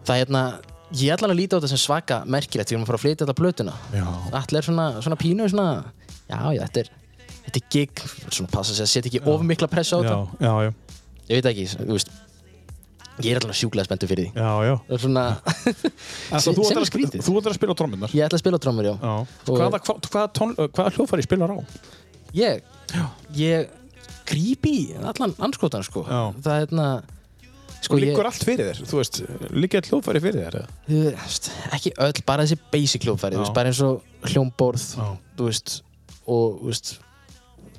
Það 0.01 0.15
er 0.15 0.23
hérna 0.25 0.43
Ég 0.91 1.13
alveg 1.15 1.31
að 1.31 1.37
líta 1.39 1.55
á 1.55 1.57
þetta 1.61 1.69
sem 1.71 1.79
svaka 1.79 2.15
merkilegt 2.27 2.71
Við 2.71 2.75
erum 2.75 2.83
að 2.83 2.89
fara 2.91 2.99
að 2.99 3.03
flytja 3.05 3.21
þetta 3.25 3.35
plötuna. 3.39 3.73
Já, 3.95 4.05
Allir 4.41 4.59
er 4.59 4.65
svona, 4.67 4.87
svona 5.05 5.17
pínu 5.21 5.45
svona 5.51 5.67
Já, 6.27 6.39
já, 6.51 6.63
þetta 6.65 6.81
er 6.83 6.89
Þetta 7.45 7.59
er 7.61 7.67
gig, 7.75 8.01
svona 8.31 8.51
passa 8.51 8.75
sig 8.75 8.83
að 8.85 8.91
setja 8.91 9.11
ekki 9.11 9.21
of 9.31 9.45
mikla 9.47 9.69
pressa 9.71 9.97
á 9.97 9.99
já, 10.03 10.09
þetta. 10.09 10.41
já, 10.43 10.51
já, 10.67 10.73
Ég 11.31 11.39
veit 11.39 11.47
ekki, 11.53 11.65
þú 11.79 11.95
veist 11.95 12.11
Ég 13.21 13.35
er 13.35 13.39
allavega 13.41 13.57
sjúklega 13.59 13.85
spenntur 13.85 14.09
fyrir 14.09 14.29
því. 14.31 14.41
Já, 14.41 14.51
já. 14.65 14.99
Svona 15.03 15.23
Ætla, 15.45 16.39
þú, 16.55 16.63
ætlar 16.65 16.81
að, 16.81 16.87
skrítið. 16.89 17.23
þú 17.27 17.33
ætlar 17.41 17.53
að 17.53 17.57
spila 17.59 17.75
á 17.75 17.77
trommunar 17.81 18.13
Ég 18.15 18.25
ætla 18.25 18.37
að 18.39 18.43
spila 18.43 18.57
á 18.57 18.63
trommur, 18.63 18.87
já. 18.87 18.93
Já. 18.97 19.11
Og- 19.51 19.59
Hvaða, 19.59 19.81
hva, 19.85 19.95
hvaða, 20.07 20.29
tón, 20.39 20.53
hvaða 20.63 20.93
hljóðfæri 20.95 21.25
spilar 21.27 21.53
á? 21.53 21.57
Ég, 22.33 22.63
ég 23.37 23.75
í 24.31 24.75
allan 25.01 25.33
anskotan, 25.43 25.83
sko 25.83 26.05
Já. 26.07 26.21
Það 26.41 26.53
er 26.55 26.65
hérna 26.65 26.87
Sko, 27.81 27.97
ég, 27.97 28.11
liggur 28.11 28.27
allt 28.29 28.43
fyrir 28.45 28.67
þér, 28.69 28.79
þú 28.85 28.97
veist, 28.99 29.15
liggja 29.57 29.79
hljóðfæri 29.87 30.19
fyrir 30.21 30.43
þér? 30.43 30.57
eða? 30.59 30.73
þú 30.85 30.99
veist, 31.07 31.47
ekki 31.73 31.91
öll, 32.05 32.19
bara 32.27 32.43
þessi 32.45 32.57
basic 32.75 33.07
hljóðfæri, 33.07 33.39
þú 33.39 33.41
veist, 33.41 33.55
bara 33.57 33.71
eins 33.71 33.79
og 33.81 34.27
hljómborð, 34.29 34.83
Já. 34.99 35.07
þú 35.39 35.47
veist, 35.47 35.73
og, 36.29 36.59
þú 36.59 36.69
veist, 36.69 36.91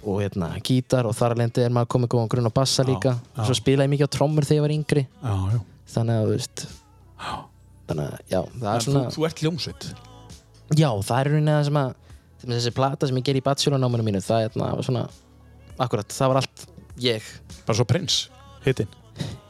og 0.02 0.18
hérna, 0.24 0.48
gítar 0.66 1.06
og 1.06 1.14
þar 1.14 1.36
alveg 1.36 1.60
er 1.62 1.70
maður 1.70 1.92
komið 1.94 2.10
góðan 2.16 2.32
grunn 2.34 2.50
á 2.50 2.58
bassa 2.58 2.82
líka. 2.82 3.14
já. 3.14 3.44
Svo 3.46 3.54
spilaði 3.54 3.86
ég 3.86 3.92
mikið 3.94 4.10
á 4.10 4.14
trommur 4.18 4.48
þegar 4.48 4.58
ég 4.58 4.66
var 4.66 4.74
yngri, 4.74 5.04
Já, 5.22 5.34
já. 5.54 5.60
þannig 5.94 6.18
að, 6.18 6.26
þú 6.26 6.34
veist, 6.34 6.66
þannig 7.86 8.04
að, 8.08 8.18
já, 8.34 8.40
það 8.58 8.70
er 8.74 8.86
svona, 8.88 9.04
þú, 9.06 9.14
þú 9.20 9.26
ert 9.30 9.42
hljómsveit. 9.44 9.86
já, 10.82 10.88
það 10.90 11.18
er 11.20 11.30
rauninni 11.30 11.54
að, 11.54 11.94
dæmis 12.42 12.58
þessi 12.58 12.74
plata 12.74 13.06
sem 13.06 13.22
ég 13.22 13.28
ger 13.30 13.38
í 13.38 13.44
bachelornámanu 13.46 14.02
mínu, 14.10 14.18
það 14.26 14.40
er 14.42 14.50
hérna, 14.50 14.72
svona, 14.82 15.06
akkurat, 15.78 16.08
það 16.12 16.28
var 16.32 16.36
allt 16.42 16.66
ég. 17.00 17.22
Bara 17.66 17.76
svo 17.78 17.84
prins, 17.88 18.28
hitinn. 18.66 18.88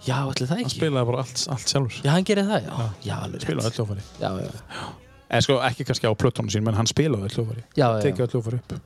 Já, 0.02 0.16
allir 0.26 0.46
það 0.48 0.56
Hann 0.56 0.64
ekki. 0.66 0.76
spilaði 0.80 1.06
bara 1.06 1.18
allt, 1.22 1.46
allt 1.54 1.68
sjálfur. 1.70 2.00
Já, 2.02 2.10
hann 2.10 2.24
gerir 2.26 2.44
það, 2.48 2.64
já. 2.66 2.88
Já, 3.06 3.14
alveg 3.22 3.40
Spilaði 3.44 3.62
rétt. 3.62 3.78
öll 3.78 3.86
hljóðfæri. 3.86 4.02
Já, 4.20 4.30
já, 4.42 4.88
En 5.32 5.40
sko, 5.42 5.54
ekki 5.64 5.84
kannski 5.88 6.04
á 6.10 6.12
plötunum 6.18 6.50
sín, 6.52 6.62
menn 6.66 6.74
hann 6.74 6.86
spilaði 6.90 7.22
öll 7.28 7.36
hljóðfæri. 7.36 7.62
já, 7.78 7.86
já. 7.86 8.00
Tekið 8.02 8.20
öll 8.26 8.32
hljóðfæri 8.34 8.58
upp. 8.60 8.80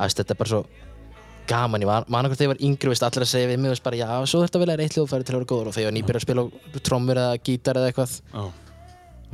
Æst, 0.00 0.16
þetta 0.22 0.30
er 0.30 0.38
bara 0.40 0.48
svo 0.48 0.64
gaman, 1.46 1.82
ég 1.82 2.08
man 2.08 2.24
okkur 2.24 2.36
þegar 2.38 2.46
ég 2.46 2.52
var 2.54 2.62
yngri 2.64 2.88
veist, 2.88 3.02
allir 3.04 3.22
að 3.26 3.28
segja 3.34 3.48
við 3.50 3.58
mig, 3.60 3.70
veist, 3.74 3.82
bara, 3.84 3.96
já, 3.96 4.08
svo 4.24 4.40
þurft 4.40 4.54
að 4.56 4.62
velja 4.64 4.78
eitt 4.86 4.94
hljóðfæri 4.96 5.24
til 5.28 5.34
að 5.34 5.38
vera 5.42 5.50
góður 5.50 5.66
og 5.68 5.74
þegar 5.74 5.84
ég 5.84 5.90
var 5.90 5.96
nýbyrð 5.98 6.16
að 6.16 6.24
spila 6.24 6.44
á 6.44 6.46
trommur 6.88 7.16
eða 7.20 7.42
gítar 7.44 7.76
eða 7.76 7.90
eitthvað 7.92 8.14
Já. 8.32 8.44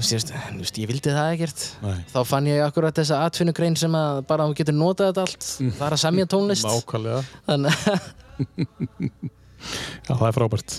Veist, 0.00 0.32
veist, 0.58 0.78
ég 0.80 0.88
vildi 0.90 1.12
það 1.12 1.32
ekkert 1.36 1.64
Nei. 1.84 1.98
þá 2.12 2.18
fann 2.26 2.46
ég 2.50 2.62
akkurat 2.64 2.96
þessa 2.96 3.18
atvinnugrein 3.26 3.76
sem 3.76 3.92
að 3.98 4.22
bara 4.30 4.46
þú 4.48 4.56
getur 4.60 4.76
notað 4.78 5.10
þetta 5.12 5.26
allt 5.26 5.48
það 5.78 5.86
er 5.86 5.96
að 5.96 6.02
semja 6.06 6.26
tónlist 6.32 6.66
þannig 7.46 7.74
Já, 10.08 10.14
það 10.16 10.26
er 10.30 10.32
frábært. 10.32 10.74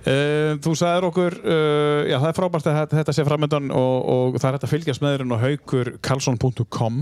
Uh, 0.00 0.56
þú 0.64 0.72
sagðir 0.80 1.04
okkur, 1.06 1.34
uh, 1.44 2.00
já, 2.10 2.16
það 2.18 2.28
er 2.32 2.36
frábært 2.40 2.66
að 2.66 2.78
þetta- 2.96 3.14
sé 3.14 3.24
framöndan 3.28 3.68
og, 3.70 4.08
og 4.10 4.38
það 4.40 4.48
er 4.48 4.56
hægt 4.56 4.66
að 4.66 4.72
fylgjast 4.72 5.04
með 5.04 5.14
þérinn 5.14 5.34
á 5.36 5.38
haukurkarlsson.com. 5.44 6.96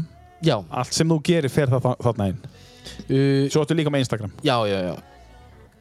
já, 0.44 0.57
Allt 0.68 0.93
sem 0.99 1.09
þú 1.09 1.18
gerir 1.25 1.49
fer 1.55 1.73
það 1.73 1.86
þa- 1.86 1.97
þarna 2.05 2.27
inn. 2.35 2.43
uh, 2.44 3.49
Svo 3.49 3.65
áttu 3.65 3.78
líka 3.78 3.91
með 3.94 4.05
Instagram. 4.05 4.33
já, 4.44 4.57
já, 4.68 4.78
já 4.91 4.94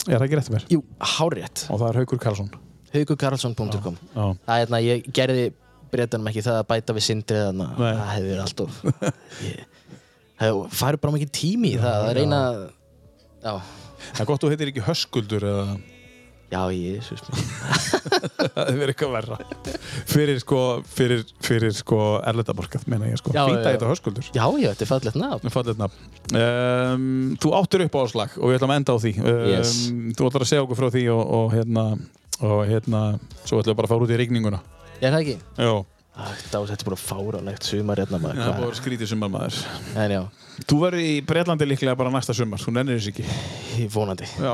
Er 0.07 0.15
það 0.21 0.25
ekki 0.29 0.37
rétt 0.39 0.49
mér? 0.55 0.65
jú, 0.71 0.79
hárétt, 1.03 1.65
Og 1.69 1.79
það 1.81 1.89
er 1.89 1.99
Haukur 1.99 2.19
Karlsson. 2.23 2.49
haugukarlsson.com 2.95 3.97
það 4.15 4.53
er 4.55 4.61
hérna, 4.63 4.81
ég 4.85 5.09
gerði 5.17 5.47
breytanum 5.91 6.29
ekki 6.31 6.43
það 6.45 6.61
að 6.61 6.69
bæta 6.71 6.95
við 6.97 7.05
sindrið 7.07 7.43
þarna 7.47 7.67
Nei. 7.73 7.91
það 7.97 8.07
hefði 8.13 8.31
verið 8.31 8.45
alltof 8.45 8.79
ég, 9.47 9.67
það 10.41 10.63
farið 10.81 11.03
bara 11.05 11.15
mikið 11.17 11.31
tími 11.41 11.73
í 11.75 11.77
það 11.83 12.07
að 12.07 12.15
reyna 12.21 12.41
að- 12.47 12.65
já, 13.47 13.53
Það 14.07 14.19
er 14.21 14.27
gott 14.29 14.43
þú 14.43 14.49
heitir 14.53 14.69
ekki 14.71 14.83
Höskuldur 14.85 15.43
eða 15.47 15.63
já, 16.47 16.59
jésus 16.71 17.23
það 17.27 18.69
hefur 18.69 18.77
verið 18.77 18.91
eitthvað 18.93 19.13
verra. 19.17 19.37
Fyrir 20.07 20.37
sko, 20.39 20.59
fyrir, 20.87 21.23
fyrir 21.43 21.73
sko 21.75 21.97
erlendaborkað, 22.21 22.85
meina 22.87 23.09
ég 23.09 23.19
sko. 23.19 23.33
Fýnda 23.35 23.65
þetta 23.73 23.89
Höskuldur. 23.89 24.29
já, 24.31 24.45
já, 24.61 24.69
þetta 24.69 24.85
er 24.85 24.91
fallegt 24.93 25.17
nafn 25.19 25.51
Fallet 25.51 25.81
nafn. 25.81 26.05
Um, 26.39 27.09
þú 27.41 27.51
áttur 27.57 27.83
upp 27.87 27.97
á 27.97 27.99
áslag 28.05 28.37
og 28.39 28.47
við 28.53 28.59
ætlum 28.61 28.73
að 28.75 28.79
enda 28.83 28.95
á 28.95 28.97
því. 29.03 29.11
Um, 29.19 29.41
Yes. 29.57 29.73
Þú 30.15 30.29
ætlar 30.29 30.45
að 30.45 30.51
segja 30.53 30.63
okkur 30.63 30.79
frá 30.79 30.87
því 30.95 31.03
og, 31.17 31.23
og 31.41 31.51
hérna, 31.57 31.85
og 32.41 32.65
hérna, 32.69 33.19
svo 33.45 33.59
ætlum 33.61 33.73
við 33.73 33.77
bara 33.79 33.87
að 33.87 33.93
fara 33.93 34.05
út 34.07 34.13
í 34.13 34.17
rigninguna. 34.19 34.59
ég 35.01 35.07
er 35.07 35.13
það 35.15 35.21
ekki 35.21 35.37
Já, 35.57 35.85
Æ, 36.17 36.25
Dá, 36.49 36.57
þetta 36.65 36.81
er 36.81 36.87
bara 36.89 36.97
fáránlegt 36.97 37.63
sumar 37.69 37.99
hérna 38.01 38.17
maður 38.17 38.39
það 38.41 38.47
hvað- 38.55 38.63
var 38.65 38.77
skrítið 38.79 39.07
sumar 39.11 39.29
maður. 39.29 39.57
En 40.01 40.11
já, 40.11 40.21
Þú 40.65 40.77
verður 40.81 41.01
í 41.05 41.11
Breitlandi 41.21 41.65
líklega 41.69 41.93
bara 41.95 42.09
næsta 42.09 42.33
sumar, 42.33 42.57
þú 42.57 42.71
nennir 42.73 42.97
þess 42.97 43.11
ekki. 43.11 43.25
ég 43.77 43.91
vonandi 43.93 44.25
Já, 44.25 44.53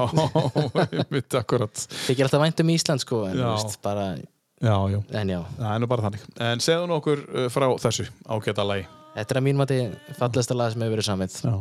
veit 1.13 1.33
akkurat. 1.39 1.85
Er 2.11 2.23
alltaf 2.25 2.41
vænt 2.43 2.59
um 2.59 2.67
Ísland 2.73 2.99
sko 2.99 3.21
En, 3.29 3.37
Já. 3.37 3.45
þú 3.55 3.63
veist, 3.63 3.79
bara, 3.81 4.17
Já, 4.59 4.75
já. 4.91 4.99
en 5.21 5.27
já, 5.29 5.39
Það 5.59 5.71
er 5.75 5.79
nú 5.79 5.87
bara 5.87 6.01
þannig. 6.09 6.25
En 6.39 6.59
segðu 6.59 6.87
nú 6.91 6.97
okkur 6.99 7.23
uh, 7.31 7.47
frá 7.49 7.67
þessu 7.79 8.09
ágæta 8.27 8.65
lagi. 8.67 8.85
þetta 9.15 9.31
er 9.31 9.39
að 9.39 9.43
mín 9.47 9.55
mati 9.55 9.79
fallegasta 10.19 10.55
lag 10.59 10.73
sem 10.73 10.81
hefur 10.83 10.97
verið 10.97 11.07
samið 11.07 11.39
Já. 11.47 11.55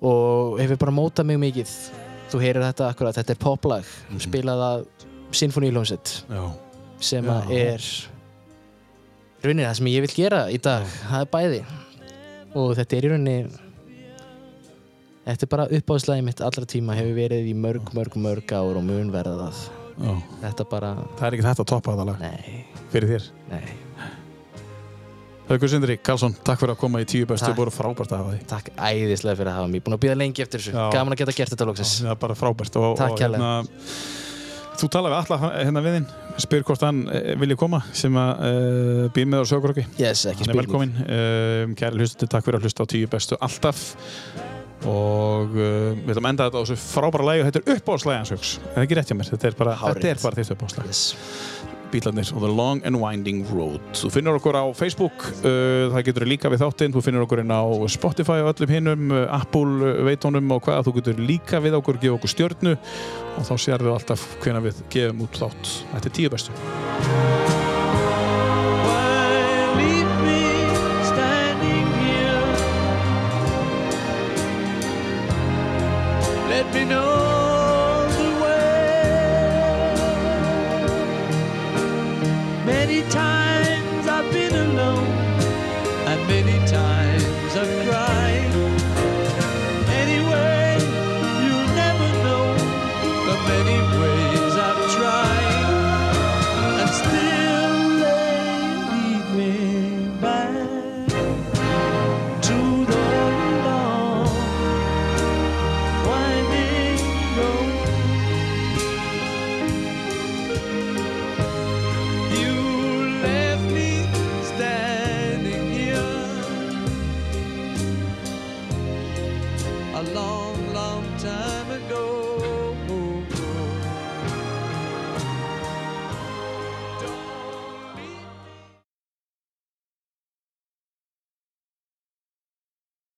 Og 0.00 0.58
hefur 0.60 0.78
bara 0.80 0.92
mótað 0.96 1.26
mig 1.28 1.38
mikið 1.44 1.68
Þú 2.30 2.40
heyrir 2.40 2.62
þetta 2.62 2.88
akkurat, 2.94 3.14
þetta 3.20 3.30
er 3.36 3.40
poplag 3.42 3.84
Mhm. 4.08 4.20
Spilað 4.24 4.60
að 4.70 4.86
Sinfoníljónsett 5.36 6.14
Já. 6.30 6.42
Sem 7.00 7.24
Já. 7.24 7.34
að 7.38 7.52
er 7.56 7.88
Rauninni 9.40 9.64
það 9.64 9.76
sem 9.78 9.90
ég 9.92 10.04
vil 10.04 10.14
gera 10.14 10.44
í 10.52 10.60
dag 10.60 10.86
Það 11.08 11.24
er 11.24 11.30
bæði 11.34 11.60
Og 12.60 12.72
þetta 12.78 12.96
er 12.96 13.06
í 13.06 13.12
rauninni 13.14 13.36
Þetta 15.30 15.46
er 15.46 15.52
bara 15.52 15.68
uppáðslæði 15.78 16.26
mitt 16.26 16.42
allra 16.44 16.66
tíma 16.68 16.96
Hefur 16.98 17.14
verið 17.18 17.50
í 17.50 17.54
mörg, 17.56 17.92
mörg, 17.96 18.16
mörg 18.20 18.56
ár 18.56 18.80
Og 18.80 18.84
mun 18.84 19.12
verða 19.14 19.36
það 19.46 19.62
Já. 20.00 20.12
Þetta 20.46 20.66
bara, 20.70 20.90
Það 21.18 21.26
er 21.26 21.36
ekki 21.36 21.46
þetta 21.46 21.64
að 21.64 21.70
toppa 21.74 21.94
þetta 21.94 22.08
lag 22.08 22.20
fyrir 22.90 23.12
þér. 23.12 23.26
nei 23.50 23.66
Haukur 25.50 25.66
Sindri, 25.66 25.96
Karlsson, 25.98 26.34
takk 26.46 26.60
fyrir 26.60 26.76
að 26.76 26.78
koma 26.78 27.00
í 27.02 27.06
tíu 27.10 27.26
bestu. 27.26 27.48
Það 27.48 27.56
voru 27.58 27.72
frábært 27.74 28.12
að 28.14 28.20
hafa 28.20 28.34
því. 28.36 28.42
Takk 28.52 28.68
æðislega 28.78 29.38
fyrir 29.40 29.50
að 29.50 29.56
hafa 29.58 29.70
mig 29.72 29.82
Búin 29.82 29.96
að 29.96 30.02
býða 30.04 30.14
lengi 30.20 30.44
eftir 30.44 30.62
þessu 30.62 30.74
Já. 30.76 30.84
Gaman 30.94 31.16
að 31.16 31.22
geta 31.24 31.34
gert 31.34 31.50
þetta 31.56 31.66
lóksins 31.66 31.94
Það 32.04 32.12
er 32.12 32.20
bara 32.22 32.36
frábært. 32.38 32.78
Og, 32.78 32.92
Takk 33.00 33.16
og, 33.16 33.22
hérna, 33.24 33.48
þú 34.80 34.88
talaði 34.94 35.14
við 35.14 35.20
alla 35.20 35.50
hérna 35.54 35.82
við 35.84 35.96
þinn, 35.98 36.06
spyr 36.44 36.64
hvort 36.68 36.84
hann 36.86 37.00
eh, 37.12 37.32
vilji 37.40 37.56
koma 37.60 37.82
sem 37.96 38.16
að 38.20 38.44
uh, 38.46 39.02
býr 39.14 39.28
með 39.28 39.44
á 39.44 39.50
sögurokki. 39.50 39.86
Yes, 40.00 40.24
ekki 40.30 40.46
Hann 40.46 40.54
er 40.54 40.60
velkominn. 40.62 40.94
Uh, 41.04 41.74
kæri 41.78 42.00
hlustandi, 42.00 42.30
takk 42.32 42.46
fyrir 42.46 42.60
að 42.60 42.68
hlusta 42.68 42.86
á 42.86 42.90
tíu 42.90 43.10
bestu 43.10 43.38
alltaf. 43.40 43.82
Og 44.88 45.52
uh, 45.58 45.92
við 45.98 46.14
ætlum 46.14 46.28
að 46.28 46.32
enda 46.32 46.48
þetta 46.48 46.60
á 46.60 46.64
þessu 46.64 46.78
frábæra 46.80 47.28
lagi 47.28 47.42
og 47.42 47.50
þetta 47.50 47.60
er 47.60 47.80
uppáhaldslægi 47.80 48.20
hans 48.22 48.34
hugs. 48.36 48.54
Það 48.64 48.78
er 48.78 48.86
ekki 48.86 48.98
rétt 49.00 49.12
hjá 49.12 49.18
mér, 49.18 49.32
þetta 49.34 49.50
er 49.50 49.58
bara, 49.60 49.76
bara 49.84 50.40
þitt 50.40 50.54
uppáhaldslægi. 50.56 50.94
yes. 50.94 51.02
Bílarnir 51.92 52.30
og 52.34 52.44
The 52.44 52.50
Long 52.50 52.82
and 52.86 53.00
Winding 53.00 53.44
Road. 53.50 53.82
Þú 53.96 54.12
finnur 54.14 54.38
okkur 54.40 54.58
á 54.58 54.64
Facebook, 54.76 55.26
uh, 55.42 55.90
það 55.94 56.06
getur 56.10 56.28
líka 56.30 56.52
við 56.52 56.64
þáttinn, 56.64 56.94
þú 56.94 57.04
finnur 57.06 57.26
okkur 57.26 57.44
á 57.44 57.62
Spotify 57.90 58.40
og 58.44 58.52
öllum 58.54 58.74
hinnum, 58.76 59.10
uh, 59.14 59.26
Apple 59.40 59.92
uh, 59.92 60.02
veitónum 60.08 60.56
og 60.56 60.64
hvað, 60.66 60.84
þú 60.88 60.96
getur 61.00 61.22
líka 61.22 61.62
við 61.62 61.78
okkur, 61.80 62.00
gefa 62.02 62.18
okkur 62.18 62.34
stjörnu 62.34 62.76
og 62.76 63.46
þá 63.48 63.54
sérðu 63.66 63.94
alltaf 63.94 64.26
hvena 64.44 64.62
við 64.64 64.82
gefum 64.92 65.26
út 65.26 65.42
þátt. 65.42 65.74
Þetta 65.94 66.10
er 66.12 66.18
tíu 66.20 66.32
bestu. 66.32 67.58
Me 76.72 76.84
know 76.84 77.09
Many 82.90 83.08
times 83.08 83.49